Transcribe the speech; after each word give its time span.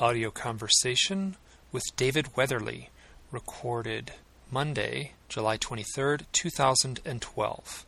audio 0.00 0.30
conversation 0.30 1.36
with 1.72 1.82
David 1.96 2.36
Weatherly, 2.36 2.90
recorded 3.32 4.12
Monday, 4.48 5.12
July 5.28 5.58
23rd, 5.58 6.22
2012. 6.32 7.86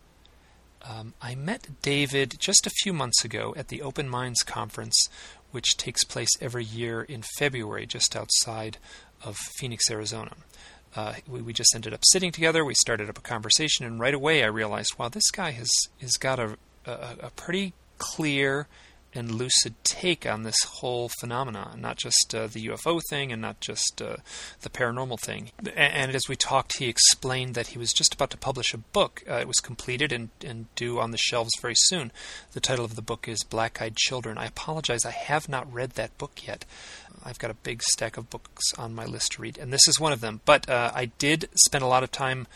Um, 0.82 1.14
I 1.22 1.36
met 1.36 1.82
David 1.82 2.34
just 2.38 2.66
a 2.66 2.76
few 2.82 2.92
months 2.92 3.24
ago 3.24 3.54
at 3.56 3.68
the 3.68 3.80
Open 3.80 4.08
Minds 4.08 4.42
Conference, 4.42 5.08
which 5.52 5.76
takes 5.76 6.02
place 6.02 6.30
every 6.40 6.64
year 6.64 7.02
in 7.02 7.22
February 7.38 7.86
just 7.86 8.16
outside 8.16 8.78
of 9.22 9.36
Phoenix, 9.36 9.88
Arizona. 9.88 10.32
Uh, 10.96 11.14
we, 11.28 11.40
we, 11.42 11.52
just 11.52 11.74
ended 11.76 11.94
up 11.94 12.00
sitting 12.02 12.32
together. 12.32 12.64
We 12.64 12.74
started 12.74 13.08
up 13.08 13.18
a 13.18 13.22
conversation, 13.22 13.86
and 13.86 14.00
right 14.00 14.14
away 14.14 14.42
I 14.42 14.48
realized, 14.48 14.98
wow, 14.98 15.08
this 15.08 15.30
guy 15.30 15.52
has 15.52 15.70
has 16.00 16.12
got 16.14 16.40
a, 16.40 16.56
a, 16.84 17.16
a 17.20 17.30
pretty 17.36 17.72
clear 17.98 18.66
and 19.14 19.34
lucid 19.34 19.74
take 19.82 20.26
on 20.26 20.42
this 20.42 20.62
whole 20.64 21.10
phenomenon, 21.20 21.80
not 21.80 21.96
just 21.96 22.34
uh, 22.34 22.46
the 22.46 22.68
UFO 22.68 23.00
thing 23.10 23.32
and 23.32 23.42
not 23.42 23.60
just 23.60 24.00
uh, 24.00 24.16
the 24.62 24.70
paranormal 24.70 25.20
thing. 25.20 25.50
And, 25.74 26.14
as 26.14 26.28
we 26.28 26.36
talked, 26.36 26.78
he 26.78 26.88
explained 26.88 27.54
that 27.54 27.68
he 27.68 27.78
was 27.78 27.92
just 27.92 28.14
about 28.14 28.30
to 28.30 28.36
publish 28.36 28.72
a 28.72 28.78
book. 28.78 29.22
Uh, 29.28 29.34
it 29.34 29.48
was 29.48 29.60
completed 29.60 30.12
and, 30.12 30.30
and 30.44 30.72
due 30.74 31.00
on 31.00 31.10
the 31.10 31.18
shelves 31.18 31.50
very 31.60 31.74
soon. 31.76 32.12
The 32.52 32.60
title 32.60 32.84
of 32.84 32.96
the 32.96 33.02
book 33.02 33.28
is 33.28 33.42
Black 33.44 33.80
Eyed 33.82 33.96
Children. 33.96 34.38
I 34.38 34.46
apologize, 34.46 35.04
I 35.04 35.10
have 35.10 35.48
not 35.48 35.72
read 35.72 35.90
that 35.90 36.16
book 36.18 36.46
yet. 36.46 36.64
I've 37.24 37.38
got 37.38 37.50
a 37.50 37.54
big 37.54 37.82
stack 37.82 38.16
of 38.16 38.30
books 38.30 38.72
on 38.78 38.94
my 38.94 39.04
list 39.04 39.32
to 39.32 39.42
read, 39.42 39.58
and 39.58 39.72
this 39.72 39.86
is 39.86 40.00
one 40.00 40.12
of 40.12 40.20
them. 40.20 40.40
But 40.44 40.68
uh, 40.68 40.90
I 40.94 41.06
did 41.06 41.48
spend 41.54 41.84
a 41.84 41.88
lot 41.88 42.02
of 42.02 42.10
time 42.10 42.46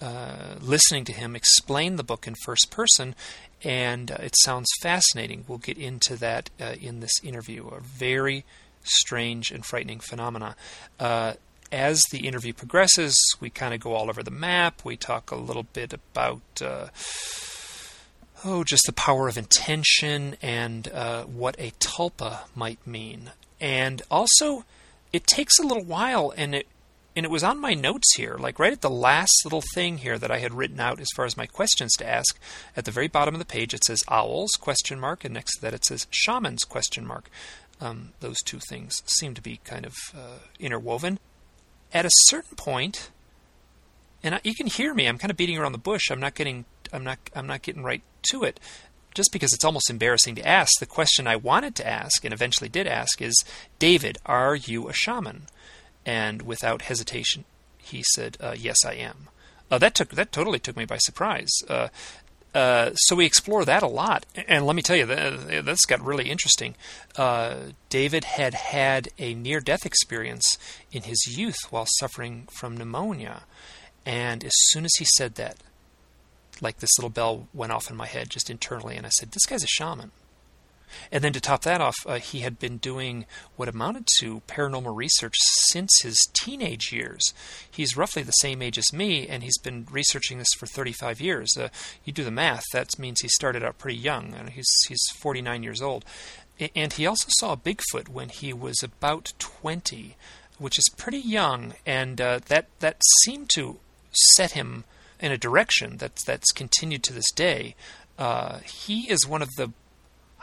uh, 0.00 0.56
listening 0.60 1.04
to 1.06 1.12
him 1.12 1.34
explain 1.34 1.96
the 1.96 2.04
book 2.04 2.26
in 2.26 2.34
first 2.44 2.70
person, 2.70 3.14
and 3.64 4.10
uh, 4.10 4.16
it 4.20 4.34
sounds 4.42 4.68
fascinating. 4.80 5.44
We'll 5.48 5.58
get 5.58 5.78
into 5.78 6.16
that 6.16 6.50
uh, 6.60 6.74
in 6.80 7.00
this 7.00 7.22
interview. 7.22 7.66
A 7.68 7.80
very 7.80 8.44
strange 8.82 9.50
and 9.50 9.64
frightening 9.64 10.00
phenomena. 10.00 10.56
Uh, 10.98 11.34
as 11.70 12.02
the 12.10 12.26
interview 12.26 12.52
progresses, 12.52 13.16
we 13.40 13.50
kind 13.50 13.74
of 13.74 13.80
go 13.80 13.92
all 13.92 14.08
over 14.08 14.22
the 14.22 14.30
map. 14.30 14.84
We 14.84 14.96
talk 14.96 15.30
a 15.30 15.36
little 15.36 15.64
bit 15.64 15.92
about 15.92 16.62
uh, 16.62 16.86
oh, 18.44 18.64
just 18.64 18.86
the 18.86 18.92
power 18.92 19.28
of 19.28 19.36
intention 19.36 20.36
and 20.40 20.88
uh, 20.88 21.24
what 21.24 21.56
a 21.58 21.72
tulpa 21.72 22.40
might 22.54 22.86
mean, 22.86 23.32
and 23.60 24.02
also 24.10 24.64
it 25.12 25.26
takes 25.26 25.58
a 25.58 25.62
little 25.62 25.84
while, 25.84 26.32
and 26.36 26.54
it 26.54 26.66
and 27.18 27.24
it 27.24 27.32
was 27.32 27.42
on 27.42 27.60
my 27.60 27.74
notes 27.74 28.14
here, 28.16 28.36
like 28.38 28.60
right 28.60 28.72
at 28.72 28.80
the 28.80 28.88
last 28.88 29.40
little 29.42 29.64
thing 29.74 29.98
here 29.98 30.18
that 30.18 30.30
I 30.30 30.38
had 30.38 30.54
written 30.54 30.78
out 30.78 31.00
as 31.00 31.08
far 31.16 31.24
as 31.24 31.36
my 31.36 31.46
questions 31.46 31.92
to 31.96 32.08
ask. 32.08 32.38
At 32.76 32.84
the 32.84 32.92
very 32.92 33.08
bottom 33.08 33.34
of 33.34 33.40
the 33.40 33.44
page, 33.44 33.74
it 33.74 33.82
says 33.84 34.04
owls 34.06 34.52
question 34.52 35.00
mark, 35.00 35.24
and 35.24 35.34
next 35.34 35.56
to 35.56 35.62
that 35.62 35.74
it 35.74 35.84
says 35.84 36.06
shamans 36.10 36.62
question 36.62 37.04
mark. 37.04 37.28
Um, 37.80 38.10
those 38.20 38.40
two 38.42 38.60
things 38.60 39.02
seem 39.04 39.34
to 39.34 39.42
be 39.42 39.58
kind 39.64 39.84
of 39.84 39.94
uh, 40.16 40.38
interwoven. 40.60 41.18
At 41.92 42.06
a 42.06 42.10
certain 42.26 42.54
point, 42.54 43.10
and 44.22 44.36
I, 44.36 44.40
you 44.44 44.54
can 44.54 44.68
hear 44.68 44.94
me. 44.94 45.08
I'm 45.08 45.18
kind 45.18 45.32
of 45.32 45.36
beating 45.36 45.58
around 45.58 45.72
the 45.72 45.78
bush. 45.78 46.12
I'm 46.12 46.20
not 46.20 46.36
getting. 46.36 46.66
I'm 46.92 47.02
not. 47.02 47.18
I'm 47.34 47.48
not 47.48 47.62
getting 47.62 47.82
right 47.82 48.02
to 48.30 48.44
it. 48.44 48.60
Just 49.12 49.32
because 49.32 49.52
it's 49.52 49.64
almost 49.64 49.90
embarrassing 49.90 50.36
to 50.36 50.46
ask, 50.46 50.78
the 50.78 50.86
question 50.86 51.26
I 51.26 51.34
wanted 51.34 51.74
to 51.76 51.86
ask 51.86 52.24
and 52.24 52.32
eventually 52.32 52.68
did 52.68 52.86
ask 52.86 53.20
is, 53.20 53.44
David, 53.80 54.18
are 54.24 54.54
you 54.54 54.88
a 54.88 54.92
shaman? 54.92 55.46
And 56.08 56.40
without 56.40 56.80
hesitation, 56.80 57.44
he 57.76 58.02
said, 58.14 58.38
uh, 58.40 58.54
"Yes, 58.58 58.78
I 58.82 58.94
am." 58.94 59.28
Uh, 59.70 59.76
that 59.76 59.94
took 59.94 60.12
that 60.12 60.32
totally 60.32 60.58
took 60.58 60.74
me 60.74 60.86
by 60.86 60.96
surprise. 60.96 61.50
Uh, 61.68 61.88
uh 62.54 62.94
so 62.94 63.14
we 63.14 63.26
explore 63.26 63.66
that 63.66 63.82
a 63.82 63.86
lot, 63.86 64.24
and 64.48 64.66
let 64.66 64.74
me 64.74 64.80
tell 64.80 64.96
you, 64.96 65.04
that, 65.04 65.66
that's 65.66 65.84
got 65.84 66.00
really 66.00 66.30
interesting. 66.30 66.76
Uh, 67.16 67.56
David 67.90 68.24
had 68.24 68.54
had 68.54 69.10
a 69.18 69.34
near-death 69.34 69.84
experience 69.84 70.56
in 70.90 71.02
his 71.02 71.36
youth 71.36 71.60
while 71.68 71.86
suffering 71.98 72.48
from 72.58 72.78
pneumonia, 72.78 73.42
and 74.06 74.42
as 74.44 74.54
soon 74.70 74.86
as 74.86 74.94
he 74.98 75.04
said 75.18 75.34
that, 75.34 75.58
like 76.62 76.78
this 76.78 76.98
little 76.98 77.10
bell 77.10 77.48
went 77.52 77.72
off 77.72 77.90
in 77.90 77.96
my 77.98 78.06
head 78.06 78.30
just 78.30 78.48
internally, 78.48 78.96
and 78.96 79.04
I 79.04 79.10
said, 79.10 79.32
"This 79.32 79.44
guy's 79.44 79.62
a 79.62 79.66
shaman." 79.66 80.12
And 81.10 81.22
then 81.22 81.32
to 81.32 81.40
top 81.40 81.62
that 81.62 81.80
off, 81.80 81.96
uh, 82.06 82.18
he 82.18 82.40
had 82.40 82.58
been 82.58 82.78
doing 82.78 83.26
what 83.56 83.68
amounted 83.68 84.06
to 84.20 84.42
paranormal 84.46 84.94
research 84.94 85.34
since 85.70 85.90
his 86.02 86.18
teenage 86.32 86.92
years. 86.92 87.32
He's 87.70 87.96
roughly 87.96 88.22
the 88.22 88.32
same 88.32 88.62
age 88.62 88.78
as 88.78 88.92
me, 88.92 89.26
and 89.26 89.42
he's 89.42 89.58
been 89.58 89.86
researching 89.90 90.38
this 90.38 90.52
for 90.58 90.66
35 90.66 91.20
years. 91.20 91.56
Uh, 91.56 91.68
you 92.04 92.12
do 92.12 92.24
the 92.24 92.30
math, 92.30 92.64
that 92.72 92.98
means 92.98 93.20
he 93.20 93.28
started 93.28 93.62
out 93.62 93.78
pretty 93.78 93.98
young. 93.98 94.34
Uh, 94.34 94.50
he's, 94.50 94.70
he's 94.88 95.02
49 95.20 95.62
years 95.62 95.82
old. 95.82 96.04
And 96.74 96.92
he 96.92 97.06
also 97.06 97.28
saw 97.38 97.54
Bigfoot 97.54 98.08
when 98.08 98.30
he 98.30 98.52
was 98.52 98.82
about 98.82 99.32
20, 99.38 100.16
which 100.58 100.78
is 100.78 100.88
pretty 100.96 101.18
young, 101.18 101.74
and 101.86 102.20
uh, 102.20 102.40
that, 102.48 102.66
that 102.80 103.00
seemed 103.22 103.48
to 103.54 103.78
set 104.34 104.52
him 104.52 104.84
in 105.20 105.30
a 105.30 105.38
direction 105.38 105.96
that's, 105.96 106.24
that's 106.24 106.50
continued 106.52 107.02
to 107.04 107.12
this 107.12 107.30
day. 107.32 107.76
Uh, 108.18 108.58
he 108.58 109.08
is 109.08 109.26
one 109.26 109.42
of 109.42 109.50
the 109.56 109.72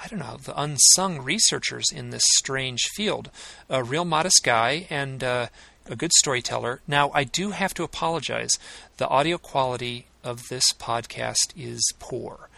I 0.01 0.07
don't 0.07 0.19
know, 0.19 0.37
the 0.37 0.59
unsung 0.59 1.21
researchers 1.21 1.85
in 1.91 2.09
this 2.09 2.25
strange 2.37 2.83
field. 2.95 3.31
A 3.69 3.83
real 3.83 4.05
modest 4.05 4.41
guy 4.43 4.87
and 4.89 5.23
uh, 5.23 5.47
a 5.87 5.95
good 5.95 6.11
storyteller. 6.13 6.81
Now, 6.87 7.11
I 7.13 7.23
do 7.23 7.51
have 7.51 7.73
to 7.75 7.83
apologize. 7.83 8.51
The 8.97 9.07
audio 9.07 9.37
quality 9.37 10.07
of 10.23 10.41
this 10.49 10.65
podcast 10.73 11.53
is 11.55 11.81
poor. 11.99 12.49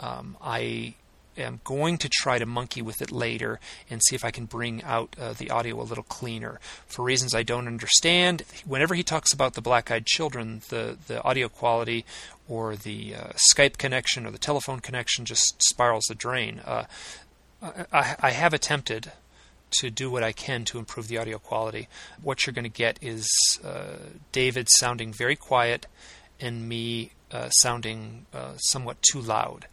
Um, 0.00 0.36
I 0.42 0.94
am 1.36 1.60
going 1.64 1.98
to 1.98 2.08
try 2.08 2.38
to 2.38 2.46
monkey 2.46 2.82
with 2.82 3.00
it 3.02 3.10
later 3.10 3.60
and 3.90 4.02
see 4.02 4.14
if 4.14 4.24
I 4.24 4.30
can 4.30 4.46
bring 4.46 4.82
out 4.82 5.16
uh, 5.20 5.32
the 5.32 5.50
audio 5.50 5.80
a 5.80 5.82
little 5.82 6.04
cleaner. 6.04 6.60
For 6.86 7.04
reasons 7.04 7.34
I 7.34 7.42
don't 7.42 7.66
understand, 7.66 8.42
whenever 8.64 8.94
he 8.94 9.02
talks 9.02 9.32
about 9.32 9.54
the 9.54 9.62
black 9.62 9.90
eyed 9.90 10.06
children, 10.06 10.62
the, 10.68 10.96
the 11.06 11.22
audio 11.22 11.48
quality 11.48 12.04
or 12.48 12.76
the 12.76 13.14
uh, 13.14 13.28
Skype 13.54 13.78
connection 13.78 14.26
or 14.26 14.30
the 14.30 14.38
telephone 14.38 14.80
connection 14.80 15.24
just 15.24 15.62
spirals 15.62 16.06
the 16.06 16.14
drain. 16.14 16.60
Uh, 16.64 16.84
I, 17.62 18.16
I 18.20 18.30
have 18.30 18.54
attempted 18.54 19.12
to 19.80 19.90
do 19.90 20.10
what 20.10 20.22
I 20.22 20.32
can 20.32 20.64
to 20.66 20.78
improve 20.78 21.08
the 21.08 21.18
audio 21.18 21.38
quality. 21.38 21.88
What 22.22 22.46
you're 22.46 22.54
going 22.54 22.64
to 22.64 22.68
get 22.68 22.98
is 23.02 23.28
uh, 23.64 23.96
David 24.32 24.68
sounding 24.70 25.12
very 25.12 25.36
quiet 25.36 25.86
and 26.40 26.68
me 26.68 27.12
uh, 27.32 27.48
sounding 27.50 28.26
uh, 28.32 28.56
somewhat 28.56 29.02
too 29.02 29.20
loud. 29.20 29.66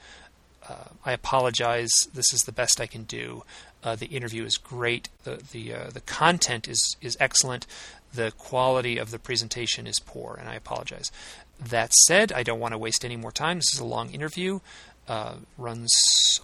Uh, 0.67 0.89
I 1.05 1.11
apologize. 1.11 1.91
This 2.13 2.33
is 2.33 2.41
the 2.41 2.51
best 2.51 2.79
I 2.79 2.87
can 2.87 3.03
do. 3.03 3.43
Uh, 3.83 3.95
the 3.95 4.05
interview 4.07 4.45
is 4.45 4.57
great. 4.57 5.09
the 5.23 5.41
the 5.51 5.73
uh, 5.73 5.89
The 5.91 6.01
content 6.01 6.67
is 6.67 6.95
is 7.01 7.17
excellent. 7.19 7.65
The 8.13 8.31
quality 8.37 8.97
of 8.97 9.11
the 9.11 9.19
presentation 9.19 9.87
is 9.87 9.99
poor, 9.99 10.37
and 10.39 10.47
I 10.47 10.55
apologize. 10.55 11.11
That 11.59 11.93
said, 12.07 12.31
I 12.31 12.43
don't 12.43 12.59
want 12.59 12.73
to 12.73 12.77
waste 12.77 13.03
any 13.03 13.15
more 13.17 13.31
time. 13.31 13.57
This 13.57 13.73
is 13.73 13.79
a 13.79 13.85
long 13.85 14.11
interview. 14.11 14.59
Uh, 15.07 15.35
runs 15.57 15.91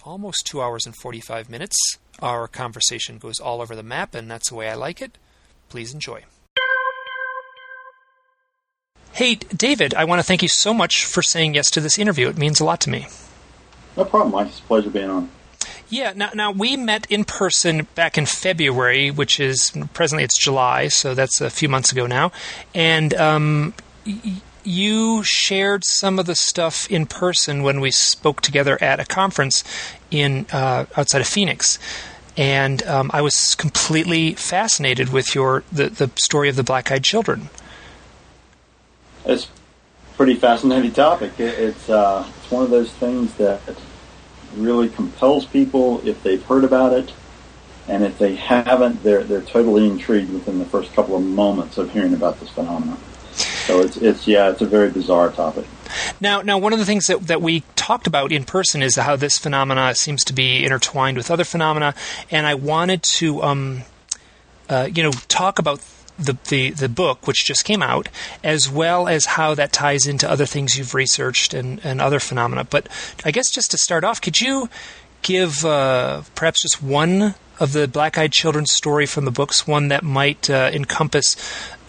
almost 0.04 0.46
two 0.46 0.60
hours 0.60 0.84
and 0.84 0.94
45 0.96 1.48
minutes. 1.48 1.76
Our 2.20 2.46
conversation 2.48 3.18
goes 3.18 3.38
all 3.40 3.62
over 3.62 3.74
the 3.74 3.82
map, 3.82 4.14
and 4.14 4.30
that's 4.30 4.50
the 4.50 4.56
way 4.56 4.68
I 4.68 4.74
like 4.74 5.00
it. 5.00 5.16
Please 5.70 5.94
enjoy. 5.94 6.24
Hey, 9.12 9.36
David, 9.36 9.94
I 9.94 10.04
want 10.04 10.18
to 10.18 10.22
thank 10.22 10.42
you 10.42 10.48
so 10.48 10.74
much 10.74 11.04
for 11.04 11.22
saying 11.22 11.54
yes 11.54 11.70
to 11.72 11.80
this 11.80 11.98
interview. 11.98 12.28
It 12.28 12.38
means 12.38 12.60
a 12.60 12.64
lot 12.64 12.80
to 12.82 12.90
me. 12.90 13.06
No 13.96 14.04
problem, 14.04 14.32
Mike. 14.32 14.48
It's 14.48 14.60
a 14.60 14.62
pleasure 14.62 14.90
being 14.90 15.10
on. 15.10 15.30
Yeah, 15.88 16.12
now, 16.14 16.30
now 16.34 16.52
we 16.52 16.76
met 16.76 17.06
in 17.10 17.24
person 17.24 17.88
back 17.96 18.16
in 18.16 18.24
February, 18.24 19.10
which 19.10 19.40
is 19.40 19.72
presently 19.92 20.22
it's 20.22 20.38
July, 20.38 20.86
so 20.88 21.14
that's 21.14 21.40
a 21.40 21.50
few 21.50 21.68
months 21.68 21.90
ago 21.90 22.06
now. 22.06 22.30
And 22.74 23.12
um, 23.14 23.74
y- 24.06 24.40
you 24.62 25.24
shared 25.24 25.84
some 25.84 26.18
of 26.20 26.26
the 26.26 26.36
stuff 26.36 26.88
in 26.90 27.06
person 27.06 27.64
when 27.64 27.80
we 27.80 27.90
spoke 27.90 28.40
together 28.40 28.78
at 28.80 29.00
a 29.00 29.04
conference 29.04 29.64
in 30.10 30.46
uh, 30.52 30.86
outside 30.96 31.20
of 31.20 31.26
Phoenix. 31.26 31.78
And 32.36 32.84
um, 32.84 33.10
I 33.12 33.20
was 33.20 33.56
completely 33.56 34.34
fascinated 34.34 35.12
with 35.12 35.34
your 35.34 35.64
the, 35.72 35.88
the 35.88 36.10
story 36.14 36.48
of 36.48 36.54
the 36.54 36.62
black-eyed 36.62 37.02
children. 37.02 37.48
It's 39.24 39.48
pretty 40.20 40.34
fascinating 40.34 40.92
topic. 40.92 41.32
It, 41.40 41.58
it's 41.58 41.88
uh, 41.88 42.30
it's 42.36 42.50
one 42.50 42.62
of 42.62 42.68
those 42.68 42.92
things 42.92 43.32
that 43.36 43.62
really 44.54 44.90
compels 44.90 45.46
people 45.46 46.06
if 46.06 46.22
they've 46.22 46.44
heard 46.44 46.62
about 46.62 46.92
it, 46.92 47.14
and 47.88 48.04
if 48.04 48.18
they 48.18 48.34
haven't, 48.34 49.02
they're 49.02 49.24
they're 49.24 49.40
totally 49.40 49.88
intrigued 49.88 50.30
within 50.30 50.58
the 50.58 50.66
first 50.66 50.92
couple 50.92 51.16
of 51.16 51.22
moments 51.22 51.78
of 51.78 51.90
hearing 51.92 52.12
about 52.12 52.38
this 52.38 52.50
phenomenon. 52.50 52.98
So 53.64 53.80
it's 53.80 53.96
it's 53.96 54.26
yeah, 54.26 54.50
it's 54.50 54.60
a 54.60 54.66
very 54.66 54.90
bizarre 54.90 55.32
topic. 55.32 55.64
Now, 56.20 56.42
now 56.42 56.58
one 56.58 56.74
of 56.74 56.78
the 56.78 56.84
things 56.84 57.06
that, 57.06 57.26
that 57.28 57.40
we 57.40 57.60
talked 57.74 58.06
about 58.06 58.30
in 58.30 58.44
person 58.44 58.82
is 58.82 58.96
how 58.96 59.16
this 59.16 59.38
phenomena 59.38 59.94
seems 59.94 60.22
to 60.24 60.34
be 60.34 60.66
intertwined 60.66 61.16
with 61.16 61.30
other 61.30 61.44
phenomena, 61.44 61.94
and 62.30 62.46
I 62.46 62.56
wanted 62.56 63.02
to, 63.04 63.42
um, 63.42 63.82
uh, 64.68 64.86
you 64.94 65.02
know, 65.02 65.12
talk 65.28 65.58
about 65.58 65.80
the, 66.20 66.36
the, 66.48 66.70
the 66.70 66.88
book, 66.88 67.26
which 67.26 67.44
just 67.44 67.64
came 67.64 67.82
out, 67.82 68.08
as 68.44 68.70
well 68.70 69.08
as 69.08 69.26
how 69.26 69.54
that 69.54 69.72
ties 69.72 70.06
into 70.06 70.30
other 70.30 70.46
things 70.46 70.76
you've 70.76 70.94
researched 70.94 71.54
and, 71.54 71.80
and 71.84 72.00
other 72.00 72.20
phenomena. 72.20 72.64
But 72.64 72.88
I 73.24 73.30
guess 73.30 73.50
just 73.50 73.70
to 73.72 73.78
start 73.78 74.04
off, 74.04 74.20
could 74.20 74.40
you 74.40 74.68
give 75.22 75.64
uh, 75.64 76.22
perhaps 76.34 76.62
just 76.62 76.82
one 76.82 77.34
of 77.58 77.72
the 77.72 77.86
black-eyed 77.86 78.32
children's 78.32 78.72
story 78.72 79.06
from 79.06 79.26
the 79.26 79.30
books 79.30 79.66
one 79.66 79.88
that 79.88 80.02
might 80.02 80.48
uh, 80.48 80.70
encompass, 80.72 81.36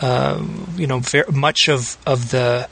uh, 0.01 0.43
you 0.75 0.85
know, 0.85 0.99
very, 0.99 1.31
much 1.31 1.69
of 1.69 1.97
of 2.05 2.31
the 2.31 2.67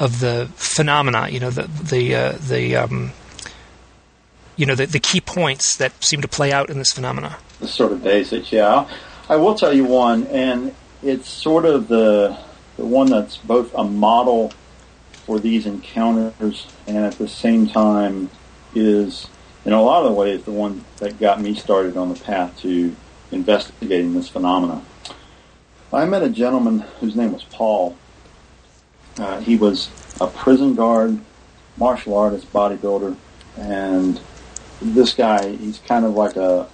of 0.00 0.20
the 0.20 0.50
phenomena. 0.56 1.28
You 1.28 1.40
know, 1.40 1.50
the 1.50 1.62
the 1.62 2.14
uh, 2.14 2.32
the 2.32 2.76
um, 2.76 3.12
you 4.56 4.66
know 4.66 4.74
the, 4.74 4.86
the 4.86 4.98
key 4.98 5.20
points 5.20 5.76
that 5.76 6.02
seem 6.02 6.20
to 6.22 6.28
play 6.28 6.52
out 6.52 6.70
in 6.70 6.78
this 6.78 6.92
phenomena. 6.92 7.38
The 7.60 7.68
sort 7.68 7.92
of 7.92 8.02
basics, 8.02 8.52
yeah. 8.52 8.88
I 9.28 9.36
will 9.36 9.54
tell 9.54 9.72
you 9.72 9.84
one, 9.84 10.26
and 10.26 10.74
it's 11.02 11.28
sort 11.28 11.64
of 11.64 11.88
the 11.88 12.36
the 12.76 12.84
one 12.84 13.08
that's 13.10 13.36
both 13.36 13.74
a 13.74 13.84
model 13.84 14.52
for 15.26 15.38
these 15.38 15.66
encounters 15.66 16.66
and 16.86 16.98
at 16.98 17.12
the 17.14 17.28
same 17.28 17.66
time 17.66 18.30
is 18.74 19.28
in 19.64 19.72
a 19.72 19.82
lot 19.82 20.06
of 20.06 20.14
ways 20.14 20.42
the 20.44 20.50
one 20.50 20.84
that 20.98 21.18
got 21.18 21.40
me 21.40 21.54
started 21.54 21.96
on 21.96 22.08
the 22.08 22.18
path 22.20 22.58
to 22.60 22.94
investigating 23.30 24.14
this 24.14 24.28
phenomena. 24.28 24.82
I 25.92 26.04
met 26.04 26.22
a 26.22 26.28
gentleman 26.28 26.80
whose 27.00 27.16
name 27.16 27.32
was 27.32 27.44
Paul. 27.44 27.96
Uh, 29.18 29.40
he 29.40 29.56
was 29.56 29.90
a 30.20 30.26
prison 30.26 30.74
guard, 30.74 31.18
martial 31.76 32.16
artist, 32.16 32.50
bodybuilder, 32.52 33.16
and 33.58 34.20
this 34.80 35.12
guy, 35.12 35.56
he's 35.56 35.78
kind 35.80 36.04
of 36.04 36.14
like 36.14 36.36
a 36.36 36.68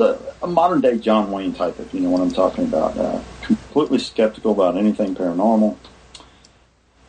a, 0.00 0.18
a, 0.42 0.46
modern 0.46 0.80
day 0.80 0.98
John 0.98 1.30
Wayne 1.30 1.52
type, 1.52 1.78
if 1.80 1.92
you 1.94 2.00
know 2.00 2.10
what 2.10 2.20
I'm 2.20 2.30
talking 2.30 2.64
about. 2.64 2.96
Uh, 2.96 3.20
completely 3.42 3.98
skeptical 3.98 4.52
about 4.52 4.76
anything 4.76 5.14
paranormal. 5.14 5.76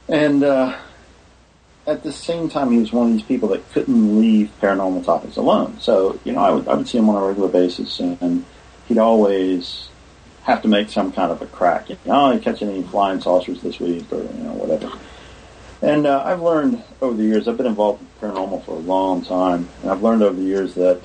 And 0.07 0.43
uh, 0.43 0.77
at 1.85 2.03
the 2.03 2.11
same 2.11 2.49
time, 2.49 2.71
he 2.71 2.79
was 2.79 2.91
one 2.91 3.07
of 3.07 3.13
these 3.13 3.23
people 3.23 3.49
that 3.49 3.69
couldn't 3.71 4.19
leave 4.19 4.51
paranormal 4.61 5.05
topics 5.05 5.37
alone. 5.37 5.79
So, 5.79 6.19
you 6.23 6.33
know, 6.33 6.39
I 6.39 6.51
would, 6.51 6.67
I 6.67 6.75
would 6.75 6.87
see 6.87 6.97
him 6.97 7.09
on 7.09 7.21
a 7.21 7.25
regular 7.25 7.49
basis, 7.49 7.99
and, 7.99 8.45
he'd 8.87 8.97
always 8.97 9.89
have 10.43 10.61
to 10.61 10.69
make 10.69 10.89
some 10.89 11.11
kind 11.11 11.29
of 11.29 11.41
a 11.41 11.45
crack. 11.45 11.89
You 11.89 11.97
know, 12.05 12.31
oh, 12.31 12.39
catch 12.39 12.61
any 12.61 12.81
flying 12.83 13.19
saucers 13.19 13.61
this 13.61 13.81
week, 13.81 14.05
or, 14.13 14.19
you 14.19 14.43
know, 14.43 14.53
whatever. 14.53 14.97
And 15.81 16.07
uh, 16.07 16.23
I've 16.23 16.41
learned 16.41 16.81
over 17.01 17.15
the 17.15 17.23
years, 17.23 17.49
I've 17.49 17.57
been 17.57 17.65
involved 17.65 18.01
in 18.01 18.07
paranormal 18.21 18.63
for 18.63 18.71
a 18.71 18.79
long 18.79 19.25
time, 19.25 19.67
and 19.81 19.91
I've 19.91 20.01
learned 20.01 20.23
over 20.23 20.37
the 20.37 20.45
years 20.45 20.73
that 20.75 21.01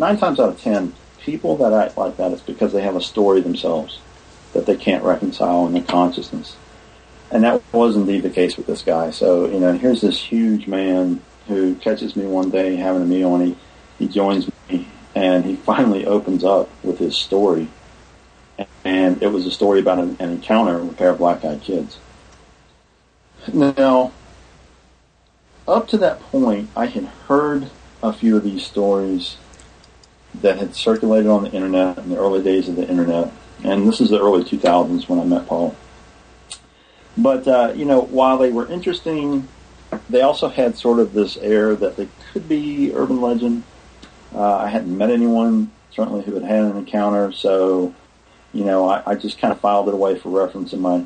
nine 0.00 0.16
times 0.16 0.40
out 0.40 0.48
of 0.48 0.60
ten, 0.60 0.94
people 1.20 1.56
that 1.58 1.72
act 1.72 1.96
like 1.96 2.16
that 2.16 2.32
is 2.32 2.40
because 2.40 2.72
they 2.72 2.82
have 2.82 2.96
a 2.96 3.02
story 3.02 3.40
themselves 3.40 4.00
that 4.54 4.66
they 4.66 4.76
can't 4.76 5.04
reconcile 5.04 5.66
in 5.66 5.74
their 5.74 5.82
consciousness. 5.82 6.56
And 7.30 7.44
that 7.44 7.62
was 7.72 7.94
indeed 7.94 8.22
the 8.22 8.30
case 8.30 8.56
with 8.56 8.66
this 8.66 8.82
guy. 8.82 9.12
So, 9.12 9.46
you 9.46 9.60
know, 9.60 9.72
here's 9.74 10.00
this 10.00 10.18
huge 10.18 10.66
man 10.66 11.20
who 11.46 11.76
catches 11.76 12.16
me 12.16 12.26
one 12.26 12.50
day 12.50 12.74
having 12.76 13.02
a 13.02 13.06
meal 13.06 13.36
and 13.36 13.48
he, 13.48 13.56
he 13.98 14.08
joins 14.08 14.50
me 14.68 14.88
and 15.14 15.44
he 15.44 15.54
finally 15.54 16.06
opens 16.06 16.42
up 16.42 16.68
with 16.82 16.98
his 16.98 17.16
story. 17.16 17.68
And 18.84 19.22
it 19.22 19.28
was 19.28 19.46
a 19.46 19.50
story 19.50 19.78
about 19.80 19.98
an, 19.98 20.16
an 20.18 20.30
encounter 20.30 20.78
with 20.78 20.94
a 20.94 20.96
pair 20.96 21.10
of 21.10 21.18
black 21.18 21.44
eyed 21.44 21.62
kids. 21.62 21.98
Now, 23.52 24.12
up 25.68 25.86
to 25.88 25.98
that 25.98 26.20
point, 26.20 26.70
I 26.74 26.86
had 26.86 27.04
heard 27.04 27.70
a 28.02 28.12
few 28.12 28.36
of 28.36 28.42
these 28.42 28.64
stories 28.64 29.36
that 30.34 30.58
had 30.58 30.74
circulated 30.74 31.28
on 31.28 31.44
the 31.44 31.50
internet 31.50 31.98
in 31.98 32.10
the 32.10 32.18
early 32.18 32.42
days 32.42 32.68
of 32.68 32.76
the 32.76 32.88
internet. 32.88 33.32
And 33.62 33.86
this 33.86 34.00
is 34.00 34.10
the 34.10 34.20
early 34.20 34.44
2000s 34.44 35.08
when 35.08 35.18
I 35.18 35.24
met 35.24 35.46
Paul. 35.46 35.76
But, 37.16 37.46
uh, 37.46 37.72
you 37.74 37.84
know, 37.84 38.02
while 38.02 38.38
they 38.38 38.50
were 38.50 38.66
interesting, 38.70 39.48
they 40.08 40.22
also 40.22 40.48
had 40.48 40.76
sort 40.78 41.00
of 41.00 41.12
this 41.12 41.36
air 41.38 41.74
that 41.74 41.96
they 41.96 42.08
could 42.32 42.48
be 42.48 42.92
urban 42.94 43.20
legend. 43.20 43.64
Uh, 44.34 44.56
I 44.56 44.68
hadn't 44.68 44.96
met 44.96 45.10
anyone, 45.10 45.70
certainly, 45.90 46.22
who 46.22 46.34
had 46.34 46.44
had 46.44 46.64
an 46.64 46.76
encounter, 46.76 47.32
so, 47.32 47.92
you 48.52 48.64
know, 48.64 48.88
I, 48.88 49.02
I 49.04 49.14
just 49.16 49.38
kind 49.38 49.52
of 49.52 49.60
filed 49.60 49.88
it 49.88 49.94
away 49.94 50.18
for 50.18 50.28
reference 50.30 50.72
in 50.72 50.80
my 50.80 51.04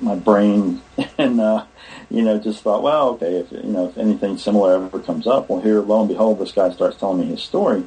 my 0.00 0.14
brain 0.14 0.80
and 1.18 1.40
uh, 1.40 1.64
you 2.10 2.22
know 2.22 2.38
just 2.38 2.62
thought 2.62 2.82
well 2.82 3.10
okay 3.10 3.36
if 3.36 3.50
you 3.52 3.62
know 3.64 3.88
if 3.88 3.98
anything 3.98 4.38
similar 4.38 4.74
ever 4.74 5.00
comes 5.00 5.26
up 5.26 5.48
well 5.48 5.60
here 5.60 5.80
lo 5.80 6.00
and 6.00 6.08
behold 6.08 6.38
this 6.38 6.52
guy 6.52 6.70
starts 6.70 6.96
telling 6.98 7.20
me 7.20 7.26
his 7.26 7.42
story 7.42 7.84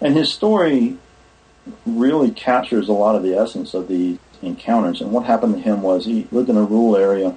and 0.00 0.14
his 0.14 0.32
story 0.32 0.96
really 1.84 2.30
captures 2.30 2.88
a 2.88 2.92
lot 2.92 3.16
of 3.16 3.22
the 3.22 3.34
essence 3.34 3.74
of 3.74 3.88
the 3.88 4.18
encounters. 4.42 5.00
And 5.00 5.12
what 5.12 5.24
happened 5.24 5.54
to 5.54 5.60
him 5.60 5.82
was 5.82 6.04
he 6.04 6.26
lived 6.30 6.48
in 6.48 6.56
a 6.56 6.62
rural 6.62 6.96
area. 6.96 7.36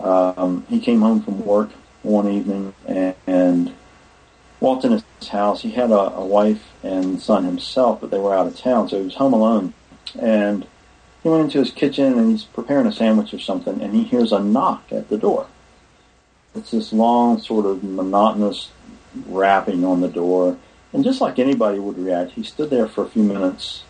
Um, 0.00 0.66
he 0.68 0.80
came 0.80 1.00
home 1.00 1.22
from 1.22 1.44
work 1.44 1.70
one 2.02 2.28
evening 2.28 2.74
and, 2.86 3.14
and 3.26 3.74
walked 4.60 4.84
in 4.84 4.92
his 4.92 5.28
house. 5.28 5.62
He 5.62 5.70
had 5.70 5.90
a, 5.90 6.14
a 6.14 6.24
wife 6.24 6.62
and 6.82 7.20
son 7.20 7.44
himself, 7.44 8.00
but 8.00 8.10
they 8.10 8.18
were 8.18 8.34
out 8.34 8.46
of 8.46 8.56
town, 8.56 8.88
so 8.88 8.98
he 8.98 9.04
was 9.04 9.14
home 9.14 9.32
alone. 9.32 9.74
And 10.18 10.66
he 11.22 11.28
went 11.28 11.44
into 11.44 11.58
his 11.58 11.70
kitchen 11.70 12.18
and 12.18 12.30
he's 12.30 12.44
preparing 12.44 12.86
a 12.86 12.92
sandwich 12.92 13.32
or 13.34 13.38
something, 13.38 13.80
and 13.80 13.94
he 13.94 14.04
hears 14.04 14.32
a 14.32 14.40
knock 14.40 14.84
at 14.90 15.08
the 15.08 15.18
door. 15.18 15.46
It's 16.54 16.70
this 16.70 16.92
long, 16.92 17.40
sort 17.40 17.66
of 17.66 17.82
monotonous 17.82 18.70
rapping 19.26 19.84
on 19.84 20.00
the 20.00 20.08
door. 20.08 20.56
And 20.94 21.02
just 21.02 21.20
like 21.20 21.40
anybody 21.40 21.80
would 21.80 21.98
react, 21.98 22.30
he 22.30 22.44
stood 22.44 22.70
there 22.70 22.86
for 22.86 23.04
a 23.04 23.08
few 23.08 23.24
minutes 23.24 23.82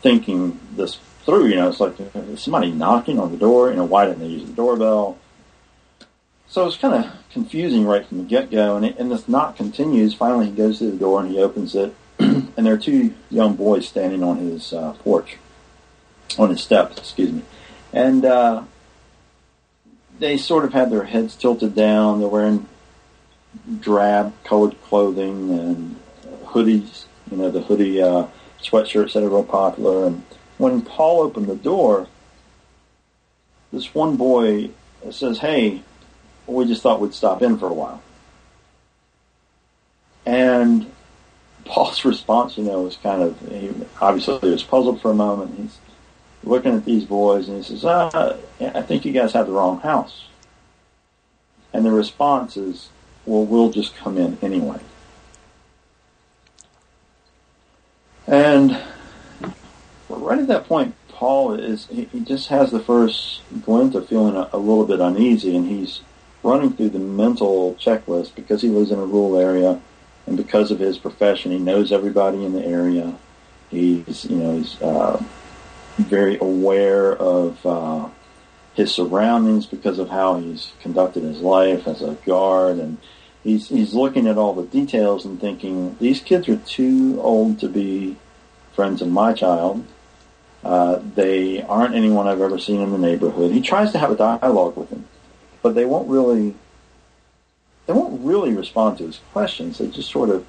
thinking 0.00 0.58
this 0.74 0.98
through. 1.24 1.48
You 1.48 1.56
know, 1.56 1.68
it's 1.68 1.80
like 1.80 1.94
somebody 2.36 2.72
knocking 2.72 3.18
on 3.18 3.30
the 3.30 3.36
door. 3.36 3.68
You 3.68 3.76
know, 3.76 3.84
why 3.84 4.06
didn't 4.06 4.20
they 4.20 4.28
use 4.28 4.48
the 4.48 4.54
doorbell? 4.54 5.18
So 6.48 6.66
it's 6.66 6.78
kind 6.78 7.04
of 7.04 7.12
confusing 7.30 7.84
right 7.84 8.04
from 8.06 8.18
the 8.18 8.24
get 8.24 8.50
go. 8.50 8.76
And, 8.76 8.86
and 8.86 9.12
this 9.12 9.28
knock 9.28 9.56
continues. 9.56 10.14
Finally, 10.14 10.46
he 10.46 10.52
goes 10.52 10.78
to 10.78 10.90
the 10.90 10.96
door 10.96 11.20
and 11.20 11.30
he 11.30 11.38
opens 11.38 11.74
it. 11.74 11.94
and 12.18 12.66
there 12.66 12.72
are 12.72 12.78
two 12.78 13.14
young 13.30 13.54
boys 13.54 13.86
standing 13.86 14.24
on 14.24 14.38
his 14.38 14.72
uh, 14.72 14.94
porch, 14.94 15.36
on 16.38 16.48
his 16.48 16.62
steps, 16.62 16.96
excuse 16.96 17.32
me. 17.32 17.42
And 17.92 18.24
uh, 18.24 18.64
they 20.18 20.38
sort 20.38 20.64
of 20.64 20.72
had 20.72 20.90
their 20.90 21.04
heads 21.04 21.36
tilted 21.36 21.74
down. 21.74 22.20
They're 22.20 22.28
wearing 22.28 22.66
drab 23.80 24.32
colored 24.44 24.80
clothing 24.82 25.50
and 25.50 25.99
hoodies, 26.50 27.04
you 27.30 27.36
know, 27.36 27.50
the 27.50 27.62
hoodie 27.62 28.02
uh, 28.02 28.26
sweatshirts 28.62 29.14
that 29.14 29.22
are 29.22 29.28
real 29.28 29.44
popular. 29.44 30.06
And 30.06 30.22
when 30.58 30.82
Paul 30.82 31.20
opened 31.20 31.46
the 31.46 31.56
door, 31.56 32.06
this 33.72 33.94
one 33.94 34.16
boy 34.16 34.70
says, 35.10 35.38
"Hey, 35.38 35.82
we 36.46 36.66
just 36.66 36.82
thought 36.82 37.00
we'd 37.00 37.14
stop 37.14 37.42
in 37.42 37.58
for 37.58 37.68
a 37.68 37.72
while." 37.72 38.02
And 40.26 40.90
Paul's 41.64 42.04
response, 42.04 42.58
you 42.58 42.64
know, 42.64 42.82
was 42.82 42.96
kind 42.96 43.22
of 43.22 43.38
he 43.48 43.72
obviously 44.00 44.50
was 44.50 44.62
puzzled 44.62 45.00
for 45.00 45.10
a 45.10 45.14
moment. 45.14 45.58
He's 45.58 45.78
looking 46.42 46.74
at 46.74 46.84
these 46.84 47.04
boys 47.04 47.48
and 47.48 47.58
he 47.58 47.62
says, 47.62 47.84
uh, 47.84 48.38
"I 48.60 48.82
think 48.82 49.04
you 49.04 49.12
guys 49.12 49.32
have 49.32 49.46
the 49.46 49.52
wrong 49.52 49.80
house." 49.80 50.26
And 51.72 51.84
the 51.84 51.92
response 51.92 52.56
is, 52.56 52.88
"Well, 53.24 53.44
we'll 53.44 53.70
just 53.70 53.94
come 53.94 54.18
in 54.18 54.36
anyway." 54.42 54.80
And 58.30 58.80
right 60.08 60.38
at 60.38 60.46
that 60.46 60.66
point, 60.66 60.94
Paul 61.08 61.54
is, 61.54 61.86
he, 61.86 62.04
he 62.04 62.20
just 62.20 62.46
has 62.48 62.70
the 62.70 62.78
first 62.78 63.42
glint 63.64 63.96
of 63.96 64.08
feeling 64.08 64.36
a, 64.36 64.48
a, 64.52 64.56
little 64.56 64.86
bit 64.86 65.00
uneasy 65.00 65.56
and 65.56 65.68
he's 65.68 66.00
running 66.44 66.72
through 66.72 66.90
the 66.90 67.00
mental 67.00 67.74
checklist 67.74 68.36
because 68.36 68.62
he 68.62 68.68
lives 68.68 68.92
in 68.92 69.00
a 69.00 69.04
rural 69.04 69.36
area 69.36 69.80
and 70.28 70.36
because 70.36 70.70
of 70.70 70.78
his 70.78 70.96
profession, 70.96 71.50
he 71.50 71.58
knows 71.58 71.90
everybody 71.90 72.44
in 72.44 72.52
the 72.52 72.64
area. 72.64 73.16
He's, 73.68 74.24
you 74.26 74.36
know, 74.36 74.56
he's, 74.58 74.80
uh, 74.80 75.20
very 75.98 76.38
aware 76.38 77.16
of, 77.16 77.66
uh, 77.66 78.08
his 78.74 78.94
surroundings 78.94 79.66
because 79.66 79.98
of 79.98 80.08
how 80.08 80.38
he's 80.38 80.72
conducted 80.80 81.24
his 81.24 81.40
life 81.40 81.88
as 81.88 82.00
a 82.00 82.14
guard 82.24 82.78
and 82.78 82.96
he's 83.44 83.68
he's 83.68 83.94
looking 83.94 84.26
at 84.26 84.38
all 84.38 84.54
the 84.54 84.66
details 84.66 85.24
and 85.24 85.40
thinking 85.40 85.96
these 86.00 86.20
kids 86.20 86.48
are 86.48 86.56
too 86.56 87.20
old 87.22 87.58
to 87.60 87.68
be 87.68 88.16
friends 88.74 89.02
of 89.02 89.08
my 89.08 89.32
child. 89.32 89.84
Uh, 90.62 91.00
they 91.14 91.62
aren't 91.62 91.94
anyone 91.94 92.28
I've 92.28 92.40
ever 92.40 92.58
seen 92.58 92.80
in 92.80 92.90
the 92.92 92.98
neighborhood. 92.98 93.52
He 93.52 93.62
tries 93.62 93.92
to 93.92 93.98
have 93.98 94.10
a 94.10 94.16
dialogue 94.16 94.76
with 94.76 94.90
them, 94.90 95.06
but 95.62 95.74
they 95.74 95.84
won't 95.84 96.08
really 96.08 96.54
they 97.86 97.92
won't 97.92 98.20
really 98.24 98.54
respond 98.54 98.98
to 98.98 99.06
his 99.06 99.20
questions. 99.32 99.78
They 99.78 99.88
just 99.88 100.10
sort 100.10 100.28
of 100.28 100.46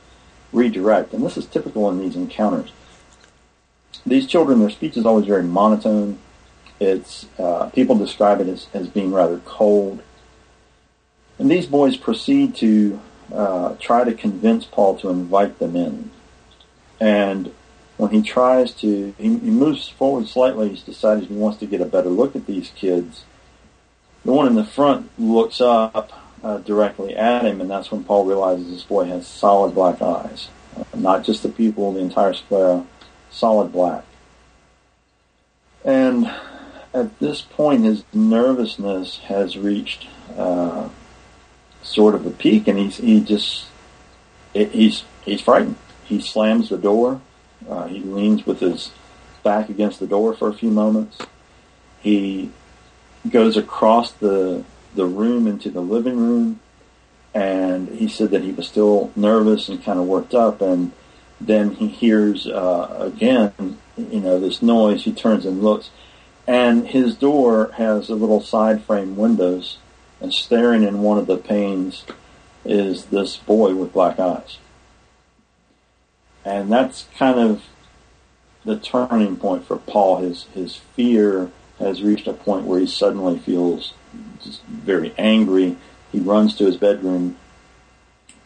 redirect, 0.51 1.13
and 1.13 1.23
this 1.23 1.37
is 1.37 1.45
typical 1.45 1.89
in 1.89 1.99
these 1.99 2.15
encounters. 2.15 2.71
These 4.05 4.27
children, 4.27 4.59
their 4.59 4.69
speech 4.69 4.97
is 4.97 5.05
always 5.05 5.25
very 5.25 5.43
monotone. 5.43 6.17
It's 6.79 7.27
uh, 7.39 7.69
people 7.69 7.95
describe 7.95 8.41
it 8.41 8.47
as, 8.47 8.67
as 8.73 8.87
being 8.87 9.11
rather 9.11 9.37
cold 9.39 10.01
and 11.41 11.49
these 11.49 11.65
boys 11.65 11.97
proceed 11.97 12.55
to 12.57 13.01
uh, 13.33 13.73
try 13.79 14.03
to 14.03 14.13
convince 14.13 14.63
Paul 14.63 14.99
to 14.99 15.09
invite 15.09 15.57
them 15.57 15.75
in. 15.75 16.11
And 16.99 17.51
when 17.97 18.11
he 18.11 18.21
tries 18.21 18.73
to, 18.75 19.15
he, 19.17 19.23
he 19.23 19.49
moves 19.49 19.89
forward 19.89 20.27
slightly. 20.27 20.69
He's 20.69 20.83
decided 20.83 21.29
he 21.29 21.33
wants 21.33 21.57
to 21.57 21.65
get 21.65 21.81
a 21.81 21.85
better 21.85 22.09
look 22.09 22.35
at 22.35 22.45
these 22.45 22.69
kids. 22.75 23.25
The 24.23 24.31
one 24.31 24.45
in 24.45 24.53
the 24.53 24.63
front 24.63 25.09
looks 25.17 25.59
up 25.59 26.11
uh, 26.43 26.59
directly 26.59 27.15
at 27.15 27.43
him, 27.43 27.59
and 27.59 27.71
that's 27.71 27.91
when 27.91 28.03
Paul 28.03 28.25
realizes 28.25 28.69
this 28.69 28.83
boy 28.83 29.05
has 29.05 29.25
solid 29.25 29.73
black 29.73 29.99
eyes. 29.99 30.49
uh, 30.77 30.83
not 30.95 31.23
just 31.23 31.41
the 31.41 31.49
pupil, 31.49 31.91
the 31.91 32.01
entire 32.01 32.33
sclera, 32.33 32.85
solid 33.31 33.71
black. 33.71 34.05
And 35.83 36.31
at 36.93 37.17
this 37.17 37.41
point, 37.41 37.83
his 37.83 38.03
nervousness 38.13 39.17
has 39.21 39.57
reached 39.57 40.07
uh, 40.37 40.89
sort 41.81 42.15
of 42.15 42.25
a 42.25 42.31
peak, 42.31 42.67
and 42.67 42.77
he's 42.77 42.97
he 42.97 43.21
just 43.21 43.65
he's 44.53 45.03
he's 45.23 45.41
frightened. 45.41 45.75
He 46.05 46.21
slams 46.21 46.69
the 46.69 46.77
door. 46.77 47.21
Uh, 47.69 47.87
he 47.87 47.99
leans 47.99 48.45
with 48.45 48.59
his 48.59 48.91
back 49.43 49.69
against 49.69 49.99
the 49.99 50.07
door 50.07 50.33
for 50.33 50.49
a 50.49 50.53
few 50.53 50.71
moments. 50.71 51.17
He 52.01 52.51
goes 53.29 53.57
across 53.57 54.11
the 54.13 54.63
the 54.95 55.05
room 55.05 55.47
into 55.47 55.69
the 55.69 55.81
living 55.81 56.17
room, 56.17 56.59
and 57.33 57.87
he 57.89 58.07
said 58.07 58.31
that 58.31 58.43
he 58.43 58.51
was 58.51 58.67
still 58.67 59.11
nervous 59.15 59.69
and 59.69 59.83
kind 59.83 59.99
of 59.99 60.05
worked 60.05 60.33
up, 60.33 60.61
and 60.61 60.91
then 61.39 61.71
he 61.71 61.87
hears 61.87 62.45
uh, 62.47 62.97
again, 62.99 63.77
you 63.97 64.19
know, 64.19 64.39
this 64.39 64.61
noise. 64.61 65.03
He 65.03 65.13
turns 65.13 65.45
and 65.45 65.63
looks, 65.63 65.89
and 66.47 66.87
his 66.87 67.15
door 67.15 67.71
has 67.75 68.09
a 68.09 68.15
little 68.15 68.41
side 68.41 68.83
frame 68.83 69.15
windows, 69.15 69.77
and 70.21 70.33
staring 70.33 70.83
in 70.83 71.01
one 71.01 71.17
of 71.17 71.27
the 71.27 71.37
panes 71.37 72.05
is 72.63 73.05
this 73.05 73.37
boy 73.37 73.73
with 73.73 73.91
black 73.91 74.19
eyes. 74.19 74.59
And 76.45 76.71
that's 76.71 77.07
kind 77.17 77.39
of 77.39 77.63
the 78.63 78.77
turning 78.77 79.35
point 79.35 79.65
for 79.65 79.77
Paul. 79.77 80.17
His 80.17 80.43
his 80.53 80.75
fear 80.75 81.51
has 81.79 82.03
reached 82.03 82.27
a 82.27 82.33
point 82.33 82.65
where 82.65 82.79
he 82.79 82.87
suddenly 82.87 83.39
feels 83.39 83.93
very 84.67 85.13
angry. 85.17 85.77
He 86.11 86.19
runs 86.19 86.55
to 86.57 86.65
his 86.65 86.77
bedroom 86.77 87.37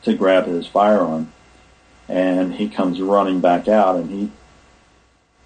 to 0.03 0.13
grab 0.13 0.45
his 0.45 0.67
firearm, 0.67 1.33
and 2.07 2.55
he 2.55 2.69
comes 2.69 3.01
running 3.01 3.41
back 3.41 3.67
out. 3.67 3.97
And 3.97 4.09
he 4.09 4.31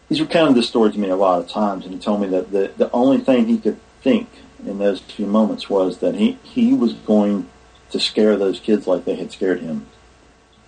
he's 0.07 0.21
recounted 0.21 0.55
this 0.55 0.67
story 0.67 0.91
to 0.91 0.99
me 0.99 1.09
a 1.09 1.15
lot 1.15 1.39
of 1.39 1.49
times, 1.49 1.85
and 1.85 1.93
he 1.93 1.99
told 1.99 2.21
me 2.21 2.27
that 2.27 2.51
the 2.51 2.71
the 2.77 2.91
only 2.91 3.19
thing 3.19 3.47
he 3.47 3.57
could 3.57 3.79
think 4.01 4.29
in 4.65 4.77
those 4.79 4.99
few 4.99 5.25
moments 5.25 5.69
was 5.69 5.99
that 5.99 6.15
he 6.15 6.37
he 6.43 6.73
was 6.73 6.93
going 6.93 7.47
to 7.91 7.99
scare 7.99 8.37
those 8.37 8.59
kids 8.59 8.87
like 8.87 9.05
they 9.05 9.15
had 9.15 9.31
scared 9.31 9.61
him. 9.61 9.85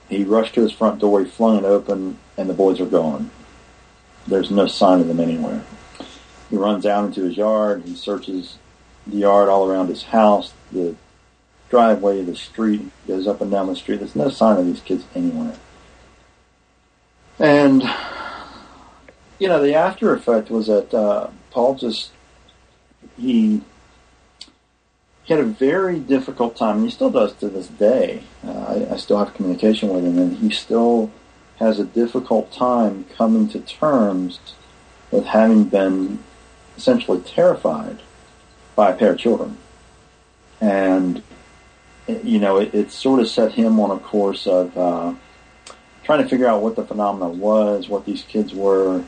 He 0.09 0.23
rushed 0.23 0.55
to 0.55 0.61
his 0.61 0.71
front 0.71 0.99
door, 0.99 1.23
he 1.23 1.29
flung 1.29 1.57
it 1.57 1.63
open, 1.63 2.17
and 2.37 2.49
the 2.49 2.53
boys 2.53 2.81
are 2.81 2.85
gone. 2.85 3.31
There's 4.27 4.51
no 4.51 4.67
sign 4.67 4.99
of 4.99 5.07
them 5.07 5.19
anywhere. 5.19 5.63
He 6.49 6.57
runs 6.57 6.85
out 6.85 7.05
into 7.05 7.23
his 7.23 7.37
yard. 7.37 7.83
He 7.85 7.95
searches 7.95 8.57
the 9.07 9.17
yard 9.17 9.49
all 9.49 9.67
around 9.67 9.87
his 9.87 10.03
house, 10.03 10.53
the 10.71 10.95
driveway, 11.69 12.21
the 12.23 12.35
street, 12.35 12.81
goes 13.07 13.27
up 13.27 13.41
and 13.41 13.49
down 13.49 13.67
the 13.67 13.75
street. 13.75 13.97
There's 13.97 14.15
no 14.15 14.29
sign 14.29 14.57
of 14.57 14.65
these 14.65 14.81
kids 14.81 15.05
anywhere. 15.15 15.55
And, 17.39 17.81
you 19.39 19.47
know, 19.47 19.61
the 19.63 19.73
after 19.73 20.13
effect 20.13 20.51
was 20.51 20.67
that 20.67 20.93
uh, 20.93 21.29
Paul 21.49 21.75
just, 21.75 22.11
he, 23.17 23.61
he 25.31 25.37
had 25.37 25.45
a 25.45 25.47
very 25.47 25.97
difficult 25.97 26.57
time, 26.57 26.79
and 26.79 26.85
he 26.85 26.91
still 26.91 27.09
does 27.09 27.31
to 27.35 27.47
this 27.47 27.67
day. 27.67 28.21
Uh, 28.45 28.51
I, 28.51 28.95
I 28.95 28.97
still 28.97 29.17
have 29.17 29.33
communication 29.33 29.87
with 29.87 30.03
him, 30.03 30.17
and 30.17 30.35
he 30.35 30.49
still 30.49 31.09
has 31.55 31.79
a 31.79 31.85
difficult 31.85 32.51
time 32.51 33.05
coming 33.15 33.47
to 33.47 33.61
terms 33.61 34.41
with 35.09 35.23
having 35.23 35.63
been 35.63 36.19
essentially 36.75 37.21
terrified 37.21 38.01
by 38.75 38.91
a 38.91 38.93
pair 38.93 39.13
of 39.13 39.19
children. 39.19 39.55
And, 40.59 41.23
you 42.09 42.39
know, 42.39 42.57
it, 42.57 42.75
it 42.75 42.91
sort 42.91 43.21
of 43.21 43.29
set 43.29 43.53
him 43.53 43.79
on 43.79 43.89
a 43.89 43.99
course 44.01 44.45
of 44.47 44.77
uh, 44.77 45.13
trying 46.03 46.23
to 46.23 46.27
figure 46.27 46.47
out 46.47 46.61
what 46.61 46.75
the 46.75 46.83
phenomenon 46.83 47.39
was, 47.39 47.87
what 47.87 48.05
these 48.05 48.23
kids 48.23 48.53
were, 48.53 49.05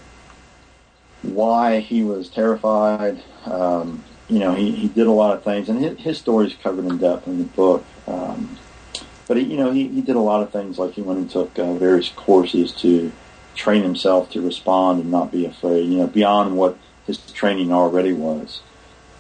why 1.22 1.82
he 1.82 2.02
was 2.02 2.30
terrified. 2.30 3.22
Um, 3.44 4.06
you 4.30 4.40
know, 4.40 4.54
he, 4.54 4.72
he 4.72 4.88
did 4.88 5.08
a 5.08 5.12
lot 5.12 5.36
of 5.36 5.44
things, 5.44 5.70
and 5.70 5.80
his, 5.80 5.98
his 6.00 6.18
story 6.18 6.48
is 6.48 6.54
covered 6.56 6.86
in 6.86 6.98
depth 6.98 7.28
in 7.28 7.40
the 7.40 7.44
book. 7.44 7.84
Um, 8.08 8.58
but 9.28 9.38
he, 9.38 9.44
you 9.44 9.58
know, 9.58 9.72
he, 9.72 9.88
he 9.88 10.02
did 10.02 10.16
a 10.16 10.20
lot 10.20 10.42
of 10.42 10.52
things 10.52 10.78
like 10.78 10.94
he 10.94 11.02
went 11.02 11.20
and 11.20 11.30
took 11.30 11.58
uh, 11.60 11.74
various 11.74 12.10
courses 12.10 12.72
to 12.74 13.12
train 13.56 13.84
himself 13.84 14.32
to 14.32 14.42
respond 14.42 15.02
and 15.02 15.12
not 15.12 15.32
be 15.32 15.46
afraid. 15.46 15.88
You 15.90 15.98
know, 16.00 16.08
beyond 16.08 16.58
what 16.58 16.78
his 17.06 17.18
training 17.32 17.72
already 17.72 18.14
was. 18.14 18.62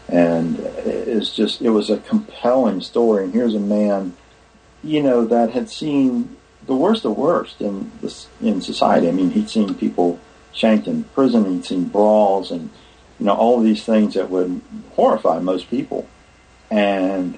And 0.10 0.60
it's 0.60 1.33
just, 1.33 1.62
it 1.62 1.69
was 1.69 1.89
a 1.89 1.98
compelling 1.98 2.81
story. 2.81 3.24
And 3.24 3.33
here's 3.33 3.55
a 3.55 3.60
man, 3.60 4.15
you 4.83 5.01
know, 5.01 5.25
that 5.25 5.51
had 5.51 5.69
seen 5.69 6.36
the 6.65 6.75
worst 6.75 7.05
of 7.05 7.17
worst 7.17 7.62
in 7.62 7.91
this, 8.01 8.27
in 8.41 8.62
society. 8.62 9.07
I 9.07 9.12
mean, 9.12 9.31
he'd 9.31 9.50
seen 9.50 9.74
people 9.75 10.19
shanked 10.51 10.88
in 10.88 11.05
prison. 11.05 11.45
He'd 11.45 11.65
seen 11.65 11.86
brawls 11.86 12.51
and, 12.51 12.69
you 13.20 13.25
know, 13.25 13.34
all 13.34 13.60
of 13.60 13.63
these 13.63 13.84
things 13.84 14.15
that 14.15 14.29
would 14.29 14.62
horrify 14.96 15.39
most 15.39 15.70
people. 15.70 16.08
And 16.72 17.38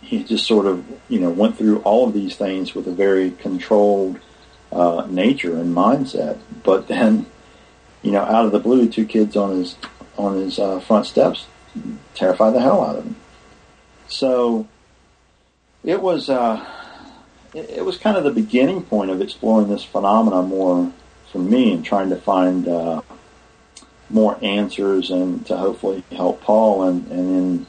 he 0.00 0.24
just 0.24 0.46
sort 0.46 0.66
of, 0.66 0.84
you 1.08 1.20
know, 1.20 1.30
went 1.30 1.56
through 1.56 1.78
all 1.80 2.08
of 2.08 2.14
these 2.14 2.36
things 2.36 2.74
with 2.74 2.86
a 2.86 2.92
very 2.92 3.30
controlled 3.30 4.18
uh, 4.72 5.06
nature 5.08 5.56
and 5.56 5.74
mindset. 5.74 6.38
But 6.62 6.88
then, 6.88 7.26
you 8.02 8.12
know, 8.12 8.22
out 8.22 8.46
of 8.46 8.52
the 8.52 8.60
blue, 8.60 8.88
two 8.88 9.06
kids 9.06 9.36
on 9.36 9.58
his 9.58 9.76
on 10.16 10.36
his 10.36 10.58
uh, 10.58 10.80
front 10.80 11.06
steps 11.06 11.46
terrified 12.14 12.52
the 12.52 12.60
hell 12.60 12.82
out 12.84 12.96
of 12.96 13.04
him. 13.04 13.16
So 14.08 14.66
it 15.84 16.02
was 16.02 16.28
uh, 16.28 16.64
it, 17.54 17.70
it, 17.70 17.84
was 17.84 17.98
kind 17.98 18.16
of 18.16 18.24
the 18.24 18.30
beginning 18.30 18.82
point 18.82 19.10
of 19.10 19.20
exploring 19.20 19.68
this 19.68 19.84
phenomenon 19.84 20.48
more 20.48 20.92
for 21.30 21.38
me 21.38 21.72
and 21.72 21.84
trying 21.84 22.10
to 22.10 22.16
find 22.16 22.66
uh, 22.66 23.02
more 24.10 24.38
answers 24.42 25.10
and 25.10 25.44
to 25.46 25.56
hopefully 25.56 26.02
help 26.12 26.40
Paul 26.40 26.84
and, 26.84 27.06
and 27.10 27.36
in 27.36 27.66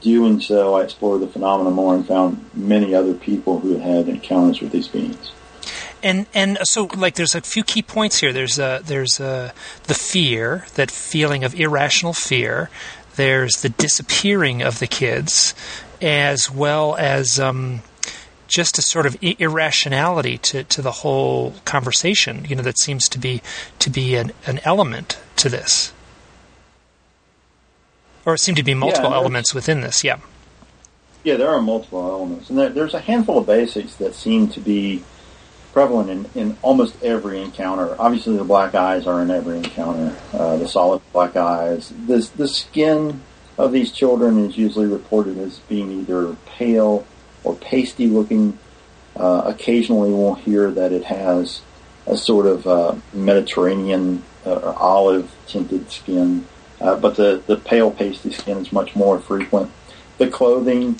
doing 0.00 0.40
so 0.40 0.74
I 0.74 0.84
explored 0.84 1.20
the 1.20 1.28
phenomenon 1.28 1.72
more 1.72 1.94
and 1.94 2.06
found 2.06 2.50
many 2.54 2.94
other 2.94 3.14
people 3.14 3.60
who 3.60 3.78
had 3.78 4.08
encounters 4.08 4.60
with 4.60 4.72
these 4.72 4.88
beings 4.88 5.32
and 6.02 6.26
and 6.34 6.58
so 6.62 6.88
like 6.96 7.14
there's 7.14 7.34
a 7.34 7.40
few 7.40 7.64
key 7.64 7.82
points 7.82 8.18
here. 8.20 8.32
There's 8.32 8.56
there's 8.56 9.16
the 9.16 9.52
fear, 9.88 10.64
that 10.74 10.90
feeling 10.90 11.44
of 11.44 11.54
irrational 11.54 12.12
fear. 12.12 12.70
There's 13.16 13.62
the 13.62 13.68
disappearing 13.70 14.62
of 14.62 14.78
the 14.78 14.86
kids, 14.86 15.54
as 16.00 16.50
well 16.50 16.94
as 16.96 17.40
um, 17.40 17.82
just 18.48 18.78
a 18.78 18.82
sort 18.82 19.06
of 19.06 19.16
irrationality 19.22 20.38
to, 20.38 20.64
to 20.64 20.82
the 20.82 20.90
whole 20.90 21.54
conversation. 21.64 22.44
You 22.48 22.56
know 22.56 22.62
that 22.62 22.78
seems 22.78 23.08
to 23.10 23.18
be 23.18 23.42
to 23.78 23.90
be 23.90 24.16
an, 24.16 24.32
an 24.46 24.58
element 24.64 25.18
to 25.36 25.48
this, 25.48 25.92
or 28.26 28.34
it 28.34 28.40
seemed 28.40 28.58
to 28.58 28.64
be 28.64 28.74
multiple 28.74 29.10
yeah, 29.10 29.16
elements 29.16 29.54
within 29.54 29.82
this. 29.82 30.02
Yeah. 30.02 30.18
Yeah, 31.24 31.36
there 31.36 31.50
are 31.50 31.60
multiple 31.60 32.00
elements, 32.00 32.48
and 32.48 32.58
there, 32.58 32.70
there's 32.70 32.94
a 32.94 33.00
handful 33.00 33.38
of 33.38 33.46
basics 33.46 33.96
that 33.96 34.14
seem 34.14 34.48
to 34.48 34.60
be 34.60 35.02
prevalent 35.72 36.10
in, 36.34 36.40
in 36.40 36.56
almost 36.62 37.00
every 37.02 37.42
encounter. 37.42 37.94
Obviously, 37.98 38.36
the 38.36 38.44
black 38.44 38.74
eyes 38.74 39.06
are 39.06 39.20
in 39.20 39.30
every 39.30 39.58
encounter. 39.58 40.16
Uh, 40.32 40.56
the 40.56 40.68
solid 40.68 41.02
black 41.12 41.36
eyes. 41.36 41.92
This 42.06 42.30
the 42.30 42.48
skin 42.48 43.20
of 43.58 43.72
these 43.72 43.92
children 43.92 44.38
is 44.46 44.56
usually 44.56 44.86
reported 44.86 45.36
as 45.38 45.58
being 45.68 45.90
either 46.00 46.34
pale 46.46 47.04
or 47.48 47.56
pasty 47.56 48.06
looking. 48.06 48.58
Uh, 49.16 49.42
occasionally, 49.46 50.12
we'll 50.12 50.34
hear 50.34 50.70
that 50.70 50.92
it 50.92 51.04
has 51.04 51.62
a 52.06 52.16
sort 52.16 52.46
of 52.46 52.66
uh, 52.66 52.94
Mediterranean 53.12 54.22
uh, 54.46 54.72
olive 54.76 55.34
tinted 55.46 55.90
skin, 55.90 56.46
uh, 56.80 56.96
but 56.96 57.16
the 57.16 57.42
the 57.46 57.56
pale 57.56 57.90
pasty 57.90 58.32
skin 58.32 58.58
is 58.58 58.72
much 58.72 58.94
more 58.94 59.18
frequent. 59.18 59.70
The 60.18 60.28
clothing 60.28 60.98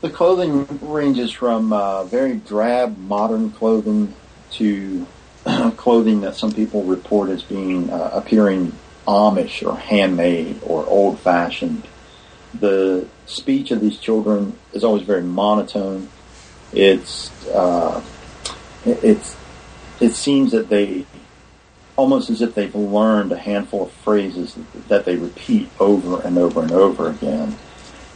the 0.00 0.10
clothing 0.10 0.66
ranges 0.82 1.30
from 1.30 1.72
uh, 1.72 2.04
very 2.04 2.34
drab 2.34 2.98
modern 2.98 3.50
clothing 3.50 4.14
to 4.52 5.06
clothing 5.76 6.20
that 6.20 6.36
some 6.36 6.52
people 6.52 6.82
report 6.82 7.30
as 7.30 7.42
being 7.42 7.90
uh, 7.90 8.10
appearing 8.12 8.72
Amish 9.06 9.66
or 9.66 9.76
handmade 9.78 10.60
or 10.62 10.86
old 10.86 11.18
fashioned. 11.20 11.86
The 12.60 13.06
speech 13.26 13.70
of 13.70 13.80
these 13.80 13.98
children 13.98 14.58
is 14.72 14.84
always 14.84 15.02
very 15.02 15.22
monotone. 15.22 16.08
It's 16.72 17.30
uh, 17.48 18.02
it's 18.84 19.36
it 20.00 20.12
seems 20.14 20.52
that 20.52 20.68
they 20.68 21.06
almost 21.96 22.28
as 22.30 22.42
if 22.42 22.54
they've 22.54 22.74
learned 22.74 23.30
a 23.32 23.38
handful 23.38 23.84
of 23.84 23.92
phrases 23.92 24.56
that 24.88 25.04
they 25.04 25.16
repeat 25.16 25.68
over 25.78 26.20
and 26.22 26.36
over 26.38 26.60
and 26.62 26.72
over 26.72 27.08
again 27.08 27.56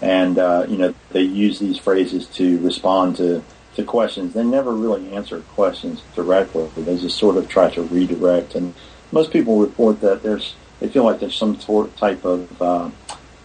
and 0.00 0.38
uh, 0.38 0.64
you 0.68 0.76
know 0.76 0.94
they 1.10 1.22
use 1.22 1.58
these 1.58 1.78
phrases 1.78 2.26
to 2.26 2.58
respond 2.58 3.16
to 3.16 3.42
to 3.74 3.84
questions. 3.84 4.34
They 4.34 4.44
never 4.44 4.72
really 4.72 5.14
answer 5.14 5.40
questions 5.40 6.02
directly. 6.14 6.68
They 6.76 6.98
just 6.98 7.16
sort 7.16 7.36
of 7.36 7.48
try 7.48 7.70
to 7.70 7.82
redirect. 7.82 8.56
And 8.56 8.74
most 9.12 9.30
people 9.30 9.60
report 9.60 10.00
that 10.00 10.22
there's 10.22 10.54
they 10.80 10.88
feel 10.88 11.04
like 11.04 11.20
there's 11.20 11.36
some 11.36 11.56
type 11.56 12.24
of 12.24 12.62
uh, 12.62 12.90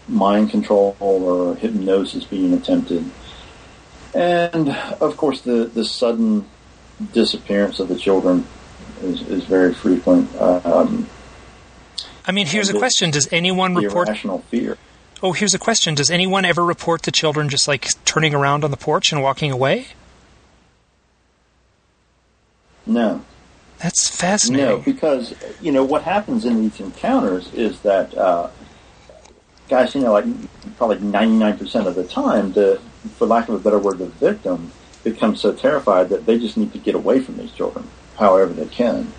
mind 0.07 0.49
control 0.49 0.95
or 0.99 1.55
hypnosis 1.55 2.23
being 2.25 2.53
attempted. 2.53 3.09
And 4.13 4.69
of 4.69 5.17
course, 5.17 5.41
the 5.41 5.65
the 5.65 5.85
sudden 5.85 6.45
disappearance 7.11 7.79
of 7.79 7.87
the 7.87 7.97
children 7.97 8.45
is, 9.01 9.21
is 9.21 9.43
very 9.45 9.73
frequent. 9.73 10.33
Um, 10.39 11.09
I 12.25 12.31
mean, 12.31 12.47
here's 12.47 12.69
a 12.69 12.77
question: 12.77 13.11
Does 13.11 13.27
anyone 13.31 13.75
report 13.75 14.07
irrational 14.07 14.39
fear? 14.39 14.77
Oh, 15.21 15.31
here's 15.31 15.53
a 15.53 15.59
question: 15.59 15.95
Does 15.95 16.11
anyone 16.11 16.45
ever 16.45 16.63
report 16.63 17.03
the 17.03 17.11
children 17.11 17.49
just 17.49 17.67
like 17.67 17.87
turning 18.05 18.33
around 18.33 18.63
on 18.63 18.71
the 18.71 18.77
porch 18.77 19.11
and 19.11 19.21
walking 19.21 19.51
away? 19.51 19.87
No. 22.85 23.23
That's 23.79 24.09
fascinating. 24.09 24.65
No, 24.65 24.77
because 24.77 25.35
you 25.61 25.71
know 25.71 25.83
what 25.83 26.03
happens 26.03 26.45
in 26.45 26.61
these 26.61 26.79
encounters 26.79 27.53
is 27.53 27.79
that 27.81 28.15
uh, 28.17 28.49
guys, 29.69 29.95
you 29.95 30.01
know, 30.01 30.13
like 30.13 30.25
probably 30.77 30.99
ninety 30.99 31.35
nine 31.35 31.57
percent 31.57 31.87
of 31.87 31.95
the 31.95 32.03
time, 32.03 32.53
the 32.53 32.79
for 33.15 33.27
lack 33.27 33.49
of 33.49 33.55
a 33.55 33.59
better 33.59 33.79
word, 33.79 33.99
the 33.99 34.05
victim 34.05 34.71
becomes 35.03 35.41
so 35.41 35.53
terrified 35.53 36.09
that 36.09 36.25
they 36.25 36.39
just 36.39 36.57
need 36.57 36.71
to 36.73 36.79
get 36.79 36.95
away 36.95 37.19
from 37.19 37.37
these 37.37 37.51
children, 37.51 37.87
however 38.17 38.53
they 38.53 38.65
can. 38.65 39.11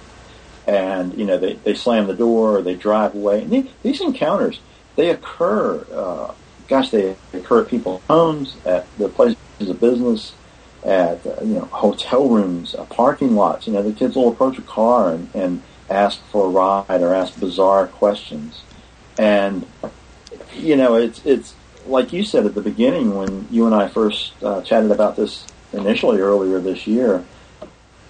And 0.67 1.15
you 1.15 1.27
know, 1.27 1.39
they 1.39 1.55
they 1.55 1.75
slam 1.75 2.07
the 2.07 2.15
door 2.15 2.59
or 2.59 2.63
they 2.63 2.75
drive 2.75 3.15
away. 3.15 3.43
And 3.43 3.51
they, 3.51 3.71
these 3.83 4.01
encounters 4.01 4.61
they 4.97 5.11
occur. 5.11 5.85
Uh, 5.93 6.33
gosh, 6.69 6.91
they 6.91 7.17
occur 7.33 7.63
at 7.63 7.69
people's 7.69 8.03
homes, 8.09 8.57
at 8.65 8.87
the 8.97 9.09
places 9.09 9.37
of 9.61 9.81
business 9.81 10.35
at 10.85 11.27
uh, 11.27 11.37
you 11.41 11.55
know 11.55 11.65
hotel 11.67 12.29
rooms, 12.29 12.75
uh, 12.75 12.85
parking 12.85 13.35
lots. 13.35 13.67
You 13.67 13.73
know, 13.73 13.83
the 13.83 13.93
kids 13.93 14.17
will 14.17 14.29
approach 14.29 14.59
a 14.59 14.63
car 14.63 15.13
and, 15.13 15.31
and 15.35 15.63
ask 15.91 16.21
for 16.31 16.47
a 16.47 16.49
ride 16.49 17.03
or 17.03 17.15
ask 17.15 17.39
bizarre 17.41 17.87
questions, 17.87 18.63
and 19.19 19.67
you 20.55 20.77
know 20.77 20.95
it's 20.95 21.25
it's 21.25 21.55
like 21.87 22.13
you 22.13 22.25
said 22.25 22.47
at 22.47 22.55
the 22.55 22.63
beginning 22.63 23.15
when 23.15 23.47
you 23.51 23.67
and 23.67 23.75
I 23.75 23.89
first 23.89 24.33
uh, 24.43 24.63
chatted 24.63 24.91
about 24.91 25.17
this 25.17 25.47
initially 25.73 26.21
earlier 26.21 26.59
this 26.59 26.87
year. 26.87 27.25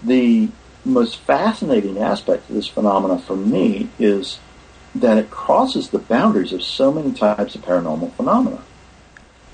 The 0.03 0.49
most 0.85 1.17
fascinating 1.17 1.99
aspect 1.99 2.49
of 2.49 2.55
this 2.55 2.69
phenomena 2.69 3.19
for 3.19 3.37
me 3.37 3.89
is 3.99 4.39
that 4.95 5.19
it 5.19 5.31
crosses 5.31 5.89
the 5.89 5.99
boundaries 5.99 6.53
of 6.53 6.63
so 6.63 6.93
many 6.93 7.13
types 7.13 7.55
of 7.55 7.63
paranormal 7.63 8.13
phenomena. 8.13 8.63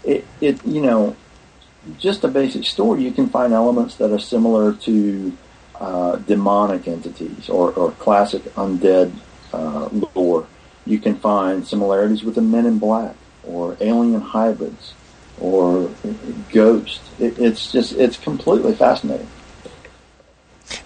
It, 0.05 0.27
it 0.41 0.65
you 0.67 0.83
know, 0.83 1.17
just 1.99 2.25
a 2.25 2.29
basic 2.29 2.65
story, 2.65 3.03
you 3.03 3.13
can 3.13 3.29
find 3.29 3.53
elements 3.53 3.95
that 3.97 4.13
are 4.13 4.19
similar 4.19 4.75
to 4.75 5.37
uh, 5.81 6.17
demonic 6.17 6.87
entities 6.87 7.49
or, 7.49 7.73
or 7.73 7.93
classic 7.93 8.43
undead 8.55 9.13
uh, 9.53 9.89
lore. 10.15 10.47
You 10.91 10.99
can 10.99 11.15
find 11.15 11.65
similarities 11.65 12.25
with 12.25 12.35
the 12.35 12.43
Men 12.43 12.67
in 12.67 12.81
Black 12.81 13.15
or 13.45 13.77
alien 13.81 14.21
hybrids 14.21 14.93
or 15.41 15.89
ghosts. 16.53 17.09
It, 17.21 17.39
it's 17.39 17.71
just 17.71 17.93
it's 17.93 18.17
completely 18.17 18.75
fascinating. 18.75 19.29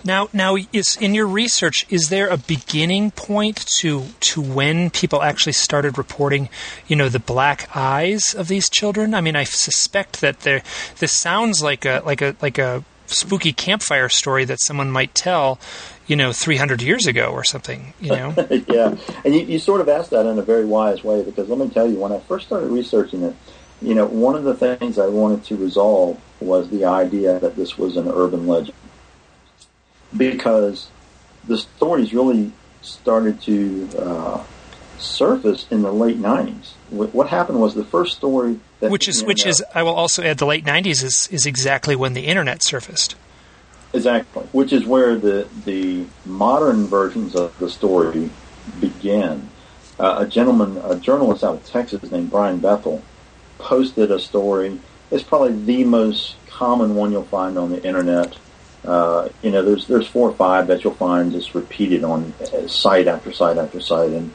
Now, 0.05 0.29
now, 0.35 0.57
is 0.75 0.99
in 0.99 1.15
your 1.15 1.27
research, 1.27 1.87
is 1.89 2.11
there 2.11 2.29
a 2.29 2.37
beginning 2.37 3.13
point 3.13 3.65
to 3.79 4.05
to 4.21 4.43
when 4.43 4.91
people 4.91 5.23
actually 5.23 5.55
started 5.55 5.97
reporting, 5.97 6.51
you 6.87 6.97
know, 6.97 7.09
the 7.09 7.19
black 7.19 7.75
eyes 7.75 8.35
of 8.35 8.49
these 8.49 8.69
children? 8.69 9.15
I 9.15 9.23
mean, 9.23 9.37
I 9.37 9.45
suspect 9.45 10.21
that 10.21 10.41
there. 10.41 10.63
This 10.99 11.13
sounds 11.13 11.63
like 11.63 11.87
a 11.87 12.03
like 12.05 12.21
a 12.21 12.37
like 12.43 12.59
a 12.59 12.85
spooky 13.07 13.53
campfire 13.53 14.09
story 14.09 14.45
that 14.45 14.61
someone 14.61 14.91
might 14.91 15.15
tell, 15.15 15.59
you 16.07 16.17
know, 16.17 16.33
300 16.33 16.83
years 16.83 17.07
ago 17.07 17.31
or 17.31 17.45
something, 17.45 17.95
you 18.01 18.11
know? 18.11 18.35
yeah. 18.69 18.97
And 19.25 19.35
you, 19.35 19.43
you 19.43 19.59
sort 19.59 19.81
of 19.81 19.89
asked 19.89 20.11
that 20.11 20.27
in 20.27 20.39
a 20.39 20.43
very 20.43 20.65
wise 20.65 21.03
way 21.03 21.23
because 21.23 21.49
let 21.49 21.59
me 21.59 21.69
tell 21.69 21.91
you, 21.91 21.99
when 21.99 22.13
I 22.13 22.19
first 22.21 22.47
started 22.47 22.69
researching 22.69 23.23
it, 23.23 23.35
you 23.81 23.95
know, 23.95 24.07
one 24.07 24.35
of 24.35 24.45
the 24.45 24.55
things 24.55 24.99
I 24.99 25.07
wanted 25.07 25.45
to 25.45 25.57
resolve 25.57 26.21
was 26.41 26.71
the 26.71 26.85
idea 26.85 27.39
that 27.39 27.57
this 27.57 27.79
was 27.79 27.97
an 27.97 28.09
urban 28.09 28.47
legend 28.47 28.77
because 30.17 30.89
the 31.47 31.59
stories 31.59 32.13
really 32.15 32.53
started 32.83 33.41
to 33.43 33.89
uh, 33.99 34.45
surface 34.99 35.67
in 35.71 35.83
the 35.83 35.93
late 35.93 36.19
'90s. 36.21 36.73
What 36.91 37.29
happened 37.29 37.61
was 37.61 37.75
the 37.75 37.85
first 37.85 38.17
story 38.17 38.61
that 38.81 38.91
which 38.91 39.09
is 39.09 39.25
which 39.25 39.45
is 39.47 39.63
I 39.75 39.83
will 39.83 39.95
also 39.95 40.23
add 40.23 40.39
the 40.39 40.47
late 40.47 40.65
'90s 40.65 41.03
is 41.03 41.29
is 41.31 41.47
exactly 41.47 41.97
when 41.97 42.15
the 42.15 42.27
internet 42.27 42.63
surfaced. 42.63 43.17
Exactly, 43.95 44.43
which 44.53 44.73
is 44.73 44.85
where 44.85 45.17
the 45.17 45.49
the 45.65 46.05
modern 46.27 46.87
versions 46.87 47.35
of 47.35 47.57
the 47.59 47.71
story 47.71 48.31
began. 48.81 49.49
Uh, 49.99 50.17
a 50.21 50.27
gentleman, 50.27 50.77
a 50.79 50.97
journalist 50.97 51.45
out 51.45 51.55
of 51.55 51.67
Texas 51.67 52.11
named 52.11 52.31
Brian 52.31 52.59
Bethel, 52.59 53.03
posted 53.59 54.11
a 54.11 54.19
story. 54.19 54.81
It's 55.11 55.23
probably 55.23 55.53
the 55.53 55.85
most 55.85 56.35
common 56.49 56.97
one 56.97 57.13
you'll 57.13 57.23
find 57.23 57.57
on 57.57 57.71
the 57.71 57.83
internet 57.85 58.37
uh, 58.85 59.29
you 59.43 59.51
know, 59.51 59.63
there's 59.63 59.87
there's 59.87 60.07
four 60.07 60.29
or 60.29 60.35
five 60.35 60.67
that 60.67 60.85
you'll 60.85 60.95
find 60.95 61.33
just 61.33 61.55
repeated 61.55 62.05
on 62.05 62.35
uh, 62.41 62.69
site 62.69 63.07
after 63.07 63.33
site 63.33 63.57
after 63.57 63.81
site, 63.81 64.11
and 64.11 64.31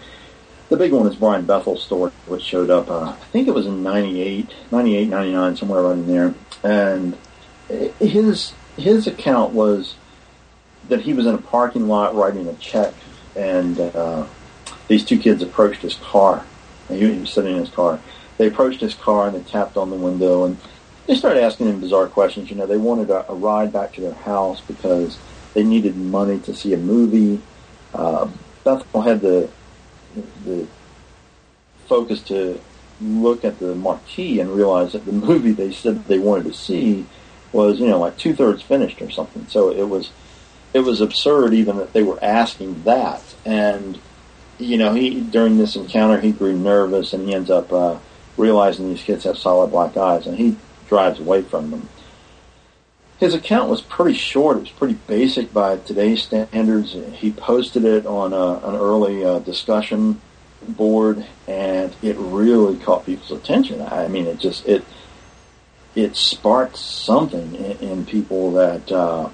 the 0.70 0.78
big 0.78 0.92
one 0.92 1.06
is 1.06 1.16
Brian 1.16 1.46
Bethel's 1.46 1.84
story, 1.84 2.12
which 2.26 2.42
showed 2.42 2.70
up. 2.72 2.90
Uh, 2.90 3.12
I 3.12 3.26
think 3.32 3.48
it 3.48 3.54
was 3.54 3.68
in 3.68 3.84
98, 3.84 4.50
98, 4.72 5.10
99, 5.10 5.56
somewhere 5.56 5.84
right 5.84 5.92
in 5.92 6.08
there, 6.08 6.34
and 6.64 7.18
his 8.00 8.54
his 8.80 9.08
account 9.08 9.54
was 9.54 9.96
that 10.88 11.02
he 11.02 11.14
was 11.14 11.26
in 11.26 11.36
a 11.36 11.40
parking 11.40 11.88
lot 11.88 12.16
writing 12.16 12.48
a 12.48 12.54
check, 12.56 12.94
and 13.36 13.80
uh, 13.80 14.26
these 14.88 15.06
two 15.06 15.18
kids 15.18 15.42
approached 15.42 15.82
his 15.82 15.96
car. 15.96 16.46
And 16.90 17.00
he 17.00 17.20
was 17.20 17.30
sitting 17.32 17.56
in 17.56 17.60
his 17.60 17.70
car. 17.70 18.00
They 18.38 18.48
approached 18.48 18.82
his 18.82 18.96
car 18.96 19.28
and 19.28 19.36
they 19.36 19.50
tapped 19.50 19.78
on 19.78 19.90
the 19.90 19.96
window 19.96 20.46
and 20.46 20.58
they 21.06 21.16
started 21.16 21.44
asking 21.44 21.68
him 21.68 21.80
bizarre 21.80 22.08
questions. 22.08 22.50
You 22.50 22.56
know, 22.56 22.66
they 22.66 22.78
wanted 22.78 23.10
a, 23.10 23.30
a 23.32 23.36
ride 23.36 23.72
back 23.72 23.94
to 23.94 24.02
their 24.02 24.14
house 24.14 24.62
because 24.62 25.20
they 25.54 25.64
needed 25.64 25.96
money 25.98 26.40
to 26.40 26.56
see 26.56 26.74
a 26.74 26.78
movie. 26.78 27.42
Uh, 27.94 28.30
Bethel 28.64 29.02
had 29.02 29.22
the 29.22 29.50
the 30.46 30.68
focus 31.88 32.22
to 32.24 32.60
look 33.02 33.46
at 33.46 33.60
the 33.60 33.76
marquee 33.76 34.40
and 34.40 34.50
realize 34.52 34.94
that 34.94 35.06
the 35.06 35.12
movie 35.30 35.52
they 35.52 35.72
said 35.72 36.06
they 36.06 36.20
wanted 36.20 36.46
to 36.46 36.54
see 36.54 37.06
was, 37.52 37.80
you 37.80 37.88
know, 37.88 38.00
like 38.00 38.18
two 38.18 38.34
thirds 38.34 38.62
finished 38.62 39.02
or 39.02 39.10
something. 39.10 39.48
So 39.48 39.72
it 39.72 39.88
was 39.88 40.12
it 40.74 40.82
was 40.82 41.02
absurd 41.02 41.54
even 41.54 41.78
that 41.78 41.94
they 41.94 42.04
were 42.04 42.24
asking 42.24 42.84
that. 42.84 43.24
And 43.46 44.00
you 44.58 44.78
know, 44.78 44.94
he 44.94 45.22
during 45.22 45.58
this 45.58 45.76
encounter 45.76 46.20
he 46.20 46.32
grew 46.32 46.58
nervous 46.58 47.14
and 47.14 47.28
he 47.28 47.34
ends 47.34 47.50
up 47.50 47.72
uh, 47.72 47.98
realizing 48.38 48.90
these 48.90 49.04
kids 49.04 49.24
have 49.24 49.38
solid 49.38 49.72
black 49.72 49.98
eyes 49.98 50.28
and 50.28 50.38
he 50.38 50.58
drives 50.88 51.20
away 51.20 51.42
from 51.42 51.72
them. 51.72 51.90
His 53.20 53.34
account 53.34 53.70
was 53.70 53.82
pretty 53.82 54.18
short. 54.18 54.58
It 54.58 54.62
was 54.62 54.70
pretty 54.70 54.94
basic 54.94 55.54
by 55.54 55.78
today's 55.78 56.24
standards. 56.24 56.94
He 56.94 57.32
posted 57.32 57.84
it 57.84 58.06
on 58.06 58.32
a, 58.32 58.66
an 58.66 58.76
early 58.76 59.26
uh, 59.26 59.40
discussion 59.40 60.22
board, 60.66 61.26
and 61.46 61.94
it 62.02 62.16
really 62.18 62.78
caught 62.78 63.06
people's 63.06 63.32
attention. 63.32 63.82
I 63.82 64.08
mean, 64.08 64.26
it 64.26 64.40
just 64.40 64.66
it 64.66 64.86
it 65.96 66.16
sparked 66.16 66.78
something 66.78 67.56
in, 67.56 67.78
in 67.80 68.06
people 68.06 68.52
that 68.54 68.92
uh, 68.92 69.30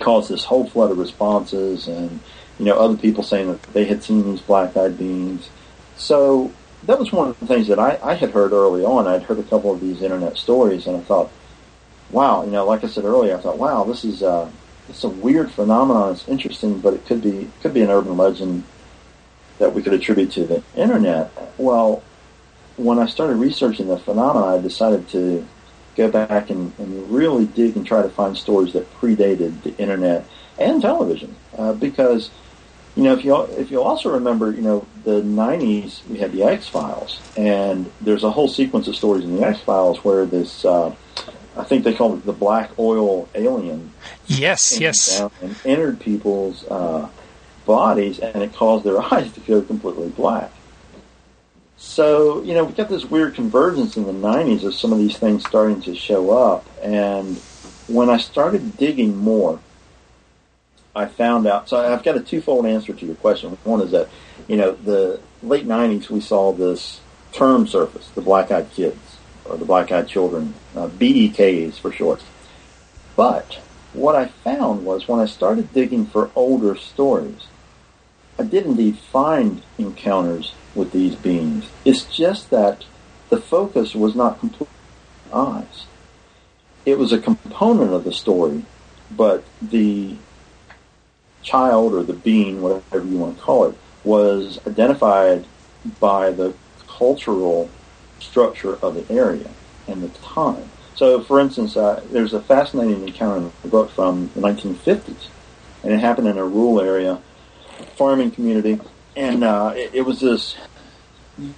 caused 0.00 0.30
this 0.30 0.44
whole 0.44 0.68
flood 0.68 0.90
of 0.90 0.98
responses, 0.98 1.88
and 1.88 2.20
you 2.58 2.64
know, 2.64 2.76
other 2.78 2.96
people 2.96 3.22
saying 3.22 3.48
that 3.48 3.62
they 3.74 3.84
had 3.84 4.02
seen 4.02 4.24
these 4.24 4.40
black-eyed 4.40 4.98
beings. 4.98 5.48
So 5.96 6.52
that 6.84 6.98
was 6.98 7.12
one 7.12 7.28
of 7.28 7.40
the 7.40 7.46
things 7.46 7.68
that 7.68 7.78
I, 7.78 7.98
I 8.02 8.14
had 8.14 8.30
heard 8.30 8.52
early 8.52 8.84
on. 8.84 9.06
I'd 9.06 9.24
heard 9.24 9.38
a 9.38 9.42
couple 9.42 9.72
of 9.72 9.80
these 9.80 10.02
internet 10.02 10.36
stories, 10.36 10.86
and 10.86 10.96
I 10.96 11.00
thought, 11.00 11.30
wow, 12.10 12.44
you 12.44 12.50
know, 12.50 12.64
like 12.64 12.84
I 12.84 12.86
said 12.86 13.04
earlier, 13.04 13.36
I 13.36 13.40
thought, 13.40 13.58
wow, 13.58 13.84
this 13.84 14.04
is 14.04 14.22
uh, 14.22 14.50
it's 14.88 15.04
a 15.04 15.08
weird 15.08 15.50
phenomenon. 15.50 16.12
It's 16.12 16.28
interesting, 16.28 16.80
but 16.80 16.94
it 16.94 17.04
could 17.06 17.22
be 17.22 17.50
could 17.60 17.74
be 17.74 17.82
an 17.82 17.90
urban 17.90 18.16
legend 18.16 18.64
that 19.58 19.74
we 19.74 19.82
could 19.82 19.94
attribute 19.94 20.30
to 20.32 20.44
the 20.44 20.62
internet. 20.76 21.30
Well, 21.58 22.02
when 22.76 22.98
I 22.98 23.06
started 23.06 23.36
researching 23.36 23.88
the 23.88 23.98
phenomenon, 23.98 24.58
I 24.58 24.62
decided 24.62 25.08
to 25.08 25.46
go 25.96 26.10
back 26.10 26.50
and, 26.50 26.72
and 26.78 27.10
really 27.10 27.46
dig 27.46 27.76
and 27.76 27.86
try 27.86 28.02
to 28.02 28.08
find 28.08 28.36
stories 28.36 28.72
that 28.74 28.92
predated 28.94 29.62
the 29.62 29.76
internet 29.78 30.26
and 30.58 30.80
television, 30.80 31.34
uh, 31.56 31.72
because 31.72 32.30
you 32.96 33.02
know, 33.02 33.12
if 33.12 33.24
you 33.24 33.36
if 33.36 33.70
you 33.70 33.82
also 33.82 34.10
remember, 34.14 34.50
you 34.50 34.62
know, 34.62 34.86
the 35.04 35.20
'90s 35.20 36.06
we 36.08 36.18
had 36.18 36.32
the 36.32 36.44
X 36.44 36.66
Files, 36.66 37.20
and 37.36 37.92
there's 38.00 38.24
a 38.24 38.30
whole 38.30 38.48
sequence 38.48 38.88
of 38.88 38.96
stories 38.96 39.24
in 39.24 39.36
the 39.36 39.46
X 39.46 39.60
Files 39.60 40.02
where 40.02 40.24
this, 40.24 40.64
uh, 40.64 40.94
I 41.58 41.64
think 41.64 41.84
they 41.84 41.92
called 41.92 42.18
it 42.18 42.24
the 42.24 42.32
black 42.32 42.70
oil 42.78 43.28
alien. 43.34 43.92
Yes, 44.26 44.80
yes. 44.80 45.20
And 45.42 45.54
entered 45.66 46.00
people's 46.00 46.66
uh, 46.68 47.08
bodies, 47.66 48.18
and 48.18 48.42
it 48.42 48.54
caused 48.54 48.84
their 48.84 48.98
eyes 49.12 49.30
to 49.32 49.40
go 49.40 49.60
completely 49.60 50.08
black. 50.08 50.50
So 51.76 52.42
you 52.42 52.54
know, 52.54 52.64
we 52.64 52.72
got 52.72 52.88
this 52.88 53.04
weird 53.04 53.34
convergence 53.34 53.96
in 53.96 54.04
the 54.04 54.12
'90s 54.12 54.64
of 54.64 54.74
some 54.74 54.92
of 54.92 54.98
these 54.98 55.16
things 55.16 55.46
starting 55.46 55.80
to 55.82 55.94
show 55.94 56.30
up, 56.30 56.64
and 56.82 57.36
when 57.88 58.10
I 58.10 58.16
started 58.16 58.76
digging 58.76 59.16
more 59.16 59.60
I 60.96 61.04
found 61.04 61.46
out. 61.46 61.68
So 61.68 61.76
I've 61.76 62.02
got 62.02 62.16
a 62.16 62.20
twofold 62.20 62.64
answer 62.64 62.94
to 62.94 63.06
your 63.06 63.16
question. 63.16 63.56
One 63.64 63.82
is 63.82 63.90
that, 63.90 64.08
you 64.48 64.56
know, 64.56 64.72
the 64.72 65.20
late 65.42 65.66
'90s 65.66 66.08
we 66.08 66.20
saw 66.20 66.52
this 66.52 67.00
term 67.32 67.66
surface, 67.66 68.08
the 68.14 68.22
black-eyed 68.22 68.72
kids 68.72 69.18
or 69.44 69.58
the 69.58 69.66
black-eyed 69.66 70.08
children, 70.08 70.54
uh, 70.74 70.88
BEKs 70.88 71.74
for 71.74 71.92
short. 71.92 72.22
But 73.14 73.60
what 73.92 74.16
I 74.16 74.26
found 74.26 74.84
was 74.86 75.06
when 75.06 75.20
I 75.20 75.26
started 75.26 75.72
digging 75.74 76.06
for 76.06 76.30
older 76.34 76.74
stories, 76.74 77.46
I 78.38 78.44
did 78.44 78.64
indeed 78.64 78.98
find 78.98 79.62
encounters 79.78 80.54
with 80.76 80.92
these 80.92 81.16
beings. 81.16 81.68
It's 81.84 82.04
just 82.04 82.50
that 82.50 82.84
the 83.30 83.40
focus 83.40 83.94
was 83.94 84.14
not 84.14 84.38
completely 84.38 84.68
eyes. 85.32 85.86
It 86.84 86.98
was 86.98 87.12
a 87.12 87.18
component 87.18 87.92
of 87.92 88.04
the 88.04 88.12
story, 88.12 88.62
but 89.10 89.44
the 89.60 90.16
child 91.42 91.94
or 91.94 92.02
the 92.02 92.12
being, 92.12 92.62
whatever 92.62 93.04
you 93.04 93.18
want 93.18 93.38
to 93.38 93.42
call 93.42 93.64
it, 93.64 93.76
was 94.04 94.60
identified 94.66 95.44
by 95.98 96.30
the 96.30 96.54
cultural 96.86 97.70
structure 98.20 98.76
of 98.76 98.94
the 98.94 99.12
area 99.12 99.50
and 99.88 100.02
the 100.02 100.08
time. 100.18 100.70
So, 100.94 101.20
for 101.20 101.40
instance, 101.40 101.76
uh, 101.76 102.02
there's 102.10 102.32
a 102.32 102.40
fascinating 102.40 103.06
encounter 103.06 103.38
in 103.38 103.52
the 103.62 103.68
book 103.68 103.90
from 103.90 104.30
the 104.34 104.40
1950s, 104.40 105.28
and 105.82 105.92
it 105.92 106.00
happened 106.00 106.28
in 106.28 106.38
a 106.38 106.44
rural 106.44 106.80
area, 106.80 107.20
farming 107.96 108.30
community, 108.30 108.80
and 109.16 109.42
uh, 109.42 109.72
it, 109.74 109.90
it 109.94 110.02
was 110.02 110.20
this 110.20 110.56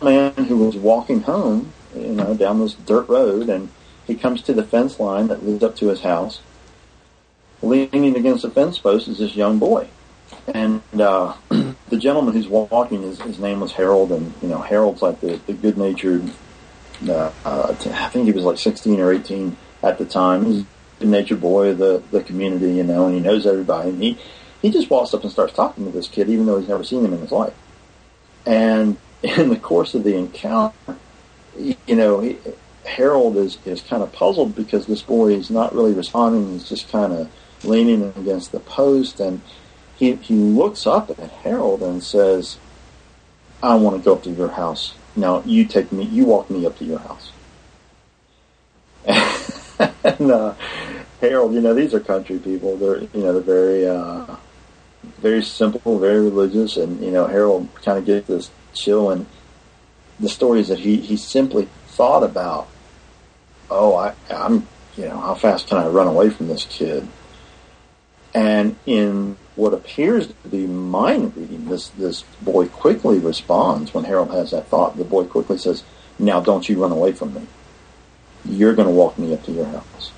man 0.01 0.33
who 0.33 0.57
was 0.57 0.77
walking 0.77 1.21
home, 1.23 1.73
you 1.95 2.13
know, 2.13 2.35
down 2.35 2.61
this 2.61 2.75
dirt 2.75 3.09
road, 3.09 3.49
and 3.49 3.69
he 4.07 4.15
comes 4.15 4.43
to 4.43 4.53
the 4.53 4.63
fence 4.63 4.99
line 4.99 5.29
that 5.29 5.45
leads 5.47 5.63
up 5.63 5.77
to 5.77 5.89
his 5.89 6.01
house. 6.01 6.41
Leaning 7.61 8.17
against 8.17 8.43
the 8.43 8.51
fence 8.51 8.79
post 8.79 9.09
is 9.09 9.19
this 9.19 9.35
young 9.35 9.59
boy, 9.59 9.89
and 10.47 10.81
uh, 11.01 11.35
the 11.49 11.99
gentleman 11.99 12.33
who's 12.33 12.49
walking, 12.49 13.03
his, 13.03 13.21
his 13.21 13.39
name 13.39 13.61
was 13.61 13.73
Harold, 13.73 14.13
and 14.13 14.33
you 14.41 14.49
know, 14.49 14.59
Harold's 14.59 15.03
like 15.03 15.21
the, 15.21 15.41
the 15.47 15.53
good-natured 15.53 16.31
uh, 17.07 17.31
uh, 17.45 17.75
I 17.79 18.09
think 18.09 18.27
he 18.27 18.33
was 18.33 18.45
like 18.45 18.59
16 18.59 19.01
or 19.01 19.13
18 19.13 19.57
at 19.83 19.99
the 19.99 20.05
time. 20.05 20.45
He's 20.45 20.63
a 20.63 20.67
good-natured 21.01 21.41
boy 21.41 21.69
of 21.71 21.79
the, 21.79 22.03
the 22.11 22.23
community, 22.23 22.73
you 22.73 22.83
know, 22.83 23.07
and 23.07 23.15
he 23.15 23.21
knows 23.21 23.47
everybody. 23.47 23.91
And 23.91 24.03
he, 24.03 24.19
he 24.63 24.71
just 24.71 24.91
walks 24.91 25.15
up 25.15 25.23
and 25.23 25.33
starts 25.33 25.55
talking 25.55 25.85
to 25.85 25.91
this 25.91 26.09
kid, 26.09 26.29
even 26.29 26.47
though 26.47 26.59
he's 26.59 26.69
never 26.69 26.85
seen 26.85 27.05
him 27.05 27.13
in 27.13 27.21
his 27.21 27.33
life. 27.33 27.55
And 28.47 28.97
in 29.23 29.51
the 29.51 29.57
course 29.59 29.95
of 29.95 30.05
the 30.05 30.17
encounter, 30.17 30.97
you 31.57 31.77
know, 31.89 32.21
he, 32.21 32.39
Harold 32.85 33.37
is, 33.37 33.59
is 33.67 33.83
kind 33.83 34.03
of 34.03 34.13
puzzled 34.13 34.55
because 34.55 34.87
this 34.87 35.03
boy 35.03 35.35
is 35.35 35.51
not 35.51 35.75
really 35.75 35.93
responding. 35.93 36.53
He's 36.53 36.69
just 36.69 36.89
kind 36.91 37.13
of 37.13 37.31
leaning 37.65 38.13
against 38.17 38.53
the 38.53 38.61
post. 38.61 39.21
And 39.21 39.43
he, 39.97 40.15
he 40.15 40.35
looks 40.35 40.87
up 40.87 41.11
at 41.11 41.19
Harold 41.19 41.83
and 41.83 42.03
says, 42.03 42.59
I 43.63 43.75
want 43.75 43.97
to 43.97 44.03
go 44.03 44.15
up 44.15 44.23
to 44.23 44.31
your 44.31 44.49
house 44.49 44.95
now 45.19 45.43
you 45.45 45.65
take 45.65 45.91
me, 45.93 46.05
you 46.05 46.25
walk 46.25 46.49
me 46.49 46.65
up 46.65 46.79
to 46.79 46.85
your 46.85 47.01
house. 47.01 47.33
and 50.05 50.31
uh, 50.31 50.55
Harold, 51.21 51.55
you 51.55 51.61
know, 51.61 51.75
these 51.75 51.93
are 51.93 52.01
country 52.01 52.39
people. 52.39 52.77
They're, 52.77 53.01
you 53.01 53.09
know, 53.15 53.33
they're 53.33 53.43
very, 53.43 53.87
uh, 53.87 54.37
very 55.21 55.43
simple, 55.43 55.99
very 55.99 56.21
religious, 56.21 56.77
and 56.77 57.03
you 57.03 57.11
know, 57.11 57.27
Harold 57.27 57.69
kind 57.83 57.99
of 57.99 58.07
gets 58.07 58.29
this 58.29 58.51
chill. 58.73 59.11
And 59.11 59.27
the 60.21 60.29
stories 60.29 60.69
that 60.69 60.81
he 60.81 60.97
he 60.97 61.17
simply 61.17 61.69
thought 61.89 62.23
about. 62.23 62.69
Oh, 63.71 63.97
I, 63.97 64.15
I'm, 64.31 64.67
you 64.97 65.05
know, 65.05 65.19
how 65.19 65.35
fast 65.35 65.69
can 65.69 65.79
I 65.79 65.89
run 65.89 66.07
away 66.07 66.31
from 66.31 66.49
this 66.49 66.65
kid? 66.65 67.07
And 68.33 68.77
in 68.87 69.37
what 69.57 69.75
appears 69.75 70.29
to 70.29 70.49
be 70.49 70.67
mind 70.67 71.37
reading, 71.37 71.69
this 71.69 71.89
this 71.91 72.23
boy 72.41 72.67
quickly 72.67 73.19
responds 73.19 73.93
when 73.93 74.05
Harold 74.05 74.31
has 74.31 74.53
that 74.53 74.69
thought. 74.69 74.97
The 74.97 75.05
boy 75.05 75.25
quickly 75.25 75.59
says, 75.59 75.83
"Now, 76.19 76.41
don't 76.41 76.69
you 76.69 76.81
run 76.81 76.93
away 76.93 77.13
from 77.13 77.35
me. 77.35 77.47
You're 78.45 78.75
going 78.75 78.89
to 78.89 78.95
walk 78.95 79.19
me 79.19 79.35
up 79.35 79.43
to 79.45 79.53
your 79.53 79.67
house." 79.67 80.13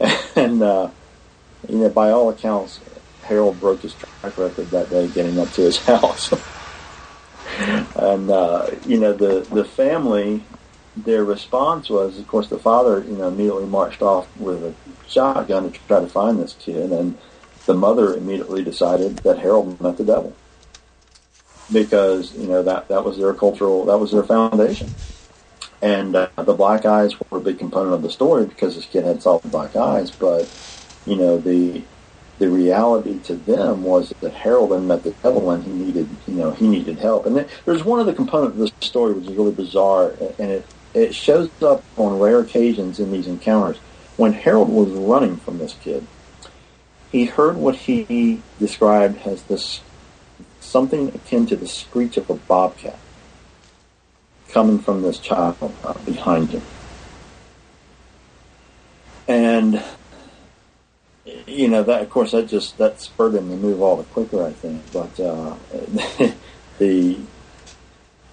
and 0.36 0.62
uh, 0.62 0.90
you 1.68 1.78
know, 1.78 1.88
by 1.88 2.10
all 2.10 2.30
accounts, 2.30 2.80
Harold 3.28 3.60
broke 3.60 3.82
his 3.82 3.94
track 3.94 4.36
record 4.38 4.70
that 4.70 4.88
day, 4.90 5.06
getting 5.08 5.38
up 5.38 5.50
to 5.52 5.62
his 5.62 5.78
house. 5.86 6.32
and 7.96 8.30
uh, 8.30 8.70
you 8.86 8.98
know, 8.98 9.12
the 9.12 9.46
the 9.52 9.64
family, 9.64 10.42
their 10.96 11.24
response 11.24 11.90
was, 11.90 12.18
of 12.18 12.26
course, 12.26 12.48
the 12.48 12.58
father, 12.58 13.00
you 13.00 13.16
know, 13.16 13.28
immediately 13.28 13.66
marched 13.66 14.02
off 14.02 14.26
with 14.38 14.64
a 14.64 14.74
shotgun 15.06 15.70
to 15.70 15.78
try 15.86 16.00
to 16.00 16.08
find 16.08 16.38
this 16.38 16.56
kid, 16.58 16.90
and 16.90 17.18
the 17.66 17.74
mother 17.74 18.14
immediately 18.14 18.64
decided 18.64 19.18
that 19.18 19.38
Harold 19.38 19.80
met 19.80 19.98
the 19.98 20.04
devil 20.04 20.34
because 21.70 22.34
you 22.34 22.46
know 22.46 22.62
that 22.62 22.88
that 22.88 23.04
was 23.04 23.18
their 23.18 23.34
cultural 23.34 23.84
that 23.84 23.98
was 23.98 24.12
their 24.12 24.22
foundation. 24.22 24.92
And 25.80 26.16
uh, 26.16 26.28
the 26.36 26.54
black 26.54 26.86
eyes 26.86 27.14
were 27.20 27.38
a 27.38 27.40
big 27.40 27.58
component 27.58 27.94
of 27.94 28.02
the 28.02 28.10
story 28.10 28.46
because 28.46 28.74
this 28.74 28.86
kid 28.86 29.04
had 29.04 29.22
soft 29.22 29.48
black 29.50 29.76
eyes, 29.76 30.10
but 30.10 30.48
you 31.06 31.16
know 31.16 31.38
the 31.38 31.82
the 32.38 32.48
reality 32.48 33.18
to 33.20 33.34
them 33.34 33.82
was 33.82 34.10
that 34.20 34.32
Harold 34.32 34.72
had 34.72 34.82
met 34.82 35.02
the 35.02 35.10
devil 35.10 35.50
and 35.50 35.64
he 35.64 35.72
needed 35.72 36.08
you 36.26 36.34
know 36.34 36.50
he 36.52 36.68
needed 36.68 36.98
help. 36.98 37.26
And 37.26 37.46
there's 37.64 37.84
one 37.84 38.00
other 38.00 38.12
component 38.12 38.52
of 38.52 38.58
the 38.58 38.72
story 38.80 39.12
which 39.12 39.28
is 39.28 39.36
really 39.36 39.52
bizarre, 39.52 40.14
and 40.38 40.50
it 40.50 40.66
it 40.94 41.14
shows 41.14 41.50
up 41.62 41.84
on 41.96 42.18
rare 42.18 42.40
occasions 42.40 43.00
in 43.00 43.12
these 43.12 43.26
encounters 43.26 43.76
when 44.16 44.32
Harold 44.32 44.68
was 44.68 44.90
running 44.90 45.36
from 45.36 45.58
this 45.58 45.74
kid 45.74 46.06
he 47.10 47.24
heard 47.24 47.56
what 47.56 47.74
he 47.74 48.42
described 48.58 49.26
as 49.26 49.42
this 49.44 49.80
something 50.60 51.08
akin 51.14 51.46
to 51.46 51.56
the 51.56 51.66
screech 51.66 52.16
of 52.16 52.28
a 52.28 52.34
bobcat 52.34 52.98
coming 54.50 54.78
from 54.78 55.02
this 55.02 55.18
child 55.18 55.56
behind 56.04 56.50
him. 56.50 56.62
And 59.26 59.82
you 61.46 61.68
know 61.68 61.82
that 61.82 62.02
of 62.02 62.10
course 62.10 62.32
that 62.32 62.48
just 62.48 62.78
that 62.78 63.00
spurred 63.00 63.34
him 63.34 63.48
to 63.48 63.56
move 63.56 63.82
all 63.82 63.96
the 63.96 64.04
quicker 64.04 64.44
I 64.44 64.52
think 64.52 64.82
but 64.92 65.18
uh, 65.20 65.54
the 66.78 67.18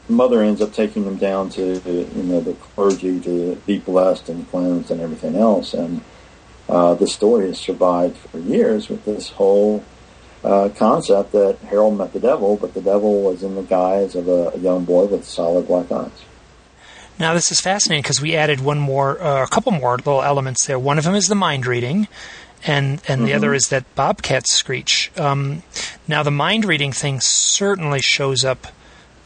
mother 0.08 0.42
ends 0.42 0.62
up 0.62 0.74
taking 0.74 1.04
him 1.04 1.18
down 1.18 1.50
to 1.52 1.82
you 1.86 2.24
know 2.24 2.40
the 2.42 2.54
clergy 2.54 3.20
to 3.22 3.56
be 3.66 3.80
blessed 3.80 4.30
and 4.30 4.50
cleansed 4.50 4.92
and 4.92 5.02
everything 5.02 5.36
else 5.36 5.74
and 5.74 6.02
uh, 6.68 6.96
the 6.96 7.08
story 7.08 7.48
has 7.48 7.60
survived 7.60 8.18
for 8.18 8.40
years 8.40 8.90
with 8.90 9.06
this 9.06 9.30
whole 9.30 9.84
uh, 10.44 10.70
concept 10.70 11.32
that 11.32 11.58
Harold 11.70 11.98
met 11.98 12.14
the 12.14 12.20
devil, 12.20 12.56
but 12.56 12.74
the 12.74 12.82
devil 12.82 13.24
was 13.24 13.44
in 13.44 13.56
the 13.56 13.64
guise 13.64 14.16
of 14.16 14.28
a, 14.28 14.50
a 14.50 14.58
young 14.58 14.86
boy 14.86 15.06
with 15.06 15.26
solid 15.26 15.68
black 15.68 15.92
eyes. 15.92 16.24
Now 17.18 17.34
this 17.34 17.52
is 17.52 17.62
fascinating 17.62 18.04
because 18.04 18.22
we 18.22 18.36
added 18.36 18.60
one 18.60 18.80
more, 18.80 19.22
uh, 19.22 19.44
a 19.44 19.48
couple 19.48 19.72
more 19.72 19.96
little 19.98 20.22
elements 20.22 20.66
there. 20.66 20.78
One 20.78 20.98
of 20.98 21.06
them 21.06 21.16
is 21.16 21.28
the 21.28 21.36
mind 21.36 21.66
reading, 21.66 22.08
and 22.66 23.02
and 23.08 23.20
mm-hmm. 23.20 23.26
the 23.26 23.34
other 23.34 23.54
is 23.54 23.70
that 23.70 23.96
bobcat 23.96 24.48
screech. 24.48 25.12
Um, 25.18 25.64
now 26.08 26.24
the 26.24 26.32
mind 26.32 26.66
reading 26.66 26.92
thing 26.92 27.20
certainly 27.20 28.02
shows 28.02 28.44
up 28.44 28.68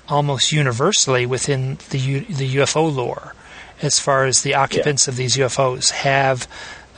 almost 0.07 0.51
universally 0.51 1.25
within 1.25 1.77
the 1.89 1.99
U- 1.99 2.25
the 2.25 2.55
UFO 2.57 2.93
lore, 2.93 3.33
as 3.81 3.99
far 3.99 4.25
as 4.25 4.41
the 4.41 4.55
occupants 4.55 5.07
yeah. 5.07 5.11
of 5.11 5.17
these 5.17 5.37
UFOs 5.37 5.91
have 5.91 6.47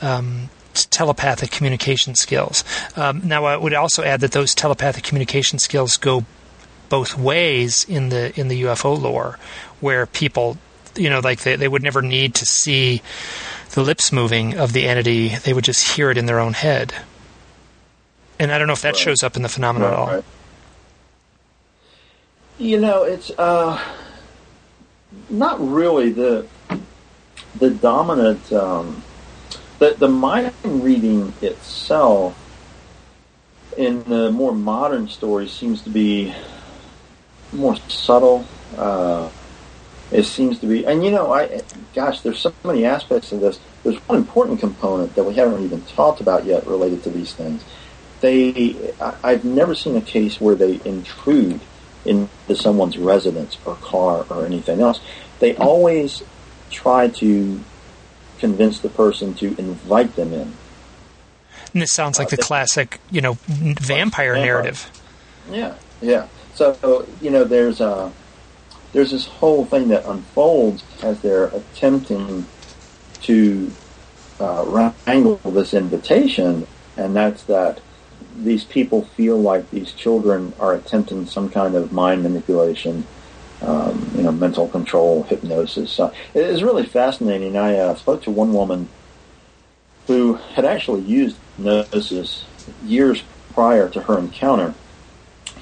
um, 0.00 0.50
telepathic 0.74 1.50
communication 1.50 2.14
skills. 2.14 2.64
Um, 2.96 3.22
now, 3.24 3.44
I 3.44 3.56
would 3.56 3.74
also 3.74 4.02
add 4.02 4.20
that 4.20 4.32
those 4.32 4.54
telepathic 4.54 5.04
communication 5.04 5.58
skills 5.58 5.96
go 5.96 6.24
both 6.88 7.16
ways 7.16 7.84
in 7.84 8.08
the 8.08 8.38
in 8.38 8.48
the 8.48 8.62
UFO 8.62 9.00
lore, 9.00 9.38
where 9.80 10.06
people, 10.06 10.58
you 10.96 11.08
know, 11.08 11.20
like 11.20 11.40
they, 11.40 11.56
they 11.56 11.68
would 11.68 11.82
never 11.82 12.02
need 12.02 12.34
to 12.36 12.46
see 12.46 13.02
the 13.72 13.82
lips 13.82 14.12
moving 14.12 14.56
of 14.56 14.72
the 14.72 14.86
entity; 14.86 15.36
they 15.36 15.52
would 15.52 15.64
just 15.64 15.96
hear 15.96 16.10
it 16.10 16.18
in 16.18 16.26
their 16.26 16.40
own 16.40 16.52
head. 16.52 16.94
And 18.38 18.50
I 18.50 18.58
don't 18.58 18.66
know 18.66 18.72
if 18.72 18.82
that 18.82 18.94
right. 18.94 18.96
shows 18.96 19.22
up 19.22 19.36
in 19.36 19.42
the 19.42 19.48
phenomenon 19.48 19.90
right, 19.90 19.92
at 19.92 19.98
all. 19.98 20.14
Right. 20.14 20.24
You 22.58 22.80
know, 22.80 23.02
it's 23.04 23.30
uh, 23.30 23.80
not 25.28 25.60
really 25.60 26.10
the 26.10 26.46
the 27.56 27.70
dominant. 27.70 28.52
Um, 28.52 29.02
the, 29.78 29.96
the 29.98 30.08
mind 30.08 30.54
reading 30.62 31.32
itself 31.42 32.38
in 33.76 34.04
the 34.04 34.30
more 34.30 34.54
modern 34.54 35.08
stories 35.08 35.50
seems 35.50 35.82
to 35.82 35.90
be 35.90 36.32
more 37.52 37.76
subtle. 37.88 38.46
Uh, 38.76 39.28
it 40.12 40.24
seems 40.24 40.58
to 40.58 40.66
be, 40.66 40.86
and 40.86 41.04
you 41.04 41.10
know, 41.10 41.32
I 41.32 41.62
gosh, 41.94 42.20
there's 42.20 42.38
so 42.38 42.52
many 42.64 42.84
aspects 42.84 43.32
of 43.32 43.40
this. 43.40 43.58
There's 43.82 43.96
one 44.08 44.18
important 44.18 44.60
component 44.60 45.14
that 45.14 45.24
we 45.24 45.34
haven't 45.34 45.64
even 45.64 45.82
talked 45.82 46.20
about 46.20 46.44
yet 46.44 46.66
related 46.66 47.02
to 47.04 47.10
these 47.10 47.32
things. 47.32 47.64
They, 48.20 48.92
I've 49.00 49.44
never 49.44 49.74
seen 49.74 49.96
a 49.96 50.00
case 50.00 50.40
where 50.40 50.54
they 50.54 50.80
intrude 50.84 51.60
into 52.04 52.54
someone's 52.54 52.98
residence 52.98 53.56
or 53.64 53.74
car 53.76 54.26
or 54.30 54.44
anything 54.44 54.80
else. 54.80 55.00
They 55.40 55.56
always 55.56 56.22
try 56.70 57.08
to 57.08 57.60
convince 58.38 58.80
the 58.80 58.88
person 58.88 59.34
to 59.34 59.56
invite 59.58 60.14
them 60.14 60.32
in. 60.32 60.52
And 61.72 61.82
this 61.82 61.92
sounds 61.92 62.18
like 62.18 62.32
uh, 62.32 62.36
the 62.36 62.42
classic, 62.42 63.00
you 63.10 63.22
know, 63.22 63.34
vampire, 63.46 64.34
vampire, 64.34 64.34
narrative. 64.36 64.90
Yeah, 65.50 65.74
yeah. 66.00 66.28
So 66.54 67.06
you 67.20 67.30
know, 67.30 67.44
there's 67.44 67.80
a 67.80 67.86
uh, 67.86 68.10
there's 68.92 69.10
this 69.10 69.26
whole 69.26 69.64
thing 69.64 69.88
that 69.88 70.04
unfolds 70.06 70.84
as 71.02 71.20
they're 71.20 71.46
attempting 71.46 72.46
to 73.22 73.70
uh, 74.40 74.64
wrangle 74.66 75.38
this 75.50 75.74
invitation, 75.74 76.66
and 76.96 77.16
that's 77.16 77.44
that 77.44 77.80
these 78.38 78.64
people 78.64 79.04
feel 79.16 79.40
like 79.40 79.70
these 79.70 79.92
children 79.92 80.52
are 80.58 80.74
attempting 80.74 81.26
some 81.26 81.48
kind 81.48 81.74
of 81.74 81.92
mind 81.92 82.22
manipulation, 82.22 83.04
um, 83.62 84.10
you 84.14 84.22
know, 84.22 84.32
mental 84.32 84.68
control, 84.68 85.22
hypnosis. 85.24 85.98
Uh, 85.98 86.12
it 86.34 86.44
is 86.44 86.62
really 86.62 86.84
fascinating. 86.84 87.56
I 87.56 87.78
uh, 87.78 87.94
spoke 87.94 88.22
to 88.22 88.30
one 88.30 88.52
woman 88.52 88.88
who 90.06 90.34
had 90.34 90.64
actually 90.64 91.02
used 91.02 91.36
hypnosis 91.56 92.44
years 92.84 93.22
prior 93.54 93.88
to 93.90 94.00
her 94.02 94.18
encounter. 94.18 94.74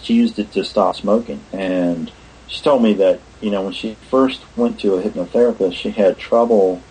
She 0.02 0.14
used 0.14 0.38
it 0.38 0.52
to 0.52 0.64
stop 0.64 0.96
smoking, 0.96 1.40
and 1.52 2.10
she 2.50 2.62
told 2.62 2.82
me 2.82 2.92
that 2.94 3.20
you 3.40 3.50
know 3.50 3.62
when 3.62 3.72
she 3.72 3.94
first 4.10 4.44
went 4.56 4.80
to 4.80 4.94
a 4.94 5.02
hypnotherapist, 5.02 5.74
she 5.74 5.90
had 5.90 6.18
trouble 6.18 6.82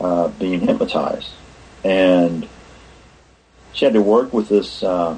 uh, 0.00 0.28
being 0.28 0.60
hypnotized, 0.60 1.30
and 1.84 2.48
she 3.72 3.84
had 3.84 3.94
to 3.94 4.02
work 4.02 4.32
with 4.32 4.48
this 4.48 4.82
uh, 4.82 5.16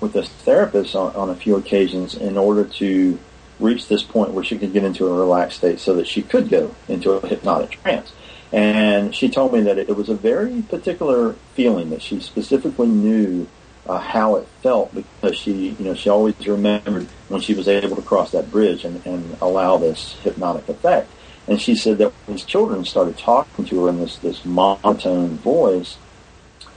with 0.00 0.12
this 0.12 0.28
therapist 0.28 0.94
on, 0.94 1.14
on 1.16 1.30
a 1.30 1.34
few 1.34 1.56
occasions 1.56 2.14
in 2.14 2.36
order 2.36 2.64
to 2.64 3.18
reach 3.58 3.88
this 3.88 4.02
point 4.02 4.30
where 4.30 4.44
she 4.44 4.58
could 4.58 4.72
get 4.72 4.84
into 4.84 5.06
a 5.06 5.12
relaxed 5.12 5.58
state 5.58 5.80
so 5.80 5.94
that 5.94 6.06
she 6.06 6.22
could 6.22 6.48
go 6.48 6.74
into 6.88 7.12
a 7.12 7.26
hypnotic 7.26 7.70
trance. 7.70 8.12
And 8.52 9.14
she 9.14 9.28
told 9.28 9.52
me 9.52 9.60
that 9.62 9.78
it, 9.78 9.88
it 9.90 9.96
was 9.96 10.08
a 10.08 10.14
very 10.14 10.62
particular 10.62 11.34
feeling 11.54 11.90
that 11.90 12.02
she 12.02 12.20
specifically 12.20 12.88
knew 12.88 13.46
uh, 13.86 13.98
how 13.98 14.36
it 14.36 14.46
felt 14.62 14.94
because 14.94 15.36
she, 15.36 15.70
you 15.70 15.84
know, 15.84 15.94
she 15.94 16.08
always 16.08 16.34
remembered 16.46 17.06
when 17.28 17.40
she 17.40 17.54
was 17.54 17.68
able 17.68 17.96
to 17.96 18.02
cross 18.02 18.30
that 18.32 18.50
bridge 18.50 18.84
and, 18.84 19.04
and 19.06 19.36
allow 19.40 19.76
this 19.76 20.14
hypnotic 20.22 20.68
effect. 20.68 21.10
And 21.48 21.60
she 21.60 21.74
said 21.74 21.98
that 21.98 22.12
when 22.26 22.36
these 22.36 22.44
children 22.44 22.84
started 22.84 23.18
talking 23.18 23.64
to 23.66 23.84
her 23.84 23.88
in 23.90 23.98
this, 23.98 24.16
this 24.18 24.44
monotone 24.44 25.36
voice, 25.38 25.96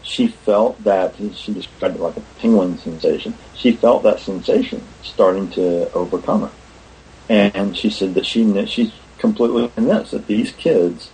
she 0.01 0.27
felt 0.27 0.83
that, 0.83 1.15
she 1.35 1.53
described 1.53 1.95
it 1.95 2.01
like 2.01 2.17
a 2.17 2.21
penguin 2.39 2.77
sensation, 2.77 3.35
she 3.55 3.73
felt 3.73 4.03
that 4.03 4.19
sensation 4.19 4.83
starting 5.01 5.49
to 5.51 5.91
overcome 5.93 6.41
her. 6.41 6.51
And 7.29 7.77
she 7.77 7.89
said 7.89 8.13
that 8.15 8.25
she 8.25 8.65
she's 8.65 8.91
completely 9.17 9.69
convinced 9.69 10.11
that 10.11 10.27
these 10.27 10.51
kids 10.51 11.09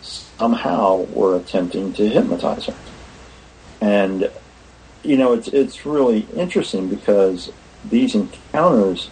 somehow 0.00 0.96
were 1.12 1.36
attempting 1.36 1.92
to 1.94 2.08
hypnotize 2.08 2.66
her. 2.66 2.74
And, 3.80 4.30
you 5.02 5.16
know, 5.16 5.32
it's, 5.32 5.48
it's 5.48 5.84
really 5.84 6.26
interesting 6.34 6.88
because 6.88 7.52
these 7.88 8.14
encounters, 8.14 9.10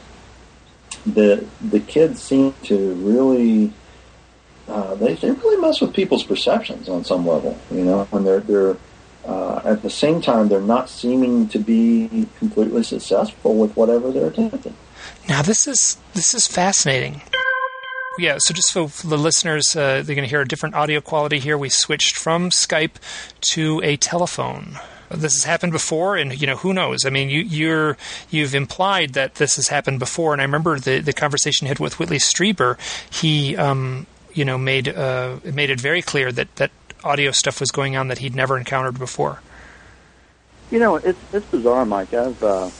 the, 1.05 1.45
the 1.61 1.81
kids 1.81 2.21
seem 2.21 2.55
to 2.65 2.95
really 2.95 3.73
uh, 4.71 4.95
they, 4.95 5.15
they 5.15 5.31
really 5.33 5.61
mess 5.61 5.81
with 5.81 5.93
people's 5.93 6.23
perceptions 6.23 6.89
on 6.89 7.05
some 7.05 7.27
level, 7.27 7.59
you 7.73 7.85
know, 7.85 8.07
and 8.13 8.25
they're, 8.25 8.41
they're, 8.41 8.77
uh, 9.25 9.61
at 9.65 9.83
the 9.83 9.91
same 9.91 10.21
time, 10.23 10.49
they're 10.49 10.61
not 10.61 10.89
seeming 10.89 11.49
to 11.49 11.59
be 11.59 12.27
completely 12.39 12.83
successful 12.83 13.57
with 13.57 13.77
whatever 13.77 14.13
they're 14.13 14.29
attempting. 14.29 14.75
Now, 15.29 15.43
this 15.43 15.67
is 15.67 15.99
this 16.15 16.35
is 16.35 16.47
fascinating. 16.47 17.21
Yeah, 18.19 18.37
so 18.39 18.55
just 18.55 18.73
for, 18.73 18.89
the 19.07 19.19
listeners, 19.19 19.75
uh, 19.77 20.03
they're 20.03 20.17
going 20.17 20.27
to 20.27 20.27
hear 20.27 20.41
a 20.41 20.49
different 20.49 20.75
audio 20.75 21.01
quality 21.01 21.39
here. 21.39 21.59
We 21.59 21.69
switched 21.69 22.17
from 22.17 22.51
Skype 22.51 22.97
to 23.53 23.81
a 23.83 23.97
telephone. 23.97 24.79
This 25.11 25.35
has 25.35 25.45
happened 25.45 25.73
before, 25.73 26.17
and 26.17 26.41
you 26.41 26.47
know 26.47 26.57
who 26.57 26.73
knows. 26.73 27.05
I 27.05 27.11
mean, 27.11 27.31
you, 27.31 27.41
you're 27.41 27.97
you've 28.31 28.55
implied 28.55 29.15
that 29.15 29.37
this 29.37 29.57
has 29.57 29.69
happened 29.69 29.99
before, 29.99 30.33
and 30.33 30.41
I 30.41 30.45
remember 30.45 30.79
the 30.79 31.01
the 31.01 31.13
conversation 31.13 31.67
had 31.67 31.79
with 31.81 31.99
Whitley 31.99 32.19
Strieber. 32.19 32.79
He 33.13 33.57
um, 33.57 34.07
you 34.33 34.45
know 34.45 34.57
made 34.57 34.89
uh, 34.89 35.37
made 35.45 35.71
it 35.71 35.81
very 35.81 36.03
clear 36.03 36.31
that 36.33 36.55
that 36.57 36.71
audio 37.03 37.31
stuff 37.33 37.61
was 37.61 37.71
going 37.71 37.97
on 37.97 38.09
that 38.09 38.19
he'd 38.19 38.35
never 38.35 38.57
encountered 38.57 38.99
before. 38.99 39.41
You 40.71 40.79
know, 40.79 40.97
it's 40.97 41.19
it's 41.33 41.47
bizarre, 41.47 41.85
Mike. 41.85 42.15
I've 42.15 42.43
uh, 42.43 42.71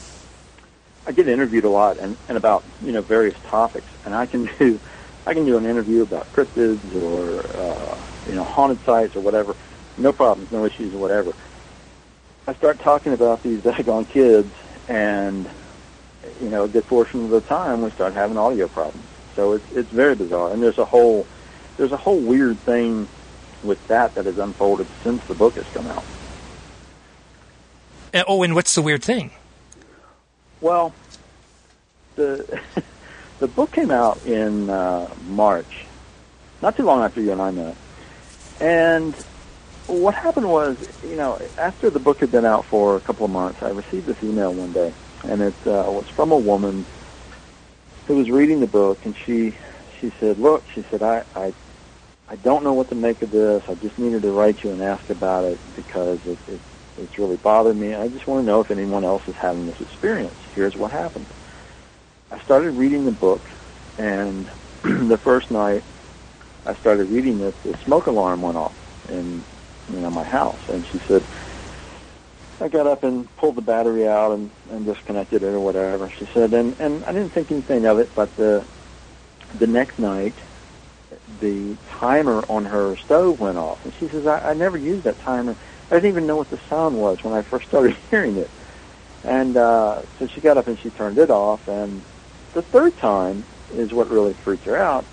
I 1.07 1.13
get 1.13 1.27
interviewed 1.27 1.65
a 1.65 1.69
lot 1.69 1.99
and, 1.99 2.17
and 2.29 2.37
about 2.37 2.63
you 2.83 2.93
know 2.93 3.03
various 3.03 3.37
topics, 3.47 3.87
and 4.05 4.15
I 4.15 4.27
can 4.27 4.49
do 4.59 4.79
I 5.27 5.35
can 5.35 5.45
do 5.45 5.57
an 5.57 5.67
interview 5.67 6.03
about 6.03 6.33
cryptids 6.33 6.95
or 7.03 7.45
uh, 7.59 7.99
you 8.29 8.35
know 8.35 8.45
haunted 8.45 8.81
sites 8.85 9.17
or 9.17 9.21
whatever, 9.21 9.57
no 9.99 10.13
problems, 10.13 10.53
no 10.53 10.65
issues 10.65 10.95
or 10.95 10.99
whatever. 10.99 11.33
I 12.51 12.55
start 12.55 12.81
talking 12.81 13.13
about 13.13 13.45
these 13.45 13.61
daggone 13.63 14.09
kids, 14.09 14.53
and 14.89 15.49
you 16.41 16.49
know 16.49 16.65
a 16.65 16.69
good 16.69 16.85
portion 16.89 17.27
of 17.27 17.31
the 17.31 17.41
time 17.43 17.83
we 17.83 17.91
start 17.91 18.13
having 18.13 18.37
audio 18.37 18.67
problems. 18.67 19.07
So 19.37 19.53
it's 19.53 19.73
it's 19.73 19.91
very 19.91 20.17
bizarre, 20.17 20.51
and 20.51 20.61
there's 20.61 20.79
a 20.79 20.85
whole 20.85 21.29
there's 21.77 21.93
a 21.93 21.97
whole 21.97 22.19
weird 22.19 22.59
thing 22.59 23.07
with 23.63 23.87
that 23.87 24.17
that 24.17 24.25
has 24.25 24.39
unfolded 24.39 24.89
since 25.05 25.25
the 25.27 25.35
book 25.35 25.55
has 25.55 25.67
come 25.67 25.87
out. 25.87 26.03
Uh, 28.13 28.25
oh, 28.27 28.43
and 28.43 28.57
what's 28.57 28.75
the 28.75 28.83
weird 28.83 29.05
thing? 29.05 29.31
Well, 30.61 30.93
the 32.17 32.61
the 33.39 33.47
book 33.47 33.71
came 33.71 33.93
out 33.93 34.27
in 34.27 34.69
uh, 34.69 35.09
March, 35.29 35.87
not 36.63 36.77
too 36.77 36.83
long 36.83 37.05
after 37.05 37.21
you 37.21 37.31
and 37.31 37.41
I 37.41 37.53
met, 37.53 37.77
and 38.59 39.15
what 39.91 40.15
happened 40.15 40.49
was, 40.49 40.77
you 41.03 41.17
know, 41.17 41.39
after 41.59 41.91
the 41.91 41.99
book 41.99 42.21
had 42.21 42.31
been 42.31 42.45
out 42.45 42.67
for 42.71 42.97
a 42.97 43.01
couple 43.01 43.25
of 43.25 43.33
months, 43.33 43.61
I 43.63 43.69
received 43.69 44.07
this 44.07 44.17
email 44.23 44.55
one 44.55 44.73
day, 44.73 44.95
and 45.25 45.43
it 45.43 45.55
uh, 45.67 45.85
was 45.87 46.07
from 46.15 46.33
a 46.33 46.39
woman 46.39 46.87
who 48.07 48.17
was 48.17 48.31
reading 48.31 48.61
the 48.61 48.67
book, 48.67 49.01
and 49.05 49.17
she 49.27 49.57
she 50.01 50.13
said, 50.21 50.39
"Look," 50.39 50.65
she 50.75 50.85
said, 50.91 51.03
"I 51.03 51.25
I 51.35 51.55
I 52.29 52.37
don't 52.37 52.63
know 52.65 52.73
what 52.73 52.89
to 52.91 52.95
make 52.95 53.23
of 53.23 53.31
this. 53.31 53.63
I 53.69 53.75
just 53.75 53.99
needed 53.99 54.23
to 54.23 54.31
write 54.31 54.63
you 54.63 54.71
and 54.71 54.83
ask 54.83 55.09
about 55.11 55.45
it 55.45 55.61
because 55.75 56.21
it, 56.25 56.39
it, 56.47 56.61
it's 56.97 57.19
really 57.19 57.37
bothered 57.37 57.77
me. 57.77 57.95
I 57.95 58.09
just 58.09 58.27
want 58.27 58.43
to 58.43 58.47
know 58.47 58.61
if 58.61 58.71
anyone 58.71 59.05
else 59.05 59.23
is 59.27 59.35
having 59.41 59.67
this 59.67 59.81
experience. 59.81 60.39
Here's 60.55 60.77
what 60.77 60.93
happened. 60.93 61.27
I 62.31 62.41
started 62.43 62.73
reading 62.73 63.05
the 63.05 63.13
book, 63.13 63.49
and 63.99 64.49
the 64.83 65.19
first 65.25 65.51
night 65.51 65.85
I 66.65 66.77
started 66.77 67.11
reading 67.11 67.41
it, 67.41 67.61
the 67.65 67.77
smoke 67.85 68.07
alarm 68.07 68.43
went 68.43 68.57
off 68.57 68.77
in 69.09 69.45
you 69.93 70.01
know 70.01 70.11
my 70.11 70.25
house, 70.25 70.61
and 70.69 70.85
she 70.87 71.01
said. 71.07 71.23
I 72.63 72.69
got 72.69 72.87
up 72.87 73.05
and 73.05 73.27
pulled 73.39 73.55
the 73.55 73.63
battery 73.63 74.07
out 74.07 74.33
and, 74.33 74.51
and 74.71 74.85
disconnected 74.85 75.43
it 75.43 75.47
or 75.47 75.61
whatever. 75.61 76.11
She 76.19 76.29
said, 76.35 76.53
and, 76.53 76.79
and 76.79 77.03
I 77.07 77.13
didn't 77.13 77.31
think 77.31 77.51
anything 77.51 77.87
of 77.87 77.99
it, 77.99 78.11
but 78.15 78.37
the 78.37 78.63
the 79.59 79.67
next 79.67 79.99
night 79.99 80.35
the 81.41 81.77
timer 81.99 82.45
on 82.49 82.65
her 82.65 82.97
stove 82.97 83.41
went 83.41 83.59
off. 83.59 83.85
And 83.85 83.95
she 83.95 84.09
says, 84.09 84.27
I, 84.27 84.51
I 84.51 84.55
never 84.55 84.77
used 84.77 85.05
that 85.05 85.19
timer. 85.21 85.57
I 85.91 85.95
didn't 85.95 86.11
even 86.11 86.27
know 86.27 86.37
what 86.37 86.51
the 86.51 86.59
sound 86.69 86.97
was 86.97 87.23
when 87.25 87.35
I 87.35 87.43
first 87.43 87.69
started 87.69 87.97
hearing 88.11 88.37
it. 88.37 88.51
And 89.25 89.57
uh, 89.57 90.03
so 90.19 90.27
she 90.27 90.41
got 90.41 90.57
up 90.57 90.67
and 90.67 90.79
she 90.79 90.91
turned 90.91 91.19
it 91.19 91.31
off. 91.31 91.67
And 91.69 92.03
the 92.55 92.63
third 92.63 92.97
time 92.99 93.45
is 93.75 93.93
what 93.93 94.11
really 94.11 94.35
freaked 94.35 94.65
her 94.65 94.77
out. 94.77 95.05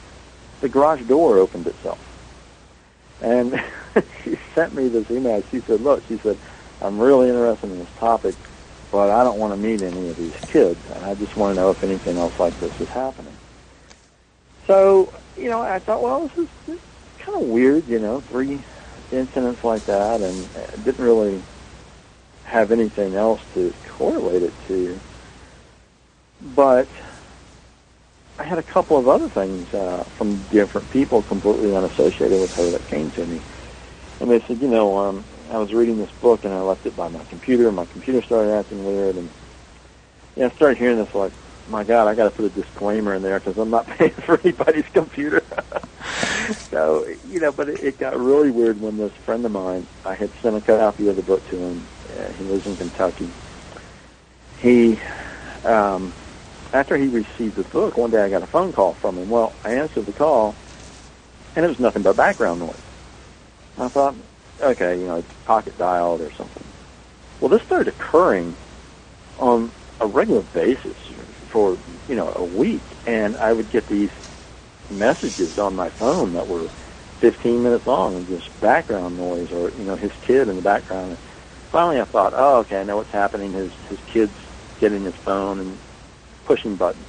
The 0.61 0.69
garage 0.69 1.01
door 1.07 1.37
opened 1.37 1.67
itself. 1.67 1.99
And 3.21 3.61
she 4.23 4.37
sent 4.55 4.73
me 4.73 4.87
this 4.87 5.09
email. 5.11 5.43
She 5.51 5.61
said, 5.67 5.81
look, 5.81 6.03
she 6.07 6.19
said, 6.23 6.37
I'm 6.81 6.99
really 6.99 7.29
interested 7.29 7.69
in 7.69 7.79
this 7.79 7.89
topic, 7.99 8.35
but 8.91 9.09
I 9.09 9.23
don't 9.23 9.37
want 9.39 9.53
to 9.53 9.57
meet 9.57 9.81
any 9.81 10.09
of 10.09 10.17
these 10.17 10.33
kids. 10.51 10.79
And 10.93 11.05
I 11.05 11.15
just 11.15 11.35
want 11.35 11.55
to 11.55 11.61
know 11.61 11.71
if 11.71 11.83
anything 11.83 12.17
else 12.17 12.33
like 12.39 12.59
this 12.59 12.73
is 12.79 12.87
happening. 12.89 13.37
So 14.67 15.13
you 15.37 15.49
know, 15.49 15.61
I 15.61 15.79
thought, 15.79 16.01
well, 16.01 16.27
this 16.27 16.47
is, 16.67 16.79
kind 17.19 17.41
of 17.41 17.47
weird, 17.47 17.87
you 17.87 17.99
know, 17.99 18.21
three 18.29 18.63
incidents 19.11 19.63
like 19.63 19.85
that, 19.85 20.21
and 20.21 20.49
didn't 20.83 21.03
really 21.03 21.43
have 22.43 22.71
anything 22.71 23.15
else 23.15 23.41
to 23.53 23.73
correlate 23.97 24.43
it 24.43 24.53
to. 24.67 24.99
But 26.55 26.87
I 28.39 28.43
had 28.43 28.57
a 28.57 28.63
couple 28.63 28.97
of 28.97 29.07
other 29.07 29.29
things 29.29 29.67
uh, 29.73 30.03
from 30.17 30.43
different 30.51 30.89
people 30.91 31.23
completely 31.23 31.75
unassociated 31.75 32.39
with 32.39 32.51
her 32.51 32.71
that 32.71 32.87
came 32.87 33.11
to 33.11 33.25
me. 33.25 33.41
And 34.19 34.31
they 34.31 34.39
said, 34.47 34.61
you 34.61 34.67
know, 34.67 34.97
um, 34.97 35.25
I 35.51 35.57
was 35.57 35.73
reading 35.73 35.97
this 35.97 36.11
book 36.21 36.43
and 36.43 36.53
I 36.53 36.61
left 36.61 36.85
it 36.85 36.95
by 36.95 37.07
my 37.07 37.23
computer, 37.25 37.67
and 37.67 37.75
my 37.75 37.85
computer 37.85 38.21
started 38.23 38.53
acting 38.53 38.83
weird, 38.83 39.15
and 39.15 39.29
yeah, 40.35 40.47
I 40.47 40.55
started 40.55 40.77
hearing 40.77 40.97
this 40.97 41.13
like 41.13 41.31
my 41.69 41.83
God, 41.83 42.07
I 42.07 42.15
got 42.15 42.25
to 42.25 42.31
put 42.31 42.45
a 42.45 42.49
disclaimer 42.49 43.13
in 43.13 43.21
there 43.21 43.39
because 43.39 43.57
I'm 43.57 43.69
not 43.69 43.87
paying 43.97 44.13
for 44.25 44.39
anybody's 44.39 44.85
computer. 44.93 45.41
so, 46.71 47.05
you 47.29 47.39
know, 47.39 47.51
but 47.51 47.69
it, 47.69 47.83
it 47.83 47.99
got 47.99 48.17
really 48.17 48.51
weird 48.51 48.79
when 48.79 48.97
this 48.97 49.11
friend 49.25 49.45
of 49.45 49.51
mine, 49.51 49.87
I 50.05 50.15
had 50.15 50.31
sent 50.41 50.55
a 50.55 50.61
copy 50.61 51.07
of 51.07 51.15
the 51.15 51.21
book 51.21 51.47
to 51.49 51.57
him. 51.57 51.87
Uh, 52.09 52.31
he 52.33 52.43
lives 52.45 52.65
in 52.65 52.77
Kentucky. 52.77 53.29
He, 54.59 54.99
um, 55.63 56.13
after 56.73 56.97
he 56.97 57.07
received 57.07 57.55
the 57.55 57.63
book, 57.63 57.97
one 57.97 58.11
day 58.11 58.21
I 58.21 58.29
got 58.29 58.43
a 58.43 58.47
phone 58.47 58.71
call 58.73 58.93
from 58.95 59.17
him. 59.17 59.29
Well, 59.29 59.53
I 59.63 59.73
answered 59.73 60.05
the 60.05 60.13
call, 60.13 60.55
and 61.55 61.65
it 61.65 61.67
was 61.67 61.79
nothing 61.79 62.01
but 62.01 62.15
background 62.15 62.59
noise. 62.59 62.86
I 63.77 63.89
thought, 63.89 64.15
okay, 64.61 64.99
you 64.99 65.07
know, 65.07 65.17
it's 65.17 65.31
pocket 65.45 65.77
dialed 65.77 66.21
or 66.21 66.31
something. 66.37 66.73
Well, 67.39 67.49
this 67.49 67.61
started 67.65 67.89
occurring 67.89 68.57
on 69.37 69.73
a 69.99 70.07
regular 70.07 70.43
basis 70.43 70.97
for 71.51 71.79
you 72.07 72.15
know 72.15 72.33
a 72.35 72.43
week, 72.45 72.83
and 73.05 73.37
I 73.37 73.53
would 73.53 73.71
get 73.71 73.87
these 73.87 74.09
messages 74.89 75.57
on 75.57 75.75
my 75.75 75.89
phone 75.99 76.33
that 76.33 76.47
were 76.47 76.71
15 77.21 77.63
minutes 77.63 77.85
long 77.87 78.15
and 78.15 78.27
just 78.27 78.49
background 78.59 79.17
noise 79.17 79.49
or, 79.51 79.71
you 79.71 79.83
know, 79.83 79.95
his 79.95 80.11
kid 80.25 80.47
in 80.49 80.55
the 80.55 80.61
background. 80.61 81.11
And 81.13 81.19
finally 81.71 81.99
I 82.01 82.05
thought, 82.05 82.33
oh, 82.35 82.59
okay, 82.59 82.77
I 82.77 82.83
know 82.83 82.97
what's 82.97 83.11
happening. 83.11 83.53
His, 83.53 83.71
his 83.89 83.99
kid's 84.13 84.37
getting 84.79 85.03
his 85.05 85.15
phone 85.25 85.59
and 85.59 85.81
pushing 86.45 86.77
buttons. 86.77 87.07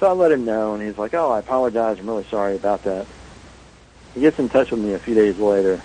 So 0.00 0.06
I 0.08 0.12
let 0.12 0.32
him 0.32 0.44
know, 0.44 0.74
and 0.74 0.86
he's 0.86 0.98
like, 0.98 1.14
oh, 1.14 1.30
I 1.32 1.38
apologize. 1.40 1.98
I'm 2.00 2.08
really 2.08 2.26
sorry 2.30 2.56
about 2.56 2.82
that. 2.84 3.08
He 4.14 4.20
gets 4.20 4.38
in 4.38 4.48
touch 4.48 4.70
with 4.70 4.80
me 4.80 4.92
a 4.92 4.98
few 4.98 5.14
days 5.14 5.38
later, 5.38 5.82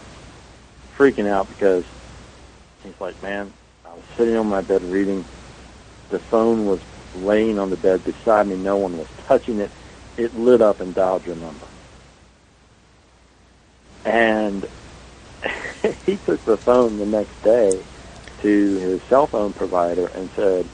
freaking 0.95 1.27
out 1.27 1.49
because 1.49 1.83
he's 2.83 2.99
like, 2.99 3.21
man, 3.23 3.51
I 3.85 3.93
was 3.93 4.03
sitting 4.15 4.35
on 4.35 4.47
my 4.47 4.61
bed 4.61 4.83
reading. 4.83 5.25
The 6.09 6.19
phone 6.19 6.65
was 6.65 6.79
laying 7.15 7.57
on 7.57 7.69
the 7.69 7.77
bed 7.77 8.03
beside 8.03 8.47
me. 8.47 8.55
No 8.55 8.77
one 8.77 8.97
was 8.97 9.07
touching 9.25 9.59
it. 9.59 9.71
It 10.17 10.35
lit 10.37 10.61
up 10.61 10.79
and 10.79 10.93
dialed 10.93 11.25
your 11.25 11.35
number. 11.37 11.65
And 14.05 14.67
he 16.05 16.17
took 16.17 16.43
the 16.45 16.57
phone 16.57 16.99
the 16.99 17.05
next 17.05 17.41
day 17.43 17.81
to 18.41 18.77
his 18.77 19.01
cell 19.03 19.27
phone 19.27 19.53
provider 19.53 20.07
and 20.07 20.29
said, 20.31 20.65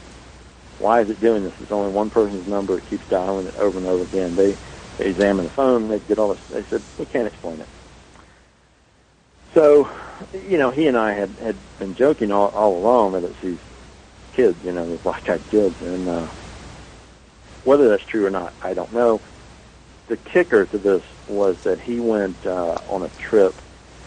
why 0.79 1.01
is 1.01 1.09
it 1.09 1.19
doing 1.21 1.43
this? 1.43 1.53
It's 1.61 1.71
only 1.71 1.91
one 1.91 2.09
person's 2.09 2.47
number. 2.47 2.77
It 2.77 2.89
keeps 2.89 3.07
dialing 3.07 3.47
it 3.47 3.55
over 3.57 3.77
and 3.77 3.87
over 3.87 4.03
again. 4.03 4.35
They, 4.35 4.57
they 4.97 5.07
examined 5.07 5.47
the 5.47 5.51
phone. 5.51 5.89
They 5.89 5.99
did 5.99 6.19
all 6.19 6.33
this. 6.33 6.43
They 6.49 6.63
said, 6.69 6.81
we 6.97 7.05
can't 7.05 7.27
explain 7.27 7.59
it. 7.59 7.67
So, 9.53 9.89
you 10.47 10.57
know, 10.57 10.69
he 10.69 10.87
and 10.87 10.97
I 10.97 11.13
had, 11.13 11.29
had 11.41 11.55
been 11.79 11.95
joking 11.95 12.31
all, 12.31 12.49
all 12.49 12.77
along 12.77 13.13
that 13.13 13.23
it's 13.23 13.41
these 13.41 13.59
kids, 14.33 14.57
you 14.65 14.71
know, 14.71 14.85
these 14.85 14.99
black-eyed 14.99 15.43
kids. 15.49 15.75
And 15.81 16.07
uh, 16.07 16.27
whether 17.63 17.87
that's 17.89 18.03
true 18.05 18.25
or 18.25 18.29
not, 18.29 18.53
I 18.61 18.73
don't 18.73 18.93
know. 18.93 19.21
The 20.07 20.17
kicker 20.17 20.65
to 20.65 20.77
this 20.77 21.03
was 21.27 21.57
that 21.63 21.79
he 21.79 21.99
went 21.99 22.45
uh, 22.45 22.77
on 22.89 23.03
a 23.03 23.09
trip 23.17 23.55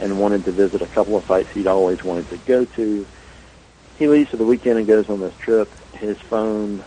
and 0.01 0.21
wanted 0.21 0.45
to 0.45 0.53
visit 0.53 0.81
a 0.81 0.87
couple 0.87 1.17
of 1.17 1.25
sites 1.25 1.49
he'd 1.55 1.67
always 1.67 2.05
wanted 2.05 2.29
to 2.31 2.37
go 2.39 2.65
to. 2.65 3.07
He 3.99 4.07
leaves 4.07 4.31
for 4.31 4.37
the 4.37 4.45
weekend 4.45 4.79
and 4.79 4.87
goes 4.87 5.09
on 5.09 5.21
this 5.21 5.35
trip. 5.41 5.73
His 5.95 6.17
phone 6.19 6.85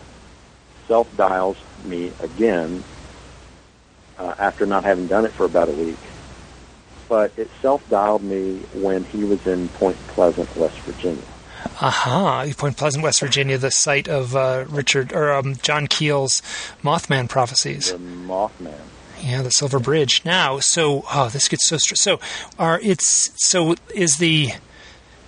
self-dials 0.88 1.56
me 1.84 2.12
again 2.20 2.84
uh, 4.18 4.34
after 4.38 4.66
not 4.66 4.84
having 4.84 5.06
done 5.06 5.24
it 5.24 5.32
for 5.32 5.46
about 5.46 5.68
a 5.68 5.72
week. 5.72 5.96
But 7.08 7.32
it 7.36 7.50
self-dialed 7.60 8.22
me 8.22 8.58
when 8.74 9.04
he 9.04 9.24
was 9.24 9.46
in 9.46 9.68
Point 9.68 9.96
Pleasant, 10.08 10.54
West 10.56 10.78
Virginia. 10.80 11.22
Aha! 11.80 12.40
Uh-huh. 12.42 12.54
Point 12.56 12.76
Pleasant, 12.76 13.04
West 13.04 13.20
Virginia, 13.20 13.58
the 13.58 13.70
site 13.70 14.08
of 14.08 14.34
uh, 14.34 14.64
Richard 14.68 15.12
or 15.12 15.32
um, 15.32 15.56
John 15.62 15.86
Keel's 15.86 16.40
Mothman 16.82 17.28
prophecies. 17.28 17.92
The 17.92 17.98
Mothman. 17.98 18.78
Yeah, 19.20 19.42
the 19.42 19.50
Silver 19.50 19.78
Bridge. 19.78 20.22
Now, 20.24 20.58
so 20.58 21.04
oh, 21.12 21.28
this 21.28 21.48
gets 21.48 21.68
so 21.68 21.76
str- 21.76 21.94
so. 21.94 22.18
Are 22.58 22.80
it's 22.80 23.30
so 23.36 23.76
is 23.94 24.16
the. 24.16 24.50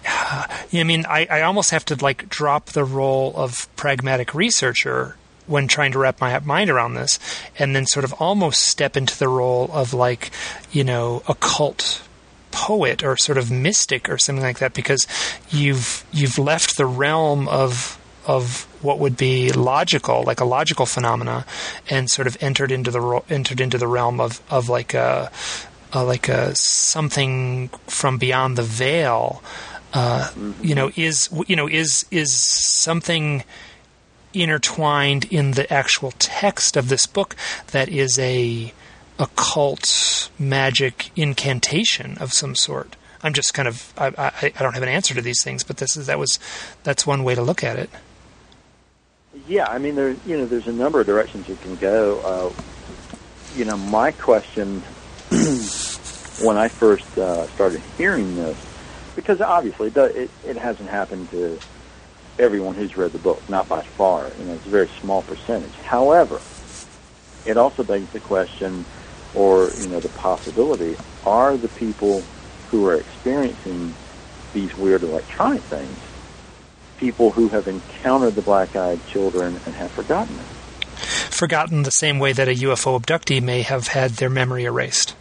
I 0.07 0.83
mean, 0.85 1.07
I, 1.07 1.27
I 1.31 1.43
almost 1.43 1.71
have 1.71 1.85
to 1.87 1.97
like 1.97 2.29
drop 2.29 2.67
the 2.67 2.85
role 2.85 3.33
of 3.37 3.69
pragmatic 3.77 4.35
researcher 4.35 5.17
when 5.47 5.69
trying 5.69 5.93
to 5.93 5.99
wrap 5.99 6.21
my 6.21 6.39
mind 6.41 6.71
around 6.71 6.95
this, 6.95 7.19
and 7.59 7.75
then 7.75 7.87
sort 7.87 8.05
of 8.05 8.13
almost 8.15 8.63
step 8.63 8.97
into 8.97 9.19
the 9.19 9.29
role 9.29 9.71
of 9.73 9.93
like, 9.95 10.31
you 10.73 10.85
know, 10.85 11.23
occult 11.29 12.03
poet 12.51 13.03
or 13.03 13.17
sort 13.17 13.37
of 13.37 13.51
mystic 13.51 14.09
or 14.09 14.17
something 14.17 14.45
like 14.45 14.59
that, 14.59 14.75
because 14.75 15.07
you've 15.51 16.05
you've 16.13 16.39
left 16.39 16.77
the 16.77 16.87
realm 16.87 17.49
of 17.49 17.99
of 18.27 18.63
what 18.81 18.99
would 18.99 19.17
be 19.17 19.53
logical, 19.53 20.23
like 20.23 20.41
a 20.41 20.45
logical 20.45 20.87
phenomena, 20.87 21.45
and 21.91 22.11
sort 22.11 22.27
of 22.27 22.37
entered 22.41 22.71
into 22.73 22.91
the 22.91 23.23
entered 23.29 23.61
into 23.61 23.79
the 23.79 23.87
realm 23.87 24.21
of 24.21 24.41
of 24.51 24.69
like 24.69 24.95
a, 24.95 25.31
a 25.93 26.05
like 26.05 26.29
a 26.29 26.55
something 26.55 27.69
from 27.87 28.19
beyond 28.19 28.57
the 28.57 28.63
veil. 28.63 29.43
Uh, 29.93 30.31
you 30.61 30.75
know, 30.75 30.91
is 30.97 31.29
you 31.47 31.57
know 31.57 31.69
is 31.69 32.05
is 32.11 32.33
something 32.33 33.45
intertwined 34.35 35.25
in 35.27 35.53
the 35.53 35.73
actual 35.73 36.13
text 36.19 36.77
of 36.77 36.89
this 36.89 37.07
book 37.07 37.37
that 37.73 37.89
is 37.89 38.19
a 38.19 38.73
occult 39.19 40.31
magic 40.39 41.11
incantation 41.17 42.19
of 42.19 42.33
some 42.33 42.55
sort. 42.55 42.97
I'm 43.23 43.33
just 43.33 43.55
kind 43.55 43.69
of 43.69 43.93
I, 43.97 44.09
I, 44.19 44.53
I 44.59 44.63
don't 44.63 44.75
have 44.75 44.83
an 44.83 44.89
answer 44.89 45.15
to 45.15 45.23
these 45.23 45.43
things, 45.43 45.65
but 45.65 45.79
this 45.79 45.97
is 45.97 46.07
that 46.07 46.19
was 46.19 46.39
that's 46.83 47.07
one 47.07 47.25
way 47.25 47.35
to 47.35 47.43
look 47.43 47.65
at 47.65 47.79
it. 47.79 47.91
Yeah, 49.49 49.67
I 49.67 49.79
mean, 49.79 49.95
there 49.95 50.11
you 50.27 50.37
know, 50.37 50.47
there's 50.47 50.67
a 50.67 50.73
number 50.73 51.01
of 51.01 51.07
directions 51.07 51.49
you 51.49 51.57
can 51.57 51.77
go. 51.77 52.21
Uh, 52.21 52.63
you 53.57 53.65
know, 53.65 53.77
my 53.77 54.11
question 54.13 54.81
when 56.43 56.57
I 56.57 56.69
first 56.69 57.17
uh, 57.17 57.47
started 57.49 57.81
hearing 57.97 58.37
this, 58.37 58.59
because 59.17 59.41
obviously 59.41 59.89
it, 59.89 60.31
it 60.45 60.57
hasn't 60.57 60.91
happened 60.91 61.31
to 61.31 61.59
everyone 62.39 62.75
who's 62.75 62.97
read 62.97 63.13
the 63.13 63.19
book, 63.19 63.43
not 63.49 63.69
by 63.69 63.83
far. 63.83 64.31
You 64.39 64.45
know, 64.45 64.55
it's 64.55 64.67
a 64.67 64.71
very 64.71 64.89
small 65.01 65.23
percentage. 65.23 65.75
However, 65.85 66.41
it 67.47 67.57
also 67.57 67.83
begs 67.83 68.11
the 68.11 68.21
question, 68.21 68.85
or 69.35 69.71
you 69.79 69.89
know, 69.89 70.01
the 70.01 70.09
possibility: 70.11 70.97
Are 71.25 71.57
the 71.57 71.69
people 71.69 72.23
who 72.71 72.87
are 72.89 72.95
experiencing 72.95 73.95
these 74.53 74.77
weird 74.77 75.03
electronic 75.03 75.61
things 75.63 75.99
people 76.99 77.31
who 77.31 77.49
have 77.49 77.69
encountered 77.69 78.35
the 78.35 78.43
black-eyed 78.43 79.05
children 79.09 79.61
and 79.67 79.75
have 79.75 79.91
forgotten 79.91 80.35
it. 80.37 80.97
Forgotten 80.97 81.83
the 81.83 81.91
same 81.91 82.19
way 82.19 82.33
that 82.33 82.49
a 82.49 82.55
UFO 82.55 83.01
abductee 83.01 83.43
may 83.43 83.63
have 83.63 83.89
had 83.89 84.13
their 84.13 84.31
memory 84.31 84.65
erased. 84.65 85.15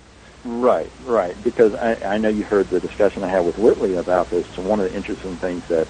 Right, 0.45 0.89
right. 1.05 1.35
Because 1.43 1.73
I, 1.73 2.15
I 2.15 2.17
know 2.17 2.29
you 2.29 2.43
heard 2.43 2.69
the 2.69 2.79
discussion 2.79 3.23
I 3.23 3.27
had 3.27 3.45
with 3.45 3.57
Whitley 3.57 3.95
about 3.95 4.29
this. 4.29 4.45
So 4.55 4.61
one 4.61 4.79
of 4.79 4.89
the 4.89 4.95
interesting 4.95 5.35
things 5.37 5.67
that 5.67 5.87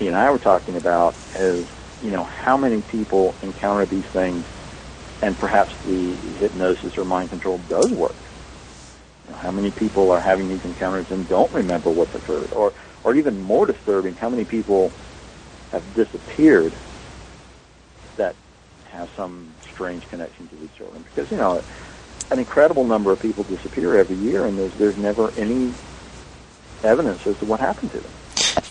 he 0.00 0.08
and 0.08 0.16
I 0.16 0.30
were 0.30 0.38
talking 0.38 0.76
about 0.76 1.14
is, 1.36 1.66
you 2.02 2.10
know, 2.10 2.24
how 2.24 2.56
many 2.56 2.80
people 2.80 3.34
encounter 3.42 3.84
these 3.84 4.04
things, 4.04 4.42
and 5.20 5.38
perhaps 5.38 5.74
the 5.84 6.14
hypnosis 6.40 6.96
or 6.96 7.04
mind 7.04 7.28
control 7.28 7.60
does 7.68 7.90
work. 7.90 8.14
You 9.26 9.34
know, 9.34 9.38
how 9.38 9.50
many 9.50 9.70
people 9.70 10.10
are 10.10 10.18
having 10.18 10.48
these 10.48 10.64
encounters 10.64 11.10
and 11.10 11.28
don't 11.28 11.52
remember 11.52 11.90
what's 11.90 12.14
occurred, 12.14 12.50
or, 12.54 12.72
or 13.04 13.14
even 13.14 13.42
more 13.42 13.66
disturbing, 13.66 14.14
how 14.14 14.30
many 14.30 14.46
people 14.46 14.90
have 15.70 15.84
disappeared 15.94 16.72
that 18.16 18.34
have 18.90 19.10
some 19.16 19.52
strange 19.74 20.08
connection 20.08 20.48
to 20.48 20.56
these 20.56 20.70
children. 20.78 21.04
Because, 21.14 21.30
you 21.30 21.36
know, 21.36 21.62
an 22.30 22.38
incredible 22.38 22.84
number 22.84 23.12
of 23.12 23.20
people 23.20 23.44
disappear 23.44 23.96
every 23.96 24.16
year, 24.16 24.46
and 24.46 24.58
there's, 24.58 24.72
there's 24.74 24.96
never 24.96 25.30
any 25.36 25.74
evidence 26.82 27.26
as 27.26 27.36
to 27.36 27.44
what 27.44 27.60
happened 27.60 27.92
to 27.92 27.98
them. 27.98 28.12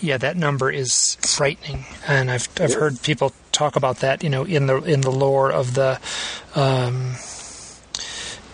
Yeah, 0.00 0.18
that 0.18 0.36
number 0.36 0.70
is 0.70 1.16
frightening, 1.16 1.84
and 2.06 2.30
I've 2.30 2.48
I've 2.58 2.74
heard 2.74 3.02
people 3.02 3.32
talk 3.52 3.76
about 3.76 3.98
that. 3.98 4.22
You 4.22 4.30
know, 4.30 4.44
in 4.44 4.66
the 4.66 4.76
in 4.76 5.02
the 5.02 5.10
lore 5.10 5.50
of 5.50 5.74
the, 5.74 6.00
um, 6.54 7.16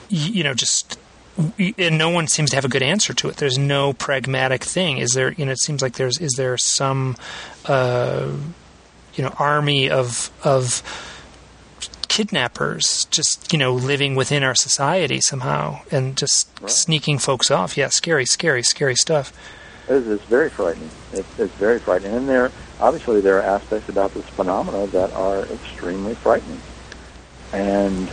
you 0.08 0.42
know, 0.42 0.54
just 0.54 0.98
and 1.78 1.98
no 1.98 2.08
one 2.08 2.26
seems 2.26 2.50
to 2.50 2.56
have 2.56 2.64
a 2.64 2.68
good 2.68 2.82
answer 2.82 3.12
to 3.14 3.28
it. 3.28 3.36
There's 3.36 3.58
no 3.58 3.92
pragmatic 3.92 4.64
thing. 4.64 4.98
Is 4.98 5.12
there? 5.12 5.32
You 5.32 5.46
know, 5.46 5.52
it 5.52 5.60
seems 5.60 5.82
like 5.82 5.94
there's. 5.94 6.18
Is 6.18 6.32
there 6.36 6.56
some, 6.56 7.16
uh, 7.66 8.32
you 9.14 9.24
know, 9.24 9.34
army 9.38 9.90
of 9.90 10.30
of 10.44 10.82
kidnappers 12.08 13.06
just 13.10 13.52
you 13.52 13.58
know 13.58 13.74
living 13.74 14.14
within 14.14 14.42
our 14.42 14.54
society 14.54 15.20
somehow 15.20 15.80
and 15.90 16.16
just 16.16 16.48
right. 16.60 16.70
sneaking 16.70 17.18
folks 17.18 17.50
off? 17.50 17.76
Yeah, 17.76 17.88
scary, 17.88 18.24
scary, 18.24 18.62
scary 18.62 18.94
stuff. 18.94 19.32
It's, 19.88 20.06
it's 20.06 20.24
very 20.24 20.50
frightening. 20.50 20.90
It's, 21.12 21.28
it's 21.38 21.54
very 21.54 21.78
frightening, 21.78 22.14
and 22.16 22.28
there 22.28 22.50
obviously 22.80 23.20
there 23.20 23.38
are 23.38 23.56
aspects 23.56 23.88
about 23.88 24.14
this 24.14 24.24
phenomena 24.26 24.86
that 24.88 25.12
are 25.12 25.44
extremely 25.44 26.14
frightening, 26.14 26.60
and 27.52 28.10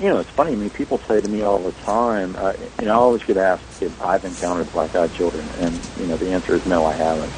you 0.00 0.08
know, 0.08 0.18
it's 0.18 0.30
funny. 0.30 0.52
I 0.52 0.56
mean, 0.56 0.70
people 0.70 1.00
say 1.08 1.20
to 1.20 1.28
me 1.28 1.42
all 1.42 1.58
the 1.58 1.72
time, 1.72 2.36
uh, 2.36 2.52
you 2.80 2.86
know, 2.86 2.92
I 2.92 2.96
always 2.96 3.22
get 3.22 3.36
asked 3.36 3.64
if 3.80 4.00
I've 4.02 4.24
encountered 4.24 4.72
black-eyed 4.72 5.12
children, 5.14 5.48
and 5.58 5.80
you 5.98 6.06
know, 6.06 6.16
the 6.16 6.30
answer 6.30 6.54
is 6.54 6.66
no, 6.66 6.84
I 6.86 6.94
haven't. 6.94 7.32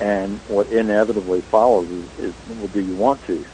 And 0.00 0.40
what 0.48 0.68
inevitably 0.68 1.42
follows 1.42 1.88
is, 1.88 2.18
is 2.18 2.34
well, 2.48 2.68
do 2.68 2.80
you 2.80 2.94
want 2.94 3.24
to? 3.26 3.44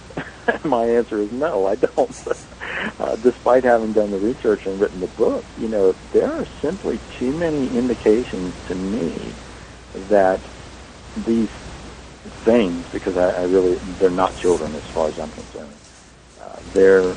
My 0.65 0.85
answer 0.85 1.19
is 1.19 1.33
no, 1.33 1.67
I 1.67 1.75
don't. 1.77 2.27
uh, 3.01 3.17
despite 3.17 3.65
having 3.65 3.93
done 3.93 4.11
the 4.11 4.19
research 4.19 4.67
and 4.67 4.81
written 4.81 5.01
the 5.01 5.07
book, 5.09 5.45
you 5.59 5.69
know, 5.69 5.95
there 6.13 6.31
are 6.31 6.47
simply 6.61 6.99
too 7.19 7.33
many 7.33 7.67
indications 7.77 8.55
to 8.69 8.75
me 8.75 9.33
that 10.09 10.41
these 11.27 11.49
things, 12.45 12.85
because 12.93 13.17
I, 13.17 13.43
I 13.43 13.45
really, 13.45 13.75
they're 13.99 14.11
not 14.11 14.37
children 14.37 14.75
as 14.75 14.83
far 14.89 15.09
as 15.09 15.19
I'm 15.19 15.31
concerned. 15.33 15.73
Uh, 16.41 16.57
they're 16.73 17.15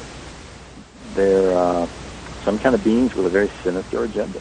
they're 1.16 1.58
uh, 1.58 1.88
some 2.44 2.60
kind 2.60 2.76
of 2.76 2.84
beings 2.84 3.14
with 3.14 3.26
a 3.26 3.30
very 3.30 3.50
sinister 3.64 4.04
agenda. 4.04 4.40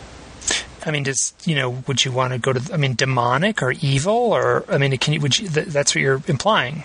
I 0.84 0.90
mean, 0.90 1.04
does 1.04 1.34
you 1.44 1.54
know? 1.54 1.70
Would 1.86 2.04
you 2.04 2.10
want 2.10 2.32
to 2.32 2.38
go 2.38 2.52
to? 2.52 2.74
I 2.74 2.76
mean, 2.76 2.94
demonic 2.94 3.62
or 3.62 3.72
evil, 3.72 4.14
or 4.14 4.64
I 4.68 4.78
mean, 4.78 4.96
can 4.98 5.14
you? 5.14 5.20
Would 5.20 5.38
you? 5.38 5.48
That's 5.48 5.94
what 5.94 6.02
you're 6.02 6.22
implying. 6.26 6.84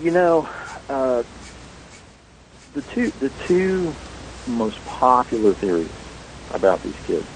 You 0.00 0.10
know, 0.10 0.48
uh, 0.88 1.22
the 2.72 2.80
two 2.80 3.12
the 3.20 3.28
two 3.46 3.94
most 4.46 4.82
popular 4.86 5.52
theories 5.52 5.90
about 6.54 6.82
these 6.82 6.96
kids. 7.06 7.26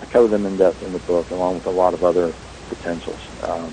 I 0.00 0.06
cover 0.06 0.26
them 0.26 0.46
in 0.46 0.56
depth 0.56 0.82
in 0.82 0.92
the 0.92 0.98
book, 0.98 1.30
along 1.30 1.54
with 1.56 1.66
a 1.66 1.70
lot 1.70 1.94
of 1.94 2.04
other 2.04 2.34
potentials. 2.68 3.20
Um, 3.44 3.72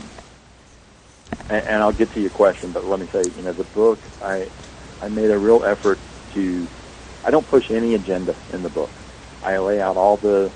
and, 1.50 1.66
and 1.66 1.84
I'll 1.84 1.92
get 1.92 2.14
to 2.14 2.22
your 2.22 2.30
question, 2.30 2.72
but 2.72 2.86
let 2.86 3.00
me 3.00 3.08
say, 3.12 3.24
you 3.36 3.42
know, 3.42 3.52
the 3.52 3.64
book, 3.64 3.98
I, 4.22 4.48
I 5.02 5.10
made 5.10 5.32
a 5.32 5.38
real 5.38 5.64
effort 5.64 5.98
to, 6.36 6.68
I 7.26 7.32
don't 7.32 7.48
push 7.48 7.72
any 7.72 7.96
agenda 7.96 8.36
in 8.54 8.62
the 8.62 8.70
book. 8.70 8.92
I 9.44 9.58
lay 9.58 9.82
out 9.82 9.98
all 9.98 10.18
the, 10.18 10.52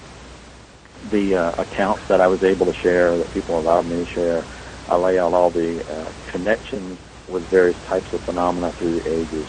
the 1.10 1.36
uh, 1.36 1.62
accounts 1.62 2.08
that 2.08 2.22
I 2.22 2.28
was 2.28 2.44
able 2.44 2.68
to 2.68 2.74
share, 2.74 3.18
that 3.18 3.34
people 3.34 3.60
allowed 3.60 3.88
me 3.88 4.06
to 4.06 4.12
share. 4.12 4.44
I 4.88 4.96
lay 4.96 5.18
out 5.18 5.34
all 5.34 5.50
the 5.50 5.82
uh, 5.92 6.12
connections 6.32 7.00
with 7.28 7.44
various 7.44 7.78
types 7.86 8.12
of 8.14 8.22
phenomena 8.22 8.72
through 8.74 9.00
the 9.00 9.12
ages. 9.12 9.48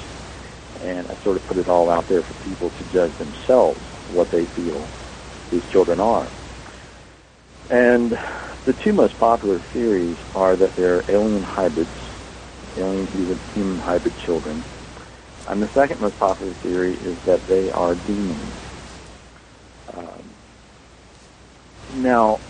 And 0.82 1.06
I 1.08 1.14
sort 1.16 1.36
of 1.36 1.46
put 1.46 1.56
it 1.56 1.68
all 1.68 1.90
out 1.90 2.06
there 2.08 2.22
for 2.22 2.48
people 2.48 2.70
to 2.70 2.92
judge 2.92 3.12
themselves 3.18 3.80
what 4.12 4.30
they 4.30 4.44
feel 4.44 4.86
these 5.50 5.68
children 5.70 6.00
are. 6.00 6.26
And 7.70 8.18
the 8.64 8.72
two 8.72 8.92
most 8.92 9.18
popular 9.18 9.58
theories 9.58 10.16
are 10.34 10.56
that 10.56 10.74
they're 10.76 11.02
alien 11.08 11.42
hybrids, 11.42 11.90
alien 12.76 13.06
human 13.54 13.78
hybrid 13.78 14.16
children. 14.18 14.62
And 15.48 15.62
the 15.62 15.68
second 15.68 16.00
most 16.00 16.18
popular 16.18 16.52
theory 16.52 16.92
is 16.92 17.18
that 17.24 17.46
they 17.46 17.70
are 17.70 17.94
demons. 17.94 18.52
Um, 19.94 20.22
now, 21.96 22.40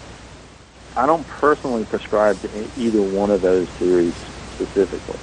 I 0.96 1.06
don't 1.06 1.26
personally 1.28 1.84
prescribe 1.84 2.40
to 2.40 2.68
either 2.76 3.00
one 3.00 3.30
of 3.30 3.40
those 3.40 3.68
theories 3.70 4.14
specifically, 4.58 5.20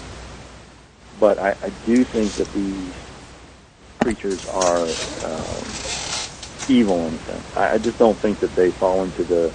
but 1.20 1.40
I, 1.40 1.56
I 1.64 1.70
do 1.86 2.06
think 2.06 2.38
that 2.38 2.54
these 2.54 2.94
creatures 4.00 4.42
are 4.50 4.96
um, 5.24 5.66
evil 6.68 7.08
in 7.08 7.16
a 7.16 7.26
sense. 7.26 7.44
I, 7.56 7.76
I 7.76 7.78
just 7.80 7.98
don't 8.00 8.20
think 8.22 8.40
that 8.42 8.56
they 8.56 8.72
fall 8.72 9.04
into 9.04 9.24
the 9.26 9.54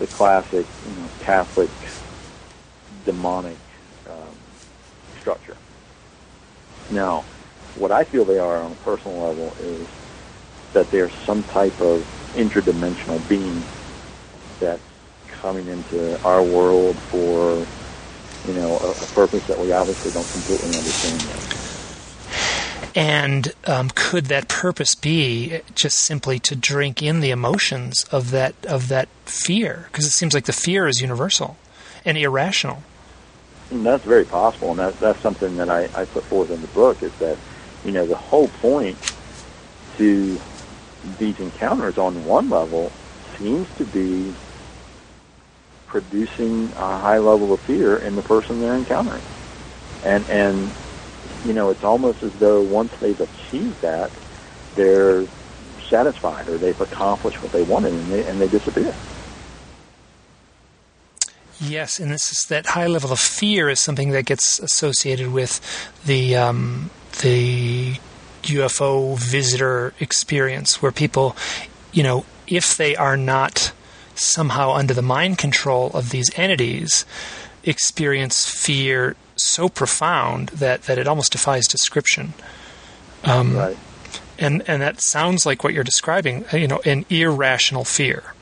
the 0.00 0.06
classic 0.08 0.66
you 0.86 0.92
know, 0.96 1.10
Catholic 1.24 1.70
demonic 3.06 3.58
um, 4.10 4.36
structure. 5.20 5.56
Now, 6.90 7.24
what 7.76 7.92
I 7.92 8.04
feel 8.04 8.24
they 8.24 8.38
are 8.38 8.62
on 8.62 8.72
a 8.72 8.76
personal 8.76 9.20
level 9.28 9.54
is 9.60 9.88
that 10.74 10.90
they're 10.90 11.12
some 11.26 11.44
type 11.44 11.80
of 11.80 12.02
interdimensional 12.34 13.26
being 13.28 13.64
that's 14.60 14.82
coming 15.42 15.68
into 15.68 16.20
our 16.24 16.42
world 16.42 16.96
for 17.10 17.66
you 18.46 18.54
know 18.54 18.78
a, 18.78 18.90
a 18.90 19.06
purpose 19.14 19.46
that 19.46 19.58
we 19.58 19.72
obviously 19.72 20.10
don't 20.10 20.28
completely 20.28 20.76
understand 20.76 21.20
yet. 21.22 21.62
And 22.94 23.54
um, 23.66 23.90
could 23.94 24.26
that 24.26 24.48
purpose 24.48 24.94
be 24.94 25.60
just 25.74 25.98
simply 25.98 26.38
to 26.40 26.54
drink 26.54 27.02
in 27.02 27.20
the 27.20 27.30
emotions 27.30 28.04
of 28.12 28.30
that 28.32 28.54
of 28.66 28.88
that 28.88 29.08
fear? 29.24 29.86
Because 29.90 30.06
it 30.06 30.10
seems 30.10 30.34
like 30.34 30.44
the 30.44 30.52
fear 30.52 30.86
is 30.86 31.00
universal 31.00 31.56
and 32.04 32.18
irrational. 32.18 32.82
And 33.70 33.86
that's 33.86 34.04
very 34.04 34.26
possible, 34.26 34.70
and 34.70 34.78
that, 34.78 35.00
that's 35.00 35.20
something 35.20 35.56
that 35.56 35.70
I, 35.70 35.88
I 35.94 36.04
put 36.04 36.24
forth 36.24 36.50
in 36.50 36.60
the 36.60 36.66
book. 36.68 37.02
Is 37.02 37.12
that 37.18 37.38
you 37.84 37.92
know 37.92 38.04
the 38.04 38.16
whole 38.16 38.48
point 38.48 38.98
to 39.96 40.38
these 41.18 41.40
encounters 41.40 41.96
on 41.96 42.24
one 42.26 42.50
level 42.50 42.92
seems 43.38 43.66
to 43.76 43.84
be 43.84 44.34
producing 45.92 46.72
a 46.76 46.98
high 46.98 47.18
level 47.18 47.52
of 47.52 47.60
fear 47.60 47.98
in 47.98 48.16
the 48.16 48.22
person 48.22 48.60
they're 48.60 48.74
encountering. 48.74 49.22
And 50.02 50.28
and 50.28 50.70
you 51.44 51.52
know, 51.52 51.70
it's 51.70 51.84
almost 51.84 52.22
as 52.22 52.32
though 52.34 52.62
once 52.62 52.92
they've 52.98 53.20
achieved 53.20 53.80
that, 53.82 54.10
they're 54.74 55.24
satisfied 55.86 56.48
or 56.48 56.56
they've 56.56 56.80
accomplished 56.80 57.42
what 57.42 57.52
they 57.52 57.62
wanted 57.64 57.92
and 57.92 58.06
they, 58.10 58.24
and 58.24 58.40
they 58.40 58.48
disappear. 58.48 58.94
Yes, 61.60 62.00
and 62.00 62.10
this 62.10 62.30
is 62.32 62.48
that 62.48 62.66
high 62.66 62.86
level 62.86 63.12
of 63.12 63.20
fear 63.20 63.68
is 63.68 63.78
something 63.78 64.10
that 64.10 64.24
gets 64.24 64.58
associated 64.58 65.30
with 65.30 65.60
the 66.04 66.34
um, 66.34 66.90
the 67.20 67.98
UFO 68.44 69.16
visitor 69.18 69.94
experience, 70.00 70.82
where 70.82 70.90
people, 70.90 71.36
you 71.92 72.02
know, 72.02 72.24
if 72.48 72.76
they 72.76 72.96
are 72.96 73.16
not 73.16 73.72
somehow 74.18 74.72
under 74.72 74.94
the 74.94 75.02
mind 75.02 75.38
control 75.38 75.90
of 75.94 76.10
these 76.10 76.30
entities, 76.36 77.04
experience 77.64 78.48
fear 78.48 79.16
so 79.36 79.68
profound 79.68 80.48
that, 80.48 80.82
that 80.82 80.98
it 80.98 81.06
almost 81.06 81.32
defies 81.32 81.66
description. 81.66 82.34
Um, 83.24 83.56
right. 83.56 83.76
And 84.38 84.68
and 84.68 84.82
that 84.82 85.00
sounds 85.00 85.46
like 85.46 85.62
what 85.62 85.72
you're 85.72 85.84
describing. 85.84 86.44
You 86.52 86.66
know, 86.66 86.80
an 86.84 87.04
irrational 87.08 87.84
fear. 87.84 88.34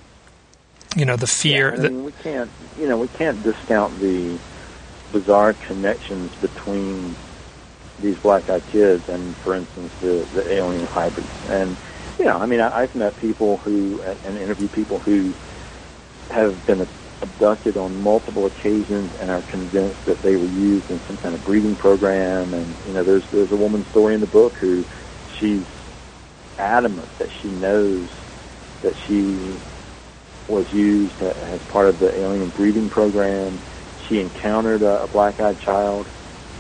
You 0.97 1.05
know, 1.05 1.17
the 1.17 1.27
fear 1.27 1.75
yeah, 1.75 1.87
I 1.87 1.89
mean, 1.89 2.05
we 2.05 2.13
can't. 2.13 2.51
You 2.79 2.89
know, 2.89 2.97
we 2.97 3.09
can't 3.09 3.43
discount 3.43 3.99
the 3.99 4.39
bizarre 5.13 5.53
connections 5.53 6.35
between 6.37 7.15
these 8.01 8.17
black-eyed 8.19 8.63
kids 8.71 9.09
and, 9.09 9.37
for 9.37 9.55
instance, 9.55 9.93
the 10.01 10.27
the 10.33 10.51
alien 10.51 10.87
hybrids. 10.87 11.29
And 11.49 11.77
you 12.19 12.25
know, 12.25 12.39
I 12.39 12.47
mean, 12.47 12.61
I, 12.61 12.81
I've 12.81 12.95
met 12.95 13.17
people 13.19 13.59
who 13.59 14.01
and 14.03 14.39
interviewed 14.39 14.73
people 14.73 15.01
who 15.01 15.35
have 16.31 16.67
been 16.67 16.87
abducted 17.23 17.77
on 17.77 18.03
multiple 18.03 18.47
occasions 18.47 19.15
and 19.21 19.31
are 19.31 19.43
convinced 19.43 20.05
that 20.07 20.23
they 20.23 20.37
were 20.37 20.47
used 20.47 20.91
in 20.91 20.99
some 21.01 21.17
kind 21.19 21.35
of 21.35 21.45
breeding 21.45 21.77
program. 21.77 22.55
And 22.55 22.75
you 22.87 22.93
know, 22.95 23.03
there's 23.03 23.27
there's 23.31 23.53
a 23.53 23.57
woman's 23.57 23.87
story 23.89 24.15
in 24.15 24.21
the 24.21 24.27
book 24.27 24.55
who 24.55 24.85
she's 25.39 25.65
adamant 26.59 27.09
that 27.19 27.31
she 27.31 27.49
knows 27.49 28.09
that 28.83 28.95
she 29.07 29.55
was 30.49 30.73
used 30.73 31.21
as 31.23 31.61
part 31.65 31.89
of 31.89 31.99
the 31.99 32.15
alien 32.19 32.49
breeding 32.51 32.89
program. 32.89 33.59
She 34.09 34.21
encountered 34.21 34.83
a, 34.83 35.05
a 35.05 35.07
black-eyed 35.07 35.61
child, 35.61 36.07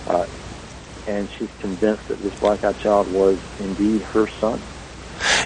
uh, 0.06 0.26
and 1.08 1.28
she's 1.30 1.50
convinced 1.60 2.06
that 2.08 2.22
this 2.22 2.34
black-eyed 2.38 2.78
child 2.78 3.12
was 3.12 3.38
indeed 3.58 4.02
her 4.02 4.28
son. 4.28 4.60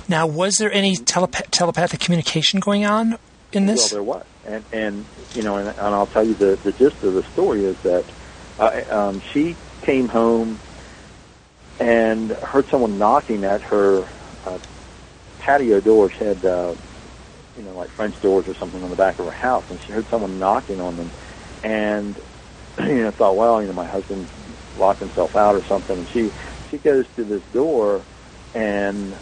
Now, 0.09 0.27
was 0.27 0.57
there 0.57 0.71
any 0.71 0.97
telepa- 0.97 1.47
telepathic 1.51 2.01
communication 2.01 2.61
going 2.61 2.85
on 2.85 3.19
in 3.57 3.67
this? 3.67 3.79
Well, 3.79 3.89
there 3.89 4.03
was. 4.03 4.25
And, 4.47 4.65
and 4.73 5.07
you 5.35 5.43
know, 5.43 5.57
and, 5.57 5.69
and 5.69 5.79
I'll 5.79 6.07
tell 6.07 6.27
you 6.27 6.35
the, 6.35 6.59
the 6.63 6.73
gist 6.73 7.03
of 7.03 7.15
the 7.15 7.25
story 7.33 7.65
is 7.65 7.77
that 7.79 8.05
uh, 8.59 8.83
um, 8.91 9.23
she 9.33 9.57
came 9.83 10.09
home 10.09 10.59
and 11.81 12.31
heard 12.31 12.69
someone 12.71 12.99
knocking 12.99 13.45
at 13.45 13.63
her 13.63 14.03
uh, 14.47 14.59
patio 15.39 15.81
door. 15.81 16.11
She 16.11 16.25
had, 16.25 16.45
uh, 16.45 16.75
you 17.57 17.63
know, 17.63 17.77
like 17.77 17.91
French 17.91 18.21
doors 18.21 18.47
or 18.47 18.55
something 18.55 18.83
on 18.83 18.91
the 18.91 18.97
back 18.97 19.19
of 19.19 19.27
her 19.27 19.33
house, 19.33 19.65
and 19.69 19.79
she 19.87 19.93
heard 19.93 20.07
someone 20.11 20.39
knocking 20.39 20.81
on 20.81 20.97
them, 20.97 21.11
and 21.63 22.17
you 22.79 23.03
know, 23.03 23.11
thought, 23.11 23.37
well, 23.37 23.61
you 23.61 23.69
know, 23.69 23.75
my 23.75 23.87
husband 23.87 24.27
locked 24.79 25.01
himself 25.01 25.37
out 25.37 25.55
or 25.55 25.65
something. 25.67 25.99
And 25.99 26.09
she 26.09 26.31
she 26.71 26.79
goes 26.79 27.07
to 27.17 27.25
this 27.25 27.43
door, 27.53 28.03
and 28.55 29.15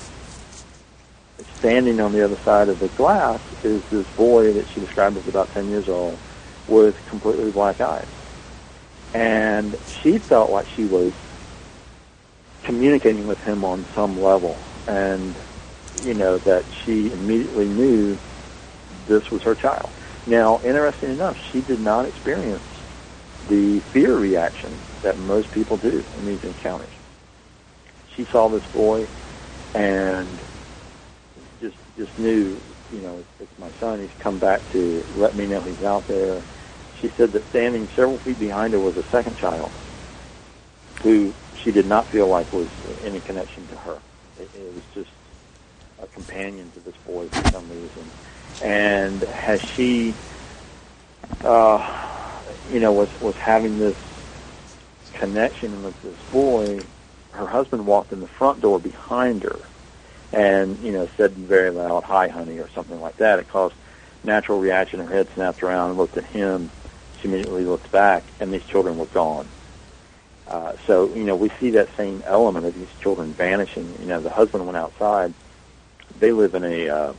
standing 1.63 2.01
on 2.01 2.13
the 2.13 2.25
other 2.25 2.39
side 2.45 2.69
of 2.69 2.81
the 2.81 2.89
glass 2.89 3.39
is 3.63 3.81
this 3.93 4.07
boy 4.17 4.53
that 4.53 4.67
she 4.75 4.81
described 4.81 5.17
as 5.17 5.29
about 5.29 5.49
10 5.53 5.71
years 5.71 5.89
old 5.89 6.19
with 6.67 6.97
completely 7.09 7.53
black 7.53 7.81
eyes. 7.81 8.09
And 9.15 9.77
she 10.03 10.19
felt 10.19 10.51
like 10.51 10.67
she 10.75 10.85
was 10.85 11.13
communicating 12.65 13.29
with 13.29 13.39
him 13.39 13.65
on 13.65 13.87
some 13.95 14.21
level. 14.21 14.59
And, 14.89 15.37
you 16.05 16.15
know, 16.15 16.39
that 16.39 16.65
she 16.85 17.13
immediately 17.13 17.69
knew 17.69 18.19
this 19.07 19.31
was 19.31 19.43
her 19.43 19.55
child. 19.55 19.89
Now, 20.27 20.61
interesting 20.65 21.11
enough, 21.13 21.37
she 21.53 21.61
did 21.61 21.79
not 21.79 22.07
experience 22.07 22.65
the 23.49 23.81
fear 23.93 24.17
reaction 24.17 24.83
that 25.03 25.17
most 25.17 25.53
people 25.53 25.77
do 25.77 26.05
in 26.19 26.27
these 26.27 26.43
encounters. 26.43 26.93
She 28.17 28.27
saw 28.33 28.49
this 28.49 28.65
boy 28.73 29.07
and 29.75 30.41
just 31.97 32.16
knew, 32.18 32.61
you 32.90 33.01
know, 33.01 33.24
it's 33.40 33.59
my 33.59 33.70
son. 33.80 34.01
He's 34.01 34.11
come 34.18 34.38
back 34.38 34.70
to 34.72 35.05
let 35.14 35.36
me 35.36 35.47
know 35.47 35.62
he's 35.62 35.82
out 35.84 36.07
there. 36.09 36.43
She 37.01 37.11
said 37.16 37.32
that 37.32 37.49
standing 37.51 37.88
several 37.95 38.18
feet 38.18 38.38
behind 38.38 38.72
her 38.72 38.80
was 38.80 38.97
a 38.97 39.05
second 39.11 39.36
child 39.36 39.72
who 41.03 41.34
she 41.64 41.72
did 41.72 41.86
not 41.86 42.09
feel 42.11 42.28
like 42.28 42.53
was 42.53 42.68
any 43.03 43.20
connection 43.20 43.66
to 43.68 43.76
her. 43.76 44.03
It, 44.38 44.51
it 44.55 44.74
was 44.74 44.84
just 44.95 45.11
a 45.99 46.07
companion 46.07 46.70
to 46.72 46.80
this 46.80 46.95
boy 47.05 47.28
for 47.28 47.45
some 47.53 47.68
reason. 47.70 48.12
And 48.61 49.24
as 49.24 49.61
she, 49.76 50.16
uh, 51.43 51.78
you 52.70 52.80
know, 52.80 52.93
was 52.93 53.09
was 53.20 53.34
having 53.45 53.78
this 53.78 53.97
connection 55.12 55.82
with 55.82 56.01
this 56.03 56.18
boy, 56.30 56.86
her 57.32 57.47
husband 57.47 57.86
walked 57.86 58.12
in 58.12 58.20
the 58.20 58.28
front 58.38 58.61
door 58.61 58.78
behind 58.78 59.43
her 59.43 59.68
and 60.33 60.78
you 60.78 60.93
know 60.93 61.09
said 61.16 61.33
very 61.33 61.70
loud, 61.70 62.05
"Hi, 62.05 62.28
honey," 62.28 62.59
or 62.59 62.68
something 62.70 63.01
like 63.01 63.16
that. 63.18 63.39
It 63.39 63.49
caused 63.49 63.74
natural 64.24 64.59
reaction. 64.59 65.01
Her 65.01 65.12
head 65.12 65.28
snapped 65.35 65.62
around 65.62 65.91
and 65.91 65.99
looked 65.99 66.16
at 66.16 66.24
him. 66.24 66.70
She 67.20 67.28
immediately 67.28 67.64
looked 67.64 67.91
back, 67.91 68.24
and 68.41 68.53
these 68.53 68.64
children 68.64 68.99
were 68.99 69.07
gone. 69.07 69.47
Uh, 70.49 70.72
so, 70.87 71.09
you 71.14 71.24
know, 71.24 71.37
we 71.37 71.51
see 71.61 71.70
that 71.70 71.89
same 71.97 72.22
element 72.26 72.66
of 72.66 72.74
these 72.74 72.89
children 73.01 73.33
vanishing. 73.33 73.97
You 74.01 74.07
know, 74.07 74.20
the 74.20 74.30
husband 74.30 74.66
went 74.66 74.76
outside. 74.76 75.33
They 76.18 76.33
live 76.33 76.55
in 76.55 76.64
a, 76.64 76.89
uh, 76.89 77.12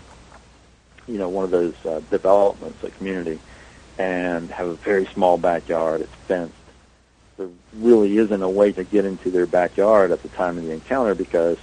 you 1.07 1.17
know, 1.17 1.29
one 1.29 1.45
of 1.45 1.51
those 1.51 1.73
uh, 1.85 2.01
developments, 2.11 2.83
a 2.83 2.91
community, 2.91 3.39
and 3.97 4.51
have 4.51 4.67
a 4.67 4.75
very 4.75 5.05
small 5.07 5.37
backyard. 5.37 6.01
It's 6.01 6.13
fenced. 6.27 6.53
There 7.37 7.49
really 7.73 8.17
isn't 8.17 8.43
a 8.43 8.49
way 8.49 8.71
to 8.73 8.83
get 8.83 9.05
into 9.05 9.31
their 9.31 9.47
backyard 9.47 10.11
at 10.11 10.21
the 10.21 10.29
time 10.29 10.57
of 10.57 10.65
the 10.65 10.71
encounter 10.71 11.15
because 11.15 11.57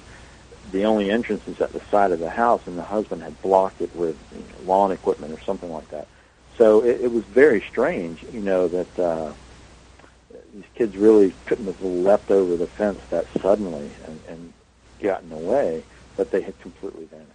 the 0.73 0.85
only 0.85 1.11
entrance 1.11 1.47
is 1.49 1.61
at 1.61 1.73
the 1.73 1.81
side 1.91 2.13
of 2.13 2.19
the 2.19 2.31
house, 2.31 2.67
and 2.67 2.79
the 2.79 2.83
husband 2.83 3.23
had 3.23 3.41
blocked 3.43 3.81
it 3.81 3.95
with 3.95 4.17
you 4.33 4.39
know, 4.39 4.73
lawn 4.73 4.93
equipment 4.93 5.33
or 5.33 5.41
something 5.43 5.73
like 5.73 5.89
that. 5.91 6.07
So 6.57 6.85
it, 6.85 7.01
it 7.01 7.13
was 7.13 7.25
very 7.25 7.61
strange, 7.63 8.23
you 8.33 8.41
know, 8.41 8.69
that 8.69 8.99
uh, 8.99 9.33
these 10.55 10.65
kids 10.75 10.97
really 10.97 11.33
couldn't 11.47 11.67
have 11.67 11.83
leapt 11.83 12.31
over 12.31 12.57
the 12.57 12.67
fence 12.67 13.01
that 13.11 13.27
suddenly 13.41 13.91
and, 14.07 14.21
and 14.29 14.53
gotten 15.01 15.33
away, 15.33 15.83
but 16.17 16.31
they 16.31 16.43
had 16.43 16.59
completely 16.61 17.07
vanished. 17.07 17.31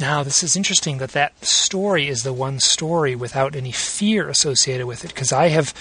Now, 0.00 0.22
this 0.22 0.44
is 0.44 0.54
interesting 0.54 0.98
that 0.98 1.10
that 1.10 1.44
story 1.44 2.06
is 2.06 2.22
the 2.22 2.32
one 2.32 2.60
story 2.60 3.16
without 3.16 3.56
any 3.56 3.72
fear 3.72 4.28
associated 4.28 4.86
with 4.86 5.04
it, 5.04 5.08
because 5.08 5.32
I 5.32 5.48
have, 5.48 5.74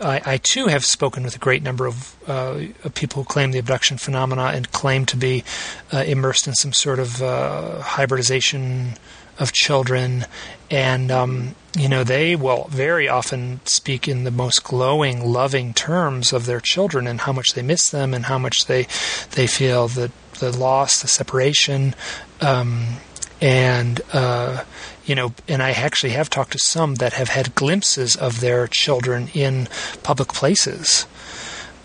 I, 0.00 0.20
I, 0.24 0.36
too 0.38 0.66
have 0.66 0.84
spoken 0.84 1.22
with 1.22 1.36
a 1.36 1.38
great 1.38 1.62
number 1.62 1.86
of, 1.86 2.16
uh, 2.28 2.66
people 2.94 3.22
who 3.22 3.28
claim 3.28 3.52
the 3.52 3.58
abduction 3.58 3.96
phenomena 3.96 4.46
and 4.46 4.70
claim 4.72 5.06
to 5.06 5.16
be 5.16 5.44
uh, 5.92 5.98
immersed 5.98 6.48
in 6.48 6.54
some 6.54 6.72
sort 6.72 6.98
of 6.98 7.22
uh, 7.22 7.80
hybridization 7.80 8.94
of 9.38 9.52
children, 9.52 10.26
and 10.70 11.10
um, 11.10 11.54
you 11.76 11.88
know 11.88 12.04
they 12.04 12.36
will 12.36 12.68
very 12.70 13.08
often 13.08 13.60
speak 13.64 14.06
in 14.06 14.24
the 14.24 14.30
most 14.30 14.64
glowing, 14.64 15.24
loving 15.24 15.74
terms 15.74 16.32
of 16.32 16.46
their 16.46 16.60
children 16.60 17.06
and 17.06 17.22
how 17.22 17.32
much 17.32 17.48
they 17.54 17.62
miss 17.62 17.90
them 17.90 18.14
and 18.14 18.26
how 18.26 18.38
much 18.38 18.66
they 18.66 18.86
they 19.32 19.46
feel 19.46 19.88
the 19.88 20.10
the 20.38 20.56
loss, 20.56 21.02
the 21.02 21.08
separation. 21.08 21.94
Um, 22.40 22.96
and 23.40 24.00
uh, 24.12 24.64
you 25.06 25.14
know, 25.14 25.34
and 25.48 25.62
I 25.62 25.70
actually 25.70 26.12
have 26.12 26.30
talked 26.30 26.52
to 26.52 26.58
some 26.58 26.96
that 26.96 27.12
have 27.14 27.28
had 27.28 27.54
glimpses 27.54 28.16
of 28.16 28.40
their 28.40 28.66
children 28.66 29.28
in 29.34 29.68
public 30.02 30.28
places, 30.28 31.06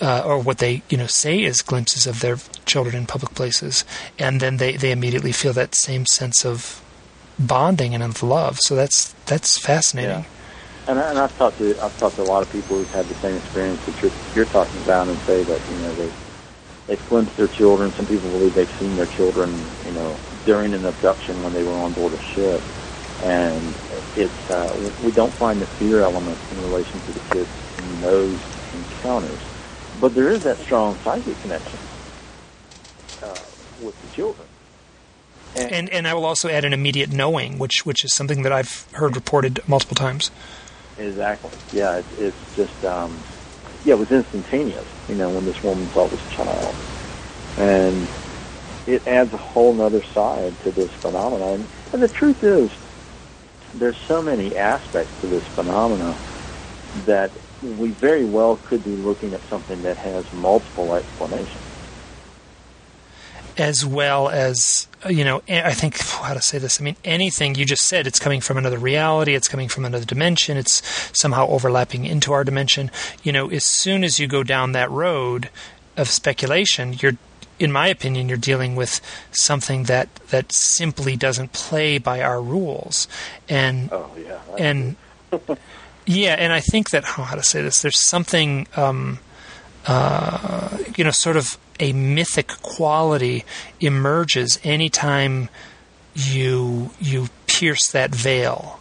uh, 0.02 0.24
or 0.26 0.40
what 0.40 0.60
they 0.60 0.84
you 0.90 0.98
know 0.98 1.08
say 1.08 1.42
is 1.42 1.62
glimpses 1.62 2.08
of 2.08 2.22
their 2.22 2.38
children 2.66 2.96
in 2.96 3.06
public 3.06 3.34
places, 3.34 3.84
and 4.18 4.40
then 4.40 4.58
they 4.58 4.78
they 4.78 4.92
immediately 4.92 5.32
feel 5.32 5.54
that 5.54 5.76
same 5.76 6.06
sense 6.06 6.46
of 6.46 6.82
bonding 7.38 7.94
and 7.94 8.04
of 8.04 8.24
love. 8.24 8.60
So 8.60 8.76
that's 8.76 9.14
that's 9.26 9.58
fascinating. 9.58 10.12
Yeah. 10.12 10.26
And, 10.88 11.00
I, 11.00 11.10
and 11.10 11.20
I've 11.20 11.38
talked 11.38 11.58
to 11.60 11.80
I've 11.84 11.98
talked 11.98 12.16
to 12.16 12.24
a 12.24 12.24
lot 12.24 12.42
of 12.42 12.52
people 12.52 12.78
who've 12.78 12.92
had 12.92 13.06
the 13.06 13.16
same 13.16 13.36
experience 13.36 13.84
that 13.86 14.02
you're, 14.02 14.12
you're 14.34 14.46
talking 14.46 14.82
about, 14.82 15.08
and 15.08 15.18
say 15.20 15.44
that 15.44 15.62
you 15.70 15.78
know 15.78 15.94
they 15.96 16.12
they've 16.88 17.10
glimpsed 17.10 17.38
their 17.38 17.48
children. 17.48 17.92
Some 17.92 18.08
people 18.08 18.30
believe 18.32 18.56
they've 18.56 18.80
seen 18.80 18.96
their 18.96 19.06
children, 19.08 19.54
you 19.86 19.92
know, 19.92 20.16
during 20.46 20.74
an 20.74 20.86
abduction 20.86 21.42
when 21.44 21.54
they 21.54 21.64
were 21.64 21.74
on 21.74 21.94
board 21.94 22.14
a 22.14 22.20
ship, 22.20 22.62
and 23.22 23.76
it's 24.16 24.50
uh, 24.50 24.92
we 25.04 25.12
don't 25.12 25.34
find 25.36 25.62
the 25.62 25.68
fear 25.78 26.02
element 26.02 26.38
in 26.52 26.62
relation 26.62 27.00
to 27.02 27.12
the 27.14 27.20
kids 27.20 27.50
in 27.78 28.02
those 28.02 28.40
encounters, 28.74 29.42
but 30.00 30.14
there 30.14 30.30
is 30.30 30.44
that 30.44 30.60
strong 30.60 30.98
psychic 31.04 31.42
connection 31.42 31.80
uh, 33.22 33.36
with 33.82 34.00
the 34.02 34.08
children. 34.10 34.48
And, 35.56 35.72
and, 35.72 35.90
and 35.90 36.08
I 36.08 36.14
will 36.14 36.26
also 36.26 36.48
add 36.48 36.64
an 36.64 36.74
immediate 36.74 37.12
knowing, 37.12 37.58
which 37.58 37.86
which 37.86 38.04
is 38.04 38.14
something 38.14 38.44
that 38.44 38.54
I've 38.54 38.86
heard 38.94 39.16
reported 39.16 39.60
multiple 39.68 39.96
times. 39.96 40.32
Exactly. 40.98 41.52
Yeah, 41.72 41.98
it, 41.98 42.06
it's 42.18 42.38
just 42.56 42.86
um, 42.86 43.24
yeah, 43.84 43.94
it 43.94 44.00
was 44.00 44.12
instantaneous. 44.12 44.86
You 45.08 45.16
know, 45.16 45.30
when 45.30 45.46
this 45.46 45.62
woman 45.64 45.90
saw 45.92 46.08
this 46.08 46.22
child, 46.36 46.76
and 47.58 48.08
it 48.86 49.08
adds 49.08 49.34
a 49.34 49.38
whole 49.38 49.82
other 49.82 50.04
side 50.14 50.58
to 50.64 50.72
this 50.72 50.92
phenomenon. 51.02 51.68
And 51.92 52.02
the 52.02 52.08
truth 52.08 52.44
is, 52.44 52.70
there's 53.74 53.98
so 53.98 54.22
many 54.22 54.56
aspects 54.56 55.12
to 55.22 55.28
this 55.28 55.44
phenomena 55.44 56.16
that 57.06 57.32
we 57.62 57.92
very 57.92 58.26
well 58.26 58.58
could 58.66 58.84
be 58.84 58.96
looking 58.96 59.34
at 59.34 59.42
something 59.44 59.82
that 59.84 59.98
has 59.98 60.32
multiple 60.34 60.96
explanations. 60.96 61.64
As 63.58 63.86
well 63.86 64.30
as 64.30 64.88
you 65.10 65.24
know 65.24 65.42
i 65.50 65.74
think 65.74 65.98
how 66.02 66.34
to 66.34 66.42
say 66.42 66.58
this 66.58 66.82
i 66.82 66.84
mean 66.84 66.96
anything 67.06 67.56
you 67.56 67.66
just 67.66 67.86
said 67.86 68.06
it's 68.06 68.20
coming 68.20 68.42
from 68.42 68.58
another 68.58 68.78
reality 68.78 69.34
it's 69.34 69.48
coming 69.48 69.70
from 69.70 69.86
another 69.86 70.04
dimension 70.04 70.58
it's 70.58 70.82
somehow 71.18 71.48
overlapping 71.48 72.06
into 72.06 72.34
our 72.34 72.44
dimension. 72.44 72.92
You 73.24 73.32
know 73.32 73.50
as 73.50 73.64
soon 73.64 74.04
as 74.04 74.20
you 74.20 74.28
go 74.28 74.44
down 74.44 74.74
that 74.74 74.90
road 74.92 75.50
of 75.96 76.10
speculation 76.10 76.94
you're 77.00 77.18
in 77.60 77.72
my 77.72 77.88
opinion 77.88 78.30
you're 78.30 78.38
dealing 78.38 78.76
with 78.76 79.02
something 79.32 79.84
that 79.84 80.14
that 80.28 80.52
simply 80.52 81.16
doesn't 81.16 81.54
play 81.54 81.98
by 81.98 82.22
our 82.22 82.42
rules 82.42 83.08
and 83.48 83.90
oh 83.92 84.10
yeah 84.18 84.40
and 84.58 84.96
yeah 86.06 86.36
and 86.36 86.54
i 86.54 86.60
think 86.60 86.90
that 86.90 87.04
how 87.04 87.36
to 87.36 87.44
say 87.44 87.62
this 87.62 87.82
there's 87.82 88.00
something 88.00 88.68
um, 88.76 89.20
uh, 89.88 90.78
you 90.96 91.04
know 91.04 91.12
sort 91.12 91.38
of 91.38 91.58
a 91.80 91.94
mythic 91.94 92.48
quality 92.62 93.46
emerges 93.80 94.60
anytime 94.64 95.50
you 96.14 96.92
you 97.00 97.28
pierce 97.48 97.88
that 97.92 98.14
veil. 98.14 98.79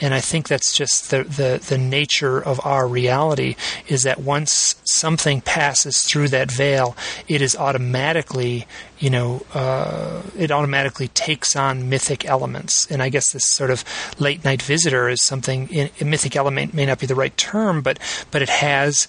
And 0.00 0.12
I 0.12 0.20
think 0.20 0.48
that's 0.48 0.74
just 0.74 1.10
the, 1.10 1.24
the, 1.24 1.64
the 1.66 1.78
nature 1.78 2.38
of 2.38 2.64
our 2.66 2.86
reality 2.86 3.56
is 3.88 4.02
that 4.02 4.20
once 4.20 4.76
something 4.84 5.40
passes 5.40 6.02
through 6.04 6.28
that 6.28 6.50
veil, 6.50 6.96
it 7.28 7.40
is 7.40 7.56
automatically, 7.56 8.66
you 8.98 9.10
know, 9.10 9.46
uh, 9.54 10.22
it 10.36 10.50
automatically 10.50 11.08
takes 11.08 11.56
on 11.56 11.88
mythic 11.88 12.24
elements. 12.26 12.90
And 12.90 13.02
I 13.02 13.08
guess 13.08 13.30
this 13.32 13.46
sort 13.46 13.70
of 13.70 13.84
late 14.18 14.44
night 14.44 14.60
visitor 14.60 15.08
is 15.08 15.22
something, 15.22 15.68
a 16.00 16.04
mythic 16.04 16.36
element 16.36 16.74
may 16.74 16.84
not 16.84 16.98
be 16.98 17.06
the 17.06 17.14
right 17.14 17.36
term, 17.36 17.80
but, 17.80 17.98
but 18.30 18.42
it 18.42 18.50
has 18.50 19.08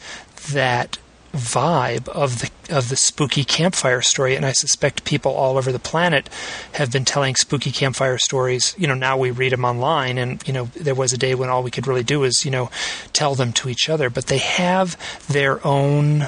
that 0.53 0.97
vibe 1.37 2.07
of 2.09 2.41
the 2.41 2.75
of 2.75 2.89
the 2.89 2.95
spooky 2.95 3.43
campfire 3.43 4.01
story 4.01 4.35
and 4.35 4.45
I 4.45 4.51
suspect 4.51 5.05
people 5.05 5.31
all 5.31 5.57
over 5.57 5.71
the 5.71 5.79
planet 5.79 6.29
have 6.73 6.91
been 6.91 7.05
telling 7.05 7.35
spooky 7.35 7.71
campfire 7.71 8.17
stories 8.17 8.75
you 8.77 8.87
know 8.87 8.93
now 8.93 9.17
we 9.17 9.31
read 9.31 9.53
them 9.53 9.63
online 9.63 10.17
and 10.17 10.45
you 10.47 10.53
know 10.53 10.65
there 10.75 10.95
was 10.95 11.13
a 11.13 11.17
day 11.17 11.35
when 11.35 11.49
all 11.49 11.63
we 11.63 11.71
could 11.71 11.87
really 11.87 12.03
do 12.03 12.23
is 12.23 12.43
you 12.43 12.51
know 12.51 12.69
tell 13.13 13.35
them 13.35 13.53
to 13.53 13.69
each 13.69 13.89
other 13.89 14.09
but 14.09 14.27
they 14.27 14.39
have 14.39 14.97
their 15.27 15.65
own 15.65 16.27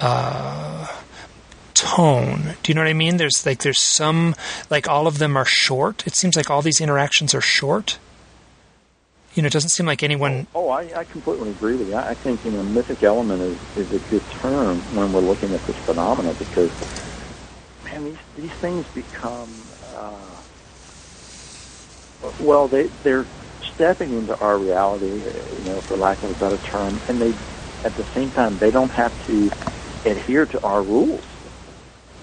uh, 0.00 0.86
tone. 1.74 2.54
Do 2.62 2.70
you 2.70 2.74
know 2.74 2.80
what 2.80 2.88
I 2.88 2.94
mean? 2.94 3.16
There's 3.16 3.44
like 3.46 3.62
there's 3.62 3.80
some 3.80 4.34
like 4.70 4.88
all 4.88 5.06
of 5.06 5.18
them 5.18 5.36
are 5.36 5.44
short. 5.44 6.06
It 6.06 6.14
seems 6.14 6.36
like 6.36 6.50
all 6.50 6.62
these 6.62 6.80
interactions 6.80 7.34
are 7.34 7.40
short 7.40 7.98
you 9.38 9.42
know, 9.42 9.46
it 9.46 9.52
doesn't 9.52 9.70
seem 9.70 9.86
like 9.86 10.02
anyone. 10.02 10.48
Oh, 10.52 10.64
oh 10.66 10.70
I, 10.70 10.90
I 10.98 11.04
completely 11.04 11.50
agree 11.50 11.76
with 11.76 11.86
you. 11.86 11.94
I 11.94 12.14
think 12.14 12.44
you 12.44 12.50
know, 12.50 12.64
mythic 12.64 13.04
element 13.04 13.40
is, 13.76 13.86
is 13.86 13.94
a 13.94 14.00
good 14.10 14.24
term 14.42 14.80
when 14.96 15.12
we're 15.12 15.20
looking 15.20 15.54
at 15.54 15.64
this 15.64 15.76
phenomena 15.86 16.34
because, 16.34 16.72
man, 17.84 18.04
these 18.04 18.18
these 18.36 18.50
things 18.60 18.84
become, 18.92 19.70
uh, 19.94 20.40
well, 22.40 22.66
they 22.66 22.88
they're 23.04 23.28
stepping 23.76 24.12
into 24.12 24.36
our 24.38 24.58
reality, 24.58 25.06
you 25.06 25.64
know, 25.64 25.80
for 25.86 25.96
lack 25.96 26.20
of 26.24 26.32
a 26.32 26.34
better 26.34 26.58
term, 26.58 27.00
and 27.06 27.22
they, 27.22 27.32
at 27.84 27.96
the 27.96 28.04
same 28.16 28.32
time, 28.32 28.58
they 28.58 28.72
don't 28.72 28.90
have 28.90 29.12
to 29.28 29.48
adhere 30.04 30.46
to 30.46 30.60
our 30.64 30.82
rules. 30.82 31.22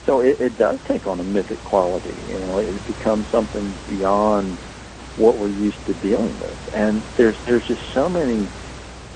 So 0.06 0.20
it, 0.20 0.42
it 0.42 0.58
does 0.58 0.80
take 0.86 1.08
on 1.08 1.22
a 1.22 1.24
mythic 1.24 1.64
quality. 1.64 2.14
You 2.28 2.40
know, 2.40 2.58
it 2.60 2.86
becomes 2.86 3.26
something 3.32 3.74
beyond 3.88 4.60
what 5.16 5.38
we're 5.38 5.50
used 5.50 5.78
to 5.86 5.94
dealing 5.94 6.40
with. 6.40 6.58
And 6.74 7.04
there's 7.18 7.38
there's 7.46 7.66
just 7.68 7.82
so 7.94 8.10
many 8.10 8.50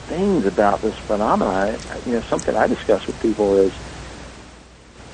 things 0.08 0.46
about 0.46 0.82
this 0.82 0.96
phenomenon. 1.08 1.80
You 2.06 2.14
know, 2.14 2.24
something 2.30 2.56
I 2.56 2.68
discuss 2.68 3.06
with 3.08 3.20
people 3.20 3.68
is 3.68 3.74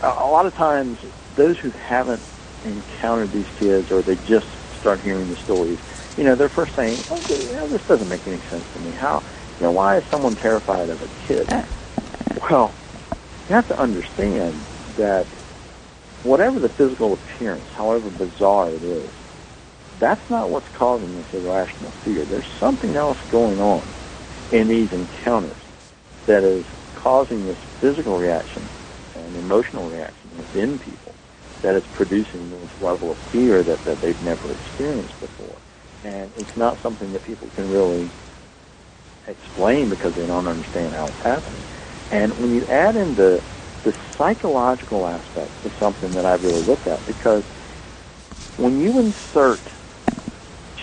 a 0.02 0.28
lot 0.28 0.46
of 0.46 0.54
times 0.56 0.98
those 1.36 1.58
who 1.60 1.72
haven't 1.72 2.24
encountered 2.64 3.32
these 3.32 3.48
kids 3.60 3.92
or 3.92 4.02
they 4.04 4.16
just 4.16 4.48
start 4.80 5.02
hearing 5.02 5.30
the 5.30 5.38
stories, 5.38 5.80
you 6.16 6.24
know, 6.24 6.36
they're 6.36 6.50
first 6.50 6.74
saying, 6.76 7.04
"Okay, 7.10 7.48
you 7.48 7.54
know, 7.54 7.68
this 7.68 7.82
doesn't 7.88 8.08
make 8.08 8.28
any 8.28 8.42
sense 8.50 8.66
to 8.74 8.80
me. 8.80 8.92
How, 8.92 9.24
you 9.60 9.66
know, 9.66 9.72
why 9.72 9.98
is 9.98 10.04
someone 10.12 10.36
terrified 10.36 10.90
of 10.90 11.02
a 11.02 11.10
kid?" 11.28 11.50
Well, 12.50 12.76
you 13.48 13.56
have 13.56 13.68
to 13.68 13.80
understand 13.80 14.68
that 14.98 15.28
whatever 16.24 16.60
the 16.60 16.70
physical 16.70 17.14
appearance, 17.14 17.68
however 17.76 18.10
bizarre 18.10 18.70
it 18.72 18.84
is, 18.84 19.14
that's 20.00 20.30
not 20.30 20.50
what's 20.50 20.70
causing 20.70 21.16
this 21.16 21.28
irrational 21.34 21.94
fear. 22.04 22.26
There's 22.26 22.48
something 22.60 22.96
else 22.96 23.18
going 23.30 23.60
on 23.60 23.94
in 24.52 24.68
these 24.68 24.92
encounters 24.92 25.62
that 26.28 26.44
is 26.44 26.66
causing 26.96 27.46
this 27.46 27.58
physical 27.80 28.18
reaction 28.18 28.70
and 29.16 29.36
emotional 29.36 29.90
reaction 29.90 30.38
within 30.38 30.80
people 30.80 31.16
that 31.62 31.76
is 31.76 31.84
producing 31.94 32.52
this 32.52 32.70
level 32.80 33.12
of 33.12 33.18
fear 33.32 33.64
that, 33.64 33.84
that 33.86 34.02
they've 34.02 34.22
never 34.22 34.52
experienced 34.52 35.20
before. 35.20 35.58
And 36.04 36.34
it's 36.38 36.56
not 36.56 36.82
something 36.82 37.14
that 37.14 37.24
people 37.24 37.50
can 37.56 37.70
really 37.70 38.12
explain 39.28 39.90
because 39.90 40.16
they 40.16 40.26
don't 40.26 40.48
understand 40.48 40.94
how 40.94 41.08
it's 41.10 41.24
happening. 41.24 41.66
And 42.12 42.38
when 42.38 42.54
you 42.54 42.66
add 42.68 42.96
in 42.96 43.16
the 43.16 43.44
the 43.84 43.94
psychological 44.18 45.08
aspect 45.08 45.52
is 45.64 45.72
something 45.80 46.14
that 46.16 46.26
I've 46.26 46.44
really 46.44 46.64
looked 46.64 46.88
at 46.88 47.06
because 47.06 47.44
when 48.58 48.80
you 48.82 49.00
insert 49.00 49.62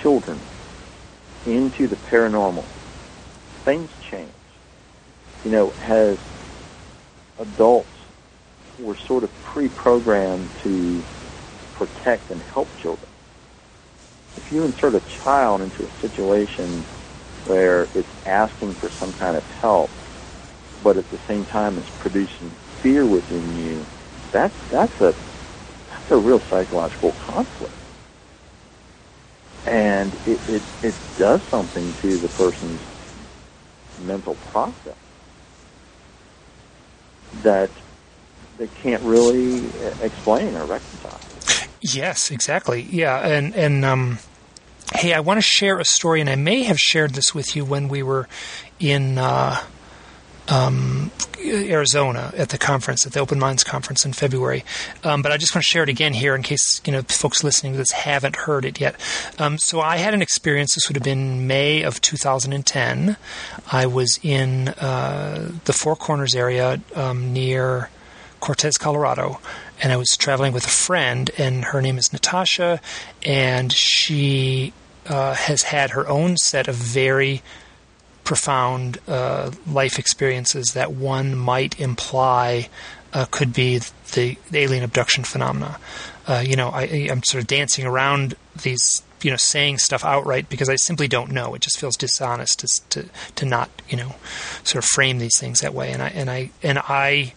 children 0.03 0.39
into 1.47 1.87
the 1.87 1.97
paranormal, 1.97 2.65
things 3.65 3.89
change. 4.11 4.33
You 5.45 5.51
know, 5.51 5.73
as 5.83 6.19
adults, 7.39 7.89
we're 8.79 8.97
sort 9.07 9.25
of 9.25 9.31
pre-programmed 9.45 10.49
to 10.63 11.03
protect 11.75 12.31
and 12.31 12.41
help 12.55 12.69
children. 12.81 13.09
If 14.37 14.53
you 14.53 14.65
insert 14.65 14.95
a 14.95 15.03
child 15.23 15.61
into 15.61 15.85
a 15.85 16.01
situation 16.01 16.85
where 17.47 17.89
it's 17.95 18.09
asking 18.27 18.75
for 18.75 18.91
some 18.99 19.13
kind 19.15 19.37
of 19.37 19.45
help, 19.61 19.91
but 20.83 20.97
at 20.97 21.09
the 21.11 21.19
same 21.29 21.45
time 21.47 21.79
it's 21.79 21.91
producing 22.01 22.51
fear 22.83 23.05
within 23.05 23.57
you, 23.57 23.87
that's 24.33 24.55
that's 24.71 25.01
a 25.01 25.15
that's 25.91 26.11
a 26.11 26.17
real 26.17 26.41
psychological 26.51 27.13
conflict. 27.27 27.73
And 29.67 30.13
it, 30.27 30.41
it, 30.49 30.63
it 30.83 30.95
does 31.19 31.43
something 31.45 31.93
to 32.01 32.19
the 32.19 32.29
person's 32.29 32.81
mental 34.05 34.35
process 34.51 34.97
that 37.43 37.71
they 38.59 38.67
can't 38.83 39.03
really 39.03 39.63
explain 40.01 40.55
or 40.57 40.65
reconcile. 40.65 41.21
Yes, 41.81 42.31
exactly. 42.31 42.83
Yeah, 42.83 43.19
and 43.19 43.55
and 43.55 43.85
um, 43.85 44.19
hey, 44.95 45.13
I 45.13 45.21
want 45.21 45.39
to 45.39 45.43
share 45.43 45.79
a 45.79 45.85
story, 45.85 46.21
and 46.21 46.31
I 46.31 46.37
may 46.37 46.63
have 46.65 46.79
shared 46.79 47.15
this 47.15 47.35
with 47.35 47.57
you 47.57 47.65
when 47.65 47.89
we 47.89 48.03
were 48.03 48.29
in 48.79 49.19
uh, 49.19 49.61
um, 50.53 51.11
Arizona 51.41 52.33
at 52.37 52.51
the 52.51 52.59
conference, 52.59 53.07
at 53.07 53.13
the 53.13 53.21
Open 53.21 53.39
Minds 53.39 53.65
conference 53.65 54.05
in 54.05 54.13
February. 54.13 54.65
Um, 55.03 55.23
but 55.23 55.33
I 55.33 55.39
just 55.39 55.55
want 55.55 55.65
to 55.65 55.71
share 55.71 55.83
it 55.83 55.89
again 55.89 56.13
here 56.13 56.35
in 56.35 56.43
case 56.43 56.81
you 56.85 56.93
know 56.93 57.03
folks 57.03 57.43
listening 57.43 57.73
to 57.73 57.79
this 57.79 57.91
haven't 57.93 58.37
heard 58.37 58.65
it 58.65 58.81
yet. 58.81 59.01
Um, 59.39 59.59
so 59.59 59.81
I 59.81 59.97
had 59.97 60.15
an 60.15 60.21
experience. 60.23 60.75
This 60.75 60.89
would 60.89 60.97
have 60.97 61.05
been 61.05 61.47
May 61.47 61.83
of 61.83 62.01
2010. 62.01 63.17
I 63.71 63.87
was 63.87 64.21
in 64.23 64.69
uh, 64.69 65.53
the 65.65 65.73
Four 65.73 65.97
Corners 65.97 66.35
area 66.35 66.81
um, 66.95 67.33
near 67.33 67.89
Cortez, 68.41 68.77
Colorado, 68.77 69.41
and 69.83 69.93
I 69.93 69.97
was 69.97 70.17
traveling 70.17 70.53
with 70.53 70.67
a 70.67 70.71
friend, 70.71 71.31
and 71.39 71.65
her 71.67 71.81
name 71.81 71.97
is 71.97 72.13
Natasha, 72.13 72.81
and 73.25 73.73
she 73.73 74.73
uh, 75.07 75.35
has 75.35 75.63
had 75.63 75.91
her 75.91 76.07
own 76.09 76.37
set 76.37 76.69
of 76.69 76.75
very 76.75 77.43
profound 78.25 78.99
uh, 79.09 79.51
life 79.67 79.99
experiences 79.99 80.73
that 80.75 80.93
one 80.93 81.37
might 81.37 81.81
imply 81.81 82.69
uh, 83.13 83.27
could 83.31 83.53
be 83.53 83.79
the, 84.13 84.37
the, 84.51 84.59
alien 84.59 84.85
abduction 84.85 85.25
phenomena. 85.25 85.79
Uh, 86.27 86.43
you 86.45 86.57
know, 86.57 86.69
I, 86.71 86.85
am 86.85 87.23
sort 87.23 87.43
of 87.43 87.49
dancing 87.49 87.85
around 87.85 88.35
these, 88.63 89.03
you 89.23 89.31
know, 89.31 89.37
saying 89.37 89.79
stuff 89.79 90.05
outright 90.05 90.49
because 90.49 90.69
I 90.69 90.77
simply 90.77 91.09
don't 91.09 91.31
know. 91.31 91.55
It 91.55 91.63
just 91.63 91.79
feels 91.79 91.97
dishonest 91.97 92.61
to 92.61 92.89
to, 92.91 93.09
to 93.37 93.45
not, 93.45 93.71
you 93.89 93.97
know, 93.97 94.15
sort 94.65 94.85
of 94.85 94.89
frame 94.89 95.19
these 95.19 95.39
things 95.39 95.61
that 95.61 95.75
way. 95.75 95.91
And 95.91 96.03
I 96.03 96.09
and 96.09 96.31
I 96.31 96.51
and 96.63 96.79
I 96.79 97.35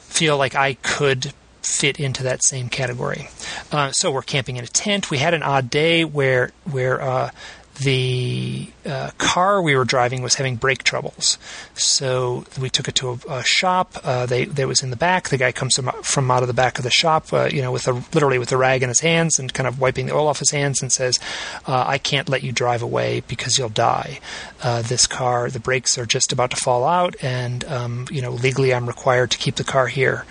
feel 0.00 0.38
like 0.38 0.54
I 0.54 0.74
could 0.74 1.32
fit 1.62 2.00
into 2.00 2.22
that 2.22 2.40
same 2.44 2.68
category. 2.68 3.28
Uh, 3.70 3.90
so 3.92 4.10
we're 4.10 4.22
camping 4.22 4.56
in 4.56 4.64
a 4.64 4.68
tent. 4.68 5.10
We 5.10 5.18
had 5.18 5.34
an 5.34 5.42
odd 5.42 5.68
day 5.70 6.04
where 6.04 6.52
where 6.64 7.00
uh, 7.00 7.30
the 7.78 8.68
uh, 8.84 9.10
car 9.18 9.62
we 9.62 9.76
were 9.76 9.84
driving 9.84 10.22
was 10.22 10.34
having 10.34 10.56
brake 10.56 10.82
troubles. 10.82 11.38
So 11.74 12.44
we 12.60 12.70
took 12.70 12.88
it 12.88 12.94
to 12.96 13.10
a, 13.10 13.32
a 13.38 13.44
shop. 13.44 13.98
Uh, 14.02 14.26
they 14.26 14.46
that 14.46 14.66
was 14.66 14.82
in 14.82 14.90
the 14.90 14.96
back. 14.96 15.28
The 15.28 15.36
guy 15.36 15.52
comes 15.52 15.76
from, 15.76 15.90
from 16.02 16.30
out 16.30 16.42
of 16.42 16.48
the 16.48 16.54
back 16.54 16.78
of 16.78 16.84
the 16.84 16.90
shop, 16.90 17.32
uh, 17.32 17.48
you 17.52 17.62
know, 17.62 17.70
with 17.70 17.86
a 17.86 17.92
literally 18.12 18.38
with 18.38 18.50
a 18.52 18.56
rag 18.56 18.82
in 18.82 18.88
his 18.88 19.00
hands 19.00 19.38
and 19.38 19.52
kind 19.52 19.66
of 19.66 19.80
wiping 19.80 20.06
the 20.06 20.14
oil 20.14 20.26
off 20.26 20.40
his 20.40 20.50
hands, 20.50 20.82
and 20.82 20.90
says, 20.90 21.18
uh, 21.66 21.84
"I 21.86 21.98
can't 21.98 22.28
let 22.28 22.42
you 22.42 22.52
drive 22.52 22.82
away 22.82 23.22
because 23.28 23.58
you'll 23.58 23.68
die. 23.68 24.20
Uh, 24.62 24.82
this 24.82 25.06
car, 25.06 25.48
the 25.48 25.60
brakes 25.60 25.96
are 25.98 26.06
just 26.06 26.32
about 26.32 26.50
to 26.50 26.56
fall 26.56 26.84
out, 26.84 27.14
and 27.22 27.64
um, 27.64 28.06
you 28.10 28.22
know, 28.22 28.32
legally 28.32 28.74
I'm 28.74 28.86
required 28.86 29.30
to 29.32 29.38
keep 29.38 29.54
the 29.56 29.64
car 29.64 29.86
here." 29.86 30.24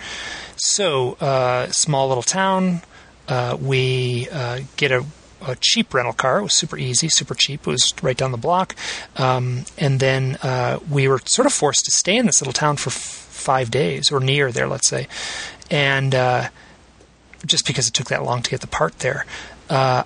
So, 0.56 1.12
uh, 1.20 1.70
small 1.70 2.08
little 2.08 2.22
town. 2.22 2.82
we 3.60 4.28
get 4.76 4.92
a 4.92 5.04
a 5.42 5.56
cheap 5.60 5.94
rental 5.94 6.12
car. 6.12 6.38
It 6.38 6.42
was 6.44 6.54
super 6.54 6.76
easy, 6.76 7.08
super 7.08 7.34
cheap. 7.34 7.60
It 7.60 7.66
was 7.66 7.92
right 8.02 8.16
down 8.16 8.32
the 8.32 8.38
block. 8.38 8.74
Um, 9.16 9.64
and 9.76 10.00
then 10.00 10.36
uh, 10.42 10.78
we 10.90 11.08
were 11.08 11.20
sort 11.24 11.46
of 11.46 11.52
forced 11.52 11.84
to 11.86 11.90
stay 11.90 12.16
in 12.16 12.26
this 12.26 12.40
little 12.40 12.52
town 12.52 12.76
for 12.76 12.90
f- 12.90 12.94
five 12.94 13.70
days 13.70 14.10
or 14.10 14.20
near 14.20 14.50
there, 14.52 14.66
let's 14.66 14.88
say. 14.88 15.08
And 15.70 16.14
uh, 16.14 16.48
just 17.46 17.66
because 17.66 17.88
it 17.88 17.94
took 17.94 18.08
that 18.08 18.24
long 18.24 18.42
to 18.42 18.50
get 18.50 18.60
the 18.60 18.66
part 18.66 18.98
there. 19.00 19.26
Uh, 19.68 20.04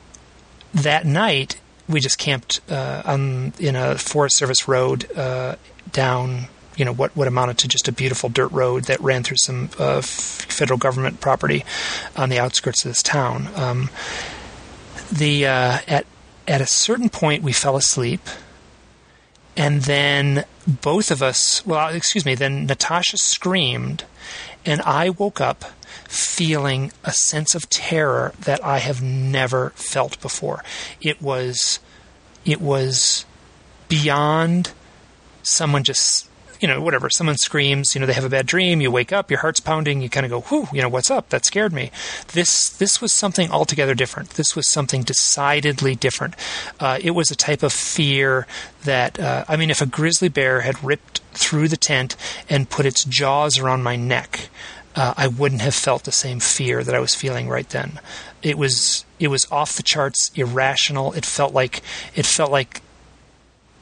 that 0.74 1.06
night, 1.06 1.60
we 1.88 2.00
just 2.00 2.18
camped 2.18 2.60
uh, 2.70 3.02
on 3.04 3.52
in 3.58 3.76
a 3.76 3.98
Forest 3.98 4.36
Service 4.36 4.68
road 4.68 5.10
uh, 5.16 5.56
down 5.92 6.48
you 6.76 6.84
know 6.84 6.92
what 6.92 7.14
what 7.16 7.28
amounted 7.28 7.58
to 7.58 7.68
just 7.68 7.88
a 7.88 7.92
beautiful 7.92 8.28
dirt 8.28 8.50
road 8.50 8.84
that 8.84 9.00
ran 9.00 9.22
through 9.22 9.36
some 9.36 9.68
uh, 9.78 10.00
federal 10.00 10.78
government 10.78 11.20
property 11.20 11.64
on 12.16 12.28
the 12.28 12.38
outskirts 12.38 12.84
of 12.84 12.90
this 12.90 13.02
town. 13.02 13.48
Um, 13.56 13.90
the 15.12 15.46
uh, 15.46 15.78
at 15.86 16.06
at 16.48 16.60
a 16.60 16.66
certain 16.66 17.08
point 17.08 17.42
we 17.42 17.52
fell 17.52 17.76
asleep, 17.76 18.20
and 19.56 19.82
then 19.82 20.44
both 20.66 21.10
of 21.10 21.22
us. 21.22 21.64
Well, 21.66 21.88
excuse 21.88 22.24
me. 22.24 22.34
Then 22.34 22.66
Natasha 22.66 23.18
screamed, 23.18 24.04
and 24.64 24.80
I 24.82 25.10
woke 25.10 25.40
up 25.40 25.64
feeling 26.08 26.92
a 27.04 27.12
sense 27.12 27.54
of 27.54 27.68
terror 27.68 28.32
that 28.40 28.64
I 28.64 28.78
have 28.78 29.02
never 29.02 29.70
felt 29.70 30.20
before. 30.20 30.64
It 31.00 31.20
was 31.20 31.78
it 32.44 32.60
was 32.60 33.24
beyond 33.88 34.72
someone 35.42 35.84
just 35.84 36.28
you 36.62 36.68
know, 36.68 36.80
whatever, 36.80 37.10
someone 37.10 37.36
screams, 37.36 37.92
you 37.92 38.00
know, 38.00 38.06
they 38.06 38.12
have 38.12 38.24
a 38.24 38.28
bad 38.28 38.46
dream, 38.46 38.80
you 38.80 38.88
wake 38.88 39.12
up, 39.12 39.30
your 39.30 39.40
heart's 39.40 39.58
pounding, 39.58 40.00
you 40.00 40.08
kind 40.08 40.24
of 40.24 40.30
go, 40.30 40.40
whew, 40.42 40.68
you 40.72 40.80
know, 40.80 40.88
what's 40.88 41.10
up? 41.10 41.28
That 41.30 41.44
scared 41.44 41.72
me. 41.72 41.90
This, 42.34 42.68
this 42.68 43.00
was 43.00 43.12
something 43.12 43.50
altogether 43.50 43.94
different. 43.94 44.30
This 44.30 44.54
was 44.54 44.70
something 44.70 45.02
decidedly 45.02 45.96
different. 45.96 46.34
Uh, 46.78 46.98
it 47.02 47.10
was 47.10 47.32
a 47.32 47.36
type 47.36 47.64
of 47.64 47.72
fear 47.72 48.46
that, 48.84 49.18
uh, 49.18 49.44
I 49.48 49.56
mean, 49.56 49.70
if 49.70 49.82
a 49.82 49.86
grizzly 49.86 50.28
bear 50.28 50.60
had 50.60 50.82
ripped 50.84 51.20
through 51.32 51.66
the 51.66 51.76
tent 51.76 52.14
and 52.48 52.70
put 52.70 52.86
its 52.86 53.02
jaws 53.02 53.58
around 53.58 53.82
my 53.82 53.96
neck, 53.96 54.48
uh, 54.94 55.14
I 55.16 55.26
wouldn't 55.26 55.62
have 55.62 55.74
felt 55.74 56.04
the 56.04 56.12
same 56.12 56.38
fear 56.38 56.84
that 56.84 56.94
I 56.94 57.00
was 57.00 57.14
feeling 57.14 57.48
right 57.48 57.68
then. 57.68 57.98
It 58.42 58.56
was 58.56 59.04
it 59.18 59.28
was 59.28 59.50
off 59.50 59.76
the 59.76 59.82
charts, 59.82 60.30
irrational. 60.34 61.12
It 61.12 61.24
felt 61.24 61.54
like 61.54 61.80
it 62.14 62.26
felt 62.26 62.50
like 62.50 62.82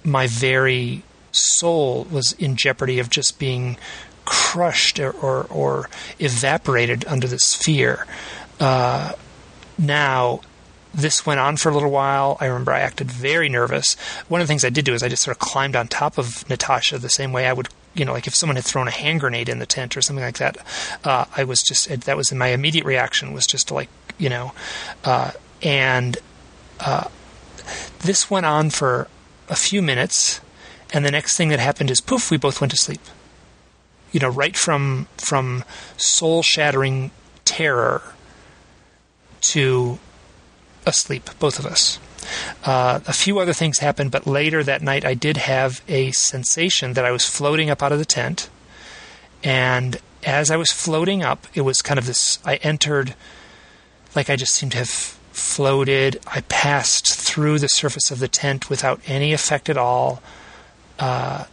my 0.04 0.26
very 0.28 1.02
soul 1.32 2.06
was 2.10 2.32
in 2.32 2.56
jeopardy 2.56 2.98
of 2.98 3.10
just 3.10 3.38
being 3.38 3.76
crushed 4.24 5.00
or, 5.00 5.10
or, 5.10 5.46
or 5.50 5.90
evaporated 6.18 7.04
under 7.06 7.26
this 7.26 7.54
fear. 7.54 8.06
Uh, 8.58 9.12
now, 9.78 10.40
this 10.92 11.24
went 11.24 11.40
on 11.40 11.56
for 11.56 11.70
a 11.70 11.74
little 11.74 11.90
while. 11.90 12.36
I 12.40 12.46
remember 12.46 12.72
I 12.72 12.80
acted 12.80 13.10
very 13.10 13.48
nervous. 13.48 13.94
One 14.28 14.40
of 14.40 14.46
the 14.46 14.50
things 14.50 14.64
I 14.64 14.70
did 14.70 14.84
do 14.84 14.94
is 14.94 15.02
I 15.02 15.08
just 15.08 15.22
sort 15.22 15.36
of 15.36 15.38
climbed 15.38 15.76
on 15.76 15.88
top 15.88 16.18
of 16.18 16.48
Natasha 16.48 16.98
the 16.98 17.08
same 17.08 17.32
way 17.32 17.46
I 17.46 17.52
would, 17.52 17.68
you 17.94 18.04
know, 18.04 18.12
like 18.12 18.26
if 18.26 18.34
someone 18.34 18.56
had 18.56 18.64
thrown 18.64 18.88
a 18.88 18.92
hand 18.92 19.20
grenade 19.20 19.48
in 19.48 19.58
the 19.58 19.66
tent 19.66 19.96
or 19.96 20.02
something 20.02 20.24
like 20.24 20.38
that. 20.38 20.58
Uh, 21.04 21.24
I 21.36 21.44
was 21.44 21.62
just 21.62 21.88
that 21.88 22.16
was 22.16 22.32
my 22.32 22.48
immediate 22.48 22.84
reaction 22.84 23.32
was 23.32 23.46
just 23.46 23.68
to 23.68 23.74
like, 23.74 23.88
you 24.18 24.28
know, 24.28 24.52
uh, 25.04 25.30
and 25.62 26.18
uh, 26.80 27.08
this 28.00 28.30
went 28.30 28.46
on 28.46 28.70
for 28.70 29.08
a 29.48 29.56
few 29.56 29.82
minutes 29.82 30.40
and 30.92 31.04
the 31.04 31.10
next 31.10 31.36
thing 31.36 31.48
that 31.48 31.60
happened 31.60 31.90
is 31.90 32.00
poof, 32.00 32.30
we 32.30 32.36
both 32.36 32.60
went 32.60 32.70
to 32.72 32.76
sleep. 32.76 33.00
You 34.12 34.20
know, 34.20 34.28
right 34.28 34.56
from 34.56 35.06
from 35.16 35.64
soul 35.96 36.42
shattering 36.42 37.12
terror 37.44 38.02
to 39.52 39.98
asleep, 40.84 41.30
both 41.38 41.58
of 41.58 41.66
us. 41.66 41.98
Uh, 42.64 43.00
a 43.06 43.12
few 43.12 43.38
other 43.38 43.52
things 43.52 43.78
happened, 43.78 44.10
but 44.10 44.26
later 44.26 44.62
that 44.62 44.82
night 44.82 45.04
I 45.04 45.14
did 45.14 45.36
have 45.36 45.82
a 45.88 46.10
sensation 46.12 46.92
that 46.94 47.04
I 47.04 47.10
was 47.10 47.24
floating 47.24 47.70
up 47.70 47.82
out 47.82 47.92
of 47.92 47.98
the 47.98 48.04
tent. 48.04 48.48
And 49.42 49.98
as 50.24 50.50
I 50.50 50.56
was 50.56 50.70
floating 50.70 51.22
up, 51.22 51.46
it 51.54 51.62
was 51.62 51.82
kind 51.82 51.98
of 51.98 52.06
this 52.06 52.38
I 52.44 52.56
entered, 52.56 53.14
like 54.14 54.28
I 54.28 54.36
just 54.36 54.54
seemed 54.54 54.72
to 54.72 54.78
have 54.78 54.90
floated. 54.90 56.20
I 56.26 56.42
passed 56.42 57.18
through 57.18 57.58
the 57.58 57.68
surface 57.68 58.10
of 58.10 58.18
the 58.18 58.28
tent 58.28 58.68
without 58.68 59.00
any 59.06 59.32
effect 59.32 59.68
at 59.68 59.78
all. 59.78 60.22
Uh, 61.00 61.44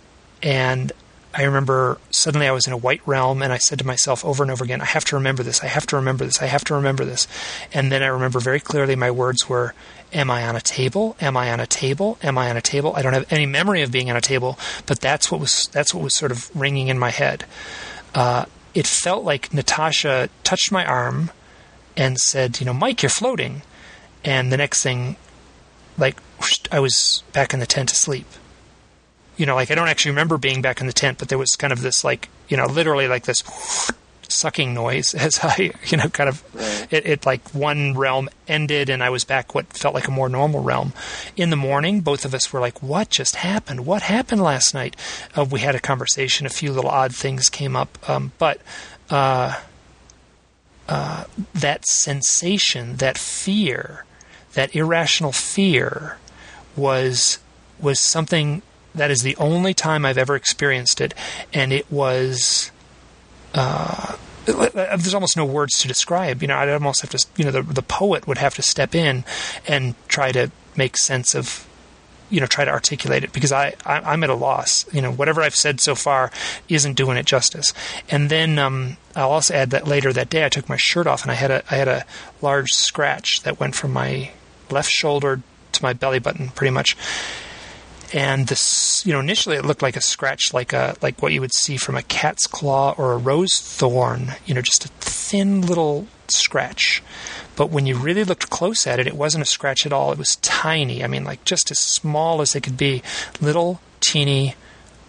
and 0.43 0.91
I 1.33 1.43
remember 1.43 1.99
suddenly 2.09 2.47
I 2.47 2.51
was 2.51 2.67
in 2.67 2.73
a 2.73 2.77
white 2.77 3.01
realm 3.05 3.41
and 3.41 3.53
I 3.53 3.57
said 3.57 3.79
to 3.79 3.85
myself 3.85 4.25
over 4.25 4.43
and 4.43 4.51
over 4.51 4.63
again, 4.63 4.81
I 4.81 4.85
have 4.85 5.05
to 5.05 5.15
remember 5.15 5.43
this, 5.43 5.63
I 5.63 5.67
have 5.67 5.85
to 5.87 5.95
remember 5.95 6.25
this, 6.25 6.41
I 6.41 6.47
have 6.47 6.63
to 6.65 6.75
remember 6.75 7.05
this. 7.05 7.27
And 7.71 7.91
then 7.91 8.03
I 8.03 8.07
remember 8.07 8.39
very 8.39 8.59
clearly 8.59 8.95
my 8.95 9.11
words 9.11 9.47
were, 9.47 9.73
Am 10.13 10.31
I 10.31 10.47
on 10.47 10.55
a 10.55 10.61
table? 10.61 11.17
Am 11.19 11.35
I 11.35 11.51
on 11.51 11.59
a 11.59 11.67
table? 11.67 12.17
Am 12.23 12.37
I 12.37 12.49
on 12.49 12.55
a 12.55 12.61
table? 12.61 12.93
I 12.95 13.01
don't 13.01 13.13
have 13.13 13.31
any 13.31 13.45
memory 13.45 13.81
of 13.81 13.91
being 13.91 14.09
on 14.09 14.15
a 14.15 14.21
table, 14.21 14.57
but 14.85 15.01
that's 15.01 15.29
what 15.29 15.41
was 15.41 15.67
that's 15.73 15.93
what 15.93 16.01
was 16.01 16.13
sort 16.13 16.31
of 16.31 16.49
ringing 16.55 16.87
in 16.87 16.97
my 16.97 17.09
head. 17.09 17.43
Uh, 18.15 18.45
it 18.73 18.87
felt 18.87 19.25
like 19.25 19.53
Natasha 19.53 20.29
touched 20.45 20.71
my 20.71 20.85
arm 20.85 21.29
and 21.97 22.17
said, 22.17 22.61
"You 22.61 22.65
know, 22.65 22.73
Mike, 22.73 23.03
you're 23.03 23.09
floating." 23.09 23.63
And 24.23 24.49
the 24.49 24.55
next 24.55 24.81
thing, 24.81 25.17
like 25.97 26.17
I 26.71 26.79
was 26.79 27.21
back 27.33 27.53
in 27.53 27.59
the 27.59 27.65
tent 27.65 27.91
asleep 27.91 28.27
you 29.37 29.45
know, 29.45 29.55
like 29.55 29.71
I 29.71 29.75
don't 29.75 29.87
actually 29.87 30.11
remember 30.11 30.37
being 30.37 30.61
back 30.61 30.81
in 30.81 30.87
the 30.87 30.93
tent, 30.93 31.19
but 31.19 31.29
there 31.29 31.37
was 31.37 31.51
kind 31.51 31.71
of 31.71 31.81
this 31.81 32.03
like, 32.03 32.29
you 32.49 32.57
know, 32.57 32.65
literally 32.65 33.07
like 33.07 33.23
this 33.23 33.43
sucking 34.29 34.73
noise 34.73 35.13
as 35.13 35.39
I, 35.41 35.71
you 35.85 35.97
know, 35.97 36.09
kind 36.09 36.29
of, 36.29 36.43
right. 36.55 36.87
it, 36.91 37.05
it, 37.05 37.25
like 37.25 37.53
one 37.53 37.95
realm 37.97 38.29
ended 38.47 38.89
and 38.89 39.03
I 39.03 39.09
was 39.09 39.23
back 39.23 39.55
what 39.55 39.67
felt 39.67 39.93
like 39.93 40.07
a 40.07 40.11
more 40.11 40.29
normal 40.29 40.61
realm. 40.61 40.93
In 41.35 41.49
the 41.49 41.55
morning, 41.55 42.01
both 42.01 42.25
of 42.25 42.33
us 42.33 42.51
were 42.51 42.59
like, 42.59 42.81
what 42.81 43.09
just 43.09 43.37
happened? 43.37 43.85
What 43.85 44.01
happened 44.03 44.41
last 44.41 44.73
night? 44.73 44.95
Uh, 45.35 45.45
we 45.45 45.61
had 45.61 45.75
a 45.75 45.79
conversation, 45.79 46.45
a 46.45 46.49
few 46.49 46.71
little 46.71 46.89
odd 46.89 47.15
things 47.15 47.49
came 47.49 47.75
up, 47.75 47.97
um, 48.09 48.31
but, 48.37 48.59
uh, 49.09 49.59
uh, 50.89 51.25
that 51.53 51.85
sensation, 51.85 52.95
that 52.97 53.17
fear, 53.17 54.05
that 54.53 54.73
irrational 54.75 55.31
fear 55.31 56.17
was 56.75 57.39
was 57.79 57.99
something 57.99 58.61
that 58.95 59.11
is 59.11 59.21
the 59.21 59.35
only 59.37 59.73
time 59.73 60.05
I've 60.05 60.17
ever 60.17 60.35
experienced 60.35 61.01
it, 61.01 61.13
and 61.53 61.71
it 61.71 61.91
was. 61.91 62.71
Uh, 63.53 64.15
there's 64.45 65.13
almost 65.13 65.35
no 65.35 65.45
words 65.45 65.73
to 65.79 65.87
describe. 65.87 66.41
You 66.41 66.47
know, 66.47 66.57
I'd 66.57 66.69
almost 66.69 67.01
have 67.01 67.09
to. 67.11 67.25
You 67.35 67.45
know, 67.45 67.51
the 67.51 67.61
the 67.61 67.81
poet 67.81 68.27
would 68.27 68.37
have 68.37 68.55
to 68.55 68.61
step 68.61 68.95
in 68.95 69.23
and 69.67 69.95
try 70.07 70.31
to 70.31 70.51
make 70.75 70.97
sense 70.97 71.35
of. 71.35 71.65
You 72.29 72.41
know, 72.41 72.45
try 72.45 72.65
to 72.65 72.71
articulate 72.71 73.23
it 73.23 73.31
because 73.31 73.53
I, 73.53 73.75
I 73.85 74.13
am 74.13 74.21
at 74.21 74.29
a 74.29 74.35
loss. 74.35 74.85
You 74.93 75.01
know, 75.01 75.11
whatever 75.11 75.41
I've 75.41 75.55
said 75.55 75.79
so 75.79 75.95
far 75.95 76.29
isn't 76.67 76.95
doing 76.95 77.15
it 77.15 77.25
justice. 77.25 77.73
And 78.09 78.29
then 78.29 78.59
um, 78.59 78.97
I'll 79.15 79.31
also 79.31 79.53
add 79.53 79.69
that 79.69 79.87
later 79.87 80.11
that 80.11 80.29
day 80.29 80.43
I 80.43 80.49
took 80.49 80.67
my 80.67 80.75
shirt 80.75 81.07
off 81.07 81.21
and 81.21 81.31
I 81.31 81.35
had 81.35 81.51
a 81.51 81.63
I 81.71 81.75
had 81.75 81.87
a 81.87 82.05
large 82.41 82.71
scratch 82.71 83.43
that 83.43 83.61
went 83.61 83.75
from 83.75 83.93
my 83.93 84.31
left 84.69 84.89
shoulder 84.89 85.41
to 85.71 85.83
my 85.83 85.93
belly 85.93 86.19
button, 86.19 86.49
pretty 86.49 86.71
much 86.71 86.97
and 88.13 88.47
this 88.47 89.05
you 89.05 89.13
know 89.13 89.19
initially 89.19 89.57
it 89.57 89.65
looked 89.65 89.81
like 89.81 89.95
a 89.95 90.01
scratch 90.01 90.53
like 90.53 90.73
a 90.73 90.95
like 91.01 91.21
what 91.21 91.33
you 91.33 91.41
would 91.41 91.53
see 91.53 91.77
from 91.77 91.95
a 91.95 92.03
cat's 92.03 92.47
claw 92.47 92.93
or 92.97 93.13
a 93.13 93.17
rose 93.17 93.59
thorn 93.59 94.33
you 94.45 94.53
know 94.53 94.61
just 94.61 94.85
a 94.85 94.89
thin 94.99 95.61
little 95.61 96.07
scratch. 96.29 97.01
But 97.55 97.69
when 97.69 97.85
you 97.85 97.97
really 97.97 98.23
looked 98.23 98.49
close 98.49 98.85
at 98.87 98.99
it 98.99 99.07
it 99.07 99.15
wasn't 99.15 99.43
a 99.43 99.45
scratch 99.45 99.85
at 99.85 99.93
all. 99.93 100.11
It 100.11 100.17
was 100.17 100.37
tiny. 100.37 101.03
I 101.03 101.07
mean 101.07 101.23
like 101.23 101.43
just 101.43 101.71
as 101.71 101.79
small 101.79 102.41
as 102.41 102.53
they 102.53 102.61
could 102.61 102.77
be. 102.77 103.01
Little 103.41 103.81
teeny 103.99 104.55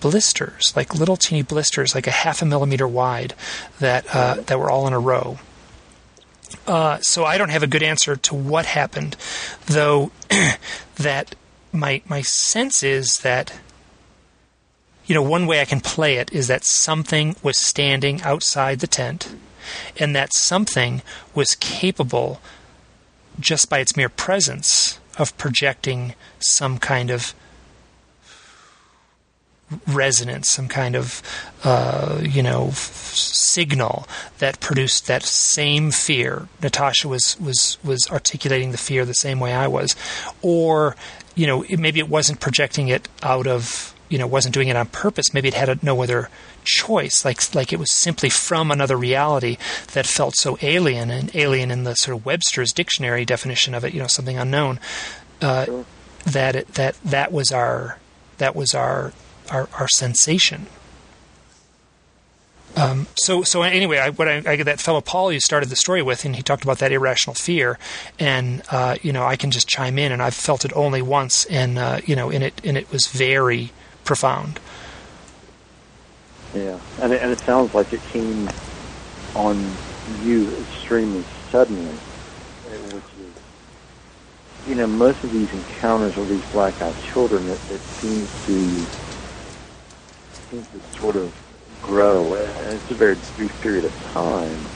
blisters 0.01 0.72
like 0.76 0.94
little 0.94 1.16
teeny 1.16 1.42
blisters 1.42 1.94
like 1.94 2.07
a 2.07 2.12
half 2.12 2.40
a 2.40 2.46
millimeter 2.46 2.86
wide 2.86 3.34
that 3.80 4.07
uh, 4.14 4.34
that 4.46 4.59
were 4.59 4.70
all 4.70 4.86
in 4.86 4.92
a 4.92 4.99
row. 4.99 5.38
Uh, 6.66 6.99
so 7.01 7.24
I 7.24 7.38
don't 7.38 7.51
have 7.51 7.62
a 7.62 7.66
good 7.66 7.82
answer 7.82 8.16
to 8.16 8.34
what 8.34 8.66
happened, 8.66 9.16
though 9.66 10.11
that 10.96 11.34
my 11.73 12.03
my 12.09 12.23
sense 12.23 12.83
is 12.83 13.21
that 13.21 13.59
you 15.07 15.14
know 15.14 15.23
one 15.23 15.47
way 15.47 15.61
I 15.61 15.64
can 15.64 15.81
play 15.81 16.16
it 16.16 16.33
is 16.33 16.49
that 16.49 16.64
something 16.64 17.37
was 17.43 17.57
standing 17.57 18.23
outside 18.23 18.81
the 18.81 18.87
tent, 18.87 19.35
and 19.99 20.14
that 20.14 20.35
something 20.35 21.03
was 21.35 21.55
capable, 21.57 22.41
just 23.41 23.71
by 23.71 23.79
its 23.79 23.97
mere 23.97 24.09
presence, 24.09 24.99
of 25.19 25.37
projecting 25.39 26.14
some 26.39 26.79
kind 26.79 27.11
of 27.11 27.35
resonance, 29.87 30.51
some 30.51 30.69
kind 30.69 30.97
of 30.97 31.23
uh, 31.64 32.21
you 32.23 32.43
know 32.43 32.69
f- 32.69 33.14
signal 33.14 34.07
that 34.39 34.61
produced 34.61 35.07
that 35.07 35.23
same 35.23 35.91
fear. 35.91 36.49
Natasha 36.62 37.09
was 37.09 37.39
was 37.41 37.79
was 37.85 38.07
articulating 38.11 38.73
the 38.73 38.79
fear 38.79 39.05
the 39.05 39.14
same 39.14 39.41
way 39.41 39.53
I 39.53 39.66
was, 39.66 39.95
or 40.43 40.97
you 41.39 41.47
know, 41.47 41.62
it, 41.62 41.78
maybe 41.78 42.01
it 42.01 42.09
wasn't 42.09 42.41
projecting 42.41 42.89
it 42.89 43.09
out 43.22 43.47
of, 43.47 43.95
you 44.09 44.18
know, 44.18 44.26
wasn't 44.26 44.53
doing 44.53 44.68
it 44.68 44.76
on 44.76 44.86
purpose. 44.86 45.32
Maybe 45.32 45.47
it 45.49 45.55
had 45.55 45.68
a, 45.68 45.78
no 45.82 46.03
other 46.03 46.28
choice, 46.64 47.24
like 47.24 47.55
like 47.55 47.72
it 47.72 47.78
was 47.78 47.97
simply 47.97 48.28
from 48.28 48.70
another 48.70 48.97
reality 48.97 49.57
that 49.93 50.07
felt 50.07 50.34
so 50.36 50.59
alien 50.61 51.11
and 51.11 51.34
alien 51.36 51.70
in 51.70 51.84
the 51.84 51.95
sort 51.95 52.16
of 52.16 52.26
Webster's 52.26 52.72
dictionary 52.72 53.24
definition 53.24 53.72
of 53.72 53.84
it, 53.84 53.95
you 53.95 54.01
know, 54.01 54.09
something 54.09 54.36
unknown. 54.36 54.80
Uh, 55.41 55.64
sure. 55.64 55.84
That 56.24 56.57
it, 56.57 56.74
that 56.74 56.97
that 57.05 57.32
was 57.32 57.53
our 57.53 57.99
that 58.39 58.57
was 58.57 58.74
our 58.74 59.12
our, 59.51 59.68
our 59.78 59.89
sensation. 59.89 60.66
Um, 62.77 63.07
so, 63.16 63.43
so 63.43 63.62
anyway, 63.62 63.99
I, 63.99 64.11
what 64.11 64.29
I, 64.29 64.43
I, 64.47 64.62
that 64.62 64.81
fellow 64.81 65.01
Paul 65.01 65.33
you 65.33 65.41
started 65.41 65.69
the 65.69 65.77
story 65.77 66.03
with, 66.03 66.25
and 66.25 66.37
he 66.37 66.43
talked 66.43 66.62
about 66.62 66.79
that 66.79 66.93
irrational 66.93 67.35
fear, 67.35 67.79
and 68.19 68.62
uh, 68.71 68.97
you 69.03 69.12
know, 69.12 69.25
I 69.25 69.37
can 69.37 69.51
just 69.51 69.66
chime 69.66 69.99
in, 69.99 70.12
and 70.12 70.23
I've 70.23 70.35
felt 70.35 70.64
it 70.64 70.73
only 70.77 71.03
once, 71.03 71.45
and 71.47 71.79
uh, 71.79 72.01
you 72.05 72.14
know, 72.14 72.31
and 72.31 72.45
it 72.45 72.61
and 72.62 72.77
it 72.77 72.91
was 72.93 73.07
very 73.07 73.73
profound. 74.05 74.61
Yeah, 76.55 76.79
and 77.01 77.12
it, 77.12 77.23
and 77.23 77.33
it 77.33 77.41
sounds 77.41 77.75
like 77.75 77.93
it 77.93 78.03
came 78.05 78.49
on 79.35 79.59
you 80.23 80.49
extremely 80.57 81.25
suddenly, 81.51 81.93
which 82.93 82.95
is, 82.95 84.69
you 84.69 84.75
know, 84.75 84.87
most 84.87 85.23
of 85.25 85.33
these 85.33 85.53
encounters 85.53 86.16
with 86.16 86.29
these 86.29 86.45
black-eyed 86.53 86.95
children, 87.12 87.47
it, 87.49 87.61
it 87.71 87.81
seems 87.81 88.47
to 88.47 88.87
seems 90.51 90.69
to 90.69 90.99
sort 90.99 91.16
of 91.16 91.35
grow. 91.89 92.34
It's 92.34 92.91
a 92.91 92.95
very 92.97 93.16
brief 93.16 93.59
period 93.61 93.86
of 93.86 93.99
time, 93.99 94.70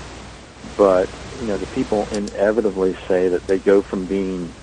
but 0.77 1.11
you 1.39 1.47
know 1.47 1.59
the 1.59 1.67
people 1.67 2.09
inevitably 2.11 2.97
say 3.09 3.29
that 3.29 3.47
they 3.47 3.59
go 3.59 3.83
from 3.83 4.07
being 4.07 4.57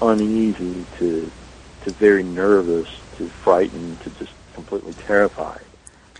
uneasy 0.00 0.88
to 0.98 1.32
to 1.82 1.92
very 1.92 2.24
nervous 2.24 2.88
to 3.18 3.30
frightened 3.44 4.00
to 4.02 4.10
just 4.10 4.32
completely 4.54 4.94
terrified, 4.94 5.68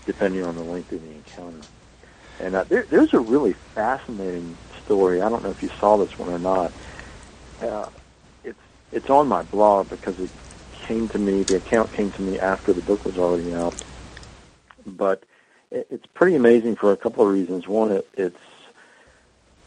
depending 0.05 0.43
on 0.43 0.55
the 0.55 0.63
length 0.63 0.91
of 0.91 1.01
the 1.01 1.11
encounter. 1.11 1.67
And 2.39 2.55
uh, 2.55 2.65
there, 2.69 2.85
there's 2.89 3.13
a 3.15 3.19
really 3.19 3.55
fascinating 3.75 4.59
story. 4.83 5.21
I 5.21 5.29
don't 5.29 5.43
know 5.43 5.51
if 5.51 5.63
you 5.63 5.71
saw 5.79 5.97
this 5.97 6.17
one 6.19 6.29
or 6.29 6.39
not. 6.39 6.75
Uh, 7.59 7.87
it's 8.43 8.61
it's 8.91 9.09
on 9.09 9.27
my 9.27 9.43
blog 9.43 9.89
because 9.89 10.19
it 10.19 10.31
came 10.87 11.09
to 11.09 11.19
me. 11.19 11.43
The 11.43 11.55
account 11.55 11.93
came 11.93 12.11
to 12.13 12.21
me 12.21 12.39
after 12.39 12.73
the 12.73 12.83
book 12.83 13.05
was 13.05 13.17
already 13.17 13.53
out. 13.55 13.83
But 14.85 15.23
it's 15.71 16.05
pretty 16.07 16.35
amazing 16.35 16.75
for 16.75 16.91
a 16.91 16.97
couple 16.97 17.25
of 17.25 17.33
reasons. 17.33 17.67
One, 17.67 17.91
it, 17.91 18.07
it's 18.15 18.39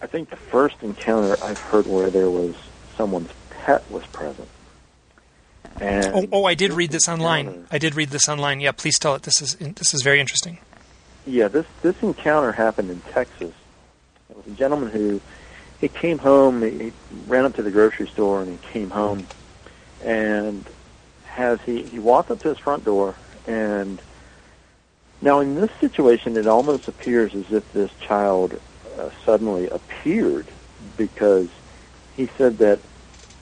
I 0.03 0.07
think 0.07 0.31
the 0.31 0.37
first 0.37 0.83
encounter 0.83 1.37
I've 1.43 1.59
heard 1.59 1.87
where 1.87 2.11
there 2.11 2.31
was 2.31 2.55
someone's 2.97 3.31
pet 3.51 3.89
was 3.91 4.07
present. 4.07 4.49
And 5.81 6.15
oh, 6.15 6.29
oh, 6.33 6.45
I 6.45 6.55
did 6.55 6.73
read 6.73 6.91
this 6.91 7.09
online. 7.09 7.67
I 7.71 7.79
did 7.79 7.95
read 7.95 8.11
this 8.11 8.29
online. 8.29 8.61
Yeah, 8.61 8.73
please 8.73 8.99
tell 8.99 9.15
it. 9.15 9.23
This 9.23 9.41
is 9.41 9.57
this 9.57 9.95
is 9.95 10.03
very 10.03 10.21
interesting. 10.21 10.59
Yeah, 11.27 11.49
this 11.49 11.67
this 11.83 12.03
encounter 12.03 12.53
happened 12.53 12.91
in 12.91 13.01
Texas. 13.13 13.53
It 14.29 14.37
was 14.37 14.47
a 14.47 14.51
gentleman 14.51 14.91
who 14.91 15.21
he 15.81 15.89
came 15.89 16.19
home. 16.19 16.63
He 16.63 16.93
ran 17.27 17.45
up 17.45 17.55
to 17.55 17.63
the 17.63 17.71
grocery 17.71 18.09
store 18.09 18.43
and 18.43 18.51
he 18.51 18.67
came 18.69 18.91
home, 18.91 19.27
and 20.05 20.65
has 21.27 21.61
he 21.63 21.83
he 21.83 21.99
walked 21.99 22.31
up 22.31 22.41
to 22.41 22.49
his 22.49 22.59
front 22.59 22.85
door 22.85 23.15
and 23.47 24.01
now, 25.23 25.41
in 25.41 25.55
this 25.55 25.71
situation, 25.81 26.37
it 26.37 26.47
almost 26.47 26.89
appears 26.89 27.35
as 27.35 27.53
if 27.53 27.71
this 27.73 27.91
child 28.01 28.59
uh, 28.99 29.11
suddenly 29.25 29.69
appeared 29.69 30.47
because 30.97 31.49
he 32.17 32.29
said 32.39 32.59
that 32.59 32.79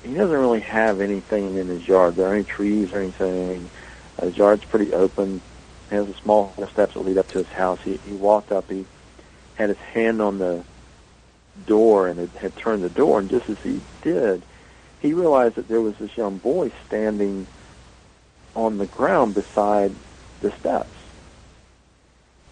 he 0.02 0.14
doesn't 0.14 0.36
really 0.36 0.60
have 0.60 1.00
anything 1.00 1.56
in 1.56 1.68
his 1.68 1.86
yard. 1.86 2.16
There 2.16 2.26
aren't 2.26 2.38
any 2.38 2.44
trees 2.44 2.92
or 2.92 2.98
anything. 2.98 3.70
Uh, 4.18 4.26
his 4.26 4.36
yard's 4.36 4.64
pretty 4.64 4.92
open. 4.92 5.40
He 5.88 5.94
has 5.94 6.08
a 6.08 6.14
small 6.14 6.52
steps 6.72 6.94
that 6.94 7.00
lead 7.00 7.18
up 7.18 7.30
to 7.30 7.38
his 7.38 7.48
house. 7.48 7.80
He, 7.84 7.98
he 8.08 8.12
walked 8.12 8.50
up. 8.50 8.68
He 8.68 8.84
had 9.54 9.68
his 9.68 9.78
hand 9.78 10.20
on 10.20 10.38
the 10.38 10.64
door 11.66 12.08
and 12.08 12.28
had 12.30 12.56
turned 12.56 12.82
the 12.82 12.88
door. 12.88 13.20
And 13.20 13.30
just 13.30 13.48
as 13.48 13.58
he 13.58 13.80
did, 14.02 14.42
he 15.00 15.12
realized 15.12 15.54
that 15.54 15.68
there 15.68 15.80
was 15.80 15.96
this 15.96 16.16
young 16.16 16.38
boy 16.38 16.72
standing 16.86 17.46
on 18.56 18.78
the 18.78 18.86
ground 18.86 19.34
beside 19.34 19.94
the 20.40 20.50
steps. 20.52 20.90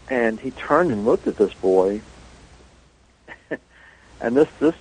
And 0.08 0.38
he 0.38 0.50
turned 0.52 0.92
and 0.92 1.04
looked 1.04 1.26
at 1.26 1.36
this 1.36 1.52
boy, 1.54 2.00
and 4.20 4.36
this 4.36 4.48
this 4.60 4.74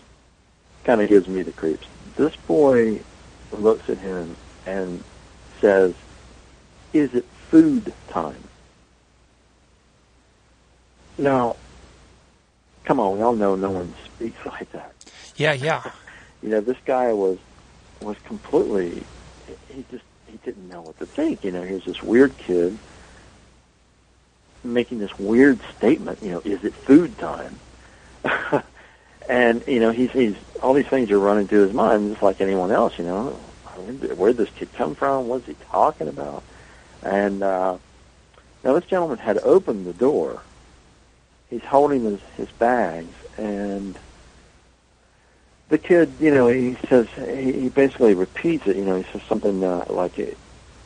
kind 0.83 1.01
of 1.01 1.09
gives 1.09 1.27
me 1.27 1.41
the 1.41 1.51
creeps. 1.51 1.87
This 2.15 2.35
boy 2.47 3.01
looks 3.51 3.89
at 3.89 3.97
him 3.97 4.35
and 4.67 5.03
says, 5.59 5.93
"Is 6.93 7.13
it 7.15 7.25
food 7.49 7.91
time?" 8.09 8.43
Now, 11.17 11.55
come 12.83 12.99
on, 12.99 13.17
we 13.17 13.23
all 13.23 13.35
know 13.35 13.55
no 13.55 13.71
one 13.71 13.93
speaks 14.05 14.37
like 14.45 14.71
that. 14.71 14.93
Yeah, 15.37 15.53
yeah. 15.53 15.83
You 16.43 16.51
know, 16.51 16.61
this 16.61 16.77
guy 16.85 17.11
was 17.11 17.39
was 18.01 18.17
completely. 18.25 19.03
He 19.67 19.83
just 19.89 20.03
he 20.27 20.37
didn't 20.45 20.69
know 20.69 20.81
what 20.81 20.99
to 20.99 21.07
think. 21.07 21.43
You 21.43 21.51
know, 21.51 21.63
he 21.63 21.73
was 21.73 21.85
this 21.85 22.03
weird 22.03 22.37
kid 22.37 22.77
making 24.73 24.99
this 24.99 25.17
weird 25.17 25.59
statement. 25.77 26.21
You 26.21 26.31
know, 26.31 26.41
is 26.43 26.63
it 26.63 26.73
food 26.73 27.17
time? 27.17 27.59
and 29.29 29.63
you 29.67 29.79
know, 29.79 29.91
he's 29.91 30.11
he's 30.11 30.35
all 30.61 30.73
these 30.73 30.87
things 30.87 31.11
are 31.11 31.19
running 31.19 31.47
through 31.47 31.65
his 31.65 31.73
mind, 31.73 32.11
just 32.11 32.23
like 32.23 32.41
anyone 32.41 32.71
else. 32.71 32.97
You 32.97 33.05
know, 33.05 33.29
where'd 34.15 34.37
this 34.37 34.49
kid 34.51 34.69
come 34.73 34.95
from? 34.95 35.27
What's 35.27 35.47
he 35.47 35.55
talking 35.71 36.07
about? 36.07 36.43
And 37.03 37.43
uh, 37.43 37.77
now 38.63 38.73
this 38.73 38.85
gentleman 38.85 39.17
had 39.17 39.37
opened 39.39 39.85
the 39.85 39.93
door. 39.93 40.41
He's 41.49 41.63
holding 41.63 42.03
his 42.03 42.19
his 42.37 42.49
bags, 42.49 43.13
and 43.37 43.97
the 45.69 45.77
kid, 45.77 46.11
you 46.19 46.33
know, 46.33 46.47
he 46.47 46.75
says 46.89 47.07
he, 47.15 47.51
he 47.51 47.69
basically 47.69 48.13
repeats 48.13 48.67
it. 48.67 48.75
You 48.75 48.85
know, 48.85 48.95
he 48.95 49.03
says 49.11 49.21
something 49.27 49.63
uh, 49.63 49.85
like, 49.89 50.37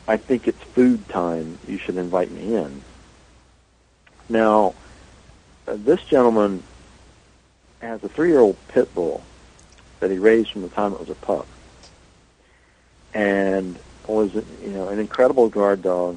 "I 0.06 0.16
think 0.16 0.48
it's 0.48 0.62
food 0.62 1.08
time. 1.08 1.58
You 1.66 1.78
should 1.78 1.96
invite 1.96 2.30
me 2.30 2.56
in." 2.56 2.82
Now, 4.30 4.74
uh, 5.66 5.76
this 5.76 6.02
gentleman 6.04 6.62
has 7.80 8.02
a 8.04 8.08
three-year-old 8.08 8.56
pit 8.68 8.94
bull 8.94 9.24
that 9.98 10.10
he 10.10 10.18
raised 10.18 10.52
from 10.52 10.62
the 10.62 10.68
time 10.68 10.92
it 10.92 11.00
was 11.00 11.10
a 11.10 11.16
pup, 11.16 11.48
and 13.12 13.76
was 14.06 14.34
you 14.34 14.70
know 14.70 14.88
an 14.88 15.00
incredible 15.00 15.48
guard 15.48 15.82
dog. 15.82 16.16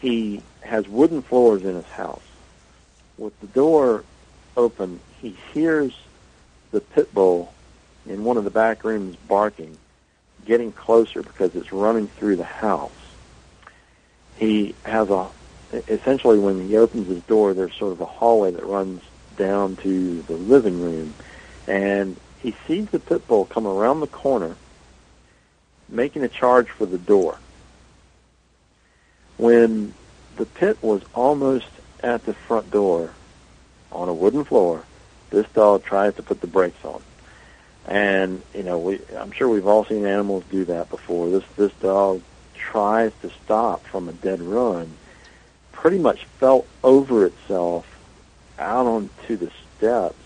He 0.00 0.42
has 0.62 0.88
wooden 0.88 1.22
floors 1.22 1.64
in 1.64 1.74
his 1.74 1.86
house. 1.86 2.22
With 3.18 3.38
the 3.40 3.48
door 3.48 4.04
open, 4.56 5.00
he 5.20 5.36
hears 5.52 5.92
the 6.70 6.80
pit 6.80 7.12
bull 7.12 7.52
in 8.06 8.24
one 8.24 8.36
of 8.36 8.44
the 8.44 8.50
back 8.50 8.84
rooms 8.84 9.16
barking, 9.28 9.76
getting 10.46 10.70
closer 10.70 11.22
because 11.22 11.54
it's 11.56 11.72
running 11.72 12.06
through 12.06 12.36
the 12.36 12.44
house. 12.44 12.92
He 14.36 14.74
has 14.84 15.10
a 15.10 15.28
essentially 15.72 16.38
when 16.38 16.66
he 16.68 16.76
opens 16.76 17.08
his 17.08 17.22
door, 17.24 17.54
there's 17.54 17.74
sort 17.74 17.92
of 17.92 18.00
a 18.00 18.06
hallway 18.06 18.50
that 18.50 18.64
runs 18.64 19.02
down 19.36 19.76
to 19.76 20.22
the 20.22 20.34
living 20.34 20.80
room, 20.80 21.14
and 21.66 22.16
he 22.42 22.54
sees 22.66 22.88
the 22.90 22.98
pit 22.98 23.26
bull 23.26 23.44
come 23.44 23.66
around 23.66 24.00
the 24.00 24.06
corner, 24.06 24.56
making 25.88 26.22
a 26.22 26.28
charge 26.28 26.68
for 26.68 26.86
the 26.86 26.98
door. 26.98 27.38
When 29.36 29.94
the 30.36 30.46
pit 30.46 30.78
was 30.82 31.02
almost 31.14 31.68
at 32.02 32.24
the 32.24 32.34
front 32.34 32.70
door 32.70 33.12
on 33.92 34.08
a 34.08 34.14
wooden 34.14 34.44
floor, 34.44 34.84
this 35.30 35.46
dog 35.50 35.84
tries 35.84 36.14
to 36.16 36.22
put 36.22 36.40
the 36.40 36.46
brakes 36.46 36.84
on. 36.84 37.02
And, 37.86 38.42
you 38.54 38.62
know, 38.62 38.78
we 38.78 39.00
I'm 39.18 39.32
sure 39.32 39.48
we've 39.48 39.66
all 39.66 39.84
seen 39.84 40.04
animals 40.04 40.44
do 40.50 40.64
that 40.66 40.90
before. 40.90 41.30
This 41.30 41.44
this 41.56 41.72
dog 41.80 42.22
tries 42.54 43.12
to 43.22 43.30
stop 43.44 43.84
from 43.86 44.08
a 44.08 44.12
dead 44.12 44.40
run, 44.40 44.92
pretty 45.80 45.98
much 45.98 46.26
fell 46.38 46.66
over 46.84 47.24
itself 47.24 47.86
out 48.58 48.86
onto 48.86 49.34
the 49.34 49.50
steps, 49.78 50.22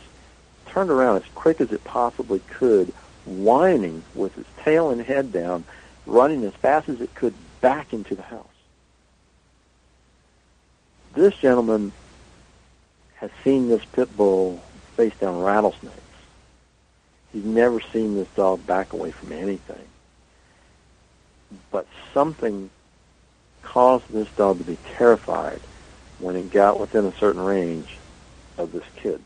turned 0.67 0.91
around 0.91 1.17
as 1.17 1.23
quick 1.37 1.61
as 1.61 1.71
it 1.71 1.85
possibly 1.85 2.41
could, 2.51 2.89
whining 3.25 4.03
with 4.17 4.37
its 4.37 4.49
tail 4.65 4.91
and 4.91 5.01
head 5.01 5.33
down, 5.33 5.63
running 6.07 6.43
as 6.45 6.53
fast 6.55 6.89
as 6.89 7.01
it 7.01 7.15
could 7.15 7.33
back 7.61 7.93
into 7.93 8.17
the 8.17 8.23
house. 8.23 8.45
This 11.15 11.37
gentleman 11.37 11.93
has 13.19 13.31
seen 13.45 13.69
this 13.69 13.85
pit 13.85 14.15
bull 14.17 14.61
face 14.97 15.15
down 15.21 15.41
rattlesnakes. 15.41 16.01
He's 17.33 17.45
never 17.45 17.81
seen 17.81 18.17
this 18.17 18.29
dog 18.35 18.67
back 18.67 18.93
away 18.93 19.13
from 19.13 19.31
anything. 19.31 19.87
But 21.71 21.87
something 22.13 22.71
caused 23.65 24.09
this 24.13 24.29
dog 24.37 24.59
to 24.59 24.65
be 24.65 24.79
terrified 24.97 25.61
when 26.19 26.37
it 26.37 26.51
got 26.51 26.79
within 26.79 27.05
a 27.05 27.13
certain 27.17 27.41
range 27.41 27.97
of 28.59 28.73
this 28.73 28.85
kid. 28.97 29.21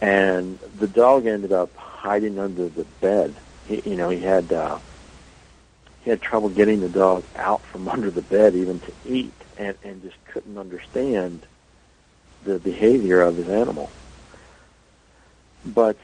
And 0.00 0.58
the 0.78 0.88
dog 0.88 1.26
ended 1.26 1.52
up 1.52 1.74
hiding 1.76 2.38
under 2.38 2.68
the 2.68 2.84
bed. 3.00 3.34
He, 3.66 3.80
you 3.84 3.96
know, 3.96 4.10
he 4.10 4.20
had 4.20 4.52
uh, 4.52 4.78
he 6.02 6.10
had 6.10 6.20
trouble 6.20 6.48
getting 6.48 6.80
the 6.80 6.88
dog 6.88 7.24
out 7.36 7.62
from 7.62 7.88
under 7.94 8.10
the 8.10 8.22
bed 8.22 8.54
even 8.54 8.80
to 8.80 8.92
eat, 9.06 9.34
and 9.58 9.76
and 9.84 10.02
just 10.02 10.16
couldn't 10.26 10.58
understand 10.58 11.46
the 12.44 12.58
behavior 12.58 13.20
of 13.22 13.36
his 13.36 13.48
animal 13.48 13.90
but 15.64 15.96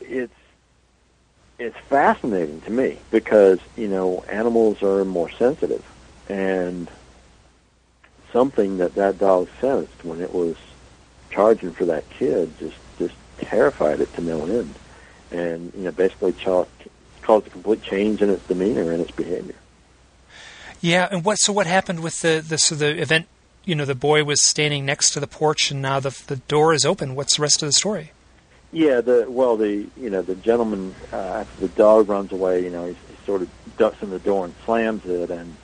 it's 0.00 0.32
it's 1.58 1.76
fascinating 1.88 2.60
to 2.62 2.70
me 2.70 2.98
because 3.10 3.58
you 3.76 3.88
know 3.88 4.24
animals 4.28 4.82
are 4.82 5.04
more 5.04 5.30
sensitive, 5.30 5.84
and 6.28 6.88
something 8.32 8.78
that 8.78 8.94
that 8.94 9.18
dog 9.18 9.48
sensed 9.60 10.04
when 10.04 10.20
it 10.20 10.34
was 10.34 10.56
charging 11.30 11.72
for 11.72 11.84
that 11.84 12.08
kid 12.10 12.52
just 12.58 12.76
just 12.98 13.14
terrified 13.38 14.00
it 14.00 14.12
to 14.14 14.20
no 14.22 14.44
end, 14.44 14.74
and 15.30 15.72
you 15.76 15.84
know 15.84 15.92
basically 15.92 16.32
ch- 16.32 16.88
caused 17.22 17.46
a 17.46 17.50
complete 17.50 17.82
change 17.82 18.22
in 18.22 18.30
its 18.30 18.46
demeanor 18.46 18.92
and 18.92 19.00
its 19.00 19.10
behavior. 19.10 19.54
Yeah, 20.80 21.08
and 21.10 21.24
what 21.24 21.36
so 21.36 21.52
what 21.52 21.66
happened 21.66 22.00
with 22.00 22.20
the 22.20 22.44
the 22.46 22.58
so 22.58 22.74
the 22.74 23.00
event? 23.00 23.26
You 23.64 23.74
know, 23.74 23.86
the 23.86 23.94
boy 23.94 24.24
was 24.24 24.42
standing 24.42 24.84
next 24.84 25.12
to 25.12 25.20
the 25.20 25.26
porch, 25.26 25.70
and 25.70 25.80
now 25.80 25.98
the 26.00 26.16
the 26.26 26.36
door 26.36 26.74
is 26.74 26.84
open. 26.84 27.14
What's 27.14 27.36
the 27.36 27.42
rest 27.42 27.62
of 27.62 27.68
the 27.68 27.72
story? 27.72 28.12
Yeah, 28.72 29.00
the 29.00 29.26
well, 29.28 29.56
the 29.56 29.86
you 29.96 30.10
know 30.10 30.20
the 30.20 30.34
gentleman 30.34 30.94
uh, 31.12 31.16
after 31.16 31.68
the 31.68 31.68
dog 31.68 32.08
runs 32.08 32.32
away, 32.32 32.64
you 32.64 32.70
know, 32.70 32.86
he, 32.86 32.92
he 32.92 33.16
sort 33.24 33.42
of 33.42 33.48
ducks 33.78 34.02
in 34.02 34.10
the 34.10 34.18
door 34.18 34.44
and 34.44 34.54
slams 34.64 35.06
it, 35.06 35.30
and 35.30 35.56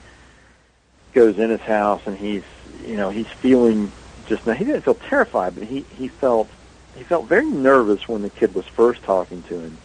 goes 1.13 1.39
in 1.39 1.49
his 1.49 1.61
house, 1.61 2.01
and 2.05 2.17
he's 2.17 2.43
you 2.85 2.97
know 2.97 3.09
he's 3.09 3.27
feeling 3.27 3.91
just 4.27 4.45
now. 4.45 4.53
He 4.53 4.65
didn't 4.65 4.81
feel 4.81 4.95
terrified, 4.95 5.55
but 5.55 5.63
he 5.63 5.85
he 5.97 6.07
felt 6.07 6.49
he 6.95 7.03
felt 7.03 7.27
very 7.27 7.45
nervous 7.45 8.07
when 8.07 8.21
the 8.21 8.29
kid 8.29 8.53
was 8.53 8.65
first 8.65 9.03
talking 9.03 9.43
to 9.43 9.59
him. 9.59 9.77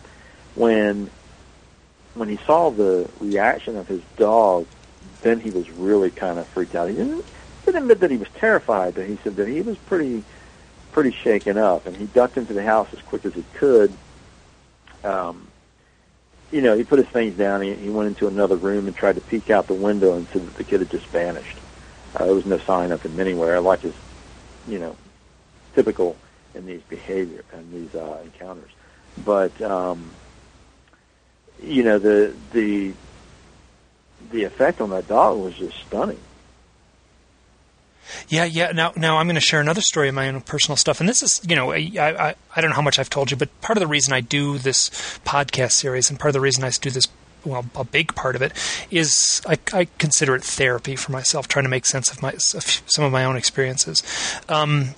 When 0.55 1.11
when 2.15 2.29
he 2.29 2.39
saw 2.47 2.71
the 2.71 3.09
reaction 3.21 3.77
of 3.77 3.87
his 3.87 4.01
dog, 4.17 4.67
then 5.23 5.41
he 5.41 5.51
was 5.51 5.71
really 5.71 6.11
kind 6.11 6.39
of 6.39 6.47
freaked 6.49 6.75
out. 6.75 6.89
He 6.89 6.95
didn't, 6.97 7.25
didn't 7.65 7.83
admit 7.83 8.01
that 8.01 8.11
he 8.11 8.17
was 8.17 8.29
terrified, 8.37 8.95
but 8.95 9.07
he 9.07 9.19
said 9.23 9.37
that 9.37 9.49
he 9.49 9.61
was 9.61 9.77
pretty 9.79 10.25
pretty 10.93 11.13
shaken 11.13 11.59
up, 11.59 11.87
and 11.87 11.95
he 11.97 12.07
ducked 12.07 12.39
into 12.39 12.55
the 12.55 12.63
house 12.63 12.89
as 12.93 13.03
quick 13.03 13.25
as 13.27 13.35
he 13.35 13.45
could. 13.55 13.93
Um, 15.05 15.46
you 16.53 16.61
know, 16.61 16.77
he 16.77 16.85
put 16.85 16.99
his 16.99 17.09
things 17.09 17.37
down. 17.37 17.63
He, 17.63 17.75
he 17.75 17.91
went 17.91 18.09
into 18.09 18.27
another 18.27 18.57
room 18.57 18.87
and 18.87 18.97
tried 18.97 19.17
to 19.17 19.21
peek 19.21 19.51
out 19.51 19.67
the 19.67 19.75
window 19.75 20.17
and 20.17 20.27
said 20.33 20.47
that 20.47 20.55
the 20.55 20.65
kid 20.65 20.81
had 20.81 20.91
just 20.91 21.07
vanished. 21.09 21.59
Uh, 22.15 22.25
there 22.25 22.35
was 22.35 22.47
no 22.47 22.59
sign 22.59 22.93
of 22.93 23.03
him 23.03 23.19
anywhere, 23.19 23.61
like 23.61 23.85
is, 23.85 23.95
you 24.67 24.79
know, 24.79 24.97
typical 25.75 26.17
in 26.55 26.67
these 26.67 26.83
behavior 26.89 27.45
and 27.53 27.73
these 27.73 27.95
uh, 27.95 28.19
encounters. 28.25 28.71
But 29.25 29.61
um, 29.61 30.15
you 31.63 31.83
know, 31.83 31.99
the 31.99 32.35
the 32.53 32.95
the 34.31 34.45
effect 34.45 34.81
on 34.81 34.91
that 34.91 35.09
dog 35.09 35.39
was 35.39 35.55
just 35.55 35.77
stunning. 35.87 36.21
Yeah, 38.29 38.45
yeah. 38.45 38.73
Now, 38.73 38.93
now 38.97 39.19
I'm 39.19 39.27
going 39.27 39.35
to 39.35 39.41
share 39.41 39.61
another 39.61 39.81
story 39.81 40.09
of 40.09 40.15
my 40.15 40.29
own 40.29 40.41
personal 40.41 40.77
stuff, 40.77 41.01
and 41.01 41.09
this 41.09 41.23
is, 41.23 41.41
you 41.47 41.57
know, 41.57 41.73
I, 41.73 41.91
I, 41.99 42.35
I 42.55 42.61
don't 42.61 42.71
know 42.71 42.77
how 42.77 42.83
much 42.83 42.99
I've 42.99 43.11
told 43.11 43.31
you, 43.31 43.37
but 43.37 43.61
part 43.61 43.77
of 43.77 43.81
the 43.81 43.87
reason 43.87 44.13
I 44.13 44.21
do 44.21 44.59
this 44.59 44.91
podcast 45.25 45.73
series, 45.73 46.11
and 46.11 46.19
part 46.19 46.31
of 46.31 46.35
the 46.35 46.41
reason 46.41 46.65
I 46.65 46.71
do 46.71 46.91
this, 46.91 47.09
well, 47.45 47.65
a 47.75 47.85
big 47.85 48.15
part 48.15 48.37
of 48.37 48.43
it 48.43 48.53
is 48.91 49.41
I, 49.47 49.59
I 49.73 49.89
consider 49.99 50.35
it 50.35 50.43
therapy 50.43 50.97
for 50.97 51.13
myself, 51.13 51.49
trying 51.49 51.65
to 51.65 51.69
make 51.69 51.87
sense 51.87 52.11
of 52.11 52.23
my 52.23 52.33
of 52.33 52.83
some 52.87 53.05
of 53.05 53.13
my 53.13 53.25
own 53.25 53.37
experiences, 53.37 54.03
um, 54.49 54.95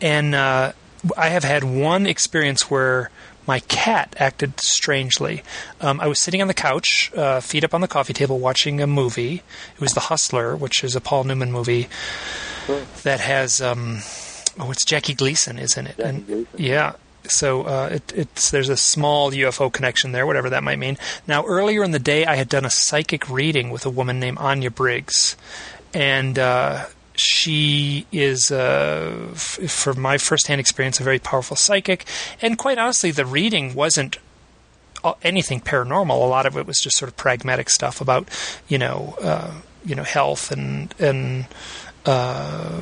and 0.00 0.34
uh, 0.34 0.72
I 1.16 1.28
have 1.28 1.44
had 1.44 1.64
one 1.64 2.06
experience 2.06 2.70
where 2.70 3.10
my 3.46 3.60
cat 3.60 4.14
acted 4.18 4.60
strangely. 4.60 5.42
Um, 5.80 6.00
I 6.00 6.06
was 6.06 6.18
sitting 6.18 6.42
on 6.42 6.48
the 6.48 6.54
couch, 6.54 7.12
uh, 7.14 7.40
feet 7.40 7.64
up 7.64 7.74
on 7.74 7.80
the 7.80 7.88
coffee 7.88 8.12
table, 8.12 8.38
watching 8.38 8.80
a 8.80 8.86
movie. 8.86 9.42
It 9.74 9.80
was 9.80 9.92
The 9.92 10.00
Hustler, 10.00 10.56
which 10.56 10.82
is 10.82 10.96
a 10.96 11.00
Paul 11.00 11.24
Newman 11.24 11.52
movie 11.52 11.88
that 13.02 13.20
has 13.20 13.60
um, 13.60 13.98
oh, 14.58 14.70
it's 14.70 14.84
Jackie 14.84 15.14
Gleason, 15.14 15.58
isn't 15.58 15.86
it? 15.86 15.98
And. 15.98 16.46
Yeah. 16.56 16.94
So 17.24 17.62
uh, 17.64 17.88
it, 17.92 18.12
it's 18.14 18.50
there's 18.50 18.68
a 18.68 18.76
small 18.76 19.32
UFO 19.32 19.72
connection 19.72 20.12
there, 20.12 20.26
whatever 20.26 20.50
that 20.50 20.62
might 20.62 20.78
mean. 20.78 20.96
Now, 21.26 21.44
earlier 21.44 21.82
in 21.82 21.90
the 21.90 21.98
day, 21.98 22.24
I 22.24 22.36
had 22.36 22.48
done 22.48 22.64
a 22.64 22.70
psychic 22.70 23.28
reading 23.28 23.70
with 23.70 23.84
a 23.84 23.90
woman 23.90 24.20
named 24.20 24.38
Anya 24.38 24.70
Briggs, 24.70 25.36
and 25.92 26.38
uh, 26.38 26.86
she 27.16 28.06
is, 28.12 28.50
uh, 28.50 29.28
f- 29.32 29.70
for 29.70 29.94
my 29.94 30.18
firsthand 30.18 30.60
experience, 30.60 31.00
a 31.00 31.02
very 31.02 31.18
powerful 31.18 31.56
psychic. 31.56 32.04
And 32.40 32.58
quite 32.58 32.78
honestly, 32.78 33.10
the 33.10 33.26
reading 33.26 33.74
wasn't 33.74 34.18
uh, 35.04 35.14
anything 35.22 35.60
paranormal. 35.60 36.10
A 36.10 36.28
lot 36.28 36.46
of 36.46 36.56
it 36.56 36.66
was 36.66 36.78
just 36.78 36.96
sort 36.96 37.08
of 37.08 37.16
pragmatic 37.16 37.70
stuff 37.70 38.00
about, 38.00 38.28
you 38.68 38.78
know, 38.78 39.16
uh, 39.20 39.52
you 39.84 39.94
know, 39.94 40.02
health 40.02 40.50
and 40.50 40.94
and 40.98 41.46
uh, 42.04 42.80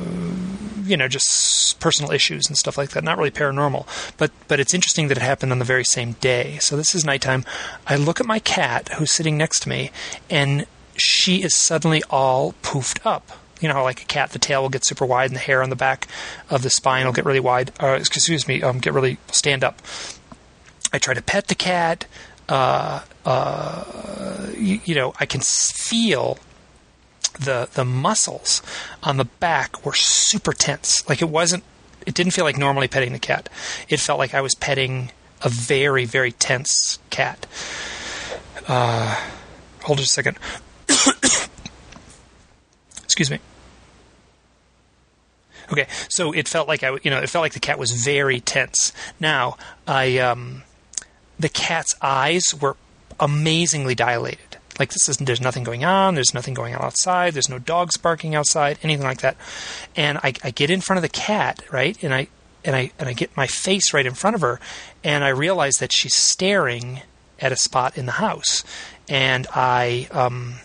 you 0.83 0.95
know, 0.95 1.07
just 1.07 1.79
personal 1.79 2.11
issues 2.11 2.47
and 2.47 2.57
stuff 2.57 2.77
like 2.77 2.91
that. 2.91 3.03
Not 3.03 3.17
really 3.17 3.31
paranormal, 3.31 3.87
but 4.17 4.31
but 4.47 4.59
it's 4.59 4.73
interesting 4.73 5.07
that 5.07 5.17
it 5.17 5.23
happened 5.23 5.51
on 5.51 5.59
the 5.59 5.65
very 5.65 5.83
same 5.83 6.13
day. 6.13 6.57
So 6.59 6.75
this 6.77 6.93
is 6.95 7.03
nighttime. 7.05 7.43
I 7.87 7.95
look 7.95 8.19
at 8.19 8.25
my 8.25 8.39
cat 8.39 8.89
who's 8.93 9.11
sitting 9.11 9.37
next 9.37 9.61
to 9.61 9.69
me, 9.69 9.91
and 10.29 10.65
she 10.95 11.41
is 11.41 11.55
suddenly 11.55 12.01
all 12.09 12.53
poofed 12.61 12.99
up. 13.05 13.31
You 13.61 13.69
know, 13.69 13.75
how 13.75 13.83
like 13.83 14.01
a 14.01 14.05
cat, 14.05 14.31
the 14.31 14.39
tail 14.39 14.61
will 14.61 14.69
get 14.69 14.83
super 14.83 15.05
wide, 15.05 15.29
and 15.29 15.35
the 15.35 15.39
hair 15.39 15.63
on 15.63 15.69
the 15.69 15.75
back 15.75 16.07
of 16.49 16.61
the 16.61 16.69
spine 16.69 17.05
will 17.05 17.13
get 17.13 17.25
really 17.25 17.39
wide. 17.39 17.71
Uh, 17.81 17.93
excuse 17.93 18.47
me, 18.47 18.61
um, 18.61 18.79
get 18.79 18.93
really 18.93 19.17
stand 19.31 19.63
up. 19.63 19.81
I 20.91 20.97
try 20.97 21.13
to 21.13 21.21
pet 21.21 21.47
the 21.47 21.55
cat. 21.55 22.05
Uh, 22.47 23.01
uh, 23.25 24.47
you, 24.57 24.79
you 24.85 24.95
know, 24.95 25.13
I 25.19 25.25
can 25.25 25.41
feel 25.41 26.37
the 27.39 27.69
the 27.73 27.85
muscles 27.85 28.61
on 29.03 29.17
the 29.17 29.25
back 29.25 29.85
were 29.85 29.93
super 29.93 30.53
tense. 30.53 31.07
Like 31.07 31.21
it 31.21 31.29
wasn't. 31.29 31.63
It 32.05 32.13
didn't 32.13 32.33
feel 32.33 32.45
like 32.45 32.57
normally 32.57 32.87
petting 32.87 33.13
the 33.13 33.19
cat. 33.19 33.49
It 33.89 33.99
felt 33.99 34.19
like 34.19 34.33
I 34.33 34.41
was 34.41 34.53
petting 34.55 35.11
a 35.41 35.49
very 35.49 36.05
very 36.05 36.31
tense 36.31 36.99
cat. 37.09 37.47
Uh, 38.67 39.21
hold 39.83 39.99
just 39.99 40.11
a 40.11 40.13
second. 40.13 40.37
Excuse 43.15 43.31
me. 43.31 43.39
Okay, 45.71 45.87
so 46.09 46.33
it 46.33 46.49
felt 46.49 46.67
like 46.67 46.83
I, 46.83 46.97
you 47.01 47.09
know, 47.09 47.19
it 47.19 47.29
felt 47.29 47.43
like 47.43 47.53
the 47.53 47.61
cat 47.61 47.79
was 47.79 47.91
very 47.91 48.41
tense. 48.41 48.91
Now, 49.21 49.55
I, 49.87 50.17
um, 50.17 50.63
the 51.39 51.47
cat's 51.47 51.95
eyes 52.01 52.43
were 52.59 52.75
amazingly 53.17 53.95
dilated. 53.95 54.57
Like 54.77 54.91
this 54.91 55.07
is 55.07 55.15
there's 55.15 55.39
nothing 55.39 55.63
going 55.63 55.85
on. 55.85 56.15
There's 56.15 56.33
nothing 56.33 56.53
going 56.53 56.75
on 56.75 56.81
outside. 56.81 57.33
There's 57.33 57.47
no 57.47 57.57
dogs 57.57 57.95
barking 57.95 58.35
outside. 58.35 58.79
Anything 58.83 59.05
like 59.05 59.21
that. 59.21 59.37
And 59.95 60.17
I, 60.17 60.33
I 60.43 60.51
get 60.51 60.69
in 60.69 60.81
front 60.81 60.97
of 60.97 61.01
the 61.01 61.07
cat, 61.07 61.63
right? 61.71 61.97
And 62.03 62.13
I 62.13 62.27
and 62.65 62.75
I 62.75 62.91
and 62.99 63.07
I 63.07 63.13
get 63.13 63.37
my 63.37 63.47
face 63.47 63.93
right 63.93 64.05
in 64.05 64.13
front 64.13 64.35
of 64.35 64.41
her, 64.41 64.59
and 65.05 65.23
I 65.23 65.29
realize 65.29 65.75
that 65.75 65.93
she's 65.93 66.15
staring 66.15 66.99
at 67.39 67.53
a 67.53 67.55
spot 67.55 67.97
in 67.97 68.07
the 68.07 68.11
house. 68.13 68.65
And 69.07 69.47
I, 69.55 70.09
um, 70.11 70.55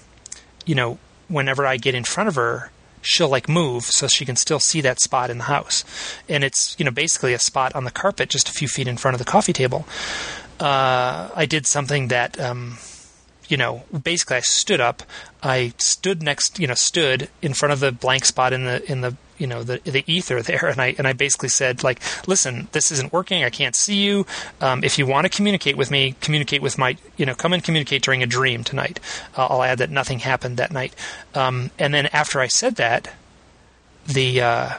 you 0.67 0.75
know, 0.75 0.99
whenever 1.31 1.67
I 1.67 1.77
get 1.77 1.95
in 1.95 2.05
front 2.05 2.29
of 2.29 2.35
her, 2.35 2.71
she'll 3.03 3.29
like 3.29 3.49
move 3.49 3.85
so 3.85 4.07
she 4.09 4.25
can 4.25 4.37
still 4.37 4.61
see 4.61 4.81
that 4.83 5.01
spot 5.01 5.31
in 5.31 5.39
the 5.39 5.45
house. 5.45 5.85
And 6.29 6.45
it's, 6.45 6.77
you 6.79 6.85
know, 6.85 6.91
basically 6.91 7.33
a 7.33 7.39
spot 7.39 7.75
on 7.75 7.85
the 7.85 7.91
carpet 7.91 8.29
just 8.29 8.49
a 8.49 8.53
few 8.53 8.69
feet 8.69 8.89
in 8.89 8.97
front 8.97 9.15
of 9.15 9.19
the 9.19 9.25
coffee 9.25 9.53
table. 9.53 9.87
Uh, 10.59 11.31
I 11.35 11.47
did 11.47 11.67
something 11.67 12.09
that, 12.09 12.39
um, 12.39 12.77
you 13.49 13.57
know, 13.57 13.85
basically 14.05 14.37
I 14.37 14.41
stood 14.41 14.81
up. 14.81 15.03
I 15.43 15.73
stood 15.79 16.23
next, 16.23 16.59
you 16.59 16.67
know, 16.67 16.75
stood 16.75 17.31
in 17.41 17.55
front 17.55 17.73
of 17.73 17.81
the 17.81 17.93
blank 17.93 18.25
spot 18.25 18.53
in 18.53 18.65
the 18.65 18.91
in 18.91 19.01
the 19.01 19.17
you 19.41 19.47
know 19.47 19.63
the 19.63 19.79
the 19.85 20.05
ether 20.07 20.43
there, 20.43 20.67
and 20.67 20.81
I 20.81 20.95
and 20.99 21.09
I 21.09 21.15
basically 21.15 21.49
said 21.49 21.83
like, 21.83 22.01
listen, 22.29 22.69
this 22.73 22.93
isn't 22.93 23.13
working. 23.13 23.43
I 23.43 23.51
can't 23.51 23.75
see 23.75 23.97
you. 23.97 24.27
Um, 24.61 24.85
if 24.85 24.99
you 24.99 25.07
want 25.07 25.25
to 25.25 25.31
communicate 25.31 25.77
with 25.77 25.91
me, 25.91 26.15
communicate 26.21 26.63
with 26.63 26.79
my 26.79 26.97
you 27.17 27.27
know 27.27 27.35
come 27.35 27.53
and 27.53 27.65
communicate 27.65 28.03
during 28.03 28.23
a 28.23 28.27
dream 28.27 28.63
tonight. 28.63 29.01
Uh, 29.37 29.47
I'll 29.47 29.63
add 29.63 29.79
that 29.79 29.91
nothing 29.91 30.21
happened 30.21 30.59
that 30.59 30.71
night. 30.71 30.95
Um, 31.35 31.71
and 31.79 31.95
then 31.95 32.07
after 32.13 32.41
I 32.41 32.47
said 32.47 32.77
that, 32.77 33.13
the 34.07 34.43
uh, 34.43 34.71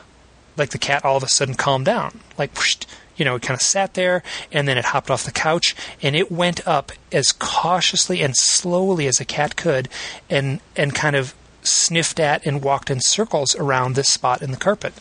like 0.56 0.70
the 0.70 0.78
cat 0.78 1.04
all 1.04 1.18
of 1.18 1.24
a 1.24 1.28
sudden 1.28 1.56
calmed 1.56 1.86
down, 1.86 2.20
like. 2.38 2.56
Whoosh, 2.56 2.78
you 3.18 3.26
know, 3.26 3.36
it 3.36 3.44
kind 3.44 3.56
of 3.56 3.62
sat 3.62 3.94
there 3.94 4.24
and 4.52 4.68
then 4.68 4.80
it 4.80 4.86
hopped 4.86 5.12
off 5.12 5.26
the 5.26 5.32
couch 5.32 5.76
and 6.02 6.16
it 6.16 6.32
went 6.32 6.68
up 6.68 6.92
as 7.12 7.32
cautiously 7.32 8.20
and 8.22 8.36
slowly 8.36 9.06
as 9.06 9.20
a 9.20 9.26
cat 9.26 9.56
could 9.56 9.90
and 10.28 10.60
and 10.76 10.96
kind 10.96 11.16
of 11.16 11.36
sniffed 11.64 12.20
at 12.20 12.46
and 12.46 12.64
walked 12.64 12.90
in 12.90 13.00
circles 13.00 13.56
around 13.56 13.96
this 13.96 14.10
spot 14.10 14.42
in 14.42 14.52
the 14.52 14.58
carpet. 14.58 14.94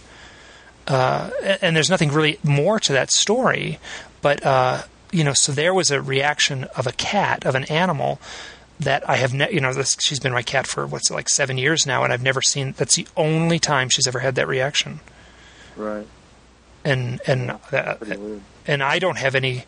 Uh, 0.87 1.31
and 1.63 1.77
there's 1.77 1.91
nothing 1.91 2.11
really 2.11 2.39
more 2.43 2.81
to 2.81 2.93
that 2.93 3.11
story, 3.11 3.79
but 4.23 4.45
uh, 4.45 4.83
you 5.13 5.25
know, 5.25 5.35
so 5.35 5.53
there 5.53 5.75
was 5.75 5.91
a 5.91 6.01
reaction 6.01 6.65
of 6.77 6.87
a 6.87 6.93
cat, 6.93 7.45
of 7.45 7.55
an 7.55 7.65
animal 7.65 8.21
that 8.81 9.09
I 9.09 9.17
have, 9.17 9.35
ne- 9.35 9.53
you 9.53 9.61
know, 9.61 9.73
this, 9.73 9.97
she's 10.01 10.21
been 10.21 10.33
my 10.33 10.43
cat 10.43 10.67
for 10.67 10.87
what's 10.87 11.11
it, 11.11 11.15
like 11.15 11.29
seven 11.29 11.59
years 11.59 11.87
now, 11.87 12.03
and 12.03 12.13
I've 12.13 12.23
never 12.23 12.41
seen. 12.41 12.75
That's 12.77 12.97
the 12.97 13.07
only 13.17 13.59
time 13.59 13.89
she's 13.91 14.07
ever 14.07 14.21
had 14.21 14.35
that 14.37 14.49
reaction. 14.49 15.01
Right. 15.77 16.07
And 16.83 17.21
and 17.27 17.59
uh, 17.73 17.97
and 18.67 18.83
I 18.83 18.99
don't 18.99 19.19
have 19.19 19.35
any. 19.35 19.65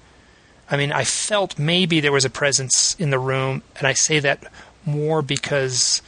I 0.70 0.78
mean, 0.78 0.92
I 0.92 1.04
felt 1.04 1.58
maybe 1.58 2.00
there 2.00 2.12
was 2.12 2.24
a 2.24 2.30
presence 2.30 2.94
in 2.98 3.10
the 3.10 3.18
room, 3.18 3.62
and 3.76 3.86
I 3.86 3.92
say 3.92 4.18
that 4.20 4.50
more 4.86 5.20
because 5.20 6.00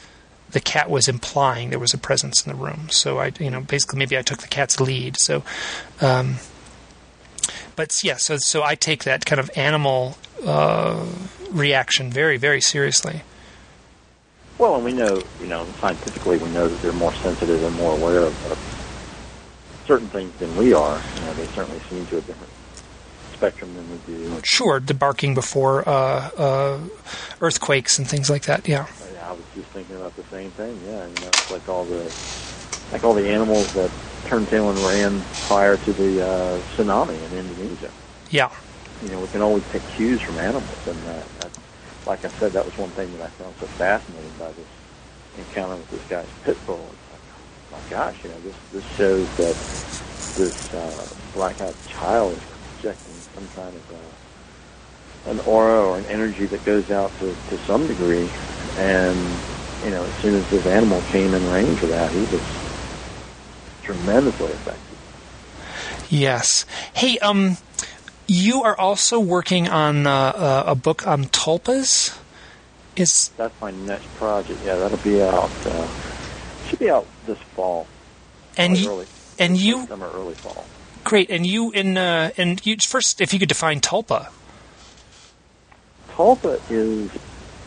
the 0.55 0.61
cat 0.61 0.89
was 0.89 1.09
implying 1.09 1.69
there 1.69 1.79
was 1.79 1.93
a 1.93 1.97
presence 1.97 2.45
in 2.45 2.49
the 2.49 2.57
room. 2.57 2.87
So 2.89 3.19
I, 3.19 3.33
you 3.41 3.51
know, 3.51 3.59
basically 3.59 3.99
maybe 3.99 4.17
I 4.17 4.21
took 4.21 4.37
the 4.39 4.47
cat's 4.47 4.79
lead. 4.79 5.17
So, 5.19 5.43
um, 5.99 6.35
but 7.75 8.01
yeah, 8.05 8.15
so 8.15 8.37
so 8.37 8.63
I 8.63 8.75
take 8.75 9.03
that 9.03 9.25
kind 9.25 9.41
of 9.41 9.51
animal 9.57 10.17
uh, 10.45 11.05
reaction 11.51 12.09
very 12.09 12.37
very 12.37 12.61
seriously. 12.61 13.23
Well, 14.57 14.75
and 14.75 14.85
we 14.85 14.93
know, 14.93 15.21
you 15.41 15.47
know, 15.47 15.65
scientifically, 15.81 16.37
we 16.37 16.49
know 16.51 16.69
that 16.69 16.81
they're 16.81 16.93
more 16.93 17.13
sensitive 17.15 17.61
and 17.61 17.75
more 17.75 17.91
aware 17.91 18.21
of, 18.21 18.33
of 18.49 19.83
certain 19.85 20.07
things 20.07 20.33
than 20.39 20.55
we 20.55 20.73
are. 20.73 21.01
You 21.15 21.21
know, 21.25 21.33
they 21.33 21.47
certainly 21.47 21.81
seem 21.89 22.05
to 22.05 22.19
a 22.19 22.21
different 22.21 22.53
spectrum 23.33 23.75
than 23.75 23.91
we 23.91 23.97
do. 24.07 24.39
Sure, 24.45 24.79
the 24.79 24.93
barking 24.93 25.33
before 25.33 25.83
uh, 25.85 26.29
uh, 26.37 26.79
earthquakes 27.41 27.99
and 27.99 28.07
things 28.07 28.29
like 28.29 28.43
that. 28.43 28.69
Yeah. 28.69 28.87
I 29.25 29.31
was 29.31 29.43
just 29.55 29.67
thinking 29.69 29.95
about 29.95 30.15
the 30.15 30.23
same 30.31 30.51
thing. 30.51 30.79
Yeah, 30.85 31.07
you 31.07 31.19
know, 31.21 31.29
it's 31.29 31.49
like 31.49 31.67
all 31.67 31.83
the 31.83 32.11
like 32.91 33.03
all 33.03 33.13
the 33.13 33.27
animals 33.27 33.67
that 33.73 33.89
turned 34.27 34.47
tail 34.49 34.69
and 34.69 34.85
ran 34.85 35.23
prior 35.47 35.77
to 35.77 35.93
the 35.93 36.25
uh, 36.25 36.61
tsunami 36.75 37.17
in 37.31 37.37
Indonesia. 37.39 37.89
Yeah. 38.29 38.51
You 39.01 39.09
know, 39.09 39.19
we 39.19 39.27
can 39.27 39.41
always 39.41 39.63
take 39.71 39.81
cues 39.95 40.21
from 40.21 40.37
animals, 40.37 40.77
and 40.85 40.97
uh, 41.07 41.23
that, 41.39 41.51
like 42.05 42.23
I 42.23 42.29
said, 42.39 42.53
that 42.53 42.65
was 42.65 42.77
one 42.77 42.91
thing 42.91 43.11
that 43.17 43.25
I 43.25 43.29
found 43.29 43.55
so 43.59 43.65
fascinating 43.65 44.31
by 44.37 44.51
this 44.51 44.67
encounter 45.37 45.75
with 45.75 45.89
this 45.89 46.07
guy's 46.07 46.29
pit 46.43 46.57
bull. 46.65 46.87
It's 46.93 47.11
like, 47.11 47.81
my 47.81 47.89
gosh, 47.89 48.15
you 48.23 48.29
know, 48.29 48.39
this 48.41 48.55
this 48.71 48.85
shows 48.95 49.27
that 49.37 49.55
this 50.35 50.55
uh, 50.73 51.07
black-eyed 51.33 51.75
child 51.87 52.33
is 52.33 52.43
projecting 52.75 53.13
some 53.33 53.47
kind 53.55 53.75
of 53.75 53.91
uh, 53.91 54.14
an 55.27 55.39
aura 55.41 55.81
or 55.81 55.97
an 55.97 56.05
energy 56.05 56.45
that 56.45 56.63
goes 56.65 56.91
out 56.91 57.11
to, 57.19 57.35
to 57.49 57.57
some 57.65 57.87
degree 57.87 58.29
and, 58.77 59.17
you 59.83 59.91
know, 59.91 60.03
as 60.03 60.13
soon 60.15 60.35
as 60.35 60.49
this 60.49 60.65
animal 60.65 61.01
came 61.09 61.33
in 61.33 61.49
range 61.51 61.81
of 61.81 61.89
that, 61.89 62.11
he 62.11 62.19
was 62.19 62.41
tremendously 63.83 64.47
affected. 64.47 64.81
Yes. 66.09 66.65
Hey, 66.93 67.17
um, 67.19 67.57
you 68.27 68.63
are 68.63 68.77
also 68.77 69.19
working 69.19 69.67
on 69.69 70.05
uh, 70.05 70.11
uh, 70.11 70.63
a 70.67 70.75
book 70.75 71.07
on 71.07 71.25
tulpas. 71.25 72.17
Is 72.95 73.29
that's 73.37 73.59
my 73.61 73.71
next 73.71 74.07
project? 74.15 74.59
Yeah, 74.63 74.75
that'll 74.75 74.97
be 74.99 75.21
out. 75.21 75.51
Uh, 75.65 75.87
should 76.67 76.79
be 76.79 76.89
out 76.89 77.05
this 77.25 77.37
fall. 77.55 77.87
And 78.57 78.77
you, 78.77 78.89
early, 78.89 79.05
and 79.37 79.57
you, 79.57 79.85
summer, 79.85 80.09
early 80.13 80.33
fall. 80.33 80.65
Great. 81.03 81.29
And 81.29 81.45
you 81.45 81.71
in 81.71 81.97
uh, 81.97 82.31
and 82.37 82.65
you 82.65 82.77
first, 82.77 83.19
if 83.19 83.33
you 83.33 83.39
could 83.39 83.49
define 83.49 83.81
tulpa. 83.81 84.29
Tulpa 86.15 86.59
is 86.69 87.09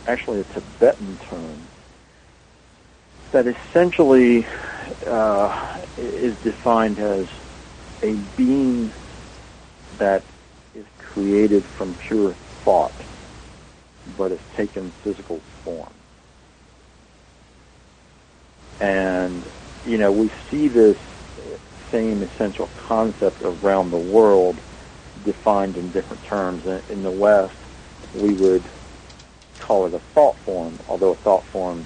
actually 0.07 0.41
a 0.41 0.45
Tibetan 0.45 1.19
term 1.29 1.69
that 3.33 3.47
essentially 3.47 4.47
uh, 5.07 5.79
is 5.99 6.35
defined 6.43 6.99
as 6.99 7.27
a 8.03 8.13
being 8.39 8.91
that 9.99 10.23
is 10.75 10.87
created 10.99 11.63
from 11.63 11.95
pure 12.07 12.35
thought, 12.65 12.93
but 14.17 14.31
has 14.31 14.41
taken 14.57 14.91
physical 15.05 15.41
form. 15.63 15.93
And, 18.81 19.45
you 19.85 19.99
know, 19.99 20.11
we 20.11 20.31
see 20.51 20.69
this 20.69 20.97
same 21.91 22.23
essential 22.23 22.71
concept 22.87 23.43
around 23.43 23.91
the 23.91 23.99
world 23.99 24.57
defined 25.25 25.77
in 25.77 25.91
different 25.91 26.25
terms. 26.25 26.65
In 26.89 27.03
the 27.03 27.11
West, 27.11 27.58
we 28.15 28.33
would 28.35 28.63
call 29.59 29.87
it 29.87 29.95
a 29.95 29.99
thought 29.99 30.37
form, 30.39 30.79
although 30.89 31.13
a 31.13 31.17
thought 31.17 31.45
form 31.45 31.85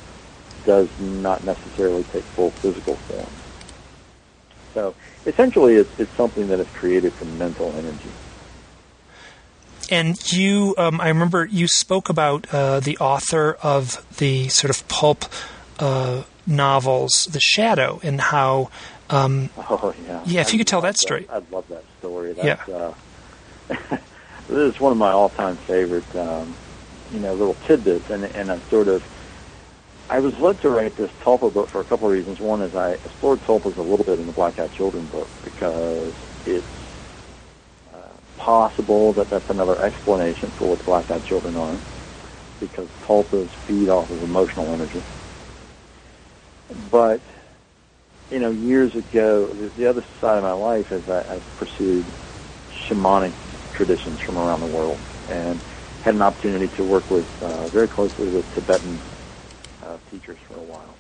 does 0.65 0.89
not 1.01 1.43
necessarily 1.45 2.05
take 2.05 2.23
full 2.23 2.51
physical 2.51 2.95
form. 2.95 3.27
So 4.75 4.95
essentially, 5.27 5.75
it's, 5.77 5.91
it's 5.99 6.13
something 6.13 6.49
that 6.49 6.61
is 6.61 6.69
created 6.69 7.13
from 7.13 7.37
mental 7.39 7.73
energy. 7.73 8.11
And 9.91 10.33
you, 10.33 10.75
um, 10.79 11.01
I 11.01 11.09
remember 11.09 11.45
you 11.45 11.67
spoke 11.69 12.09
about 12.09 12.53
uh, 12.53 12.81
the 12.81 12.97
author 12.99 13.59
of 13.63 14.07
the 14.17 14.49
sort 14.49 14.71
of 14.71 14.87
pulp 14.89 15.25
uh, 15.79 16.23
novels, 16.47 17.29
The 17.31 17.41
Shadow, 17.41 18.01
and 18.03 18.21
how. 18.21 18.71
Um, 19.11 19.51
oh 19.59 19.95
yeah. 20.07 20.23
Yeah, 20.25 20.41
if 20.41 20.47
I'd 20.47 20.53
you 20.53 20.59
could 20.59 20.67
tell 20.67 20.81
that 20.83 20.97
story. 20.97 21.27
I'd 21.29 21.51
love 21.51 21.69
that 21.69 21.85
story. 21.99 22.33
That's, 22.33 22.69
yeah. 22.69 22.95
Uh, 23.71 23.97
this 24.53 24.75
is 24.75 24.81
one 24.81 24.93
of 24.93 24.99
my 24.99 25.11
all-time 25.11 25.59
favorite, 25.67 26.15
um, 26.17 26.57
you 27.11 27.21
know, 27.21 27.35
little 27.35 27.57
tidbits, 27.67 28.11
and 28.11 28.25
and 28.25 28.51
I 28.51 28.61
sort 28.71 28.89
of 28.89 29.03
I 30.09 30.21
was 30.21 30.35
led 30.41 30.61
to 30.61 30.69
write 30.69 30.97
this 30.97 31.11
Tulpa 31.25 31.53
book 31.53 31.71
for 31.71 31.81
a 31.81 31.85
couple 31.85 32.07
of 32.07 32.13
reasons. 32.13 32.39
One 32.39 32.61
is 32.63 32.75
I 32.75 32.93
explored 32.93 33.41
Tulpas 33.43 33.77
a 33.77 33.83
little 33.83 34.05
bit 34.05 34.19
in 34.19 34.27
the 34.27 34.33
Black 34.33 34.59
Eyed 34.59 34.73
Children 34.73 35.07
book 35.07 35.31
because 35.43 36.13
it's 36.45 36.67
uh, 37.95 37.99
possible 38.37 39.15
that 39.15 39.31
that's 39.31 39.49
another 39.49 39.83
explanation 39.83 40.51
for 40.51 40.69
what 40.69 40.79
the 40.79 40.85
Black 40.85 41.11
Eyed 41.11 41.25
Children 41.25 41.57
are, 41.57 41.79
because 42.61 42.89
Tulpas 43.07 43.49
feed 43.67 43.89
off 43.89 44.11
of 44.11 44.23
emotional 44.23 44.71
energy. 44.73 45.03
But 46.91 47.23
you 48.31 48.39
know, 48.39 48.51
years 48.51 48.95
ago, 48.95 49.47
the, 49.47 49.69
the 49.77 49.87
other 49.87 50.05
side 50.21 50.39
of 50.39 50.43
my 50.43 50.53
life 50.53 50.91
is 50.91 51.09
I, 51.09 51.37
I've 51.37 51.57
pursued 51.57 52.05
shamanic 52.89 53.35
traditions 53.85 54.21
from 54.21 54.39
around 54.39 54.61
the 54.61 54.67
world 54.67 54.97
and 55.29 55.59
had 56.05 56.15
an 56.15 56.23
opportunity 56.23 56.69
to 56.77 56.85
work 56.85 57.09
with 57.11 57.27
uh, 57.43 57.67
very 57.69 57.89
closely 57.89 58.29
with 58.29 58.47
Tibetan 58.55 58.97
uh, 59.83 59.97
teachers 60.09 60.39
for 60.47 60.55
a 60.55 60.63
while. 60.63 60.95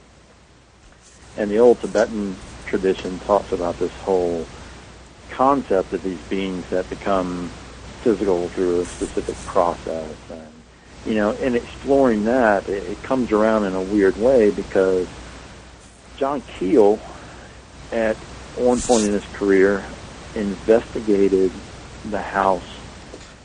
And 1.36 1.48
the 1.48 1.58
old 1.58 1.80
Tibetan 1.80 2.34
tradition 2.66 3.20
talks 3.20 3.52
about 3.52 3.78
this 3.78 3.92
whole 3.92 4.44
concept 5.30 5.92
of 5.92 6.02
these 6.02 6.18
beings 6.28 6.64
that 6.70 6.90
become 6.90 7.50
physical 8.02 8.48
through 8.48 8.80
a 8.80 8.84
specific 8.86 9.36
process. 9.46 10.16
And, 10.28 10.52
you 11.06 11.14
know, 11.14 11.30
in 11.30 11.54
exploring 11.54 12.24
that, 12.24 12.68
it, 12.68 12.82
it 12.82 13.02
comes 13.04 13.30
around 13.30 13.64
in 13.64 13.74
a 13.74 13.82
weird 13.82 14.16
way 14.16 14.50
because 14.50 15.06
John 16.16 16.42
Keel 16.58 16.98
at 17.92 18.16
one 18.56 18.80
point 18.80 19.04
in 19.04 19.12
his 19.12 19.24
career, 19.34 19.84
investigated 20.34 21.52
the 22.04 22.20
house 22.20 22.62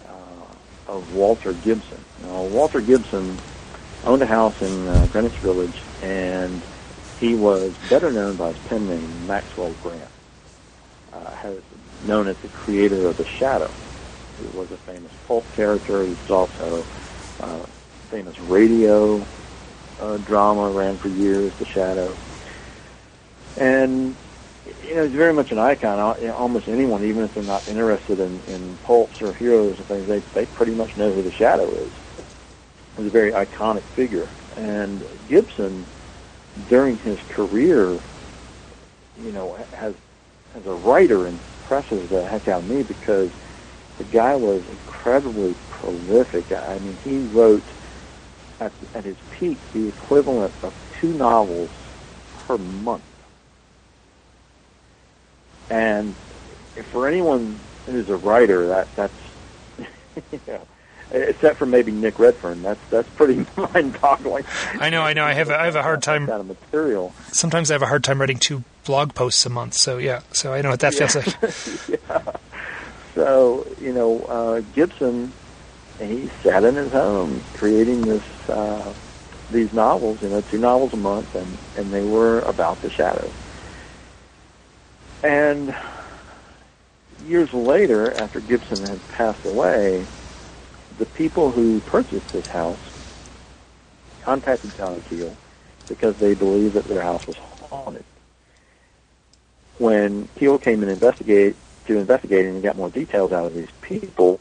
uh, 0.08 0.46
of 0.88 1.12
Walter 1.14 1.54
Gibson. 1.54 2.04
Now, 2.22 2.44
Walter 2.44 2.82
Gibson 2.82 3.40
owned 4.04 4.22
a 4.22 4.28
house 4.28 4.56
in 4.62 4.88
uh, 4.88 5.08
Greenwich 5.08 5.38
Village, 5.40 5.76
and 6.02 6.62
he 7.20 7.36
was 7.36 7.74
better 7.90 8.12
known 8.12 8.38
by 8.38 8.50
his 8.50 8.58
pen 8.70 8.88
name, 8.88 9.28
Maxwell 9.28 9.74
Grant, 9.82 10.10
uh, 11.14 11.52
known 12.06 12.28
as 12.28 12.38
the 12.42 12.50
creator 12.50 13.08
of 13.08 13.18
The 13.18 13.26
Shadow. 13.40 13.74
He 14.40 14.46
was 14.46 14.70
a 14.72 14.78
famous 14.78 15.12
pulp 15.28 15.46
character. 15.56 16.04
He 16.04 16.12
was 16.12 16.30
also 16.30 16.86
uh, 17.40 17.66
famous 18.10 18.40
radio 18.40 19.28
uh, 20.00 20.18
drama, 20.18 20.70
ran 20.70 20.98
for 20.98 21.10
years, 21.10 21.54
The 21.60 21.66
Shadow. 21.66 22.16
And 23.58 24.16
you 24.84 24.96
know, 24.96 25.04
he's 25.06 25.16
very 25.16 25.34
much 25.34 25.52
an 25.52 25.60
icon. 25.60 26.00
Almost 26.32 26.68
anyone, 26.68 27.04
even 27.04 27.24
if 27.24 27.34
they're 27.34 27.44
not 27.44 27.68
interested 27.68 28.20
in, 28.20 28.40
in 28.48 28.78
pulps 28.84 29.22
or 29.22 29.34
heroes 29.34 29.78
and 29.78 29.86
things, 29.88 30.08
they 30.08 30.20
they 30.34 30.46
pretty 30.46 30.74
much 30.74 30.96
know 30.98 31.12
who 31.12 31.22
the 31.22 31.32
Shadow 31.32 31.70
is. 31.72 31.92
He's 32.98 33.08
a 33.08 33.10
very 33.10 33.32
iconic 33.32 33.84
figure. 33.96 34.28
And 34.56 35.04
Gibson, 35.30 35.86
during 36.70 36.98
his 36.98 37.20
career, 37.30 38.00
you 39.24 39.32
know, 39.32 39.58
has 39.74 39.94
as 40.56 40.66
a 40.66 40.74
writer 40.74 41.28
impresses 41.28 42.10
the 42.10 42.26
heck 42.26 42.48
out 42.48 42.64
of 42.64 42.70
me 42.70 42.84
because 42.84 43.30
the 43.98 44.04
guy 44.06 44.36
was 44.36 44.62
incredibly 44.70 45.56
prolific. 45.70 46.52
I 46.52 46.80
mean, 46.80 46.98
he 47.04 47.20
wrote 47.38 47.64
at, 48.60 48.72
at 48.96 49.04
his 49.04 49.18
peak 49.32 49.58
the 49.74 49.88
equivalent 49.88 50.54
of 50.64 50.74
two 51.00 51.14
novels 51.14 51.70
per 52.48 52.58
month. 52.58 53.04
And 55.70 56.16
for 56.92 57.08
anyone 57.08 57.60
who's 57.86 58.10
a 58.10 58.18
writer, 58.18 58.68
that 58.68 58.88
that's 58.96 59.14
you 60.32 60.40
know, 60.48 60.62
except 61.12 61.58
for 61.58 61.66
maybe 61.66 61.92
Nick 61.92 62.20
Redfern, 62.20 62.62
that's 62.62 62.80
that's 62.90 63.10
pretty 63.10 63.46
mind-boggling. 63.58 64.46
I 64.80 64.90
know, 64.90 65.02
I 65.02 65.14
know. 65.14 65.24
I 65.24 65.34
have 65.34 65.50
a, 65.50 65.60
I 65.60 65.66
have 65.66 65.76
a 65.76 65.84
hard 65.84 66.02
time. 66.02 66.28
Kind 66.28 66.42
of 66.42 66.48
material. 66.48 67.14
Sometimes 67.32 67.72
I 67.72 67.76
have 67.76 67.82
a 67.82 67.88
hard 67.88 68.04
time 68.04 68.20
writing 68.20 68.38
two 68.38 68.64
blog 68.86 69.14
posts 69.14 69.46
a 69.46 69.50
month. 69.50 69.76
So 69.76 69.98
yeah, 69.98 70.22
so 70.32 70.54
I 70.54 70.62
know 70.62 70.70
what 70.70 70.80
that 70.82 70.94
yeah. 70.94 71.08
feels 71.08 71.90
like. 71.90 72.00
yeah. 72.10 72.32
So 73.16 73.68
you 73.82 73.94
know, 73.94 74.22
uh, 74.22 74.62
Gibson, 74.74 75.32
he 76.00 76.30
sat 76.44 76.64
in 76.64 76.76
his 76.76 76.92
home 76.92 77.42
creating 77.56 78.02
this 78.02 78.24
uh, 78.50 78.94
these 79.52 79.74
novels. 79.74 80.22
You 80.22 80.30
know, 80.30 80.42
two 80.42 80.60
novels 80.60 80.94
a 80.94 80.98
month, 80.98 81.36
and 81.36 81.58
and 81.76 81.92
they 81.92 82.04
were 82.04 82.40
about 82.42 82.82
the 82.82 82.90
shadows. 82.90 83.32
And 85.24 85.76
years 87.26 87.52
later, 87.54 88.14
after 88.14 88.40
Gibson 88.40 88.84
had 88.84 89.06
passed 89.10 89.44
away, 89.46 90.06
the 91.00 91.06
people 91.06 91.52
who 91.52 91.80
purchased 91.82 92.32
this 92.32 92.46
house 92.46 92.80
contacted 94.22 94.76
John 94.78 95.02
Keel 95.10 95.36
because 95.88 96.16
they 96.18 96.34
believed 96.34 96.74
that 96.76 96.86
their 96.86 97.02
house 97.02 97.26
was 97.26 97.38
haunted. 97.38 98.04
When 99.78 100.28
Keel 100.38 100.58
came 100.58 100.82
and 100.82 100.92
investigate 100.92 101.56
to 101.86 101.98
investigate 101.98 102.46
and 102.46 102.62
got 102.62 102.76
more 102.76 102.90
details 102.90 103.32
out 103.32 103.46
of 103.46 103.56
these 103.56 103.70
people, 103.82 104.40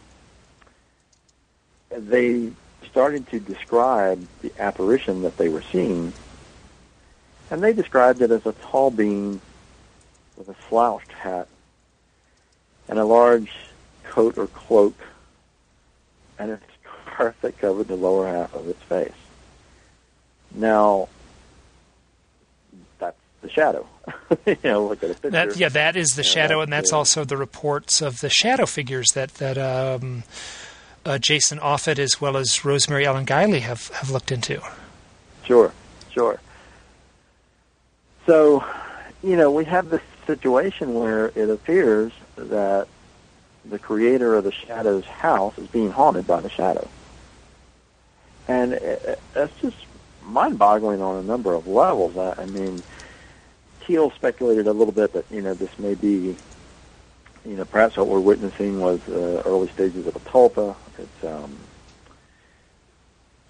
they 1.91 2.51
started 2.91 3.29
to 3.29 3.39
describe 3.39 4.27
the 4.43 4.53
apparition 4.59 5.23
that 5.23 5.37
they 5.37 5.49
were 5.49 5.63
seeing, 5.71 6.13
and 7.51 7.63
they 7.63 7.73
described 7.73 8.21
it 8.23 8.31
as 8.31 8.45
a 8.47 8.53
tall 8.53 8.91
being 8.91 9.41
with 10.37 10.49
a 10.49 10.57
slouched 10.69 11.13
hat 11.13 11.49
and 12.89 12.99
a 12.99 13.05
large 13.05 13.53
coat 14.05 14.39
or 14.39 14.47
cloak 14.47 14.99
and 16.39 16.53
a 16.53 16.61
scarf 16.83 17.35
that 17.41 17.59
covered 17.59 17.89
the 17.89 17.97
lower 17.97 18.27
half 18.27 18.55
of 18.55 18.69
its 18.69 18.83
face. 18.83 19.13
Now, 20.55 21.09
that's 22.99 23.17
the 23.43 23.51
shadow. 23.51 23.87
you 24.47 24.57
know, 24.65 24.87
look 24.87 25.03
at 25.03 25.11
a 25.11 25.15
picture. 25.15 25.31
That, 25.31 25.57
yeah, 25.57 25.69
that 25.71 25.97
is 25.97 26.11
the 26.11 26.23
shadow, 26.23 26.61
and 26.61 26.73
that's 26.73 26.93
also 26.93 27.25
the 27.25 27.37
reports 27.37 28.01
of 28.01 28.21
the 28.21 28.31
shadow 28.31 28.67
figures 28.67 29.09
that 29.15 29.35
that 29.35 29.59
um, 29.59 30.23
uh, 31.05 31.19
Jason 31.19 31.59
Offutt 31.59 31.99
as 31.99 32.21
well 32.21 32.37
as 32.37 32.65
Rosemary 32.65 33.07
Ellen 33.07 33.27
Guiley 33.27 33.61
have 33.61 33.89
have 33.89 34.11
looked 34.11 34.31
into. 34.31 34.61
Sure, 35.45 35.73
sure. 36.11 36.41
So, 38.27 38.65
you 39.23 39.37
know, 39.37 39.51
we 39.51 39.65
have 39.67 39.91
this 39.91 40.03
situation 40.27 40.95
where 40.95 41.33
it 41.35 41.49
appears 41.49 42.13
that 42.37 42.89
the 43.65 43.79
creator 43.79 44.35
of 44.35 44.45
the 44.45 44.53
Shadow's 44.53 45.05
house 45.05 45.57
is 45.59 45.67
being 45.69 45.91
haunted 45.91 46.27
by 46.27 46.41
the 46.41 46.51
Shadow. 46.51 46.89
And 48.49 48.73
that's 49.33 49.61
just 49.61 49.77
mind-boggling 50.23 51.01
on 51.01 51.17
a 51.17 51.23
number 51.23 51.55
of 51.55 51.67
levels. 51.67 52.17
I, 52.17 52.43
I 52.43 52.47
mean, 52.47 52.83
Keel 53.81 54.11
speculated 54.11 54.67
a 54.67 54.73
little 54.73 54.93
bit 54.93 55.13
that, 55.15 55.25
you 55.31 55.43
know, 55.43 55.55
this 55.55 55.77
may 55.79 55.95
be, 55.95 56.37
you 57.45 57.57
know, 57.57 57.65
perhaps 57.65 57.97
what 57.97 58.07
we're 58.09 58.21
witnessing 58.21 58.81
was 58.81 59.01
uh, 59.09 59.43
early 59.45 59.69
stages 59.69 60.07
of 60.07 60.15
a 60.15 60.21
tulpa. 60.21 60.77
It's, 60.99 61.25
um, 61.25 61.57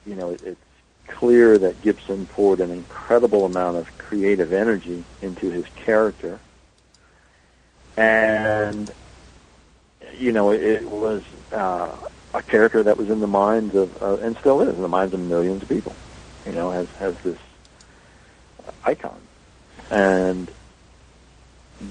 you 0.06 0.14
know, 0.14 0.30
it, 0.30 0.42
it's 0.44 0.60
clear 1.08 1.58
that 1.58 1.80
Gibson 1.82 2.26
poured 2.26 2.60
an 2.60 2.70
incredible 2.70 3.44
amount 3.44 3.76
of 3.76 3.98
creative 3.98 4.52
energy 4.52 5.04
into 5.22 5.50
his 5.50 5.64
character 5.76 6.38
and 7.96 8.92
you 10.18 10.32
know 10.32 10.50
it, 10.50 10.84
was 10.84 11.22
uh, 11.52 11.94
a 12.34 12.42
character 12.42 12.82
that 12.82 12.96
was 12.96 13.10
in 13.10 13.20
the 13.20 13.26
minds 13.26 13.74
of 13.74 14.02
uh, 14.02 14.16
and 14.16 14.36
still 14.38 14.60
is 14.60 14.74
in 14.74 14.82
the 14.82 14.88
minds 14.88 15.14
of 15.14 15.20
millions 15.20 15.62
of 15.62 15.68
people. 15.68 15.94
You 16.44 16.52
know, 16.52 16.70
has 16.70 16.88
has 16.92 17.16
this 17.18 17.38
icon, 18.84 19.20
and 19.90 20.50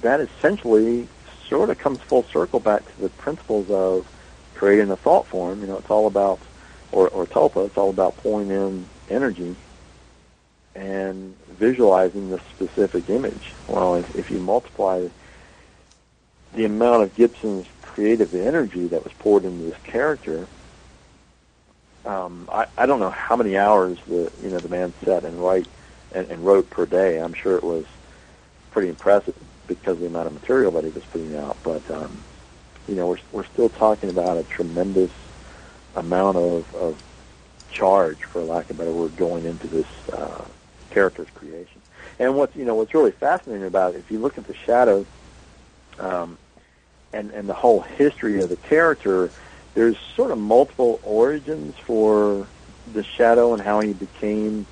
that 0.01 0.19
essentially 0.19 1.07
sort 1.47 1.69
of 1.69 1.77
comes 1.77 1.99
full 1.99 2.23
circle 2.23 2.59
back 2.59 2.85
to 2.85 3.01
the 3.01 3.09
principles 3.09 3.69
of 3.69 4.07
creating 4.55 4.89
a 4.91 4.95
thought 4.95 5.27
form. 5.27 5.61
You 5.61 5.67
know, 5.67 5.77
it's 5.77 5.89
all 5.89 6.07
about 6.07 6.39
or 6.91 7.09
or 7.09 7.25
tulpa. 7.25 7.65
It's 7.65 7.77
all 7.77 7.89
about 7.89 8.17
pouring 8.17 8.49
in 8.49 8.85
energy 9.09 9.55
and 10.75 11.35
visualizing 11.51 12.29
the 12.29 12.39
specific 12.53 13.09
image. 13.09 13.53
Well, 13.67 13.95
if, 13.95 14.15
if 14.15 14.29
you 14.29 14.39
multiply 14.39 15.07
the 16.55 16.65
amount 16.65 17.03
of 17.03 17.15
Gibson's 17.15 17.67
creative 17.81 18.33
energy 18.33 18.87
that 18.87 19.03
was 19.03 19.13
poured 19.13 19.45
into 19.45 19.63
this 19.65 19.77
character. 19.83 20.47
Um, 22.05 22.47
I, 22.51 22.67
I 22.77 22.85
don't 22.85 22.99
know 22.99 23.09
how 23.09 23.35
many 23.35 23.57
hours 23.57 23.97
the 24.07 24.31
you 24.41 24.49
know 24.49 24.59
the 24.59 24.69
man 24.69 24.93
sat 25.03 25.23
and 25.23 25.39
write 25.39 25.67
and, 26.13 26.29
and 26.29 26.45
wrote 26.45 26.69
per 26.69 26.85
day. 26.85 27.21
I'm 27.21 27.33
sure 27.33 27.55
it 27.57 27.63
was 27.63 27.85
pretty 28.71 28.89
impressive 28.89 29.35
because 29.67 29.93
of 29.93 29.99
the 30.01 30.07
amount 30.07 30.27
of 30.27 30.33
material 30.33 30.71
that 30.71 30.83
he 30.83 30.91
was 30.91 31.03
putting 31.05 31.35
out. 31.35 31.57
But 31.63 31.89
um, 31.91 32.23
you 32.87 32.95
know, 32.95 33.07
we're 33.07 33.19
we're 33.31 33.45
still 33.45 33.69
talking 33.69 34.09
about 34.09 34.37
a 34.37 34.43
tremendous 34.43 35.11
amount 35.95 36.37
of, 36.37 36.75
of 36.75 37.03
charge, 37.71 38.17
for 38.17 38.41
lack 38.41 38.69
of 38.69 38.77
a 38.77 38.83
better 38.83 38.91
word, 38.91 39.15
going 39.17 39.45
into 39.45 39.67
this 39.67 39.87
uh, 40.13 40.45
character's 40.91 41.29
creation. 41.35 41.81
And 42.19 42.35
what's 42.35 42.55
you 42.55 42.65
know 42.65 42.75
what's 42.75 42.93
really 42.93 43.11
fascinating 43.11 43.65
about 43.65 43.95
it, 43.95 43.97
if 43.97 44.11
you 44.11 44.19
look 44.19 44.37
at 44.37 44.45
the 44.45 44.53
shadow, 44.53 45.05
um, 45.99 46.37
and 47.15 47.31
and 47.31 47.49
the 47.49 47.53
whole 47.53 47.81
history 47.81 48.41
of 48.41 48.49
the 48.49 48.57
character, 48.57 49.31
there's 49.73 49.97
sort 50.15 50.31
of 50.31 50.37
multiple 50.37 50.99
origins 51.03 51.75
for 51.85 52.47
the 52.93 53.03
Shadow 53.03 53.53
and 53.53 53.61
how 53.61 53.79
he 53.79 53.93
became 53.93 54.65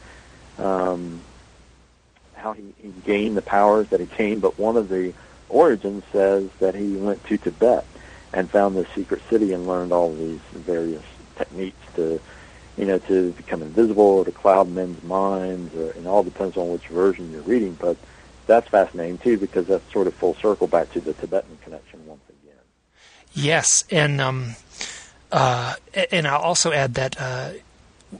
um, 0.59 1.21
how 2.35 2.53
he, 2.53 2.73
he 2.81 2.89
gained 3.05 3.37
the 3.37 3.41
powers 3.41 3.87
that 3.89 3.99
he 3.99 4.05
gained. 4.05 4.41
But 4.41 4.59
one 4.59 4.77
of 4.77 4.89
the 4.89 5.13
origins 5.49 6.03
says 6.11 6.49
that 6.59 6.75
he 6.75 6.95
went 6.95 7.25
to 7.27 7.37
Tibet 7.37 7.85
and 8.33 8.49
found 8.49 8.75
the 8.75 8.85
secret 8.93 9.21
city 9.29 9.53
and 9.53 9.65
learned 9.65 9.93
all 9.93 10.13
these 10.13 10.41
various 10.53 11.03
techniques 11.37 11.85
to, 11.95 12.19
you 12.77 12.85
know, 12.85 12.99
to 12.99 13.31
become 13.31 13.61
invisible 13.61 14.03
or 14.03 14.25
to 14.25 14.31
cloud 14.31 14.69
men's 14.69 15.01
minds. 15.03 15.73
Or, 15.75 15.91
and 15.91 16.07
all 16.07 16.23
depends 16.23 16.57
on 16.57 16.69
which 16.69 16.87
version 16.87 17.31
you're 17.31 17.41
reading. 17.41 17.77
But 17.79 17.97
that's 18.45 18.67
fascinating 18.67 19.19
too 19.19 19.37
because 19.37 19.67
that's 19.67 19.89
sort 19.93 20.07
of 20.07 20.13
full 20.15 20.35
circle 20.35 20.67
back 20.67 20.91
to 20.93 20.99
the 20.99 21.13
Tibetan 21.13 21.57
connection 21.63 22.05
once. 22.05 22.19
Yes, 23.33 23.83
and 23.89 24.21
um, 24.21 24.55
uh, 25.31 25.75
and 26.11 26.27
I'll 26.27 26.41
also 26.41 26.71
add 26.71 26.93
that 26.93 27.19
uh, 27.19 27.51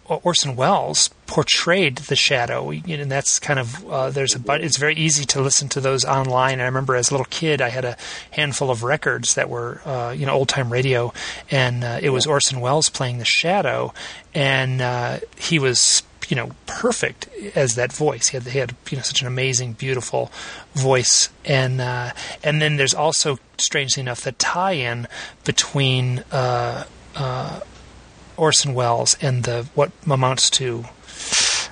Orson 0.07 0.56
Welles 0.56 1.10
portrayed 1.27 1.98
the 1.98 2.15
shadow, 2.15 2.72
and 2.72 3.11
that's 3.11 3.40
kind 3.40 3.60
of 3.60 3.88
uh, 3.88 4.10
there's 4.10 4.35
a 4.35 4.40
but 4.40 4.61
it's 4.61 4.77
very 4.77 4.95
easy 4.95 5.26
to 5.26 5.41
listen 5.41 5.69
to 5.69 5.81
those 5.81 6.03
online. 6.03 6.60
I 6.60 6.65
remember 6.65 6.95
as 6.95 7.10
a 7.10 7.14
little 7.14 7.27
kid, 7.30 7.61
I 7.61 7.69
had 7.69 7.85
a 7.85 7.98
handful 8.31 8.72
of 8.72 8.84
records 8.84 9.35
that 9.35 9.49
were 9.49 9.81
uh, 9.85 10.14
you 10.18 10.26
know 10.26 10.34
old 10.34 10.49
time 10.49 10.72
radio, 10.72 11.14
and 11.52 11.84
uh, 11.84 11.99
it 12.02 12.10
was 12.10 12.26
Orson 12.26 12.60
Welles 12.60 12.90
playing 12.90 13.19
the 13.19 13.26
shadow, 13.26 13.94
and 14.34 14.81
uh, 14.81 15.19
he 15.38 15.60
was 15.60 16.03
you 16.29 16.35
know 16.35 16.51
perfect 16.65 17.27
as 17.55 17.75
that 17.75 17.91
voice. 17.93 18.29
He 18.29 18.37
had 18.37 18.47
he 18.47 18.59
had 18.59 18.75
you 18.89 18.97
know 18.97 19.03
such 19.03 19.21
an 19.21 19.27
amazing, 19.27 19.73
beautiful 19.73 20.31
voice, 20.73 21.29
and 21.45 21.81
uh, 21.81 22.11
and 22.43 22.61
then 22.61 22.77
there's 22.77 22.93
also 22.93 23.39
strangely 23.57 24.01
enough 24.01 24.21
the 24.21 24.33
tie-in 24.33 25.07
between. 25.43 26.23
Uh, 26.31 26.85
uh, 27.15 27.59
Orson 28.35 28.73
Welles 28.73 29.15
and 29.21 29.43
the 29.43 29.67
what 29.75 29.91
amounts 30.09 30.49
to 30.49 30.85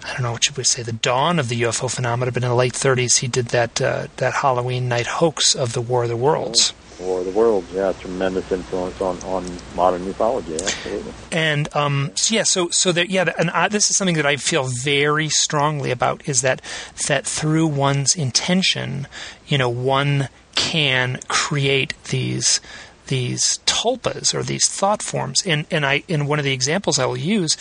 I 0.03 0.13
don't 0.13 0.23
know 0.23 0.31
what 0.31 0.47
you 0.47 0.53
would 0.55 0.67
say 0.67 0.83
the 0.83 0.91
dawn 0.91 1.39
of 1.39 1.49
the 1.49 1.61
UFO 1.61 1.93
phenomenon. 1.93 2.33
But 2.33 2.43
in 2.43 2.49
the 2.49 2.55
late 2.55 2.73
30s, 2.73 3.19
he 3.19 3.27
did 3.27 3.47
that 3.47 3.81
uh, 3.81 4.07
that 4.17 4.33
Halloween 4.33 4.87
night 4.87 5.07
hoax 5.07 5.55
of 5.55 5.73
the 5.73 5.81
War 5.81 6.03
of 6.03 6.09
the 6.09 6.17
Worlds. 6.17 6.73
War 7.01 7.19
of 7.19 7.25
the 7.25 7.31
Worlds, 7.31 7.71
yeah, 7.73 7.93
tremendous 7.93 8.51
influence 8.51 8.99
on, 9.01 9.19
on 9.23 9.45
modern 9.75 10.01
ufology, 10.03 10.53
absolutely. 10.53 11.13
And 11.31 11.73
um, 11.75 12.11
so 12.15 12.35
yeah, 12.35 12.43
so 12.43 12.69
so 12.69 12.91
that 12.91 13.09
yeah, 13.09 13.31
and 13.37 13.49
I, 13.49 13.67
this 13.67 13.89
is 13.89 13.97
something 13.97 14.15
that 14.15 14.25
I 14.25 14.37
feel 14.37 14.63
very 14.63 15.29
strongly 15.29 15.91
about 15.91 16.27
is 16.27 16.41
that 16.41 16.61
that 17.07 17.25
through 17.25 17.67
one's 17.67 18.15
intention, 18.15 19.07
you 19.47 19.57
know, 19.57 19.69
one 19.69 20.29
can 20.55 21.19
create 21.27 21.93
these 22.05 22.61
these 23.07 23.59
tulpas 23.65 24.33
or 24.33 24.41
these 24.41 24.67
thought 24.67 25.01
forms. 25.03 25.45
And 25.45 25.65
and 25.69 25.85
I 25.85 26.03
in 26.07 26.27
one 26.27 26.39
of 26.39 26.45
the 26.45 26.53
examples 26.53 26.97
I 26.97 27.05
will 27.05 27.17
use 27.17 27.57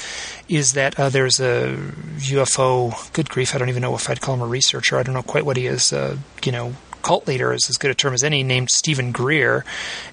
is 0.49 0.75
that 0.75 0.99
uh, 0.99 1.09
there's 1.09 1.41
a 1.41 1.77
UFO. 2.19 3.13
Good 3.13 3.29
grief, 3.29 3.55
I 3.55 3.59
don't 3.59 3.69
even 3.69 3.83
know 3.83 3.95
if 3.95 4.09
I'd 4.09 4.21
call 4.21 4.37
him 4.37 4.43
a 4.43 4.47
researcher. 4.47 4.97
I 4.97 5.03
don't 5.03 5.15
know 5.15 5.23
quite 5.23 5.45
what 5.45 5.57
he 5.57 5.67
is. 5.67 5.93
Uh, 5.93 6.19
you 6.45 6.53
know, 6.53 6.75
cult 7.03 7.27
leader 7.27 7.53
is 7.53 7.69
as 7.69 7.77
good 7.77 7.91
a 7.91 7.95
term 7.95 8.15
as 8.15 8.23
any, 8.23 8.43
named 8.43 8.71
Steven 8.71 9.13
Greer, 9.13 9.65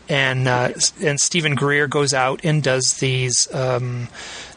and 0.10 0.48
uh, 0.48 0.74
and 1.02 1.20
Steven 1.20 1.56
Greer 1.56 1.88
goes 1.88 2.14
out 2.14 2.42
and 2.44 2.62
does 2.64 2.98
these. 2.98 3.48
Um, 3.54 4.10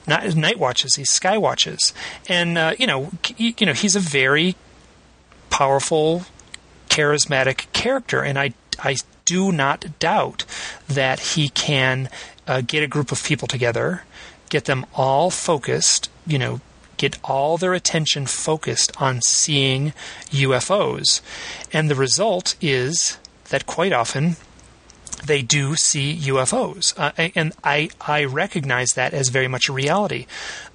night 0.06 0.58
watches, 0.58 0.94
these 0.94 1.10
sky 1.10 1.38
watches, 1.38 1.92
and 2.28 2.58
uh, 2.58 2.74
you 2.78 2.86
know, 2.86 3.12
you 3.36 3.64
know, 3.64 3.72
he's 3.72 3.94
a 3.94 4.00
very 4.00 4.56
powerful, 5.50 6.24
charismatic 6.88 7.70
character, 7.72 8.22
and 8.22 8.38
I, 8.38 8.54
I 8.82 8.96
do 9.24 9.52
not 9.52 9.98
doubt 9.98 10.44
that 10.88 11.20
he 11.20 11.50
can 11.50 12.08
uh, 12.46 12.62
get 12.62 12.82
a 12.82 12.88
group 12.88 13.12
of 13.12 13.22
people 13.22 13.46
together, 13.46 14.02
get 14.48 14.64
them 14.64 14.84
all 14.94 15.30
focused, 15.30 16.10
you 16.26 16.38
know, 16.38 16.60
get 17.00 17.18
all 17.24 17.56
their 17.56 17.72
attention 17.72 18.26
focused 18.26 18.92
on 19.00 19.22
seeing 19.22 19.94
UFOs. 20.28 21.22
And 21.72 21.88
the 21.88 21.94
result 21.94 22.56
is 22.60 23.16
that 23.48 23.64
quite 23.64 23.94
often 23.94 24.36
they 25.24 25.40
do 25.40 25.76
see 25.76 26.14
UFOs. 26.14 26.92
Uh, 26.98 27.30
and 27.34 27.54
I, 27.64 27.88
I 28.02 28.24
recognize 28.24 28.90
that 28.92 29.14
as 29.14 29.30
very 29.30 29.48
much 29.48 29.68
a 29.68 29.72
reality. 29.72 30.26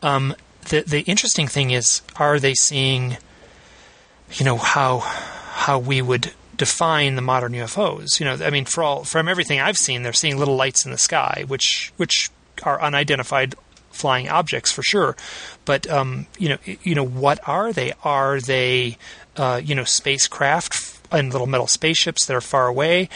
Um, 0.02 0.36
the, 0.70 0.82
the 0.82 1.02
interesting 1.02 1.48
thing 1.48 1.70
is, 1.70 2.02
are 2.16 2.40
they 2.40 2.56
seeing, 2.56 3.18
you 4.34 4.46
know, 4.46 4.58
how, 4.58 5.00
how 5.00 5.78
we 5.78 6.02
would 6.02 6.34
define 6.58 7.16
the 7.16 7.22
modern 7.22 7.52
UFOs. 7.52 8.20
You 8.20 8.26
know, 8.26 8.44
I 8.44 8.50
mean, 8.50 8.66
for 8.66 8.82
all 8.82 9.04
from 9.04 9.28
everything 9.28 9.60
I've 9.60 9.78
seen, 9.78 10.02
they're 10.02 10.14
seeing 10.14 10.38
little 10.38 10.56
lights 10.56 10.86
in 10.86 10.92
the 10.92 10.98
sky, 10.98 11.44
which 11.48 11.92
which 11.98 12.30
are 12.64 12.82
unidentified 12.82 13.56
flying 13.96 14.30
objects 14.30 14.72
for 14.72 14.84
sure. 14.84 15.16
But 15.66 15.90
um, 15.90 16.28
you 16.38 16.50
know, 16.50 16.58
you 16.84 16.96
know, 16.96 17.06
what 17.06 17.40
are 17.48 17.74
they? 17.74 17.94
Are 18.04 18.40
they 18.40 18.98
uh, 19.38 19.62
you 19.64 19.76
know 19.76 19.84
spacecraft 19.84 21.00
and 21.12 21.32
little 21.32 21.48
metal 21.48 21.68
spaceships 21.68 22.26
that 22.26 22.36
are 22.36 22.42
far 22.42 22.68
away 22.68 23.10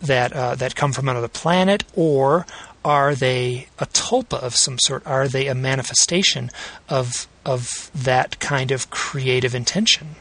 that 0.00 0.32
uh, 0.32 0.54
that 0.54 0.74
come 0.76 0.92
from 0.92 1.08
another 1.08 1.28
planet, 1.28 1.84
or 1.94 2.46
are 2.84 3.14
they 3.14 3.68
a 3.78 3.86
tulpa 3.86 4.38
of 4.38 4.56
some 4.56 4.78
sort? 4.78 5.06
Are 5.06 5.28
they 5.28 5.46
a 5.46 5.54
manifestation 5.54 6.50
of 6.88 7.26
of 7.44 7.90
that 7.94 8.38
kind 8.38 8.70
of 8.70 8.90
creative 8.90 9.54
intention? 9.54 10.16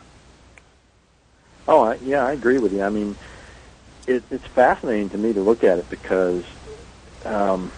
Oh, 1.67 1.83
I, 1.83 1.95
yeah, 1.95 2.25
I 2.25 2.33
agree 2.33 2.57
with 2.57 2.73
you. 2.73 2.81
I 2.81 2.89
mean, 2.89 3.15
it, 4.07 4.23
it's 4.31 4.45
fascinating 4.47 5.09
to 5.11 5.17
me 5.17 5.33
to 5.33 5.41
look 5.41 5.63
at 5.63 5.77
it 5.77 5.89
because, 5.89 6.43
um, 7.23 7.71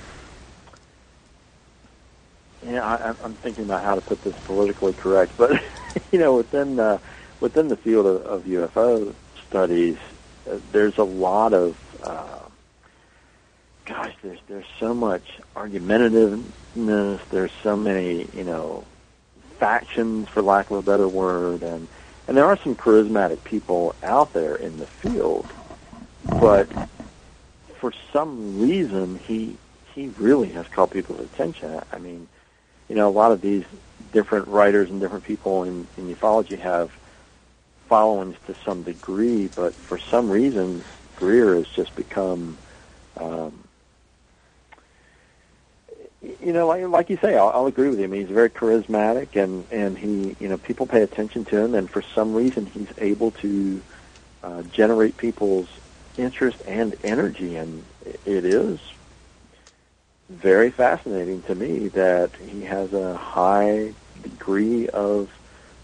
know, 2.72 2.84
I, 2.84 3.14
I'm 3.24 3.34
thinking 3.36 3.66
about 3.66 3.84
how 3.84 3.96
to 3.96 4.02
put 4.02 4.24
this 4.24 4.36
politically 4.46 4.94
correct, 4.94 5.34
but 5.38 5.62
you 6.12 6.20
know, 6.20 6.36
within 6.38 6.80
uh, 6.80 7.00
within 7.40 7.68
the 7.68 7.78
field 7.78 8.06
of, 8.06 8.22
of 8.24 8.44
UFO 8.44 9.14
studies, 9.48 9.98
uh, 10.50 10.58
there's 10.72 10.98
a 10.98 11.04
lot 11.04 11.54
of 11.54 11.78
uh, 12.02 12.40
gosh, 13.86 14.14
there's 14.22 14.40
there's 14.48 14.66
so 14.80 14.94
much 14.94 15.24
argumentativeness. 15.56 17.20
There's 17.30 17.52
so 17.62 17.76
many, 17.76 18.28
you 18.34 18.44
know, 18.44 18.86
factions, 19.60 20.30
for 20.30 20.42
lack 20.42 20.72
of 20.72 20.78
a 20.78 20.82
better 20.82 21.08
word, 21.08 21.64
and 21.64 21.88
and 22.28 22.38
there 22.38 22.46
are 22.46 22.58
some 22.58 22.76
charismatic 22.76 23.44
people 23.44 23.96
out 24.04 24.34
there 24.34 24.56
in 24.56 24.78
the 24.78 24.88
field, 24.88 25.46
but 26.40 26.68
for 27.76 27.94
some 28.12 28.62
reason 28.62 29.20
he 29.28 29.58
he 29.94 30.08
really 30.18 30.50
has 30.50 30.68
called 30.68 30.92
people's 30.92 31.20
attention. 31.20 31.82
I 31.92 31.98
mean, 31.98 32.28
you 32.90 32.96
know, 32.96 33.08
a 33.08 33.12
lot 33.12 33.32
of 33.32 33.42
these 33.42 33.66
different 34.12 34.48
writers 34.48 34.90
and 34.90 35.00
different 35.00 35.24
people 35.24 35.64
in, 35.64 35.88
in 35.98 36.14
ufology 36.14 36.60
have 36.60 36.92
followings 37.88 38.36
to 38.48 38.56
some 38.64 38.84
degree, 38.84 39.48
but 39.56 39.74
for 39.74 39.98
some 39.98 40.30
reason, 40.30 40.84
Greer 41.18 41.56
has 41.56 41.68
just 41.68 41.96
become 41.96 42.58
um, 43.18 43.64
you 46.42 46.54
know, 46.54 46.68
like, 46.68 46.88
like 46.88 47.10
you 47.10 47.18
say, 47.18 47.36
I'll, 47.38 47.50
I'll 47.50 47.68
agree 47.68 47.90
with 47.90 48.00
you. 48.00 48.06
I 48.06 48.08
mean, 48.08 48.22
he's 48.22 48.34
very 48.34 48.50
charismatic, 48.50 49.36
and 49.42 49.66
and 49.72 49.98
he, 49.98 50.36
you 50.40 50.48
know, 50.48 50.58
people 50.58 50.86
pay 50.86 51.02
attention 51.02 51.46
to 51.46 51.58
him, 51.58 51.76
and 51.76 51.90
for 51.90 52.02
some 52.02 52.34
reason, 52.34 52.66
he's 52.66 52.88
able 52.98 53.32
to 53.32 53.82
uh, 54.44 54.62
generate 54.64 55.18
people's 55.18 55.68
interest 56.18 56.58
and 56.66 56.96
energy, 57.04 57.56
and 57.56 57.84
it 58.26 58.46
is 58.46 58.80
very 60.34 60.72
fascinating 60.72 61.42
to 61.44 61.56
me 61.56 61.88
that 61.90 62.32
he 62.50 62.64
has 62.64 62.94
a 62.94 63.16
high 63.16 63.94
degree 64.22 64.88
of 64.90 65.30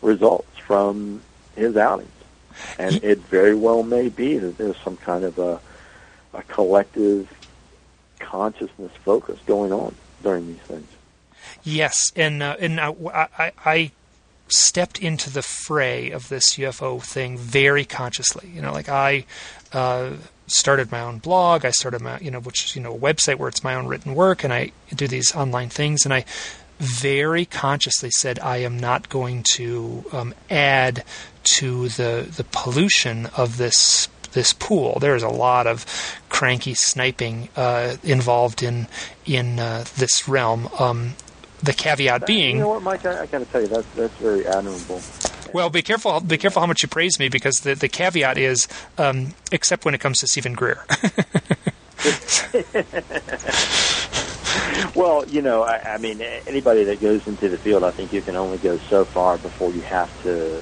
results 0.01 0.57
from 0.57 1.21
his 1.55 1.75
outings, 1.77 2.11
and 2.77 3.03
it 3.03 3.19
very 3.19 3.55
well 3.55 3.83
may 3.83 4.09
be 4.09 4.37
that 4.37 4.57
there's 4.57 4.77
some 4.77 4.97
kind 4.97 5.23
of 5.23 5.37
a, 5.39 5.59
a 6.33 6.43
collective 6.43 7.31
consciousness 8.19 8.91
focus 9.03 9.39
going 9.45 9.71
on 9.71 9.95
during 10.23 10.47
these 10.47 10.57
things. 10.57 10.87
Yes, 11.63 12.11
and 12.15 12.43
uh, 12.43 12.55
and 12.59 12.79
I, 12.79 12.93
I, 13.13 13.51
I 13.65 13.91
stepped 14.47 14.99
into 14.99 15.29
the 15.29 15.41
fray 15.41 16.11
of 16.11 16.29
this 16.29 16.55
UFO 16.55 17.01
thing 17.01 17.37
very 17.37 17.85
consciously. 17.85 18.49
You 18.53 18.61
know, 18.61 18.71
like 18.71 18.89
I 18.89 19.25
uh, 19.73 20.13
started 20.51 20.91
my 20.91 21.01
own 21.01 21.19
blog. 21.19 21.65
I 21.65 21.71
started 21.71 22.01
my, 22.01 22.19
you 22.19 22.31
know, 22.31 22.39
which 22.39 22.65
is, 22.65 22.75
you 22.75 22.81
know, 22.81 22.93
a 22.93 22.97
website 22.97 23.35
where 23.35 23.49
it's 23.49 23.63
my 23.63 23.75
own 23.75 23.87
written 23.87 24.15
work, 24.15 24.43
and 24.43 24.53
I 24.53 24.71
do 24.93 25.07
these 25.07 25.35
online 25.35 25.69
things. 25.69 26.05
And 26.05 26.13
I 26.13 26.25
very 26.79 27.45
consciously 27.45 28.09
said, 28.11 28.39
I 28.39 28.57
am 28.57 28.79
not 28.79 29.09
going 29.09 29.43
to 29.43 30.05
um, 30.11 30.33
add 30.49 31.03
to 31.43 31.89
the 31.89 32.27
the 32.35 32.45
pollution 32.51 33.27
of 33.37 33.57
this 33.57 34.07
this 34.31 34.53
pool. 34.53 34.99
There 34.99 35.15
is 35.15 35.23
a 35.23 35.29
lot 35.29 35.67
of 35.67 35.85
cranky 36.29 36.73
sniping 36.73 37.49
uh, 37.55 37.97
involved 38.03 38.63
in 38.63 38.87
in 39.25 39.59
uh, 39.59 39.85
this 39.97 40.27
realm. 40.27 40.69
Um, 40.79 41.15
the 41.61 41.73
caveat 41.73 42.25
being, 42.25 42.55
you 42.55 42.61
know 42.61 42.69
what, 42.69 42.83
Mike, 42.83 43.05
I, 43.05 43.23
I 43.23 43.25
got 43.25 43.39
to 43.39 43.45
tell 43.45 43.61
you 43.61 43.67
that's 43.67 43.87
that's 43.95 44.15
very 44.15 44.47
admirable. 44.47 45.01
Well, 45.53 45.69
be 45.69 45.81
careful. 45.81 46.19
Be 46.19 46.37
careful 46.37 46.61
how 46.61 46.67
much 46.67 46.83
you 46.83 46.89
praise 46.89 47.19
me, 47.19 47.29
because 47.29 47.61
the, 47.61 47.75
the 47.75 47.87
caveat 47.87 48.37
is, 48.37 48.67
um, 48.97 49.33
except 49.51 49.85
when 49.85 49.93
it 49.93 49.99
comes 49.99 50.19
to 50.19 50.27
Steven 50.27 50.53
Greer. 50.53 50.85
well, 54.95 55.27
you 55.27 55.41
know, 55.41 55.63
I, 55.63 55.93
I 55.93 55.97
mean, 55.97 56.21
anybody 56.21 56.83
that 56.85 57.01
goes 57.01 57.25
into 57.27 57.49
the 57.49 57.57
field, 57.57 57.83
I 57.83 57.91
think 57.91 58.13
you 58.13 58.21
can 58.21 58.35
only 58.35 58.57
go 58.57 58.77
so 58.89 59.05
far 59.05 59.37
before 59.37 59.71
you 59.71 59.81
have 59.81 60.23
to. 60.23 60.61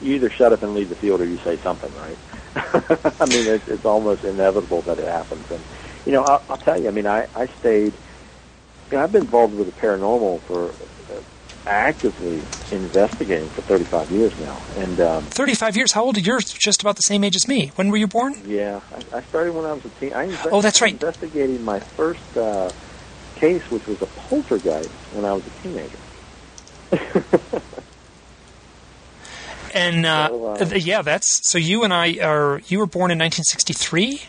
You 0.00 0.14
either 0.14 0.30
shut 0.30 0.52
up 0.52 0.62
and 0.62 0.74
leave 0.74 0.88
the 0.88 0.94
field, 0.94 1.20
or 1.20 1.24
you 1.24 1.38
say 1.38 1.56
something, 1.58 1.92
right? 1.96 2.18
I 3.20 3.26
mean, 3.26 3.46
it's, 3.46 3.68
it's 3.68 3.84
almost 3.84 4.24
inevitable 4.24 4.82
that 4.82 4.98
it 4.98 5.08
happens. 5.08 5.50
And 5.50 5.62
you 6.04 6.12
know, 6.12 6.22
I'll, 6.22 6.42
I'll 6.50 6.56
tell 6.56 6.80
you. 6.80 6.88
I 6.88 6.90
mean, 6.90 7.06
I 7.06 7.26
I 7.34 7.46
stayed. 7.46 7.92
You 8.90 8.98
know, 8.98 9.02
I've 9.02 9.12
been 9.12 9.22
involved 9.22 9.56
with 9.56 9.66
the 9.66 9.80
paranormal 9.80 10.40
for 10.42 10.66
uh, 10.66 11.20
actively 11.66 12.42
investigating 12.70 13.48
for 13.50 13.62
35 13.62 14.10
years 14.10 14.38
now, 14.40 14.60
and 14.76 15.00
um, 15.00 15.24
35 15.24 15.76
years. 15.76 15.92
How 15.92 16.04
old 16.04 16.16
are 16.16 16.20
you? 16.20 16.26
You're 16.26 16.40
just 16.40 16.80
about 16.82 16.96
the 16.96 17.02
same 17.02 17.24
age 17.24 17.36
as 17.36 17.46
me. 17.48 17.72
When 17.76 17.90
were 17.90 17.96
you 17.96 18.06
born? 18.06 18.34
yeah, 18.46 18.80
I, 19.12 19.18
I 19.18 19.22
started 19.22 19.54
when 19.54 19.64
I 19.64 19.72
was 19.72 19.84
a 19.84 19.88
teen. 19.90 20.12
I 20.12 20.24
invest- 20.24 20.48
Oh, 20.52 20.60
that's 20.62 20.80
right. 20.80 20.92
Investigating 20.92 21.64
my 21.64 21.80
first 21.80 22.36
uh, 22.36 22.70
case, 23.36 23.62
which 23.70 23.86
was 23.86 24.00
a 24.02 24.06
poltergeist, 24.06 24.90
when 25.12 25.24
I 25.24 25.32
was 25.34 25.44
a 25.46 25.50
teenager. 25.62 25.98
And 29.74 30.06
uh, 30.06 30.28
So, 30.28 30.74
uh, 30.74 30.78
yeah, 30.78 31.02
that's 31.02 31.26
so. 31.50 31.58
You 31.58 31.84
and 31.84 31.92
I 31.92 32.18
are. 32.22 32.62
You 32.66 32.78
were 32.78 32.86
born 32.86 33.10
in 33.10 33.18
1963. 33.18 34.22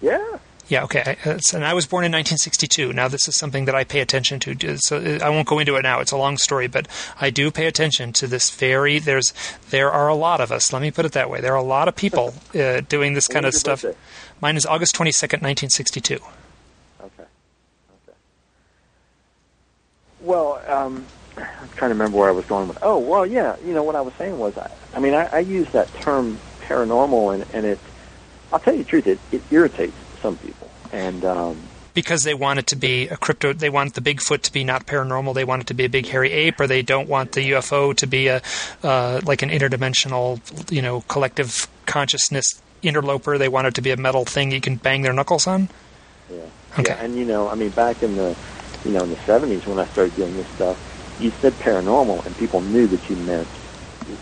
yeah. 0.00 0.38
Yeah, 0.70 0.84
okay. 0.84 1.16
Uh, 1.24 1.38
so- 1.38 1.56
And 1.56 1.66
I 1.66 1.74
was 1.74 1.84
born 1.86 2.04
in 2.04 2.12
1962. 2.12 2.92
Now, 2.92 3.08
this 3.08 3.26
is 3.26 3.36
something 3.36 3.64
that 3.64 3.74
I 3.74 3.82
pay 3.82 3.98
attention 4.00 4.38
to. 4.40 4.78
So 4.78 4.98
uh, 4.98 5.18
I 5.20 5.28
won't 5.28 5.48
go 5.48 5.58
into 5.58 5.74
it 5.74 5.82
now. 5.82 5.98
It's 5.98 6.12
a 6.12 6.16
long 6.16 6.38
story, 6.38 6.68
but 6.68 6.86
I 7.20 7.28
do 7.30 7.50
pay 7.50 7.66
attention 7.66 8.12
to 8.14 8.28
this 8.28 8.50
very. 8.50 9.00
There's 9.00 9.34
there 9.70 9.90
are 9.90 10.06
a 10.06 10.14
lot 10.14 10.40
of 10.40 10.52
us. 10.52 10.72
Let 10.72 10.80
me 10.80 10.92
put 10.92 11.04
it 11.04 11.12
that 11.12 11.28
way. 11.28 11.40
There 11.40 11.52
are 11.52 11.56
a 11.56 11.62
lot 11.62 11.88
of 11.88 11.96
people 11.96 12.34
uh, 12.54 12.82
doing 12.82 13.14
this 13.14 13.26
kind 13.26 13.44
of 13.46 13.54
stuff. 13.54 13.82
birthday? 13.82 13.98
Mine 14.40 14.56
is 14.56 14.64
August 14.64 14.94
22nd, 14.94 15.42
1962. 15.42 16.14
Okay. 16.14 16.24
Okay. 17.02 17.26
Well, 20.20 20.62
um, 20.68 21.04
I'm 21.36 21.68
trying 21.74 21.90
to 21.90 21.94
remember 21.94 22.16
where 22.16 22.28
I 22.28 22.32
was 22.32 22.44
going 22.44 22.68
with. 22.68 22.78
Oh, 22.80 22.98
well, 22.98 23.26
yeah. 23.26 23.56
You 23.66 23.74
know 23.74 23.82
what 23.82 23.96
I 23.96 24.02
was 24.02 24.14
saying 24.14 24.38
was, 24.38 24.56
I, 24.56 24.70
I 24.94 25.00
mean, 25.00 25.14
I, 25.14 25.26
I 25.26 25.38
use 25.40 25.68
that 25.72 25.92
term 26.00 26.38
paranormal, 26.62 27.34
and, 27.34 27.46
and 27.52 27.66
it. 27.66 27.78
I'll 28.52 28.60
tell 28.60 28.74
you 28.74 28.84
the 28.84 28.88
truth. 28.88 29.06
It, 29.08 29.18
it 29.32 29.42
irritates 29.50 29.94
some 30.20 30.36
people, 30.38 30.59
and 30.92 31.24
um, 31.24 31.68
because 31.94 32.22
they 32.22 32.34
want 32.34 32.58
it 32.58 32.66
to 32.68 32.76
be 32.76 33.08
a 33.08 33.16
crypto 33.16 33.52
they 33.52 33.70
want 33.70 33.94
the 33.94 34.00
bigfoot 34.00 34.42
to 34.42 34.52
be 34.52 34.64
not 34.64 34.86
paranormal 34.86 35.34
they 35.34 35.44
want 35.44 35.62
it 35.62 35.66
to 35.66 35.74
be 35.74 35.84
a 35.84 35.88
big 35.88 36.06
hairy 36.06 36.30
ape 36.30 36.60
or 36.60 36.66
they 36.66 36.82
don't 36.82 37.08
want 37.08 37.32
the 37.32 37.50
ufo 37.50 37.94
to 37.96 38.06
be 38.06 38.28
a 38.28 38.40
uh, 38.82 39.20
like 39.24 39.42
an 39.42 39.50
interdimensional 39.50 40.40
you 40.70 40.82
know 40.82 41.02
collective 41.02 41.68
consciousness 41.86 42.46
interloper 42.82 43.36
they 43.38 43.48
want 43.48 43.66
it 43.66 43.74
to 43.74 43.82
be 43.82 43.90
a 43.90 43.96
metal 43.96 44.24
thing 44.24 44.50
you 44.50 44.60
can 44.60 44.76
bang 44.76 45.02
their 45.02 45.12
knuckles 45.12 45.46
on 45.46 45.68
yeah. 46.30 46.46
Okay. 46.78 46.92
Yeah, 46.92 47.04
and 47.04 47.16
you 47.16 47.24
know, 47.24 47.48
I 47.48 47.54
mean, 47.54 47.70
back 47.70 48.02
in 48.02 48.16
the, 48.16 48.36
you 48.84 48.92
know, 48.92 49.02
in 49.02 49.10
the 49.10 49.16
'70s 49.16 49.66
when 49.66 49.78
I 49.78 49.88
started 49.88 50.14
doing 50.14 50.36
this 50.36 50.46
stuff, 50.54 50.78
you 51.18 51.32
said 51.40 51.58
paranormal, 51.58 52.24
and 52.24 52.36
people 52.36 52.60
knew 52.60 52.86
that 52.88 53.08
you 53.10 53.16
meant, 53.16 53.48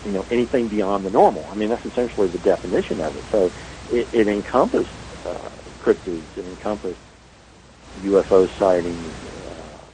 you 0.03 0.11
know, 0.11 0.25
anything 0.31 0.67
beyond 0.67 1.05
the 1.05 1.11
normal. 1.11 1.45
I 1.51 1.55
mean, 1.55 1.69
that's 1.69 1.85
essentially 1.85 2.27
the 2.27 2.39
definition 2.39 3.01
of 3.01 3.15
it. 3.15 3.23
So 3.31 3.51
it, 3.91 4.09
it 4.11 4.27
encompassed 4.27 4.89
uh, 5.25 5.49
cryptids, 5.79 6.29
it 6.37 6.45
encompassed 6.45 7.01
UFO 7.97 8.47
sightings, 8.59 9.15
uh, 9.25 9.85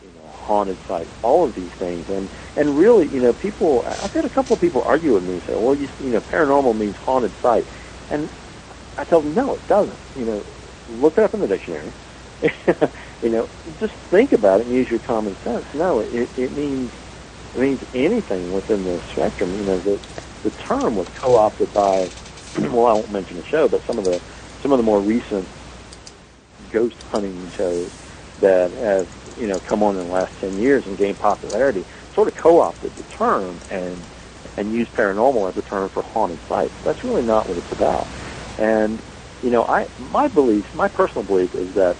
you 0.00 0.12
know, 0.12 0.34
haunted 0.38 0.80
sites, 0.88 1.10
all 1.22 1.48
of 1.48 1.54
these 1.54 1.70
things, 1.78 2.06
and 2.08 2.30
and 2.56 2.76
really, 2.76 3.08
you 3.08 3.20
know, 3.20 3.32
people. 3.34 3.84
I've 4.02 4.12
had 4.12 4.24
a 4.26 4.30
couple 4.30 4.54
of 4.54 4.60
people 4.60 4.82
argue 4.84 5.14
with 5.14 5.24
me 5.24 5.34
and 5.34 5.42
say, 5.46 5.54
well, 5.56 5.74
you, 5.76 5.88
you 5.98 6.10
know, 6.10 6.20
paranormal 6.20 6.76
means 6.76 6.96
haunted 7.04 7.34
site, 7.42 7.66
and 8.10 8.30
I 8.96 9.04
tell 9.04 9.22
them, 9.22 9.34
no, 9.34 9.56
it 9.56 9.66
doesn't. 9.66 10.00
You 10.14 10.24
know, 10.26 10.46
look 10.88 11.18
it 11.18 11.24
up 11.24 11.34
in 11.34 11.40
the 11.40 11.48
dictionary. 11.48 11.94
you 13.22 13.30
know, 13.30 13.50
just 13.80 13.94
think 14.10 14.32
about 14.32 14.60
it 14.60 14.66
and 14.66 14.74
use 14.76 14.88
your 14.90 15.00
common 15.00 15.36
sense. 15.44 15.66
No, 15.74 16.00
it, 16.00 16.30
it 16.36 16.52
means 16.52 16.92
it 17.54 17.60
means 17.60 17.80
anything 17.94 18.52
within 18.52 18.84
the 18.84 19.02
spectrum. 19.12 19.56
You 19.56 19.64
know, 19.64 19.80
the 19.80 20.00
the 20.44 20.52
term 20.52 20.96
was 20.96 21.08
co-opted 21.20 21.72
by, 21.72 22.12
well, 22.58 22.86
I 22.86 22.94
won't 22.94 23.10
mention 23.10 23.36
the 23.38 23.44
show, 23.50 23.68
but 23.68 23.82
some 23.86 23.98
of 23.98 24.04
the 24.04 24.22
some 24.62 24.72
of 24.72 24.78
the 24.78 24.84
more 24.84 25.00
recent 25.00 25.48
ghost 26.72 26.96
hunting 27.10 27.50
shows 27.56 27.90
that 28.40 28.70
have 28.72 29.08
you 29.36 29.46
know 29.46 29.60
come 29.60 29.82
on 29.82 29.96
in 29.96 30.06
the 30.06 30.12
last 30.12 30.32
ten 30.40 30.58
years 30.60 30.84
and 30.86 30.96
gained 30.96 31.18
popularity 31.18 31.84
sort 32.14 32.28
of 32.28 32.34
co-opted 32.36 32.94
the 32.96 33.02
term 33.04 33.58
and 33.70 33.96
and 34.56 34.72
used 34.72 34.92
paranormal 34.92 35.48
as 35.48 35.56
a 35.56 35.62
term 35.62 35.88
for 35.88 36.02
haunted 36.02 36.40
sites. 36.48 36.74
That's 36.84 37.02
really 37.04 37.22
not 37.22 37.48
what 37.48 37.58
it's 37.58 37.72
about. 37.72 38.08
And 38.58 39.00
you 39.42 39.50
know, 39.50 39.64
I 39.64 39.86
my 39.98 40.28
belief, 40.28 40.64
my 40.74 40.88
personal 40.88 41.22
belief 41.22 41.54
is 41.54 41.74
that 41.74 41.96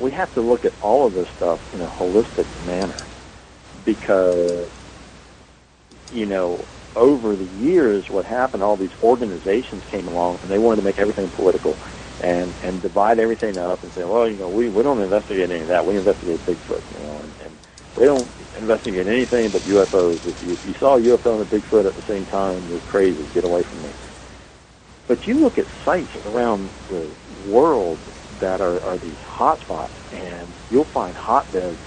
we 0.00 0.10
have 0.10 0.32
to 0.34 0.42
look 0.42 0.64
at 0.64 0.72
all 0.82 1.06
of 1.06 1.14
this 1.14 1.28
stuff 1.36 1.60
in 1.72 1.80
a 1.80 1.86
holistic 1.86 2.46
manner 2.66 3.06
because 3.84 4.68
you 6.12 6.26
know 6.26 6.64
over 6.96 7.36
the 7.36 7.44
years 7.46 8.10
what 8.10 8.24
happened 8.26 8.62
all 8.62 8.76
these 8.76 8.90
organizations 9.02 9.84
came 9.90 10.08
along 10.08 10.40
and 10.42 10.50
they 10.50 10.58
wanted 10.58 10.76
to 10.76 10.82
make 10.82 10.98
everything 10.98 11.30
political 11.30 11.78
and 12.20 12.56
and 12.62 12.82
divide 12.82 13.20
everything 13.20 13.58
up 13.58 13.82
and 13.84 13.92
say 13.94 14.04
well 14.04 14.28
you 14.28 14.38
know 14.38 14.48
we 14.48 14.68
we 14.70 14.82
don't 14.82 15.00
investigate 15.02 15.50
any 15.50 15.62
of 15.62 15.68
that. 15.68 15.86
We 15.86 15.96
investigate 15.96 16.44
bigfoot 16.46 16.82
you 16.94 17.00
know 17.04 17.18
and, 17.20 17.34
and 17.40 17.58
we 17.96 18.04
don't 18.06 18.32
investigate 18.56 19.06
anything 19.06 19.50
but 19.50 19.64
UFOs 19.64 20.26
if 20.26 20.42
you, 20.42 20.54
if 20.54 20.64
you 20.64 20.74
saw 20.80 20.96
a 20.96 21.00
UFO 21.00 21.40
and 21.40 21.52
a 21.52 21.60
Bigfoot 21.60 21.86
at 21.86 21.96
the 21.96 22.02
same 22.08 22.26
time 22.26 22.68
you're 22.68 22.80
crazy. 22.80 23.26
Get 23.34 23.44
away 23.44 23.62
from 23.64 23.82
me. 23.82 23.94
But 25.06 25.26
you 25.26 25.34
look 25.40 25.58
at 25.58 25.66
sites 25.84 26.10
around 26.24 26.72
the 26.88 27.16
world 27.46 28.00
that 28.40 28.60
are, 28.60 28.82
are 28.82 28.98
these 28.98 29.18
hotspots, 29.18 29.92
and 30.10 30.54
you'll 30.68 30.84
find 30.84 31.16
hotbeds 31.16 31.80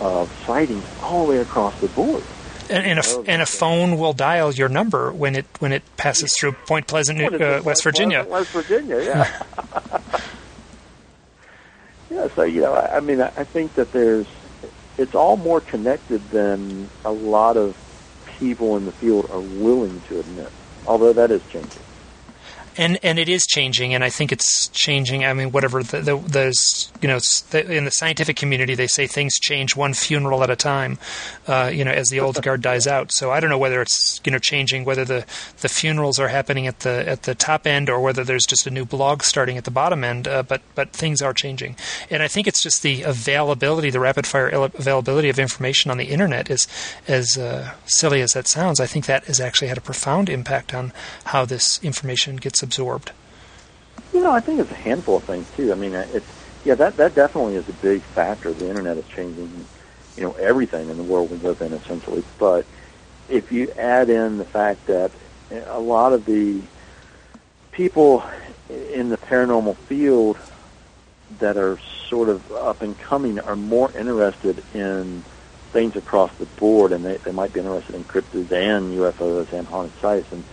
of 0.00 0.30
sightings 0.46 0.86
all 0.98 1.26
the 1.26 1.32
way 1.32 1.38
across 1.38 1.74
the 1.80 1.88
board. 1.88 2.26
And, 2.70 2.86
and, 2.86 2.98
a, 2.98 3.30
and 3.30 3.42
a 3.42 3.46
phone 3.46 3.98
will 3.98 4.12
dial 4.12 4.52
your 4.52 4.68
number 4.68 5.12
when 5.12 5.34
it 5.36 5.44
when 5.58 5.72
it 5.72 5.82
passes 5.96 6.34
through 6.38 6.52
Point 6.66 6.86
Pleasant, 6.86 7.18
New- 7.18 7.26
uh, 7.26 7.60
West 7.64 7.82
Virginia. 7.82 8.24
West 8.28 8.50
Virginia, 8.50 9.02
yeah. 9.02 9.42
yeah, 12.10 12.28
so, 12.34 12.42
you 12.42 12.60
know, 12.60 12.74
I, 12.74 12.96
I 12.96 13.00
mean, 13.00 13.20
I, 13.20 13.32
I 13.36 13.44
think 13.44 13.74
that 13.74 13.92
there's, 13.92 14.26
it's 14.98 15.14
all 15.14 15.36
more 15.36 15.60
connected 15.60 16.30
than 16.30 16.88
a 17.04 17.12
lot 17.12 17.56
of 17.56 17.76
people 18.38 18.76
in 18.76 18.86
the 18.86 18.92
field 18.92 19.28
are 19.30 19.40
willing 19.40 20.00
to 20.08 20.20
admit, 20.20 20.50
although 20.86 21.12
that 21.12 21.30
is 21.30 21.42
changing. 21.50 21.70
And 22.80 22.98
and 23.02 23.18
it 23.18 23.28
is 23.28 23.46
changing, 23.46 23.92
and 23.92 24.02
I 24.02 24.08
think 24.08 24.32
it's 24.32 24.68
changing. 24.68 25.22
I 25.22 25.34
mean, 25.34 25.52
whatever 25.52 25.82
the, 25.82 26.00
the 26.00 26.16
there's 26.16 26.90
you 27.02 27.08
know 27.08 27.18
the, 27.50 27.70
in 27.70 27.84
the 27.84 27.90
scientific 27.90 28.36
community, 28.36 28.74
they 28.74 28.86
say 28.86 29.06
things 29.06 29.38
change 29.38 29.76
one 29.76 29.92
funeral 29.92 30.42
at 30.42 30.48
a 30.48 30.56
time. 30.56 30.98
Uh, 31.46 31.70
you 31.72 31.84
know, 31.84 31.90
as 31.90 32.08
the 32.08 32.20
old 32.20 32.40
guard 32.42 32.62
dies 32.62 32.86
out. 32.86 33.12
So 33.12 33.30
I 33.30 33.38
don't 33.38 33.50
know 33.50 33.58
whether 33.58 33.82
it's 33.82 34.22
you 34.24 34.32
know 34.32 34.38
changing, 34.38 34.86
whether 34.86 35.04
the 35.04 35.26
the 35.60 35.68
funerals 35.68 36.18
are 36.18 36.28
happening 36.28 36.66
at 36.66 36.80
the 36.80 37.06
at 37.06 37.24
the 37.24 37.34
top 37.34 37.66
end, 37.66 37.90
or 37.90 38.00
whether 38.00 38.24
there's 38.24 38.46
just 38.46 38.66
a 38.66 38.70
new 38.70 38.86
blog 38.86 39.24
starting 39.24 39.58
at 39.58 39.64
the 39.64 39.70
bottom 39.70 40.02
end. 40.02 40.26
Uh, 40.26 40.42
but 40.42 40.62
but 40.74 40.90
things 40.90 41.20
are 41.20 41.34
changing, 41.34 41.76
and 42.08 42.22
I 42.22 42.28
think 42.28 42.46
it's 42.46 42.62
just 42.62 42.82
the 42.82 43.02
availability, 43.02 43.90
the 43.90 44.00
rapid 44.00 44.26
fire 44.26 44.48
availability 44.48 45.28
of 45.28 45.38
information 45.38 45.90
on 45.90 45.98
the 45.98 46.06
internet 46.06 46.50
is 46.50 46.66
as 47.06 47.36
uh, 47.36 47.74
silly 47.84 48.22
as 48.22 48.32
that 48.32 48.48
sounds. 48.48 48.80
I 48.80 48.86
think 48.86 49.04
that 49.04 49.24
has 49.24 49.38
actually 49.38 49.68
had 49.68 49.76
a 49.76 49.82
profound 49.82 50.30
impact 50.30 50.72
on 50.72 50.94
how 51.24 51.44
this 51.44 51.78
information 51.84 52.36
gets 52.36 52.62
absorbed. 52.70 53.10
You 54.12 54.20
know, 54.20 54.30
I 54.30 54.38
think 54.38 54.60
it's 54.60 54.70
a 54.70 54.74
handful 54.74 55.16
of 55.16 55.24
things 55.24 55.46
too. 55.56 55.72
I 55.72 55.74
mean, 55.74 55.94
uh, 55.94 56.06
it's 56.12 56.26
yeah, 56.64 56.74
that 56.76 56.96
that 56.98 57.16
definitely 57.16 57.56
is 57.56 57.68
a 57.68 57.72
big 57.72 58.00
factor. 58.02 58.52
The 58.52 58.68
internet 58.68 58.96
is 58.96 59.06
changing, 59.08 59.66
you 60.16 60.22
know, 60.22 60.32
everything 60.34 60.88
in 60.88 60.96
the 60.96 61.02
world 61.02 61.30
we 61.30 61.36
live 61.38 61.60
in, 61.62 61.72
essentially. 61.72 62.22
But 62.38 62.64
if 63.28 63.50
you 63.50 63.72
add 63.76 64.08
in 64.08 64.38
the 64.38 64.44
fact 64.44 64.86
that 64.86 65.10
a 65.66 65.80
lot 65.80 66.12
of 66.12 66.24
the 66.26 66.60
people 67.72 68.22
in 68.68 69.08
the 69.08 69.16
paranormal 69.16 69.76
field 69.76 70.38
that 71.40 71.56
are 71.56 71.78
sort 72.08 72.28
of 72.28 72.52
up 72.52 72.82
and 72.82 72.96
coming 72.98 73.40
are 73.40 73.56
more 73.56 73.90
interested 73.98 74.62
in 74.74 75.24
things 75.72 75.96
across 75.96 76.30
the 76.38 76.46
board, 76.46 76.92
and 76.92 77.04
they, 77.04 77.16
they 77.18 77.32
might 77.32 77.52
be 77.52 77.60
interested 77.60 77.96
in 77.96 78.04
cryptids 78.04 78.52
and 78.52 78.96
UFOs 78.96 79.52
and 79.52 79.66
haunted 79.66 79.98
sites, 80.00 80.30
and 80.30 80.44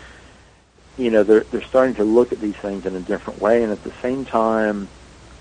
you 0.97 1.11
know 1.11 1.23
they're 1.23 1.45
they're 1.51 1.63
starting 1.63 1.95
to 1.95 2.03
look 2.03 2.31
at 2.31 2.41
these 2.41 2.55
things 2.55 2.85
in 2.85 2.95
a 2.95 2.99
different 2.99 3.41
way, 3.41 3.63
and 3.63 3.71
at 3.71 3.83
the 3.83 3.93
same 4.01 4.25
time, 4.25 4.89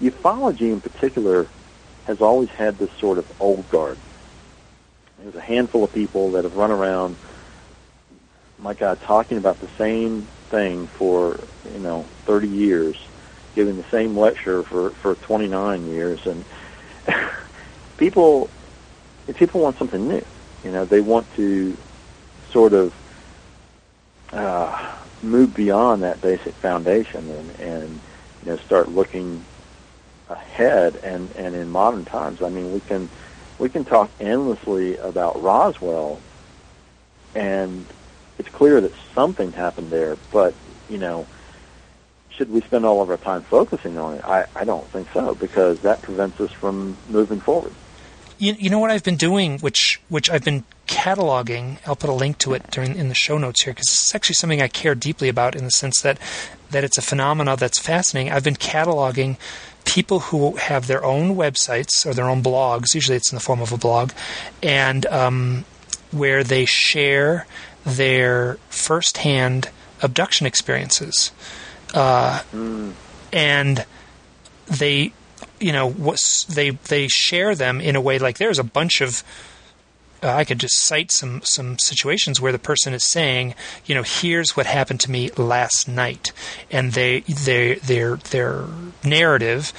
ufology 0.01 0.73
in 0.73 0.81
particular 0.81 1.49
has 2.07 2.21
always 2.21 2.49
had 2.51 2.79
this 2.79 2.91
sort 3.01 3.19
of 3.19 3.31
old 3.41 3.69
guard. 3.71 3.99
There's 5.19 5.35
a 5.35 5.41
handful 5.41 5.83
of 5.83 5.93
people 5.93 6.33
that 6.33 6.45
have 6.45 6.57
run 6.57 6.71
around, 6.71 7.17
my 8.59 8.75
God, 8.75 9.01
talking 9.01 9.39
about 9.39 9.59
the 9.61 9.69
same 9.79 10.29
thing 10.51 10.87
for 10.87 11.41
you 11.73 11.81
know 11.81 12.05
30 12.27 12.49
years, 12.49 12.97
giving 13.55 13.77
the 13.77 13.87
same 13.91 14.17
lecture 14.17 14.63
for 14.63 14.91
for 14.91 15.15
29 15.15 15.87
years, 15.89 16.21
and 16.27 16.45
people 17.97 18.51
people 19.35 19.63
want 19.63 19.79
something 19.79 20.07
new. 20.07 20.25
You 20.65 20.73
know, 20.73 20.85
they 20.85 21.01
want 21.01 21.35
to 21.37 21.77
sort 22.51 22.73
of 22.73 22.93
uh, 24.33 24.97
move 25.23 25.55
beyond 25.55 26.03
that 26.03 26.21
basic 26.21 26.55
foundation 26.55 27.31
and, 27.31 27.61
and 27.61 28.01
you 28.43 28.51
know 28.51 28.57
start 28.59 28.89
looking 28.89 29.45
ahead 30.29 30.97
and 31.03 31.31
and 31.37 31.55
in 31.55 31.71
modern 31.71 32.05
times. 32.05 32.43
I 32.43 32.49
mean, 32.49 32.73
we 32.73 32.81
can 32.81 33.09
we 33.59 33.69
can 33.69 33.85
talk 33.85 34.11
endlessly 34.21 34.97
about 34.99 35.43
Roswell, 35.43 36.21
and 37.35 37.87
it's 38.39 38.49
clear 38.49 38.81
that 38.81 38.93
something 39.15 39.53
happened 39.53 39.91
there. 39.91 40.17
But 40.33 40.55
you 40.89 40.99
know, 40.99 41.27
should 42.31 42.51
we 42.51 42.61
spend 42.61 42.85
all 42.85 43.03
of 43.03 43.11
our 43.11 43.17
time 43.17 43.43
focusing 43.43 43.99
on 43.99 44.15
it? 44.15 44.25
I, 44.25 44.47
I 44.55 44.65
don't 44.65 44.87
think 44.89 45.09
so 45.13 45.35
because 45.35 45.81
that 45.81 46.03
prevents 46.03 46.41
us 46.41 46.51
from 46.53 46.97
moving 47.09 47.41
forward. 47.41 47.73
You, 48.39 48.55
you 48.59 48.69
know 48.69 48.79
what 48.79 48.91
I've 48.91 49.05
been 49.05 49.17
doing, 49.17 49.59
which 49.61 50.01
which 50.09 50.29
I've 50.29 50.45
been 50.45 50.65
cataloging. 51.07 51.79
I'll 51.87 51.97
put 51.97 52.11
a 52.11 52.15
link 52.15 52.39
to 52.39 52.55
it 52.55 52.71
during 52.71 52.97
in 52.97 53.09
the 53.09 53.15
show 53.15 53.39
notes 53.39 53.63
here 53.63 53.73
because 53.73 53.89
it's 53.89 54.15
actually 54.15 54.35
something 54.35 54.61
I 54.61 54.69
care 54.69 54.95
deeply 54.95 55.29
about 55.29 55.55
in 55.55 55.65
the 55.65 55.71
sense 55.71 56.01
that 56.01 56.19
that 56.71 56.83
it's 56.83 56.99
a 56.99 57.03
phenomena 57.03 57.57
that's 57.57 57.79
fascinating. 57.79 58.33
I've 58.33 58.43
been 58.43 58.57
cataloging 58.57 59.37
people 59.85 60.19
who 60.19 60.57
have 60.57 60.89
their 60.89 61.05
own 61.05 61.37
websites 61.37 62.05
or 62.05 62.13
their 62.13 62.29
own 62.29 62.43
blogs. 62.43 62.93
Usually, 62.95 63.17
it's 63.17 63.31
in 63.31 63.37
the 63.37 63.41
form 63.41 63.61
of 63.61 63.73
a 63.73 63.77
blog, 63.77 64.11
and 64.63 65.07
um, 65.07 65.65
where 66.11 66.43
they 66.43 66.65
share 66.65 67.47
their 67.85 68.59
firsthand 68.69 69.71
abduction 70.03 70.45
experiences, 70.47 71.31
uh, 71.95 72.43
and 73.33 73.87
they, 74.67 75.13
you 75.61 75.73
know, 75.73 75.91
they 76.49 76.71
they 76.71 77.07
share 77.07 77.55
them 77.55 77.81
in 77.81 77.95
a 77.95 78.01
way 78.01 78.19
like 78.19 78.39
there's 78.39 78.59
a 78.59 78.65
bunch 78.65 79.01
of 79.01 79.23
uh, 80.23 80.29
I 80.29 80.45
could 80.45 80.59
just 80.59 80.79
cite 80.79 81.11
some 81.11 81.43
some 81.43 81.79
situations 81.79 82.41
where 82.41 82.53
the 82.53 82.59
person 82.59 82.95
is 82.95 83.05
saying, 83.05 83.55
you 83.85 83.95
know, 83.95 84.03
here's 84.03 84.57
what 84.57 84.67
happened 84.67 85.01
to 85.01 85.11
me 85.11 85.31
last 85.33 85.89
night, 85.89 86.33
and 86.71 86.93
they 86.93 87.21
they 87.21 87.75
their 87.75 88.17
their 88.17 88.65
narrative. 89.05 89.73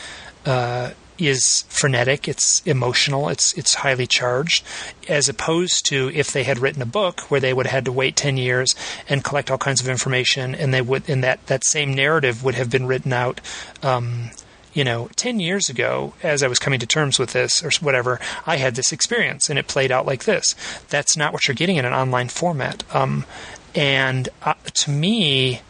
Uh, 0.46 0.92
is 1.20 1.66
frenetic, 1.68 2.28
it's 2.28 2.62
emotional, 2.66 3.30
it's 3.30 3.54
it's 3.54 3.74
highly 3.74 4.06
charged, 4.06 4.64
as 5.10 5.28
opposed 5.28 5.84
to 5.86 6.12
if 6.14 6.32
they 6.32 6.44
had 6.44 6.60
written 6.60 6.82
a 6.82 6.86
book 6.86 7.22
where 7.22 7.40
they 7.40 7.54
would 7.54 7.66
have 7.66 7.74
had 7.74 7.86
to 7.86 7.92
wait 7.92 8.16
ten 8.16 8.38
years 8.38 8.76
and 9.10 9.24
collect 9.24 9.50
all 9.50 9.58
kinds 9.58 9.82
of 9.82 9.90
information, 9.90 10.54
and 10.54 10.74
they 10.74 10.82
would 10.82 11.10
and 11.10 11.24
that 11.24 11.46
that 11.48 11.66
same 11.66 11.94
narrative 11.94 12.44
would 12.44 12.56
have 12.56 12.70
been 12.70 12.86
written 12.86 13.14
out 13.14 13.42
um, 13.82 14.30
you 14.78 14.84
know, 14.84 15.10
10 15.16 15.40
years 15.40 15.70
ago, 15.70 16.14
as 16.22 16.44
I 16.44 16.48
was 16.48 16.60
coming 16.60 16.80
to 16.80 16.86
terms 16.86 17.18
with 17.18 17.34
this 17.34 17.64
or 17.64 17.72
whatever, 17.82 18.20
I 18.46 18.58
had 18.58 18.76
this 18.76 18.94
experience 18.94 19.50
and 19.50 19.58
it 19.58 19.68
played 19.68 19.92
out 19.92 20.06
like 20.06 20.26
this. 20.26 20.54
That's 20.90 21.18
not 21.18 21.34
what 21.34 21.48
you're 21.48 21.56
getting 21.56 21.78
in 21.78 21.86
an 21.86 21.94
online 21.94 22.30
format. 22.30 22.84
Um, 22.94 23.26
and 23.74 24.30
uh, 24.44 24.54
to 24.76 24.92
me, 24.92 25.62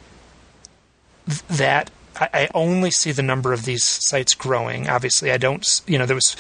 th- 1.26 1.42
that 1.48 1.90
I, 2.18 2.30
I 2.34 2.50
only 2.54 2.92
see 2.92 3.14
the 3.14 3.24
number 3.24 3.54
of 3.54 3.64
these 3.64 3.86
sites 3.86 4.34
growing. 4.36 4.90
Obviously, 4.90 5.32
I 5.32 5.38
don't, 5.38 5.66
you 5.88 5.98
know, 5.98 6.06
there 6.06 6.14
was 6.14 6.36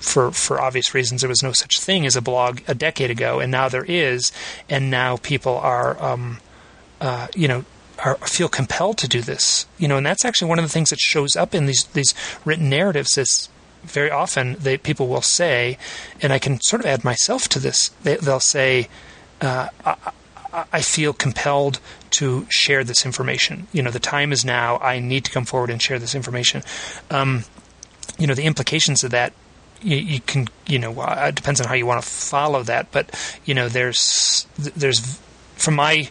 for 0.00 0.32
for 0.32 0.60
obvious 0.60 0.92
reasons 0.92 1.20
there 1.20 1.28
was 1.28 1.42
no 1.42 1.52
such 1.52 1.78
thing 1.78 2.04
as 2.04 2.16
a 2.16 2.22
blog 2.22 2.62
a 2.66 2.74
decade 2.74 3.10
ago 3.10 3.38
and 3.38 3.52
now 3.52 3.68
there 3.68 3.84
is 3.84 4.32
and 4.66 4.90
now 4.90 5.18
people 5.18 5.58
are 5.58 6.02
um, 6.02 6.38
uh, 7.02 7.26
you 7.34 7.46
know 7.46 7.64
are, 8.04 8.16
feel 8.16 8.48
compelled 8.48 8.98
to 8.98 9.08
do 9.08 9.22
this. 9.22 9.66
You 9.78 9.88
know, 9.88 9.96
and 9.96 10.06
that's 10.06 10.24
actually 10.24 10.48
one 10.48 10.58
of 10.58 10.64
the 10.64 10.70
things 10.70 10.90
that 10.90 11.00
shows 11.00 11.36
up 11.36 11.54
in 11.54 11.66
these 11.66 11.84
these 11.84 12.14
written 12.44 12.68
narratives. 12.68 13.18
Is 13.18 13.48
very 13.82 14.10
often 14.10 14.56
they 14.58 14.78
people 14.78 15.08
will 15.08 15.22
say, 15.22 15.78
and 16.20 16.32
I 16.32 16.38
can 16.38 16.60
sort 16.60 16.80
of 16.80 16.86
add 16.86 17.04
myself 17.04 17.48
to 17.50 17.58
this. 17.58 17.90
They, 18.02 18.16
will 18.16 18.40
say, 18.40 18.88
uh, 19.40 19.68
I, 19.84 20.64
I 20.72 20.82
feel 20.82 21.12
compelled 21.12 21.80
to 22.12 22.46
share 22.50 22.84
this 22.84 23.06
information. 23.06 23.68
You 23.72 23.82
know, 23.82 23.90
the 23.90 24.00
time 24.00 24.32
is 24.32 24.44
now. 24.44 24.78
I 24.78 24.98
need 24.98 25.24
to 25.24 25.30
come 25.30 25.44
forward 25.44 25.70
and 25.70 25.80
share 25.80 25.98
this 25.98 26.14
information. 26.14 26.62
Um, 27.10 27.44
you 28.18 28.26
know, 28.26 28.34
the 28.34 28.44
implications 28.44 29.04
of 29.04 29.12
that 29.12 29.32
you, 29.82 29.96
you, 29.96 30.20
can 30.20 30.48
you 30.66 30.78
know 30.78 30.94
it 31.02 31.34
depends 31.34 31.60
on 31.60 31.66
how 31.66 31.74
you 31.74 31.86
want 31.86 32.02
to 32.02 32.08
follow 32.08 32.62
that 32.62 32.90
but 32.92 33.10
you 33.44 33.54
know 33.54 33.68
there's 33.68 34.46
there's 34.58 35.18
from 35.56 35.74
my 35.74 36.08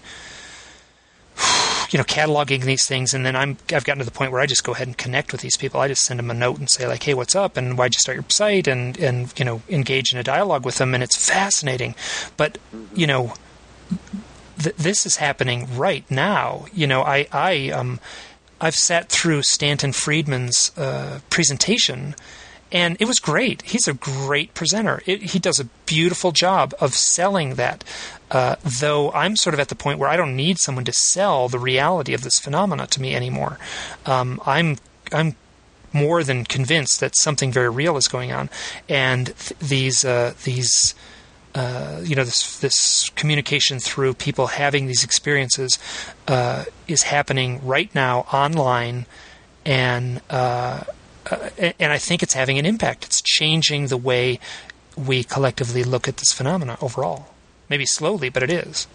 you 1.89 1.97
know, 1.97 2.03
cataloging 2.03 2.63
these 2.63 2.85
things, 2.85 3.13
and 3.13 3.25
then 3.25 3.35
I'm 3.35 3.57
I've 3.73 3.83
gotten 3.83 3.99
to 3.99 4.05
the 4.05 4.11
point 4.11 4.31
where 4.31 4.41
I 4.41 4.45
just 4.45 4.63
go 4.63 4.73
ahead 4.73 4.87
and 4.87 4.97
connect 4.97 5.31
with 5.31 5.41
these 5.41 5.57
people. 5.57 5.79
I 5.79 5.87
just 5.87 6.03
send 6.03 6.19
them 6.19 6.29
a 6.29 6.33
note 6.33 6.59
and 6.59 6.69
say 6.69 6.87
like, 6.87 7.03
"Hey, 7.03 7.13
what's 7.13 7.35
up?" 7.35 7.57
and 7.57 7.77
"Why'd 7.77 7.93
you 7.95 7.99
start 7.99 8.15
your 8.15 8.25
site?" 8.29 8.67
and 8.67 8.97
and 8.99 9.33
you 9.37 9.45
know, 9.45 9.61
engage 9.69 10.13
in 10.13 10.19
a 10.19 10.23
dialogue 10.23 10.65
with 10.65 10.77
them, 10.77 10.93
and 10.93 11.03
it's 11.03 11.15
fascinating. 11.15 11.95
But 12.37 12.57
you 12.93 13.07
know, 13.07 13.33
th- 14.59 14.75
this 14.75 15.05
is 15.05 15.17
happening 15.17 15.67
right 15.75 16.09
now. 16.11 16.65
You 16.73 16.87
know, 16.87 17.01
I 17.01 17.27
I 17.31 17.69
um 17.69 17.99
I've 18.61 18.75
sat 18.75 19.09
through 19.09 19.43
Stanton 19.43 19.91
Friedman's 19.93 20.71
uh, 20.77 21.19
presentation 21.29 22.15
and 22.71 22.97
it 22.99 23.05
was 23.05 23.19
great. 23.19 23.61
He's 23.63 23.87
a 23.87 23.93
great 23.93 24.53
presenter. 24.53 25.01
It, 25.05 25.23
he 25.23 25.39
does 25.39 25.59
a 25.59 25.65
beautiful 25.85 26.31
job 26.31 26.73
of 26.79 26.93
selling 26.93 27.55
that. 27.55 27.83
Uh, 28.29 28.55
though 28.63 29.11
I'm 29.11 29.35
sort 29.35 29.55
of 29.55 29.59
at 29.59 29.69
the 29.69 29.75
point 29.75 29.97
where 29.97 30.09
I 30.09 30.15
don't 30.15 30.35
need 30.35 30.59
someone 30.59 30.85
to 30.85 30.93
sell 30.93 31.49
the 31.49 31.57
reality 31.57 32.13
of 32.13 32.21
this 32.21 32.37
phenomena 32.39 32.85
to 32.87 33.01
me 33.01 33.15
anymore. 33.15 33.57
Um, 34.05 34.39
I'm 34.45 34.77
I'm 35.11 35.35
more 35.91 36.23
than 36.23 36.45
convinced 36.45 36.99
that 36.99 37.17
something 37.17 37.51
very 37.51 37.69
real 37.69 37.97
is 37.97 38.07
going 38.07 38.31
on, 38.31 38.49
and 38.87 39.27
th- 39.27 39.59
these 39.59 40.05
uh, 40.05 40.33
these. 40.43 40.95
Uh, 41.55 41.99
you 42.03 42.15
know 42.15 42.23
this 42.23 42.59
this 42.59 43.09
communication 43.15 43.79
through 43.79 44.13
people 44.13 44.45
having 44.45 44.85
these 44.85 45.03
experiences 45.03 45.79
uh, 46.27 46.63
is 46.87 47.01
happening 47.01 47.59
right 47.65 47.93
now 47.95 48.19
online, 48.31 49.07
and 49.65 50.21
uh, 51.31 51.49
and 51.79 51.91
I 51.91 51.97
think 51.97 52.23
it's 52.23 52.33
having 52.33 52.57
an 52.57 52.65
impact. 52.65 53.05
It's 53.05 53.21
changing 53.21 53.87
the 53.87 53.97
way 53.97 54.39
we 54.97 55.23
collectively 55.23 55.83
look 55.83 56.07
at 56.07 56.17
this 56.17 56.33
phenomena 56.33 56.77
overall. 56.81 57.27
Maybe 57.69 57.85
slowly, 57.85 58.29
but 58.29 58.43
it 58.43 58.51
is. 58.51 58.87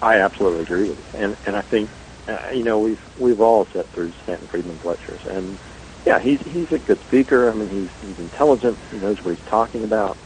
I 0.00 0.20
absolutely 0.20 0.62
agree 0.62 0.88
with 0.90 1.14
you, 1.14 1.20
and 1.20 1.36
and 1.46 1.56
I 1.56 1.62
think 1.62 1.90
uh, 2.28 2.50
you 2.52 2.62
know 2.62 2.78
we've 2.78 3.20
we've 3.20 3.40
all 3.40 3.64
sat 3.66 3.86
through 3.88 4.12
Stanton 4.22 4.46
Friedman's 4.46 4.84
lectures, 4.84 5.24
and 5.26 5.58
yeah, 6.04 6.18
he's 6.18 6.40
he's 6.42 6.70
a 6.72 6.78
good 6.78 7.00
speaker. 7.00 7.50
I 7.50 7.54
mean, 7.54 7.68
he's 7.68 7.90
he's 8.02 8.18
intelligent. 8.18 8.78
He 8.90 8.98
knows 8.98 9.22
what 9.24 9.36
he's 9.36 9.46
talking 9.46 9.84
about. 9.84 10.16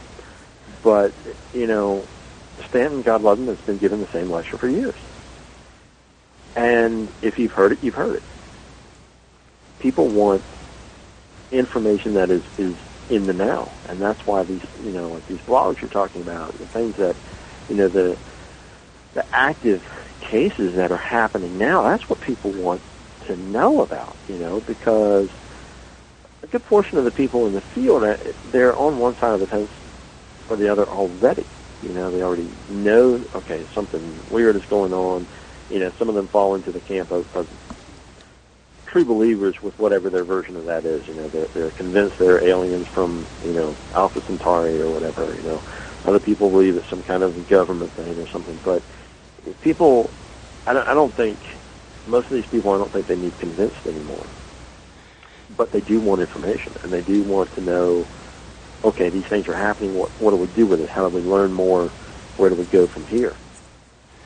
But 0.83 1.13
you 1.53 1.67
know, 1.67 2.05
Stanton, 2.67 3.01
God 3.01 3.21
love 3.21 3.39
him, 3.39 3.47
has 3.47 3.57
been 3.59 3.77
given 3.77 4.01
the 4.01 4.07
same 4.07 4.29
lecture 4.29 4.57
for 4.57 4.67
years. 4.67 4.95
And 6.55 7.07
if 7.21 7.39
you've 7.39 7.53
heard 7.53 7.71
it, 7.71 7.79
you've 7.81 7.95
heard 7.95 8.17
it 8.17 8.23
people 9.81 10.07
want 10.07 10.43
information 11.51 12.13
that 12.13 12.31
is, 12.31 12.43
is 12.57 12.75
in 13.09 13.25
the 13.25 13.33
now, 13.33 13.69
and 13.89 14.01
that's 14.01 14.25
why 14.25 14.43
these 14.43 14.61
you 14.83 14.91
know 14.91 15.09
like 15.09 15.27
these 15.27 15.39
blogs 15.39 15.81
you're 15.81 15.89
talking 15.89 16.21
about, 16.21 16.57
the 16.57 16.65
things 16.67 16.95
that 16.97 17.15
you 17.67 17.75
know 17.75 17.89
the 17.89 18.17
the 19.13 19.25
active 19.33 19.83
cases 20.21 20.75
that 20.75 20.91
are 20.91 20.97
happening 20.97 21.57
now. 21.57 21.83
That's 21.83 22.07
what 22.09 22.21
people 22.21 22.51
want 22.51 22.81
to 23.27 23.35
know 23.35 23.81
about, 23.81 24.15
you 24.27 24.37
know, 24.37 24.61
because 24.61 25.29
a 26.43 26.47
good 26.47 26.65
portion 26.65 26.97
of 26.97 27.03
the 27.03 27.11
people 27.11 27.47
in 27.47 27.53
the 27.53 27.61
field 27.61 28.03
uh, 28.03 28.17
they're 28.51 28.75
on 28.75 28.97
one 28.97 29.15
side 29.15 29.33
of 29.33 29.39
the 29.39 29.47
fence 29.47 29.69
or 30.49 30.55
the 30.55 30.71
other 30.71 30.87
already. 30.87 31.45
You 31.81 31.89
know, 31.89 32.11
they 32.11 32.21
already 32.21 32.49
know 32.69 33.23
okay 33.35 33.67
something 33.75 34.23
weird 34.29 34.55
is 34.55 34.65
going 34.69 34.93
on. 34.93 35.27
You 35.69 35.79
know, 35.79 35.91
some 35.97 36.09
of 36.09 36.15
them 36.15 36.27
fall 36.27 36.55
into 36.55 36.71
the 36.71 36.81
camp 36.81 37.11
of, 37.11 37.25
of 37.35 37.47
true 38.91 39.05
believers 39.05 39.61
with 39.63 39.77
whatever 39.79 40.09
their 40.09 40.25
version 40.25 40.57
of 40.57 40.65
that 40.65 40.83
is. 40.83 41.07
You 41.07 41.13
know, 41.13 41.27
they're, 41.29 41.45
they're 41.45 41.71
convinced 41.71 42.19
they're 42.19 42.43
aliens 42.43 42.87
from, 42.87 43.25
you 43.45 43.53
know, 43.53 43.73
Alpha 43.93 44.19
Centauri 44.21 44.81
or 44.81 44.91
whatever, 44.91 45.33
you 45.33 45.41
know. 45.43 45.61
Other 46.05 46.19
people 46.19 46.49
believe 46.49 46.75
it's 46.75 46.87
some 46.87 47.01
kind 47.03 47.23
of 47.23 47.47
government 47.47 47.91
thing 47.91 48.19
or 48.19 48.27
something. 48.27 48.59
But 48.65 48.83
people, 49.61 50.09
I 50.67 50.73
don't, 50.73 50.87
I 50.87 50.93
don't 50.93 51.13
think, 51.13 51.37
most 52.07 52.25
of 52.25 52.31
these 52.31 52.45
people, 52.47 52.73
I 52.73 52.77
don't 52.79 52.91
think 52.91 53.07
they 53.07 53.15
need 53.15 53.37
convinced 53.39 53.85
anymore. 53.87 54.25
But 55.55 55.71
they 55.71 55.81
do 55.81 56.01
want 56.01 56.19
information, 56.19 56.73
and 56.83 56.91
they 56.91 57.01
do 57.01 57.23
want 57.23 57.53
to 57.55 57.61
know, 57.61 58.05
okay, 58.83 59.09
these 59.09 59.25
things 59.25 59.47
are 59.47 59.53
happening. 59.53 59.97
What, 59.97 60.09
what 60.19 60.31
do 60.31 60.37
we 60.37 60.47
do 60.47 60.65
with 60.65 60.81
it? 60.81 60.89
How 60.89 61.07
do 61.07 61.15
we 61.15 61.21
learn 61.21 61.53
more? 61.53 61.87
Where 62.35 62.49
do 62.49 62.55
we 62.55 62.65
go 62.65 62.87
from 62.87 63.05
here? 63.05 63.35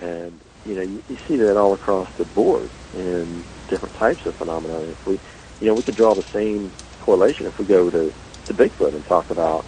And, 0.02 0.40
you 0.66 0.76
know, 0.76 0.82
you, 0.82 1.04
you 1.10 1.18
see 1.28 1.36
that 1.38 1.58
all 1.58 1.74
across 1.74 2.12
the 2.18 2.26
board. 2.26 2.70
And 2.96 3.44
different 3.68 3.96
types 3.96 4.22
of 4.26 4.36
phenomena. 4.38 4.82
If 4.92 5.00
we, 5.06 5.22
you 5.60 5.68
know, 5.68 5.76
we 5.76 5.84
could 5.84 5.96
draw 5.96 6.16
the 6.16 6.24
same 6.34 6.76
correlation 7.00 7.48
if 7.48 7.60
we 7.60 7.66
go 7.66 7.90
to, 7.90 8.14
to 8.48 8.54
Bigfoot 8.54 8.96
and 8.96 9.06
talk 9.06 9.30
about, 9.30 9.68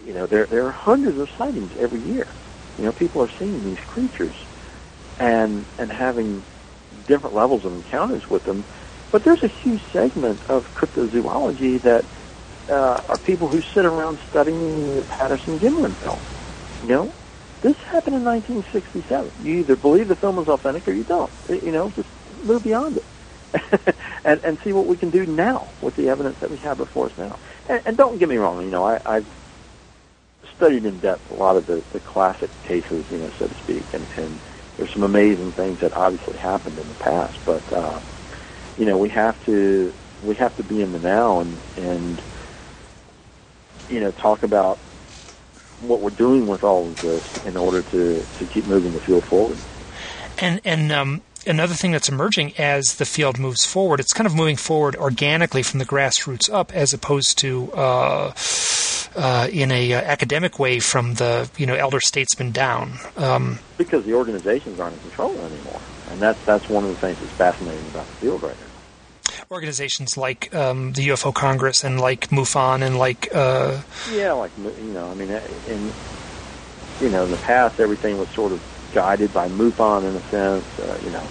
you 0.00 0.14
know, 0.14 0.26
there 0.26 0.46
there 0.50 0.66
are 0.66 0.72
hundreds 0.72 1.18
of 1.18 1.28
sightings 1.38 1.72
every 1.78 2.02
year. 2.02 2.34
You 2.76 2.84
know, 2.84 2.92
people 2.92 3.22
are 3.22 3.30
seeing 3.38 3.64
these 3.64 3.78
creatures 3.86 4.36
and 5.18 5.66
and 5.78 5.92
having 5.92 6.46
different 7.06 7.34
levels 7.34 7.64
of 7.64 7.72
encounters 7.74 8.24
with 8.28 8.44
them. 8.44 8.66
But 9.12 9.24
there's 9.24 9.42
a 9.42 9.52
huge 9.62 9.82
segment 9.92 10.42
of 10.48 10.64
cryptozoology 10.74 11.82
that 11.82 12.06
uh, 12.68 13.02
are 13.08 13.18
people 13.18 13.48
who 13.48 13.60
sit 13.74 13.84
around 13.84 14.20
studying 14.28 14.96
the 14.96 15.04
Patterson 15.04 15.58
Gimlin 15.58 15.98
film. 16.00 16.22
You 16.80 16.88
know, 16.88 17.16
this 17.62 17.76
happened 17.90 18.16
in 18.16 18.24
1967. 18.24 19.32
You 19.38 19.60
either 19.60 19.76
believe 19.76 20.08
the 20.08 20.16
film 20.16 20.38
is 20.38 20.48
authentic 20.48 20.88
or 20.88 20.92
you 20.94 21.04
don't. 21.04 21.32
You 21.48 21.72
know, 21.72 21.90
just 21.90 22.08
move 22.44 22.62
beyond 22.62 22.98
it. 22.98 23.06
and 24.24 24.40
and 24.44 24.58
see 24.64 24.72
what 24.72 24.86
we 24.86 24.96
can 24.96 25.10
do 25.10 25.26
now 25.26 25.68
with 25.82 25.94
the 25.96 26.08
evidence 26.08 26.38
that 26.40 26.50
we 26.50 26.56
have 26.58 26.78
before 26.78 27.06
us 27.06 27.12
now. 27.18 27.38
And, 27.68 27.82
and 27.84 27.96
don't 27.96 28.18
get 28.18 28.28
me 28.28 28.36
wrong, 28.36 28.62
you 28.62 28.70
know, 28.70 28.84
I, 28.84 29.00
I've 29.04 29.26
studied 30.56 30.86
in 30.86 31.00
depth 31.00 31.30
a 31.30 31.34
lot 31.34 31.56
of 31.56 31.66
the, 31.66 31.84
the 31.92 32.00
classic 32.00 32.50
cases, 32.62 33.04
you 33.10 33.18
know, 33.18 33.30
so 33.38 33.46
to 33.46 33.54
speak, 33.58 33.84
and, 33.92 34.06
and 34.16 34.40
there's 34.76 34.92
some 34.92 35.02
amazing 35.02 35.52
things 35.52 35.80
that 35.80 35.92
obviously 35.94 36.38
happened 36.38 36.78
in 36.78 36.88
the 36.88 36.94
past, 36.94 37.38
but 37.44 37.70
uh, 37.72 38.00
you 38.76 38.86
know, 38.86 38.96
we 38.96 39.10
have 39.10 39.38
to 39.44 39.92
we 40.22 40.34
have 40.36 40.56
to 40.56 40.62
be 40.62 40.80
in 40.80 40.92
the 40.92 40.98
now 40.98 41.40
and 41.40 41.60
and 41.76 42.22
you 43.88 44.00
know 44.00 44.12
talk 44.12 44.42
about 44.42 44.78
what 45.80 46.00
we're 46.00 46.10
doing 46.10 46.46
with 46.46 46.62
all 46.62 46.90
of 46.90 47.00
this 47.00 47.24
in 47.44 47.56
order 47.56 47.82
to 47.82 48.26
to 48.38 48.46
keep 48.46 48.64
moving 48.64 48.92
the 48.92 49.00
field 49.00 49.24
forward. 49.24 49.58
And 50.38 50.60
and 50.64 50.92
um, 50.92 51.22
another 51.46 51.74
thing 51.74 51.92
that's 51.92 52.08
emerging 52.08 52.54
as 52.58 52.96
the 52.96 53.04
field 53.04 53.38
moves 53.38 53.64
forward, 53.64 54.00
it's 54.00 54.12
kind 54.12 54.26
of 54.26 54.34
moving 54.34 54.56
forward 54.56 54.96
organically 54.96 55.62
from 55.62 55.78
the 55.78 55.86
grassroots 55.86 56.52
up, 56.52 56.74
as 56.74 56.92
opposed 56.92 57.38
to 57.38 57.72
uh, 57.72 58.32
uh, 59.16 59.48
in 59.52 59.70
a 59.70 59.92
uh, 59.92 60.00
academic 60.00 60.58
way 60.58 60.80
from 60.80 61.14
the 61.14 61.50
you 61.56 61.66
know 61.66 61.74
elder 61.74 62.00
statesmen 62.00 62.52
down. 62.52 62.98
Um, 63.16 63.58
because 63.78 64.04
the 64.04 64.14
organizations 64.14 64.80
aren't 64.80 64.94
in 64.94 65.00
control 65.00 65.32
anymore, 65.32 65.80
and 66.10 66.20
that's 66.20 66.42
that's 66.44 66.68
one 66.68 66.84
of 66.84 66.90
the 66.90 66.96
things 66.96 67.18
that's 67.18 67.32
fascinating 67.32 67.86
about 67.88 68.06
the 68.06 68.12
field 68.14 68.42
right 68.42 68.56
now 68.58 68.66
organizations 69.50 70.16
like 70.16 70.52
um, 70.54 70.92
the 70.94 71.08
UFO 71.08 71.32
Congress 71.32 71.84
and 71.84 72.00
like 72.00 72.30
MUFON 72.30 72.82
and 72.82 72.98
like 72.98 73.28
uh, 73.34 73.82
yeah, 74.10 74.32
like 74.32 74.50
you 74.58 74.92
know, 74.92 75.10
I 75.10 75.14
mean, 75.14 75.30
in 75.68 75.92
you 77.00 77.10
know, 77.10 77.24
in 77.24 77.30
the 77.30 77.36
past, 77.38 77.78
everything 77.78 78.18
was 78.18 78.28
sort 78.30 78.52
of 78.52 78.60
guided 78.92 79.32
by 79.32 79.48
MUFON 79.48 80.08
in 80.08 80.16
a 80.16 80.30
sense. 80.30 80.66
Uh, 80.78 80.98
you 81.04 81.10
know, 81.10 81.30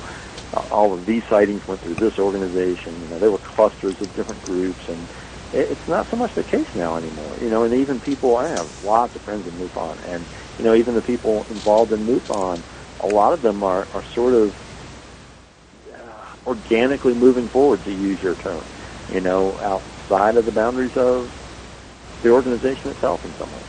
all 0.54 0.94
of 0.94 1.06
these 1.06 1.24
sightings 1.30 1.66
went 1.68 1.82
through 1.82 1.96
this 1.96 2.18
organization. 2.20 3.02
You 3.02 3.08
know, 3.08 3.20
there 3.20 3.32
were 3.32 3.40
clusters 3.40 3.96
of 4.02 4.14
different 4.14 4.42
groups, 4.42 4.82
and 4.88 5.08
it's 5.54 5.88
not 5.88 6.10
so 6.10 6.18
much 6.18 6.34
the 6.36 6.44
case 6.44 6.68
now 6.76 6.98
anymore. 6.98 7.38
You 7.42 7.50
know, 7.50 7.64
and 7.64 7.74
even 7.74 8.00
people, 8.02 8.36
I 8.36 8.50
have 8.50 8.70
lots 8.84 9.16
of 9.16 9.22
friends 9.22 9.48
in 9.48 9.54
MUFON, 9.54 10.06
and 10.08 10.26
you 10.58 10.66
know, 10.66 10.76
even 10.76 10.96
the 10.96 11.02
people 11.02 11.46
involved 11.50 11.92
in 11.92 12.06
MUFON, 12.06 12.64
a 13.00 13.08
lot 13.08 13.34
of 13.34 13.42
them 13.42 13.64
are 13.64 13.88
are 13.94 14.04
sort 14.14 14.34
of 14.34 14.56
uh, 15.94 16.26
organically 16.46 17.14
moving 17.14 17.48
forward, 17.50 17.84
to 17.84 17.92
use 17.92 18.22
your 18.22 18.36
term. 18.36 18.64
You 19.10 19.22
know, 19.22 19.60
outside 19.60 20.38
of 20.38 20.46
the 20.46 20.52
boundaries 20.52 20.96
of 20.96 21.32
the 22.22 22.30
organization 22.30 22.92
itself 22.92 23.24
in 23.26 23.34
some 23.38 23.52
way 23.52 23.62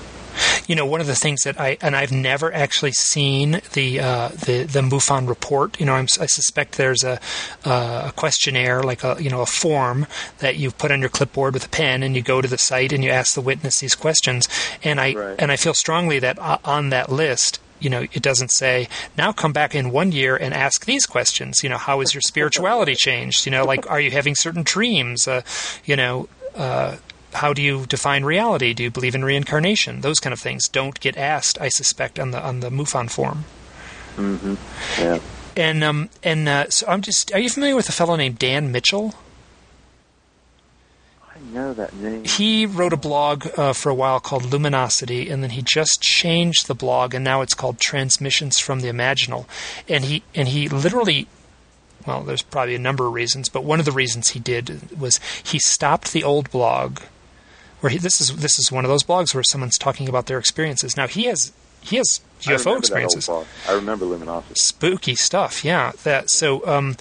you 0.67 0.75
know, 0.75 0.87
one 0.87 1.01
of 1.01 1.07
the 1.07 1.15
things 1.15 1.43
that 1.43 1.61
I 1.61 1.77
and 1.81 1.97
I've 1.97 2.13
never 2.13 2.53
actually 2.53 2.93
seen 2.93 3.61
the 3.73 4.01
uh, 4.01 4.29
the 4.29 4.65
the 4.65 4.81
MUFON 4.81 5.29
report. 5.29 5.79
You 5.81 5.87
know, 5.87 5.95
I'm, 5.95 6.07
i 6.21 6.27
suspect 6.27 6.77
there's 6.77 7.03
a, 7.03 7.21
uh, 7.65 8.09
a 8.09 8.13
questionnaire, 8.13 8.83
like 8.83 9.05
a 9.05 9.17
you 9.21 9.31
know 9.31 9.43
a 9.43 9.47
form 9.47 10.07
that 10.39 10.57
you 10.57 10.71
put 10.71 10.91
on 10.91 11.01
your 11.01 11.11
clipboard 11.11 11.55
with 11.55 11.67
a 11.67 11.69
pen, 11.69 12.03
and 12.03 12.15
you 12.15 12.23
go 12.23 12.41
to 12.41 12.49
the 12.49 12.59
site 12.59 12.93
and 12.93 13.03
you 13.03 13.11
ask 13.11 13.35
the 13.35 13.41
witness 13.41 13.81
these 13.81 13.95
questions. 13.95 14.49
And 14.83 15.01
I 15.01 15.15
right. 15.15 15.37
and 15.39 15.51
I 15.51 15.57
feel 15.57 15.75
strongly 15.75 16.19
that 16.21 16.39
uh, 16.39 16.59
on 16.65 16.91
that 16.91 17.11
list 17.11 17.61
you 17.83 17.91
know, 17.91 18.03
it 18.13 18.23
doesn't 18.23 18.53
say, 18.53 18.89
now 19.19 19.33
come 19.33 19.53
back 19.53 19.75
in 19.75 19.91
one 19.91 20.13
year 20.13 20.37
and 20.37 20.55
ask 20.55 20.85
these 20.85 21.05
questions. 21.05 21.65
You 21.65 21.69
know, 21.69 21.79
how 21.79 22.01
is 22.01 22.15
your 22.15 22.21
spirituality 22.21 22.95
changed? 22.95 23.45
You 23.45 23.51
know, 23.51 23.65
like, 23.65 23.91
are 23.91 24.01
you 24.01 24.13
having 24.13 24.37
certain 24.37 24.63
dreams? 24.63 25.27
Uh, 25.27 25.43
you 25.85 25.97
know, 25.97 26.29
uh, 26.55 26.97
how 27.35 27.53
do 27.53 27.63
you 27.63 27.87
define 27.87 28.25
reality? 28.25 28.75
Do 28.75 28.83
you 28.83 28.91
believe 28.91 29.15
in 29.15 29.25
reincarnation? 29.25 30.01
Those 30.01 30.21
kind 30.21 30.33
of 30.33 30.41
things 30.41 30.69
don't 30.69 30.99
get 31.01 31.17
asked, 31.17 31.61
I 31.61 31.69
suspect, 31.69 32.19
on 32.19 32.31
the 32.31 32.43
on 32.43 32.61
the 32.61 32.71
MUFON 32.71 33.11
form. 33.11 33.45
Mm-hmm. 34.17 34.55
Yeah. 35.01 35.21
And 35.57 35.85
um 35.85 36.09
and 36.23 36.49
uh, 36.49 36.71
so 36.71 36.87
I'm 36.87 37.03
just. 37.03 37.33
Are 37.35 37.39
you 37.39 37.51
familiar 37.51 37.77
with 37.77 37.89
a 37.89 37.93
fellow 37.93 38.17
named 38.17 38.39
Dan 38.39 38.73
Mitchell? 38.73 39.15
I 41.35 41.39
know 41.53 41.75
that 41.75 41.95
name. 41.95 42.25
He 42.25 42.67
wrote 42.67 42.93
a 42.93 42.99
blog 42.99 43.47
uh, 43.59 43.73
for 43.73 43.91
a 43.91 43.95
while 43.95 44.21
called 44.21 44.45
Luminosity, 44.45 45.29
and 45.29 45.43
then 45.43 45.51
he 45.51 45.63
just 45.63 46.01
changed 46.01 46.67
the 46.67 46.75
blog, 46.75 47.15
and 47.15 47.25
now 47.25 47.41
it's 47.41 47.55
called 47.55 47.79
Transmissions 47.79 48.59
from 48.59 48.81
the 48.81 48.89
Imaginal. 48.89 49.47
And 49.89 50.05
he 50.05 50.23
and 50.35 50.49
he 50.49 50.69
literally 50.69 51.27
well, 52.07 52.23
there's 52.23 52.43
probably 52.43 52.75
a 52.75 52.81
number 52.81 53.07
of 53.07 53.13
reasons, 53.13 53.49
but 53.49 53.65
one 53.65 53.79
of 53.79 53.85
the 53.85 53.93
reasons 53.93 54.31
he 54.31 54.41
did 54.41 54.99
was 54.99 55.21
he 55.43 55.59
stopped 55.59 56.13
the 56.13 56.25
old 56.25 56.51
blog 56.51 57.01
where 57.83 57.91
he, 57.91 57.99
this 57.99 58.21
is 58.21 58.37
this 58.37 58.59
is 58.59 58.73
one 58.73 58.85
of 58.85 58.89
those 58.89 59.03
blogs 59.03 59.35
where 59.35 59.43
someone's 59.43 59.77
talking 59.77 60.09
about 60.09 60.27
their 60.27 60.39
experiences. 60.39 60.97
Now 60.97 61.09
he 61.09 61.25
has 61.25 61.53
he 61.81 61.97
has 61.97 62.21
UFO 62.43 62.79
experiences. 62.79 63.29
I 63.69 63.73
remember 63.73 64.05
Luminosity. 64.05 64.55
Spooky 64.55 65.15
stuff, 65.17 65.65
yeah. 65.65 65.93
That 66.05 66.31
so. 66.31 66.67
Um, 66.67 66.97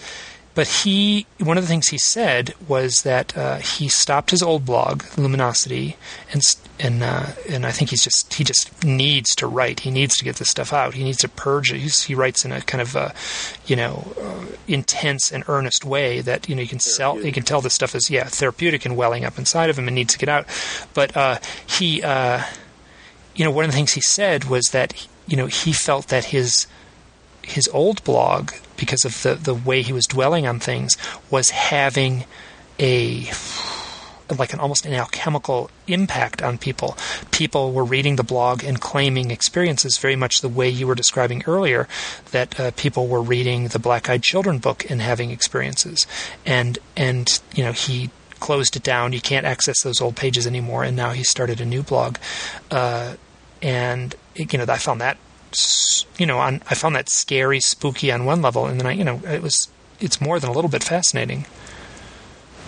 but 0.53 0.67
he, 0.67 1.25
one 1.39 1.57
of 1.57 1.63
the 1.63 1.67
things 1.69 1.87
he 1.87 1.97
said 1.97 2.53
was 2.67 3.03
that 3.03 3.37
uh, 3.37 3.57
he 3.57 3.87
stopped 3.87 4.31
his 4.31 4.43
old 4.43 4.65
blog, 4.65 5.03
Luminosity, 5.17 5.95
and 6.33 6.41
and 6.77 7.03
uh, 7.03 7.27
and 7.49 7.65
I 7.65 7.71
think 7.71 7.91
he's 7.91 8.03
just 8.03 8.33
he 8.33 8.43
just 8.43 8.83
needs 8.83 9.33
to 9.35 9.47
write. 9.47 9.81
He 9.81 9.91
needs 9.91 10.17
to 10.17 10.25
get 10.25 10.37
this 10.37 10.49
stuff 10.49 10.73
out. 10.73 10.93
He 10.93 11.03
needs 11.03 11.19
to 11.19 11.29
purge 11.29 11.71
it. 11.71 11.79
He's, 11.79 12.03
he 12.03 12.15
writes 12.15 12.43
in 12.43 12.51
a 12.51 12.61
kind 12.61 12.81
of 12.81 12.95
a, 12.95 13.13
you 13.65 13.77
know, 13.77 14.13
uh, 14.19 14.45
intense 14.67 15.31
and 15.31 15.43
earnest 15.47 15.85
way 15.85 16.19
that 16.21 16.49
you 16.49 16.55
know 16.55 16.61
you 16.61 16.67
can 16.67 16.79
sell. 16.79 17.21
You 17.21 17.31
can 17.31 17.43
tell 17.43 17.61
this 17.61 17.73
stuff 17.73 17.95
is 17.95 18.09
yeah 18.09 18.25
therapeutic 18.25 18.85
and 18.85 18.97
welling 18.97 19.23
up 19.23 19.37
inside 19.37 19.69
of 19.69 19.79
him 19.79 19.87
and 19.87 19.95
needs 19.95 20.13
to 20.13 20.19
get 20.19 20.27
out. 20.27 20.47
But 20.93 21.15
uh, 21.15 21.37
he, 21.65 22.03
uh, 22.03 22.43
you 23.35 23.45
know, 23.45 23.51
one 23.51 23.63
of 23.63 23.71
the 23.71 23.75
things 23.75 23.93
he 23.93 24.01
said 24.01 24.45
was 24.45 24.65
that 24.71 25.07
you 25.27 25.37
know 25.37 25.45
he 25.45 25.71
felt 25.71 26.09
that 26.09 26.25
his 26.25 26.67
his 27.43 27.69
old 27.69 28.03
blog 28.03 28.51
because 28.81 29.05
of 29.05 29.21
the, 29.21 29.35
the 29.35 29.53
way 29.53 29.83
he 29.83 29.93
was 29.93 30.05
dwelling 30.05 30.47
on 30.47 30.59
things, 30.59 30.97
was 31.29 31.51
having 31.51 32.25
a 32.79 33.29
like 34.37 34.53
an 34.53 34.59
almost 34.59 34.85
an 34.85 34.93
alchemical 34.93 35.69
impact 35.87 36.41
on 36.41 36.57
people. 36.57 36.97
People 37.31 37.73
were 37.73 37.83
reading 37.83 38.15
the 38.15 38.23
blog 38.23 38.63
and 38.63 38.79
claiming 38.79 39.29
experiences 39.29 39.97
very 39.97 40.15
much 40.15 40.41
the 40.41 40.49
way 40.49 40.67
you 40.67 40.87
were 40.87 40.95
describing 40.95 41.43
earlier, 41.45 41.87
that 42.31 42.59
uh, 42.59 42.71
people 42.77 43.07
were 43.07 43.21
reading 43.21 43.67
the 43.67 43.79
Black 43.79 44.09
Eyed 44.09 44.23
Children 44.23 44.57
book 44.59 44.89
and 44.89 45.01
having 45.01 45.31
experiences. 45.31 46.07
And 46.45 46.79
and 46.97 47.39
you 47.53 47.63
know 47.63 47.71
he 47.71 48.09
closed 48.39 48.75
it 48.75 48.83
down. 48.83 49.13
You 49.13 49.21
can't 49.21 49.45
access 49.45 49.83
those 49.83 50.01
old 50.01 50.15
pages 50.15 50.47
anymore. 50.47 50.83
And 50.83 50.97
now 50.97 51.11
he 51.11 51.23
started 51.23 51.61
a 51.61 51.65
new 51.65 51.83
blog. 51.83 52.17
Uh, 52.71 53.15
and 53.61 54.15
you 54.35 54.57
know 54.57 54.65
I 54.67 54.77
found 54.77 55.01
that 55.01 55.17
you 56.17 56.25
know, 56.25 56.39
on, 56.39 56.61
I 56.69 56.75
found 56.75 56.95
that 56.95 57.09
scary, 57.09 57.59
spooky 57.59 58.11
on 58.11 58.25
one 58.25 58.41
level, 58.41 58.65
and 58.65 58.79
then 58.79 58.87
I, 58.87 58.91
you 58.91 59.03
know, 59.03 59.21
it 59.25 59.41
was 59.41 59.69
it's 59.99 60.19
more 60.19 60.39
than 60.39 60.49
a 60.49 60.53
little 60.53 60.69
bit 60.69 60.83
fascinating. 60.83 61.45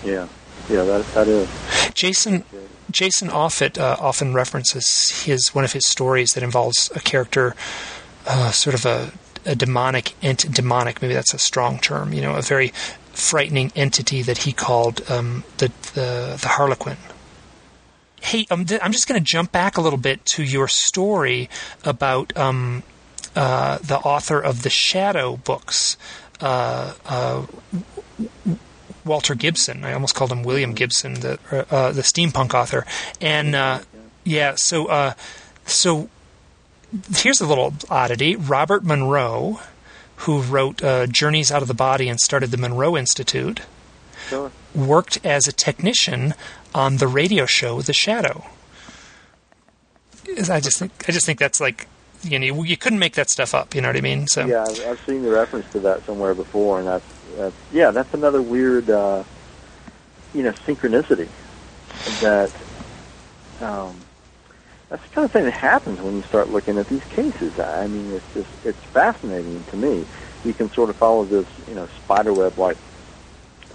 Yeah, 0.04 0.28
yeah, 0.70 0.84
that 0.84 1.06
that 1.14 1.28
is. 1.28 1.50
Jason 1.94 2.44
Jason 2.92 3.30
Offutt 3.30 3.78
uh, 3.78 3.98
often 4.00 4.34
references 4.34 5.24
his 5.24 5.54
one 5.56 5.64
of 5.64 5.74
his 5.74 5.86
stories 5.88 6.30
that 6.34 6.44
involves 6.44 6.92
a 6.96 7.00
character, 7.00 7.56
uh, 8.28 8.52
sort 8.52 8.76
of 8.76 8.86
a, 8.86 9.12
a 9.46 9.56
demonic 9.56 10.14
ent- 10.22 10.52
demonic 10.54 11.02
maybe 11.02 11.14
that's 11.14 11.34
a 11.34 11.40
strong 11.40 11.80
term, 11.80 12.14
you 12.14 12.22
know, 12.22 12.36
a 12.36 12.42
very 12.42 12.70
frightening 13.14 13.72
entity 13.76 14.22
that 14.22 14.40
he 14.40 14.52
called 14.52 15.10
um, 15.10 15.44
the, 15.58 15.72
the 15.94 16.38
the 16.42 16.48
Harlequin 16.50 16.98
Hey, 18.24 18.48
um, 18.50 18.66
th- 18.66 18.80
I'm 18.82 18.94
just 18.94 19.08
going 19.08 19.20
to 19.20 19.26
jump 19.26 19.52
back 19.52 19.78
a 19.78 19.82
little 19.82 20.00
bit 20.00 20.24
to 20.28 20.44
your 20.44 20.70
story 20.70 21.50
about 21.84 22.36
um, 22.38 22.84
uh, 23.36 23.80
the 23.80 23.98
author 23.98 24.40
of 24.40 24.64
the 24.64 24.70
Shadow 24.70 25.36
books, 25.36 25.98
uh, 26.40 26.94
uh, 27.06 27.46
Walter 29.04 29.36
Gibson. 29.36 29.84
I 29.84 29.92
almost 29.92 30.16
called 30.16 30.32
him 30.32 30.42
William 30.42 30.74
Gibson, 30.74 31.16
the 31.16 31.38
uh, 31.70 31.92
the 31.92 32.02
steampunk 32.02 32.54
author. 32.54 32.86
And 33.20 33.56
uh, 33.56 33.82
yeah, 34.24 34.54
so 34.56 34.86
uh, 34.88 35.14
so 35.66 36.10
here's 37.14 37.42
a 37.42 37.46
little 37.46 37.74
oddity: 37.90 38.38
Robert 38.38 38.86
Monroe, 38.86 39.60
who 40.18 40.42
wrote 40.42 40.82
Journeys 41.12 41.52
Out 41.52 41.62
of 41.62 41.68
the 41.68 41.74
Body 41.74 42.08
and 42.08 42.22
started 42.22 42.52
the 42.52 42.58
Monroe 42.58 42.96
Institute. 42.96 43.60
Sure. 44.30 44.52
Worked 44.74 45.24
as 45.26 45.48
a 45.48 45.52
technician 45.52 46.34
on 46.74 46.98
the 46.98 47.08
radio 47.08 47.46
show 47.46 47.82
The 47.82 47.94
Shadow. 47.94 48.46
I 50.50 50.60
just 50.60 50.80
think 50.80 50.92
I 51.08 51.12
just 51.12 51.26
think 51.26 51.40
that's 51.40 51.60
like 51.60 51.88
you 52.24 52.40
know 52.40 52.64
you 52.64 52.78
couldn't 52.78 53.00
make 53.00 53.14
that 53.14 53.30
stuff 53.30 53.54
up. 53.54 53.76
You 53.76 53.82
know 53.82 53.90
what 53.90 53.98
I 53.98 54.02
mean? 54.02 54.28
So 54.28 54.46
yeah, 54.46 54.64
I've, 54.64 54.88
I've 54.88 55.00
seen 55.06 55.24
the 55.24 55.32
reference 55.32 55.70
to 55.74 55.80
that 55.82 56.06
somewhere 56.06 56.34
before, 56.34 56.80
and 56.80 56.88
that's, 56.88 57.06
that's 57.36 57.56
yeah, 57.72 57.92
that's 57.92 58.14
another 58.14 58.42
weird 58.42 58.90
uh, 58.90 59.24
you 60.34 60.44
know 60.44 60.52
synchronicity 60.52 61.28
that 62.22 62.52
um, 63.62 63.96
that's 64.90 65.04
the 65.04 65.10
kind 65.10 65.26
of 65.26 65.32
thing 65.32 65.46
that 65.46 65.52
happens 65.52 66.00
when 66.02 66.16
you 66.16 66.22
start 66.24 66.50
looking 66.50 66.78
at 66.78 66.88
these 66.88 67.04
cases. 67.06 67.60
I 67.60 67.88
mean, 67.88 68.14
it's 68.14 68.34
just 68.34 68.50
it's 68.66 68.80
fascinating 68.86 69.64
to 69.72 69.78
me. 69.78 70.06
You 70.46 70.54
can 70.54 70.72
sort 70.72 70.90
of 70.90 70.96
follow 70.96 71.26
this 71.26 71.48
you 71.68 71.76
know 71.76 71.88
spiderweb 72.04 72.58
like 72.58 72.78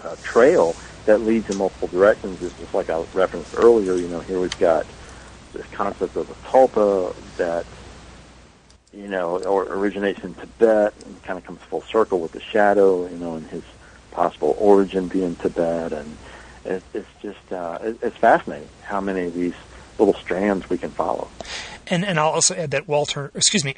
uh, 0.03 0.17
trail 0.23 0.75
that 1.09 1.23
leads 1.23 1.49
in 1.49 1.57
multiple 1.57 1.89
directions. 1.89 2.43
It's 2.43 2.57
just 2.59 2.75
like 2.75 2.91
I 2.91 3.03
referenced 3.15 3.55
earlier. 3.57 3.95
You 3.95 4.09
know, 4.09 4.21
here 4.21 4.39
we've 4.39 4.59
got 4.59 4.87
this 5.55 5.67
concept 5.73 6.17
of 6.17 6.31
a 6.31 6.35
tulpa 6.49 7.15
that 7.39 7.65
you 8.93 9.09
know 9.09 9.39
or 9.43 9.65
originates 9.65 10.23
in 10.23 10.35
Tibet 10.35 10.93
and 11.07 11.23
kind 11.23 11.39
of 11.39 11.45
comes 11.45 11.61
full 11.63 11.81
circle 11.83 12.21
with 12.21 12.33
the 12.33 12.41
shadow. 12.41 13.09
You 13.09 13.17
know, 13.17 13.37
and 13.37 13.47
his 13.47 13.63
possible 14.11 14.55
origin 14.59 15.09
being 15.09 15.35
Tibet, 15.37 15.95
and 15.95 16.17
it, 16.67 16.83
it's 16.93 17.09
just 17.23 17.53
uh, 17.53 17.79
it, 17.81 17.99
it's 18.03 18.17
fascinating 18.19 18.69
how 18.83 19.01
many 19.01 19.23
of 19.27 19.35
these 19.35 19.55
little 19.99 20.15
strands 20.15 20.69
we 20.69 20.77
can 20.77 20.91
follow. 20.91 21.29
And 21.87 22.05
and 22.05 22.21
I'll 22.21 22.33
also 22.33 22.55
add 22.55 22.71
that 22.73 22.87
Walter, 22.87 23.31
excuse 23.35 23.65
me, 23.65 23.77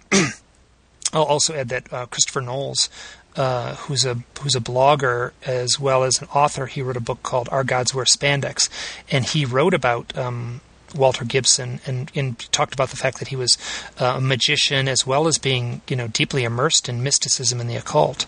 I'll 1.13 1.23
also 1.23 1.55
add 1.55 1.69
that 1.69 1.93
uh, 1.93 2.07
Christopher 2.07 2.41
Knowles, 2.41 2.91
uh, 3.37 3.75
who's 3.77 4.05
a 4.05 4.19
who's 4.41 4.55
a 4.55 4.61
blogger 4.61 5.33
as 5.45 5.79
well 5.79 6.05
as 6.05 6.21
an 6.21 6.29
author, 6.35 6.67
he 6.67 6.83
wrote 6.83 6.97
a 6.97 7.01
book 7.01 7.23
called 7.23 7.49
"Our 7.51 7.65
Gods 7.65 7.95
Wear 7.95 8.05
Spandex," 8.05 8.69
and 9.11 9.25
he 9.25 9.45
wrote 9.45 9.75
about. 9.75 10.17
Um, 10.17 10.61
Walter 10.93 11.25
Gibson 11.25 11.79
and, 11.87 12.11
and, 12.17 12.37
talked 12.51 12.75
about 12.75 12.89
the 12.89 12.97
fact 12.97 13.21
that 13.21 13.29
he 13.29 13.37
was 13.37 13.57
uh, 14.01 14.15
a 14.17 14.21
magician 14.21 14.89
as 14.89 15.07
well 15.07 15.29
as 15.29 15.39
being, 15.39 15.83
you 15.87 15.95
know, 15.95 16.09
deeply 16.09 16.43
immersed 16.43 16.89
in 16.89 17.01
mysticism 17.01 17.61
and 17.61 17.71
the 17.71 17.77
occult, 17.77 18.27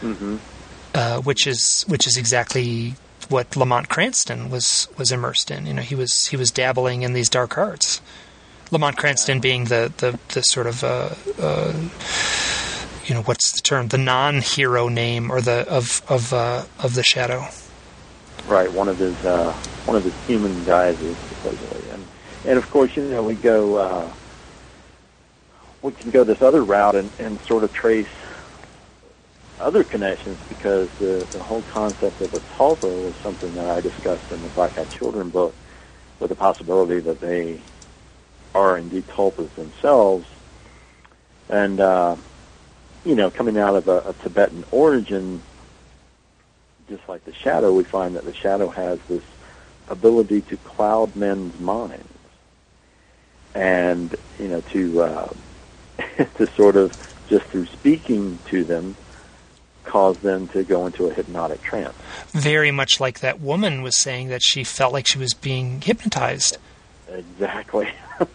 mm-hmm. 0.00 0.38
uh, 0.94 1.20
which 1.20 1.46
is 1.46 1.84
which 1.88 2.06
is 2.06 2.16
exactly 2.16 2.94
what 3.28 3.56
Lamont 3.56 3.88
Cranston 3.88 4.48
was 4.48 4.88
was 4.96 5.12
immersed 5.12 5.50
in. 5.50 5.66
You 5.66 5.74
know, 5.74 5.82
he 5.82 5.94
was 5.94 6.28
he 6.28 6.36
was 6.38 6.50
dabbling 6.50 7.02
in 7.02 7.12
these 7.12 7.28
dark 7.28 7.58
arts. 7.58 8.00
Lamont 8.70 8.96
Cranston 8.96 9.40
being 9.40 9.64
the 9.66 9.92
the, 9.98 10.18
the 10.28 10.42
sort 10.42 10.66
of 10.66 10.82
uh, 10.82 11.10
uh, 11.38 11.72
you 13.06 13.14
know 13.14 13.22
what's 13.22 13.52
the 13.52 13.62
term 13.62 13.88
the 13.88 13.98
non-hero 13.98 14.88
name 14.88 15.30
or 15.30 15.40
the 15.40 15.68
of 15.68 16.02
of 16.08 16.32
uh, 16.32 16.64
of 16.82 16.94
the 16.94 17.02
shadow. 17.02 17.46
Right, 18.46 18.72
one 18.72 18.88
of 18.88 18.98
his 18.98 19.16
uh, 19.24 19.52
one 19.84 19.96
of 19.96 20.04
his 20.04 20.14
human 20.26 20.64
guises 20.64 21.16
supposedly, 21.16 21.90
and 21.90 22.04
and 22.46 22.58
of 22.58 22.70
course 22.70 22.96
you 22.96 23.04
know 23.04 23.22
we 23.22 23.34
go 23.34 23.76
uh, 23.76 24.10
we 25.82 25.92
can 25.92 26.10
go 26.10 26.24
this 26.24 26.42
other 26.42 26.62
route 26.62 26.94
and, 26.94 27.10
and 27.18 27.40
sort 27.40 27.64
of 27.64 27.72
trace 27.72 28.06
other 29.60 29.84
connections 29.84 30.38
because 30.48 30.88
the 30.98 31.26
the 31.32 31.42
whole 31.42 31.62
concept 31.72 32.20
of 32.20 32.34
a 32.34 32.40
tulpa 32.56 32.82
was 33.04 33.14
something 33.16 33.54
that 33.54 33.68
I 33.68 33.80
discussed 33.80 34.30
in 34.32 34.42
the 34.42 34.48
Black 34.48 34.76
Eyed 34.78 34.90
Children 34.90 35.28
book, 35.30 35.54
with 36.18 36.30
the 36.30 36.36
possibility 36.36 37.00
that 37.00 37.20
they 37.20 37.60
are 38.54 38.78
indeed 38.78 39.06
tulpas 39.08 39.50
themselves. 39.54 40.26
And, 41.48 41.80
uh, 41.80 42.16
you 43.04 43.14
know, 43.14 43.30
coming 43.30 43.58
out 43.58 43.74
of 43.74 43.88
a, 43.88 43.98
a 44.06 44.12
Tibetan 44.22 44.64
origin, 44.70 45.42
just 46.88 47.08
like 47.08 47.24
the 47.24 47.32
shadow, 47.32 47.72
we 47.72 47.84
find 47.84 48.16
that 48.16 48.24
the 48.24 48.34
shadow 48.34 48.68
has 48.68 48.98
this 49.08 49.22
ability 49.88 50.42
to 50.42 50.56
cloud 50.58 51.14
men's 51.16 51.58
minds. 51.60 52.08
And, 53.54 54.14
you 54.38 54.48
know, 54.48 54.60
to, 54.60 55.02
uh, 55.02 55.32
to 56.36 56.46
sort 56.54 56.76
of, 56.76 56.92
just 57.28 57.44
through 57.46 57.66
speaking 57.66 58.38
to 58.46 58.64
them, 58.64 58.96
cause 59.84 60.18
them 60.18 60.48
to 60.48 60.62
go 60.62 60.86
into 60.86 61.06
a 61.06 61.12
hypnotic 61.12 61.60
trance. 61.62 61.94
Very 62.30 62.70
much 62.70 63.00
like 63.00 63.20
that 63.20 63.40
woman 63.40 63.82
was 63.82 63.98
saying 63.98 64.28
that 64.28 64.40
she 64.42 64.64
felt 64.64 64.92
like 64.92 65.06
she 65.06 65.18
was 65.18 65.34
being 65.34 65.80
hypnotized. 65.80 66.58
Exactly. 67.10 67.88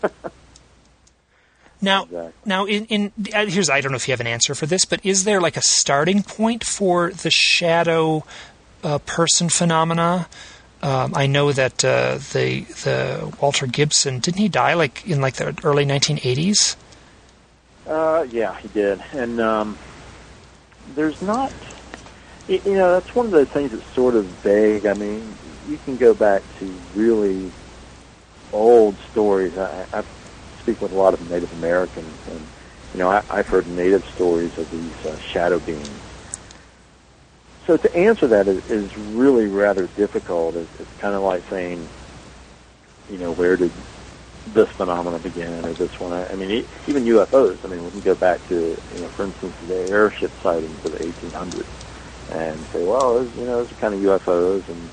now, 1.82 2.04
exactly. 2.04 2.34
now, 2.46 2.66
in, 2.66 2.86
in 2.86 3.12
uh, 3.34 3.46
here's 3.46 3.70
I 3.70 3.82
don't 3.82 3.92
know 3.92 3.98
if 3.98 4.08
you 4.08 4.12
have 4.12 4.22
an 4.22 4.28
answer 4.28 4.56
for 4.56 4.66
this, 4.66 4.86
but 4.86 5.06
is 5.06 5.24
there 5.24 5.40
like 5.40 5.58
a 5.58 5.62
starting 5.62 6.24
point 6.24 6.64
for 6.64 7.12
the 7.12 7.30
shadow 7.30 8.24
uh, 8.84 8.98
person 9.00 9.50
phenomena? 9.50 10.28
Um, 10.82 11.14
I 11.16 11.28
know 11.28 11.52
that 11.52 11.84
uh, 11.84 12.18
the 12.34 12.62
the 12.84 13.36
Walter 13.42 13.68
Gibson 13.68 14.20
didn't 14.20 14.40
he 14.40 14.48
die 14.48 14.74
like 14.74 15.08
in 15.08 15.22
like 15.22 15.36
the 15.36 15.58
early 15.64 15.86
1980s? 15.86 16.76
Uh, 17.88 18.28
yeah, 18.32 18.58
he 18.60 18.68
did, 18.70 19.02
and 19.14 19.40
um, 19.40 19.78
there's 20.96 21.22
not. 21.22 21.54
You 22.48 22.62
know, 22.66 22.94
that's 22.94 23.14
one 23.14 23.26
of 23.26 23.32
those 23.34 23.50
things 23.50 23.72
that's 23.72 23.86
sort 23.94 24.16
of 24.16 24.26
vague. 24.26 24.86
I 24.86 24.94
mean, 24.94 25.22
you 25.68 25.78
can 25.84 25.98
go 25.98 26.14
back 26.14 26.44
to 26.60 26.74
really 26.96 27.52
old 28.54 28.96
stories. 29.12 29.58
I, 29.58 29.86
I 29.92 30.04
speak 30.68 30.82
with 30.82 30.92
a 30.92 30.96
lot 30.96 31.14
of 31.14 31.32
Native 31.32 31.52
Americans, 31.54 32.14
and 32.30 32.42
you 32.94 33.00
know, 33.00 33.10
I, 33.10 33.24
I've 33.30 33.48
heard 33.48 33.68
native 33.70 34.06
stories 34.16 34.58
of 34.58 34.70
these 34.70 35.06
uh, 35.06 35.18
shadow 35.32 35.60
beings. 35.60 35.88
So 37.66 37.78
to 37.78 37.96
answer 37.96 38.28
that 38.28 38.50
is, 38.50 38.66
is 38.70 38.98
really 39.16 39.48
rather 39.48 39.88
difficult. 39.96 40.56
It's, 40.56 40.70
it's 40.80 41.00
kind 41.00 41.16
of 41.16 41.24
like 41.24 41.42
saying, 41.50 41.88
you 43.10 43.18
know, 43.18 43.32
where 43.32 43.56
did 43.56 43.72
this 44.48 44.68
phenomenon 44.72 45.22
begin 45.22 45.66
or 45.66 45.74
this 45.74 45.98
one? 46.02 46.12
I, 46.12 46.28
I 46.28 46.36
mean, 46.36 46.66
even 46.88 47.06
UFOs. 47.06 47.64
I 47.64 47.68
mean, 47.70 47.86
we 47.86 47.92
can 47.92 48.02
go 48.02 48.16
back 48.16 48.46
to, 48.50 48.56
you 48.56 49.02
know, 49.02 49.08
for 49.10 49.24
instance, 49.24 49.54
the 49.68 49.76
airship 49.76 50.32
sightings 50.44 50.86
of 50.86 50.92
the 50.92 51.00
1800s 51.00 51.66
and 52.32 52.60
say, 52.74 52.84
well, 52.84 53.14
those, 53.14 53.34
you 53.38 53.46
know, 53.46 53.64
those 53.64 53.72
are 53.72 53.76
kind 53.76 53.94
of 53.94 54.02
UFOs 54.02 54.68
and 54.68 54.90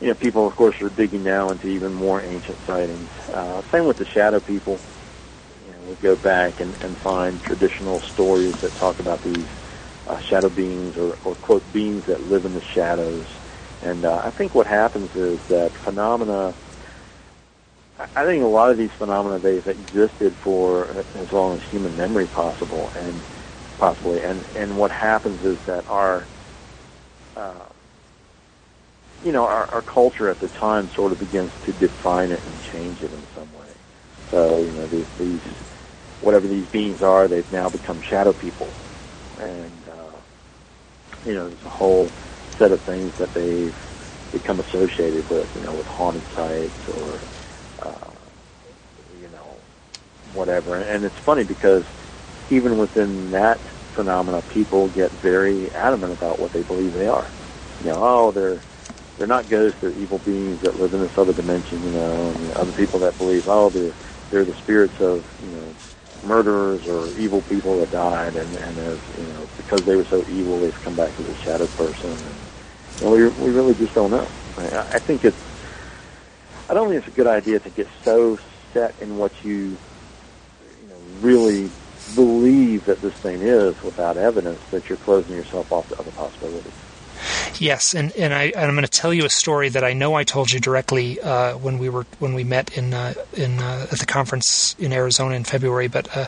you 0.00 0.08
know, 0.08 0.14
people, 0.14 0.46
of 0.46 0.56
course, 0.56 0.80
are 0.80 0.88
digging 0.88 1.22
now 1.24 1.50
into 1.50 1.68
even 1.68 1.92
more 1.92 2.22
ancient 2.22 2.58
sightings. 2.66 3.08
Uh, 3.32 3.62
same 3.70 3.86
with 3.86 3.98
the 3.98 4.06
shadow 4.06 4.40
people. 4.40 4.80
You 5.66 5.72
know, 5.72 5.78
we 5.90 5.94
go 5.96 6.16
back 6.16 6.60
and, 6.60 6.74
and 6.82 6.96
find 6.98 7.42
traditional 7.42 8.00
stories 8.14 8.54
that 8.62 8.74
talk 8.76 8.98
about 8.98 9.22
these 9.22 9.46
uh, 10.06 10.18
shadow 10.20 10.48
beings 10.48 10.96
or, 10.96 11.18
or, 11.24 11.34
quote, 11.34 11.70
beings 11.72 12.04
that 12.06 12.28
live 12.30 12.46
in 12.46 12.54
the 12.54 12.62
shadows. 12.74 13.26
And 13.82 14.04
uh, 14.04 14.22
I 14.24 14.30
think 14.30 14.54
what 14.54 14.66
happens 14.66 15.14
is 15.14 15.38
that 15.48 15.70
phenomena, 15.72 16.54
I 18.16 18.24
think 18.24 18.42
a 18.42 18.46
lot 18.46 18.70
of 18.70 18.78
these 18.78 18.90
phenomena, 18.98 19.38
they've 19.38 19.66
existed 19.66 20.34
for 20.42 21.04
as 21.14 21.30
long 21.30 21.58
as 21.58 21.62
human 21.70 21.94
memory 21.96 22.26
possible, 22.26 22.90
and 22.96 23.20
possibly. 23.78 24.22
And, 24.22 24.42
and 24.56 24.78
what 24.78 24.90
happens 24.90 25.44
is 25.44 25.58
that 25.66 25.86
our 25.88 26.26
uh, 27.36 27.66
you 29.24 29.32
know, 29.32 29.44
our, 29.44 29.66
our 29.72 29.82
culture 29.82 30.28
at 30.30 30.40
the 30.40 30.48
time 30.48 30.90
sort 30.94 31.12
of 31.12 31.18
begins 31.18 31.52
to 31.64 31.72
define 31.72 32.30
it 32.30 32.42
and 32.44 32.60
change 32.72 33.02
it 33.02 33.12
in 33.12 33.26
some 33.34 33.52
way. 33.52 33.66
So, 34.30 34.62
you 34.62 34.72
know, 34.72 34.86
these, 34.86 35.06
these 35.18 35.40
whatever 36.20 36.46
these 36.46 36.66
beings 36.68 37.02
are, 37.02 37.28
they've 37.28 37.50
now 37.52 37.68
become 37.68 38.00
shadow 38.08 38.32
people. 38.32 38.72
And, 39.38 39.82
uh, 39.88 40.16
you 41.24 41.34
know, 41.34 41.48
there's 41.48 41.64
a 41.64 41.70
whole 41.70 42.10
set 42.58 42.72
of 42.72 42.82
things 42.82 43.12
that 43.18 43.32
they've 43.34 43.74
become 44.32 44.60
associated 44.60 45.28
with, 45.28 45.48
you 45.54 45.62
know, 45.62 45.74
with 45.74 45.86
haunted 45.86 46.24
sites 46.34 46.88
or, 46.88 47.20
uh, 47.82 48.10
you 49.20 49.28
know, 49.28 49.56
whatever. 50.32 50.76
And 50.76 51.04
it's 51.04 51.18
funny 51.24 51.44
because 51.44 51.84
even 52.50 52.78
within 52.78 53.32
that 53.32 53.60
phenomena, 53.94 54.42
people 54.42 54.88
get 54.88 55.12
very 55.12 55.72
adamant 55.72 56.12
about 56.12 56.38
what 56.38 56.52
they 56.52 56.62
believe 56.62 56.92
they 56.92 57.06
are. 57.06 57.30
You 57.82 57.90
know, 57.90 58.04
oh, 58.04 58.32
they're 58.32 58.62
they're 59.20 59.28
not 59.28 59.50
ghosts; 59.50 59.78
they're 59.82 59.92
evil 59.92 60.18
beings 60.18 60.62
that 60.62 60.80
live 60.80 60.94
in 60.94 61.02
this 61.02 61.12
other 61.18 61.34
dimension. 61.34 61.84
You 61.84 61.90
know, 61.90 62.30
and 62.30 62.52
other 62.54 62.72
people 62.72 63.00
that 63.00 63.18
believe, 63.18 63.48
oh, 63.48 63.68
they're 63.68 63.94
they're 64.30 64.46
the 64.46 64.54
spirits 64.54 64.98
of 64.98 65.26
you 65.42 65.50
know 65.50 65.76
murderers 66.22 66.86
or 66.86 67.14
evil 67.18 67.42
people 67.42 67.80
that 67.80 67.90
died, 67.90 68.34
and 68.34 68.56
and 68.56 68.78
as 68.78 68.98
you 69.18 69.26
know 69.26 69.46
because 69.58 69.84
they 69.84 69.94
were 69.94 70.06
so 70.06 70.24
evil, 70.26 70.58
they've 70.58 70.80
come 70.80 70.96
back 70.96 71.20
as 71.20 71.26
a 71.26 71.36
shadow 71.36 71.66
person. 71.68 72.12
And, 72.12 72.50
you 72.98 73.06
we 73.10 73.28
we 73.28 73.50
really 73.50 73.74
just 73.74 73.92
don't 73.92 74.10
know. 74.10 74.32
I, 74.56 74.86
I 74.94 74.98
think 75.00 75.22
it's 75.22 75.38
I 76.70 76.72
don't 76.72 76.88
think 76.88 77.00
it's 77.04 77.08
a 77.14 77.16
good 77.16 77.26
idea 77.26 77.60
to 77.60 77.70
get 77.70 77.88
so 78.02 78.38
set 78.72 78.94
in 79.00 79.18
what 79.18 79.32
you 79.44 79.78
you 80.80 80.88
know 80.88 80.98
really 81.20 81.74
believe 82.14 82.86
that 82.86 83.02
this 83.02 83.14
thing 83.22 83.42
is 83.42 83.82
without 83.82 84.16
evidence 84.16 84.62
that 84.70 84.88
you're 84.88 84.96
closing 84.98 85.36
yourself 85.36 85.70
off 85.70 85.88
to 85.88 85.98
other 86.00 86.10
possibilities. 86.12 86.72
Yes, 87.58 87.94
and 87.94 88.12
and, 88.16 88.32
I, 88.32 88.52
am 88.54 88.74
going 88.74 88.82
to 88.82 88.88
tell 88.88 89.12
you 89.12 89.24
a 89.24 89.30
story 89.30 89.68
that 89.68 89.84
I 89.84 89.92
know 89.92 90.14
I 90.14 90.24
told 90.24 90.50
you 90.50 90.60
directly 90.60 91.20
uh, 91.20 91.56
when 91.58 91.78
we 91.78 91.88
were 91.88 92.06
when 92.18 92.34
we 92.34 92.44
met 92.44 92.76
in 92.76 92.94
uh, 92.94 93.14
in 93.34 93.58
uh, 93.60 93.86
at 93.90 93.98
the 93.98 94.06
conference 94.06 94.74
in 94.78 94.92
Arizona 94.92 95.34
in 95.34 95.44
February. 95.44 95.88
But 95.88 96.16
uh, 96.16 96.26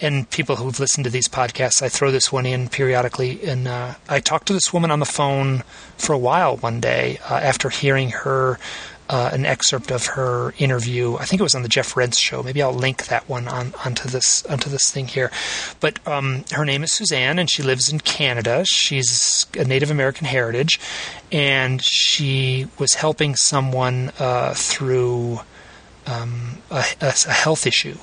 and 0.00 0.28
people 0.30 0.56
who've 0.56 0.78
listened 0.78 1.04
to 1.04 1.10
these 1.10 1.28
podcasts, 1.28 1.82
I 1.82 1.88
throw 1.88 2.10
this 2.10 2.32
one 2.32 2.46
in 2.46 2.68
periodically. 2.68 3.42
And 3.44 3.68
uh, 3.68 3.94
I 4.08 4.20
talked 4.20 4.46
to 4.46 4.52
this 4.52 4.72
woman 4.72 4.90
on 4.90 5.00
the 5.00 5.06
phone 5.06 5.62
for 5.96 6.12
a 6.12 6.18
while 6.18 6.56
one 6.56 6.80
day 6.80 7.18
uh, 7.28 7.34
after 7.34 7.68
hearing 7.68 8.10
her 8.10 8.58
uh, 9.10 9.28
an 9.32 9.44
excerpt 9.44 9.90
of 9.90 10.06
her 10.06 10.54
interview. 10.58 11.16
I 11.16 11.24
think 11.24 11.40
it 11.40 11.42
was 11.42 11.56
on 11.56 11.62
the 11.62 11.68
Jeff 11.68 11.96
Rense 11.96 12.16
show. 12.16 12.44
Maybe 12.44 12.62
I'll 12.62 12.72
link 12.72 13.06
that 13.06 13.28
one 13.28 13.48
on 13.48 13.74
onto 13.84 14.08
this 14.08 14.46
onto 14.46 14.70
this 14.70 14.88
thing 14.90 15.08
here. 15.08 15.32
But 15.80 15.98
um, 16.06 16.44
her 16.52 16.64
name 16.64 16.84
is 16.84 16.92
Suzanne, 16.92 17.40
and 17.40 17.50
she 17.50 17.64
lives 17.64 17.92
in 17.92 17.98
Canada. 17.98 18.64
She's 18.64 19.44
a 19.58 19.64
Native 19.64 19.90
American 19.90 20.26
heritage, 20.26 20.78
and 21.32 21.82
she 21.82 22.68
was 22.78 22.94
helping 22.94 23.34
someone 23.34 24.12
uh, 24.20 24.54
through 24.54 25.40
um, 26.10 26.58
a, 26.70 26.84
a, 27.00 27.12
health 27.12 27.66
issue. 27.66 27.96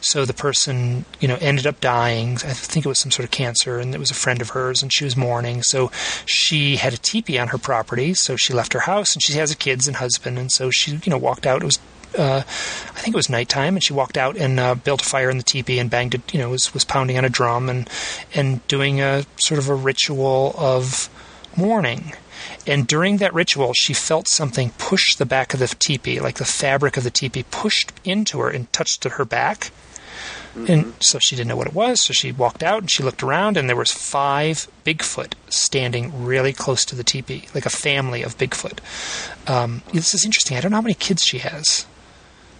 So 0.00 0.24
the 0.24 0.34
person, 0.34 1.04
you 1.20 1.28
know, 1.28 1.38
ended 1.40 1.66
up 1.66 1.80
dying. 1.80 2.34
I 2.34 2.52
think 2.52 2.84
it 2.84 2.88
was 2.88 2.98
some 2.98 3.10
sort 3.10 3.24
of 3.24 3.30
cancer, 3.30 3.78
and 3.78 3.94
it 3.94 3.98
was 3.98 4.10
a 4.10 4.14
friend 4.14 4.42
of 4.42 4.50
hers, 4.50 4.82
and 4.82 4.92
she 4.92 5.04
was 5.04 5.16
mourning. 5.16 5.62
So 5.62 5.90
she 6.26 6.76
had 6.76 6.92
a 6.92 6.98
teepee 6.98 7.38
on 7.38 7.48
her 7.48 7.58
property. 7.58 8.14
So 8.14 8.36
she 8.36 8.52
left 8.52 8.72
her 8.72 8.80
house, 8.80 9.14
and 9.14 9.22
she 9.22 9.34
has 9.34 9.50
a 9.50 9.56
kids 9.56 9.86
and 9.86 9.96
husband, 9.96 10.38
and 10.38 10.52
so 10.52 10.70
she, 10.70 10.92
you 10.92 11.10
know, 11.10 11.18
walked 11.18 11.46
out. 11.46 11.62
It 11.62 11.66
was 11.66 11.78
uh, 12.18 12.42
I 12.46 13.00
think 13.00 13.14
it 13.14 13.16
was 13.16 13.28
nighttime, 13.28 13.74
and 13.74 13.82
she 13.82 13.92
walked 13.92 14.16
out 14.16 14.36
and 14.36 14.60
uh, 14.60 14.74
built 14.74 15.02
a 15.02 15.04
fire 15.04 15.30
in 15.30 15.36
the 15.36 15.42
teepee 15.42 15.78
and 15.78 15.90
banged 15.90 16.14
it. 16.14 16.32
You 16.32 16.40
know, 16.40 16.50
was 16.50 16.72
was 16.74 16.84
pounding 16.84 17.18
on 17.18 17.24
a 17.24 17.28
drum 17.28 17.68
and 17.68 17.88
and 18.34 18.66
doing 18.68 19.00
a 19.00 19.24
sort 19.36 19.58
of 19.58 19.68
a 19.68 19.74
ritual 19.74 20.54
of 20.58 21.08
mourning. 21.56 22.12
And 22.66 22.86
during 22.86 23.18
that 23.18 23.34
ritual, 23.34 23.72
she 23.74 23.92
felt 23.92 24.28
something 24.28 24.70
push 24.78 25.16
the 25.16 25.26
back 25.26 25.54
of 25.54 25.60
the 25.60 25.66
teepee, 25.66 26.20
like 26.20 26.36
the 26.36 26.44
fabric 26.44 26.96
of 26.96 27.04
the 27.04 27.10
teepee 27.10 27.44
pushed 27.50 27.92
into 28.04 28.38
her 28.40 28.48
and 28.48 28.72
touched 28.72 29.04
her 29.04 29.24
back. 29.24 29.70
Mm-hmm. 30.54 30.72
And 30.72 30.94
so 31.00 31.18
she 31.20 31.34
didn't 31.34 31.48
know 31.48 31.56
what 31.56 31.66
it 31.66 31.74
was. 31.74 32.00
So 32.04 32.12
she 32.12 32.30
walked 32.30 32.62
out 32.62 32.80
and 32.80 32.90
she 32.90 33.02
looked 33.02 33.22
around, 33.22 33.56
and 33.56 33.68
there 33.68 33.76
was 33.76 33.90
five 33.90 34.68
Bigfoot 34.84 35.32
standing 35.48 36.24
really 36.24 36.52
close 36.52 36.84
to 36.86 36.94
the 36.94 37.02
teepee, 37.02 37.48
like 37.54 37.66
a 37.66 37.70
family 37.70 38.22
of 38.22 38.38
Bigfoot. 38.38 38.78
Um, 39.48 39.82
this 39.92 40.14
is 40.14 40.24
interesting. 40.24 40.56
I 40.56 40.60
don't 40.60 40.70
know 40.70 40.76
how 40.76 40.82
many 40.82 40.94
kids 40.94 41.22
she 41.24 41.38
has. 41.38 41.86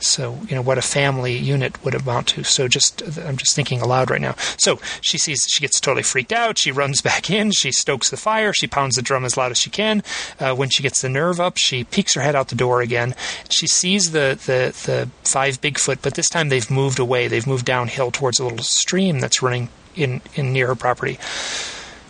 So 0.04 0.38
you 0.48 0.54
know 0.54 0.62
what 0.62 0.78
a 0.78 0.82
family 0.82 1.36
unit 1.36 1.82
would 1.84 1.94
amount 1.94 2.28
to. 2.28 2.44
So 2.44 2.68
just 2.68 3.02
I'm 3.18 3.36
just 3.36 3.54
thinking 3.56 3.80
aloud 3.80 4.10
right 4.10 4.20
now. 4.20 4.34
So 4.58 4.78
she 5.00 5.18
sees 5.18 5.46
she 5.48 5.60
gets 5.60 5.80
totally 5.80 6.02
freaked 6.02 6.32
out. 6.32 6.58
She 6.58 6.72
runs 6.72 7.00
back 7.10 7.30
in. 7.30 7.50
She 7.50 7.72
stokes 7.72 8.10
the 8.10 8.16
fire. 8.16 8.52
She 8.52 8.66
pounds 8.66 8.96
the 8.96 9.02
drum 9.02 9.24
as 9.24 9.36
loud 9.36 9.50
as 9.50 9.58
she 9.58 9.70
can. 9.70 10.02
Uh, 10.38 10.54
when 10.54 10.68
she 10.68 10.82
gets 10.82 11.02
the 11.02 11.08
nerve 11.08 11.40
up, 11.40 11.56
she 11.56 11.84
peeks 11.84 12.14
her 12.14 12.20
head 12.20 12.36
out 12.36 12.48
the 12.48 12.54
door 12.54 12.80
again. 12.80 13.14
She 13.48 13.66
sees 13.66 14.12
the 14.12 14.38
the 14.46 14.74
the 14.86 15.10
five 15.28 15.60
Bigfoot, 15.60 15.98
but 16.02 16.14
this 16.14 16.28
time 16.28 16.48
they've 16.48 16.70
moved 16.70 16.98
away. 16.98 17.28
They've 17.28 17.46
moved 17.46 17.64
downhill 17.64 18.10
towards 18.10 18.38
a 18.38 18.44
little 18.44 18.58
stream 18.58 19.20
that's 19.20 19.42
running 19.42 19.68
in 19.94 20.20
in 20.34 20.52
near 20.52 20.68
her 20.68 20.74
property. 20.74 21.18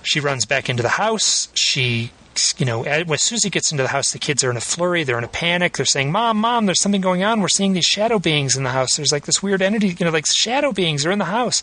She 0.02 0.20
runs 0.20 0.44
back 0.44 0.68
into 0.68 0.82
the 0.82 0.90
house. 0.90 1.48
She 1.54 2.10
you 2.58 2.66
know, 2.66 2.84
as 2.84 3.22
soon 3.22 3.36
as 3.36 3.42
he 3.42 3.50
gets 3.50 3.70
into 3.70 3.82
the 3.82 3.88
house, 3.88 4.10
the 4.10 4.18
kids 4.18 4.42
are 4.44 4.50
in 4.50 4.56
a 4.56 4.60
flurry. 4.60 5.04
They're 5.04 5.18
in 5.18 5.24
a 5.24 5.28
panic. 5.28 5.76
They're 5.76 5.86
saying, 5.86 6.12
"Mom, 6.12 6.38
mom, 6.38 6.66
there's 6.66 6.80
something 6.80 7.00
going 7.00 7.22
on. 7.22 7.40
We're 7.40 7.48
seeing 7.48 7.72
these 7.72 7.84
shadow 7.84 8.18
beings 8.18 8.56
in 8.56 8.64
the 8.64 8.70
house. 8.70 8.96
There's 8.96 9.12
like 9.12 9.26
this 9.26 9.42
weird 9.42 9.62
entity, 9.62 9.88
you 9.88 10.04
know, 10.04 10.10
like 10.10 10.26
shadow 10.26 10.72
beings 10.72 11.04
are 11.06 11.10
in 11.12 11.18
the 11.18 11.26
house." 11.26 11.62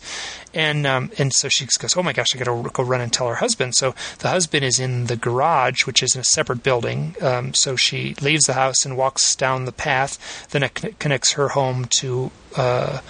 And 0.54 0.86
um, 0.86 1.10
and 1.18 1.32
so 1.32 1.48
she 1.48 1.66
goes, 1.78 1.96
"Oh 1.96 2.02
my 2.02 2.12
gosh, 2.12 2.34
I 2.34 2.38
got 2.38 2.44
to 2.44 2.70
go 2.70 2.82
run 2.82 3.00
and 3.00 3.12
tell 3.12 3.28
her 3.28 3.36
husband." 3.36 3.74
So 3.74 3.94
the 4.18 4.28
husband 4.28 4.64
is 4.64 4.78
in 4.78 5.06
the 5.06 5.16
garage, 5.16 5.86
which 5.86 6.02
is 6.02 6.14
in 6.14 6.20
a 6.20 6.24
separate 6.24 6.62
building. 6.62 7.16
Um, 7.20 7.54
so 7.54 7.76
she 7.76 8.14
leaves 8.20 8.44
the 8.44 8.54
house 8.54 8.84
and 8.84 8.96
walks 8.96 9.34
down 9.36 9.64
the 9.64 9.72
path 9.72 10.48
that 10.50 10.98
connects 10.98 11.32
her 11.32 11.48
home 11.48 11.86
to. 12.00 12.30
Uh, 12.56 13.00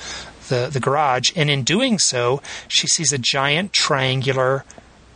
the, 0.48 0.68
the 0.70 0.80
garage, 0.80 1.32
and 1.34 1.48
in 1.48 1.62
doing 1.62 1.98
so, 1.98 2.43
she 2.68 2.86
sees 2.86 3.10
a 3.10 3.16
giant 3.16 3.72
triangular 3.72 4.64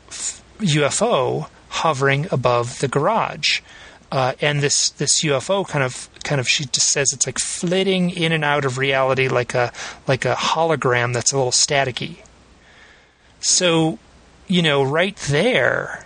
f- 0.09 0.43
UFO 0.60 1.48
hovering 1.68 2.26
above 2.30 2.78
the 2.80 2.88
garage. 2.88 3.60
Uh, 4.12 4.34
and 4.40 4.60
this 4.60 4.90
this 4.90 5.22
UFO 5.24 5.66
kind 5.66 5.82
of 5.82 6.09
kind 6.22 6.40
of 6.40 6.48
she 6.48 6.64
just 6.64 6.90
says 6.90 7.12
it's 7.12 7.26
like 7.26 7.38
flitting 7.38 8.10
in 8.10 8.32
and 8.32 8.44
out 8.44 8.64
of 8.64 8.78
reality 8.78 9.28
like 9.28 9.52
a 9.55 9.72
like 10.06 10.24
a 10.24 10.34
hologram 10.34 11.12
that's 11.12 11.32
a 11.32 11.36
little 11.36 11.51
staticky. 11.51 12.18
So, 13.40 13.98
you 14.47 14.62
know, 14.62 14.82
right 14.82 15.16
there, 15.28 16.06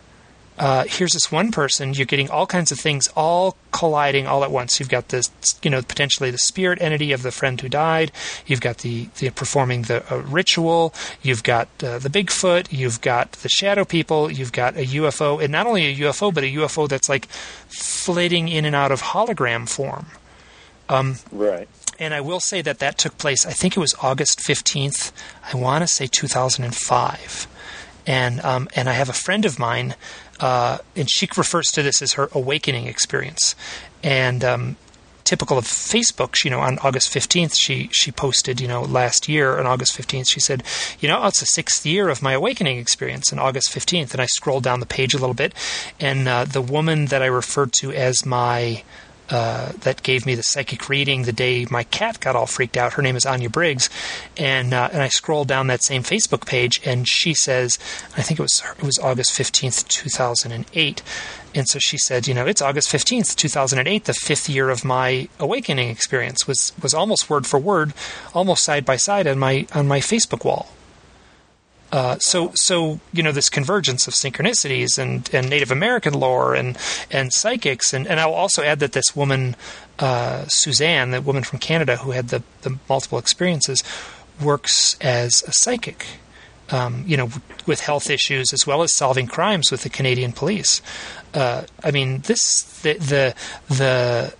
uh, 0.61 0.85
here's 0.87 1.15
this 1.15 1.32
one 1.32 1.51
person, 1.51 1.95
you're 1.95 2.05
getting 2.05 2.28
all 2.28 2.47
kinds 2.47 2.70
of 2.70 2.78
things 2.78 3.09
all 3.16 3.57
colliding 3.73 4.27
all 4.27 4.45
at 4.45 4.51
once. 4.51 4.78
You've 4.78 4.91
got 4.91 5.09
this, 5.09 5.31
you 5.62 5.70
know, 5.70 5.81
potentially 5.81 6.31
the 6.31 6.37
spirit 6.37 6.82
entity 6.82 7.12
of 7.12 7.23
the 7.23 7.31
friend 7.31 7.59
who 7.59 7.70
died. 7.70 8.12
You've 8.47 8.61
got 8.61 8.78
the, 8.78 9.09
the 9.19 9.31
performing 9.31 9.82
the 9.82 10.05
uh, 10.12 10.19
ritual. 10.19 10.93
You've 11.23 11.43
got 11.43 11.69
uh, 11.82 11.99
the 11.99 12.11
Bigfoot. 12.11 12.70
You've 12.70 13.01
got 13.01 13.32
the 13.32 13.49
shadow 13.49 13.87
people. 13.87 14.31
You've 14.31 14.53
got 14.53 14.77
a 14.77 14.85
UFO, 14.85 15.43
and 15.43 15.51
not 15.51 15.66
only 15.66 15.87
a 15.87 15.97
UFO, 15.97 16.32
but 16.32 16.45
a 16.45 16.49
UFO 16.49 16.87
that's 16.87 17.09
like 17.09 17.24
flitting 17.24 18.49
in 18.49 18.66
and 18.66 18.77
out 18.77 18.93
of 18.93 19.01
hologram 19.01 19.66
form. 19.66 20.09
Um, 20.91 21.16
right. 21.32 21.69
And 21.99 22.12
I 22.12 22.20
will 22.20 22.41
say 22.41 22.61
that 22.61 22.81
that 22.81 22.99
took 22.99 23.16
place. 23.16 23.47
I 23.47 23.53
think 23.53 23.78
it 23.78 23.81
was 23.81 23.95
August 24.03 24.43
fifteenth. 24.43 25.11
I 25.51 25.57
want 25.57 25.82
to 25.82 25.87
say 25.87 26.07
two 26.07 26.27
thousand 26.27 26.65
and 26.65 26.74
five. 26.74 27.47
And 28.07 28.41
um, 28.41 28.69
and 28.74 28.89
I 28.89 28.93
have 28.93 29.09
a 29.09 29.15
friend 29.15 29.45
of 29.45 29.59
mine 29.59 29.95
uh, 30.41 30.79
and 30.97 31.09
she 31.11 31.29
refers 31.37 31.67
to 31.73 31.83
this 31.83 32.03
as 32.03 32.15
her 32.15 32.29
awakening 32.33 32.87
experience. 32.87 33.55
And 34.03 34.43
um, 34.43 34.77
typical 35.25 35.59
of 35.59 35.65
Facebook, 35.65 36.45
you 36.45 36.51
know, 36.51 36.61
on 36.61 36.79
August 36.81 37.12
15th, 37.15 37.55
she, 37.57 37.89
she 37.93 38.11
posted, 38.11 38.61
you 38.61 38.67
know, 38.67 38.83
last 38.83 39.29
year 39.29 39.59
on 39.59 39.67
August 39.67 39.97
15th, 39.97 40.31
she 40.31 40.41
said, 40.41 40.62
you 40.99 41.09
know, 41.09 41.25
it's 41.27 41.41
the 41.41 41.47
sixth 41.47 41.87
year 41.87 42.09
of 42.09 42.23
my 42.23 42.33
awakening 42.33 42.79
experience 42.79 43.33
on 43.33 43.39
August 43.39 43.69
15th. 43.71 44.12
And 44.12 44.21
I 44.21 44.27
scrolled 44.27 44.65
down 44.65 44.81
the 44.81 44.87
page 44.87 45.15
a 45.15 45.19
little 45.19 45.35
bit, 45.35 45.55
and 46.01 46.27
uh, 46.27 46.45
the 46.47 46.62
woman 46.62 47.07
that 47.07 47.23
I 47.23 47.27
referred 47.27 47.73
to 47.75 47.93
as 47.93 48.27
my 48.27 48.83
uh, 49.31 49.73
that 49.81 50.02
gave 50.02 50.27
me 50.27 50.35
the 50.35 50.43
psychic 50.43 50.89
reading 50.89 51.23
the 51.23 51.32
day 51.32 51.66
my 51.70 51.85
cat 51.85 52.20
got 52.20 52.36
all 52.36 52.47
freaked 52.47 52.77
out. 52.77 52.94
Her 52.94 53.02
name 53.02 53.16
is 53.16 53.27
Anya 53.27 53.48
Briggs, 53.48 53.89
and 54.36 54.74
uh, 54.74 54.90
and 54.93 55.02
I 55.02 55.09
scrolled 55.09 55.48
down 55.48 55.69
that 55.69 55.82
same 55.82 56.02
Facebook 56.02 56.47
page, 56.47 56.81
and 56.85 57.09
she 57.09 57.35
says, 57.35 57.78
I 58.16 58.23
think 58.23 58.40
it 58.40 58.43
was 58.43 58.62
it 58.78 58.85
was 58.85 58.98
August 58.98 59.32
fifteenth, 59.32 59.86
two 59.89 60.11
thousand 60.11 60.52
and 60.52 60.66
eight. 60.74 61.02
And 61.55 61.69
so 61.69 61.78
she 61.78 61.98
said, 61.98 62.28
you 62.28 62.35
know, 62.35 62.47
it's 62.47 62.62
August 62.62 62.93
15th, 62.93 63.35
2008, 63.35 64.05
the 64.05 64.15
fifth 64.15 64.48
year 64.48 64.70
of 64.70 64.85
my 64.85 65.28
awakening 65.40 65.89
experience 65.89 66.47
was 66.47 66.73
was 66.81 66.94
almost 66.94 67.28
word 67.28 67.44
for 67.47 67.59
word, 67.59 67.93
almost 68.35 68.62
side 68.62 68.85
by 68.85 68.97
side 68.97 69.27
on 69.27 69.39
my 69.39 69.66
on 69.74 69.89
my 69.89 69.98
Facebook 69.98 70.44
wall. 70.44 70.69
Uh, 71.93 72.19
so, 72.19 72.53
so 72.55 73.01
you 73.12 73.23
know 73.23 73.33
this 73.33 73.49
convergence 73.49 74.07
of 74.07 74.15
synchronicities 74.15 74.99
and, 74.99 75.29
and 75.33 75.51
Native 75.51 75.71
American 75.71 76.15
lore 76.15 76.55
and 76.55 76.79
and 77.11 77.33
psychics, 77.33 77.93
and, 77.93 78.07
and 78.07 78.21
I'll 78.21 78.35
also 78.35 78.62
add 78.62 78.79
that 78.81 78.93
this 78.93 79.17
woman, 79.17 79.57
uh, 79.99 80.45
Suzanne, 80.47 81.11
the 81.11 81.21
woman 81.21 81.43
from 81.43 81.59
Canada 81.59 81.97
who 81.97 82.12
had 82.12 82.29
the, 82.29 82.43
the 82.62 82.79
multiple 82.89 83.19
experiences, 83.19 83.83
works 84.41 84.97
as 85.01 85.43
a 85.47 85.53
psychic. 85.53 86.07
Um, 86.73 87.03
you 87.05 87.17
know, 87.17 87.31
with 87.67 87.81
health 87.81 88.09
issues 88.09 88.53
as 88.53 88.65
well 88.65 88.83
as 88.83 88.95
solving 88.95 89.27
crimes 89.27 89.73
with 89.73 89.83
the 89.83 89.89
Canadian 89.89 90.31
police. 90.31 90.81
Uh, 91.35 91.65
I 91.83 91.91
mean, 91.91 92.21
this 92.21 92.62
the 92.83 92.93
the 92.95 93.35
the 93.69 94.35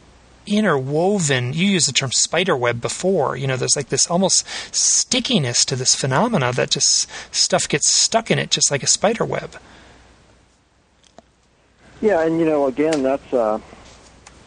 interwoven 0.51 1.53
you 1.53 1.67
used 1.67 1.89
the 1.89 1.93
term 1.93 2.11
spider 2.11 2.57
web 2.57 2.81
before 2.81 3.37
you 3.37 3.47
know 3.47 3.57
there's 3.57 3.77
like 3.77 3.89
this 3.89 4.11
almost 4.11 4.45
stickiness 4.75 5.65
to 5.65 5.77
this 5.77 5.95
phenomena 5.95 6.53
that 6.53 6.71
just 6.71 7.09
stuff 7.35 7.69
gets 7.69 7.95
stuck 7.95 8.31
in 8.31 8.39
it 8.39 8.51
just 8.51 8.71
like 8.71 8.83
a 8.83 8.87
spider 8.87 9.25
web. 9.25 9.57
Yeah 12.03 12.23
and 12.23 12.41
you 12.41 12.47
know 12.47 12.67
again 12.67 13.03
that's 13.03 13.33
uh 13.33 13.59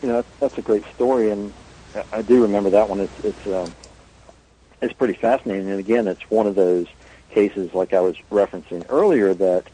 you 0.02 0.10
know 0.10 0.24
that's, 0.40 0.58
a 0.58 0.62
great 0.62 0.84
story 0.94 1.32
and 1.32 1.54
i 2.12 2.22
do 2.22 2.42
remember 2.42 2.70
that 2.72 2.90
one. 2.90 3.00
It's 3.00 3.24
it's 3.24 3.48
uh, 3.48 3.70
it's 4.82 4.94
pretty 4.94 5.14
fascinating 5.14 5.70
and 5.70 5.80
again 5.80 6.08
it's 6.08 6.30
one 6.30 6.48
of 6.48 6.56
those 6.56 6.88
cases 7.30 7.74
like 7.74 7.94
i 7.94 8.00
was 8.00 8.16
referencing 8.32 8.86
earlier 8.90 9.34
that 9.34 9.68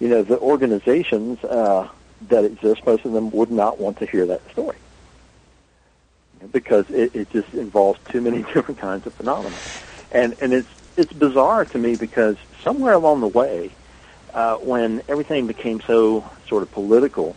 you 0.00 0.08
know 0.08 0.22
the 0.22 0.38
organizations 0.38 1.42
uh 1.44 1.88
that 2.28 2.44
exist 2.44 2.84
most 2.86 3.04
of 3.04 3.12
them 3.12 3.30
would 3.30 3.50
not 3.50 3.78
want 3.78 3.98
to 3.98 4.06
hear 4.06 4.24
that 4.26 4.40
story 4.50 4.76
because 6.52 6.88
it, 6.90 7.14
it 7.14 7.30
just 7.30 7.52
involves 7.54 8.00
too 8.10 8.20
many 8.20 8.42
different 8.54 8.78
kinds 8.78 9.06
of 9.06 9.14
phenomena. 9.14 9.56
And 10.12 10.36
and 10.40 10.52
it's 10.52 10.68
it's 10.96 11.12
bizarre 11.12 11.64
to 11.66 11.78
me 11.78 11.96
because 11.96 12.36
somewhere 12.62 12.94
along 12.94 13.20
the 13.20 13.28
way, 13.28 13.70
uh, 14.32 14.56
when 14.56 15.02
everything 15.08 15.46
became 15.46 15.80
so 15.80 16.24
sort 16.48 16.62
of 16.62 16.70
political, 16.72 17.34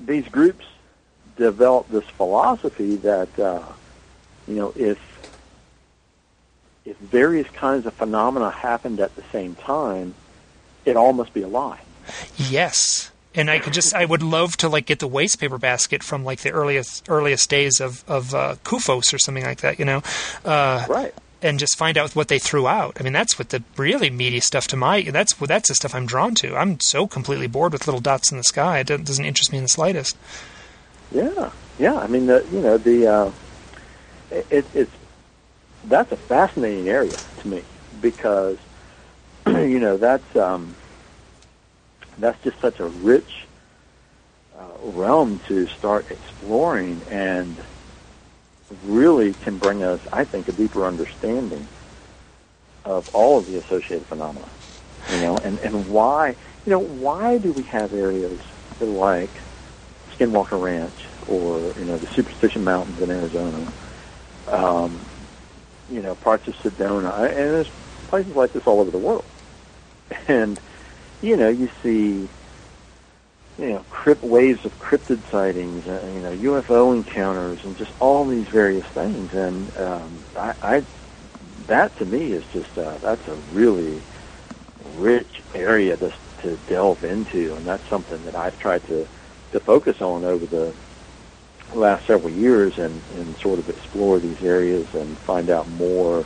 these 0.00 0.26
groups 0.28 0.66
developed 1.36 1.90
this 1.90 2.04
philosophy 2.04 2.96
that 2.96 3.38
uh, 3.38 3.62
you 4.46 4.54
know 4.54 4.72
if 4.76 4.98
if 6.84 6.96
various 6.98 7.48
kinds 7.50 7.86
of 7.86 7.94
phenomena 7.94 8.50
happened 8.50 8.98
at 8.98 9.14
the 9.14 9.22
same 9.30 9.54
time, 9.54 10.14
it 10.84 10.96
all 10.96 11.12
must 11.12 11.32
be 11.34 11.42
a 11.42 11.48
lie. 11.48 11.80
Yes 12.36 13.10
and 13.34 13.50
I 13.50 13.58
could 13.58 13.72
just 13.72 13.94
I 13.94 14.04
would 14.04 14.22
love 14.22 14.56
to 14.58 14.68
like 14.68 14.86
get 14.86 14.98
the 14.98 15.06
waste 15.06 15.40
paper 15.40 15.58
basket 15.58 16.02
from 16.02 16.24
like 16.24 16.40
the 16.40 16.50
earliest 16.50 17.08
earliest 17.08 17.48
days 17.50 17.80
of 17.80 18.04
of 18.08 18.34
uh, 18.34 18.56
CUFOS 18.64 19.12
or 19.12 19.18
something 19.18 19.44
like 19.44 19.60
that, 19.60 19.78
you 19.78 19.84
know, 19.84 20.02
uh, 20.44 20.84
right? 20.88 21.14
And 21.40 21.60
just 21.60 21.78
find 21.78 21.96
out 21.96 22.16
what 22.16 22.26
they 22.26 22.40
threw 22.40 22.66
out. 22.66 22.96
I 22.98 23.04
mean, 23.04 23.12
that's 23.12 23.38
what 23.38 23.50
the 23.50 23.62
really 23.76 24.10
meaty 24.10 24.40
stuff 24.40 24.66
to 24.68 24.76
my 24.76 25.02
that's 25.02 25.34
that's 25.34 25.68
the 25.68 25.74
stuff 25.74 25.94
I'm 25.94 26.06
drawn 26.06 26.34
to. 26.36 26.56
I'm 26.56 26.80
so 26.80 27.06
completely 27.06 27.46
bored 27.46 27.72
with 27.72 27.86
little 27.86 28.00
dots 28.00 28.32
in 28.32 28.38
the 28.38 28.44
sky; 28.44 28.80
it 28.80 28.86
doesn't 28.86 29.24
interest 29.24 29.52
me 29.52 29.58
in 29.58 29.64
the 29.64 29.68
slightest. 29.68 30.16
Yeah, 31.12 31.50
yeah. 31.78 31.94
I 31.94 32.06
mean, 32.06 32.26
the 32.26 32.44
you 32.50 32.60
know 32.60 32.76
the 32.76 33.06
uh, 33.06 33.30
it, 34.30 34.66
it's 34.74 34.90
that's 35.84 36.12
a 36.12 36.16
fascinating 36.16 36.88
area 36.88 37.16
to 37.40 37.48
me 37.48 37.62
because 38.00 38.58
you 39.46 39.78
know 39.78 39.96
that's 39.96 40.36
um, 40.36 40.74
that's 42.22 42.42
just 42.44 42.60
such 42.60 42.80
a 42.80 42.86
rich 42.86 43.46
uh, 44.58 44.90
realm 44.90 45.40
to 45.48 45.66
start 45.68 46.10
exploring 46.10 47.00
and 47.10 47.56
really 48.86 49.34
can 49.44 49.58
bring 49.58 49.82
us, 49.82 50.00
I 50.12 50.24
think, 50.24 50.48
a 50.48 50.52
deeper 50.52 50.84
understanding 50.84 51.66
of 52.84 53.08
all 53.14 53.38
of 53.38 53.46
the 53.46 53.58
associated 53.58 54.06
phenomena. 54.06 54.48
You 55.10 55.20
know, 55.20 55.36
and, 55.38 55.58
and 55.60 55.90
why, 55.90 56.36
you 56.66 56.70
know, 56.70 56.80
why 56.80 57.38
do 57.38 57.52
we 57.52 57.62
have 57.64 57.94
areas 57.94 58.38
like 58.80 59.30
Skinwalker 60.16 60.60
Ranch 60.60 60.92
or, 61.28 61.58
you 61.78 61.84
know, 61.86 61.96
the 61.96 62.06
Superstition 62.08 62.64
Mountains 62.64 63.00
in 63.00 63.10
Arizona, 63.10 63.72
um, 64.48 64.98
you 65.90 66.02
know, 66.02 66.14
parts 66.16 66.46
of 66.48 66.54
Sedona, 66.56 67.28
and 67.28 67.36
there's 67.36 67.70
places 68.08 68.34
like 68.34 68.52
this 68.52 68.66
all 68.66 68.80
over 68.80 68.90
the 68.90 68.98
world. 68.98 69.24
And 70.26 70.58
you 71.20 71.36
know, 71.36 71.48
you 71.48 71.70
see 71.82 72.28
you 73.58 73.70
know, 73.70 73.84
crypt 73.90 74.22
waves 74.22 74.64
of 74.64 74.78
cryptid 74.78 75.20
sightings, 75.30 75.84
uh, 75.86 76.06
you 76.06 76.20
know, 76.20 76.60
UFO 76.60 76.94
encounters, 76.94 77.58
and 77.64 77.76
just 77.76 77.90
all 77.98 78.24
these 78.24 78.46
various 78.46 78.86
things. 78.94 79.32
And 79.32 79.76
um, 79.76 80.24
I, 80.36 80.54
I, 80.62 80.84
that 81.66 81.96
to 81.98 82.04
me 82.04 82.32
is 82.32 82.44
just 82.52 82.78
uh, 82.78 82.98
that's 82.98 83.26
a 83.26 83.34
really 83.52 84.00
rich 84.96 85.42
area 85.54 85.96
to 85.96 86.12
to 86.42 86.56
delve 86.68 87.02
into, 87.02 87.54
and 87.56 87.66
that's 87.66 87.86
something 87.90 88.24
that 88.24 88.36
I've 88.36 88.58
tried 88.60 88.86
to 88.86 89.08
to 89.52 89.60
focus 89.60 90.00
on 90.00 90.24
over 90.24 90.46
the 90.46 90.72
last 91.74 92.06
several 92.06 92.30
years, 92.30 92.78
and 92.78 93.02
and 93.16 93.36
sort 93.38 93.58
of 93.58 93.68
explore 93.68 94.20
these 94.20 94.40
areas 94.40 94.86
and 94.94 95.18
find 95.18 95.50
out 95.50 95.68
more 95.68 96.24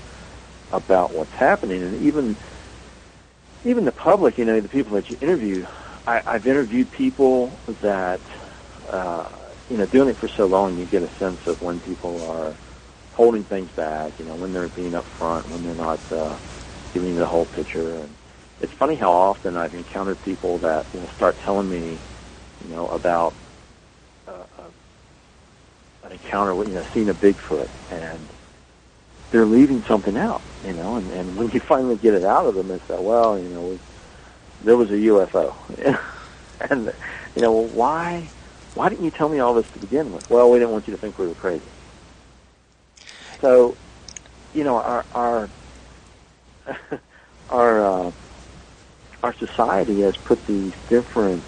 about 0.71 1.15
what's 1.15 1.33
happening, 1.33 1.83
and 1.83 2.03
even 2.03 2.37
even 3.65 3.85
the 3.85 3.93
public, 3.93 4.39
you 4.39 4.45
know, 4.45 4.61
the 4.61 4.69
people 4.69 4.95
that 4.95 5.09
you 5.11 5.17
interview 5.21 5.67
I, 6.07 6.21
I've 6.27 6.47
interviewed 6.47 6.91
people 6.91 7.61
that, 7.83 8.23
uh, 8.89 9.29
you 9.69 9.77
know, 9.77 9.87
doing 9.87 10.09
it 10.09 10.19
for 10.19 10.29
so 10.29 10.47
long, 10.47 10.79
you 10.79 10.87
get 10.87 11.03
a 11.03 11.11
sense 11.19 11.41
of 11.47 11.61
when 11.61 11.81
people 11.81 12.23
are 12.25 12.59
holding 13.13 13.45
things 13.45 13.71
back, 13.77 14.19
you 14.19 14.25
know, 14.25 14.35
when 14.35 14.53
they're 14.53 14.69
being 14.69 14.93
upfront, 14.93 15.47
when 15.47 15.63
they're 15.63 15.75
not 15.75 16.01
uh, 16.11 16.39
giving 16.93 17.11
you 17.11 17.19
the 17.19 17.27
whole 17.27 17.47
picture. 17.47 17.95
And 17.97 18.17
it's 18.61 18.73
funny 18.79 18.97
how 18.97 19.13
often 19.13 19.57
I've 19.57 19.75
encountered 19.75 20.21
people 20.23 20.59
that 20.61 20.93
will 20.93 21.11
start 21.15 21.39
telling 21.45 21.69
me, 21.69 22.03
you 22.65 22.69
know, 22.71 22.89
about 22.89 23.37
uh, 24.27 24.45
uh, 24.59 24.71
an 26.05 26.13
encounter 26.13 26.55
with, 26.55 26.69
you 26.69 26.75
know, 26.75 26.85
seeing 26.93 27.09
a 27.09 27.15
Bigfoot, 27.15 27.69
and 27.91 28.32
they're 29.33 29.47
leaving 29.47 29.83
something 29.89 30.17
out, 30.17 30.43
you 30.63 30.75
know, 30.75 30.97
and, 30.97 31.11
and 31.11 31.37
when 31.37 31.51
you 31.51 31.61
finally 31.69 31.97
get 31.97 32.15
it 32.15 32.25
out 32.25 32.47
of 32.47 32.55
them, 32.55 32.71
it's 32.71 32.87
that, 32.89 33.03
well, 33.03 33.39
you 33.39 33.49
know, 33.49 33.81
there 34.61 34.77
was 34.77 34.91
a 34.91 34.95
UFO. 34.95 35.55
and, 36.71 36.93
you 37.35 37.43
know, 37.43 37.53
well, 37.53 37.67
why, 37.67 38.31
why 38.75 38.89
didn't 38.89 39.05
you 39.05 39.11
tell 39.11 39.29
me 39.29 39.41
all 39.41 39.55
this 39.55 39.67
to 39.73 39.81
begin 39.81 40.13
with? 40.13 40.29
Well, 40.31 40.51
we 40.51 40.59
didn't 40.59 40.73
want 40.73 40.87
you 40.87 40.95
to 40.95 41.01
think 41.01 41.19
we 41.19 41.27
were 41.27 41.35
crazy. 41.35 41.65
So, 43.41 43.77
you 44.53 44.63
know, 44.63 44.77
our, 44.77 45.05
our, 45.13 45.51
our, 47.49 48.07
uh, 48.09 48.13
our 49.23 49.35
society 49.39 50.01
has 50.01 50.17
put 50.17 50.47
these 50.47 50.73
different 50.89 51.45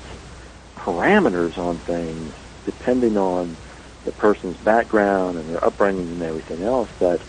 parameters 0.77 1.57
on 1.59 1.79
things 1.81 2.35
depending 2.65 3.17
on 3.17 3.59
the 4.05 4.13
person's 4.13 4.57
background 4.59 5.39
and 5.39 5.49
their 5.49 5.65
upbringing 5.65 6.11
and 6.11 6.23
everything 6.23 6.63
else 6.63 6.89
that 6.99 7.21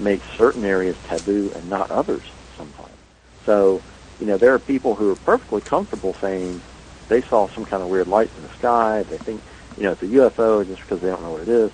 makes 0.00 0.24
certain 0.36 0.64
areas 0.64 0.96
taboo 1.08 1.52
and 1.54 1.68
not 1.68 1.90
others 1.90 2.24
sometimes. 2.56 2.96
So, 3.46 3.82
you 4.18 4.26
know, 4.26 4.36
there 4.36 4.54
are 4.54 4.58
people 4.58 4.94
who 4.94 5.10
are 5.10 5.16
perfectly 5.16 5.60
comfortable 5.60 6.16
saying 6.20 6.60
they 7.08 7.22
saw 7.22 7.48
some 7.54 7.64
kind 7.64 7.82
of 7.82 7.88
weird 7.88 8.08
light 8.08 8.30
in 8.36 8.42
the 8.42 8.52
sky. 8.58 9.02
They 9.02 9.18
think, 9.18 9.42
you 9.76 9.84
know, 9.84 9.92
it's 9.92 10.02
a 10.02 10.06
UFO 10.06 10.66
just 10.66 10.80
because 10.82 11.00
they 11.00 11.08
don't 11.08 11.22
know 11.22 11.32
what 11.32 11.42
it 11.42 11.48
is. 11.48 11.70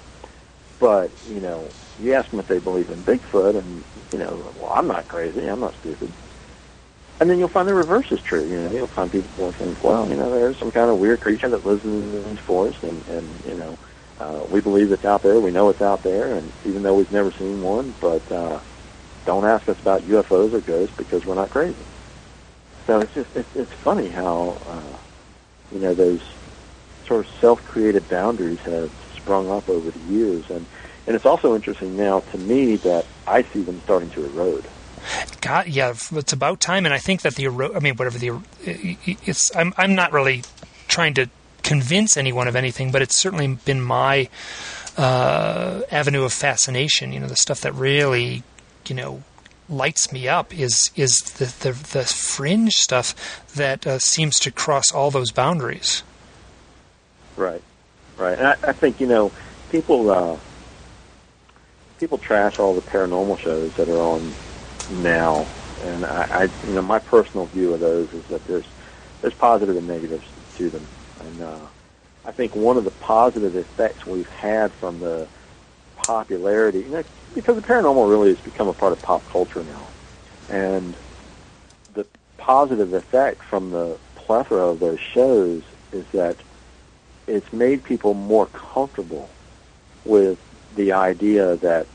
But, 0.78 1.10
you 1.28 1.40
know, 1.40 1.70
you 1.98 2.12
ask 2.14 2.30
them 2.30 2.40
if 2.40 2.46
they 2.48 2.58
believe 2.58 2.90
in 2.90 3.02
Bigfoot, 3.02 3.58
and, 3.58 3.84
you 4.12 4.18
know, 4.18 4.52
well, 4.60 4.72
I'm 4.72 4.86
not 4.86 5.08
crazy. 5.08 5.46
I'm 5.46 5.60
not 5.60 5.74
stupid. 5.80 6.12
And 7.18 7.30
then 7.30 7.38
you'll 7.38 7.48
find 7.48 7.66
the 7.66 7.74
reverse 7.74 8.06
is 8.10 8.20
true. 8.20 8.46
You 8.46 8.60
know, 8.60 8.72
you'll 8.72 8.86
find 8.88 9.10
people 9.10 9.30
who 9.36 9.52
think, 9.52 9.82
well, 9.82 10.08
you 10.08 10.16
know, 10.16 10.30
there's 10.30 10.58
some 10.58 10.70
kind 10.70 10.90
of 10.90 10.98
weird 10.98 11.20
creature 11.20 11.48
that 11.48 11.64
lives 11.64 11.82
in 11.84 12.24
these 12.24 12.38
forests, 12.40 12.82
and, 12.82 13.02
and 13.08 13.44
you 13.46 13.54
know, 13.54 13.78
uh, 14.18 14.44
we 14.50 14.60
believe 14.60 14.92
it's 14.92 15.04
out 15.04 15.22
there. 15.22 15.38
We 15.40 15.50
know 15.50 15.68
it's 15.68 15.82
out 15.82 16.02
there, 16.02 16.34
and 16.34 16.50
even 16.64 16.82
though 16.82 16.94
we've 16.94 17.12
never 17.12 17.30
seen 17.32 17.62
one, 17.62 17.94
but 18.00 18.30
uh, 18.32 18.58
don't 19.24 19.44
ask 19.44 19.68
us 19.68 19.78
about 19.80 20.02
UFOs 20.02 20.52
or 20.52 20.60
ghosts 20.60 20.96
because 20.96 21.26
we're 21.26 21.34
not 21.34 21.50
crazy. 21.50 21.76
So 22.86 23.00
it's 23.00 23.12
just 23.14 23.36
it's, 23.36 23.56
it's 23.56 23.72
funny 23.72 24.08
how 24.08 24.56
uh, 24.68 24.96
you 25.72 25.80
know 25.80 25.94
those 25.94 26.22
sort 27.06 27.26
of 27.26 27.32
self-created 27.40 28.08
boundaries 28.08 28.58
have 28.60 28.90
sprung 29.16 29.50
up 29.50 29.68
over 29.68 29.90
the 29.90 30.12
years, 30.12 30.48
and 30.50 30.64
and 31.06 31.14
it's 31.14 31.26
also 31.26 31.54
interesting 31.54 31.96
now 31.96 32.20
to 32.20 32.38
me 32.38 32.76
that 32.76 33.04
I 33.26 33.42
see 33.42 33.62
them 33.62 33.80
starting 33.84 34.10
to 34.10 34.24
erode. 34.24 34.64
God, 35.40 35.68
yeah, 35.68 35.90
it's 35.90 36.32
about 36.32 36.60
time, 36.60 36.84
and 36.84 36.94
I 36.94 36.98
think 36.98 37.22
that 37.22 37.34
the 37.34 37.48
I 37.48 37.80
mean, 37.80 37.96
whatever 37.96 38.18
the 38.18 38.40
it's 38.64 39.54
I'm 39.54 39.74
I'm 39.76 39.94
not 39.94 40.12
really 40.12 40.42
trying 40.88 41.14
to 41.14 41.28
convince 41.66 42.16
anyone 42.16 42.46
of 42.46 42.56
anything, 42.56 42.92
but 42.92 43.02
it's 43.02 43.16
certainly 43.16 43.48
been 43.48 43.80
my 43.80 44.28
uh, 44.96 45.82
avenue 45.90 46.22
of 46.22 46.32
fascination. 46.32 47.12
You 47.12 47.20
know, 47.20 47.26
the 47.26 47.36
stuff 47.36 47.60
that 47.62 47.74
really 47.74 48.44
you 48.86 48.94
know 48.94 49.22
lights 49.68 50.12
me 50.12 50.28
up 50.28 50.56
is 50.56 50.90
is 50.94 51.18
the 51.18 51.46
the, 51.46 51.72
the 51.72 52.04
fringe 52.04 52.74
stuff 52.74 53.44
that 53.54 53.86
uh, 53.86 53.98
seems 53.98 54.38
to 54.40 54.50
cross 54.52 54.92
all 54.92 55.10
those 55.10 55.32
boundaries. 55.32 56.02
Right, 57.36 57.62
right. 58.16 58.38
And 58.38 58.46
I, 58.46 58.56
I 58.62 58.72
think 58.72 59.00
you 59.00 59.08
know 59.08 59.32
people 59.70 60.10
uh, 60.10 60.36
people 61.98 62.18
trash 62.18 62.60
all 62.60 62.74
the 62.74 62.80
paranormal 62.80 63.38
shows 63.38 63.74
that 63.74 63.88
are 63.88 63.98
on 63.98 64.32
now, 65.02 65.44
and 65.82 66.06
I, 66.06 66.42
I 66.44 66.66
you 66.68 66.74
know 66.74 66.82
my 66.82 67.00
personal 67.00 67.46
view 67.46 67.74
of 67.74 67.80
those 67.80 68.12
is 68.14 68.24
that 68.26 68.46
there's 68.46 68.66
there's 69.20 69.34
positive 69.34 69.76
and 69.76 69.88
negatives 69.88 70.24
to 70.58 70.70
them, 70.70 70.86
and 71.26 71.42
uh, 71.42 71.66
I 72.24 72.32
think 72.32 72.54
one 72.54 72.76
of 72.76 72.84
the 72.84 72.90
positive 72.90 73.56
effects 73.56 74.06
we've 74.06 74.28
had 74.28 74.72
from 74.74 75.00
the 75.00 75.28
popularity, 75.96 76.80
you 76.80 76.88
know, 76.88 77.04
because 77.34 77.56
the 77.56 77.62
paranormal 77.62 78.08
really 78.08 78.30
has 78.30 78.38
become 78.40 78.68
a 78.68 78.72
part 78.72 78.92
of 78.92 79.02
pop 79.02 79.28
culture 79.30 79.62
now. 79.64 79.88
And 80.48 80.96
the 81.94 82.06
positive 82.38 82.92
effect 82.92 83.42
from 83.44 83.70
the 83.70 83.98
plethora 84.14 84.66
of 84.66 84.80
those 84.80 84.98
shows 85.00 85.62
is 85.92 86.04
that 86.12 86.36
it's 87.26 87.52
made 87.52 87.84
people 87.84 88.14
more 88.14 88.46
comfortable 88.46 89.30
with 90.04 90.38
the 90.76 90.92
idea 90.92 91.56
that, 91.56 91.86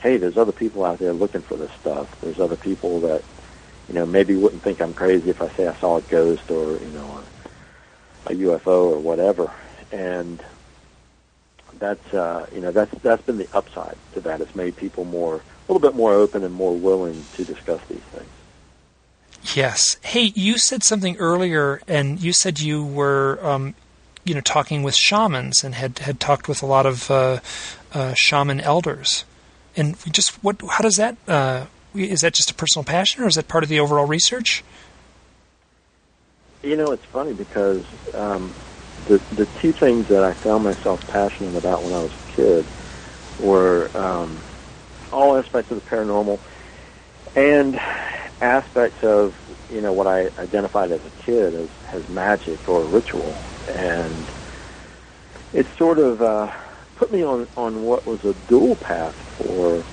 hey, 0.00 0.18
there's 0.18 0.36
other 0.36 0.52
people 0.52 0.84
out 0.84 0.98
there 0.98 1.12
looking 1.12 1.42
for 1.42 1.56
this 1.56 1.70
stuff. 1.80 2.08
There's 2.20 2.40
other 2.40 2.56
people 2.56 3.00
that, 3.00 3.22
you 3.88 3.94
know, 3.94 4.04
maybe 4.04 4.34
wouldn't 4.36 4.62
think 4.62 4.80
I'm 4.80 4.94
crazy 4.94 5.30
if 5.30 5.40
I 5.40 5.50
say 5.56 5.66
I 5.66 5.78
saw 5.80 5.96
a 5.96 6.02
ghost 6.02 6.50
or, 6.50 6.78
you 6.78 6.90
know, 6.90 7.24
a, 8.26 8.34
UFO 8.34 8.90
or 8.90 8.98
whatever. 8.98 9.50
And 9.92 10.42
that's 11.78 12.14
uh, 12.14 12.46
you 12.54 12.60
know 12.60 12.70
that's 12.70 12.92
that's 13.02 13.22
been 13.22 13.38
the 13.38 13.48
upside 13.52 13.96
to 14.14 14.20
that. 14.20 14.40
It's 14.40 14.54
made 14.54 14.76
people 14.76 15.04
more 15.04 15.36
a 15.36 15.72
little 15.72 15.86
bit 15.86 15.96
more 15.96 16.12
open 16.12 16.44
and 16.44 16.54
more 16.54 16.74
willing 16.74 17.24
to 17.34 17.44
discuss 17.44 17.80
these 17.88 18.00
things. 18.00 18.28
Yes. 19.54 19.96
Hey, 20.02 20.32
you 20.34 20.58
said 20.58 20.82
something 20.82 21.16
earlier, 21.18 21.80
and 21.86 22.20
you 22.20 22.32
said 22.32 22.58
you 22.58 22.84
were 22.84 23.38
um, 23.42 23.74
you 24.24 24.34
know 24.34 24.40
talking 24.40 24.82
with 24.82 24.94
shamans 24.94 25.62
and 25.62 25.74
had 25.74 26.00
had 26.00 26.18
talked 26.18 26.48
with 26.48 26.62
a 26.62 26.66
lot 26.66 26.86
of 26.86 27.10
uh, 27.10 27.40
uh, 27.92 28.14
shaman 28.14 28.60
elders. 28.60 29.24
And 29.76 29.96
just 30.12 30.42
what? 30.42 30.60
How 30.68 30.82
does 30.82 30.96
that? 30.96 31.16
Uh, 31.28 31.66
is 31.94 32.22
that 32.22 32.34
just 32.34 32.50
a 32.50 32.54
personal 32.54 32.84
passion, 32.84 33.22
or 33.22 33.28
is 33.28 33.36
that 33.36 33.48
part 33.48 33.62
of 33.62 33.70
the 33.70 33.80
overall 33.80 34.06
research? 34.06 34.64
You 36.66 36.76
know, 36.76 36.90
it's 36.90 37.04
funny 37.12 37.32
because 37.32 37.84
um, 38.12 38.56
the 38.98 39.22
the 39.30 39.48
two 39.62 39.72
things 39.72 40.08
that 40.08 40.24
I 40.24 40.34
found 40.42 40.64
myself 40.64 41.00
passionate 41.06 41.54
about 41.54 41.84
when 41.84 41.94
I 41.94 42.00
was 42.00 42.10
a 42.16 42.32
kid 42.32 42.72
were 43.38 43.96
um, 43.96 44.42
all 45.12 45.38
aspects 45.38 45.70
of 45.70 45.76
the 45.76 45.88
paranormal 45.88 46.40
and 47.36 47.76
aspects 48.40 48.98
of 49.04 49.34
you 49.68 49.80
know 49.80 49.92
what 49.92 50.08
I 50.08 50.30
identified 50.36 50.90
as 50.90 51.02
a 51.06 51.12
kid 51.24 51.54
as, 51.54 51.68
as 51.92 52.08
magic 52.08 52.68
or 52.68 52.84
ritual, 52.84 53.44
and 53.68 54.28
it 55.52 55.68
sort 55.78 56.00
of 56.00 56.20
uh, 56.20 56.50
put 56.96 57.12
me 57.12 57.22
on 57.22 57.46
on 57.56 57.82
what 57.82 58.08
was 58.08 58.24
a 58.24 58.34
dual 58.34 58.74
path 58.74 59.14
for, 59.38 59.86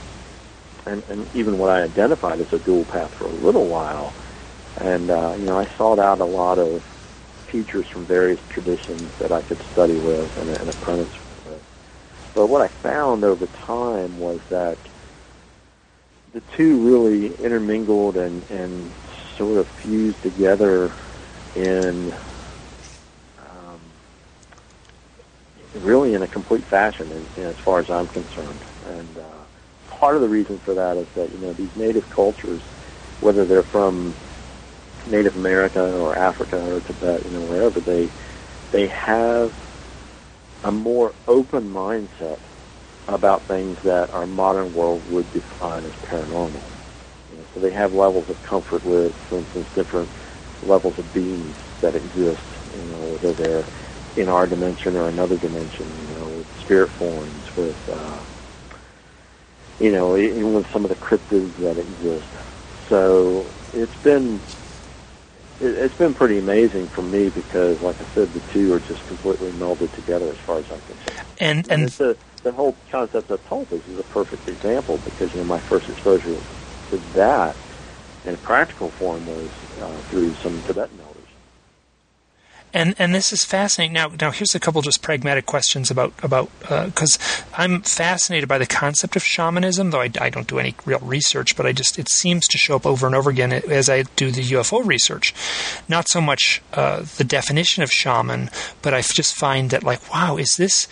and, 0.88 1.04
and 1.08 1.30
even 1.36 1.60
what 1.60 1.70
I 1.70 1.84
identified 1.84 2.42
as 2.42 2.52
a 2.52 2.58
dual 2.58 2.86
path 2.86 3.12
for 3.16 3.26
a 3.26 3.32
little 3.32 3.68
while, 3.68 4.16
and 4.78 5.10
uh, 5.10 5.36
you 5.38 5.46
know 5.46 5.60
I 5.60 5.68
sought 5.78 6.00
out 6.00 6.20
a 6.20 6.26
lot 6.26 6.60
of 6.60 6.84
teachers 7.52 7.88
from 7.88 8.06
various 8.06 8.40
traditions 8.50 9.12
that 9.20 9.32
I 9.32 9.42
could 9.42 9.62
study 9.72 9.98
with 9.98 10.36
and, 10.38 10.50
and 10.50 10.70
apprentice 10.70 11.14
with. 11.46 11.62
But 12.34 12.48
what 12.48 12.62
I 12.62 12.68
found 12.82 13.24
over 13.24 13.46
time 13.48 14.18
was 14.18 14.40
that 14.50 14.78
the 16.34 16.42
two 16.58 16.82
really 16.84 17.36
intermingled 17.36 18.18
and, 18.18 18.44
and 18.50 18.92
sort 19.38 19.58
of 19.60 19.68
fused 19.82 20.22
together 20.24 20.92
in 21.56 22.16
um, 23.38 23.80
really 25.76 26.16
in 26.16 26.24
a 26.24 26.28
complete 26.28 26.66
fashion 26.66 27.12
in, 27.12 27.28
in 27.44 27.50
as 27.50 27.56
far 27.64 27.80
as 27.80 27.90
I'm 27.90 28.08
concerned. 28.08 28.62
And 28.86 29.18
uh, 29.18 29.44
part 29.90 30.16
of 30.16 30.22
the 30.22 30.30
reason 30.30 30.60
for 30.60 30.74
that 30.74 30.98
is 30.98 31.08
that, 31.16 31.32
you 31.32 31.38
know, 31.38 31.54
these 31.54 31.76
native 31.76 32.10
cultures, 32.10 32.62
whether 33.20 33.46
they're 33.46 33.64
from 33.64 34.16
Native 35.06 35.36
America 35.36 35.82
or 35.82 36.18
Africa 36.18 36.58
or 36.58 36.82
Tibet, 36.82 37.26
you 37.26 37.32
know, 37.32 37.42
wherever 37.44 37.80
they 37.80 38.12
they 38.72 38.88
have 38.88 39.54
a 40.64 40.72
more 40.72 41.14
open 41.28 41.70
mindset 41.70 42.40
about 43.08 43.48
things 43.48 43.78
that 43.84 44.10
our 44.12 44.26
modern 44.26 44.74
world 44.74 45.04
would 45.10 45.32
define 45.32 45.86
as 45.86 45.94
paranormal. 46.10 46.64
You 47.30 47.38
know, 47.38 47.48
so 47.54 47.60
they 47.60 47.72
have 47.74 47.94
levels 47.94 48.30
of 48.30 48.42
comfort 48.42 48.84
with, 48.84 49.16
for 49.28 49.40
instance, 49.40 49.68
different 49.76 50.12
levels 50.62 50.98
of 50.98 51.12
beings 51.14 51.58
that 51.82 51.96
exist. 51.96 52.42
You 52.74 52.84
know, 52.84 53.18
whether 53.22 53.34
they're 53.34 53.68
in 54.16 54.30
our 54.30 54.48
dimension 54.48 54.96
or 54.96 55.08
another 55.10 55.38
dimension. 55.38 56.08
You 56.08 56.16
know, 56.16 56.28
with 56.30 56.48
spirit 56.62 56.92
forms, 56.98 57.46
with 57.56 57.78
uh, 57.90 58.24
you 59.80 59.92
know, 59.92 60.18
even 60.18 60.54
with 60.54 60.66
some 60.72 60.86
of 60.86 60.90
the 60.90 60.96
cryptids 60.96 61.58
that 61.58 61.78
exist. 61.78 62.28
So 62.90 63.54
it's 63.74 63.96
been 64.04 64.44
it, 65.64 65.78
it's 65.78 65.96
been 65.96 66.14
pretty 66.14 66.38
amazing 66.38 66.88
for 66.88 67.02
me 67.02 67.30
because, 67.30 67.82
like 67.82 68.00
I 68.00 68.06
said, 68.14 68.34
the 68.34 68.42
two 68.52 68.74
are 68.74 68.80
just 68.80 69.06
completely 69.08 69.52
melded 69.54 69.94
together 69.96 70.30
as 70.30 70.38
far 70.40 70.58
as 70.60 70.66
I'm 70.72 70.82
concerned. 70.82 71.28
And 71.40 71.72
and, 71.72 71.84
it's 71.84 72.00
a, 72.00 72.16
the 72.44 72.52
whole 72.52 72.76
concept 72.92 73.32
of 73.32 73.44
tulpas 73.46 73.88
is 73.90 74.00
a 74.00 74.04
perfect 74.04 74.48
example 74.48 75.00
because 75.04 75.34
you 75.34 75.40
know 75.40 75.46
my 75.46 75.60
first 75.60 75.90
exposure 75.90 76.36
to 76.90 76.98
that 77.14 77.56
in 78.26 78.38
practical 78.38 78.90
form 78.92 79.26
was 79.26 79.50
uh, 79.82 79.92
through 80.10 80.34
some 80.36 80.62
Tibetan. 80.64 81.00
And 82.74 82.96
and 82.98 83.14
this 83.14 83.32
is 83.32 83.46
fascinating. 83.46 83.94
Now 83.94 84.12
now 84.20 84.32
here's 84.32 84.56
a 84.56 84.60
couple 84.60 84.82
just 84.82 85.04
pragmatic 85.04 85.46
questions 85.46 85.92
about 85.92 86.14
about 86.24 86.50
because 86.60 87.18
uh, 87.18 87.62
I'm 87.62 87.82
fascinated 87.82 88.50
by 88.50 88.58
the 88.58 88.66
concept 88.66 89.16
of 89.16 89.24
shamanism, 89.24 89.92
though 89.92 90.02
I, 90.02 90.10
I 90.20 90.30
don't 90.32 90.48
do 90.48 90.58
any 90.58 90.76
real 90.86 91.00
research, 91.00 91.56
but 91.56 91.68
I 91.68 91.72
just 91.72 92.00
it 92.00 92.10
seems 92.10 92.48
to 92.48 92.58
show 92.58 92.76
up 92.76 92.86
over 92.86 93.06
and 93.06 93.16
over 93.16 93.30
again 93.30 93.54
as 93.54 93.90
I 93.90 94.04
do 94.16 94.32
the 94.32 94.42
UFO 94.42 94.86
research. 94.86 95.36
Not 95.88 96.10
so 96.10 96.20
much 96.20 96.64
uh, 96.74 97.06
the 97.18 97.24
definition 97.24 97.84
of 97.84 97.92
shaman, 97.92 98.50
but 98.82 98.94
I 98.94 99.02
just 99.02 99.36
find 99.36 99.70
that 99.70 99.84
like 99.84 100.12
wow, 100.12 100.38
is 100.38 100.56
this 100.56 100.88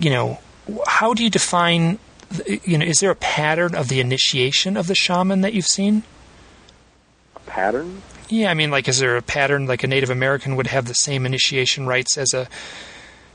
you 0.00 0.10
know 0.10 0.40
how 0.86 1.14
do 1.14 1.22
you 1.22 1.30
define 1.30 2.00
you 2.64 2.78
know 2.78 2.84
is 2.84 2.98
there 2.98 3.10
a 3.10 3.16
pattern 3.16 3.76
of 3.76 3.88
the 3.88 4.00
initiation 4.00 4.76
of 4.76 4.88
the 4.88 4.96
shaman 4.96 5.42
that 5.42 5.52
you've 5.52 5.66
seen? 5.66 6.02
Pattern? 7.46 8.02
Yeah, 8.28 8.50
I 8.50 8.54
mean, 8.54 8.70
like, 8.70 8.88
is 8.88 8.98
there 8.98 9.16
a 9.16 9.22
pattern 9.22 9.66
like 9.66 9.84
a 9.84 9.86
Native 9.86 10.10
American 10.10 10.56
would 10.56 10.68
have 10.68 10.86
the 10.86 10.94
same 10.94 11.26
initiation 11.26 11.86
rites 11.86 12.16
as 12.16 12.32
a 12.32 12.48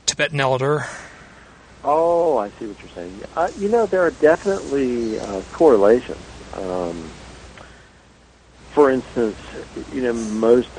Tibetan 0.06 0.40
elder? 0.40 0.86
Oh, 1.84 2.38
I 2.38 2.50
see 2.58 2.66
what 2.66 2.82
you're 2.82 2.92
saying. 2.94 3.22
Uh, 3.36 3.48
you 3.58 3.68
know, 3.68 3.86
there 3.86 4.02
are 4.02 4.10
definitely 4.10 5.18
uh, 5.18 5.42
correlations. 5.52 6.18
Um, 6.54 7.10
for 8.70 8.90
instance, 8.90 9.36
you 9.92 10.02
know, 10.02 10.12
most 10.12 10.70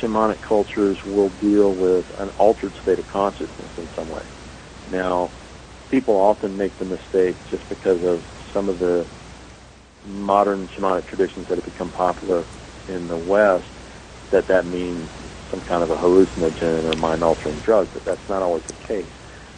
shamanic 0.00 0.40
cultures 0.40 1.02
will 1.04 1.30
deal 1.40 1.72
with 1.72 2.04
an 2.20 2.30
altered 2.38 2.74
state 2.82 2.98
of 2.98 3.08
consciousness 3.08 3.78
in 3.78 3.88
some 3.94 4.08
way. 4.10 4.22
Now, 4.90 5.30
people 5.90 6.16
often 6.16 6.56
make 6.56 6.76
the 6.78 6.84
mistake 6.84 7.36
just 7.50 7.68
because 7.68 8.02
of 8.04 8.24
some 8.52 8.68
of 8.68 8.78
the 8.78 9.06
modern 10.08 10.68
shamanic 10.68 11.06
traditions 11.06 11.48
that 11.48 11.56
have 11.56 11.64
become 11.64 11.92
popular 11.92 12.48
in 12.88 13.08
the 13.08 13.18
West 13.18 13.66
that 14.30 14.48
that 14.48 14.66
means 14.66 15.10
some 15.50 15.60
kind 15.60 15.82
of 15.82 15.90
a 15.90 15.96
hallucinogen 15.96 16.84
or 16.84 16.96
mind-altering 16.96 17.60
drug, 17.60 17.90
but 17.92 18.04
that's 18.04 18.28
not 18.28 18.42
always 18.42 18.64
the 18.66 18.74
case. 18.74 19.12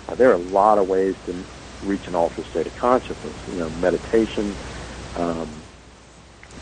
Uh, 0.09 0.15
there 0.15 0.31
are 0.31 0.35
a 0.35 0.39
lot 0.39 0.79
of 0.79 0.87
ways 0.87 1.17
to 1.27 1.47
reach 1.83 2.07
an 2.07 2.15
altered 2.15 2.47
state 2.47 2.67
of 2.67 2.75
consciousness. 2.75 3.37
You 3.47 3.57
know, 3.57 3.71
meditation, 3.71 4.59
um, 5.15 5.65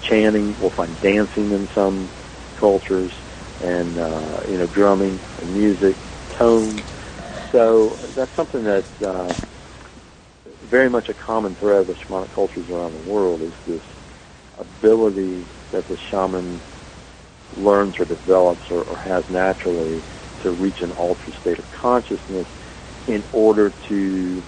chanting. 0.00 0.56
We'll 0.58 0.70
find 0.70 0.98
dancing 1.00 1.52
in 1.52 1.68
some 1.74 2.12
cultures, 2.58 3.12
and 3.60 3.98
uh, 3.98 4.40
you 4.48 4.56
know, 4.58 4.66
drumming 4.66 5.22
and 5.38 5.52
music, 5.52 5.98
tone. 6.38 6.84
So 7.52 8.12
that's 8.14 8.34
something 8.36 8.64
that's 8.64 9.02
uh, 9.02 9.34
very 10.68 10.90
much 10.90 11.08
a 11.08 11.14
common 11.14 11.56
thread 11.56 11.86
with 11.86 11.98
shamanic 11.98 12.32
cultures 12.32 12.68
around 12.68 12.92
the 12.92 12.98
world 12.98 13.42
is 13.42 13.54
this 13.66 13.82
ability 14.58 15.48
that 15.70 15.86
the 15.88 15.96
shaman 16.10 16.62
learns 17.56 17.98
or 17.98 18.04
develops 18.04 18.66
or, 18.70 18.82
or 18.82 18.96
has 18.98 19.24
naturally 19.28 20.04
to 20.42 20.50
reach 20.50 20.80
an 20.80 20.92
altered 20.92 21.34
state 21.40 21.58
of 21.58 21.64
consciousness 21.70 22.46
in 23.06 23.24
order 23.32 23.72
to 23.88 24.44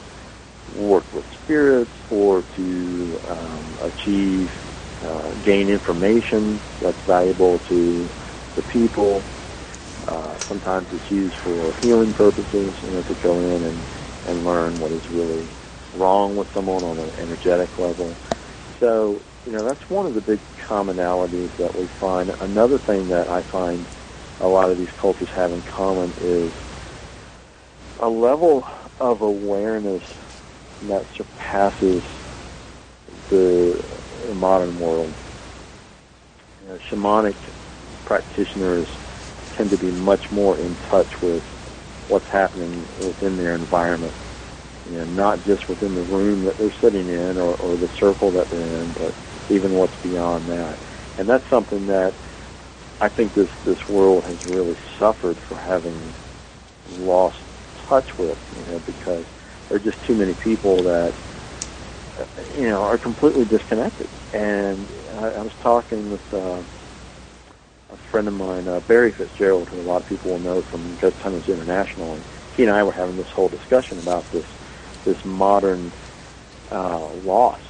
work 0.69 1.13
with 1.13 1.25
spirits 1.43 1.93
or 2.09 2.45
to 2.57 3.21
um, 3.27 3.79
achieve, 3.81 4.51
uh, 5.03 5.33
gain 5.35 5.69
information 5.69 6.63
that's 6.81 7.01
valuable 7.07 7.59
to 7.69 8.13
the 8.55 8.63
people. 8.63 9.27
Uh, 10.07 10.39
sometimes 10.49 10.89
it's 10.93 11.11
used 11.11 11.37
for 11.43 11.75
healing 11.75 12.13
purposes, 12.15 12.75
you 12.83 12.91
know, 12.91 13.03
to 13.03 13.15
go 13.15 13.41
in 13.41 13.65
and, 13.65 13.87
and 14.25 14.45
learn 14.45 14.79
what 14.79 14.93
is 14.93 15.09
really 15.09 15.57
wrong 15.93 16.37
with 16.37 16.49
someone 16.55 16.85
on 16.85 16.99
an 16.99 17.13
energetic 17.19 17.79
level. 17.79 18.19
So 18.81 19.25
you 19.45 19.53
know, 19.53 19.65
that's 19.65 19.89
one 19.89 20.07
of 20.07 20.15
the 20.15 20.21
big 20.21 20.41
commonalities 20.69 21.57
that 21.59 21.75
we 21.75 21.89
find. 21.99 22.31
Another 22.41 22.79
thing 22.79 23.09
that 23.09 23.29
I 23.29 23.43
find 23.51 23.89
a 24.39 24.47
lot 24.47 24.71
of 24.71 24.79
these 24.79 24.89
cultures 25.01 25.29
have 25.35 25.53
in 25.53 25.63
common 25.63 26.15
is 26.19 26.53
a 27.99 28.09
level 28.09 28.65
of 28.99 29.23
awareness 29.23 30.03
that 30.83 31.07
surpasses 31.17 32.03
the 33.29 33.81
modern 34.35 34.79
world. 34.79 35.17
You 36.61 36.69
know, 36.69 36.79
shamanic 36.91 37.37
practitioners 38.05 38.89
tend 39.57 39.71
to 39.71 39.79
be 39.79 39.91
much 39.91 40.25
more 40.31 40.59
in 40.59 40.77
touch 40.91 41.11
with 41.21 41.45
what's 42.07 42.27
happening 42.31 42.87
within 42.97 43.37
their 43.37 43.55
environment. 43.55 44.17
Know, 44.99 45.05
not 45.05 45.45
just 45.45 45.69
within 45.69 45.95
the 45.95 46.03
room 46.03 46.45
that 46.47 46.59
they're 46.59 46.75
sitting 46.81 47.09
in 47.09 47.39
or, 47.39 47.55
or 47.55 47.77
the 47.77 47.89
circle 47.99 48.33
that 48.33 48.51
they're 48.51 48.83
in, 48.83 48.93
but 48.93 49.15
even 49.49 49.73
what's 49.73 49.95
beyond 50.03 50.49
that. 50.49 50.79
And 51.17 51.29
that's 51.29 51.49
something 51.49 51.87
that 51.87 52.13
I 53.01 53.09
think 53.09 53.35
this, 53.35 53.49
this 53.65 53.79
world 53.89 54.25
has 54.25 54.37
really 54.47 54.77
suffered 54.99 55.39
for 55.49 55.57
having 55.57 56.13
lost 56.99 57.37
touch 57.89 58.09
with, 58.19 58.39
you 58.57 58.65
know, 58.73 58.81
because 58.81 59.25
there 59.69 59.77
are 59.77 59.81
just 59.81 60.03
too 60.07 60.15
many 60.15 60.35
people 60.35 60.77
that, 60.85 61.15
you 62.57 62.69
know, 62.69 62.83
are 62.83 62.99
completely 62.99 63.45
disconnected. 63.45 64.09
And 64.33 64.89
I, 65.13 65.29
I 65.29 65.43
was 65.43 65.53
talking 65.63 66.11
with 66.11 66.21
uh, 66.33 66.63
a 67.93 67.97
friend 68.11 68.29
of 68.29 68.35
mine, 68.35 68.69
uh, 68.69 68.81
Barry 68.81 69.13
Fitzgerald, 69.13 69.69
who 69.69 69.81
a 69.81 69.83
lot 69.83 70.03
of 70.03 70.07
people 70.07 70.33
will 70.33 70.39
know 70.39 70.63
from 70.63 70.97
Ghost 70.97 71.17
Hunters 71.23 71.49
International, 71.49 72.15
and 72.15 72.25
he 72.57 72.65
and 72.65 72.73
I 72.73 72.83
were 72.83 72.93
having 72.93 73.17
this 73.17 73.29
whole 73.35 73.49
discussion 73.49 73.99
about 73.99 74.31
this 74.33 74.45
this 75.05 75.19
modern 75.25 75.95
uh, 76.73 77.09
loss 77.13 77.61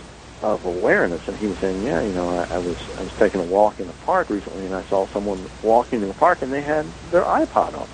of 0.40 0.64
awareness. 0.64 1.22
And 1.26 1.36
he 1.36 1.48
was 1.48 1.58
saying, 1.60 1.82
yeah, 1.82 2.02
you 2.02 2.12
know, 2.12 2.30
I, 2.30 2.56
I 2.56 2.58
was 2.58 2.78
I 2.98 3.02
was 3.02 3.12
taking 3.20 3.40
a 3.40 3.44
walk 3.44 3.80
in 3.80 3.88
the 3.88 3.94
park 3.94 4.30
recently, 4.30 4.66
and 4.66 4.74
I 4.74 4.84
saw 4.88 5.06
someone 5.12 5.48
walking 5.62 6.02
in 6.02 6.08
the 6.08 6.14
park, 6.14 6.40
and 6.42 6.52
they 6.52 6.62
had 6.62 6.94
their 7.02 7.24
iPod 7.24 7.74
on. 7.74 7.88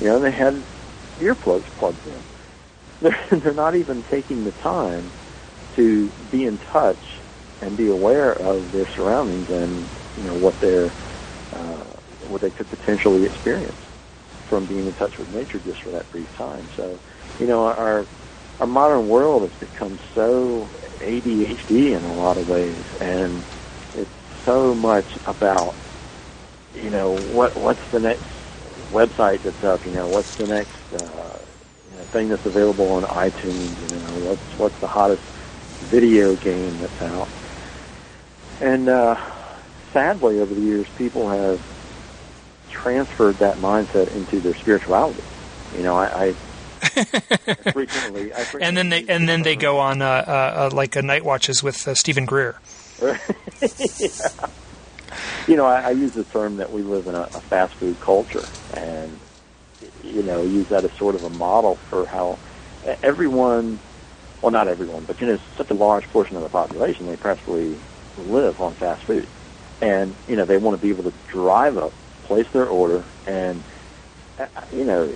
You 0.00 0.08
know, 0.08 0.20
they 0.20 0.32
had 0.32 0.66
earplugs 1.20 1.66
plugged 1.78 2.06
in. 2.06 2.26
They're 3.02 3.16
they're 3.30 3.54
not 3.54 3.76
even 3.76 4.04
taking 4.10 4.44
the 4.44 4.52
time 4.52 5.14
to 5.76 6.12
be 6.30 6.44
in 6.44 6.58
touch 6.72 7.02
and 7.60 7.76
be 7.76 7.88
aware 7.88 8.32
of 8.32 8.72
their 8.72 8.88
surroundings 8.96 9.48
and 9.50 9.92
you 10.16 10.24
know 10.24 10.34
what 10.34 10.56
they're 10.60 10.94
uh, 11.52 11.92
what 12.20 12.42
they 12.42 12.50
could 12.50 12.70
potentially 12.70 13.24
experience 13.24 13.80
from 14.48 14.66
being 14.66 14.86
in 14.86 14.94
touch 14.94 15.14
with 15.18 15.28
nature 15.28 15.60
just 15.60 15.78
for 15.82 15.92
that 15.92 16.10
brief 16.10 16.28
time. 16.36 16.70
So, 16.76 17.02
you 17.38 17.46
know, 17.46 17.64
our 17.64 18.08
our 18.60 18.66
modern 18.66 19.08
world 19.08 19.48
has 19.48 19.60
become 19.60 19.98
so 20.14 20.68
ADHD 20.98 21.96
in 21.96 22.04
a 22.04 22.14
lot 22.14 22.36
of 22.36 22.48
ways, 22.48 22.76
and 23.00 23.42
it's 23.94 24.10
so 24.44 24.74
much 24.74 25.06
about 25.26 25.74
you 26.74 26.90
know 26.90 27.12
what 27.32 27.56
what's 27.56 27.80
the 27.92 28.00
next 28.00 28.24
website 28.92 29.42
that's 29.42 29.62
up, 29.64 29.84
you 29.84 29.92
know 29.92 30.08
what's 30.08 30.28
the 30.38 30.46
next 30.46 30.70
uh, 30.92 31.38
you 31.90 31.98
know, 31.98 32.04
thing 32.06 32.28
that's 32.28 32.46
available 32.46 32.90
on 32.92 33.04
iTunes, 33.04 33.80
you 33.90 33.98
know 33.98 34.28
what's 34.30 34.58
what's 34.58 34.80
the 34.80 34.86
hottest 34.86 35.22
video 35.82 36.34
game 36.36 36.76
that's 36.78 37.02
out, 37.02 37.28
and 38.60 38.88
uh, 38.88 39.16
sadly 39.92 40.40
over 40.40 40.52
the 40.52 40.60
years 40.60 40.86
people 40.96 41.28
have 41.28 41.60
transferred 42.70 43.38
that 43.38 43.56
mindset 43.58 44.08
into 44.14 44.40
their 44.40 44.56
spirituality. 44.56 45.22
You 45.76 45.82
know, 45.82 45.96
I, 45.96 46.24
I 46.28 46.34
frequently, 47.72 48.32
I 48.32 48.44
frequently 48.44 48.62
and 48.62 48.76
then 48.76 48.88
they 48.88 49.04
and 49.08 49.28
then 49.28 49.42
they 49.42 49.56
go 49.56 49.78
on 49.78 50.02
uh, 50.02 50.06
uh, 50.06 50.68
uh, 50.70 50.70
like 50.72 50.96
a 50.96 51.02
night 51.02 51.24
watches 51.24 51.62
with 51.62 51.86
uh, 51.86 51.94
Steven 51.94 52.24
Greer. 52.24 52.60
yeah. 53.02 53.16
You 55.46 55.56
know, 55.56 55.64
I, 55.64 55.80
I 55.80 55.90
use 55.90 56.12
the 56.12 56.24
term 56.24 56.56
that 56.56 56.72
we 56.72 56.82
live 56.82 57.06
in 57.06 57.14
a, 57.14 57.28
a 57.34 57.40
fast 57.40 57.74
food 57.74 58.00
culture, 58.00 58.48
and 58.74 59.18
you 60.02 60.22
know, 60.22 60.42
use 60.42 60.68
that 60.68 60.84
as 60.84 60.92
sort 60.98 61.14
of 61.14 61.24
a 61.24 61.30
model 61.30 61.78
for 61.88 62.06
how 62.06 62.38
everyone, 63.02 63.78
well, 64.42 64.52
not 64.52 64.68
everyone, 64.68 65.04
but 65.04 65.20
you 65.20 65.26
know, 65.26 65.38
such 65.56 65.70
a 65.70 65.74
large 65.74 66.08
portion 66.10 66.36
of 66.36 66.42
the 66.42 66.48
population, 66.48 67.06
they 67.06 67.16
practically 67.16 67.76
live 68.16 68.60
on 68.60 68.74
fast 68.74 69.04
food, 69.04 69.26
and 69.80 70.14
you 70.26 70.36
know, 70.36 70.44
they 70.44 70.58
want 70.58 70.78
to 70.78 70.82
be 70.84 70.90
able 70.90 71.10
to 71.10 71.16
drive 71.28 71.78
up, 71.78 71.92
place 72.24 72.46
their 72.52 72.66
order, 72.66 73.04
and 73.26 73.62
uh, 74.38 74.46
you 74.72 74.84
know, 74.84 75.12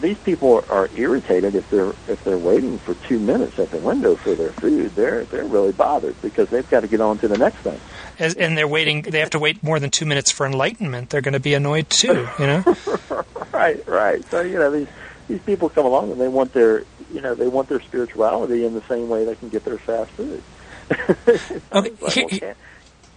these 0.00 0.18
people 0.18 0.64
are 0.70 0.88
irritated 0.96 1.54
if 1.54 1.68
they're 1.70 1.92
if 2.08 2.22
they're 2.24 2.38
waiting 2.38 2.78
for 2.78 2.94
two 2.94 3.18
minutes 3.18 3.58
at 3.58 3.70
the 3.70 3.78
window 3.78 4.16
for 4.16 4.34
their 4.34 4.50
food. 4.50 4.94
They're 4.94 5.24
they're 5.24 5.44
really 5.44 5.72
bothered 5.72 6.20
because 6.22 6.48
they've 6.48 6.68
got 6.68 6.80
to 6.80 6.88
get 6.88 7.00
on 7.00 7.18
to 7.18 7.28
the 7.28 7.38
next 7.38 7.58
thing. 7.58 7.78
As, 8.18 8.34
and 8.34 8.56
they're 8.56 8.68
waiting. 8.68 9.02
They 9.02 9.20
have 9.20 9.30
to 9.30 9.38
wait 9.38 9.62
more 9.62 9.78
than 9.78 9.90
two 9.90 10.06
minutes 10.06 10.30
for 10.30 10.46
enlightenment. 10.46 11.10
They're 11.10 11.20
going 11.20 11.34
to 11.34 11.40
be 11.40 11.54
annoyed 11.54 11.90
too. 11.90 12.28
You 12.38 12.46
know. 12.46 12.76
right, 13.52 13.86
right. 13.86 14.24
So 14.30 14.40
you 14.40 14.58
know 14.58 14.70
these 14.70 14.88
these 15.28 15.40
people 15.42 15.68
come 15.68 15.86
along 15.86 16.12
and 16.12 16.20
they 16.20 16.28
want 16.28 16.52
their 16.52 16.84
you 17.12 17.20
know 17.20 17.34
they 17.34 17.48
want 17.48 17.68
their 17.68 17.80
spirituality 17.80 18.64
in 18.64 18.74
the 18.74 18.82
same 18.82 19.08
way 19.08 19.24
they 19.24 19.36
can 19.36 19.50
get 19.50 19.64
their 19.64 19.78
fast 19.78 20.10
food. 20.12 20.42
okay. 21.08 21.60
like, 21.72 22.00
well, 22.00 22.10
can't, 22.10 22.56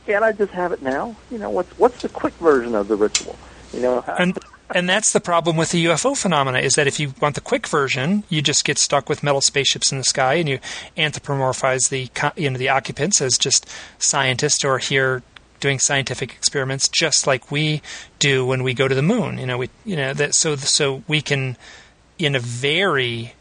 can't 0.06 0.24
I 0.24 0.32
just 0.32 0.52
have 0.52 0.72
it 0.72 0.82
now? 0.82 1.16
You 1.32 1.38
know 1.38 1.50
what's 1.50 1.78
what's 1.80 2.02
the 2.02 2.10
quick 2.10 2.34
version 2.36 2.76
of 2.76 2.88
the 2.88 2.96
ritual? 2.96 3.38
You 3.74 3.82
know. 3.82 4.02
How, 4.02 4.16
and 4.16 4.38
and 4.74 4.90
that's 4.90 5.14
the 5.14 5.20
problem 5.20 5.58
with 5.58 5.72
the 5.72 5.86
UFO 5.86 6.18
phenomena 6.18 6.60
is 6.60 6.76
that 6.76 6.88
if 6.88 7.00
you 7.00 7.14
want 7.22 7.36
the 7.36 7.42
quick 7.42 7.68
version, 7.68 8.24
you 8.30 8.42
just 8.42 8.66
get 8.66 8.78
stuck 8.80 9.08
with 9.10 9.24
metal 9.24 9.42
spaceships 9.42 9.92
in 9.92 9.98
the 9.98 10.04
sky, 10.04 10.36
and 10.36 10.50
you 10.50 10.60
anthropomorphize 10.98 11.90
the 11.90 12.10
you 12.36 12.50
know 12.50 12.58
the 12.58 12.70
occupants 12.70 13.22
as 13.22 13.38
just 13.38 13.70
scientists 14.00 14.64
or 14.64 14.80
here 14.80 15.22
doing 15.60 15.80
scientific 15.80 16.32
experiments, 16.32 16.88
just 16.88 17.28
like 17.28 17.52
we 17.52 17.82
do 18.20 18.46
when 18.46 18.64
we 18.64 18.74
go 18.74 18.88
to 18.88 18.96
the 18.96 19.02
moon. 19.02 19.38
You 19.38 19.46
know, 19.46 19.58
we 19.58 19.70
you 19.84 19.96
know 19.96 20.14
that 20.14 20.34
so 20.34 20.56
so 20.56 21.04
we 21.08 21.22
can 21.22 21.58
in 22.18 22.36
a 22.36 22.40
very 22.40 23.34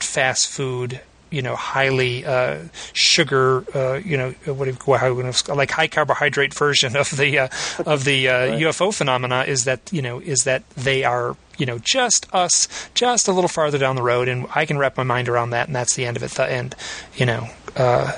fast 0.00 0.48
food 0.48 1.00
you 1.30 1.42
know 1.42 1.56
highly 1.56 2.24
uh, 2.24 2.58
sugar 2.92 3.64
uh, 3.74 3.94
you 3.94 4.16
know 4.16 4.30
what 4.46 4.64
do 4.64 4.70
you, 4.70 4.94
how, 4.94 5.54
like 5.54 5.70
high 5.70 5.88
carbohydrate 5.88 6.54
version 6.54 6.96
of 6.96 7.10
the 7.16 7.38
uh, 7.38 7.48
of 7.84 8.04
the 8.04 8.28
uh, 8.28 8.32
right. 8.32 8.60
UFO 8.62 8.94
phenomena 8.94 9.44
is 9.46 9.64
that 9.64 9.80
you 9.92 10.02
know 10.02 10.20
is 10.20 10.44
that 10.44 10.68
they 10.70 11.04
are 11.04 11.36
you 11.58 11.66
know 11.66 11.78
just 11.78 12.32
us 12.34 12.68
just 12.94 13.28
a 13.28 13.32
little 13.32 13.48
farther 13.48 13.78
down 13.78 13.96
the 13.96 14.02
road 14.02 14.28
and 14.28 14.46
I 14.54 14.64
can 14.64 14.78
wrap 14.78 14.96
my 14.96 15.02
mind 15.02 15.28
around 15.28 15.50
that 15.50 15.66
and 15.66 15.76
that's 15.76 15.94
the 15.94 16.06
end 16.06 16.16
of 16.16 16.22
it 16.22 16.30
the 16.32 16.50
end 16.50 16.74
you 17.14 17.26
know 17.26 17.48
uh, 17.76 18.12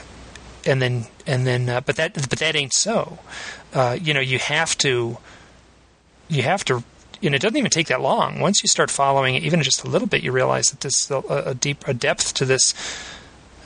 and 0.67 0.81
then 0.81 1.07
and 1.27 1.47
then 1.47 1.69
uh, 1.69 1.81
but 1.81 1.97
that 1.97 2.15
but 2.15 2.39
that 2.39 2.55
ain't 2.55 2.75
so 2.75 3.19
you 4.01 4.15
know 4.15 4.21
you 4.21 4.39
have 4.39 4.77
to 4.79 5.19
you 6.29 6.43
have 6.43 6.65
to 6.67 6.85
and 7.23 7.35
it 7.35 7.41
doesn't 7.41 7.57
even 7.57 7.71
take 7.71 7.89
that 7.89 8.01
long. 8.01 8.41
Once 8.41 8.63
you 8.63 8.69
start 8.69 8.91
following 8.91 9.35
it, 9.35 9.43
even 9.43 9.63
just 9.63 9.85
a 9.85 9.89
little 9.89 10.09
bit, 10.09 10.23
you 10.23 10.33
realize 10.33 10.67
that 10.71 10.81
there's 10.81 11.11
a, 11.11 11.51
a 11.51 11.55
deep 11.55 11.87
a 11.87 11.95
depth 11.95 12.35
to 12.35 12.45
this 12.45 12.75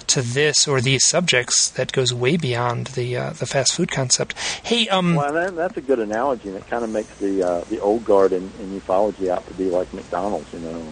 to 0.07 0.23
this 0.23 0.69
or 0.69 0.81
these 0.81 1.05
subjects 1.05 1.71
that 1.71 1.93
goes 1.93 2.13
way 2.13 2.37
beyond 2.37 2.89
the 2.89 3.17
uh, 3.17 3.31
the 3.31 3.47
fast 3.47 3.75
food 3.75 3.91
concept. 3.91 4.39
Hey, 4.63 4.89
um, 4.89 5.15
well, 5.15 5.33
that, 5.33 5.55
that's 5.57 5.77
a 5.77 5.81
good 5.81 5.99
analogy, 5.99 6.49
and 6.49 6.59
it 6.59 6.67
kind 6.69 6.85
of 6.85 6.91
makes 6.91 7.13
the 7.19 7.43
uh, 7.43 7.65
the 7.65 7.81
old 7.81 8.05
guard 8.05 8.33
in, 8.33 8.43
in 8.61 8.81
ufology 8.81 9.29
out 9.29 9.47
to 9.49 9.55
be 9.55 9.71
like 9.71 9.93
McDonald's, 9.93 10.53
you 10.53 10.61
know. 10.61 10.87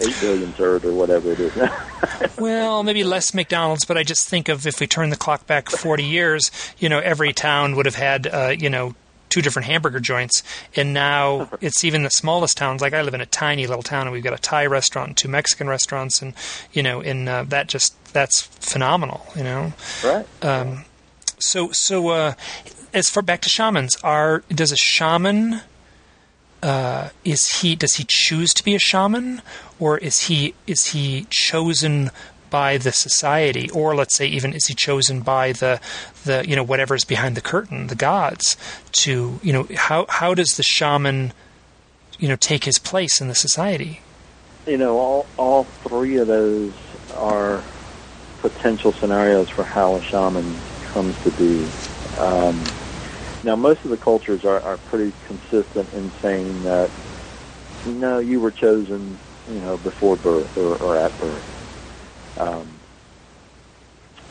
Eight 0.00 0.16
billion 0.20 0.52
served, 0.54 0.84
or 0.84 0.92
whatever 0.92 1.30
it 1.30 1.38
is. 1.38 1.54
well, 2.38 2.82
maybe 2.82 3.04
less 3.04 3.32
McDonald's, 3.32 3.84
but 3.84 3.96
I 3.96 4.02
just 4.02 4.28
think 4.28 4.48
of 4.48 4.66
if 4.66 4.80
we 4.80 4.88
turn 4.88 5.10
the 5.10 5.16
clock 5.16 5.46
back 5.46 5.70
forty 5.70 6.02
years, 6.02 6.50
you 6.78 6.88
know, 6.88 6.98
every 6.98 7.32
town 7.32 7.76
would 7.76 7.86
have 7.86 7.94
had, 7.94 8.26
uh, 8.26 8.52
you 8.58 8.68
know, 8.68 8.96
two 9.34 9.42
different 9.42 9.66
hamburger 9.66 9.98
joints, 9.98 10.44
and 10.76 10.94
now 10.94 11.50
it's 11.60 11.82
even 11.82 12.04
the 12.04 12.10
smallest 12.10 12.56
towns. 12.56 12.80
Like 12.80 12.94
I 12.94 13.02
live 13.02 13.14
in 13.14 13.20
a 13.20 13.26
tiny 13.26 13.66
little 13.66 13.82
town, 13.82 14.06
and 14.06 14.12
we've 14.12 14.22
got 14.22 14.32
a 14.32 14.38
Thai 14.38 14.66
restaurant, 14.66 15.08
and 15.08 15.16
two 15.16 15.28
Mexican 15.28 15.68
restaurants, 15.68 16.22
and 16.22 16.34
you 16.72 16.84
know, 16.84 17.00
and 17.00 17.28
uh, 17.28 17.42
that 17.48 17.66
just 17.66 17.92
that's 18.12 18.42
phenomenal. 18.42 19.26
You 19.34 19.42
know, 19.42 19.72
right? 20.04 20.26
Um, 20.40 20.84
so 21.40 21.70
so 21.72 22.10
uh, 22.10 22.34
as 22.92 23.10
far 23.10 23.24
back 23.24 23.40
to 23.40 23.48
shamans, 23.48 23.96
are 24.04 24.44
does 24.50 24.70
a 24.70 24.76
shaman 24.76 25.62
uh, 26.62 27.08
is 27.24 27.60
he 27.60 27.74
does 27.74 27.94
he 27.94 28.06
choose 28.08 28.54
to 28.54 28.64
be 28.64 28.76
a 28.76 28.78
shaman, 28.78 29.42
or 29.80 29.98
is 29.98 30.28
he 30.28 30.54
is 30.68 30.92
he 30.92 31.26
chosen 31.28 32.12
by 32.54 32.78
the 32.78 32.92
society, 32.92 33.68
or 33.70 33.96
let's 33.96 34.14
say 34.14 34.26
even 34.28 34.52
is 34.52 34.66
he 34.66 34.74
chosen 34.74 35.22
by 35.22 35.50
the 35.50 35.80
the 36.24 36.44
you 36.48 36.54
know 36.54 36.62
whatever 36.62 36.94
is 36.94 37.04
behind 37.04 37.36
the 37.36 37.40
curtain, 37.40 37.88
the 37.88 37.96
gods, 37.96 38.56
to 38.92 39.40
you 39.42 39.52
know 39.52 39.66
how 39.74 40.06
how 40.08 40.34
does 40.34 40.56
the 40.56 40.62
shaman 40.62 41.32
you 42.20 42.28
know 42.28 42.36
take 42.36 42.62
his 42.62 42.78
place 42.78 43.20
in 43.20 43.26
the 43.26 43.34
society? 43.34 44.00
You 44.68 44.78
know, 44.78 44.96
all 45.00 45.26
all 45.36 45.64
three 45.64 46.18
of 46.18 46.28
those 46.28 46.72
are 47.16 47.60
potential 48.38 48.92
scenarios 48.92 49.48
for 49.48 49.64
how 49.64 49.96
a 49.96 50.02
shaman 50.02 50.56
comes 50.92 51.20
to 51.24 51.32
be. 51.32 51.66
Um, 52.20 52.62
now, 53.42 53.56
most 53.56 53.82
of 53.84 53.90
the 53.90 53.96
cultures 53.96 54.44
are, 54.44 54.60
are 54.60 54.76
pretty 54.76 55.12
consistent 55.26 55.92
in 55.92 56.08
saying 56.22 56.62
that 56.62 56.88
no, 57.84 58.20
you 58.20 58.38
were 58.38 58.52
chosen, 58.52 59.18
you 59.50 59.58
know, 59.58 59.76
before 59.76 60.14
birth 60.14 60.56
or, 60.56 60.76
or 60.76 60.96
at 60.96 61.18
birth. 61.18 61.50
Um, 62.36 62.80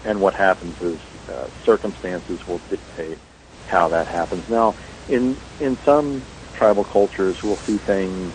and 0.05 0.21
what 0.21 0.35
happens 0.35 0.75
is 0.81 0.99
uh, 1.29 1.47
circumstances 1.65 2.39
will 2.47 2.61
dictate 2.69 3.19
how 3.67 3.89
that 3.89 4.07
happens. 4.07 4.45
Now, 4.49 4.75
in 5.09 5.37
in 5.59 5.77
some 5.85 6.27
tribal 6.57 6.85
cultures, 6.85 7.37
we'll 7.43 7.59
see 7.67 7.79
things 7.79 8.33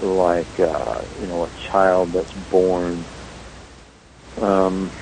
like 0.00 0.60
uh, 0.60 1.02
you 1.20 1.26
know 1.26 1.44
a 1.46 1.50
child 1.72 2.12
that's 2.14 2.32
born. 2.50 3.06
Um, 4.40 4.92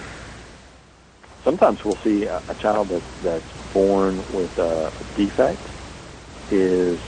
sometimes 1.44 1.80
we'll 1.84 1.98
see 2.04 2.24
a, 2.24 2.42
a 2.48 2.54
child 2.54 2.90
that, 2.90 3.02
that's 3.22 3.52
born 3.72 4.24
with 4.30 4.56
a, 4.58 4.92
a 5.00 5.04
defect 5.16 5.68
is 6.50 7.00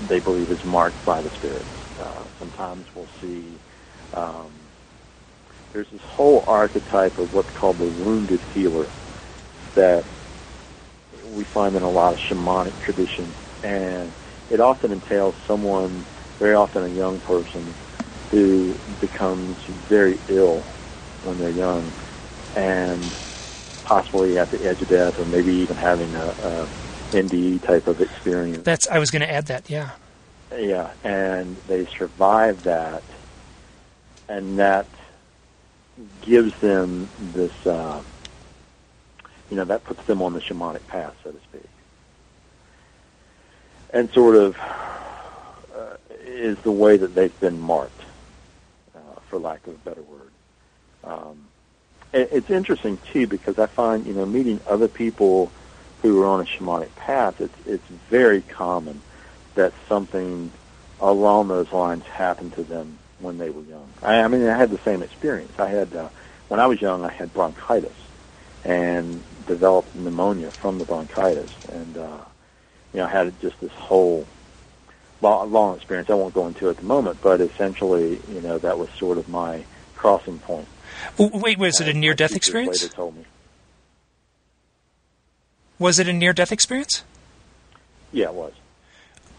they 0.00 0.20
believe 0.20 0.50
is 0.50 0.64
marked 0.64 1.04
by 1.04 1.22
the 1.22 1.30
spirit. 1.36 1.66
Uh, 1.98 2.24
sometimes 2.38 2.86
we'll 2.94 3.08
see 3.20 3.60
um, 4.14 4.61
there's 5.72 5.88
this 5.90 6.02
whole 6.02 6.44
archetype 6.46 7.18
of 7.18 7.32
what's 7.32 7.50
called 7.58 7.78
the 7.78 7.84
wounded 7.84 8.40
healer 8.52 8.88
that 9.74 10.04
we 11.24 11.44
find 11.44 11.76
in 11.76 11.82
a 11.82 11.90
lot 11.90 12.12
of 12.12 12.18
shamanic 12.18 12.74
traditions, 12.84 13.34
and 13.62 14.12
it 14.50 14.60
often 14.60 14.92
entails 14.92 15.34
someone, 15.46 16.06
very 16.38 16.54
often 16.54 16.84
a 16.84 16.88
young 16.88 17.20
person, 17.20 17.74
who 18.30 18.78
becomes 19.00 19.58
very 19.88 20.20
ill 20.28 20.64
when 21.22 21.38
they're 21.38 21.50
young, 21.50 21.92
and 22.54 23.14
possibly 23.84 24.38
at 24.38 24.50
the 24.50 24.62
edge 24.64 24.82
of 24.82 24.88
death, 24.88 25.14
or 25.18 25.24
maybe 25.24 25.52
even 25.54 25.76
having 25.76 26.14
a, 26.14 26.28
a 26.28 26.68
NDE 27.12 27.66
type 27.66 27.86
of 27.86 28.00
experience. 28.00 28.64
That's 28.64 28.88
I 28.88 28.98
was 28.98 29.10
going 29.10 29.22
to 29.22 29.30
add 29.30 29.46
that, 29.46 29.70
yeah. 29.70 29.90
Yeah, 30.54 30.92
and 31.02 31.56
they 31.66 31.88
survive 31.98 32.64
that, 32.64 33.04
and 34.28 34.58
that 34.58 34.88
gives 36.22 36.58
them 36.60 37.08
this, 37.32 37.66
uh, 37.66 38.02
you 39.50 39.56
know, 39.56 39.64
that 39.64 39.84
puts 39.84 40.02
them 40.04 40.22
on 40.22 40.32
the 40.32 40.40
shamanic 40.40 40.86
path, 40.86 41.14
so 41.22 41.30
to 41.30 41.38
speak. 41.40 41.68
And 43.92 44.10
sort 44.10 44.36
of 44.36 44.56
uh, 44.58 45.96
is 46.24 46.56
the 46.58 46.72
way 46.72 46.96
that 46.96 47.14
they've 47.14 47.38
been 47.40 47.60
marked, 47.60 48.00
uh, 48.94 49.20
for 49.28 49.38
lack 49.38 49.66
of 49.66 49.74
a 49.74 49.78
better 49.78 50.02
word. 50.02 50.30
Um, 51.04 51.48
it's 52.14 52.50
interesting, 52.50 52.98
too, 53.10 53.26
because 53.26 53.58
I 53.58 53.66
find, 53.66 54.06
you 54.06 54.12
know, 54.12 54.26
meeting 54.26 54.60
other 54.68 54.88
people 54.88 55.50
who 56.02 56.22
are 56.22 56.26
on 56.26 56.40
a 56.40 56.44
shamanic 56.44 56.94
path, 56.96 57.40
it's, 57.40 57.54
it's 57.66 57.86
very 58.10 58.42
common 58.42 59.00
that 59.54 59.72
something 59.88 60.50
along 61.00 61.48
those 61.48 61.72
lines 61.72 62.04
happened 62.04 62.52
to 62.54 62.62
them 62.62 62.98
when 63.18 63.38
they 63.38 63.50
were 63.50 63.62
young. 63.62 63.91
I, 64.02 64.20
I 64.20 64.28
mean, 64.28 64.46
I 64.46 64.56
had 64.56 64.70
the 64.70 64.80
same 64.84 65.02
experience. 65.02 65.52
I 65.58 65.68
had 65.68 65.94
uh, 65.94 66.08
when 66.48 66.60
I 66.60 66.66
was 66.66 66.80
young, 66.80 67.04
I 67.04 67.12
had 67.12 67.32
bronchitis 67.32 67.92
and 68.64 69.22
developed 69.46 69.94
pneumonia 69.94 70.50
from 70.50 70.78
the 70.78 70.84
bronchitis, 70.84 71.50
and 71.68 71.96
uh, 71.96 72.18
you 72.92 72.98
know, 72.98 73.06
I 73.06 73.10
had 73.10 73.40
just 73.40 73.60
this 73.60 73.72
whole 73.72 74.26
long, 75.20 75.52
long 75.52 75.76
experience. 75.76 76.10
I 76.10 76.14
won't 76.14 76.34
go 76.34 76.46
into 76.46 76.68
at 76.68 76.76
the 76.76 76.84
moment, 76.84 77.18
but 77.22 77.40
essentially, 77.40 78.20
you 78.28 78.40
know, 78.40 78.58
that 78.58 78.78
was 78.78 78.90
sort 78.98 79.18
of 79.18 79.28
my 79.28 79.64
crossing 79.96 80.38
point. 80.40 80.68
Wait, 81.18 81.58
was 81.58 81.80
it 81.80 81.88
a 81.88 81.94
near-death 81.94 82.36
experience? 82.36 82.82
Later 82.82 82.94
told 82.94 83.16
me. 83.16 83.24
Was 85.78 85.98
it 85.98 86.08
a 86.08 86.12
near-death 86.12 86.52
experience? 86.52 87.04
Yeah, 88.12 88.26
it 88.26 88.34
was. 88.34 88.52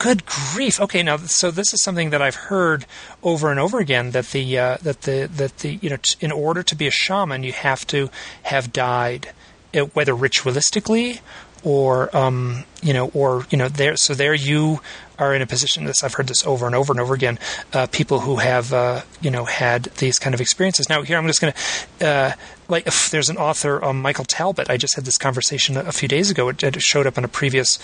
Good 0.04 0.26
grief! 0.26 0.82
Okay, 0.82 1.02
now 1.02 1.16
so 1.16 1.50
this 1.50 1.74
is 1.74 1.82
something 1.82 2.10
that 2.10 2.22
I've 2.22 2.36
heard 2.36 2.86
over 3.24 3.50
and 3.50 3.58
over 3.58 3.80
again 3.80 4.12
that 4.12 4.32
the 4.32 4.60
uh, 4.60 4.78
that 4.82 5.04
the 5.04 5.30
that 5.34 5.60
the 5.60 5.80
you 5.82 5.90
know 5.90 5.96
t- 5.96 6.18
in 6.20 6.30
order 6.30 6.62
to 6.62 6.76
be 6.76 6.88
a 6.88 6.92
shaman 6.92 7.44
you 7.44 7.54
have 7.54 7.88
to 7.88 8.10
have 8.42 8.74
died, 8.74 9.30
it, 9.72 9.84
uh, 9.84 9.86
whether 9.94 10.12
ritualistically 10.12 11.22
or 11.64 12.14
um, 12.14 12.66
you 12.82 12.92
know 12.92 13.12
or 13.14 13.48
you 13.50 13.58
know 13.58 13.70
there 13.70 13.96
so 13.96 14.14
there 14.14 14.34
you 14.34 14.82
are 15.18 15.34
in 15.34 15.42
a 15.42 15.48
position 15.48 15.86
this 15.86 16.04
I've 16.04 16.16
heard 16.16 16.28
this 16.28 16.46
over 16.46 16.66
and 16.66 16.76
over 16.76 16.92
and 16.92 17.00
over 17.00 17.14
again 17.14 17.40
uh, 17.72 17.88
people 17.88 18.20
who 18.20 18.36
have 18.36 18.74
uh, 18.74 19.04
you 19.22 19.32
know 19.32 19.46
had 19.46 19.84
these 19.84 20.20
kind 20.20 20.34
of 20.34 20.42
experiences 20.42 20.90
now 20.90 21.04
here 21.04 21.18
I'm 21.18 21.28
just 21.28 21.40
going 21.40 21.54
to 21.54 22.06
uh, 22.06 22.32
like 22.74 22.88
if 22.88 23.10
there's 23.12 23.30
an 23.30 23.38
author 23.38 23.84
um, 23.84 24.02
Michael 24.02 24.26
Talbot 24.26 24.70
I 24.70 24.76
just 24.76 24.96
had 24.96 25.06
this 25.06 25.18
conversation 25.18 25.78
a, 25.78 25.94
few 25.94 26.10
days 26.10 26.30
ago 26.30 26.50
it, 26.50 26.62
it, 26.62 26.82
showed 26.82 27.08
up 27.08 27.18
on 27.18 27.24
a 27.24 27.30
previous 27.30 27.80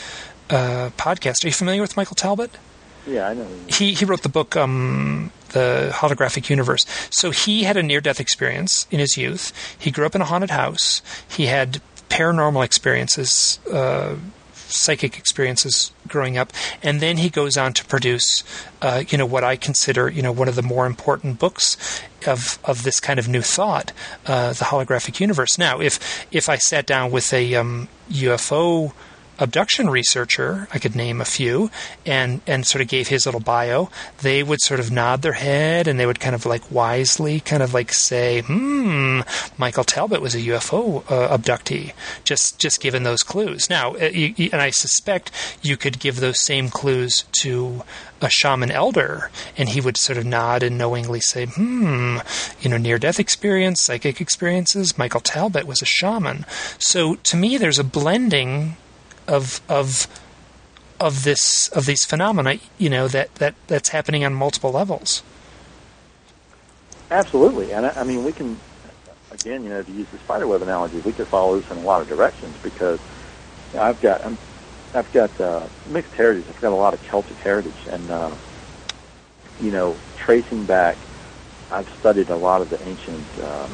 uh, 0.49 0.89
podcast. 0.97 1.45
Are 1.45 1.47
you 1.47 1.53
familiar 1.53 1.81
with 1.81 1.95
Michael 1.95 2.15
Talbot? 2.15 2.51
Yeah, 3.07 3.29
I 3.29 3.33
know. 3.33 3.47
He 3.67 3.93
he 3.93 4.03
wrote 4.05 4.23
the 4.23 4.29
book 4.29 4.57
um, 4.57 5.31
The 5.49 5.91
Holographic 5.93 6.49
Universe. 6.49 6.85
So 7.09 7.31
he 7.31 7.63
had 7.63 7.77
a 7.77 7.83
near 7.83 8.01
death 8.01 8.19
experience 8.19 8.87
in 8.91 8.99
his 8.99 9.17
youth. 9.17 9.53
He 9.77 9.91
grew 9.91 10.05
up 10.05 10.15
in 10.15 10.21
a 10.21 10.25
haunted 10.25 10.49
house. 10.49 11.01
He 11.27 11.45
had 11.45 11.81
paranormal 12.09 12.65
experiences 12.65 13.59
uh, 13.71 14.15
psychic 14.69 15.17
experiences 15.17 15.91
growing 16.07 16.37
up, 16.37 16.51
and 16.81 17.01
then 17.01 17.17
he 17.17 17.29
goes 17.29 17.57
on 17.57 17.73
to 17.73 17.85
produce, 17.85 18.43
uh, 18.81 19.03
you 19.09 19.17
know, 19.17 19.25
what 19.25 19.43
I 19.43 19.55
consider, 19.55 20.09
you 20.09 20.21
know, 20.21 20.31
one 20.31 20.47
of 20.47 20.55
the 20.55 20.61
more 20.61 20.85
important 20.85 21.39
books 21.39 22.01
of 22.27 22.59
of 22.63 22.83
this 22.83 22.99
kind 22.99 23.19
of 23.19 23.27
new 23.27 23.41
thought, 23.41 23.91
uh, 24.25 24.53
the 24.53 24.65
holographic 24.65 25.19
universe. 25.19 25.57
Now, 25.57 25.79
if 25.79 26.25
if 26.31 26.49
I 26.49 26.57
sat 26.57 26.85
down 26.85 27.11
with 27.11 27.33
a 27.33 27.55
um, 27.55 27.87
UFO 28.11 28.93
abduction 29.39 29.89
researcher, 29.89 30.67
I 30.73 30.79
could 30.79 30.95
name 30.95 31.21
a 31.21 31.25
few, 31.25 31.71
and, 32.05 32.41
and 32.45 32.65
sort 32.65 32.81
of 32.81 32.87
gave 32.87 33.07
his 33.07 33.25
little 33.25 33.41
bio, 33.41 33.89
they 34.21 34.43
would 34.43 34.61
sort 34.61 34.79
of 34.79 34.91
nod 34.91 35.21
their 35.21 35.33
head 35.33 35.87
and 35.87 35.99
they 35.99 36.05
would 36.05 36.19
kind 36.19 36.35
of 36.35 36.45
like 36.45 36.71
wisely 36.71 37.39
kind 37.39 37.63
of 37.63 37.73
like 37.73 37.93
say, 37.93 38.41
hmm, 38.41 39.21
Michael 39.57 39.83
Talbot 39.83 40.21
was 40.21 40.35
a 40.35 40.39
UFO 40.39 41.03
uh, 41.09 41.37
abductee, 41.37 41.93
just, 42.23 42.59
just 42.59 42.81
given 42.81 43.03
those 43.03 43.23
clues. 43.23 43.69
Now, 43.69 43.95
uh, 43.95 44.05
you, 44.05 44.33
you, 44.35 44.49
and 44.51 44.61
I 44.61 44.69
suspect 44.69 45.31
you 45.61 45.77
could 45.77 45.99
give 45.99 46.19
those 46.19 46.43
same 46.43 46.69
clues 46.69 47.25
to 47.41 47.83
a 48.21 48.29
shaman 48.29 48.71
elder, 48.71 49.29
and 49.57 49.69
he 49.69 49.81
would 49.81 49.97
sort 49.97 50.17
of 50.17 50.25
nod 50.25 50.63
and 50.63 50.77
knowingly 50.77 51.19
say, 51.19 51.45
hmm, 51.45 52.17
you 52.61 52.69
know, 52.69 52.77
near 52.77 52.97
death 52.97 53.19
experience, 53.19 53.81
psychic 53.81 54.19
experiences, 54.19 54.97
Michael 54.97 55.21
Talbot 55.21 55.65
was 55.65 55.81
a 55.81 55.85
shaman. 55.85 56.45
So 56.77 57.15
to 57.15 57.37
me, 57.37 57.57
there's 57.57 57.79
a 57.79 57.83
blending 57.83 58.75
of 59.29 59.61
of 59.69 60.07
of 60.99 61.23
this 61.23 61.69
of 61.69 61.85
these 61.85 62.03
phenomena, 62.03 62.57
you 62.77 62.89
know, 62.89 63.07
that, 63.07 63.33
that 63.35 63.55
that's 63.67 63.89
happening 63.89 64.25
on 64.25 64.33
multiple 64.33 64.71
levels. 64.71 65.23
Absolutely, 67.11 67.71
and 67.71 67.85
I, 67.85 68.01
I 68.01 68.03
mean, 68.03 68.23
we 68.23 68.31
can 68.31 68.59
again, 69.31 69.63
you 69.63 69.69
know, 69.69 69.81
to 69.81 69.91
use 69.91 70.07
the 70.09 70.17
spider 70.19 70.47
web 70.47 70.61
analogy, 70.61 70.99
we 70.99 71.13
could 71.13 71.27
follow 71.27 71.59
this 71.59 71.69
in 71.71 71.77
a 71.77 71.81
lot 71.81 72.01
of 72.01 72.09
directions 72.09 72.55
because 72.61 72.99
you 73.71 73.79
know, 73.79 73.85
I've 73.85 74.01
got 74.01 74.25
I'm, 74.25 74.37
I've 74.93 75.11
got 75.13 75.39
uh, 75.39 75.65
mixed 75.89 76.13
heritage. 76.13 76.45
I've 76.49 76.61
got 76.61 76.73
a 76.73 76.75
lot 76.75 76.93
of 76.93 77.03
Celtic 77.07 77.37
heritage, 77.37 77.87
and 77.89 78.09
uh, 78.09 78.31
you 79.61 79.71
know, 79.71 79.95
tracing 80.17 80.65
back, 80.65 80.97
I've 81.71 81.89
studied 81.99 82.29
a 82.29 82.35
lot 82.35 82.61
of 82.61 82.69
the 82.69 82.81
ancient 82.87 83.25
um, 83.43 83.71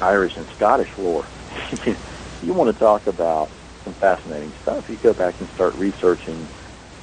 Irish 0.00 0.36
and 0.36 0.46
Scottish 0.48 0.90
lore. 0.98 1.24
you 2.42 2.52
want 2.52 2.72
to 2.72 2.78
talk 2.78 3.06
about 3.06 3.48
some 3.84 3.94
fascinating 3.94 4.54
stuff. 4.62 4.88
You 4.88 4.96
go 4.96 5.14
back 5.14 5.40
and 5.40 5.50
start 5.50 5.74
researching 5.74 6.50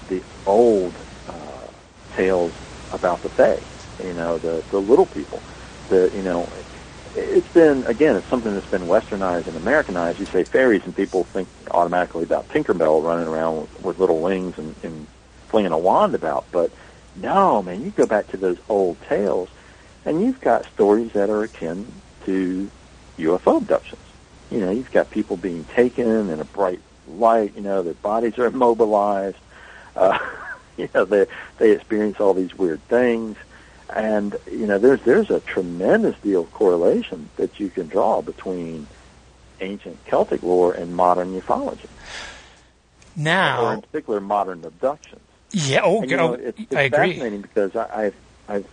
the 0.08 0.24
old 0.46 0.98
uh, 1.28 1.68
tales 2.16 2.54
about 2.92 3.22
the 3.22 3.30
Fae, 3.30 3.66
you 4.04 4.14
know, 4.14 4.38
the, 4.40 4.64
the 4.70 4.80
little 4.80 5.06
people. 5.08 5.44
The, 5.90 6.12
you 6.14 6.22
know, 6.24 6.54
it's 7.16 7.50
been, 7.50 7.86
again, 7.86 8.16
it's 8.16 8.30
something 8.30 8.54
that's 8.54 8.68
been 8.68 8.84
westernized 8.84 9.48
and 9.48 9.58
Americanized. 9.58 10.20
You 10.20 10.28
say 10.32 10.44
fairies 10.44 10.84
and 10.86 10.96
people 10.96 11.26
think 11.34 11.50
automatically 11.72 12.24
about 12.24 12.50
Tinkerbell 12.50 13.04
running 13.04 13.28
around 13.28 13.62
with, 13.62 13.80
with 13.80 14.00
little 14.00 14.22
wings 14.22 14.56
and, 14.58 14.78
and 14.84 15.08
flinging 15.50 15.72
a 15.72 15.78
wand 15.80 16.16
about. 16.16 16.48
But 16.52 16.74
no, 17.16 17.62
man, 17.64 17.82
you 17.84 17.92
go 17.92 18.06
back 18.06 18.30
to 18.30 18.38
those 18.38 18.58
old 18.70 19.02
tales 19.02 19.50
and 20.06 20.22
you've 20.24 20.42
got 20.42 20.66
stories 20.74 21.12
that 21.14 21.30
are 21.30 21.44
akin 21.44 22.02
to 22.26 22.72
UFO 23.20 23.58
abductions. 23.58 24.07
You 24.50 24.60
know, 24.60 24.72
you've 24.72 24.92
got 24.92 25.10
people 25.10 25.38
being 25.38 25.66
taken 25.66 26.30
in 26.30 26.40
a 26.40 26.46
bright 26.46 26.80
light. 27.08 27.56
You 27.56 27.62
know, 27.62 27.84
their 27.84 27.94
bodies 27.94 28.38
are 28.38 28.46
immobilized. 28.52 29.38
Uh, 29.96 30.20
you 30.78 30.90
know, 30.94 31.06
they 31.06 31.28
they 31.58 31.72
experience 31.72 32.20
all 32.20 32.34
these 32.34 32.56
weird 32.56 32.82
things, 32.84 33.38
and 33.94 34.38
you 34.52 34.68
know, 34.68 34.78
there's 34.78 35.02
there's 35.02 35.30
a 35.30 35.40
tremendous 35.42 36.18
deal 36.20 36.42
of 36.42 36.52
correlation 36.52 37.30
that 37.38 37.60
you 37.60 37.70
can 37.70 37.88
draw 37.88 38.22
between 38.22 38.88
ancient 39.60 40.04
Celtic 40.06 40.44
lore 40.44 40.74
and 40.74 40.96
modern 40.96 41.40
ufology. 41.40 41.88
Now, 43.16 43.66
or 43.66 43.74
in 43.74 43.82
particular, 43.82 44.20
modern 44.20 44.64
abductions. 44.64 45.22
Yeah. 45.52 45.82
Oh, 45.84 46.02
and, 46.02 46.12
you 46.12 46.18
know, 46.18 46.32
oh 46.32 46.34
it's, 46.34 46.60
it's 46.60 46.76
I 46.76 46.82
agree. 46.84 47.14
fascinating 47.14 47.42
because 47.42 47.76
I, 47.76 48.06
I've, 48.06 48.16
I've 48.48 48.68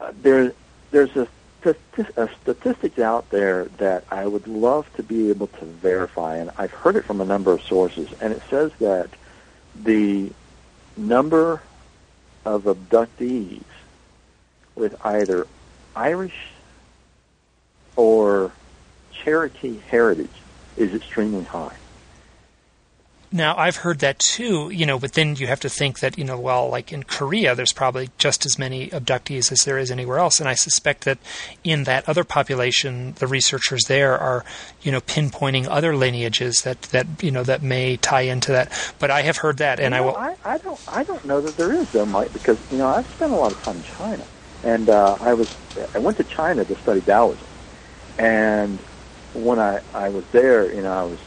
uh, 0.00 0.12
there 0.22 0.52
there's 0.90 1.16
a 1.16 1.26
statistics 1.60 2.98
out 2.98 3.28
there 3.30 3.64
that 3.78 4.04
I 4.10 4.26
would 4.26 4.46
love 4.46 4.92
to 4.94 5.02
be 5.02 5.30
able 5.30 5.48
to 5.48 5.64
verify, 5.64 6.36
and 6.36 6.50
I've 6.56 6.72
heard 6.72 6.96
it 6.96 7.04
from 7.04 7.20
a 7.20 7.24
number 7.24 7.52
of 7.52 7.62
sources, 7.62 8.08
and 8.20 8.32
it 8.32 8.42
says 8.48 8.72
that 8.80 9.10
the 9.82 10.30
number 10.96 11.62
of 12.44 12.64
abductees 12.64 13.62
with 14.74 14.94
either 15.04 15.46
Irish 15.94 16.48
or 17.96 18.52
Cherokee 19.12 19.78
heritage 19.88 20.30
is 20.76 20.94
extremely 20.94 21.44
high. 21.44 21.76
Now, 23.30 23.56
I've 23.58 23.76
heard 23.76 23.98
that 23.98 24.18
too, 24.18 24.70
you 24.70 24.86
know, 24.86 24.98
but 24.98 25.12
then 25.12 25.36
you 25.36 25.48
have 25.48 25.60
to 25.60 25.68
think 25.68 25.98
that, 26.00 26.16
you 26.16 26.24
know, 26.24 26.38
well, 26.38 26.68
like 26.70 26.92
in 26.94 27.02
Korea, 27.02 27.54
there's 27.54 27.74
probably 27.74 28.08
just 28.16 28.46
as 28.46 28.58
many 28.58 28.88
abductees 28.88 29.52
as 29.52 29.64
there 29.64 29.76
is 29.76 29.90
anywhere 29.90 30.18
else. 30.18 30.40
And 30.40 30.48
I 30.48 30.54
suspect 30.54 31.04
that 31.04 31.18
in 31.62 31.84
that 31.84 32.08
other 32.08 32.24
population, 32.24 33.12
the 33.18 33.26
researchers 33.26 33.82
there 33.84 34.16
are, 34.16 34.46
you 34.80 34.90
know, 34.90 35.02
pinpointing 35.02 35.66
other 35.68 35.94
lineages 35.94 36.62
that, 36.62 36.80
that 36.82 37.06
you 37.20 37.30
know, 37.30 37.42
that 37.42 37.62
may 37.62 37.98
tie 37.98 38.22
into 38.22 38.52
that. 38.52 38.72
But 38.98 39.10
I 39.10 39.20
have 39.22 39.36
heard 39.38 39.58
that, 39.58 39.78
and 39.78 39.94
you 39.94 40.00
know, 40.00 40.08
I 40.08 40.28
will. 40.30 40.36
I, 40.44 40.54
I, 40.54 40.58
don't, 40.58 40.80
I 40.88 41.04
don't 41.04 41.24
know 41.26 41.42
that 41.42 41.56
there 41.58 41.72
is, 41.72 41.90
though, 41.92 42.06
Mike, 42.06 42.32
because, 42.32 42.58
you 42.72 42.78
know, 42.78 42.88
I've 42.88 43.06
spent 43.08 43.32
a 43.32 43.36
lot 43.36 43.52
of 43.52 43.62
time 43.62 43.76
in 43.76 43.82
China. 43.82 44.24
And 44.64 44.88
uh, 44.88 45.18
I 45.20 45.34
was, 45.34 45.54
I 45.94 45.98
went 45.98 46.16
to 46.16 46.24
China 46.24 46.64
to 46.64 46.74
study 46.76 47.02
Taoism. 47.02 47.46
And 48.18 48.78
when 49.34 49.58
I, 49.58 49.80
I 49.92 50.08
was 50.08 50.24
there, 50.32 50.72
you 50.72 50.82
know, 50.82 50.92
I 50.92 51.04
was 51.04 51.18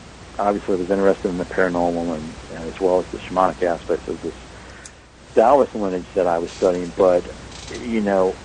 obviously 0.41 0.75
was 0.75 0.89
interested 0.89 1.29
in 1.29 1.37
the 1.37 1.45
paranormal 1.45 2.15
and, 2.15 2.33
and 2.51 2.73
as 2.73 2.79
well 2.79 2.99
as 2.99 3.05
the 3.11 3.19
shamanic 3.19 3.61
aspects 3.63 4.07
of 4.07 4.21
this 4.21 4.33
Taoist 5.35 5.73
lineage 5.75 6.05
that 6.15 6.27
I 6.27 6.39
was 6.39 6.49
studying, 6.57 6.91
but 6.97 7.23
you 7.69 8.01
know, 8.01 8.35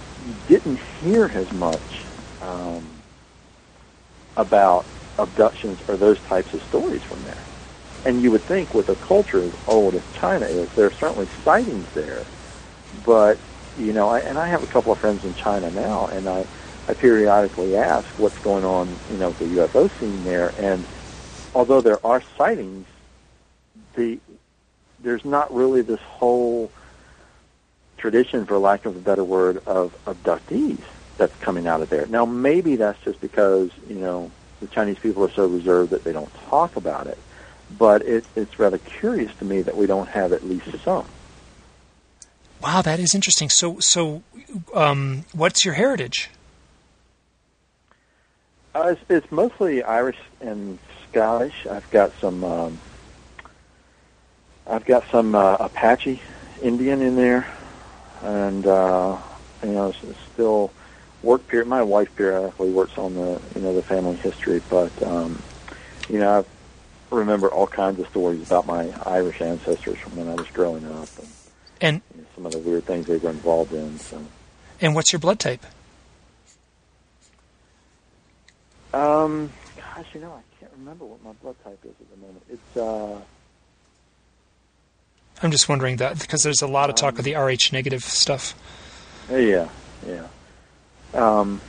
didn't 0.49 0.79
hear 1.01 1.27
as 1.27 1.51
much 1.53 1.81
um, 2.41 2.87
about 4.37 4.87
abductions 5.19 5.79
or 5.89 5.97
those 5.97 6.19
types 6.29 6.53
of 6.53 6.63
stories 6.69 7.03
from 7.03 7.23
there. 7.25 7.43
And 8.05 8.23
you 8.23 8.31
would 8.31 8.47
think 8.47 8.73
with 8.73 8.89
a 8.89 8.95
culture 8.95 9.43
as 9.43 9.53
old 9.67 9.95
as 9.95 10.03
China 10.21 10.47
is, 10.47 10.69
there 10.77 10.87
are 10.87 10.93
certainly 10.93 11.29
sightings 11.45 11.87
there, 11.95 12.25
but 13.05 13.39
you 13.79 13.93
know, 13.93 14.09
I, 14.09 14.21
and 14.21 14.39
I 14.39 14.49
have 14.49 14.63
a 14.63 14.67
couple 14.67 14.93
of 14.93 14.99
friends 14.99 15.25
in 15.25 15.35
China 15.35 15.71
now, 15.71 16.07
and 16.07 16.29
I, 16.29 16.47
I 16.89 16.95
periodically 16.95 17.77
ask 17.77 18.07
what's 18.17 18.39
going 18.39 18.65
on, 18.65 18.99
you 19.11 19.19
know, 19.19 19.31
with 19.31 19.39
the 19.39 19.57
UFO 19.57 19.91
scene 19.99 20.25
there, 20.25 20.55
and 20.57 20.87
although 21.57 21.81
there 21.81 22.05
are 22.05 22.23
sightings, 22.37 22.87
the 23.95 24.21
there's 25.01 25.25
not 25.25 25.53
really 25.55 25.81
this 25.81 26.01
whole 26.01 26.71
tradition, 27.97 28.45
for 28.45 28.59
lack 28.59 28.85
of 28.85 28.95
a 28.95 28.99
better 28.99 29.25
word, 29.25 29.63
of 29.67 29.97
abductees 30.05 30.81
that's 31.17 31.35
coming 31.37 31.67
out 31.67 31.81
of 31.81 31.89
there. 31.89 32.07
Now, 32.07 32.27
maybe 32.27 32.77
that's 32.77 33.03
just 33.03 33.21
because 33.23 33.71
you 33.89 33.97
know 33.97 34.31
the 34.61 34.67
Chinese 34.67 34.99
people 34.99 35.25
are 35.25 35.31
so 35.31 35.47
reserved 35.47 35.91
that 35.91 36.05
they 36.05 36.13
don't 36.13 36.33
talk 36.51 36.77
about 36.77 37.07
it. 37.07 37.19
But 37.79 38.03
it, 38.03 38.25
it's 38.37 38.59
rather 38.59 38.79
curious 38.79 39.35
to 39.39 39.45
me 39.45 39.63
that 39.63 39.77
we 39.77 39.87
don't 39.87 40.09
have 40.09 40.33
at 40.33 40.45
least 40.45 40.67
some. 40.85 41.07
Wow, 42.63 42.83
that 42.83 43.01
is 43.01 43.15
interesting. 43.15 43.49
So, 43.49 43.81
so 43.81 44.23
um, 44.73 45.25
what's 45.33 45.65
your 45.65 45.75
heritage? 45.75 46.31
Uh, 48.75 48.95
it's, 48.95 49.01
it's 49.09 49.33
mostly 49.33 49.83
Irish 49.83 50.19
and 50.41 50.79
Scottish. 51.11 51.67
I've 51.71 51.89
got 51.91 52.13
some. 52.21 52.45
Um, 52.45 52.79
I've 54.67 54.85
got 54.85 55.05
some 55.11 55.35
uh, 55.35 55.57
Apache 55.61 56.21
Indian 56.63 57.01
in 57.01 57.17
there, 57.17 57.47
and 58.23 58.67
uh, 58.67 59.19
you 59.63 59.71
know, 59.71 59.89
it's 60.03 60.21
still 60.33 60.73
work 61.23 61.47
period. 61.49 61.69
My 61.69 61.83
wife 61.83 62.15
periodically 62.17 62.71
works 62.71 62.99
on 62.99 63.15
the 63.15 63.41
you 63.55 63.61
know 63.61 63.75
the 63.75 63.83
family 63.83 64.17
history, 64.17 64.61
but 64.69 64.91
um, 65.03 65.41
you 66.09 66.19
know, 66.19 66.45
I 67.13 67.15
remember 67.15 67.49
all 67.49 67.67
kinds 67.67 68.01
of 68.01 68.09
stories 68.09 68.43
about 68.47 68.67
my 68.67 68.93
Irish 69.05 69.41
ancestors 69.41 69.99
from 69.99 70.17
when 70.17 70.29
I 70.29 70.35
was 70.35 70.49
growing 70.49 70.85
up, 70.85 71.09
and, 71.19 71.29
and 71.81 72.03
you 72.15 72.23
know, 72.23 72.27
some 72.35 72.47
of 72.47 72.53
the 72.53 72.59
weird 72.59 72.85
things 72.85 73.07
they 73.07 73.19
were 73.19 73.31
involved 73.31 73.73
in. 73.73 73.99
So. 73.99 74.25
And 74.81 74.95
what's 74.95 75.13
your 75.13 75.21
blood 75.21 75.39
type? 75.39 75.65
Um, 78.93 79.53
gosh, 79.77 80.07
you 80.15 80.21
know, 80.21 80.33
I 80.33 80.56
remember 80.87 81.05
what 81.05 81.23
my 81.25 81.33
blood 81.43 81.57
type 81.65 81.81
is 81.85 81.91
at 82.01 82.11
the 82.11 82.17
moment. 82.17 82.45
It's 82.49 82.77
uh. 82.77 83.21
I'm 85.43 85.51
just 85.51 85.69
wondering 85.69 85.97
that 85.97 86.19
because 86.21 86.43
there's 86.45 86.63
a 86.63 86.69
lot 86.69 86.89
of 86.91 86.97
talk 86.97 87.15
um, 87.15 87.19
of 87.19 87.25
the 87.25 87.35
Rh 87.35 87.73
negative 87.73 88.05
stuff. 88.05 88.55
Yeah, 89.29 89.69
yeah. 90.07 90.29
Um, 91.13 91.61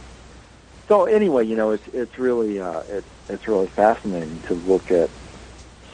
so 0.88 1.06
anyway, 1.06 1.46
you 1.48 1.56
know, 1.56 1.72
it's 1.72 1.88
it's 1.90 2.20
really 2.20 2.62
uh, 2.62 2.82
it's 2.90 3.08
it's 3.28 3.48
really 3.48 3.68
fascinating 3.68 4.40
to 4.48 4.54
look 4.54 4.92
at 4.92 5.10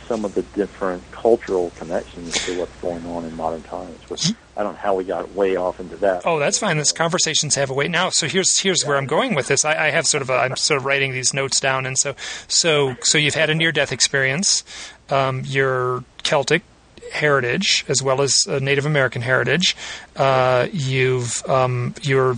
some 0.08 0.26
of 0.26 0.34
the 0.36 0.42
different 0.42 1.04
cultural 1.12 1.72
connections 1.78 2.34
to 2.46 2.60
what's 2.60 2.76
going 2.82 3.06
on 3.06 3.26
in 3.26 3.36
modern 3.36 3.64
times. 3.64 3.98
Which. 4.10 4.32
I 4.56 4.62
don't 4.62 4.74
know 4.74 4.80
how 4.80 4.94
we 4.94 5.04
got 5.04 5.34
way 5.34 5.56
off 5.56 5.80
into 5.80 5.96
that. 5.98 6.28
Oh, 6.28 6.38
that's 6.38 6.60
fine. 6.60 6.78
This 6.78 6.92
conversations 6.92 7.56
have 7.56 7.72
a 7.72 7.74
way 7.74 7.88
now. 7.88 8.10
So 8.12 8.28
here's 8.28 8.60
here's 8.60 8.86
where 8.86 8.98
I'm 8.98 9.08
going 9.08 9.34
with 9.34 9.48
this. 9.48 9.66
I, 9.66 9.88
I 9.88 9.90
have 9.90 10.06
sort 10.06 10.22
of 10.22 10.30
a, 10.30 10.34
I'm 10.34 10.56
sort 10.56 10.78
of 10.78 10.86
writing 10.86 11.12
these 11.12 11.34
notes 11.34 11.60
down, 11.60 11.88
and 11.88 11.98
so 11.98 12.16
so 12.48 12.96
so 13.02 13.18
you've 13.18 13.34
had 13.34 13.50
a 13.50 13.56
near 13.56 13.72
death 13.72 13.92
experience. 13.92 14.64
um, 15.10 15.44
your 15.46 16.04
Celtic 16.24 16.64
heritage 17.12 17.86
as 17.88 18.02
well 18.02 18.22
as 18.22 18.48
Native 18.48 18.86
American 18.86 19.22
heritage. 19.22 19.76
Uh, 20.16 20.68
you've 20.72 21.44
um, 21.50 21.94
you're 22.02 22.38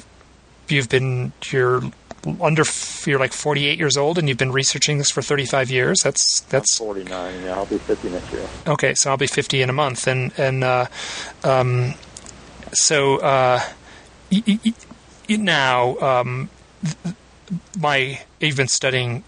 you've 0.67 0.89
been 0.89 1.31
you're 1.51 1.81
under 2.41 2.63
you're 3.05 3.19
like 3.19 3.33
48 3.33 3.77
years 3.77 3.97
old 3.97 4.17
and 4.17 4.27
you've 4.27 4.37
been 4.37 4.51
researching 4.51 4.97
this 4.97 5.11
for 5.11 5.21
35 5.21 5.69
years. 5.69 5.99
That's 6.03 6.41
that's 6.41 6.77
49. 6.77 7.43
Yeah, 7.43 7.55
I'll 7.55 7.65
be 7.65 7.77
50 7.77 8.09
next 8.09 8.31
year. 8.31 8.47
Okay, 8.67 8.93
so 8.95 9.09
I'll 9.11 9.17
be 9.17 9.27
50 9.27 9.61
in 9.61 9.69
a 9.69 9.73
month, 9.73 10.07
and 10.07 10.31
and 10.37 10.63
uh, 10.63 10.87
um, 11.43 11.93
so 12.73 13.17
uh, 13.17 13.59
y- 14.31 14.43
y- 14.47 14.59
y- 14.65 15.35
now 15.37 15.97
um, 15.97 16.49
th- 16.83 17.15
my 17.77 18.21
you've 18.39 18.57
been 18.57 18.67
studying 18.67 19.23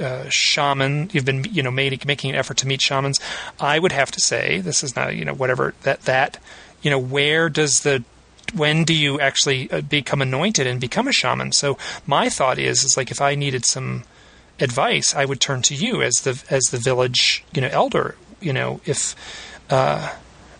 uh, 0.00 0.24
shaman. 0.28 1.10
You've 1.12 1.24
been 1.24 1.44
you 1.50 1.62
know 1.62 1.70
made, 1.70 2.06
making 2.06 2.30
an 2.30 2.36
effort 2.36 2.56
to 2.58 2.66
meet 2.66 2.80
shamans. 2.80 3.18
I 3.58 3.78
would 3.78 3.92
have 3.92 4.10
to 4.12 4.20
say 4.20 4.60
this 4.60 4.82
is 4.82 4.96
not 4.96 5.16
you 5.16 5.24
know 5.24 5.34
whatever 5.34 5.74
that 5.82 6.02
that 6.02 6.38
you 6.82 6.90
know 6.90 6.98
where 6.98 7.48
does 7.48 7.80
the 7.80 8.04
when 8.54 8.84
do 8.84 8.94
you 8.94 9.20
actually 9.20 9.70
uh, 9.70 9.80
become 9.80 10.22
anointed 10.22 10.66
and 10.66 10.80
become 10.80 11.08
a 11.08 11.12
shaman? 11.12 11.52
So 11.52 11.78
my 12.06 12.28
thought 12.28 12.58
is 12.58 12.84
is 12.84 12.96
like 12.96 13.10
if 13.10 13.20
I 13.20 13.34
needed 13.34 13.64
some 13.64 14.04
advice, 14.58 15.14
I 15.14 15.24
would 15.24 15.40
turn 15.40 15.62
to 15.62 15.74
you 15.74 16.02
as 16.02 16.14
the 16.16 16.42
as 16.50 16.62
the 16.64 16.78
village 16.78 17.44
you 17.52 17.60
know 17.62 17.68
elder. 17.70 18.16
You 18.40 18.52
know 18.52 18.80
if. 18.84 19.14
Uh, 19.68 20.14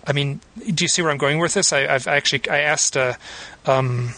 I 0.07 0.13
mean, 0.13 0.41
do 0.59 0.83
you 0.83 0.89
see 0.89 1.03
where 1.03 1.11
I'm 1.11 1.19
going 1.19 1.39
with 1.39 1.55
this? 1.55 1.73
I, 1.73 1.81
have 1.81 2.09
actually 2.09 2.49
I 2.49 2.61
asked 2.61 2.97
uh, 2.97 3.15
um, 3.67 4.15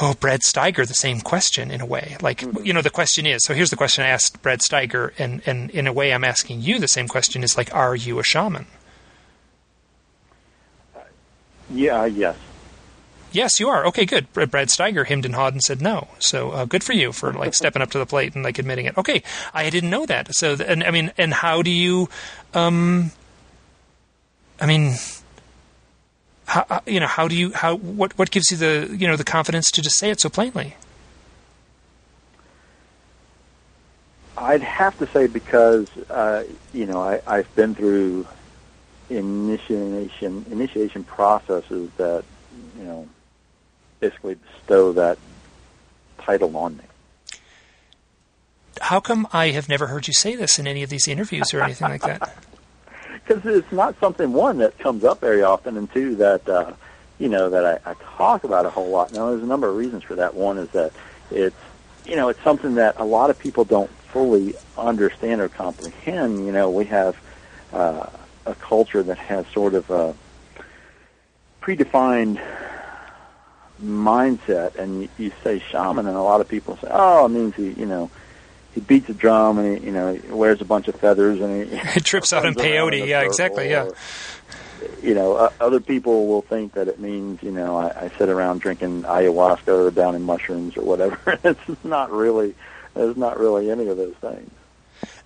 oh, 0.00 0.14
Brad 0.20 0.40
Steiger 0.40 0.86
the 0.86 0.94
same 0.94 1.20
question 1.20 1.70
in 1.70 1.80
a 1.80 1.86
way. 1.86 2.16
Like, 2.20 2.40
mm-hmm. 2.40 2.64
you 2.64 2.72
know, 2.72 2.82
the 2.82 2.90
question 2.90 3.26
is 3.26 3.42
so 3.44 3.54
here's 3.54 3.70
the 3.70 3.76
question 3.76 4.04
I 4.04 4.08
asked 4.08 4.42
Brad 4.42 4.60
Steiger, 4.60 5.12
and, 5.18 5.42
and 5.46 5.70
in 5.70 5.86
a 5.86 5.92
way 5.92 6.12
I'm 6.12 6.24
asking 6.24 6.60
you 6.60 6.78
the 6.78 6.88
same 6.88 7.08
question 7.08 7.42
is 7.42 7.56
like, 7.56 7.74
are 7.74 7.96
you 7.96 8.18
a 8.18 8.24
shaman? 8.24 8.66
Yeah, 11.70 12.06
yes. 12.06 12.36
Yes, 13.32 13.60
you 13.60 13.68
are. 13.68 13.84
Okay, 13.86 14.06
good. 14.06 14.32
Brad 14.32 14.68
Steiger 14.68 15.06
hemmed 15.06 15.24
and 15.24 15.34
hawed 15.34 15.52
and 15.52 15.62
said 15.62 15.82
no. 15.82 16.08
So 16.18 16.52
uh, 16.52 16.64
good 16.64 16.82
for 16.82 16.92
you 16.92 17.12
for 17.12 17.32
like 17.32 17.54
stepping 17.60 17.82
up 17.82 17.90
to 17.90 17.98
the 17.98 18.06
plate 18.06 18.34
and 18.34 18.44
like 18.44 18.58
admitting 18.58 18.86
it. 18.86 18.96
Okay, 18.96 19.22
I 19.52 19.68
didn't 19.68 19.90
know 19.90 20.06
that. 20.06 20.34
So, 20.34 20.54
and 20.54 20.82
I 20.82 20.90
mean, 20.90 21.12
and 21.18 21.34
how 21.34 21.62
do 21.62 21.70
you, 21.70 22.08
um, 22.54 23.10
I 24.60 24.66
mean, 24.66 24.94
how, 26.46 26.64
uh, 26.70 26.80
you 26.86 27.00
know, 27.00 27.06
how 27.06 27.28
do 27.28 27.36
you 27.36 27.52
how 27.52 27.76
what 27.76 28.16
what 28.18 28.30
gives 28.30 28.50
you 28.50 28.56
the 28.56 28.96
you 28.96 29.06
know 29.06 29.16
the 29.16 29.24
confidence 29.24 29.70
to 29.72 29.82
just 29.82 29.98
say 29.98 30.10
it 30.10 30.20
so 30.20 30.28
plainly? 30.28 30.76
I'd 34.38 34.62
have 34.62 34.98
to 34.98 35.06
say 35.08 35.26
because 35.26 35.88
uh, 36.08 36.44
you 36.72 36.86
know 36.86 37.00
I, 37.00 37.20
I've 37.26 37.54
been 37.54 37.74
through 37.74 38.26
initiation 39.08 40.44
initiation 40.50 41.04
processes 41.04 41.90
that 41.96 42.24
you 42.78 42.84
know 42.84 43.08
basically 44.00 44.34
bestow 44.34 44.92
that 44.92 45.18
title 46.18 46.56
on 46.56 46.76
me. 46.76 46.84
How 48.80 49.00
come 49.00 49.26
I 49.32 49.50
have 49.50 49.68
never 49.68 49.86
heard 49.86 50.06
you 50.06 50.12
say 50.12 50.36
this 50.36 50.58
in 50.58 50.66
any 50.66 50.82
of 50.82 50.90
these 50.90 51.08
interviews 51.08 51.54
or 51.54 51.62
anything 51.62 51.88
like 51.88 52.02
that? 52.02 52.36
because 53.26 53.44
it's 53.46 53.72
not 53.72 53.98
something 53.98 54.32
one 54.32 54.58
that 54.58 54.78
comes 54.78 55.04
up 55.04 55.20
very 55.20 55.42
often, 55.42 55.76
and 55.76 55.92
two 55.92 56.14
that 56.16 56.48
uh, 56.48 56.72
you 57.18 57.28
know 57.28 57.50
that 57.50 57.80
I, 57.86 57.90
I 57.90 57.94
talk 58.16 58.44
about 58.44 58.66
a 58.66 58.70
whole 58.70 58.88
lot. 58.88 59.12
Now, 59.12 59.30
there's 59.30 59.42
a 59.42 59.46
number 59.46 59.68
of 59.68 59.76
reasons 59.76 60.02
for 60.02 60.14
that. 60.16 60.34
One 60.34 60.58
is 60.58 60.68
that 60.70 60.92
it's 61.30 61.56
you 62.04 62.16
know 62.16 62.28
it's 62.28 62.42
something 62.42 62.74
that 62.76 62.98
a 62.98 63.04
lot 63.04 63.30
of 63.30 63.38
people 63.38 63.64
don't 63.64 63.90
fully 63.90 64.54
understand 64.78 65.40
or 65.40 65.48
comprehend. 65.48 66.46
You 66.46 66.52
know, 66.52 66.70
we 66.70 66.84
have 66.86 67.16
uh, 67.72 68.06
a 68.46 68.54
culture 68.54 69.02
that 69.02 69.18
has 69.18 69.46
sort 69.48 69.74
of 69.74 69.90
a 69.90 70.14
predefined 71.60 72.40
mindset, 73.82 74.76
and 74.76 75.02
you, 75.02 75.08
you 75.18 75.32
say 75.44 75.58
shaman, 75.58 76.06
and 76.06 76.16
a 76.16 76.22
lot 76.22 76.40
of 76.40 76.48
people 76.48 76.76
say, 76.78 76.88
"Oh, 76.90 77.26
it 77.26 77.30
means 77.30 77.54
he, 77.54 77.70
you 77.72 77.86
know." 77.86 78.10
he 78.76 78.82
beats 78.82 79.08
a 79.08 79.14
drum 79.14 79.58
and 79.58 79.78
he 79.78 79.86
you 79.86 79.90
know 79.90 80.12
he 80.12 80.28
wears 80.28 80.60
a 80.60 80.64
bunch 80.66 80.86
of 80.86 80.94
feathers 80.96 81.40
and 81.40 81.70
he, 81.70 81.76
he 81.78 82.00
trips 82.00 82.34
out 82.34 82.44
in 82.44 82.54
peyote. 82.54 83.06
Yeah, 83.06 83.22
exactly. 83.22 83.70
Yeah. 83.70 83.90
you 85.02 85.14
know, 85.14 85.34
uh, 85.34 85.50
other 85.62 85.80
people 85.80 86.26
will 86.26 86.42
think 86.42 86.74
that 86.74 86.86
it 86.86 87.00
means 87.00 87.42
you 87.42 87.52
know 87.52 87.78
I, 87.78 88.04
I 88.04 88.10
sit 88.18 88.28
around 88.28 88.60
drinking 88.60 89.04
ayahuasca 89.04 89.86
or 89.86 89.90
down 89.90 90.14
in 90.14 90.22
mushrooms 90.22 90.76
or 90.76 90.84
whatever. 90.84 91.18
it's 91.44 91.84
not 91.84 92.12
really. 92.12 92.54
It's 92.94 93.16
not 93.16 93.40
really 93.40 93.70
any 93.70 93.88
of 93.88 93.96
those 93.96 94.14
things. 94.16 94.50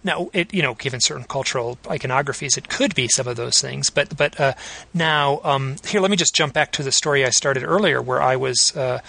Now, 0.02 0.30
it, 0.32 0.52
you 0.54 0.62
know, 0.62 0.74
given 0.74 1.00
certain 1.00 1.24
cultural 1.24 1.76
iconographies, 1.84 2.56
it 2.56 2.68
could 2.68 2.94
be 2.94 3.08
some 3.08 3.28
of 3.28 3.36
those 3.36 3.60
things. 3.60 3.90
But 3.90 4.16
but 4.16 4.38
uh, 4.40 4.54
now, 4.94 5.40
um, 5.44 5.76
here, 5.86 6.00
let 6.00 6.10
me 6.10 6.16
just 6.16 6.34
jump 6.34 6.54
back 6.54 6.72
to 6.72 6.82
the 6.82 6.92
story 6.92 7.24
I 7.24 7.30
started 7.30 7.64
earlier, 7.64 8.00
where 8.00 8.22
I 8.22 8.36
was 8.36 8.74
uh, 8.76 9.00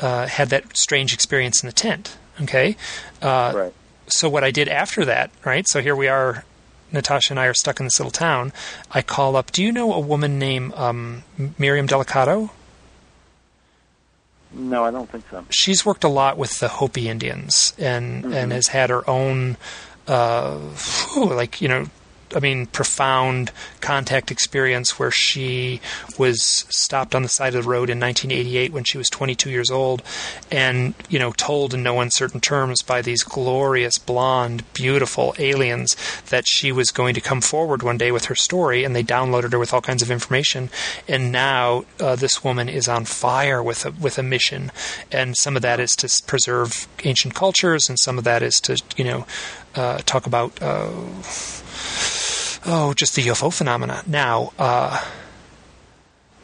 uh, 0.00 0.26
had 0.26 0.48
that 0.48 0.76
strange 0.76 1.14
experience 1.14 1.62
in 1.62 1.66
the 1.66 1.72
tent. 1.72 2.16
Okay, 2.40 2.76
uh, 3.22 3.52
right 3.54 3.72
so 4.12 4.28
what 4.28 4.44
I 4.44 4.50
did 4.50 4.68
after 4.68 5.04
that, 5.04 5.30
right? 5.44 5.66
So 5.68 5.80
here 5.80 5.96
we 5.96 6.08
are, 6.08 6.44
Natasha 6.92 7.32
and 7.32 7.40
I 7.40 7.46
are 7.46 7.54
stuck 7.54 7.80
in 7.80 7.86
this 7.86 7.98
little 7.98 8.10
town. 8.10 8.52
I 8.90 9.02
call 9.02 9.36
up. 9.36 9.52
Do 9.52 9.62
you 9.62 9.72
know 9.72 9.92
a 9.92 10.00
woman 10.00 10.38
named 10.38 10.74
um, 10.74 11.22
Miriam 11.58 11.86
Delicado? 11.86 12.50
No, 14.52 14.84
I 14.84 14.90
don't 14.90 15.08
think 15.08 15.24
so. 15.30 15.44
She's 15.50 15.86
worked 15.86 16.02
a 16.02 16.08
lot 16.08 16.36
with 16.36 16.58
the 16.58 16.68
Hopi 16.68 17.08
Indians 17.08 17.72
and 17.78 18.24
mm-hmm. 18.24 18.32
and 18.32 18.52
has 18.52 18.68
had 18.68 18.90
her 18.90 19.08
own, 19.08 19.56
uh, 20.10 20.58
like 21.16 21.60
you 21.62 21.68
know, 21.68 21.86
I 22.34 22.40
mean, 22.40 22.66
profound 22.66 23.50
contact 23.80 24.30
experience 24.30 24.98
where 24.98 25.10
she 25.10 25.80
was 26.18 26.42
stopped 26.42 27.14
on 27.14 27.22
the 27.22 27.28
side 27.28 27.54
of 27.54 27.64
the 27.64 27.68
road 27.68 27.90
in 27.90 27.98
1988 27.98 28.72
when 28.72 28.84
she 28.84 28.98
was 28.98 29.08
22 29.10 29.50
years 29.50 29.70
old, 29.70 30.02
and 30.50 30.94
you 31.08 31.18
know, 31.18 31.32
told 31.32 31.74
in 31.74 31.82
no 31.82 32.00
uncertain 32.00 32.40
terms 32.40 32.82
by 32.82 33.02
these 33.02 33.22
glorious, 33.22 33.98
blonde, 33.98 34.64
beautiful 34.74 35.34
aliens 35.38 35.96
that 36.30 36.46
she 36.46 36.72
was 36.72 36.90
going 36.90 37.14
to 37.14 37.20
come 37.20 37.40
forward 37.40 37.82
one 37.82 37.98
day 37.98 38.12
with 38.12 38.26
her 38.26 38.34
story, 38.34 38.84
and 38.84 38.94
they 38.94 39.02
downloaded 39.02 39.52
her 39.52 39.58
with 39.58 39.72
all 39.72 39.80
kinds 39.80 40.02
of 40.02 40.10
information, 40.10 40.70
and 41.08 41.32
now 41.32 41.84
uh, 41.98 42.16
this 42.16 42.44
woman 42.44 42.68
is 42.68 42.88
on 42.88 43.04
fire 43.04 43.62
with 43.62 43.84
a 43.84 43.90
with 43.92 44.18
a 44.18 44.22
mission, 44.22 44.70
and 45.10 45.36
some 45.36 45.56
of 45.56 45.62
that 45.62 45.80
is 45.80 45.90
to 45.90 46.08
preserve 46.26 46.88
ancient 47.04 47.34
cultures, 47.34 47.88
and 47.88 47.98
some 47.98 48.18
of 48.18 48.24
that 48.24 48.42
is 48.42 48.60
to 48.60 48.80
you 48.96 49.04
know 49.04 49.26
uh, 49.74 49.98
talk 49.98 50.26
about. 50.26 50.60
Uh, 50.62 50.90
oh, 52.66 52.94
just 52.94 53.14
the 53.14 53.22
UFO 53.22 53.52
phenomena. 53.52 54.02
Now, 54.06 54.52
uh, 54.58 55.04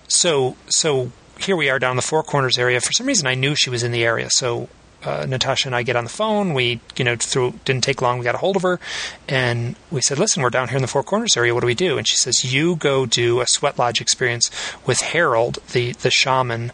so 0.09 0.57
so 0.69 1.11
here 1.39 1.57
we 1.57 1.69
are 1.69 1.79
down 1.79 1.97
the 1.97 2.03
Four 2.03 2.23
Corners 2.23 2.59
area. 2.59 2.81
For 2.81 2.93
some 2.93 3.07
reason, 3.07 3.27
I 3.27 3.35
knew 3.35 3.55
she 3.55 3.71
was 3.71 3.83
in 3.83 3.93
the 3.93 4.05
area, 4.05 4.31
so. 4.31 4.69
Uh, 5.05 5.25
Natasha 5.25 5.69
and 5.69 5.77
I 5.77 5.85
get 5.85 5.95
on 5.95 6.03
the 6.03 6.11
phone. 6.11 6.53
We, 6.53 6.81
you 6.97 7.05
know, 7.05 7.15
through 7.15 7.61
didn't 7.65 7.85
take 7.85 8.03
long. 8.03 8.19
We 8.19 8.25
got 8.25 8.35
a 8.35 8.39
hold 8.39 8.57
of 8.57 8.63
her, 8.63 8.81
and 9.29 9.77
we 9.89 10.01
said, 10.01 10.19
"Listen, 10.19 10.43
we're 10.43 10.51
down 10.51 10.67
here 10.67 10.77
in 10.77 10.83
the 10.83 10.89
Four 10.89 11.05
Corners 11.05 11.37
area. 11.37 11.55
What 11.55 11.61
do 11.61 11.67
we 11.67 11.77
do?" 11.77 11.97
And 11.97 12.09
she 12.09 12.17
says, 12.17 12.53
"You 12.53 12.75
go 12.75 13.07
do 13.07 13.41
a 13.41 13.47
sweat 13.47 13.79
lodge 13.79 14.01
experience 14.01 14.51
with 14.85 14.99
Harold, 15.03 15.59
the 15.73 15.93
the 15.93 16.11
shaman 16.11 16.73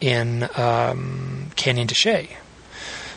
in 0.00 0.48
um, 0.56 1.50
Canyon 1.56 1.88
de 1.88 1.94
Chelly." 1.94 2.38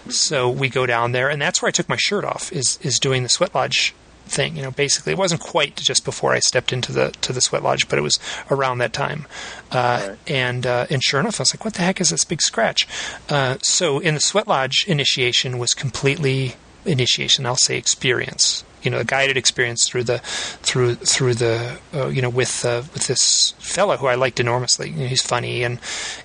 So 0.09 0.49
we 0.49 0.67
go 0.67 0.85
down 0.85 1.13
there, 1.13 1.29
and 1.29 1.41
that's 1.41 1.61
where 1.61 1.67
I 1.67 1.71
took 1.71 1.87
my 1.87 1.97
shirt 1.97 2.25
off. 2.25 2.51
Is 2.51 2.77
is 2.81 2.99
doing 2.99 3.23
the 3.23 3.29
sweat 3.29 3.55
lodge 3.55 3.93
thing. 4.29 4.55
You 4.55 4.63
know, 4.63 4.71
basically, 4.71 5.13
it 5.13 5.17
wasn't 5.17 5.41
quite 5.41 5.75
just 5.75 6.05
before 6.05 6.33
I 6.33 6.39
stepped 6.39 6.73
into 6.73 6.91
the 6.91 7.11
to 7.21 7.33
the 7.33 7.41
sweat 7.41 7.63
lodge, 7.63 7.87
but 7.89 7.97
it 7.97 8.01
was 8.01 8.19
around 8.49 8.79
that 8.79 8.93
time. 8.93 9.25
Uh, 9.71 10.07
right. 10.09 10.17
And 10.27 10.65
uh, 10.65 10.87
and 10.89 11.03
sure 11.03 11.19
enough, 11.19 11.39
I 11.39 11.43
was 11.43 11.53
like, 11.53 11.65
"What 11.65 11.75
the 11.75 11.81
heck 11.81 12.01
is 12.01 12.09
this 12.09 12.25
big 12.25 12.41
scratch?" 12.41 12.87
Uh, 13.29 13.57
so 13.61 13.99
in 13.99 14.13
the 14.13 14.19
sweat 14.19 14.47
lodge, 14.47 14.85
initiation 14.87 15.57
was 15.57 15.73
completely 15.73 16.55
initiation. 16.85 17.45
I'll 17.45 17.55
say 17.55 17.77
experience. 17.77 18.63
You 18.83 18.91
know, 18.91 18.99
a 18.99 19.03
guided 19.03 19.37
experience 19.37 19.87
through 19.87 20.03
the 20.03 20.19
through 20.19 20.95
through 20.95 21.33
the 21.35 21.79
uh, 21.93 22.07
you 22.07 22.21
know 22.21 22.29
with 22.29 22.63
uh, 22.63 22.83
with 22.93 23.07
this 23.07 23.51
fellow 23.59 23.97
who 23.97 24.07
I 24.07 24.15
liked 24.15 24.39
enormously. 24.39 24.89
You 24.89 25.01
know, 25.01 25.07
he's 25.07 25.21
funny 25.21 25.63
and 25.63 25.79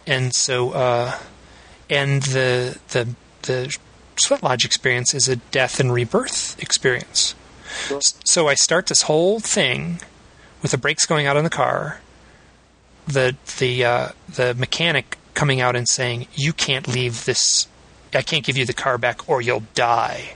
and 0.06 0.34
so 0.34 0.70
uh, 0.72 1.18
and 1.90 2.22
the 2.22 2.78
the 2.88 3.14
the 3.42 3.76
sweat 4.16 4.42
lodge 4.42 4.64
experience 4.64 5.14
is 5.14 5.28
a 5.28 5.36
death 5.36 5.80
and 5.80 5.92
rebirth 5.92 6.60
experience. 6.62 7.34
So 8.24 8.48
I 8.48 8.54
start 8.54 8.86
this 8.86 9.02
whole 9.02 9.40
thing 9.40 10.00
with 10.62 10.70
the 10.70 10.78
brakes 10.78 11.06
going 11.06 11.26
out 11.26 11.36
on 11.36 11.44
the 11.44 11.50
car, 11.50 12.00
the 13.06 13.36
the 13.58 13.84
uh, 13.84 14.08
the 14.28 14.54
mechanic 14.54 15.18
coming 15.34 15.60
out 15.60 15.76
and 15.76 15.88
saying, 15.88 16.28
"You 16.34 16.52
can't 16.52 16.86
leave 16.86 17.24
this. 17.24 17.66
I 18.14 18.22
can't 18.22 18.44
give 18.44 18.56
you 18.56 18.64
the 18.64 18.72
car 18.72 18.98
back, 18.98 19.28
or 19.28 19.40
you'll 19.40 19.64
die." 19.74 20.34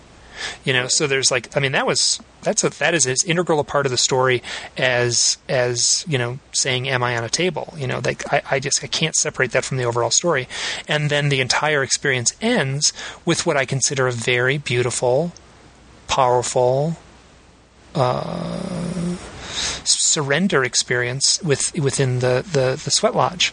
You 0.65 0.75
know, 0.75 0.87
so 0.87 1.07
there's 1.07 1.31
like, 1.31 1.57
I 1.57 1.61
mean, 1.61 1.73
that 1.73 1.87
was 1.87 2.21
that's 2.43 2.63
a 2.63 2.69
that 2.79 2.95
is 2.95 3.07
as 3.07 3.25
integral 3.25 3.59
a 3.59 3.65
part 3.65 3.87
of 3.87 3.91
the 3.91 3.99
story 3.99 4.43
as 4.77 5.39
as 5.49 6.05
you 6.07 6.19
know 6.19 6.39
saying, 6.53 6.89
"Am 6.89 7.03
I 7.03 7.17
on 7.17 7.25
a 7.25 7.29
table?" 7.29 7.75
You 7.77 7.87
know, 7.87 8.01
like 8.05 8.31
I, 8.33 8.43
I 8.51 8.61
just 8.61 8.83
I 8.83 8.87
can't 8.87 9.15
separate 9.15 9.53
that 9.53 9.65
from 9.65 9.79
the 9.79 9.85
overall 9.85 10.11
story. 10.11 10.49
And 10.87 11.11
then 11.11 11.29
the 11.29 11.41
entire 11.41 11.83
experience 11.83 12.33
ends 12.41 12.93
with 13.25 13.47
what 13.47 13.57
I 13.57 13.65
consider 13.65 14.07
a 14.07 14.13
very 14.13 14.59
beautiful, 14.59 15.33
powerful 16.09 16.97
uh, 17.97 19.17
surrender 19.85 20.63
experience 20.65 21.43
with 21.43 21.77
within 21.79 22.21
the 22.21 22.45
the, 22.51 22.81
the 22.83 22.91
sweat 22.91 23.15
lodge. 23.15 23.53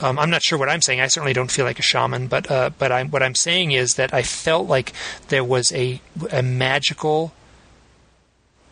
Um, 0.00 0.18
I'm 0.18 0.30
not 0.30 0.42
sure 0.42 0.58
what 0.58 0.68
I'm 0.68 0.80
saying. 0.80 1.00
I 1.00 1.08
certainly 1.08 1.32
don't 1.32 1.50
feel 1.50 1.64
like 1.64 1.78
a 1.78 1.82
shaman, 1.82 2.28
but 2.28 2.50
uh, 2.50 2.70
but 2.78 2.92
I'm, 2.92 3.10
what 3.10 3.22
I'm 3.22 3.34
saying 3.34 3.72
is 3.72 3.94
that 3.94 4.14
I 4.14 4.22
felt 4.22 4.68
like 4.68 4.92
there 5.28 5.44
was 5.44 5.72
a 5.72 6.00
a 6.30 6.42
magical 6.42 7.32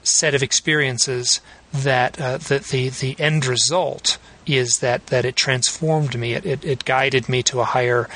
set 0.03 0.35
of 0.35 0.43
experiences 0.43 1.41
that 1.73 2.21
uh, 2.21 2.39
the, 2.39 2.61
the 2.61 2.89
the 2.89 3.17
end 3.19 3.45
result 3.45 4.19
is 4.47 4.79
that 4.79 5.09
that 5.09 5.25
it 5.25 5.37
transformed 5.37 6.19
me. 6.19 6.35
It 6.35 6.47
it, 6.47 6.65
it 6.65 6.85
guided 6.85 7.29
me 7.29 7.43
to 7.45 7.61
a 7.61 7.65
higher 7.65 8.09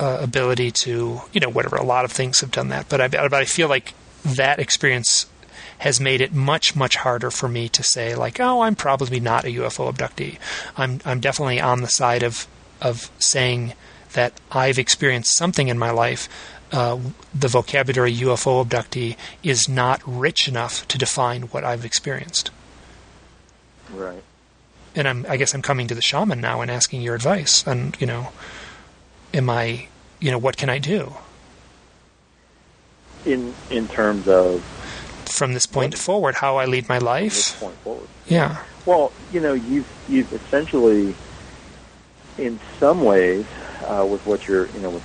uh, 0.00 0.18
ability 0.20 0.70
to 0.70 1.20
you 1.32 1.40
know 1.40 1.50
whatever. 1.50 1.76
A 1.76 1.84
lot 1.84 2.04
of 2.04 2.12
things 2.12 2.40
have 2.40 2.50
done 2.50 2.68
that, 2.68 2.88
but 2.88 3.00
I 3.00 3.08
but 3.08 3.34
I 3.34 3.44
feel 3.44 3.68
like 3.68 3.92
that 4.24 4.58
experience 4.58 5.26
has 5.78 6.00
made 6.00 6.20
it 6.20 6.32
much 6.32 6.74
much 6.74 6.96
harder 6.96 7.30
for 7.30 7.48
me 7.48 7.68
to 7.68 7.82
say 7.82 8.14
like 8.14 8.40
oh 8.40 8.62
I'm 8.62 8.74
probably 8.74 9.20
not 9.20 9.44
a 9.44 9.48
UFO 9.48 9.92
abductee. 9.92 10.38
I'm 10.76 11.00
I'm 11.04 11.20
definitely 11.20 11.60
on 11.60 11.82
the 11.82 11.88
side 11.88 12.22
of 12.22 12.46
of 12.80 13.10
saying 13.18 13.74
that 14.12 14.32
I've 14.50 14.78
experienced 14.78 15.36
something 15.36 15.68
in 15.68 15.78
my 15.78 15.90
life. 15.90 16.28
Uh, 16.72 16.98
the 17.32 17.48
vocabulary 17.48 18.12
UFO 18.16 18.64
abductee 18.66 19.16
is 19.42 19.68
not 19.68 20.02
rich 20.04 20.48
enough 20.48 20.86
to 20.88 20.98
define 20.98 21.42
what 21.42 21.62
I've 21.62 21.84
experienced. 21.84 22.50
Right. 23.92 24.22
And 24.96 25.06
I'm, 25.06 25.26
I 25.28 25.36
guess 25.36 25.54
I'm 25.54 25.62
coming 25.62 25.86
to 25.88 25.94
the 25.94 26.02
shaman 26.02 26.40
now 26.40 26.62
and 26.62 26.70
asking 26.70 27.02
your 27.02 27.14
advice. 27.14 27.64
And 27.66 27.96
you 28.00 28.06
know, 28.06 28.32
am 29.32 29.48
I, 29.48 29.86
you 30.18 30.30
know, 30.30 30.38
what 30.38 30.56
can 30.56 30.68
I 30.68 30.78
do? 30.78 31.14
In 33.24 33.54
in 33.70 33.86
terms 33.86 34.26
of 34.26 34.64
from 35.36 35.52
this 35.52 35.66
point 35.66 35.96
forward, 35.96 36.34
how 36.34 36.56
I 36.56 36.64
lead 36.64 36.88
my 36.88 36.98
life. 36.98 37.34
This 37.34 37.60
point 37.60 37.76
forward. 37.76 38.08
Yeah. 38.26 38.62
Well, 38.86 39.12
you 39.32 39.40
know, 39.40 39.52
you've 39.52 39.88
you've 40.08 40.32
essentially, 40.32 41.14
in 42.38 42.58
some 42.80 43.02
ways, 43.02 43.44
uh, 43.84 44.06
with 44.08 44.24
what 44.26 44.48
you're, 44.48 44.68
you 44.68 44.80
know, 44.80 44.90
with 44.90 45.02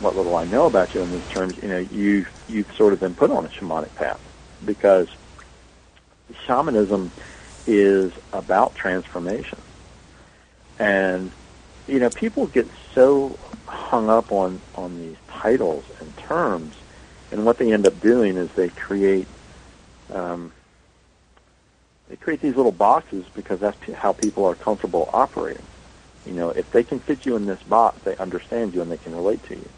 what 0.00 0.16
little 0.16 0.36
I 0.36 0.44
know 0.46 0.66
about 0.66 0.94
you 0.94 1.02
in 1.02 1.10
these 1.10 1.28
terms, 1.28 1.56
you 1.62 1.68
know, 1.68 1.78
you 1.78 2.26
you've 2.48 2.72
sort 2.74 2.92
of 2.92 3.00
been 3.00 3.14
put 3.14 3.30
on 3.30 3.44
a 3.44 3.48
shamanic 3.48 3.94
path 3.96 4.20
because 4.64 5.08
shamanism 6.46 7.10
is 7.66 8.12
about 8.32 8.74
transformation, 8.74 9.58
and 10.78 11.30
you 11.88 11.98
know, 11.98 12.10
people 12.10 12.46
get 12.46 12.68
so 12.94 13.36
hung 13.66 14.08
up 14.08 14.30
on 14.30 14.60
on 14.76 14.98
these 15.00 15.16
titles 15.28 15.84
and 16.00 16.16
terms 16.18 16.76
and 17.32 17.44
what 17.44 17.58
they 17.58 17.72
end 17.72 17.86
up 17.86 18.00
doing 18.00 18.36
is 18.36 18.50
they 18.52 18.68
create 18.70 19.26
um, 20.12 20.52
they 22.08 22.16
create 22.16 22.40
these 22.40 22.56
little 22.56 22.72
boxes 22.72 23.24
because 23.34 23.60
that's 23.60 23.76
how 23.94 24.12
people 24.12 24.44
are 24.44 24.54
comfortable 24.54 25.08
operating. 25.12 25.62
You 26.26 26.32
know, 26.32 26.50
if 26.50 26.70
they 26.72 26.82
can 26.82 26.98
fit 27.00 27.24
you 27.24 27.36
in 27.36 27.46
this 27.46 27.62
box, 27.62 28.00
they 28.04 28.16
understand 28.16 28.74
you 28.74 28.82
and 28.82 28.90
they 28.90 28.96
can 28.98 29.14
relate 29.14 29.42
to 29.48 29.54
you. 29.54 29.68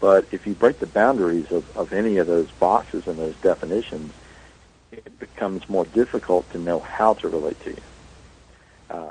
But 0.00 0.26
if 0.30 0.46
you 0.46 0.54
break 0.54 0.78
the 0.78 0.86
boundaries 0.86 1.50
of, 1.50 1.76
of 1.76 1.92
any 1.92 2.18
of 2.18 2.26
those 2.26 2.48
boxes 2.60 3.06
and 3.06 3.18
those 3.18 3.34
definitions, 3.36 4.12
it 4.92 5.18
becomes 5.18 5.68
more 5.68 5.84
difficult 5.86 6.50
to 6.52 6.58
know 6.58 6.78
how 6.78 7.14
to 7.14 7.28
relate 7.28 7.60
to 7.64 7.70
you. 7.70 7.82
Uh, 8.90 9.10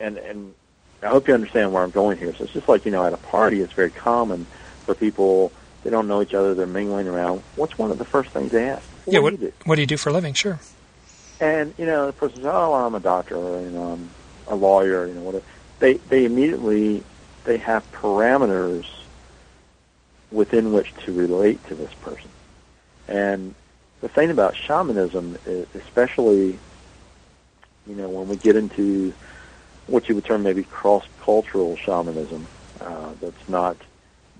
and 0.00 0.18
and 0.18 0.54
I 1.02 1.08
hope 1.08 1.28
you 1.28 1.34
understand 1.34 1.72
where 1.72 1.82
I'm 1.82 1.90
going 1.90 2.18
here. 2.18 2.34
So 2.34 2.44
it's 2.44 2.52
just 2.52 2.68
like 2.68 2.84
you 2.84 2.90
know, 2.90 3.04
at 3.04 3.12
a 3.12 3.18
party, 3.18 3.60
it's 3.60 3.72
very 3.72 3.90
common 3.90 4.46
for 4.84 4.94
people 4.94 5.52
they 5.84 5.90
don't 5.90 6.08
know 6.08 6.22
each 6.22 6.34
other. 6.34 6.54
They're 6.54 6.66
mingling 6.66 7.08
around. 7.08 7.42
What's 7.56 7.78
one 7.78 7.90
of 7.90 7.98
the 7.98 8.04
first 8.04 8.30
things 8.30 8.52
they 8.52 8.68
ask? 8.68 8.89
What 9.04 9.14
yeah, 9.14 9.20
what 9.20 9.40
do, 9.40 9.52
what 9.64 9.74
do 9.76 9.80
you 9.80 9.86
do 9.86 9.96
for 9.96 10.10
a 10.10 10.12
living? 10.12 10.34
Sure. 10.34 10.58
And 11.40 11.74
you 11.78 11.86
know, 11.86 12.06
the 12.06 12.12
person 12.12 12.36
says, 12.38 12.46
"Oh, 12.46 12.74
I'm 12.74 12.94
a 12.94 13.00
doctor," 13.00 13.36
or 13.36 13.60
you 13.60 13.70
know, 13.70 13.92
I'm 13.92 14.10
a 14.48 14.54
lawyer. 14.54 15.06
You 15.06 15.14
know, 15.14 15.22
whatever. 15.22 15.44
They 15.78 15.94
they 15.94 16.24
immediately 16.24 17.02
they 17.44 17.56
have 17.58 17.90
parameters 17.92 18.84
within 20.30 20.72
which 20.72 20.94
to 21.04 21.12
relate 21.12 21.64
to 21.66 21.74
this 21.74 21.92
person. 21.94 22.30
And 23.08 23.54
the 24.00 24.08
thing 24.08 24.30
about 24.30 24.54
shamanism, 24.54 25.36
especially, 25.74 26.58
you 27.86 27.94
know, 27.96 28.08
when 28.08 28.28
we 28.28 28.36
get 28.36 28.54
into 28.56 29.12
what 29.88 30.08
you 30.08 30.14
would 30.14 30.24
term 30.24 30.44
maybe 30.44 30.62
cross-cultural 30.62 31.76
shamanism, 31.76 32.46
uh, 32.80 33.10
that's 33.20 33.48
not 33.48 33.76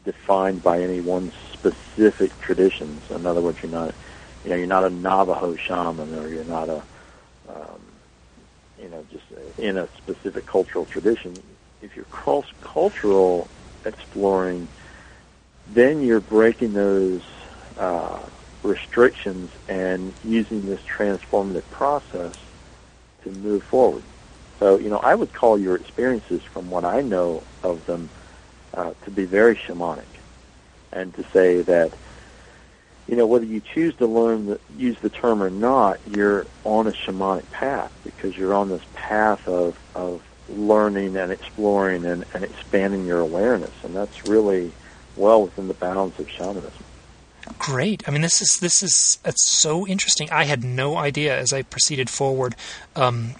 defined 0.05 0.63
by 0.63 0.81
any 0.81 1.01
one 1.01 1.33
specific 1.53 2.39
traditions. 2.41 3.11
In 3.11 3.27
other 3.27 3.41
words, 3.41 3.59
you're 3.63 3.73
not, 3.73 3.95
you 4.45 4.51
know, 4.51 4.57
you're 4.57 4.67
not 4.67 4.85
a 4.85 4.91
Navajo 4.91 5.57
shaman, 5.57 6.15
or 6.15 6.29
you're 6.29 6.45
not 6.45 6.69
a, 6.69 6.85
um, 7.49 7.83
you 8.81 8.89
know, 8.89 9.05
just 9.11 9.25
in 9.59 9.77
a 9.77 9.89
specific 9.99 10.47
cultural 10.47 10.87
tradition. 10.87 11.43
If 11.83 11.97
you're 11.97 12.07
cross-cultural 12.07 13.49
exploring, 13.85 14.69
then 15.67 16.03
you're 16.03 16.21
breaking 16.21 16.73
those 16.73 17.23
uh, 17.77 18.21
restrictions 18.63 19.51
and 19.69 20.15
using 20.23 20.67
this 20.67 20.81
transformative 20.99 21.69
process 21.71 22.35
to 23.25 23.31
move 23.31 23.63
forward. 23.71 24.05
So, 24.59 24.79
you 24.79 24.91
know, 24.91 24.99
I 24.99 25.15
would 25.15 25.33
call 25.33 25.59
your 25.59 25.77
experiences, 25.77 26.43
from 26.53 26.71
what 26.71 26.85
I 26.85 27.01
know 27.01 27.47
of 27.63 27.85
them, 27.87 28.11
uh, 28.75 28.93
to 29.05 29.11
be 29.11 29.25
very 29.25 29.59
shamanic 29.67 30.07
and 30.93 31.15
to 31.15 31.25
say 31.33 31.63
that 31.63 31.95
you 33.11 33.17
know 33.17 33.27
whether 33.27 33.45
you 33.45 33.61
choose 33.61 33.95
to 33.97 34.07
learn 34.07 34.47
the, 34.47 34.61
use 34.79 34.99
the 35.01 35.11
term 35.11 35.43
or 35.43 35.51
not 35.51 36.01
you're 36.07 36.47
on 36.65 36.87
a 36.87 36.93
shamanic 36.93 37.51
path 37.51 37.93
because 38.05 38.37
you're 38.39 38.55
on 38.55 38.69
this 38.69 38.83
path 38.95 39.47
of 39.47 39.79
of 39.95 40.23
learning 40.57 41.17
and 41.17 41.33
exploring 41.33 42.05
and, 42.05 42.25
and 42.35 42.45
expanding 42.45 43.07
your 43.07 43.21
awareness. 43.21 43.73
And 43.83 43.95
that's 43.95 44.27
really 44.27 44.73
well 45.17 45.43
within 45.43 45.69
the 45.69 45.75
bounds 45.75 46.19
of 46.19 46.29
shamanism. 46.29 46.85
Great. 47.59 48.07
I 48.07 48.11
mean 48.11 48.23
this 48.23 48.41
is 48.41 48.59
this 48.61 48.83
is 48.83 49.19
it's 49.25 49.61
so 49.61 49.87
interesting. 49.87 50.31
I 50.31 50.45
had 50.45 50.63
no 50.63 50.97
idea 50.97 51.37
as 51.37 51.53
i 51.53 51.63
proceeded 51.63 52.09
forward 52.09 52.55
um, 52.95 53.35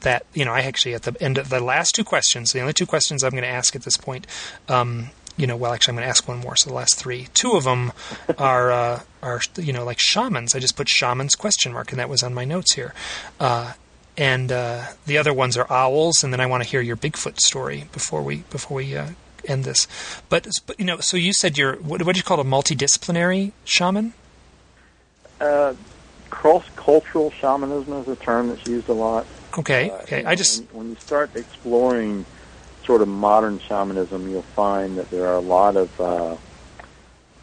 that 0.00 0.26
you 0.34 0.44
know 0.44 0.52
I 0.52 0.60
actually 0.60 0.94
at 0.94 1.02
the 1.02 1.16
end 1.20 1.38
of 1.38 1.48
the 1.48 1.60
last 1.60 1.94
two 1.94 2.04
questions, 2.04 2.52
the 2.52 2.60
only 2.60 2.74
two 2.74 2.86
questions 2.86 3.24
I'm 3.24 3.30
going 3.30 3.42
to 3.42 3.48
ask 3.48 3.74
at 3.74 3.82
this 3.82 3.96
point. 3.96 4.26
Um, 4.68 5.10
you 5.36 5.46
know, 5.46 5.56
well, 5.56 5.72
actually, 5.72 5.92
I'm 5.92 5.96
going 5.96 6.04
to 6.04 6.10
ask 6.10 6.26
one 6.26 6.38
more. 6.38 6.56
So 6.56 6.70
the 6.70 6.76
last 6.76 6.96
three, 6.96 7.28
two 7.34 7.52
of 7.52 7.64
them 7.64 7.92
are 8.38 8.70
uh, 8.72 9.00
are 9.22 9.40
you 9.56 9.72
know 9.72 9.84
like 9.84 9.98
shamans. 10.00 10.54
I 10.54 10.58
just 10.58 10.76
put 10.76 10.88
shamans 10.88 11.34
question 11.34 11.72
mark, 11.72 11.90
and 11.90 11.98
that 11.98 12.08
was 12.08 12.22
on 12.22 12.34
my 12.34 12.44
notes 12.44 12.74
here. 12.74 12.94
Uh, 13.38 13.74
and 14.18 14.50
uh, 14.50 14.84
the 15.04 15.18
other 15.18 15.34
ones 15.34 15.56
are 15.56 15.70
owls, 15.70 16.24
and 16.24 16.32
then 16.32 16.40
I 16.40 16.46
want 16.46 16.62
to 16.62 16.68
hear 16.68 16.80
your 16.80 16.96
Bigfoot 16.96 17.38
story 17.40 17.88
before 17.92 18.22
we 18.22 18.44
before 18.50 18.78
we 18.78 18.96
uh, 18.96 19.08
end 19.44 19.64
this. 19.64 19.86
But, 20.28 20.48
but 20.66 20.78
you 20.78 20.86
know, 20.86 21.00
so 21.00 21.16
you 21.16 21.32
said 21.32 21.58
you're 21.58 21.76
what, 21.76 22.02
what 22.02 22.14
do 22.14 22.18
you 22.18 22.24
call 22.24 22.40
a 22.40 22.44
multidisciplinary 22.44 23.52
shaman? 23.64 24.14
Uh, 25.40 25.74
cross 26.30 26.64
cultural 26.76 27.30
shamanism 27.30 27.92
is 27.94 28.08
a 28.08 28.16
term 28.16 28.48
that's 28.48 28.66
used 28.66 28.88
a 28.88 28.94
lot. 28.94 29.26
Okay. 29.58 29.90
Uh, 29.90 29.96
okay. 29.98 30.24
I 30.24 30.34
just 30.34 30.60
when, 30.72 30.78
when, 30.78 30.90
you 30.90 30.96
start 30.96 31.34
exploring 31.36 32.24
sort 32.86 33.02
of 33.02 33.08
modern 33.08 33.60
shamanism, 33.68 34.30
you'll 34.30 34.42
find 34.42 34.96
that 34.98 35.10
there 35.10 35.26
are 35.26 35.36
a 35.36 35.40
lot 35.40 35.76
of 35.76 36.00
uh, 36.00 36.36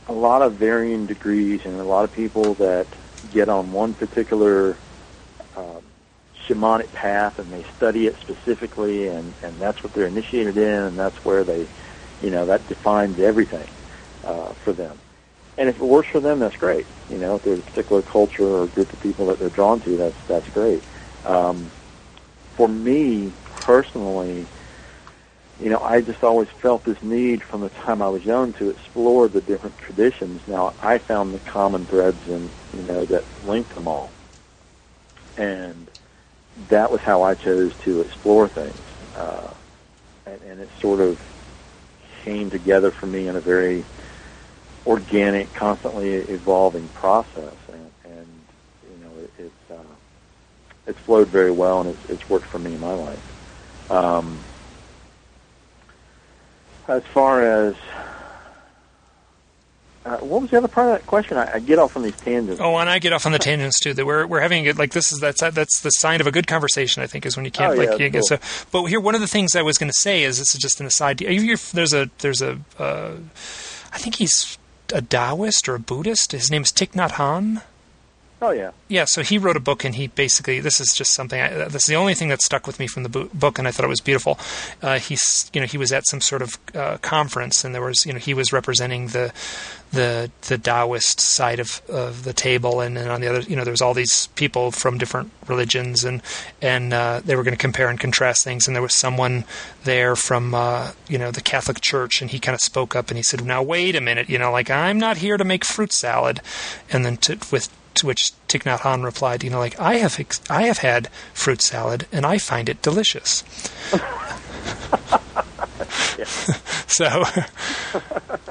a 0.07 0.13
lot 0.13 0.41
of 0.41 0.53
varying 0.53 1.05
degrees, 1.05 1.61
and 1.65 1.79
a 1.79 1.83
lot 1.83 2.03
of 2.05 2.11
people 2.13 2.55
that 2.55 2.87
get 3.31 3.49
on 3.49 3.71
one 3.71 3.93
particular 3.93 4.77
uh, 5.55 5.79
shamanic 6.47 6.91
path, 6.91 7.39
and 7.39 7.51
they 7.51 7.65
study 7.77 8.07
it 8.07 8.15
specifically, 8.21 9.07
and 9.07 9.33
and 9.43 9.59
that's 9.59 9.83
what 9.83 9.93
they're 9.93 10.07
initiated 10.07 10.57
in, 10.57 10.63
and 10.83 10.97
that's 10.97 11.17
where 11.25 11.43
they, 11.43 11.67
you 12.21 12.29
know, 12.31 12.45
that 12.45 12.67
defines 12.67 13.19
everything 13.19 13.67
uh, 14.23 14.53
for 14.63 14.73
them. 14.73 14.99
And 15.57 15.69
if 15.69 15.75
it 15.75 15.83
works 15.83 16.09
for 16.09 16.19
them, 16.19 16.39
that's 16.39 16.55
great. 16.55 16.87
You 17.09 17.17
know, 17.17 17.35
if 17.35 17.43
there's 17.43 17.59
a 17.59 17.63
particular 17.63 18.01
culture 18.01 18.47
or 18.47 18.67
group 18.67 18.91
of 18.91 18.99
people 19.01 19.27
that 19.27 19.39
they're 19.39 19.49
drawn 19.49 19.81
to, 19.81 19.97
that's 19.97 20.27
that's 20.27 20.49
great. 20.49 20.83
Um, 21.25 21.71
for 22.55 22.67
me 22.67 23.31
personally, 23.55 24.45
you 25.59 25.69
know, 25.69 25.79
I 25.79 26.01
just 26.01 26.23
always 26.23 26.47
felt 26.61 26.83
this 26.83 26.97
need 27.01 27.43
from 27.43 27.61
the 27.61 27.69
time 27.69 28.01
I 28.01 28.09
was 28.09 28.23
young 28.23 28.53
to 28.53 28.69
explore 28.69 29.27
the 29.27 29.41
different 29.41 29.77
traditions. 29.77 30.41
Now, 30.47 30.73
I 30.79 30.97
found 30.97 31.33
the 31.33 31.39
common 31.39 31.85
threads 31.85 32.21
and 32.25 32.51
you 32.73 32.83
know 32.83 33.05
that 33.05 33.25
linked 33.43 33.73
them 33.75 33.87
all, 33.87 34.13
and 35.37 35.89
that 36.69 36.91
was 36.91 37.01
how 37.01 37.23
I 37.23 37.35
chose 37.35 37.73
to 37.85 38.01
explore 38.01 38.47
things, 38.49 38.83
uh, 39.15 39.53
and, 40.25 40.41
and 40.41 40.61
it 40.61 40.69
sort 40.81 41.01
of 41.01 41.19
came 42.23 42.49
together 42.49 42.91
for 42.91 43.07
me 43.07 43.27
in 43.27 43.35
a 43.35 43.41
very 43.41 43.85
organic, 44.85 45.53
constantly 45.53 46.13
evolving 46.13 46.89
process. 46.89 47.55
And, 47.71 47.91
and 48.03 48.27
you 48.91 49.03
know, 49.03 49.11
it, 49.17 49.33
it's, 49.37 49.71
uh, 49.71 49.95
it's 50.87 50.99
flowed 51.05 51.29
very 51.29 51.51
well 51.51 51.81
and 51.81 51.89
it's, 51.89 52.05
it's 52.09 52.29
worked 52.29 52.47
for 52.47 52.59
me 52.59 52.73
in 52.73 52.79
my 52.79 52.93
life. 52.93 53.23
Um, 53.89 54.45
as 56.87 57.03
far 57.03 57.41
as 57.41 57.75
uh, 60.05 60.17
what 60.17 60.41
was 60.41 60.51
the 60.51 60.57
other 60.57 60.67
part 60.67 60.87
of 60.87 60.99
that 60.99 61.07
question? 61.07 61.37
I, 61.37 61.55
I 61.55 61.59
get 61.59 61.79
off 61.79 61.95
on 61.95 62.03
these 62.03 62.19
tangents. 62.19 62.59
Oh, 62.59 62.75
and 62.75 62.89
I 62.89 62.99
get 62.99 63.13
off 63.13 63.25
on 63.25 63.31
the 63.31 63.39
tangents 63.39 63.79
too. 63.79 63.93
That 63.93 64.05
we're 64.05 64.27
we're 64.27 64.41
having 64.41 64.65
it 64.65 64.77
like 64.77 64.91
this 64.91 65.13
is 65.13 65.19
that's 65.19 65.39
that's 65.39 65.79
the 65.81 65.89
sign 65.91 66.19
of 66.19 66.27
a 66.27 66.31
good 66.31 66.45
conversation. 66.45 67.01
I 67.01 67.07
think 67.07 67.25
is 67.25 67.37
when 67.37 67.45
you 67.45 67.51
can't 67.51 67.73
Oh, 67.73 67.77
like 67.77 67.99
yeah, 67.99 68.05
you 68.05 68.09
get 68.09 68.25
so. 68.25 68.37
But 68.71 68.85
here, 68.85 68.99
one 68.99 69.15
of 69.15 69.21
the 69.21 69.27
things 69.27 69.55
I 69.55 69.61
was 69.61 69.77
going 69.77 69.89
to 69.89 70.01
say 70.01 70.23
is 70.23 70.39
this 70.39 70.53
is 70.53 70.59
just 70.59 70.81
an 70.81 70.87
aside. 70.87 71.19
There's 71.19 71.93
a 71.93 72.09
there's 72.19 72.41
a 72.41 72.59
uh, 72.77 73.13
I 73.93 73.97
think 73.97 74.15
he's 74.15 74.57
a 74.93 75.01
Taoist 75.01 75.69
or 75.69 75.75
a 75.75 75.79
Buddhist. 75.79 76.33
His 76.33 76.51
name 76.51 76.63
is 76.63 76.73
Thich 76.73 76.91
Nhat 76.91 77.11
Hanh. 77.11 77.61
Oh 78.45 78.51
yeah. 78.51 78.71
Yeah, 78.89 79.05
so 79.05 79.23
he 79.23 79.37
wrote 79.37 79.55
a 79.55 79.61
book, 79.61 79.85
and 79.85 79.95
he 79.95 80.07
basically 80.07 80.59
this 80.59 80.81
is 80.81 80.93
just 80.93 81.13
something. 81.13 81.39
I, 81.39 81.69
this 81.69 81.83
is 81.83 81.85
the 81.85 81.95
only 81.95 82.13
thing 82.13 82.27
that 82.27 82.41
stuck 82.41 82.67
with 82.67 82.77
me 82.77 82.87
from 82.87 83.03
the 83.03 83.09
bo- 83.09 83.29
book, 83.33 83.57
and 83.57 83.65
I 83.69 83.71
thought 83.71 83.85
it 83.85 83.89
was 83.89 84.01
beautiful. 84.01 84.37
Uh, 84.81 84.99
he's, 84.99 85.49
you 85.53 85.61
know, 85.61 85.65
he 85.65 85.77
was 85.77 85.93
at 85.93 86.05
some 86.05 86.19
sort 86.19 86.41
of 86.41 86.57
uh, 86.75 86.97
conference, 86.97 87.63
and 87.63 87.73
there 87.73 87.81
was, 87.81 88.05
you 88.05 88.11
know, 88.11 88.19
he 88.19 88.33
was 88.33 88.51
representing 88.51 89.07
the 89.07 89.31
the 89.93 90.29
the 90.49 90.57
Taoist 90.57 91.21
side 91.21 91.61
of, 91.61 91.81
of 91.87 92.25
the 92.25 92.33
table, 92.33 92.81
and 92.81 92.97
then 92.97 93.07
on 93.07 93.21
the 93.21 93.29
other, 93.29 93.39
you 93.39 93.55
know, 93.55 93.63
there 93.63 93.71
was 93.71 93.81
all 93.81 93.93
these 93.93 94.27
people 94.35 94.71
from 94.71 94.97
different 94.97 95.31
religions, 95.47 96.03
and 96.03 96.21
and 96.61 96.93
uh, 96.93 97.21
they 97.23 97.37
were 97.37 97.43
going 97.43 97.55
to 97.55 97.61
compare 97.61 97.87
and 97.87 97.97
contrast 97.97 98.43
things, 98.43 98.67
and 98.67 98.75
there 98.75 98.83
was 98.83 98.93
someone 98.93 99.45
there 99.85 100.17
from, 100.17 100.53
uh, 100.53 100.91
you 101.07 101.17
know, 101.17 101.31
the 101.31 101.39
Catholic 101.41 101.79
Church, 101.79 102.21
and 102.21 102.29
he 102.31 102.39
kind 102.39 102.55
of 102.55 102.59
spoke 102.59 102.93
up, 102.93 103.07
and 103.07 103.15
he 103.15 103.23
said, 103.23 103.45
"Now 103.45 103.63
wait 103.63 103.95
a 103.95 104.01
minute, 104.01 104.29
you 104.29 104.37
know, 104.37 104.51
like 104.51 104.69
I'm 104.69 104.99
not 104.99 105.17
here 105.17 105.37
to 105.37 105.45
make 105.45 105.63
fruit 105.63 105.93
salad," 105.93 106.41
and 106.91 107.05
then 107.05 107.15
to, 107.17 107.37
with 107.49 107.69
to 107.95 108.07
which 108.07 108.31
Thich 108.47 108.63
Nhat 108.63 108.79
Hanh 108.79 109.03
replied, 109.03 109.43
"You 109.43 109.49
know, 109.49 109.59
like 109.59 109.79
I 109.79 109.95
have 109.95 110.19
ex- 110.19 110.41
I 110.49 110.63
have 110.63 110.79
had 110.79 111.09
fruit 111.33 111.61
salad 111.61 112.07
and 112.11 112.25
I 112.25 112.37
find 112.37 112.69
it 112.69 112.81
delicious." 112.81 113.43
so, 116.87 117.09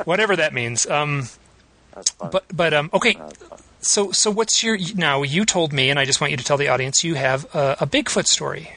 whatever 0.05 0.36
that 0.36 0.52
means. 0.52 0.86
Um, 0.86 1.28
but 2.31 2.44
but 2.52 2.74
um, 2.74 2.90
okay. 2.93 3.16
So 3.81 4.12
so 4.12 4.31
what's 4.31 4.62
your 4.62 4.78
now? 4.94 5.23
You 5.23 5.44
told 5.44 5.73
me, 5.73 5.90
and 5.90 5.98
I 5.98 6.05
just 6.05 6.20
want 6.20 6.31
you 6.31 6.36
to 6.36 6.44
tell 6.44 6.56
the 6.56 6.69
audience 6.69 7.02
you 7.02 7.14
have 7.14 7.44
a, 7.55 7.77
a 7.81 7.86
Bigfoot 7.86 8.27
story 8.27 8.73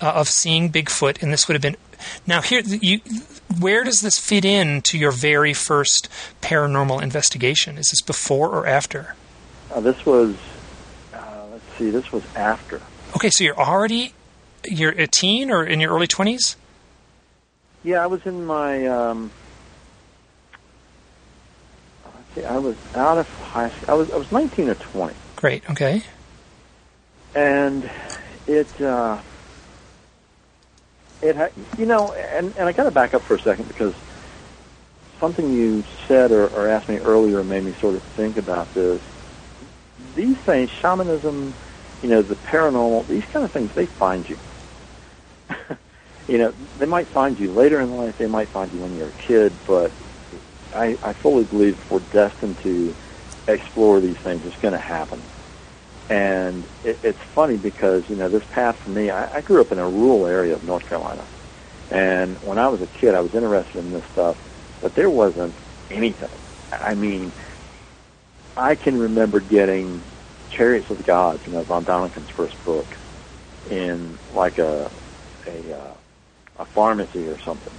uh, 0.00 0.10
of 0.10 0.28
seeing 0.28 0.70
Bigfoot, 0.70 1.22
and 1.22 1.32
this 1.32 1.48
would 1.48 1.54
have 1.54 1.62
been 1.62 1.76
now 2.26 2.40
here. 2.40 2.60
You 2.60 3.00
where 3.58 3.84
does 3.84 4.00
this 4.00 4.18
fit 4.18 4.44
in 4.44 4.82
to 4.82 4.98
your 4.98 5.12
very 5.12 5.54
first 5.54 6.08
paranormal 6.42 7.02
investigation? 7.02 7.78
Is 7.78 7.90
this 7.90 8.02
before 8.02 8.48
or 8.48 8.66
after? 8.66 9.14
Uh, 9.72 9.80
this 9.80 10.04
was, 10.04 10.34
uh, 11.14 11.46
let's 11.52 11.64
see, 11.78 11.90
this 11.90 12.10
was 12.12 12.22
after. 12.34 12.80
Okay, 13.16 13.30
so 13.30 13.44
you're 13.44 13.58
already 13.58 14.12
you're 14.64 14.90
a 14.92 15.06
teen 15.06 15.50
or 15.50 15.64
in 15.64 15.80
your 15.80 15.92
early 15.94 16.06
twenties. 16.06 16.56
Yeah, 17.82 18.02
I 18.02 18.06
was 18.06 18.24
in 18.26 18.44
my. 18.44 18.86
Um, 18.86 19.30
let's 22.04 22.34
see, 22.34 22.44
I 22.44 22.58
was 22.58 22.76
out 22.94 23.18
of 23.18 23.26
high 23.26 23.70
school. 23.70 23.84
I 23.88 23.94
was 23.94 24.10
I 24.10 24.16
was 24.16 24.30
19 24.30 24.68
or 24.68 24.74
20, 24.74 25.14
Great. 25.36 25.70
Okay. 25.70 26.02
and 27.34 27.88
it 28.46 28.80
uh, 28.80 29.20
it 31.22 31.36
ha- 31.36 31.50
you 31.78 31.86
know, 31.86 32.12
and 32.12 32.52
and 32.56 32.68
I 32.68 32.72
got 32.72 32.84
to 32.84 32.90
back 32.90 33.14
up 33.14 33.22
for 33.22 33.34
a 33.34 33.40
second 33.40 33.68
because 33.68 33.94
something 35.18 35.52
you 35.52 35.84
said 36.08 36.32
or, 36.32 36.48
or 36.48 36.68
asked 36.68 36.88
me 36.88 36.98
earlier 36.98 37.42
made 37.44 37.62
me 37.64 37.74
sort 37.80 37.94
of 37.94 38.02
think 38.02 38.36
about 38.36 38.72
this. 38.74 39.00
These 40.14 40.38
things, 40.46 40.70
shamanism, 40.82 41.56
you 42.02 42.08
know, 42.08 42.22
the 42.22 42.36
paranormal, 42.36 43.08
these 43.08 43.24
kind 43.32 43.44
of 43.44 43.52
things, 43.52 43.70
they 43.74 43.86
find 43.86 44.28
you. 44.28 44.38
you 46.28 46.38
know, 46.38 46.54
they 46.76 46.86
might 46.86 47.10
find 47.12 47.38
you 47.38 47.52
later 47.52 47.80
in 47.80 47.90
life. 47.92 48.16
They 48.18 48.26
might 48.26 48.50
find 48.52 48.72
you 48.72 48.80
when 48.80 48.94
you're 48.94 49.10
a 49.10 49.14
kid, 49.14 49.60
but 49.64 49.94
I, 50.72 50.98
I 51.02 51.14
fully 51.14 51.44
believe 51.44 51.78
we're 51.90 52.00
destined 52.00 52.58
to 52.62 52.96
explore 53.48 54.00
these 54.00 54.18
things, 54.22 54.42
it's 54.44 54.56
going 54.58 54.74
to 54.74 54.80
happen. 54.80 55.30
And 56.08 56.68
it, 56.82 57.00
it's 57.02 57.20
funny 57.34 57.56
because 57.56 58.04
you 58.08 58.16
know 58.16 58.28
this 58.28 58.44
path 58.50 58.76
for 58.82 58.90
me. 58.90 59.10
I, 59.10 59.38
I 59.38 59.40
grew 59.42 59.60
up 59.60 59.72
in 59.72 59.78
a 59.78 59.88
rural 59.88 60.26
area 60.26 60.54
of 60.54 60.64
North 60.64 60.86
Carolina, 60.86 61.28
and 61.90 62.38
when 62.42 62.58
I 62.58 62.68
was 62.68 62.80
a 62.82 62.88
kid, 62.88 63.14
I 63.14 63.20
was 63.20 63.34
interested 63.34 63.78
in 63.78 63.92
this 63.92 64.04
stuff, 64.12 64.36
but 64.80 64.94
there 64.94 65.10
wasn't 65.10 65.58
anything. 65.90 66.42
I 66.72 66.94
mean, 66.94 67.34
I 68.60 68.74
can 68.74 68.98
remember 68.98 69.40
getting 69.40 70.02
Chariots 70.50 70.90
of 70.90 70.98
the 70.98 71.02
Gods, 71.02 71.40
you 71.46 71.52
know, 71.52 71.62
Von 71.62 71.84
Daniken's 71.84 72.28
first 72.28 72.62
book, 72.66 72.86
in 73.70 74.18
like 74.34 74.58
a 74.58 74.90
a 75.46 75.74
uh, 75.74 75.94
a 76.58 76.64
pharmacy 76.66 77.26
or 77.26 77.38
something, 77.40 77.72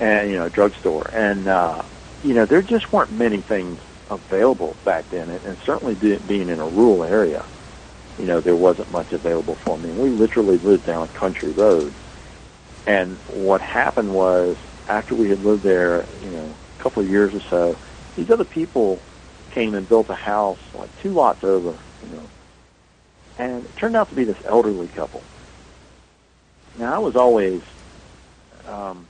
and 0.00 0.30
you 0.30 0.36
know, 0.36 0.46
a 0.46 0.50
drugstore, 0.50 1.08
and 1.12 1.46
uh, 1.46 1.82
you 2.24 2.34
know, 2.34 2.44
there 2.44 2.60
just 2.60 2.92
weren't 2.92 3.12
many 3.12 3.40
things 3.40 3.78
available 4.10 4.74
back 4.84 5.08
then, 5.10 5.30
and, 5.30 5.44
and 5.44 5.58
certainly 5.64 5.94
being 5.94 6.48
in 6.48 6.58
a 6.58 6.66
rural 6.66 7.04
area, 7.04 7.44
you 8.18 8.26
know, 8.26 8.40
there 8.40 8.56
wasn't 8.56 8.90
much 8.90 9.12
available 9.12 9.54
for 9.64 9.78
me. 9.78 9.90
We 9.90 10.10
literally 10.10 10.58
lived 10.58 10.86
down 10.86 11.04
a 11.04 11.08
country 11.08 11.52
road, 11.52 11.94
and 12.84 13.16
what 13.28 13.60
happened 13.60 14.12
was 14.12 14.56
after 14.88 15.14
we 15.14 15.28
had 15.28 15.44
lived 15.44 15.62
there, 15.62 16.04
you 16.20 16.30
know, 16.30 16.56
a 16.80 16.82
couple 16.82 17.00
of 17.00 17.08
years 17.08 17.32
or 17.32 17.40
so, 17.48 17.76
these 18.16 18.28
other 18.28 18.44
people 18.44 19.00
came 19.54 19.74
and 19.74 19.88
built 19.88 20.10
a 20.10 20.14
house 20.14 20.58
like 20.74 20.90
two 21.00 21.10
lots 21.10 21.44
over, 21.44 21.78
you 22.02 22.16
know, 22.16 22.28
and 23.38 23.64
it 23.64 23.76
turned 23.76 23.96
out 23.96 24.08
to 24.08 24.14
be 24.14 24.24
this 24.24 24.36
elderly 24.44 24.88
couple. 24.88 25.22
Now 26.76 26.94
I 26.94 26.98
was 26.98 27.14
always, 27.14 27.62
um, 28.66 29.06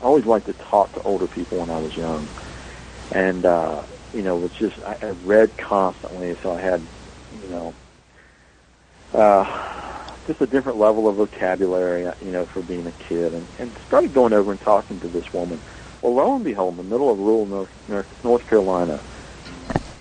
I 0.00 0.04
always 0.04 0.26
liked 0.26 0.46
to 0.46 0.52
talk 0.54 0.92
to 0.94 1.02
older 1.02 1.28
people 1.28 1.58
when 1.58 1.70
I 1.70 1.78
was 1.78 1.96
young, 1.96 2.28
and 3.12 3.46
uh, 3.46 3.82
you 4.12 4.22
know, 4.22 4.36
was 4.36 4.50
just 4.58 4.76
I, 4.80 4.96
I 5.00 5.10
read 5.24 5.56
constantly, 5.56 6.36
so 6.42 6.52
I 6.52 6.60
had, 6.60 6.82
you 7.42 7.48
know, 7.48 7.74
uh, 9.14 9.44
just 10.26 10.40
a 10.40 10.46
different 10.46 10.78
level 10.78 11.08
of 11.08 11.16
vocabulary, 11.16 12.02
you 12.24 12.32
know, 12.32 12.46
for 12.46 12.62
being 12.62 12.86
a 12.86 12.92
kid, 13.08 13.32
and, 13.32 13.46
and 13.60 13.72
started 13.86 14.12
going 14.12 14.32
over 14.32 14.50
and 14.50 14.60
talking 14.60 14.98
to 15.00 15.08
this 15.08 15.32
woman. 15.32 15.60
Well, 16.00 16.14
lo 16.14 16.34
and 16.34 16.44
behold, 16.44 16.72
in 16.72 16.76
the 16.78 16.90
middle 16.90 17.10
of 17.10 17.18
rural 17.18 17.46
North, 17.46 18.24
North 18.24 18.46
Carolina, 18.48 19.00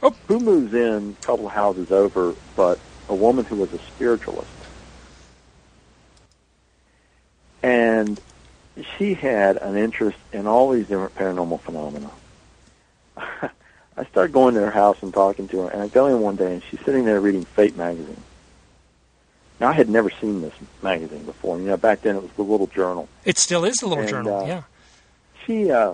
Oh. 0.04 0.16
who 0.28 0.40
moves 0.40 0.74
in 0.74 1.16
a 1.22 1.26
couple 1.26 1.46
of 1.48 1.52
houses 1.54 1.92
over, 1.92 2.34
but 2.56 2.80
a 3.10 3.16
woman 3.16 3.46
who 3.46 3.58
was 3.58 3.72
a 3.74 3.78
spiritualist. 3.80 4.50
And 7.64 8.20
she 8.98 9.14
had 9.14 9.58
an 9.58 9.78
interest 9.78 10.18
in 10.34 10.48
all 10.48 10.72
these 10.72 10.88
different 10.88 11.16
paranormal 11.16 11.60
phenomena. 11.62 12.10
I 13.18 14.06
started 14.10 14.32
going 14.34 14.56
to 14.56 14.62
her 14.62 14.72
house 14.72 14.98
and 15.04 15.14
talking 15.14 15.48
to 15.50 15.62
her, 15.62 15.70
and 15.70 15.82
I 15.82 15.88
go 15.88 16.08
in 16.08 16.22
one 16.22 16.36
day, 16.36 16.54
and 16.54 16.64
she's 16.64 16.80
sitting 16.80 17.06
there 17.06 17.20
reading 17.22 17.44
Fate 17.46 17.78
magazine. 17.78 18.24
Now, 19.60 19.68
I 19.68 19.74
had 19.74 19.90
never 19.90 20.10
seen 20.10 20.42
this 20.42 20.54
magazine 20.82 21.24
before. 21.24 21.60
You 21.60 21.66
know, 21.68 21.78
back 21.78 22.02
then 22.02 22.16
it 22.16 22.24
was 22.24 22.32
the 22.36 22.42
little 22.42 22.66
journal. 22.68 23.08
It 23.26 23.38
still 23.38 23.64
is 23.66 23.76
the 23.78 23.86
little 23.88 24.02
And, 24.04 24.10
journal. 24.10 24.40
uh, 24.42 24.46
yeah. 24.48 24.64
She, 25.46 25.70
uh, 25.70 25.94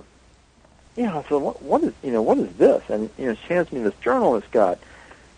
you 0.98 1.04
know, 1.04 1.24
said, 1.30 1.36
what, 1.36 1.62
what 1.62 1.84
is, 1.84 1.94
you 2.04 2.12
know, 2.12 2.24
what 2.24 2.40
is 2.40 2.52
this? 2.58 2.84
And 2.90 3.10
you 3.18 3.28
know, 3.28 3.36
she 3.36 3.54
hands 3.54 3.72
me 3.72 3.82
this 3.82 3.96
journal. 4.02 4.36
It's 4.36 4.48
got, 4.48 4.80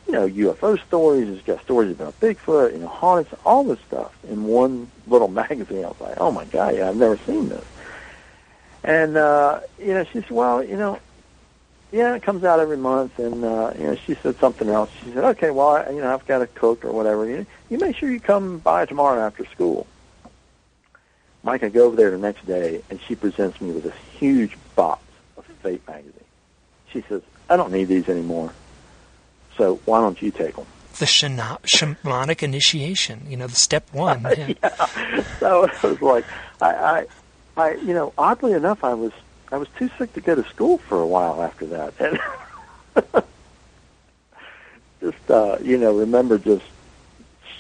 you 0.08 0.14
know, 0.14 0.28
UFO 0.28 0.82
stories. 0.88 1.28
It's 1.28 1.46
got 1.46 1.62
stories 1.62 1.92
about 1.92 2.18
Bigfoot, 2.22 2.72
you 2.72 2.80
know, 2.80 2.88
haunted, 2.88 3.38
all 3.46 3.66
this 3.66 3.80
stuff 3.82 4.18
in 4.24 4.46
one 4.46 4.90
little 5.08 5.28
magazine. 5.28 5.84
I 5.84 5.90
was 5.90 6.00
like, 6.00 6.18
oh 6.20 6.32
my 6.32 6.46
god, 6.46 6.76
yeah, 6.76 6.88
I've 6.88 6.96
never 6.96 7.18
seen 7.18 7.50
this. 7.50 7.66
And 8.86 9.18
uh, 9.18 9.60
you 9.78 9.94
know, 9.94 10.06
she 10.06 10.22
said, 10.22 10.32
well, 10.32 10.64
you 10.64 10.78
know, 10.78 10.98
yeah, 11.92 12.16
it 12.16 12.24
comes 12.24 12.46
out 12.46 12.62
every 12.62 12.78
month. 12.78 13.20
And 13.20 13.44
uh, 13.44 13.74
you 13.78 13.84
know, 13.84 13.96
she 13.96 14.16
said 14.16 14.40
something 14.40 14.70
else. 14.70 14.90
She 15.04 15.12
said, 15.12 15.26
okay, 15.26 15.52
well, 15.52 15.72
I, 15.72 15.90
you 15.90 16.00
know, 16.00 16.14
I've 16.14 16.26
got 16.26 16.42
a 16.42 16.48
cook 16.48 16.86
or 16.86 16.94
whatever. 16.94 17.30
You, 17.30 17.46
you 17.70 17.78
make 17.78 17.98
sure 17.98 18.10
you 18.10 18.22
come 18.22 18.60
by 18.60 18.86
tomorrow 18.86 19.20
after 19.20 19.46
school. 19.48 19.86
Mike, 21.44 21.64
I 21.64 21.70
go 21.70 21.86
over 21.86 21.98
there 21.98 22.12
the 22.12 22.18
next 22.18 22.46
day, 22.46 22.82
and 22.90 23.00
she 23.02 23.16
presents 23.16 23.60
me 23.60 23.72
with 23.72 23.84
this 23.84 23.96
huge 24.18 24.58
box 24.76 25.02
Fate 25.62 25.86
magazine. 25.88 26.14
She 26.92 27.02
says, 27.02 27.22
I 27.50 27.58
don't 27.58 27.72
need 27.72 27.86
these 27.86 28.10
anymore, 28.10 28.54
so 29.58 29.76
why 29.86 30.02
don't 30.02 30.22
you 30.22 30.32
take 30.32 30.56
them? 30.56 30.66
The 30.98 31.06
shana- 31.06 31.62
shamanic 31.62 32.44
initiation. 32.44 33.26
You 33.28 33.38
know, 33.38 33.48
the 33.48 33.56
step 33.56 33.88
one. 33.94 34.24
Yeah. 34.24 34.54
So 35.40 35.64
it 35.66 35.84
was 35.84 36.02
like, 36.02 36.26
I, 36.62 36.74
I, 36.74 37.08
I, 37.58 37.72
you 37.76 37.94
know, 37.94 38.14
oddly 38.18 38.54
enough, 38.54 38.84
I 38.84 38.94
was, 38.94 39.12
I 39.52 39.58
was 39.58 39.68
too 39.78 39.90
sick 39.98 40.14
to 40.14 40.22
go 40.22 40.36
to 40.36 40.44
school 40.50 40.78
for 40.78 41.00
a 41.00 41.08
while 41.08 41.42
after 41.42 41.66
that, 41.68 41.94
and 43.04 43.24
just, 45.02 45.32
uh, 45.32 45.58
you 45.62 45.78
know, 45.78 45.94
remember 45.98 46.38
just 46.38 46.66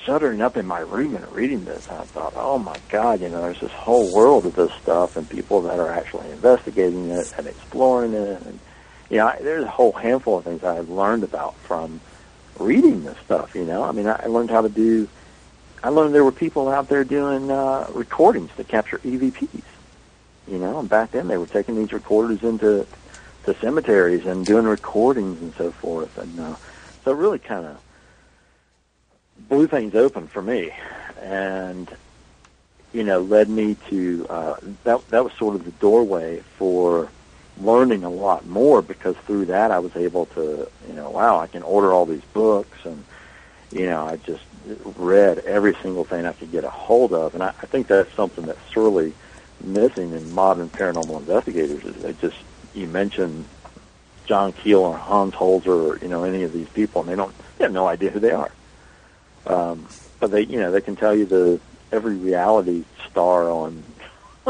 shuddering 0.09 0.41
up 0.41 0.57
in 0.57 0.65
my 0.65 0.79
room 0.79 1.15
and 1.15 1.31
reading 1.31 1.63
this. 1.65 1.87
And 1.87 1.99
I 1.99 2.03
thought, 2.03 2.33
oh 2.35 2.57
my 2.57 2.75
God, 2.89 3.21
you 3.21 3.29
know, 3.29 3.43
there's 3.43 3.59
this 3.59 3.71
whole 3.71 4.11
world 4.11 4.47
of 4.47 4.55
this 4.55 4.71
stuff 4.81 5.17
and 5.17 5.29
people 5.29 5.61
that 5.61 5.79
are 5.79 5.91
actually 5.91 6.31
investigating 6.31 7.11
it 7.11 7.31
and 7.37 7.45
exploring 7.45 8.13
it. 8.13 8.41
And, 8.41 8.59
you 9.11 9.17
know, 9.17 9.27
I, 9.27 9.37
there's 9.39 9.65
a 9.65 9.69
whole 9.69 9.91
handful 9.91 10.39
of 10.39 10.45
things 10.45 10.63
I 10.63 10.73
had 10.73 10.89
learned 10.89 11.23
about 11.23 11.53
from 11.57 12.01
reading 12.57 13.03
this 13.03 13.19
stuff, 13.19 13.53
you 13.53 13.65
know. 13.65 13.83
I 13.83 13.91
mean, 13.91 14.07
I 14.07 14.25
learned 14.25 14.49
how 14.49 14.61
to 14.61 14.69
do, 14.69 15.07
I 15.83 15.89
learned 15.89 16.15
there 16.15 16.23
were 16.23 16.31
people 16.31 16.69
out 16.69 16.89
there 16.89 17.03
doing 17.03 17.51
uh, 17.51 17.87
recordings 17.93 18.49
to 18.57 18.63
capture 18.63 18.97
EVPs, 18.97 19.61
you 20.47 20.57
know, 20.57 20.79
and 20.79 20.89
back 20.89 21.11
then 21.11 21.27
they 21.27 21.37
were 21.37 21.45
taking 21.45 21.75
these 21.75 21.93
recorders 21.93 22.41
into 22.41 22.87
to 23.45 23.53
cemeteries 23.59 24.25
and 24.25 24.43
doing 24.43 24.65
recordings 24.65 25.39
and 25.39 25.53
so 25.53 25.69
forth. 25.69 26.17
And 26.17 26.39
uh, 26.39 26.55
so 27.05 27.11
it 27.11 27.15
really 27.15 27.37
kind 27.37 27.67
of 27.67 27.79
blew 29.49 29.67
things 29.67 29.95
open 29.95 30.27
for 30.27 30.41
me, 30.41 30.71
and 31.21 31.89
you 32.93 33.03
know 33.03 33.19
led 33.19 33.49
me 33.49 33.75
to 33.89 34.25
uh, 34.29 34.55
that. 34.83 35.07
That 35.09 35.23
was 35.23 35.33
sort 35.33 35.55
of 35.55 35.65
the 35.65 35.71
doorway 35.71 36.41
for 36.57 37.09
learning 37.61 38.03
a 38.03 38.09
lot 38.09 38.45
more 38.45 38.81
because 38.81 39.15
through 39.17 39.45
that 39.45 39.71
I 39.71 39.79
was 39.79 39.95
able 39.95 40.25
to, 40.27 40.67
you 40.87 40.93
know, 40.93 41.09
wow, 41.09 41.39
I 41.39 41.47
can 41.47 41.63
order 41.63 41.91
all 41.91 42.05
these 42.05 42.23
books 42.33 42.77
and, 42.85 43.03
you 43.71 43.85
know, 43.85 44.05
I 44.05 44.17
just 44.17 44.43
read 44.97 45.39
every 45.39 45.75
single 45.81 46.05
thing 46.05 46.25
I 46.25 46.33
could 46.33 46.51
get 46.51 46.63
a 46.63 46.69
hold 46.69 47.13
of. 47.13 47.33
And 47.33 47.43
I, 47.43 47.49
I 47.49 47.65
think 47.65 47.87
that's 47.87 48.13
something 48.13 48.45
that's 48.45 48.59
sorely 48.73 49.13
missing 49.61 50.13
in 50.13 50.33
modern 50.33 50.69
paranormal 50.69 51.19
investigators. 51.19 51.83
Is 51.83 51.95
they 52.01 52.13
just, 52.13 52.37
you 52.73 52.87
mentioned 52.87 53.45
John 54.25 54.53
Keel 54.53 54.79
or 54.79 54.97
Hans 54.97 55.33
Holzer 55.33 55.67
or, 55.67 55.97
you 55.97 56.07
know, 56.07 56.23
any 56.23 56.43
of 56.43 56.53
these 56.53 56.69
people 56.69 57.01
and 57.01 57.09
they 57.09 57.15
don't, 57.15 57.33
they 57.57 57.65
have 57.65 57.73
no 57.73 57.87
idea 57.87 58.09
who 58.09 58.19
they 58.19 58.31
are. 58.31 58.51
Um, 59.49 59.89
but 60.19 60.31
they, 60.31 60.41
you 60.41 60.59
know, 60.59 60.71
they 60.71 60.81
can 60.81 60.95
tell 60.95 61.15
you 61.15 61.25
the, 61.25 61.59
every 61.91 62.15
reality 62.15 62.85
star 63.09 63.49
on, 63.49 63.83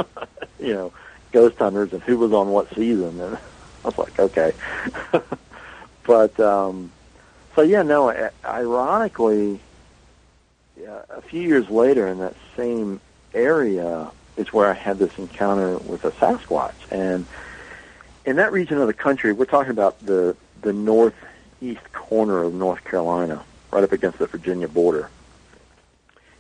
you 0.60 0.74
know, 0.74 0.94
ghost 1.32 1.58
hunters 1.58 1.94
and 1.94 2.02
who 2.02 2.18
was 2.18 2.34
on 2.34 2.50
what 2.50 2.74
season, 2.76 3.20
and 3.20 3.38
I 3.86 3.88
was 3.88 3.98
like, 3.98 4.20
okay. 4.20 4.54
but 6.06 6.40
um, 6.40 6.92
so 7.56 7.62
yeah, 7.62 7.82
no. 7.82 8.30
Ironically, 8.44 9.60
a 11.10 11.22
few 11.22 11.42
years 11.42 11.70
later, 11.70 12.08
in 12.08 12.20
that 12.20 12.36
same 12.58 13.00
area, 13.34 14.12
is 14.38 14.52
where 14.52 14.70
I 14.70 14.74
had 14.74 15.00
this 15.00 15.12
encounter 15.18 15.78
with 15.78 16.04
a 16.06 16.12
Sasquatch, 16.12 16.74
and 16.92 17.26
in 18.26 18.36
that 18.38 18.52
region 18.52 18.78
of 18.78 18.88
the 18.88 18.94
country, 18.94 19.34
we're 19.34 19.46
talking 19.46 19.72
about 19.72 20.04
the 20.06 20.36
the 20.62 20.74
northeast 20.74 21.94
corner 21.94 22.44
of 22.44 22.54
North 22.54 22.84
Carolina, 22.84 23.44
right 23.72 23.84
up 23.84 23.92
against 23.92 24.20
the 24.20 24.28
Virginia 24.28 24.68
border. 24.68 25.10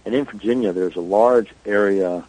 And 0.05 0.15
in 0.15 0.25
Virginia, 0.25 0.73
there's 0.73 0.95
a 0.95 1.01
large 1.01 1.53
area 1.65 2.23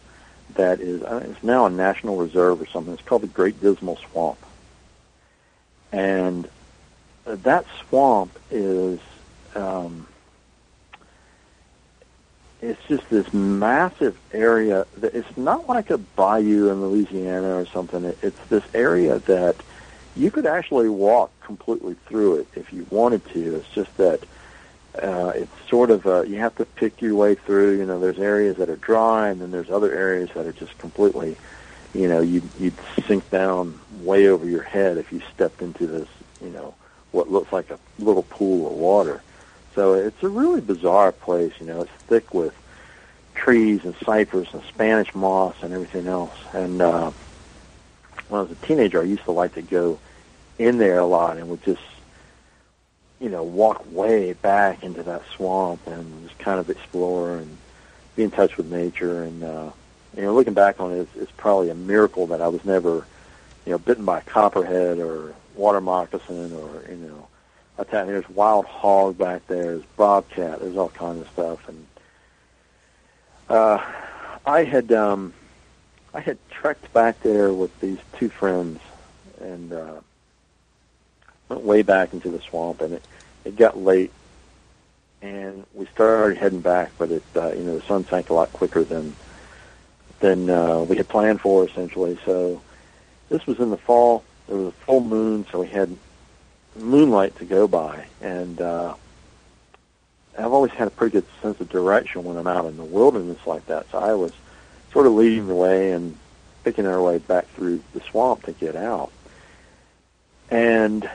that 0.55 0.79
is 0.81 1.01
uh, 1.03 1.25
it's 1.29 1.43
now 1.43 1.65
a 1.65 1.69
national 1.69 2.17
reserve 2.17 2.61
or 2.61 2.67
something. 2.67 2.93
It's 2.93 3.01
called 3.03 3.23
the 3.23 3.27
Great 3.27 3.61
Dismal 3.61 3.97
Swamp, 4.11 4.37
and 5.91 6.47
uh, 7.25 7.35
that 7.43 7.65
swamp 7.87 8.37
is 8.49 8.99
um, 9.55 10.07
it's 12.61 12.81
just 12.87 13.09
this 13.09 13.33
massive 13.33 14.17
area. 14.33 14.85
That 14.97 15.15
it's 15.15 15.37
not 15.37 15.67
like 15.67 15.89
a 15.89 15.97
bayou 15.97 16.69
in 16.69 16.81
Louisiana 16.81 17.55
or 17.55 17.65
something. 17.65 18.03
It's 18.21 18.39
this 18.49 18.63
area 18.73 19.19
that 19.19 19.55
you 20.15 20.29
could 20.29 20.45
actually 20.45 20.89
walk 20.89 21.31
completely 21.41 21.95
through 22.05 22.41
it 22.41 22.47
if 22.55 22.73
you 22.73 22.85
wanted 22.89 23.25
to. 23.29 23.55
It's 23.55 23.69
just 23.69 23.95
that 23.97 24.21
uh, 24.95 25.31
it's 25.35 25.69
sort 25.69 25.89
of 25.89 26.05
uh, 26.05 26.23
you 26.23 26.37
have 26.37 26.55
to 26.55 26.65
pick 26.65 27.01
your 27.01 27.15
way 27.15 27.35
through. 27.35 27.77
You 27.77 27.85
know, 27.85 27.99
there's 27.99 28.19
areas 28.19 28.57
that 28.57 28.69
are 28.69 28.75
dry, 28.75 29.29
and 29.29 29.41
then 29.41 29.51
there's 29.51 29.69
other 29.69 29.93
areas 29.93 30.29
that 30.35 30.45
are 30.45 30.51
just 30.51 30.77
completely, 30.77 31.37
you 31.93 32.07
know, 32.07 32.21
you'd 32.21 32.47
you'd 32.59 32.73
sink 33.07 33.29
down 33.29 33.79
way 34.01 34.27
over 34.27 34.47
your 34.47 34.63
head 34.63 34.97
if 34.97 35.11
you 35.11 35.21
stepped 35.33 35.61
into 35.61 35.87
this, 35.87 36.09
you 36.41 36.49
know, 36.49 36.73
what 37.11 37.31
looks 37.31 37.51
like 37.53 37.69
a 37.69 37.79
little 37.99 38.23
pool 38.23 38.67
of 38.67 38.73
water. 38.73 39.21
So 39.75 39.93
it's 39.93 40.21
a 40.23 40.29
really 40.29 40.61
bizarre 40.61 41.11
place. 41.13 41.53
You 41.59 41.67
know, 41.67 41.81
it's 41.81 41.91
thick 42.07 42.33
with 42.33 42.53
trees 43.33 43.85
and 43.85 43.95
cypress 44.03 44.53
and 44.53 44.61
Spanish 44.63 45.15
moss 45.15 45.55
and 45.61 45.73
everything 45.73 46.07
else. 46.07 46.37
And 46.53 46.81
uh, 46.81 47.11
when 48.27 48.39
I 48.39 48.43
was 48.43 48.51
a 48.51 48.65
teenager, 48.65 49.01
I 49.01 49.05
used 49.05 49.23
to 49.23 49.31
like 49.31 49.53
to 49.55 49.61
go 49.61 49.99
in 50.59 50.77
there 50.77 50.99
a 50.99 51.05
lot 51.05 51.37
and 51.37 51.49
would 51.49 51.63
just 51.63 51.81
you 53.21 53.29
know, 53.29 53.43
walk 53.43 53.85
way 53.91 54.33
back 54.33 54.83
into 54.83 55.03
that 55.03 55.21
swamp 55.35 55.85
and 55.85 56.27
just 56.27 56.39
kind 56.39 56.59
of 56.59 56.71
explore 56.71 57.37
and 57.37 57.57
be 58.15 58.23
in 58.23 58.31
touch 58.31 58.57
with 58.57 58.65
nature. 58.71 59.23
And, 59.23 59.43
uh, 59.43 59.69
you 60.17 60.23
know, 60.23 60.33
looking 60.33 60.55
back 60.55 60.79
on 60.79 60.91
it, 60.91 61.01
it's, 61.01 61.15
it's 61.15 61.31
probably 61.37 61.69
a 61.69 61.75
miracle 61.75 62.27
that 62.27 62.41
I 62.41 62.47
was 62.47 62.65
never, 62.65 63.05
you 63.65 63.71
know, 63.71 63.77
bitten 63.77 64.05
by 64.05 64.17
a 64.17 64.23
copperhead 64.23 64.97
or 64.97 65.35
water 65.55 65.79
moccasin 65.79 66.51
or, 66.51 66.83
you 66.89 66.95
know, 66.95 67.27
I 67.77 67.83
tell 67.83 68.05
you, 68.07 68.11
there's 68.11 68.29
wild 68.29 68.65
hog 68.65 69.19
back 69.19 69.45
there, 69.47 69.63
there's 69.63 69.85
bobcat, 69.95 70.59
there's 70.59 70.75
all 70.75 70.89
kinds 70.89 71.21
of 71.21 71.29
stuff. 71.29 71.69
And, 71.69 71.85
uh, 73.49 73.83
I 74.47 74.63
had, 74.63 74.91
um, 74.91 75.33
I 76.11 76.21
had 76.21 76.39
trekked 76.49 76.91
back 76.91 77.21
there 77.21 77.53
with 77.53 77.79
these 77.79 77.99
two 78.17 78.29
friends 78.29 78.79
and, 79.39 79.71
uh, 79.73 80.01
went 81.51 81.65
way 81.65 81.81
back 81.81 82.13
into 82.13 82.29
the 82.29 82.39
swamp, 82.41 82.81
and 82.81 82.95
it 82.95 83.03
it 83.43 83.55
got 83.55 83.77
late, 83.77 84.11
and 85.21 85.65
we 85.73 85.85
started 85.87 86.37
heading 86.37 86.61
back, 86.61 86.91
but 86.97 87.11
it 87.11 87.23
uh, 87.35 87.51
you 87.51 87.63
know 87.63 87.77
the 87.77 87.85
sun 87.85 88.05
sank 88.05 88.29
a 88.29 88.33
lot 88.33 88.51
quicker 88.53 88.83
than 88.83 89.15
than 90.19 90.49
uh, 90.49 90.79
we 90.79 90.97
had 90.97 91.07
planned 91.07 91.41
for 91.41 91.65
essentially. 91.67 92.17
So 92.25 92.61
this 93.29 93.45
was 93.45 93.59
in 93.59 93.69
the 93.69 93.77
fall. 93.77 94.23
There 94.47 94.57
was 94.57 94.67
a 94.67 94.71
full 94.71 95.01
moon, 95.01 95.45
so 95.51 95.61
we 95.61 95.67
had 95.67 95.95
moonlight 96.75 97.35
to 97.37 97.45
go 97.45 97.67
by, 97.67 98.05
and 98.21 98.61
uh, 98.61 98.93
I've 100.37 100.53
always 100.53 100.71
had 100.71 100.87
a 100.87 100.91
pretty 100.91 101.13
good 101.13 101.25
sense 101.41 101.59
of 101.59 101.69
direction 101.69 102.23
when 102.23 102.37
I'm 102.37 102.47
out 102.47 102.65
in 102.65 102.77
the 102.77 102.83
wilderness 102.83 103.45
like 103.45 103.65
that. 103.67 103.89
So 103.91 103.99
I 103.99 104.13
was 104.13 104.31
sort 104.91 105.05
of 105.07 105.13
leading 105.13 105.47
the 105.47 105.55
way 105.55 105.91
and 105.91 106.17
picking 106.63 106.85
our 106.85 107.01
way 107.01 107.17
back 107.17 107.47
through 107.49 107.81
the 107.93 108.01
swamp 108.01 108.43
to 108.43 108.51
get 108.51 108.75
out. 108.75 109.11
And 110.49 111.09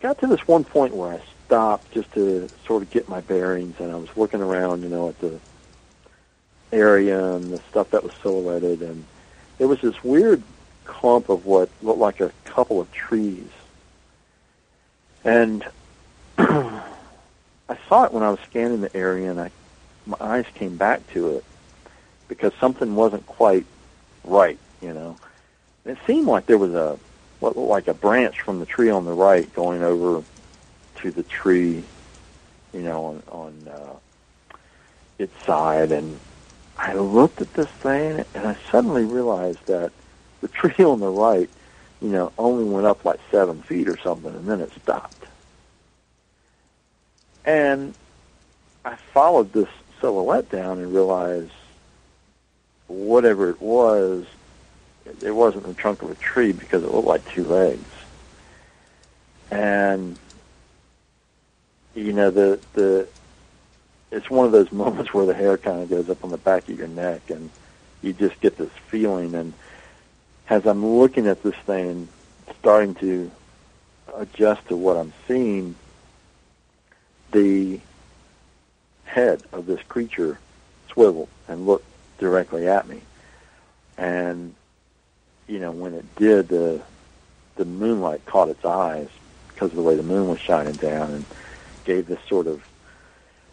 got 0.00 0.18
to 0.20 0.26
this 0.26 0.46
one 0.46 0.64
point 0.64 0.94
where 0.94 1.14
I 1.14 1.20
stopped 1.46 1.92
just 1.92 2.12
to 2.12 2.48
sort 2.66 2.82
of 2.82 2.90
get 2.90 3.08
my 3.08 3.20
bearings, 3.20 3.80
and 3.80 3.90
I 3.90 3.96
was 3.96 4.14
looking 4.16 4.40
around, 4.40 4.82
you 4.82 4.88
know, 4.88 5.08
at 5.08 5.18
the 5.20 5.38
area 6.72 7.34
and 7.34 7.52
the 7.52 7.58
stuff 7.70 7.90
that 7.90 8.02
was 8.04 8.12
silhouetted, 8.22 8.82
and 8.82 9.04
there 9.58 9.68
was 9.68 9.80
this 9.80 10.02
weird 10.04 10.42
clump 10.84 11.28
of 11.28 11.46
what 11.46 11.68
looked 11.82 11.98
like 11.98 12.20
a 12.20 12.32
couple 12.44 12.80
of 12.80 12.90
trees. 12.92 13.48
And 15.24 15.64
I 16.38 16.82
saw 17.88 18.04
it 18.04 18.12
when 18.12 18.22
I 18.22 18.30
was 18.30 18.40
scanning 18.48 18.80
the 18.80 18.96
area, 18.96 19.30
and 19.30 19.40
I 19.40 19.50
my 20.06 20.16
eyes 20.20 20.46
came 20.54 20.76
back 20.76 21.06
to 21.12 21.36
it 21.36 21.44
because 22.28 22.52
something 22.54 22.94
wasn't 22.94 23.26
quite 23.26 23.66
right, 24.24 24.58
you 24.80 24.94
know. 24.94 25.18
it 25.84 25.98
seemed 26.06 26.26
like 26.26 26.46
there 26.46 26.56
was 26.56 26.72
a 26.72 26.98
what 27.40 27.56
looked 27.56 27.68
like 27.68 27.88
a 27.88 27.94
branch 27.94 28.40
from 28.40 28.60
the 28.60 28.66
tree 28.66 28.90
on 28.90 29.04
the 29.04 29.12
right 29.12 29.52
going 29.54 29.82
over 29.82 30.24
to 30.96 31.10
the 31.10 31.22
tree, 31.22 31.84
you 32.72 32.80
know, 32.80 33.04
on, 33.04 33.22
on 33.30 33.68
uh, 33.68 33.96
its 35.18 35.44
side. 35.44 35.92
And 35.92 36.18
I 36.76 36.94
looked 36.94 37.40
at 37.40 37.52
this 37.54 37.68
thing, 37.68 38.24
and 38.34 38.46
I 38.46 38.56
suddenly 38.70 39.04
realized 39.04 39.64
that 39.66 39.92
the 40.40 40.48
tree 40.48 40.84
on 40.84 41.00
the 41.00 41.08
right, 41.08 41.48
you 42.00 42.08
know, 42.08 42.32
only 42.38 42.64
went 42.64 42.86
up 42.86 43.04
like 43.04 43.20
seven 43.30 43.62
feet 43.62 43.88
or 43.88 43.98
something, 43.98 44.34
and 44.34 44.46
then 44.46 44.60
it 44.60 44.72
stopped. 44.82 45.14
And 47.44 47.94
I 48.84 48.96
followed 48.96 49.52
this 49.52 49.68
silhouette 50.00 50.50
down 50.50 50.78
and 50.78 50.92
realized 50.92 51.50
whatever 52.88 53.50
it 53.50 53.60
was 53.60 54.26
it 55.22 55.30
wasn't 55.30 55.66
the 55.66 55.74
trunk 55.74 56.02
of 56.02 56.10
a 56.10 56.14
tree 56.16 56.52
because 56.52 56.82
it 56.82 56.90
looked 56.90 57.06
like 57.06 57.26
two 57.32 57.44
legs. 57.44 57.84
And 59.50 60.18
you 61.94 62.12
know 62.12 62.30
the 62.30 62.60
the 62.74 63.08
it's 64.10 64.30
one 64.30 64.46
of 64.46 64.52
those 64.52 64.72
moments 64.84 65.12
where 65.12 65.26
the 65.26 65.34
hair 65.34 65.56
kind 65.58 65.82
of 65.82 65.90
goes 65.90 66.08
up 66.08 66.24
on 66.24 66.30
the 66.30 66.38
back 66.38 66.68
of 66.68 66.78
your 66.78 66.88
neck 66.88 67.30
and 67.30 67.50
you 68.02 68.12
just 68.12 68.40
get 68.40 68.56
this 68.56 68.70
feeling 68.88 69.34
and 69.34 69.52
as 70.48 70.66
I'm 70.66 70.84
looking 70.84 71.26
at 71.26 71.42
this 71.42 71.56
thing 71.66 71.90
and 71.90 72.08
starting 72.60 72.94
to 72.96 73.30
adjust 74.14 74.66
to 74.68 74.76
what 74.76 74.96
I'm 74.96 75.12
seeing 75.26 75.74
the 77.32 77.80
head 79.04 79.42
of 79.52 79.66
this 79.66 79.82
creature 79.88 80.38
swiveled 80.90 81.28
and 81.48 81.66
looked 81.66 81.86
directly 82.18 82.66
at 82.66 82.88
me 82.88 83.02
and 83.98 84.54
you 85.48 85.58
know, 85.58 85.72
when 85.72 85.94
it 85.94 86.04
did, 86.16 86.48
the 86.48 86.80
the 87.56 87.64
moonlight 87.64 88.24
caught 88.24 88.48
its 88.48 88.64
eyes 88.64 89.08
because 89.48 89.70
of 89.70 89.76
the 89.76 89.82
way 89.82 89.96
the 89.96 90.02
moon 90.02 90.28
was 90.28 90.38
shining 90.38 90.74
down 90.74 91.10
and 91.10 91.24
gave 91.84 92.06
this 92.06 92.20
sort 92.28 92.46
of 92.46 92.62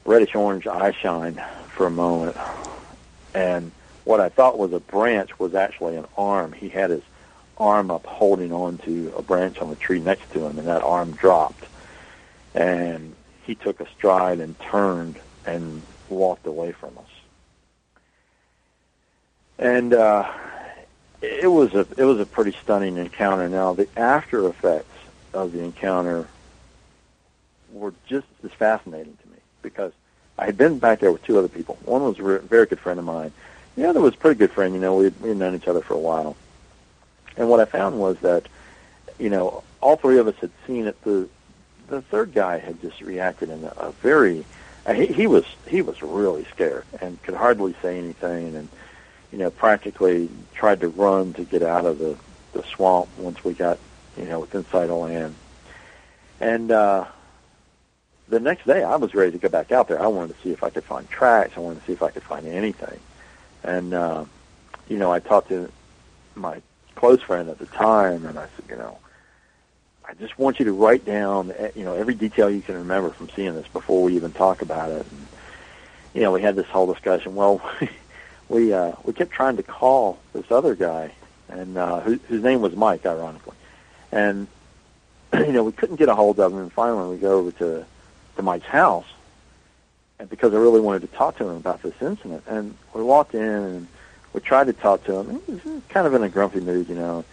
reddish 0.06 0.36
orange 0.36 0.68
eye 0.68 0.92
shine 0.92 1.42
for 1.70 1.88
a 1.88 1.92
moment. 1.92 2.38
And 3.34 3.72
what 4.04 4.20
I 4.20 4.30
thought 4.30 4.60
was 4.60 4.72
a 4.74 4.80
branch 4.80 5.40
was 5.40 5.56
actually 5.56 5.96
an 5.96 6.06
arm. 6.16 6.54
He 6.54 6.70
had 6.70 6.92
his 6.92 7.02
arm 7.58 7.90
up 7.90 8.06
holding 8.06 8.52
on 8.52 8.78
to 8.80 9.12
a 9.18 9.24
branch 9.24 9.58
on 9.58 9.70
the 9.70 9.76
tree 9.76 10.00
next 10.00 10.32
to 10.34 10.46
him, 10.46 10.60
and 10.60 10.68
that 10.68 10.84
arm 10.84 11.14
dropped. 11.14 11.66
And 12.54 13.16
he 13.44 13.56
took 13.56 13.80
a 13.80 13.88
stride 13.98 14.40
and 14.40 14.60
turned 14.60 15.20
and 15.46 15.82
walked 16.10 16.46
away 16.46 16.72
from 16.72 16.98
us. 16.98 17.06
And 19.58 19.94
uh, 19.94 20.32
it 21.26 21.48
was 21.48 21.74
a 21.74 21.88
it 21.98 22.04
was 22.04 22.20
a 22.20 22.26
pretty 22.26 22.56
stunning 22.64 22.98
encounter. 22.98 23.50
Now 23.50 23.74
the 23.74 23.88
after 23.98 24.48
effects 24.48 24.98
of 25.34 25.52
the 25.52 25.64
encounter 25.64 26.28
were 27.72 27.94
just 28.08 28.28
as 28.44 28.52
fascinating 28.52 29.18
to 29.22 29.30
me 29.30 29.38
because 29.62 29.92
I 30.38 30.46
had 30.46 30.58
been 30.58 30.80
back 30.80 31.00
there 31.00 31.12
with 31.12 31.24
two 31.24 31.38
other 31.38 31.48
people. 31.48 31.78
One 31.86 32.04
was 32.04 32.20
a 32.20 32.40
very 32.40 32.66
good 32.66 32.80
friend 32.80 33.00
of 33.00 33.06
mine. 33.06 33.32
The 33.76 33.88
other 33.88 34.00
was 34.00 34.14
a 34.14 34.18
pretty 34.18 34.38
good 34.38 34.52
friend. 34.52 34.74
You 34.74 34.80
know, 34.80 34.96
we 34.96 35.10
we 35.22 35.30
had 35.30 35.38
known 35.38 35.56
each 35.56 35.68
other 35.68 35.82
for 35.82 35.94
a 35.94 36.00
while. 36.00 36.36
And 37.38 37.50
what 37.50 37.60
I 37.60 37.66
found 37.66 38.00
was 38.00 38.18
that, 38.20 38.48
you 39.20 39.30
know, 39.30 39.64
all 39.82 39.98
three 39.98 40.18
of 40.18 40.28
us 40.28 40.36
had 40.40 40.52
seen 40.66 40.88
it. 40.88 41.02
The 41.04 41.28
the 41.88 42.02
third 42.02 42.34
guy 42.34 42.58
had 42.58 42.82
just 42.82 43.02
reacted 43.02 43.50
in 43.50 43.64
a, 43.64 43.74
a 43.78 43.92
very 43.92 44.46
he, 44.94 45.06
he 45.08 45.28
was 45.28 45.46
he 45.68 45.82
was 45.82 46.02
really 46.02 46.46
scared 46.46 46.86
and 47.02 47.22
could 47.24 47.34
hardly 47.34 47.76
say 47.82 47.98
anything 47.98 48.56
and 48.56 48.70
you 49.36 49.44
know 49.44 49.50
practically 49.50 50.30
tried 50.54 50.80
to 50.80 50.88
run 50.88 51.34
to 51.34 51.44
get 51.44 51.62
out 51.62 51.86
of 51.86 52.00
the 52.00 52.16
the 52.54 52.64
swamp 52.64 53.10
once 53.18 53.44
we 53.44 53.54
got 53.54 53.78
you 54.18 54.24
know 54.24 54.40
within 54.40 54.66
sight 54.68 54.90
of 54.90 54.98
land 54.98 55.36
and 56.40 56.72
uh 56.72 57.06
the 58.30 58.40
next 58.40 58.66
day 58.66 58.82
I 58.82 58.96
was 58.96 59.14
ready 59.14 59.34
to 59.34 59.38
go 59.38 59.50
back 59.50 59.74
out 59.74 59.90
there 59.90 60.02
I 60.02 60.08
wanted 60.08 60.38
to 60.38 60.42
see 60.42 60.52
if 60.52 60.64
I 60.64 60.70
could 60.70 60.86
find 60.86 61.10
tracks 61.10 61.52
I 61.58 61.60
wanted 61.60 61.82
to 61.82 61.86
see 61.86 61.92
if 61.92 62.02
I 62.02 62.12
could 62.12 62.24
find 62.24 62.48
anything 62.48 62.98
and 63.62 63.94
uh 63.94 64.24
you 64.88 64.98
know 64.98 65.12
I 65.12 65.20
talked 65.20 65.50
to 65.50 65.70
my 66.36 66.62
close 66.96 67.22
friend 67.22 67.50
at 67.50 67.60
the 67.60 67.66
time 67.66 68.26
and 68.26 68.40
I 68.40 68.48
said 68.56 68.70
you 68.70 68.78
know 68.78 68.98
I 70.08 70.14
just 70.14 70.38
want 70.40 70.60
you 70.60 70.66
to 70.66 70.72
write 70.72 71.04
down, 71.04 71.52
eh, 71.58 71.72
you 71.76 71.84
know, 71.84 71.96
every 71.96 72.14
detail 72.14 72.48
you 72.48 72.62
can 72.62 72.76
remember 72.76 73.10
from 73.10 73.28
seeing 73.36 73.56
this 73.56 73.68
before 73.74 74.04
we 74.04 74.16
even 74.16 74.32
talk 74.34 74.62
about 74.62 74.92
it. 74.92 75.04
And, 75.04 75.28
you 76.14 76.22
know, 76.22 76.32
we 76.32 76.44
had 76.44 76.56
this 76.56 76.68
whole 76.68 76.86
discussion. 76.86 77.34
Well, 77.34 77.60
we 78.50 78.74
uh, 78.74 78.94
we 79.04 79.14
kept 79.14 79.32
trying 79.32 79.58
to 79.58 79.64
call 79.64 80.20
this 80.34 80.50
other 80.52 80.76
guy, 80.76 81.12
and 81.50 81.78
uh, 81.78 82.00
who, 82.02 82.20
whose 82.28 82.44
name 82.44 82.62
was 82.62 82.76
Mike, 82.76 83.06
ironically, 83.06 83.56
and 84.12 84.48
you 85.34 85.52
know 85.52 85.64
we 85.64 85.72
couldn't 85.72 85.98
get 85.98 86.10
a 86.10 86.16
hold 86.16 86.40
of 86.40 86.52
him. 86.54 86.60
And 86.60 86.72
finally, 86.72 87.16
we 87.16 87.22
go 87.22 87.40
over 87.40 87.52
to 87.52 87.86
to 88.36 88.42
Mike's 88.42 88.68
house, 88.68 89.08
and 90.20 90.30
because 90.30 90.54
I 90.54 90.58
really 90.58 90.82
wanted 90.82 91.02
to 91.02 91.16
talk 91.16 91.38
to 91.38 91.48
him 91.48 91.56
about 91.56 91.82
this 91.82 91.96
incident, 92.02 92.44
and 92.48 92.76
we 92.94 93.02
walked 93.04 93.34
in 93.34 93.42
and 93.42 93.88
we 94.34 94.42
tried 94.42 94.68
to 94.68 94.74
talk 94.74 95.04
to 95.06 95.20
him. 95.20 95.42
He 95.46 95.54
was 95.54 95.82
kind 95.90 96.06
of 96.06 96.14
in 96.14 96.24
a 96.24 96.30
grumpy 96.30 96.60
mood, 96.60 96.90
you 96.90 96.96
know 96.96 97.26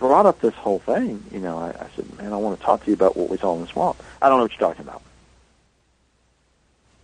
brought 0.00 0.24
up 0.24 0.40
this 0.40 0.54
whole 0.54 0.78
thing, 0.80 1.22
you 1.30 1.38
know, 1.38 1.58
I, 1.58 1.68
I 1.68 1.86
said, 1.94 2.18
man, 2.18 2.32
I 2.32 2.36
want 2.38 2.58
to 2.58 2.64
talk 2.64 2.82
to 2.82 2.86
you 2.88 2.94
about 2.94 3.16
what 3.16 3.28
we 3.28 3.36
saw 3.36 3.54
in 3.54 3.60
the 3.60 3.66
swamp. 3.66 4.02
I 4.20 4.28
don't 4.28 4.38
know 4.38 4.44
what 4.44 4.58
you're 4.58 4.68
talking 4.68 4.84
about. 4.84 5.02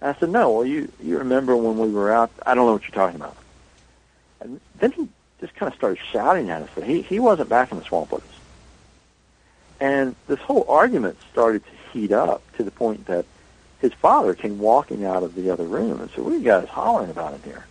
And 0.06 0.14
I 0.14 0.20
said, 0.20 0.30
no, 0.30 0.52
well, 0.52 0.64
you, 0.64 0.92
you 1.02 1.18
remember 1.18 1.56
when 1.56 1.78
we 1.78 1.90
were 1.90 2.12
out, 2.12 2.30
I 2.46 2.54
don't 2.54 2.66
know 2.66 2.74
what 2.74 2.82
you're 2.82 2.92
talking 2.92 3.16
about. 3.16 3.36
And 4.40 4.60
then 4.78 4.92
he 4.92 5.08
just 5.40 5.56
kind 5.56 5.72
of 5.72 5.76
started 5.76 5.98
shouting 6.12 6.48
at 6.48 6.62
us 6.62 6.70
that 6.76 6.84
he, 6.84 7.02
he 7.02 7.18
wasn't 7.18 7.48
back 7.48 7.72
in 7.72 7.78
the 7.78 7.84
swamp 7.84 8.12
with 8.12 8.22
us. 8.22 8.40
And 9.80 10.14
this 10.28 10.38
whole 10.38 10.64
argument 10.68 11.18
started 11.32 11.64
to 11.64 11.70
heat 11.92 12.12
up 12.12 12.40
to 12.56 12.62
the 12.62 12.70
point 12.70 13.06
that 13.06 13.26
his 13.80 13.92
father 13.94 14.32
came 14.34 14.60
walking 14.60 15.04
out 15.04 15.24
of 15.24 15.34
the 15.34 15.50
other 15.50 15.64
room 15.64 16.00
and 16.00 16.08
said, 16.10 16.22
what 16.22 16.34
are 16.34 16.36
you 16.36 16.44
guys 16.44 16.68
hollering 16.68 17.10
about 17.10 17.34
in 17.34 17.42
here? 17.42 17.66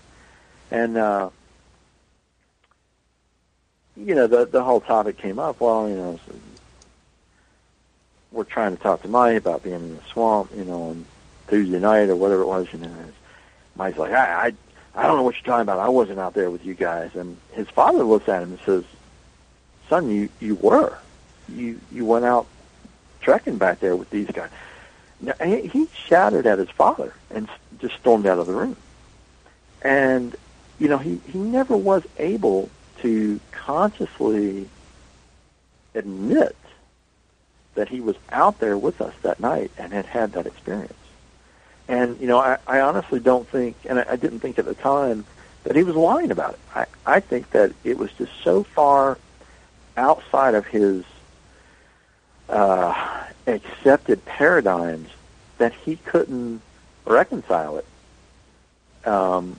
And, 0.72 0.98
uh, 0.98 1.30
you 3.96 4.14
know, 4.14 4.28
the 4.28 4.46
the 4.46 4.62
whole 4.62 4.82
topic 4.82 5.18
came 5.18 5.40
up. 5.40 5.62
Well, 5.62 5.88
you 5.88 5.96
know, 5.96 6.20
we're 8.34 8.44
trying 8.44 8.76
to 8.76 8.84
talk 8.84 9.04
to 9.04 9.08
Mike 9.08 9.38
about 9.38 9.64
being 9.64 9.76
in 9.76 9.96
the 9.96 10.04
swamp, 10.12 10.52
you 10.54 10.66
know, 10.66 10.90
on 10.90 11.06
Tuesday 11.48 11.80
night 11.80 12.10
or 12.10 12.16
whatever 12.16 12.42
it 12.42 12.48
was. 12.48 12.68
And 12.74 13.14
Mike's 13.76 13.98
like, 13.98 14.12
I, 14.12 14.48
I, 14.48 14.54
I 14.96 15.08
don't 15.08 15.18
know 15.18 15.24
what 15.24 15.36
you're 15.36 15.44
talking 15.44 15.62
about. 15.62 15.80
I 15.80 15.90
wasn't 15.90 16.20
out 16.20 16.34
there 16.34 16.50
with 16.50 16.66
you 16.66 16.74
guys. 16.74 17.16
And 17.16 17.38
his 17.52 17.70
father 17.70 18.04
looks 18.04 18.30
at 18.30 18.44
him 18.44 18.52
and 18.52 18.60
says, 18.62 18.84
Son, 19.90 20.10
you 20.10 20.30
you 20.40 20.56
were, 20.56 20.98
you 21.48 21.80
you 21.92 22.06
went 22.06 22.26
out 22.26 22.48
trekking 23.22 23.58
back 23.58 23.80
there 23.80 23.96
with 23.96 24.10
these 24.10 24.28
guys. 24.32 24.50
Now, 25.22 25.34
he, 25.44 25.68
he 25.68 25.88
shouted 26.08 26.48
at 26.48 26.60
his 26.60 26.70
father 26.70 27.14
and 27.30 27.48
just 27.80 27.96
stormed 27.96 28.26
out 28.26 28.40
of 28.40 28.48
the 28.48 28.54
room. 28.54 28.76
And 29.84 30.36
you 30.80 30.88
know, 30.88 30.98
he 30.98 31.22
he 31.32 31.38
never 31.38 31.78
was 31.78 32.04
able 32.18 32.70
to 33.02 33.40
consciously 33.52 34.68
admit 35.94 36.56
that 37.76 37.90
he 37.90 38.02
was 38.02 38.16
out 38.32 38.60
there 38.60 38.78
with 38.78 39.02
us 39.02 39.14
that 39.22 39.40
night 39.40 39.72
and 39.78 39.94
had 39.94 40.06
had 40.06 40.34
that 40.34 40.48
experience. 40.48 40.94
And, 41.88 42.20
you 42.20 42.28
know, 42.28 42.40
I, 42.40 42.58
I 42.66 42.82
honestly 42.82 43.20
don't 43.20 43.48
think, 43.48 43.76
and 43.86 44.00
I, 44.00 44.06
I 44.12 44.16
didn't 44.16 44.40
think 44.40 44.58
at 44.58 44.66
the 44.66 44.74
time, 44.74 45.26
that 45.64 45.76
he 45.76 45.84
was 45.84 45.96
lying 45.96 46.32
about 46.32 46.54
it. 46.54 46.60
I, 46.76 46.86
I 47.06 47.20
think 47.20 47.52
that 47.52 47.74
it 47.84 47.98
was 47.98 48.12
just 48.14 48.32
so 48.44 48.64
far 48.64 49.18
outside 49.98 50.56
of 50.56 50.66
his 50.68 51.04
uh, 52.50 53.24
accepted 53.48 54.24
paradigms 54.26 55.10
that 55.58 55.74
he 55.74 55.96
couldn't 55.98 56.62
reconcile 57.06 57.78
it 57.78 59.08
um, 59.08 59.58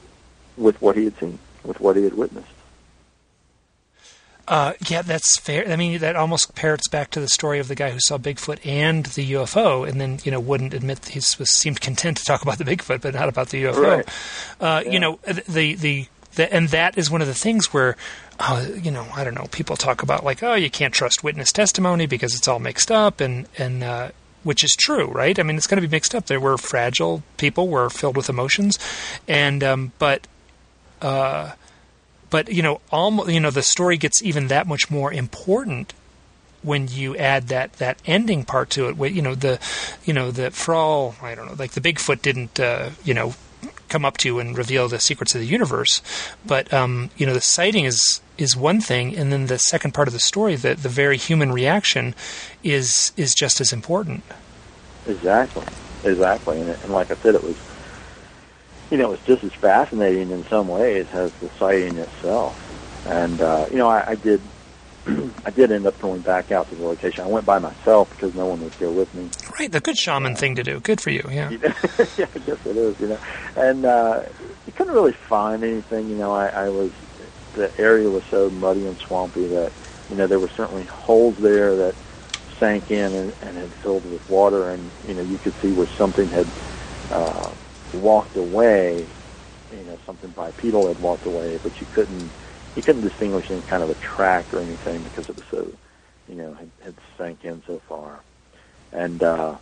with 0.56 0.80
what 0.82 0.96
he 0.96 1.04
had 1.04 1.18
seen, 1.18 1.38
with 1.64 1.80
what 1.80 1.96
he 1.96 2.04
had 2.04 2.14
witnessed. 2.14 2.48
Uh, 4.48 4.74
yeah, 4.88 5.02
that's 5.02 5.38
fair. 5.38 5.68
I 5.68 5.76
mean, 5.76 5.98
that 5.98 6.14
almost 6.14 6.54
parrots 6.54 6.88
back 6.88 7.10
to 7.10 7.20
the 7.20 7.28
story 7.28 7.58
of 7.58 7.68
the 7.68 7.74
guy 7.74 7.90
who 7.90 7.98
saw 8.00 8.16
Bigfoot 8.16 8.64
and 8.64 9.04
the 9.06 9.32
UFO, 9.32 9.88
and 9.88 10.00
then 10.00 10.20
you 10.24 10.30
know 10.30 10.38
wouldn't 10.38 10.72
admit 10.72 11.06
he 11.06 11.18
was 11.18 11.50
seemed 11.50 11.80
content 11.80 12.18
to 12.18 12.24
talk 12.24 12.42
about 12.42 12.58
the 12.58 12.64
Bigfoot, 12.64 13.00
but 13.00 13.14
not 13.14 13.28
about 13.28 13.48
the 13.48 13.64
UFO. 13.64 13.78
Right. 13.78 14.08
Uh, 14.60 14.82
yeah. 14.84 14.92
You 14.92 15.00
know, 15.00 15.18
the, 15.24 15.74
the 15.74 16.06
the 16.36 16.54
and 16.54 16.68
that 16.68 16.96
is 16.96 17.10
one 17.10 17.20
of 17.20 17.26
the 17.26 17.34
things 17.34 17.72
where. 17.72 17.96
Uh, 18.38 18.66
you 18.82 18.90
know, 18.90 19.06
I 19.14 19.24
don't 19.24 19.32
know. 19.32 19.46
People 19.50 19.76
talk 19.76 20.02
about 20.02 20.22
like, 20.22 20.42
oh, 20.42 20.52
you 20.52 20.68
can't 20.68 20.92
trust 20.92 21.24
witness 21.24 21.52
testimony 21.52 22.04
because 22.04 22.34
it's 22.34 22.46
all 22.46 22.58
mixed 22.58 22.90
up, 22.90 23.22
and 23.22 23.48
and 23.56 23.82
uh, 23.82 24.10
which 24.42 24.62
is 24.62 24.76
true, 24.78 25.06
right? 25.06 25.38
I 25.38 25.42
mean, 25.42 25.56
it's 25.56 25.66
going 25.66 25.80
to 25.80 25.88
be 25.88 25.90
mixed 25.90 26.14
up. 26.14 26.26
They 26.26 26.36
were 26.36 26.58
fragile 26.58 27.22
people, 27.38 27.66
were 27.66 27.88
filled 27.88 28.14
with 28.14 28.28
emotions, 28.28 28.78
and 29.26 29.64
um, 29.64 29.92
but 29.98 30.26
uh, 31.02 31.52
but 32.36 32.52
you 32.52 32.60
know, 32.60 32.82
almost 32.92 33.30
you 33.30 33.40
know, 33.40 33.50
the 33.50 33.62
story 33.62 33.96
gets 33.96 34.22
even 34.22 34.48
that 34.48 34.66
much 34.66 34.90
more 34.90 35.10
important 35.10 35.94
when 36.62 36.86
you 36.86 37.16
add 37.16 37.48
that 37.48 37.72
that 37.74 37.96
ending 38.04 38.44
part 38.44 38.68
to 38.68 38.90
it. 38.90 39.12
You 39.14 39.22
know, 39.22 39.34
the 39.34 39.58
you 40.04 40.12
know 40.12 40.30
the 40.30 40.50
for 40.50 40.74
all 40.74 41.14
I 41.22 41.34
don't 41.34 41.46
know, 41.46 41.54
like 41.58 41.70
the 41.70 41.80
Bigfoot 41.80 42.20
didn't 42.20 42.60
uh, 42.60 42.90
you 43.02 43.14
know 43.14 43.32
come 43.88 44.04
up 44.04 44.18
to 44.18 44.28
you 44.28 44.38
and 44.38 44.58
reveal 44.58 44.86
the 44.86 45.00
secrets 45.00 45.34
of 45.34 45.40
the 45.40 45.46
universe, 45.46 46.02
but 46.44 46.70
um, 46.74 47.08
you 47.16 47.24
know, 47.24 47.32
the 47.32 47.40
sighting 47.40 47.86
is 47.86 48.20
is 48.36 48.54
one 48.54 48.82
thing, 48.82 49.16
and 49.16 49.32
then 49.32 49.46
the 49.46 49.58
second 49.58 49.94
part 49.94 50.06
of 50.06 50.12
the 50.12 50.20
story, 50.20 50.56
the 50.56 50.74
the 50.74 50.90
very 50.90 51.16
human 51.16 51.50
reaction, 51.52 52.14
is 52.62 53.12
is 53.16 53.32
just 53.32 53.62
as 53.62 53.72
important. 53.72 54.24
Exactly, 55.06 55.64
exactly, 56.04 56.60
and, 56.60 56.68
and 56.68 56.92
like 56.92 57.10
I 57.10 57.14
said, 57.14 57.34
it 57.34 57.42
was 57.42 57.56
you 58.90 58.96
know, 58.96 59.12
it's 59.12 59.24
just 59.24 59.42
as 59.44 59.52
fascinating 59.52 60.30
in 60.30 60.44
some 60.46 60.68
ways 60.68 61.06
as 61.12 61.32
the 61.34 61.48
sighting 61.58 61.96
itself. 61.96 62.62
And 63.06 63.40
uh, 63.40 63.66
you 63.70 63.78
know, 63.78 63.88
I, 63.88 64.10
I 64.10 64.14
did, 64.14 64.40
I 65.44 65.50
did 65.50 65.72
end 65.72 65.86
up 65.86 66.00
going 66.00 66.20
back 66.20 66.52
out 66.52 66.68
to 66.68 66.74
the 66.74 66.84
location. 66.84 67.24
I 67.24 67.28
went 67.28 67.46
by 67.46 67.58
myself 67.58 68.10
because 68.10 68.34
no 68.34 68.46
one 68.46 68.62
would 68.62 68.78
go 68.78 68.90
with 68.90 69.12
me. 69.14 69.28
Right, 69.58 69.70
the 69.70 69.80
good 69.80 69.98
shaman 69.98 70.32
uh, 70.32 70.36
thing 70.36 70.54
to 70.56 70.62
do. 70.62 70.80
Good 70.80 71.00
for 71.00 71.10
you, 71.10 71.28
yeah. 71.30 71.50
yeah, 72.16 72.26
I 72.34 72.38
guess 72.38 72.66
it 72.66 72.76
is. 72.76 72.98
You 73.00 73.08
know, 73.08 73.18
and 73.56 73.84
uh, 73.84 74.22
you 74.66 74.72
couldn't 74.72 74.94
really 74.94 75.12
find 75.12 75.64
anything. 75.64 76.08
You 76.08 76.16
know, 76.16 76.32
I, 76.32 76.48
I 76.48 76.68
was 76.68 76.90
the 77.54 77.72
area 77.80 78.08
was 78.08 78.22
so 78.30 78.50
muddy 78.50 78.86
and 78.86 78.98
swampy 78.98 79.46
that 79.48 79.72
you 80.10 80.16
know 80.16 80.26
there 80.26 80.38
were 80.38 80.50
certainly 80.50 80.84
holes 80.84 81.36
there 81.38 81.74
that 81.74 81.94
sank 82.58 82.90
in 82.90 83.12
and, 83.12 83.32
and 83.42 83.56
had 83.56 83.68
filled 83.68 84.04
with 84.10 84.28
water, 84.30 84.70
and 84.70 84.90
you 85.08 85.14
know 85.14 85.22
you 85.22 85.38
could 85.38 85.54
see 85.54 85.72
where 85.72 85.88
something 85.98 86.28
had. 86.28 86.46
Uh, 87.10 87.50
walked 87.92 88.36
away, 88.36 89.06
you 89.72 89.84
know, 89.84 89.98
something 90.06 90.30
bipedal 90.30 90.88
had 90.88 90.98
walked 91.00 91.26
away, 91.26 91.58
but 91.62 91.80
you 91.80 91.86
couldn't 91.92 92.30
you 92.74 92.82
couldn't 92.82 93.02
distinguish 93.02 93.50
any 93.50 93.62
kind 93.62 93.82
of 93.82 93.90
a 93.90 93.94
track 93.94 94.52
or 94.52 94.60
anything 94.60 95.02
because 95.02 95.28
it 95.28 95.36
was 95.36 95.44
so, 95.50 95.72
you 96.28 96.34
know, 96.34 96.52
had, 96.52 96.70
had 96.82 96.94
sank 97.16 97.44
in 97.44 97.62
so 97.66 97.80
far. 97.88 98.20
And 98.92 99.22
uh, 99.22 99.56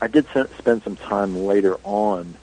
I 0.00 0.06
did 0.06 0.26
spend 0.58 0.82
some 0.84 0.96
time 0.96 1.44
later 1.44 1.76
on 1.82 2.36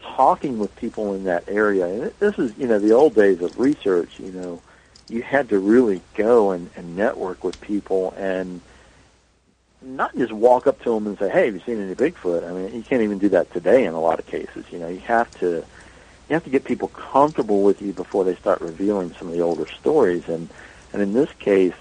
talking 0.00 0.58
with 0.58 0.74
people 0.76 1.14
in 1.14 1.24
that 1.24 1.44
area. 1.48 1.86
And 1.86 2.12
this 2.20 2.38
is, 2.38 2.56
you 2.56 2.68
know, 2.68 2.78
the 2.78 2.92
old 2.92 3.14
days 3.14 3.42
of 3.42 3.58
research. 3.58 4.20
You 4.20 4.32
know, 4.32 4.62
you 5.08 5.22
had 5.22 5.48
to 5.48 5.58
really 5.58 6.00
go 6.14 6.52
and, 6.52 6.70
and 6.76 6.96
network 6.96 7.42
with 7.42 7.60
people 7.60 8.14
and 8.16 8.60
not 9.82 10.14
just 10.16 10.32
walk 10.32 10.66
up 10.66 10.82
to 10.82 10.94
them 10.94 11.06
and 11.06 11.18
say, 11.18 11.28
"Hey, 11.28 11.46
have 11.46 11.54
you 11.54 11.60
seen 11.60 11.80
any 11.80 11.94
Bigfoot?" 11.94 12.48
I 12.48 12.52
mean, 12.52 12.74
you 12.74 12.82
can't 12.82 13.02
even 13.02 13.18
do 13.18 13.28
that 13.30 13.52
today 13.52 13.84
in 13.84 13.94
a 13.94 14.00
lot 14.00 14.18
of 14.18 14.26
cases. 14.26 14.64
You 14.70 14.78
know, 14.78 14.88
you 14.88 15.00
have 15.00 15.32
to 15.40 15.64
you 16.28 16.34
have 16.34 16.44
to 16.44 16.50
get 16.50 16.64
people 16.64 16.88
comfortable 16.88 17.62
with 17.62 17.82
you 17.82 17.92
before 17.92 18.24
they 18.24 18.36
start 18.36 18.60
revealing 18.60 19.12
some 19.18 19.28
of 19.28 19.34
the 19.34 19.40
older 19.40 19.66
stories. 19.66 20.28
And 20.28 20.48
and 20.92 21.02
in 21.02 21.12
this 21.12 21.30
case, 21.38 21.74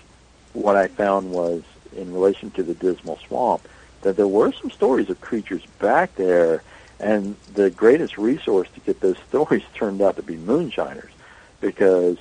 what 0.54 0.76
I 0.76 0.88
found 0.88 1.32
was 1.32 1.64
in 1.96 2.14
relation 2.14 2.52
to 2.52 2.64
the 2.64 2.74
Dismal 2.74 3.20
Swamp 3.28 3.68
that 4.02 4.16
there 4.16 4.28
were 4.28 4.52
some 4.54 4.72
stories 4.72 5.10
of 5.10 5.20
creatures 5.20 5.66
back 5.80 6.16
there, 6.16 6.64
and 7.00 7.36
the 7.54 7.70
greatest 7.70 8.18
resource 8.18 8.70
to 8.74 8.80
get 8.82 9.02
those 9.02 9.18
stories 9.30 9.64
turned 9.74 10.02
out 10.02 10.16
to 10.16 10.24
be 10.24 10.38
moonshiners, 10.38 11.12
because 11.60 12.18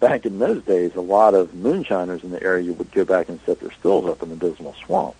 back 0.00 0.26
in 0.26 0.38
those 0.38 0.64
days, 0.64 0.96
a 0.96 1.00
lot 1.00 1.34
of 1.34 1.54
moonshiners 1.54 2.24
in 2.24 2.30
the 2.30 2.42
area 2.42 2.72
would 2.72 2.90
go 2.90 3.04
back 3.04 3.28
and 3.28 3.38
set 3.46 3.60
their 3.60 3.70
stills 3.72 4.06
up 4.06 4.22
in 4.22 4.30
the 4.30 4.36
Dismal 4.36 4.74
Swamp, 4.84 5.14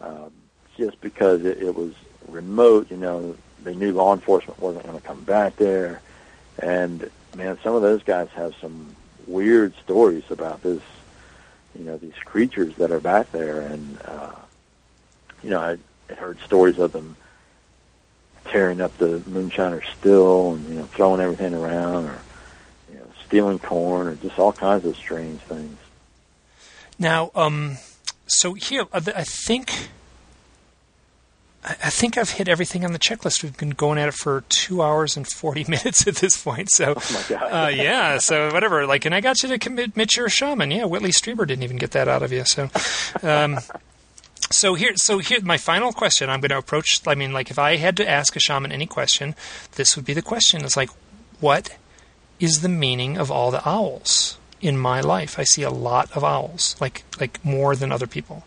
um, 0.00 0.32
just 0.76 1.00
because 1.00 1.44
it, 1.44 1.60
it 1.60 1.74
was 1.74 1.92
remote. 2.28 2.90
You 2.90 2.96
know, 2.96 3.36
they 3.62 3.74
knew 3.74 3.92
law 3.92 4.14
enforcement 4.14 4.60
wasn't 4.60 4.86
going 4.86 4.98
to 4.98 5.06
come 5.06 5.22
back 5.24 5.56
there, 5.56 6.00
and 6.62 7.10
man, 7.36 7.58
some 7.62 7.74
of 7.74 7.82
those 7.82 8.02
guys 8.04 8.28
have 8.34 8.54
some 8.60 8.94
weird 9.26 9.74
stories 9.76 10.30
about 10.30 10.62
this. 10.62 10.80
You 11.78 11.84
know, 11.84 11.96
these 11.98 12.14
creatures 12.24 12.74
that 12.76 12.90
are 12.90 13.00
back 13.00 13.30
there, 13.32 13.60
and 13.60 13.98
uh, 14.04 14.32
you 15.42 15.50
know, 15.50 15.60
I, 15.60 15.76
I 16.10 16.14
heard 16.14 16.38
stories 16.40 16.78
of 16.78 16.92
them 16.92 17.16
tearing 18.46 18.80
up 18.80 18.96
the 18.96 19.18
moonshiner 19.28 19.82
still 19.98 20.54
and 20.54 20.68
you 20.68 20.74
know 20.76 20.84
throwing 20.84 21.20
everything 21.20 21.52
around 21.52 22.06
or 22.06 22.18
stealing 23.28 23.58
corn 23.58 24.08
or 24.08 24.14
just 24.16 24.38
all 24.38 24.52
kinds 24.52 24.84
of 24.84 24.96
strange 24.96 25.40
things. 25.42 25.76
Now, 26.98 27.30
um, 27.34 27.76
so 28.26 28.54
here 28.54 28.86
I 28.92 29.00
think 29.24 29.90
I 31.64 31.90
think 31.90 32.16
I've 32.16 32.30
hit 32.30 32.48
everything 32.48 32.84
on 32.84 32.92
the 32.92 32.98
checklist. 32.98 33.42
We've 33.42 33.56
been 33.56 33.70
going 33.70 33.98
at 33.98 34.08
it 34.08 34.14
for 34.14 34.44
two 34.48 34.82
hours 34.82 35.16
and 35.16 35.26
forty 35.26 35.64
minutes 35.68 36.06
at 36.06 36.16
this 36.16 36.42
point. 36.42 36.70
So, 36.70 36.94
oh 36.96 37.12
my 37.12 37.36
God. 37.36 37.66
uh, 37.66 37.68
yeah. 37.68 38.18
So 38.18 38.50
whatever. 38.52 38.86
Like, 38.86 39.04
and 39.04 39.14
I 39.14 39.20
got 39.20 39.42
you 39.42 39.50
to 39.50 39.58
commit, 39.58 40.16
you're 40.16 40.28
shaman. 40.28 40.70
Yeah, 40.70 40.86
Whitley 40.86 41.10
Strieber 41.10 41.46
didn't 41.46 41.64
even 41.64 41.76
get 41.76 41.90
that 41.92 42.08
out 42.08 42.22
of 42.22 42.32
you. 42.32 42.44
So, 42.46 42.70
um, 43.22 43.58
so 44.50 44.74
here, 44.74 44.92
so 44.96 45.18
here, 45.18 45.40
my 45.42 45.58
final 45.58 45.92
question. 45.92 46.30
I'm 46.30 46.40
going 46.40 46.50
to 46.50 46.58
approach. 46.58 47.00
I 47.06 47.14
mean, 47.14 47.32
like, 47.32 47.50
if 47.50 47.58
I 47.58 47.76
had 47.76 47.96
to 47.98 48.08
ask 48.08 48.34
a 48.34 48.40
shaman 48.40 48.72
any 48.72 48.86
question, 48.86 49.34
this 49.76 49.94
would 49.94 50.04
be 50.06 50.14
the 50.14 50.22
question. 50.22 50.64
It's 50.64 50.76
like, 50.76 50.90
what 51.40 51.76
is 52.40 52.60
the 52.60 52.68
meaning 52.68 53.16
of 53.18 53.30
all 53.30 53.50
the 53.50 53.66
owls 53.68 54.38
in 54.60 54.76
my 54.78 55.00
life? 55.00 55.38
I 55.38 55.44
see 55.44 55.62
a 55.62 55.70
lot 55.70 56.10
of 56.16 56.22
owls, 56.24 56.76
like 56.80 57.04
like 57.20 57.44
more 57.44 57.74
than 57.76 57.90
other 57.92 58.06
people, 58.06 58.44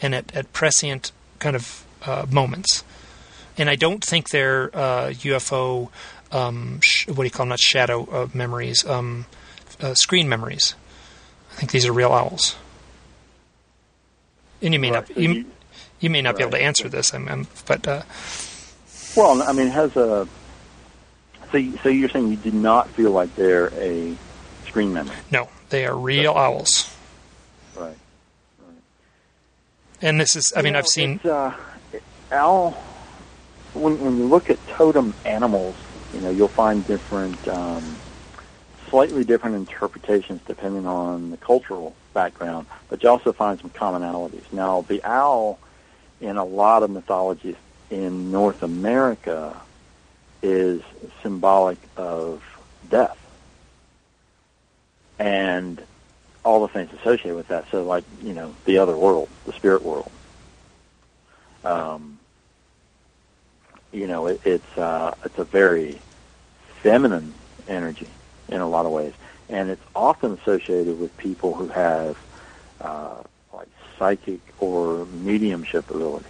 and 0.00 0.14
at 0.14 0.34
at 0.34 0.52
prescient 0.52 1.12
kind 1.38 1.56
of 1.56 1.84
uh, 2.06 2.26
moments. 2.30 2.84
And 3.56 3.70
I 3.70 3.76
don't 3.76 4.04
think 4.04 4.30
they're 4.30 4.70
uh, 4.74 5.10
UFO. 5.10 5.90
Um, 6.32 6.80
sh- 6.82 7.06
what 7.06 7.16
do 7.18 7.24
you 7.24 7.30
call 7.30 7.44
them? 7.44 7.50
Not 7.50 7.60
shadow 7.60 8.04
uh, 8.10 8.28
memories. 8.34 8.84
Um, 8.84 9.26
uh, 9.80 9.94
screen 9.94 10.28
memories. 10.28 10.74
I 11.52 11.54
think 11.56 11.70
these 11.70 11.86
are 11.86 11.92
real 11.92 12.12
owls. 12.12 12.56
And 14.62 14.72
you 14.74 14.80
may 14.80 14.90
Right, 14.90 15.08
not 15.08 15.16
you, 15.18 15.44
you- 16.00 16.10
may 16.10 16.22
not 16.22 16.36
be 16.36 16.42
able 16.42 16.52
to 16.52 16.60
answer 16.62 16.88
this. 16.88 17.14
I'm, 17.14 17.28
I'm 17.28 17.46
but 17.66 17.86
uh, 17.86 18.02
Well, 19.16 19.42
I 19.42 19.52
mean, 19.52 19.68
has 19.68 19.94
a 19.96 20.26
so 21.54 21.58
you- 21.58 21.78
so 21.84 21.88
you're 21.88 22.08
saying 22.08 22.30
you 22.30 22.36
do 22.36 22.50
not 22.50 22.90
feel 22.90 23.12
like 23.12 23.32
they're 23.36 23.72
a 23.74 24.16
screen 24.66 24.92
memory, 24.92 25.14
no, 25.30 25.48
they 25.68 25.86
are 25.86 25.96
real 25.96 26.32
owls. 26.32 26.92
right? 27.76 27.96
And 30.02 30.20
this 30.20 30.34
is. 30.34 30.52
I 30.56 30.62
mean, 30.62 30.72
know, 30.72 30.80
I've 30.80 30.88
seen. 30.88 31.20
uh, 31.24 31.52
owl. 32.32 32.72
When 33.72 34.00
when 34.00 34.18
you 34.18 34.24
look 34.24 34.50
at 34.50 34.58
totem 34.66 35.14
animals, 35.24 35.76
you 36.12 36.20
know 36.20 36.30
you'll 36.30 36.48
find 36.48 36.84
different, 36.88 37.46
um, 37.46 37.96
slightly 38.90 39.22
different 39.22 39.54
interpretations 39.54 40.40
depending 40.46 40.86
on 40.88 41.30
the 41.30 41.36
cultural 41.36 41.94
background, 42.14 42.66
but 42.88 43.00
you 43.02 43.08
also 43.08 43.32
find 43.32 43.60
some 43.60 43.70
commonalities. 43.70 44.42
Now, 44.52 44.84
the 44.88 45.02
owl 45.04 45.58
in 46.20 46.36
a 46.36 46.44
lot 46.44 46.82
of 46.82 46.90
mythologies 46.90 47.56
in 47.90 48.30
North 48.32 48.62
America 48.64 49.56
is 50.44 50.82
symbolic 51.22 51.78
of 51.96 52.42
death 52.90 53.16
and 55.18 55.82
all 56.44 56.60
the 56.60 56.68
things 56.68 56.90
associated 57.00 57.34
with 57.34 57.48
that. 57.48 57.64
So, 57.70 57.82
like 57.82 58.04
you 58.22 58.34
know, 58.34 58.54
the 58.66 58.78
other 58.78 58.96
world, 58.96 59.28
the 59.46 59.52
spirit 59.54 59.82
world. 59.82 60.10
Um, 61.64 62.18
you 63.92 64.06
know, 64.06 64.26
it, 64.26 64.40
it's 64.44 64.78
uh, 64.78 65.14
it's 65.24 65.38
a 65.38 65.44
very 65.44 66.02
feminine 66.82 67.34
energy 67.66 68.10
in 68.48 68.60
a 68.60 68.68
lot 68.68 68.84
of 68.84 68.92
ways, 68.92 69.14
and 69.48 69.70
it's 69.70 69.82
often 69.94 70.38
associated 70.38 70.98
with 70.98 71.16
people 71.16 71.54
who 71.54 71.68
have 71.68 72.16
uh, 72.82 73.22
like 73.54 73.68
psychic 73.98 74.40
or 74.58 75.06
mediumship 75.06 75.90
ability. 75.90 76.26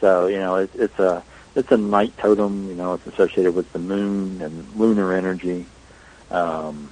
So 0.00 0.28
you 0.28 0.38
know, 0.38 0.56
it, 0.56 0.70
it's 0.74 0.98
a 0.98 1.22
it's 1.54 1.70
a 1.72 1.76
night 1.76 2.16
totem. 2.18 2.68
You 2.68 2.74
know, 2.74 2.94
it's 2.94 3.06
associated 3.06 3.54
with 3.54 3.72
the 3.72 3.78
moon 3.78 4.40
and 4.42 4.76
lunar 4.76 5.12
energy. 5.12 5.66
Um, 6.30 6.90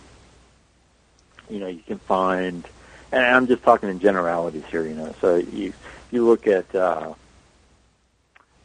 you 1.49 1.59
know, 1.59 1.67
you 1.67 1.83
can 1.87 1.99
find, 1.99 2.67
and 3.13 3.25
I'm 3.25 3.47
just 3.47 3.63
talking 3.63 3.89
in 3.89 4.01
generalities 4.01 4.65
here. 4.71 4.87
You 4.87 4.95
know, 4.95 5.15
so 5.21 5.37
you 5.37 5.73
you 6.11 6.27
look 6.27 6.47
at 6.47 6.75
uh, 6.75 7.15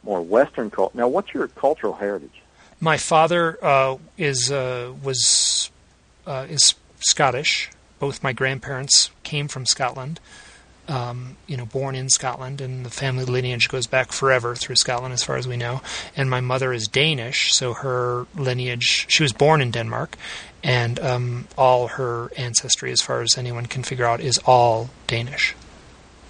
more 0.02 0.20
Western 0.20 0.70
culture. 0.70 0.96
Now, 0.96 1.08
what's 1.08 1.32
your 1.32 1.48
cultural 1.48 1.94
heritage? 1.94 2.42
My 2.80 2.96
father 2.96 3.58
uh, 3.62 3.98
is 4.18 4.50
uh, 4.50 4.92
was 5.02 5.70
uh, 6.26 6.46
is 6.48 6.74
Scottish. 6.98 7.70
Both 7.98 8.22
my 8.22 8.32
grandparents 8.32 9.10
came 9.22 9.46
from 9.46 9.66
Scotland. 9.66 10.18
Um, 10.88 11.36
you 11.46 11.56
know, 11.56 11.64
born 11.64 11.94
in 11.94 12.08
Scotland, 12.08 12.60
and 12.60 12.84
the 12.84 12.90
family 12.90 13.24
lineage 13.24 13.68
goes 13.68 13.86
back 13.86 14.10
forever 14.10 14.56
through 14.56 14.74
Scotland, 14.74 15.14
as 15.14 15.22
far 15.22 15.36
as 15.36 15.46
we 15.46 15.56
know. 15.56 15.80
And 16.16 16.28
my 16.28 16.40
mother 16.40 16.72
is 16.72 16.88
Danish, 16.88 17.52
so 17.52 17.72
her 17.72 18.26
lineage. 18.34 19.06
She 19.08 19.22
was 19.22 19.32
born 19.32 19.60
in 19.60 19.70
Denmark, 19.70 20.16
and 20.64 20.98
um, 20.98 21.46
all 21.56 21.86
her 21.86 22.30
ancestry, 22.36 22.90
as 22.90 23.00
far 23.00 23.22
as 23.22 23.38
anyone 23.38 23.66
can 23.66 23.84
figure 23.84 24.04
out, 24.04 24.20
is 24.20 24.38
all 24.44 24.90
Danish. 25.06 25.54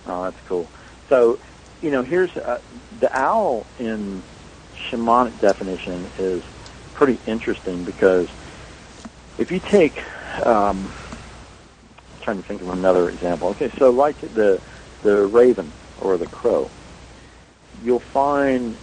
Oh, 0.07 0.25
that's 0.25 0.41
cool. 0.47 0.69
So, 1.09 1.39
you 1.81 1.91
know, 1.91 2.03
here's 2.03 2.37
uh, 2.37 2.61
the 3.01 3.19
owl 3.19 3.67
in 3.79 4.23
shamanic 4.77 5.39
definition 5.41 6.07
is 6.19 6.43
pretty 6.95 7.19
interesting 7.27 7.85
because 7.85 8.29
if 9.39 9.51
you 9.51 9.59
take, 9.61 10.03
um, 10.45 10.93
trying 12.23 12.41
to 12.41 12.49
think 12.49 12.63
of 12.63 12.69
another 12.69 13.09
example. 13.09 13.49
Okay, 13.49 13.71
so 13.79 13.91
like 13.91 14.21
the 14.21 14.61
the 15.03 15.27
raven 15.27 15.73
or 16.01 16.17
the 16.19 16.27
crow, 16.27 16.71
you'll 17.83 18.03
find 18.13 18.77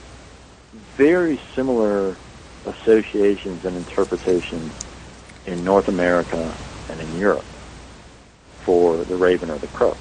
very 0.97 1.39
similar 1.55 2.17
associations 2.65 3.63
and 3.65 3.75
interpretations 3.77 4.73
in 5.45 5.63
North 5.63 5.87
America 5.87 6.57
and 6.89 6.99
in 7.01 7.17
Europe 7.17 7.45
for 8.65 9.03
the 9.05 9.15
raven 9.15 9.49
or 9.49 9.57
the 9.57 9.67
crow 9.67 9.97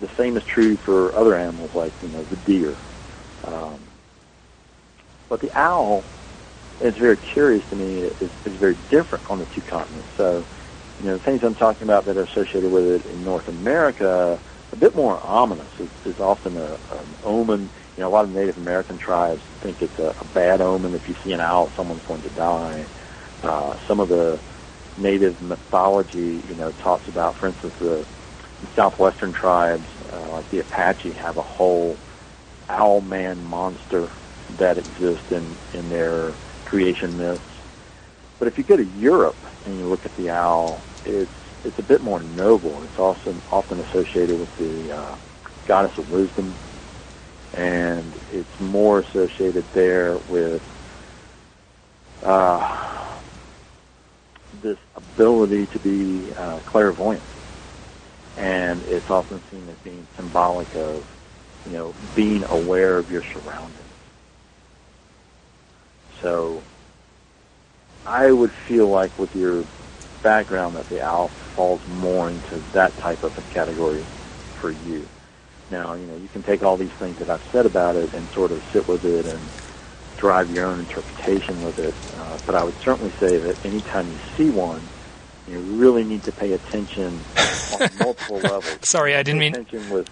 the 0.00 0.08
same 0.16 0.36
is 0.36 0.42
true 0.44 0.76
for 0.76 1.14
other 1.16 1.34
animals 1.36 1.70
like 1.74 1.92
you 2.02 2.08
know 2.08 2.24
the 2.24 2.36
deer. 2.36 2.76
Um, 3.44 3.80
but 5.28 5.40
the 5.40 5.50
owl, 5.58 6.04
it's 6.80 6.98
very 6.98 7.16
curious 7.16 7.64
to 7.70 7.76
me, 7.76 8.00
is, 8.20 8.30
is 8.44 8.56
very 8.56 8.76
different 8.90 9.24
on 9.28 9.38
the 9.38 9.46
two 9.46 9.62
continents. 9.62 10.08
So, 10.16 10.46
you 11.00 11.06
know, 11.06 11.18
the 11.18 11.24
things 11.24 11.42
I'm 11.42 11.54
talking 11.54 11.84
about 11.84 12.04
that 12.06 12.16
are 12.16 12.24
associated 12.24 12.70
with 12.70 12.86
it 12.86 13.06
in 13.06 13.24
North 13.24 13.48
America, 13.48 14.40
a 14.72 14.76
bit 14.76 14.94
more 14.94 15.18
ominous. 15.24 15.70
It's, 15.78 15.92
it's 16.04 16.20
often 16.20 16.56
a, 16.56 16.78
an 16.90 17.16
omen. 17.22 17.70
You 17.96 18.02
know, 18.02 18.08
a 18.08 18.10
lot 18.10 18.24
of 18.24 18.30
Native 18.30 18.56
American 18.56 18.98
tribes 18.98 19.42
think 19.60 19.80
it's 19.80 19.98
a, 19.98 20.14
a 20.20 20.24
bad 20.24 20.60
omen. 20.60 20.94
If 20.94 21.08
you 21.08 21.14
see 21.24 21.32
an 21.32 21.40
owl, 21.40 21.70
someone's 21.76 22.02
going 22.04 22.22
to 22.22 22.30
die. 22.30 22.86
Uh, 23.42 23.76
some 23.86 24.00
of 24.00 24.08
the 24.08 24.40
native 24.96 25.40
mythology, 25.40 26.42
you 26.48 26.54
know, 26.56 26.72
talks 26.72 27.06
about, 27.08 27.36
for 27.36 27.46
instance, 27.46 27.74
the 27.78 28.04
southwestern 28.74 29.32
tribes, 29.32 29.86
uh, 30.12 30.28
like 30.30 30.50
the 30.50 30.58
Apache, 30.58 31.12
have 31.12 31.36
a 31.36 31.42
whole 31.42 31.96
owl 32.68 33.00
man 33.00 33.42
monster 33.44 34.10
that 34.58 34.78
exists 34.78 35.30
in, 35.30 35.56
in 35.72 35.88
their 35.90 36.32
creation 36.64 37.16
myths. 37.16 37.40
But 38.38 38.48
if 38.48 38.58
you 38.58 38.64
go 38.64 38.76
to 38.76 38.84
Europe 38.84 39.36
and 39.64 39.78
you 39.78 39.86
look 39.86 40.04
at 40.04 40.14
the 40.16 40.30
owl, 40.30 40.82
it's 41.04 41.32
it's 41.64 41.78
a 41.78 41.82
bit 41.84 42.02
more 42.02 42.22
noble. 42.22 42.84
It's 42.84 42.98
also 42.98 43.42
often 43.50 43.80
associated 43.80 44.38
with 44.38 44.50
the 44.58 44.90
uh, 44.92 45.16
goddess 45.66 45.92
of 45.98 46.08
wisdom, 46.08 46.58
and 47.52 48.16
it's 48.28 48.50
more 48.60 49.00
associated 49.00 49.68
there 49.74 50.18
with 50.18 50.62
uh, 52.22 53.20
this 54.52 54.78
ability 54.96 55.68
to 55.72 55.80
be 55.80 56.32
uh, 56.38 56.60
clairvoyant 56.66 57.24
and 58.36 58.82
it's 58.84 59.08
often 59.10 59.42
seen 59.50 59.68
as 59.68 59.78
being 59.84 60.08
symbolic 60.16 60.74
of, 60.76 61.04
you 61.64 61.72
know, 61.72 61.96
being 62.14 62.44
aware 62.48 62.98
of 62.98 63.10
your 63.10 63.22
surroundings. 63.32 63.88
So 66.22 66.64
I 68.06 68.30
would 68.32 68.50
feel 68.68 68.90
like 68.90 69.18
with 69.18 69.30
your 69.34 69.66
background 70.22 70.76
that 70.76 70.88
the 70.88 71.02
owl 71.02 71.30
falls 71.54 71.80
more 71.86 72.28
into 72.28 72.62
that 72.72 72.96
type 72.98 73.22
of 73.22 73.36
a 73.38 73.42
category 73.54 74.04
for 74.60 74.70
you. 74.70 75.06
Now, 75.70 75.94
you 75.94 76.06
know, 76.06 76.16
you 76.16 76.28
can 76.28 76.42
take 76.42 76.62
all 76.62 76.76
these 76.76 76.92
things 76.98 77.18
that 77.18 77.28
I've 77.28 77.42
said 77.52 77.66
about 77.66 77.96
it 77.96 78.12
and 78.14 78.28
sort 78.34 78.52
of 78.52 78.62
sit 78.72 78.88
with 78.88 79.04
it 79.04 79.26
and 79.26 79.40
drive 80.16 80.50
your 80.50 80.66
own 80.66 80.80
interpretation 80.80 81.62
with 81.62 81.78
it. 81.78 81.94
Uh, 82.16 82.38
but 82.46 82.54
I 82.54 82.64
would 82.64 82.74
certainly 82.84 83.12
say 83.20 83.38
that 83.38 83.56
anytime 83.64 84.08
you 84.08 84.18
see 84.36 84.50
one, 84.50 84.88
you 85.46 85.58
really 85.58 86.04
need 86.04 86.24
to 86.24 86.32
pay 86.32 86.52
attention 86.52 87.24
on 87.72 87.90
multiple 87.98 88.40
levels. 88.40 88.78
Sorry, 88.82 89.14
I 89.14 89.22
didn't 89.22 89.40
pay 89.40 89.46
mean 89.46 89.54
attention 89.54 89.90
with 89.90 90.06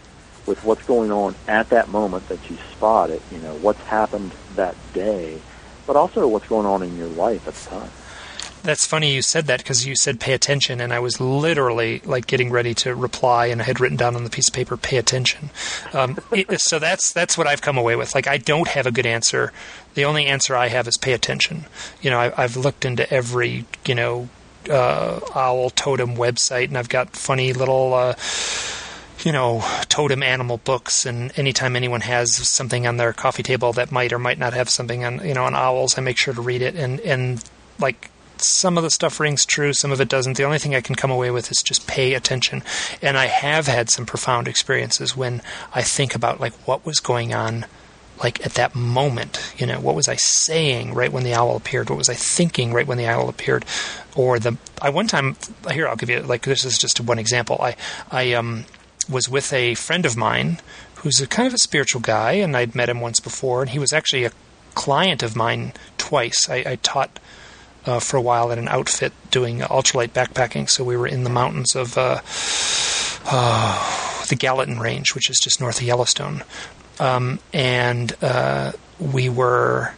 with 0.46 0.62
what's 0.62 0.82
going 0.84 1.10
on 1.10 1.34
at 1.48 1.70
that 1.70 1.88
moment 1.88 2.28
that 2.28 2.38
you 2.48 2.56
spot 2.72 3.10
it. 3.10 3.22
You 3.30 3.38
know 3.38 3.54
what's 3.54 3.80
happened 3.80 4.32
that 4.54 4.76
day, 4.92 5.42
but 5.86 5.96
also 5.96 6.26
what's 6.28 6.46
going 6.46 6.66
on 6.66 6.82
in 6.82 6.96
your 6.96 7.08
life 7.08 7.42
at 7.46 7.54
the 7.54 7.70
time. 7.70 7.90
That's 8.66 8.84
funny 8.84 9.14
you 9.14 9.22
said 9.22 9.46
that 9.46 9.60
because 9.60 9.86
you 9.86 9.94
said 9.94 10.18
pay 10.18 10.32
attention, 10.32 10.80
and 10.80 10.92
I 10.92 10.98
was 10.98 11.20
literally 11.20 12.00
like 12.04 12.26
getting 12.26 12.50
ready 12.50 12.74
to 12.74 12.96
reply, 12.96 13.46
and 13.46 13.62
I 13.62 13.64
had 13.64 13.78
written 13.78 13.96
down 13.96 14.16
on 14.16 14.24
the 14.24 14.30
piece 14.30 14.48
of 14.48 14.54
paper 14.54 14.76
"pay 14.76 14.96
attention." 14.96 15.50
Um, 15.92 16.18
it, 16.32 16.60
so 16.60 16.80
that's 16.80 17.12
that's 17.12 17.38
what 17.38 17.46
I've 17.46 17.62
come 17.62 17.78
away 17.78 17.94
with. 17.94 18.12
Like 18.12 18.26
I 18.26 18.38
don't 18.38 18.66
have 18.66 18.84
a 18.84 18.90
good 18.90 19.06
answer. 19.06 19.52
The 19.94 20.04
only 20.04 20.26
answer 20.26 20.56
I 20.56 20.66
have 20.66 20.88
is 20.88 20.96
pay 20.96 21.12
attention. 21.12 21.66
You 22.02 22.10
know, 22.10 22.18
I, 22.18 22.32
I've 22.36 22.56
looked 22.56 22.84
into 22.84 23.08
every 23.08 23.66
you 23.84 23.94
know 23.94 24.28
uh, 24.68 25.20
owl 25.32 25.70
totem 25.70 26.16
website, 26.16 26.66
and 26.66 26.76
I've 26.76 26.88
got 26.88 27.14
funny 27.14 27.52
little. 27.52 27.94
Uh, 27.94 28.14
you 29.24 29.30
know, 29.30 29.64
totem 29.88 30.24
animal 30.24 30.58
books, 30.58 31.06
and 31.06 31.32
anytime 31.38 31.76
anyone 31.76 32.00
has 32.00 32.34
something 32.48 32.84
on 32.84 32.96
their 32.96 33.12
coffee 33.12 33.44
table 33.44 33.72
that 33.74 33.92
might 33.92 34.12
or 34.12 34.18
might 34.18 34.38
not 34.38 34.54
have 34.54 34.68
something 34.68 35.04
on, 35.04 35.26
you 35.26 35.34
know, 35.34 35.44
on 35.44 35.54
owls, 35.54 35.96
I 35.96 36.00
make 36.00 36.18
sure 36.18 36.34
to 36.34 36.40
read 36.40 36.62
it. 36.62 36.74
And 36.74 36.98
and 37.00 37.42
like 37.78 38.10
some 38.42 38.76
of 38.76 38.84
the 38.84 38.90
stuff 38.90 39.20
rings 39.20 39.44
true, 39.44 39.72
some 39.72 39.92
of 39.92 40.00
it 40.00 40.08
doesn't. 40.08 40.36
The 40.36 40.44
only 40.44 40.58
thing 40.58 40.74
I 40.74 40.80
can 40.80 40.94
come 40.94 41.10
away 41.10 41.30
with 41.30 41.50
is 41.50 41.62
just 41.62 41.86
pay 41.86 42.14
attention. 42.14 42.62
And 43.02 43.16
I 43.16 43.26
have 43.26 43.66
had 43.66 43.90
some 43.90 44.06
profound 44.06 44.48
experiences 44.48 45.16
when 45.16 45.42
I 45.74 45.82
think 45.82 46.14
about 46.14 46.40
like 46.40 46.54
what 46.66 46.84
was 46.84 47.00
going 47.00 47.34
on 47.34 47.66
like 48.22 48.44
at 48.46 48.54
that 48.54 48.74
moment, 48.74 49.54
you 49.58 49.66
know, 49.66 49.78
what 49.78 49.94
was 49.94 50.08
I 50.08 50.16
saying 50.16 50.94
right 50.94 51.12
when 51.12 51.24
the 51.24 51.34
owl 51.34 51.56
appeared? 51.56 51.90
What 51.90 51.98
was 51.98 52.08
I 52.08 52.14
thinking 52.14 52.72
right 52.72 52.86
when 52.86 52.98
the 52.98 53.06
owl 53.06 53.28
appeared? 53.28 53.64
Or 54.14 54.38
the 54.38 54.56
I 54.80 54.90
one 54.90 55.06
time 55.06 55.36
here 55.70 55.86
I'll 55.86 55.96
give 55.96 56.10
you 56.10 56.20
like 56.20 56.42
this 56.42 56.64
is 56.64 56.78
just 56.78 57.00
one 57.00 57.18
example. 57.18 57.58
I 57.60 57.76
I 58.10 58.32
um 58.32 58.64
was 59.08 59.28
with 59.28 59.52
a 59.52 59.74
friend 59.74 60.06
of 60.06 60.16
mine 60.16 60.58
who's 60.96 61.20
a 61.20 61.26
kind 61.26 61.46
of 61.46 61.54
a 61.54 61.58
spiritual 61.58 62.00
guy 62.00 62.32
and 62.32 62.56
I'd 62.56 62.74
met 62.74 62.88
him 62.88 63.00
once 63.00 63.20
before 63.20 63.60
and 63.60 63.70
he 63.70 63.78
was 63.78 63.92
actually 63.92 64.24
a 64.24 64.32
client 64.74 65.22
of 65.22 65.36
mine 65.36 65.72
twice. 65.98 66.48
I, 66.48 66.56
I 66.66 66.78
taught 66.82 67.18
uh, 67.86 68.00
for 68.00 68.16
a 68.16 68.20
while 68.20 68.52
at 68.52 68.58
an 68.58 68.68
outfit 68.68 69.12
doing 69.30 69.60
ultralight 69.60 70.10
backpacking. 70.10 70.68
So 70.68 70.84
we 70.84 70.96
were 70.96 71.06
in 71.06 71.24
the 71.24 71.30
mountains 71.30 71.74
of 71.74 71.96
uh, 71.96 72.20
uh, 73.30 74.26
the 74.26 74.36
Gallatin 74.36 74.78
Range, 74.78 75.14
which 75.14 75.30
is 75.30 75.38
just 75.38 75.60
north 75.60 75.80
of 75.80 75.86
Yellowstone, 75.86 76.42
um, 76.98 77.38
and 77.52 78.14
uh, 78.22 78.72
we 78.98 79.28
were 79.28 79.94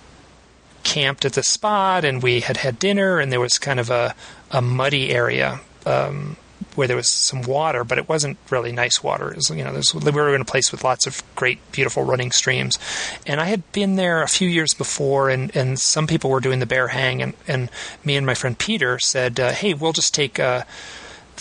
camped 0.84 1.24
at 1.24 1.32
the 1.34 1.42
spot, 1.42 2.04
and 2.04 2.22
we 2.22 2.40
had 2.40 2.58
had 2.58 2.78
dinner, 2.78 3.18
and 3.18 3.32
there 3.32 3.40
was 3.40 3.58
kind 3.58 3.80
of 3.80 3.90
a, 3.90 4.14
a 4.50 4.62
muddy 4.62 5.10
area. 5.10 5.60
Um, 5.84 6.36
where 6.78 6.86
there 6.86 6.96
was 6.96 7.10
some 7.10 7.42
water, 7.42 7.82
but 7.82 7.98
it 7.98 8.08
wasn't 8.08 8.38
really 8.50 8.70
nice 8.70 9.02
water. 9.02 9.32
Was, 9.34 9.50
you 9.50 9.64
know, 9.64 9.80
we 10.00 10.12
were 10.12 10.32
in 10.32 10.40
a 10.40 10.44
place 10.44 10.70
with 10.70 10.84
lots 10.84 11.08
of 11.08 11.24
great, 11.34 11.58
beautiful 11.72 12.04
running 12.04 12.30
streams, 12.30 12.78
and 13.26 13.40
I 13.40 13.46
had 13.46 13.70
been 13.72 13.96
there 13.96 14.22
a 14.22 14.28
few 14.28 14.48
years 14.48 14.74
before, 14.74 15.28
and, 15.28 15.54
and 15.56 15.76
some 15.76 16.06
people 16.06 16.30
were 16.30 16.38
doing 16.38 16.60
the 16.60 16.66
bear 16.66 16.86
hang, 16.86 17.20
and, 17.20 17.34
and 17.48 17.68
me 18.04 18.14
and 18.14 18.24
my 18.24 18.34
friend 18.34 18.56
Peter 18.56 19.00
said, 19.00 19.40
uh, 19.40 19.50
"Hey, 19.50 19.74
we'll 19.74 19.92
just 19.92 20.14
take 20.14 20.38
uh, 20.38 20.62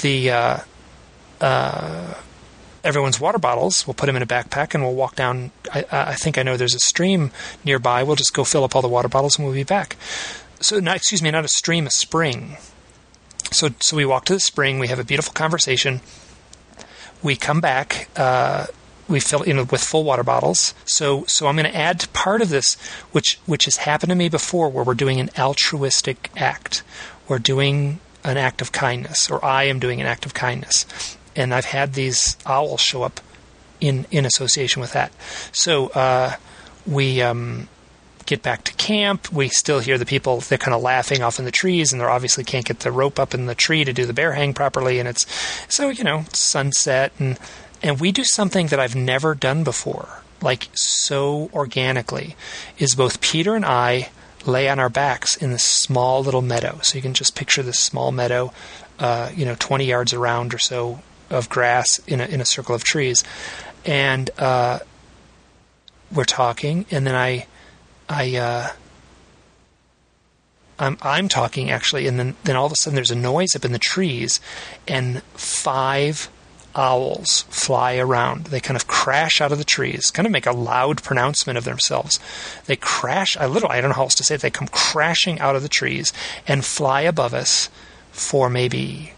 the." 0.02 0.32
Uh, 0.32 0.58
uh 1.40 2.16
everyone's 2.84 3.20
water 3.20 3.38
bottles. 3.38 3.86
We'll 3.86 3.96
put 3.96 4.06
them 4.06 4.16
in 4.16 4.22
a 4.22 4.28
backpack 4.28 4.74
and 4.74 4.82
we'll 4.82 4.96
walk 4.96 5.18
down. 5.18 5.52
I, 5.74 5.84
I, 5.92 6.14
think 6.14 6.38
I 6.38 6.44
know 6.44 6.56
there's 6.56 6.74
a 6.76 6.80
stream 6.80 7.32
nearby. 7.66 8.02
We'll 8.02 8.16
just 8.16 8.34
go 8.34 8.46
fill 8.46 8.64
up 8.64 8.78
all 8.78 8.82
the 8.82 8.88
water 8.88 9.10
bottles 9.10 9.38
and 9.38 9.46
we'll 9.46 9.54
be 9.54 9.66
back. 9.66 9.98
So, 10.62 10.80
not, 10.80 10.96
excuse 10.96 11.22
me, 11.22 11.30
not 11.30 11.44
a 11.44 11.50
stream, 11.50 11.86
a 11.86 11.90
spring. 11.90 12.56
So, 13.52 13.70
so 13.80 13.96
we 13.96 14.06
walk 14.06 14.26
to 14.26 14.34
the 14.34 14.40
spring. 14.40 14.80
We 14.80 14.88
have 14.88 15.00
a 15.00 15.04
beautiful 15.04 15.34
conversation. 15.34 16.02
We 17.24 17.36
come 17.36 17.62
back. 17.62 18.10
Uh, 18.16 18.68
we 19.08 19.20
fill 19.20 19.44
know 19.46 19.64
with 19.64 19.82
full 19.82 20.04
water 20.04 20.24
bottles. 20.24 20.74
So, 20.86 21.24
so 21.26 21.48
I'm 21.48 21.56
going 21.56 21.70
to 21.72 21.76
add 21.76 22.12
part 22.14 22.42
of 22.42 22.50
this, 22.50 22.76
which 23.12 23.40
which 23.46 23.66
has 23.66 23.78
happened 23.78 24.10
to 24.10 24.16
me 24.16 24.30
before, 24.30 24.70
where 24.70 24.84
we're 24.84 24.94
doing 24.94 25.20
an 25.20 25.30
altruistic 25.38 26.30
act. 26.36 26.84
We're 27.28 27.40
doing 27.40 28.00
an 28.24 28.38
act 28.38 28.62
of 28.62 28.72
kindness, 28.72 29.30
or 29.30 29.44
I 29.44 29.64
am 29.64 29.80
doing 29.80 30.02
an 30.02 30.08
act 30.08 30.26
of 30.26 30.34
kindness, 30.34 30.86
and 31.36 31.54
I've 31.54 31.66
had 31.66 31.94
these 31.94 32.38
owls 32.46 32.82
show 32.82 33.04
up 33.04 33.22
in 33.80 34.06
in 34.12 34.26
association 34.26 34.82
with 34.82 34.92
that. 34.94 35.12
So 35.52 35.88
uh, 35.90 36.36
we 36.86 37.22
um, 37.22 37.70
get 38.28 38.44
back 38.44 38.64
to 38.66 38.74
camp. 38.74 39.32
We 39.32 39.50
still 39.50 39.80
hear 39.80 39.98
the 39.98 40.06
people, 40.06 40.42
they're 40.42 40.58
kind 40.58 40.76
of 40.76 40.82
laughing 40.82 41.24
off 41.24 41.40
in 41.40 41.46
the 41.46 41.52
trees, 41.52 41.92
and 41.92 42.00
they 42.00 42.06
obviously 42.06 42.44
can't 42.44 42.66
get 42.66 42.82
the 42.82 42.92
rope 42.92 43.20
up 43.20 43.34
in 43.34 43.48
the 43.48 43.56
tree 43.56 43.84
to 43.84 43.94
do 43.94 44.06
the 44.06 44.14
bear 44.14 44.34
hang 44.34 44.54
properly. 44.54 45.00
And 45.00 45.08
it's 45.08 45.26
so, 45.74 45.90
you 45.90 46.04
know, 46.04 46.26
sunset. 46.34 47.12
And, 47.18 47.40
and 47.82 48.00
we 48.00 48.12
do 48.12 48.24
something 48.24 48.68
that 48.68 48.80
I've 48.80 48.96
never 48.96 49.34
done 49.34 49.64
before, 49.64 50.22
like 50.42 50.68
so 50.74 51.50
organically, 51.54 52.36
is 52.78 52.94
both 52.94 53.22
Peter 53.22 53.56
and 53.56 53.66
I 53.66 54.10
lay 54.46 54.70
on 54.70 54.78
our 54.78 54.90
backs 54.90 55.36
in 55.36 55.52
this 55.52 55.64
small 55.64 56.22
little 56.22 56.42
meadow. 56.42 56.80
So 56.84 56.96
you 56.96 57.02
can 57.02 57.14
just 57.14 57.34
picture 57.34 57.64
this 57.64 57.80
small 57.80 58.12
meadow, 58.12 58.54
uh, 59.00 59.32
you 59.36 59.46
know, 59.46 59.56
20 59.58 59.86
yards 59.86 60.14
around 60.14 60.54
or 60.54 60.60
so 60.60 61.02
of 61.30 61.50
grass 61.50 62.00
in 62.08 62.22
a, 62.22 62.26
in 62.26 62.40
a 62.40 62.46
circle 62.46 62.76
of 62.76 62.84
trees. 62.84 63.24
And, 63.86 64.30
uh, 64.38 64.80
we're 66.14 66.24
talking, 66.24 66.86
and 66.90 67.06
then 67.06 67.16
I 67.16 67.48
I 68.10 68.36
uh, 68.36 68.70
I'm 70.80 70.98
I'm 71.02 71.28
talking 71.28 71.72
actually, 71.72 72.08
and 72.08 72.20
then 72.20 72.36
then 72.44 72.56
all 72.56 72.66
of 72.66 72.72
a 72.72 72.76
sudden 72.76 72.96
there's 72.96 73.12
a 73.12 73.16
noise 73.16 73.56
up 73.56 73.66
in 73.66 73.72
the 73.72 73.80
trees, 73.80 74.40
and 74.88 75.24
five 75.34 76.30
owls 76.76 77.44
fly 77.50 77.98
around. 77.98 78.46
They 78.46 78.60
kind 78.60 78.78
of 78.78 78.88
crash 78.88 79.42
out 79.42 79.52
of 79.52 79.58
the 79.58 79.64
trees, 79.64 80.12
kind 80.12 80.26
of 80.26 80.32
make 80.32 80.46
a 80.46 80.52
loud 80.52 81.02
pronouncement 81.02 81.58
of 81.58 81.64
themselves. 81.64 82.20
They 82.66 82.76
crash. 82.76 83.36
I 83.38 83.48
literally 83.48 83.78
I 83.78 83.82
don't 83.82 83.90
know 83.90 83.96
how 83.96 84.04
else 84.04 84.16
to 84.16 84.24
say 84.24 84.36
it. 84.36 84.42
They 84.42 84.52
come 84.52 84.68
crashing 84.68 85.40
out 85.40 85.56
of 85.56 85.64
the 85.64 85.70
trees 85.70 86.14
and 86.48 86.64
fly 86.64 87.02
above 87.02 87.34
us 87.34 87.70
for 88.12 88.50
maybe 88.50 89.14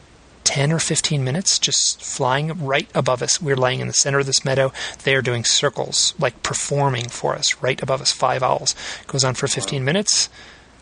10 0.50 0.72
or 0.74 0.80
15 0.80 1.24
minutes 1.24 1.60
just 1.60 2.02
flying 2.02 2.66
right 2.66 2.90
above 2.96 3.22
us. 3.22 3.40
We're 3.40 3.56
laying 3.56 3.82
in 3.82 3.88
the 3.88 3.94
center 3.94 4.18
of 4.18 4.26
this 4.26 4.44
meadow. 4.44 4.74
They 5.04 5.14
are 5.14 5.22
doing 5.22 5.44
circles, 5.44 6.16
like 6.18 6.42
performing 6.42 7.08
for 7.08 7.36
us 7.36 7.62
right 7.62 7.80
above 7.84 8.02
us. 8.02 8.12
Five 8.12 8.42
owls. 8.42 8.74
Goes 9.06 9.24
on 9.24 9.36
for 9.36 9.48
15 9.48 9.86
minutes. 9.86 10.28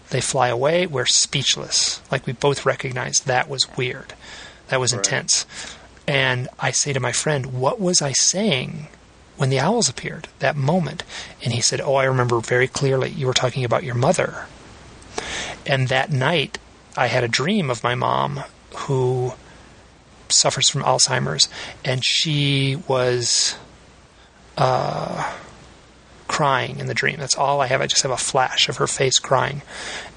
They 0.10 0.22
fly 0.22 0.48
away. 0.48 0.88
We're 0.88 1.06
speechless. 1.06 2.02
Like 2.10 2.26
we 2.26 2.32
both 2.32 2.66
recognize 2.66 3.20
that 3.20 3.50
was 3.50 3.76
weird. 3.76 4.14
That 4.70 4.80
was 4.80 4.94
right. 4.94 5.00
intense. 5.06 5.46
And 6.08 6.48
I 6.58 6.72
say 6.72 6.94
to 6.94 7.02
my 7.02 7.12
friend, 7.12 7.48
What 7.48 7.78
was 7.78 8.02
I 8.02 8.14
saying 8.14 8.88
when 9.36 9.50
the 9.50 9.60
owls 9.60 9.90
appeared, 9.90 10.30
that 10.40 10.56
moment? 10.56 11.04
And 11.44 11.52
he 11.52 11.60
said, 11.60 11.82
Oh, 11.82 11.96
I 11.96 12.06
remember 12.06 12.40
very 12.40 12.70
clearly. 12.70 13.10
You 13.10 13.28
were 13.28 13.34
talking 13.34 13.66
about 13.66 13.84
your 13.84 13.96
mother. 13.96 14.46
And 15.66 15.90
that 15.90 16.10
night, 16.10 16.58
I 16.96 17.08
had 17.08 17.26
a 17.26 17.28
dream 17.28 17.70
of 17.70 17.84
my 17.84 17.96
mom 17.96 18.46
who 18.74 19.34
suffers 20.32 20.70
from 20.70 20.84
Alzheimer's, 20.84 21.50
and 21.84 22.04
she 22.04 22.78
was 22.88 23.56
uh, 24.58 25.34
crying 26.28 26.80
in 26.80 26.88
the 26.88 26.94
dream. 26.94 27.18
That's 27.18 27.38
all 27.38 27.62
I 27.62 27.68
have. 27.68 27.82
I 27.82 27.88
just 27.88 28.04
have 28.04 28.12
a 28.12 28.18
flash 28.18 28.70
of 28.70 28.78
her 28.78 28.88
face 28.88 29.20
crying. 29.20 29.62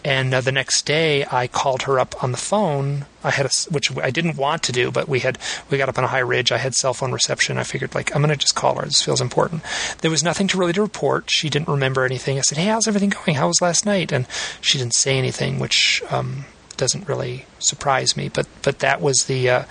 And 0.04 0.32
uh, 0.32 0.40
the 0.40 0.52
next 0.52 0.86
day, 0.86 1.26
I 1.30 1.46
called 1.46 1.82
her 1.82 1.98
up 1.98 2.22
on 2.22 2.32
the 2.32 2.38
phone. 2.38 3.04
I 3.22 3.30
had 3.30 3.46
a, 3.46 3.50
which 3.70 3.94
I 3.98 4.10
didn't 4.10 4.36
want 4.36 4.62
to 4.64 4.72
do, 4.72 4.90
but 4.90 5.08
we 5.08 5.20
had 5.20 5.38
we 5.68 5.76
got 5.76 5.90
up 5.90 5.98
on 5.98 6.04
a 6.04 6.08
high 6.08 6.20
ridge. 6.20 6.52
I 6.52 6.58
had 6.58 6.74
cell 6.74 6.94
phone 6.94 7.12
reception. 7.12 7.58
I 7.58 7.64
figured 7.64 7.94
like 7.94 8.14
I'm 8.14 8.22
going 8.22 8.30
to 8.30 8.36
just 8.36 8.54
call 8.54 8.76
her. 8.76 8.84
This 8.84 9.02
feels 9.02 9.20
important. 9.20 9.62
There 10.00 10.10
was 10.10 10.22
nothing 10.22 10.46
to 10.48 10.58
really 10.58 10.72
to 10.72 10.82
report. 10.82 11.24
She 11.28 11.50
didn't 11.50 11.68
remember 11.68 12.04
anything. 12.04 12.38
I 12.38 12.42
said, 12.42 12.56
"Hey, 12.56 12.66
how's 12.66 12.88
everything 12.88 13.10
going? 13.10 13.36
How 13.36 13.48
was 13.48 13.60
last 13.60 13.84
night?" 13.84 14.10
And 14.10 14.26
she 14.62 14.78
didn't 14.78 14.94
say 14.94 15.18
anything, 15.18 15.58
which 15.58 16.02
um, 16.10 16.46
doesn't 16.80 17.06
really 17.06 17.44
surprise 17.60 18.16
me. 18.16 18.28
But 18.28 18.48
but 18.62 18.80
that 18.80 19.00
was 19.00 19.24
the 19.26 19.48
uh, 19.48 19.64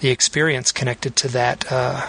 the 0.00 0.08
experience 0.08 0.72
connected 0.72 1.14
to 1.16 1.28
that 1.28 1.70
uh, 1.70 2.08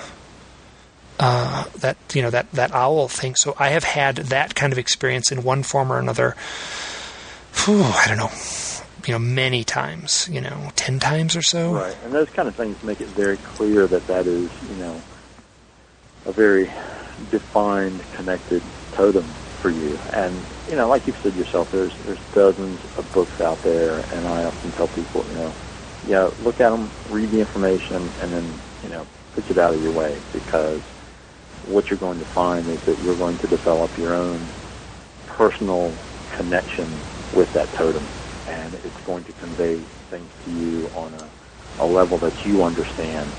uh, 1.20 1.66
that 1.78 1.98
you 2.14 2.22
know 2.22 2.32
that 2.32 2.52
that 2.54 2.74
owl 2.74 3.08
thing. 3.08 3.36
So 3.36 3.56
I 3.60 3.70
have 3.70 3.84
had 3.84 4.16
that 4.16 4.56
kind 4.56 4.74
of 4.74 4.80
experience 4.80 5.32
in 5.32 5.44
one 5.44 5.62
form 5.62 5.92
or 5.92 6.00
another. 6.00 6.36
Whew, 7.66 7.84
I 7.84 8.06
don't 8.08 8.18
know, 8.18 8.32
you 9.06 9.14
know, 9.14 9.20
many 9.20 9.64
times. 9.64 10.30
You 10.32 10.42
know, 10.42 10.72
ten 10.76 11.00
times 11.00 11.36
or 11.36 11.42
so. 11.42 11.74
Right, 11.74 11.98
and 12.06 12.14
those 12.14 12.30
kind 12.30 12.48
of 12.48 12.56
things 12.56 12.82
make 12.82 13.02
it 13.02 13.08
very 13.10 13.38
clear 13.38 13.86
that 13.88 14.08
that 14.08 14.26
is 14.26 14.50
you 14.70 14.76
know 14.78 15.02
a 16.26 16.32
very 16.32 16.72
defined, 17.30 18.00
connected 18.14 18.64
totem 18.94 19.26
for 19.62 19.70
you. 19.70 20.00
And 20.14 20.34
you 20.70 20.78
know, 20.78 20.90
like 20.90 21.08
you've 21.08 21.18
said 21.24 21.36
yourself, 21.36 21.70
there's 21.72 21.96
there's 22.06 22.22
dozens 22.34 22.82
of 22.98 23.12
books 23.12 23.36
out 23.42 23.62
there, 23.64 24.02
and 24.02 24.28
I 24.28 24.46
often 24.46 24.74
tell 24.74 24.90
people, 24.90 25.26
you 25.28 25.36
know 25.36 25.58
yeah, 26.04 26.30
look 26.40 26.62
at 26.62 26.72
them, 26.72 26.94
read 27.06 27.32
the 27.32 27.42
information, 27.42 28.14
and 28.20 28.34
then 28.34 28.64
you 28.82 28.90
know 28.90 29.10
put 29.34 29.50
it 29.50 29.60
out 29.60 29.76
of 29.76 29.82
your 29.82 29.92
way 29.94 30.24
because 30.34 30.84
what 31.62 31.86
you're 31.90 32.00
going 32.00 32.20
to 32.20 32.28
find 32.36 32.70
is 32.70 32.80
that 32.88 33.00
you're 33.00 33.18
going 33.18 33.38
to 33.40 33.48
develop 33.48 33.98
your 33.98 34.14
own 34.16 34.56
personal 35.28 36.06
connection 36.38 37.06
with 37.32 37.50
that 37.54 37.72
totem, 37.78 38.14
and 38.48 38.76
it's 38.76 38.98
going 39.06 39.26
to 39.26 39.34
convey 39.34 39.90
things 40.10 40.32
to 40.46 40.52
you 40.52 40.90
on 40.94 41.14
a, 41.14 41.34
a 41.80 41.86
level 41.86 42.20
that 42.20 42.34
you 42.46 42.64
understand 42.64 43.38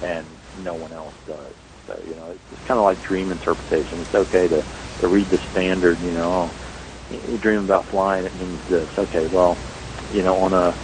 and 0.00 0.40
no 0.54 0.74
one 0.74 0.92
else 0.92 1.16
does. 1.26 1.54
So, 1.88 2.00
you 2.06 2.14
know, 2.16 2.38
it's 2.52 2.62
kind 2.68 2.78
of 2.78 2.84
like 2.84 3.02
dream 3.02 3.32
interpretation. 3.32 4.00
It's 4.02 4.14
okay 4.14 4.48
to, 4.48 4.66
to 5.00 5.08
read 5.08 5.30
the 5.30 5.40
standard, 5.50 6.00
you 6.02 6.12
know, 6.12 6.54
oh, 6.54 6.56
you 7.10 7.38
dream 7.38 7.64
about 7.64 7.88
flying, 7.90 8.26
it 8.26 8.36
means 8.36 8.62
this. 8.68 8.90
Okay, 8.98 9.26
well, 9.28 9.60
you 10.10 10.22
know, 10.22 10.36
on 10.44 10.54
a 10.54 10.78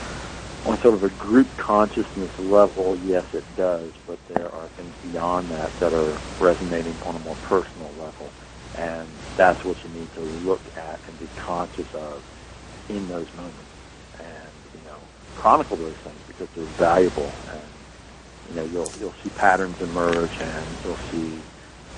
on 0.64 0.80
sort 0.82 0.94
of 0.94 1.04
a 1.04 1.10
group 1.10 1.56
consciousness 1.58 2.32
level, 2.38 2.96
yes, 2.96 3.26
it 3.34 3.54
does, 3.54 3.92
but 4.06 4.20
there 4.28 4.50
are 4.50 4.70
things 4.76 4.94
beyond 5.02 5.50
that 5.50 5.78
that 5.80 5.92
are 5.94 6.22
resonating 6.38 6.98
on 7.02 7.16
a 7.16 7.20
more 7.20 7.36
personal 7.36 7.94
level, 7.94 8.34
and 8.74 9.22
that's 9.36 9.64
what 9.64 9.78
you 9.84 9.90
need 9.90 10.12
to 10.14 10.22
look 10.22 10.68
at 10.76 11.00
and 11.06 11.18
be 11.18 11.30
conscious 11.36 11.88
of 11.94 12.24
in 12.88 13.08
those 13.08 13.32
moments, 13.34 13.72
and 14.18 14.66
you 14.72 14.82
know, 14.82 15.10
chronicle 15.34 15.76
those 15.76 15.96
things 16.04 16.22
because 16.26 16.48
they're 16.54 16.66
valuable, 16.66 17.42
you 18.50 18.56
know, 18.56 18.64
you'll 18.64 18.90
you'll 19.00 19.14
see 19.22 19.30
patterns 19.30 19.80
emerge, 19.80 20.30
and 20.40 20.66
you'll 20.84 20.96
see 21.10 21.38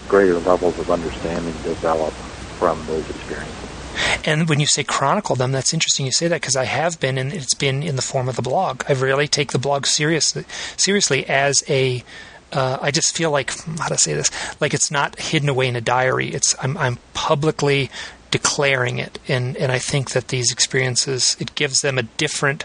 greater 0.09 0.39
levels 0.41 0.79
of 0.79 0.91
understanding 0.91 1.53
develop 1.65 2.13
from 2.59 2.85
those 2.87 3.09
experiences. 3.11 3.67
And 4.25 4.49
when 4.49 4.61
you 4.61 4.67
say 4.67 4.85
chronicle 4.85 5.37
them, 5.37 5.53
that's 5.53 5.73
interesting 5.73 6.07
you 6.07 6.13
say 6.13 6.29
that 6.29 6.41
because 6.41 6.57
I 6.57 6.65
have 6.65 6.99
been, 7.01 7.17
and 7.19 7.33
it's 7.33 7.55
been 7.55 7.83
in 7.83 7.97
the 7.97 8.03
form 8.03 8.29
of 8.29 8.37
the 8.37 8.43
blog. 8.43 8.83
I 8.89 8.93
really 8.93 9.29
take 9.29 9.53
the 9.53 9.59
blog 9.59 9.87
seriously, 9.87 10.45
seriously 10.77 11.27
as 11.27 11.63
a. 11.69 12.05
Uh, 12.53 12.79
I 12.81 12.93
just 12.93 13.17
feel 13.17 13.33
like 13.33 13.53
how 13.79 13.89
to 13.89 13.99
say 13.99 14.15
this, 14.15 14.31
like 14.61 14.73
it's 14.73 14.91
not 14.91 15.19
hidden 15.19 15.49
away 15.49 15.67
in 15.67 15.75
a 15.77 15.81
diary. 15.81 16.29
It's 16.29 16.55
I'm 16.63 16.77
I'm 16.77 16.99
publicly 17.13 17.91
declaring 18.31 18.99
it, 18.99 19.19
and 19.29 19.57
and 19.57 19.73
I 19.73 19.79
think 19.79 20.11
that 20.11 20.29
these 20.29 20.53
experiences 20.53 21.37
it 21.41 21.55
gives 21.55 21.83
them 21.83 21.99
a 21.99 22.03
different 22.03 22.65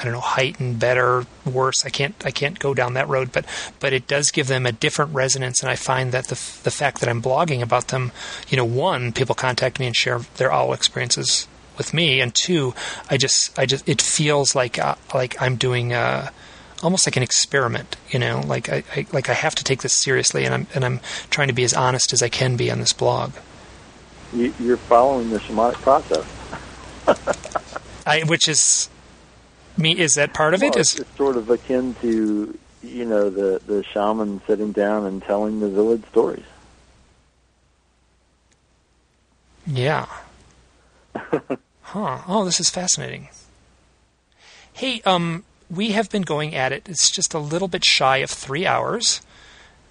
I 0.00 0.04
don't 0.04 0.14
know, 0.14 0.20
heightened, 0.20 0.80
better, 0.80 1.26
worse. 1.44 1.84
I 1.84 1.90
can't 1.90 2.14
I 2.24 2.30
can't 2.30 2.58
go 2.58 2.72
down 2.72 2.94
that 2.94 3.08
road, 3.08 3.32
but 3.32 3.44
but 3.80 3.92
it 3.92 4.06
does 4.06 4.30
give 4.30 4.46
them 4.46 4.64
a 4.64 4.72
different 4.72 5.12
resonance, 5.12 5.62
and 5.62 5.70
I 5.70 5.76
find 5.76 6.10
that 6.12 6.24
the 6.28 6.40
the 6.62 6.70
fact 6.70 7.00
that 7.00 7.08
I'm 7.08 7.20
blogging 7.20 7.60
about 7.60 7.88
them, 7.88 8.10
you 8.48 8.56
know, 8.56 8.64
one, 8.64 9.12
people 9.12 9.34
contact 9.34 9.78
me 9.78 9.86
and 9.86 9.94
share 9.94 10.20
their 10.36 10.50
owl 10.50 10.72
experiences 10.72 11.46
with 11.76 11.92
me, 11.92 12.20
and 12.20 12.34
two, 12.34 12.74
I 13.10 13.18
just 13.18 13.58
I 13.58 13.66
just 13.66 13.86
it 13.86 14.00
feels 14.00 14.54
like 14.54 14.78
uh, 14.78 14.94
like 15.14 15.40
I'm 15.40 15.56
doing. 15.56 15.92
Uh, 15.92 16.30
almost 16.82 17.06
like 17.06 17.18
an 17.18 17.22
experiment, 17.22 17.96
you 18.08 18.18
know, 18.18 18.40
like 18.46 18.70
I, 18.70 18.82
I 18.96 19.06
like 19.12 19.28
I 19.28 19.34
have 19.34 19.54
to 19.56 19.64
take 19.64 19.82
this 19.82 19.94
seriously, 19.94 20.46
and 20.46 20.54
I'm 20.54 20.66
and 20.74 20.82
I'm 20.82 21.00
trying 21.28 21.48
to 21.48 21.54
be 21.54 21.62
as 21.62 21.74
honest 21.74 22.14
as 22.14 22.22
I 22.22 22.30
can 22.30 22.56
be 22.56 22.70
on 22.70 22.80
this 22.80 22.94
blog. 22.94 23.32
You, 24.32 24.72
are 24.72 24.76
following 24.78 25.28
the 25.28 25.40
shamanic 25.40 25.74
process, 25.74 26.24
I, 28.06 28.22
which 28.22 28.48
is 28.48 28.88
me 29.80 29.98
is 29.98 30.14
that 30.14 30.32
part 30.34 30.54
of 30.54 30.62
well, 30.62 30.70
it? 30.72 30.76
Is 30.76 30.98
it's 30.98 31.16
sort 31.16 31.36
of 31.36 31.50
akin 31.50 31.94
to 32.02 32.58
you 32.82 33.04
know 33.04 33.30
the 33.30 33.60
the 33.66 33.82
shaman 33.84 34.40
sitting 34.46 34.72
down 34.72 35.06
and 35.06 35.22
telling 35.22 35.60
the 35.60 35.68
village 35.68 36.04
stories. 36.10 36.44
Yeah. 39.66 40.06
huh. 41.82 42.18
Oh, 42.26 42.44
this 42.44 42.60
is 42.60 42.70
fascinating. 42.70 43.28
Hey, 44.72 45.02
um, 45.02 45.44
we 45.70 45.90
have 45.90 46.10
been 46.10 46.22
going 46.22 46.54
at 46.54 46.72
it. 46.72 46.88
It's 46.88 47.10
just 47.10 47.34
a 47.34 47.38
little 47.38 47.68
bit 47.68 47.84
shy 47.84 48.18
of 48.18 48.30
three 48.30 48.66
hours, 48.66 49.20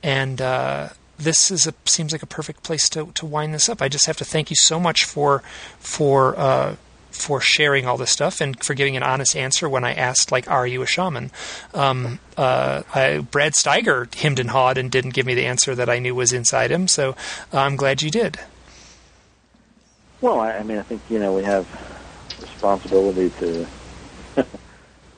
and 0.01 0.41
uh, 0.41 0.89
this 1.17 1.51
is 1.51 1.67
a 1.67 1.73
seems 1.85 2.11
like 2.11 2.23
a 2.23 2.27
perfect 2.27 2.63
place 2.63 2.89
to 2.89 3.11
to 3.13 3.25
wind 3.25 3.53
this 3.53 3.69
up. 3.69 3.81
I 3.81 3.89
just 3.89 4.05
have 4.07 4.17
to 4.17 4.25
thank 4.25 4.49
you 4.49 4.55
so 4.55 4.79
much 4.79 5.05
for 5.05 5.43
for 5.79 6.37
uh, 6.37 6.75
for 7.19 7.41
sharing 7.41 7.85
all 7.85 7.97
this 7.97 8.11
stuff 8.11 8.41
and 8.41 8.61
for 8.63 8.73
giving 8.73 8.95
an 8.97 9.03
honest 9.03 9.35
answer 9.35 9.67
when 9.67 9.83
I 9.83 9.93
asked, 9.93 10.31
like, 10.31 10.49
"Are 10.49 10.65
you 10.65 10.81
a 10.81 10.87
shaman?" 10.87 11.31
Um, 11.73 12.19
uh, 12.37 12.83
I, 12.93 13.19
Brad 13.19 13.53
Steiger 13.53 14.13
hemmed 14.15 14.39
and 14.39 14.49
hawed 14.49 14.77
and 14.77 14.89
didn't 14.89 15.11
give 15.11 15.25
me 15.25 15.33
the 15.33 15.45
answer 15.45 15.75
that 15.75 15.89
I 15.89 15.99
knew 15.99 16.15
was 16.15 16.31
inside 16.31 16.71
him. 16.71 16.87
So 16.87 17.15
I'm 17.51 17.75
glad 17.75 18.01
you 18.01 18.09
did. 18.09 18.39
Well, 20.21 20.39
I, 20.39 20.53
I 20.53 20.63
mean, 20.63 20.77
I 20.77 20.83
think 20.83 21.01
you 21.09 21.19
know 21.19 21.33
we 21.33 21.43
have 21.43 21.67
responsibility 22.41 23.29
to 23.39 23.67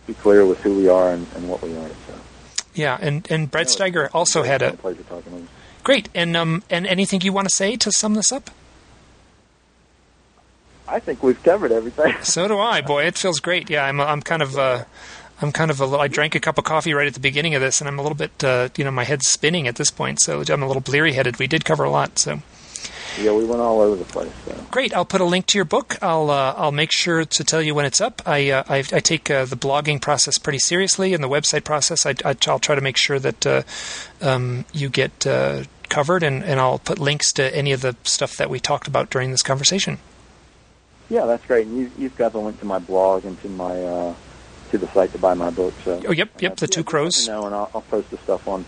be 0.08 0.14
clear 0.16 0.46
with 0.46 0.60
who 0.62 0.76
we 0.76 0.90
are 0.90 1.12
and, 1.12 1.26
and 1.36 1.50
what 1.50 1.62
we 1.62 1.76
are. 1.76 1.88
So. 1.88 2.14
Yeah, 2.74 2.98
and 3.00 3.30
and 3.30 3.50
Brad 3.50 3.68
Steiger 3.68 4.10
also 4.14 4.44
had 4.44 4.62
a 4.62 4.74
pleasure 4.74 5.04
talking 5.04 5.48
Great, 5.84 6.10
and 6.14 6.38
um, 6.38 6.64
and 6.70 6.86
anything 6.86 7.22
you 7.22 7.34
want 7.34 7.48
to 7.48 7.56
say 7.56 7.76
to 7.76 7.92
sum 7.92 8.14
this 8.14 8.32
up? 8.32 8.52
I 10.92 11.00
think 11.00 11.24
we've 11.24 11.42
covered 11.42 11.72
everything. 11.72 12.16
so 12.24 12.48
do 12.48 12.60
I. 12.60 12.82
Boy, 12.82 13.06
it 13.06 13.18
feels 13.18 13.40
great. 13.40 13.70
Yeah, 13.70 13.86
I'm 13.86 14.02
I'm 14.02 14.22
kind 14.22 14.42
of 14.42 14.58
uh, 14.58 14.84
I'm 15.42 15.52
kind 15.52 15.72
of 15.72 15.80
a 15.80 15.86
little. 15.86 16.02
I 16.02 16.08
drank 16.08 16.36
a 16.36 16.40
cup 16.40 16.58
of 16.58 16.66
coffee 16.66 16.94
right 16.94 17.08
at 17.08 17.14
the 17.14 17.20
beginning 17.20 17.56
of 17.56 17.62
this, 17.62 17.82
and 17.82 17.88
I'm 17.88 17.98
a 17.98 18.02
little 18.02 18.18
bit 18.18 18.44
uh, 18.44 18.70
you 18.78 18.84
know 18.84 18.92
my 18.92 19.06
head's 19.06 19.28
spinning 19.28 19.68
at 19.68 19.78
this 19.78 19.90
point. 19.90 20.22
So 20.22 20.44
I'm 20.50 20.62
a 20.62 20.68
little 20.68 20.82
bleary 20.82 21.14
headed. 21.14 21.38
We 21.40 21.48
did 21.48 21.66
cover 21.66 21.84
a 21.84 21.90
lot. 21.90 22.20
So. 22.20 22.42
Yeah, 23.20 23.34
we 23.34 23.44
went 23.44 23.62
all 23.62 23.82
over 23.82 23.98
the 23.98 24.06
place. 24.06 24.32
So. 24.46 24.56
Great. 24.72 24.94
I'll 24.94 25.06
put 25.06 25.20
a 25.20 25.26
link 25.26 25.46
to 25.48 25.58
your 25.58 25.66
book. 25.66 25.98
I'll 26.02 26.30
uh, 26.30 26.54
I'll 26.58 26.72
make 26.72 26.92
sure 26.92 27.26
to 27.26 27.44
tell 27.44 27.62
you 27.62 27.76
when 27.76 27.86
it's 27.86 28.02
up. 28.02 28.22
I 28.26 28.50
uh, 28.52 28.64
I, 28.68 28.78
I, 28.78 29.00
take 29.00 29.30
uh, 29.30 29.46
the 29.46 29.58
blogging 29.58 30.02
process 30.02 30.38
pretty 30.38 30.60
seriously, 30.60 31.14
and 31.14 31.24
the 31.24 31.30
website 31.30 31.64
process. 31.64 32.06
I, 32.06 32.16
I, 32.24 32.36
will 32.48 32.60
try 32.60 32.76
to 32.76 32.82
make 32.82 32.98
sure 32.98 33.20
that 33.20 33.46
uh, 33.46 33.64
um, 34.22 34.66
you 34.74 34.90
get 34.90 35.28
uh, 35.28 35.64
covered, 35.90 36.24
and, 36.24 36.44
and 36.44 36.60
I'll 36.60 36.80
put 36.80 37.00
links 37.00 37.34
to 37.34 37.56
any 37.56 37.74
of 37.74 37.82
the 37.82 37.96
stuff 38.04 38.38
that 38.38 38.50
we 38.50 38.60
talked 38.60 38.88
about 38.88 39.10
during 39.10 39.32
this 39.32 39.44
conversation. 39.44 40.00
Yeah, 41.12 41.26
that's 41.26 41.46
great. 41.46 41.68
And 41.68 41.78
you, 41.78 41.92
you've 41.98 42.16
got 42.16 42.32
the 42.32 42.40
link 42.40 42.58
to 42.62 42.66
my 42.66 42.80
blog 42.80 43.26
and 43.26 43.40
to 43.42 43.50
my 43.50 43.84
uh, 43.84 44.16
to 44.70 44.78
the 44.78 44.88
site 44.88 45.12
to 45.12 45.18
buy 45.18 45.34
my 45.34 45.50
book. 45.50 45.74
So 45.84 46.02
oh, 46.08 46.12
yep, 46.14 46.42
yep, 46.42 46.56
the 46.56 46.68
two 46.68 46.86
crows. 46.86 47.28
You 47.28 47.34
know, 47.34 47.46
and 47.46 47.54
I'll, 47.54 47.70
I'll 47.76 47.82
post 47.82 48.10
the 48.12 48.18
stuff 48.20 48.48
on 48.48 48.64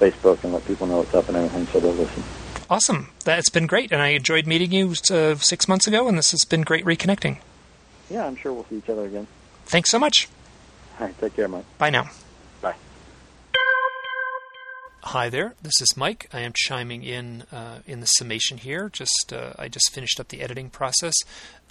Facebook 0.00 0.42
and 0.42 0.52
let 0.52 0.66
people 0.66 0.88
know 0.88 0.98
what's 0.98 1.14
up 1.14 1.28
and 1.28 1.36
everything, 1.36 1.64
so 1.68 1.78
they'll 1.78 1.92
listen. 1.92 2.24
Awesome. 2.68 3.10
That's 3.24 3.48
been 3.50 3.68
great, 3.68 3.92
and 3.92 4.02
I 4.02 4.08
enjoyed 4.08 4.48
meeting 4.48 4.72
you 4.72 4.94
uh, 5.10 5.36
six 5.36 5.68
months 5.68 5.86
ago, 5.86 6.08
and 6.08 6.18
this 6.18 6.32
has 6.32 6.44
been 6.44 6.62
great 6.62 6.84
reconnecting. 6.84 7.38
Yeah, 8.10 8.26
I'm 8.26 8.34
sure 8.34 8.52
we'll 8.52 8.64
see 8.64 8.78
each 8.78 8.88
other 8.88 9.04
again. 9.06 9.28
Thanks 9.66 9.90
so 9.90 10.00
much. 10.00 10.28
All 10.98 11.06
right, 11.06 11.18
take 11.20 11.36
care, 11.36 11.46
Mike. 11.46 11.64
Bye 11.78 11.90
now. 11.90 12.10
Bye. 12.60 12.74
Hi 15.04 15.28
there, 15.28 15.54
this 15.62 15.80
is 15.80 15.96
Mike. 15.96 16.28
I 16.32 16.40
am 16.40 16.52
chiming 16.52 17.04
in 17.04 17.42
uh, 17.52 17.78
in 17.86 18.00
the 18.00 18.06
summation 18.06 18.58
here. 18.58 18.88
Just 18.88 19.32
uh, 19.32 19.52
I 19.56 19.68
just 19.68 19.92
finished 19.92 20.18
up 20.18 20.28
the 20.28 20.40
editing 20.40 20.68
process. 20.68 21.14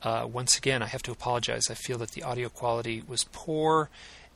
Uh, 0.06 0.28
once 0.32 0.56
again, 0.56 0.84
I 0.84 0.86
have 0.86 1.02
to 1.02 1.12
apologize. 1.12 1.64
I 1.68 1.74
feel 1.74 1.98
that 1.98 2.12
the 2.12 2.22
audio 2.22 2.48
quality 2.48 3.02
was 3.08 3.26
poor, 3.32 3.90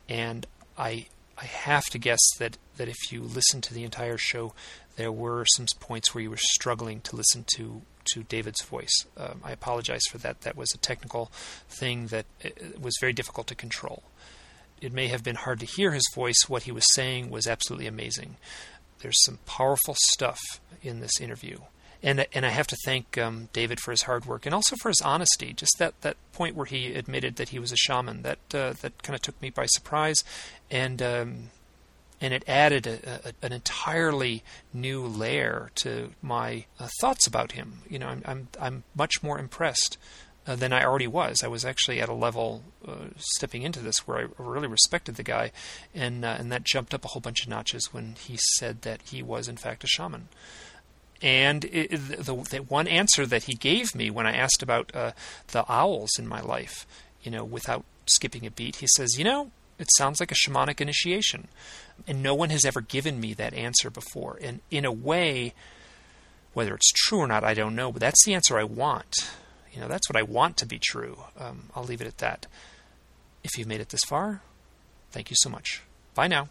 and 0.10 0.48
I 0.76 1.06
I 1.38 1.46
have 1.46 1.86
to 1.92 2.00
guess 2.00 2.20
that 2.40 2.58
that 2.78 2.88
if 2.88 3.12
you 3.12 3.22
listen 3.22 3.62
to 3.62 3.74
the 3.76 3.84
entire 3.84 4.18
show, 4.18 4.54
there 4.96 5.12
were 5.12 5.46
some 5.56 5.68
points 5.80 6.14
where 6.14 6.24
you 6.24 6.32
were 6.32 6.38
struggling 6.38 7.02
to 7.02 7.16
listen 7.16 7.46
to 7.56 7.84
to 8.16 8.24
David's 8.24 8.64
voice. 8.64 9.06
Um, 9.16 9.42
I 9.44 9.52
apologize 9.52 10.02
for 10.10 10.18
that. 10.18 10.42
That 10.42 10.58
was 10.58 10.74
a 10.74 10.80
technical 10.80 11.32
thing 11.70 12.08
that 12.08 12.26
uh, 12.44 12.50
was 12.82 12.98
very 13.00 13.14
difficult 13.14 13.46
to 13.48 13.56
control. 13.56 14.02
It 14.82 14.92
may 14.92 15.10
have 15.10 15.24
been 15.24 15.36
hard 15.36 15.60
to 15.60 15.68
hear 15.68 15.92
his 15.92 16.10
voice. 16.16 16.48
What 16.48 16.64
he 16.64 16.72
was 16.72 16.86
saying 16.96 17.30
was 17.30 17.46
absolutely 17.46 17.86
amazing. 17.86 18.38
There's 19.00 19.24
some 19.24 19.38
powerful 19.46 19.96
stuff 20.14 20.40
in 20.82 21.00
this 21.00 21.22
interview. 21.22 21.60
And, 22.02 22.26
and 22.34 22.46
I 22.46 22.50
have 22.50 22.68
to 22.68 22.78
thank 22.86 23.18
um, 23.18 23.50
David 23.52 23.80
for 23.82 23.92
his 23.92 24.04
hard 24.04 24.26
work 24.26 24.46
and 24.46 24.56
also 24.56 24.76
for 24.82 24.88
his 24.88 25.02
honesty. 25.02 25.52
Just 25.52 25.78
that, 25.80 26.00
that 26.02 26.16
point 26.32 26.56
where 26.56 26.66
he 26.66 26.94
admitted 26.94 27.36
that 27.36 27.50
he 27.50 27.60
was 27.60 27.72
a 27.72 27.78
shaman 27.78 28.22
that 28.22 28.40
uh, 28.54 28.74
that 28.82 29.04
kind 29.04 29.16
of 29.16 29.22
took 29.22 29.42
me 29.42 29.50
by 29.50 29.66
surprise, 29.66 30.24
and 30.72 31.02
um, 31.02 31.50
and 32.22 32.34
it 32.34 32.44
added 32.48 32.88
a, 32.88 33.30
a, 33.30 33.46
an 33.46 33.52
entirely 33.52 34.44
new 34.74 35.06
layer 35.06 35.72
to 35.76 36.12
my 36.22 36.66
uh, 36.80 36.88
thoughts 37.02 37.28
about 37.28 37.54
him. 37.54 37.80
You 37.90 38.00
know, 38.00 38.08
I'm 38.08 38.24
I'm, 38.26 38.48
I'm 38.62 38.84
much 38.96 39.22
more 39.22 39.38
impressed 39.38 39.98
uh, 40.48 40.56
than 40.56 40.74
I 40.74 40.84
already 40.84 41.08
was. 41.08 41.44
I 41.44 41.48
was 41.48 41.66
actually 41.66 42.02
at 42.02 42.10
a 42.10 42.14
level 42.14 42.64
uh, 42.88 43.10
stepping 43.18 43.62
into 43.62 43.82
this 43.82 44.08
where 44.08 44.18
I 44.18 44.26
really 44.38 44.68
respected 44.68 45.16
the 45.16 45.24
guy, 45.24 45.52
and 45.94 46.26
uh, 46.26 46.36
and 46.40 46.52
that 46.52 46.64
jumped 46.64 46.94
up 46.94 47.06
a 47.06 47.10
whole 47.10 47.22
bunch 47.22 47.44
of 47.44 47.50
notches 47.50 47.94
when 47.94 48.16
he 48.16 48.38
said 48.56 48.82
that 48.82 49.02
he 49.04 49.22
was 49.22 49.48
in 49.48 49.58
fact 49.58 49.84
a 49.84 49.88
shaman. 49.88 50.30
And 51.22 51.66
it, 51.66 51.90
the, 51.90 52.34
the, 52.50 52.58
one 52.64 52.88
answer 52.88 53.26
that 53.26 53.44
he 53.44 53.54
gave 53.54 53.94
me 53.94 54.10
when 54.10 54.26
I 54.26 54.34
asked 54.34 54.64
about 54.64 54.96
uh, 54.96 55.12
the 55.50 55.66
owls 55.70 56.12
in 56.18 56.28
my 56.28 56.40
life, 56.40 56.88
you 57.22 57.30
know, 57.30 57.44
without 57.44 57.84
skipping 58.06 58.46
a 58.46 58.52
beat, 58.52 58.78
he 58.78 58.88
says, 58.96 59.18
you 59.18 59.26
know, 59.26 59.52
it 59.78 59.90
sounds 59.98 60.20
like 60.20 60.32
a 60.32 60.36
shamanic 60.36 60.80
initiation. 60.80 61.48
And 62.08 62.24
no 62.24 62.34
one 62.34 62.50
has 62.52 62.64
ever 62.66 62.82
given 62.82 63.20
me 63.20 63.34
that 63.34 63.54
answer 63.54 63.90
before. 63.90 64.38
And 64.42 64.62
in 64.72 64.86
a 64.86 64.92
way, 64.92 65.54
whether 66.54 66.74
it's 66.74 66.92
true 66.92 67.20
or 67.20 67.28
not, 67.28 67.44
I 67.44 67.54
don't 67.54 67.76
know, 67.76 67.92
but 67.92 68.00
that's 68.00 68.24
the 68.26 68.34
answer 68.34 68.58
I 68.58 68.64
want. 68.64 69.16
You 69.74 69.82
know, 69.82 69.88
that's 69.88 70.10
what 70.10 70.18
I 70.18 70.24
want 70.24 70.58
to 70.58 70.66
be 70.66 70.80
true. 70.80 71.18
Um, 71.40 71.70
I'll 71.76 71.84
leave 71.84 72.02
it 72.02 72.08
at 72.08 72.18
that. 72.20 72.48
If 73.44 73.58
you've 73.58 73.68
made 73.68 73.82
it 73.82 73.90
this 73.90 74.02
far, 74.08 74.42
thank 75.12 75.30
you 75.30 75.36
so 75.40 75.50
much. 75.50 75.84
Bye 76.16 76.28
now. 76.28 76.50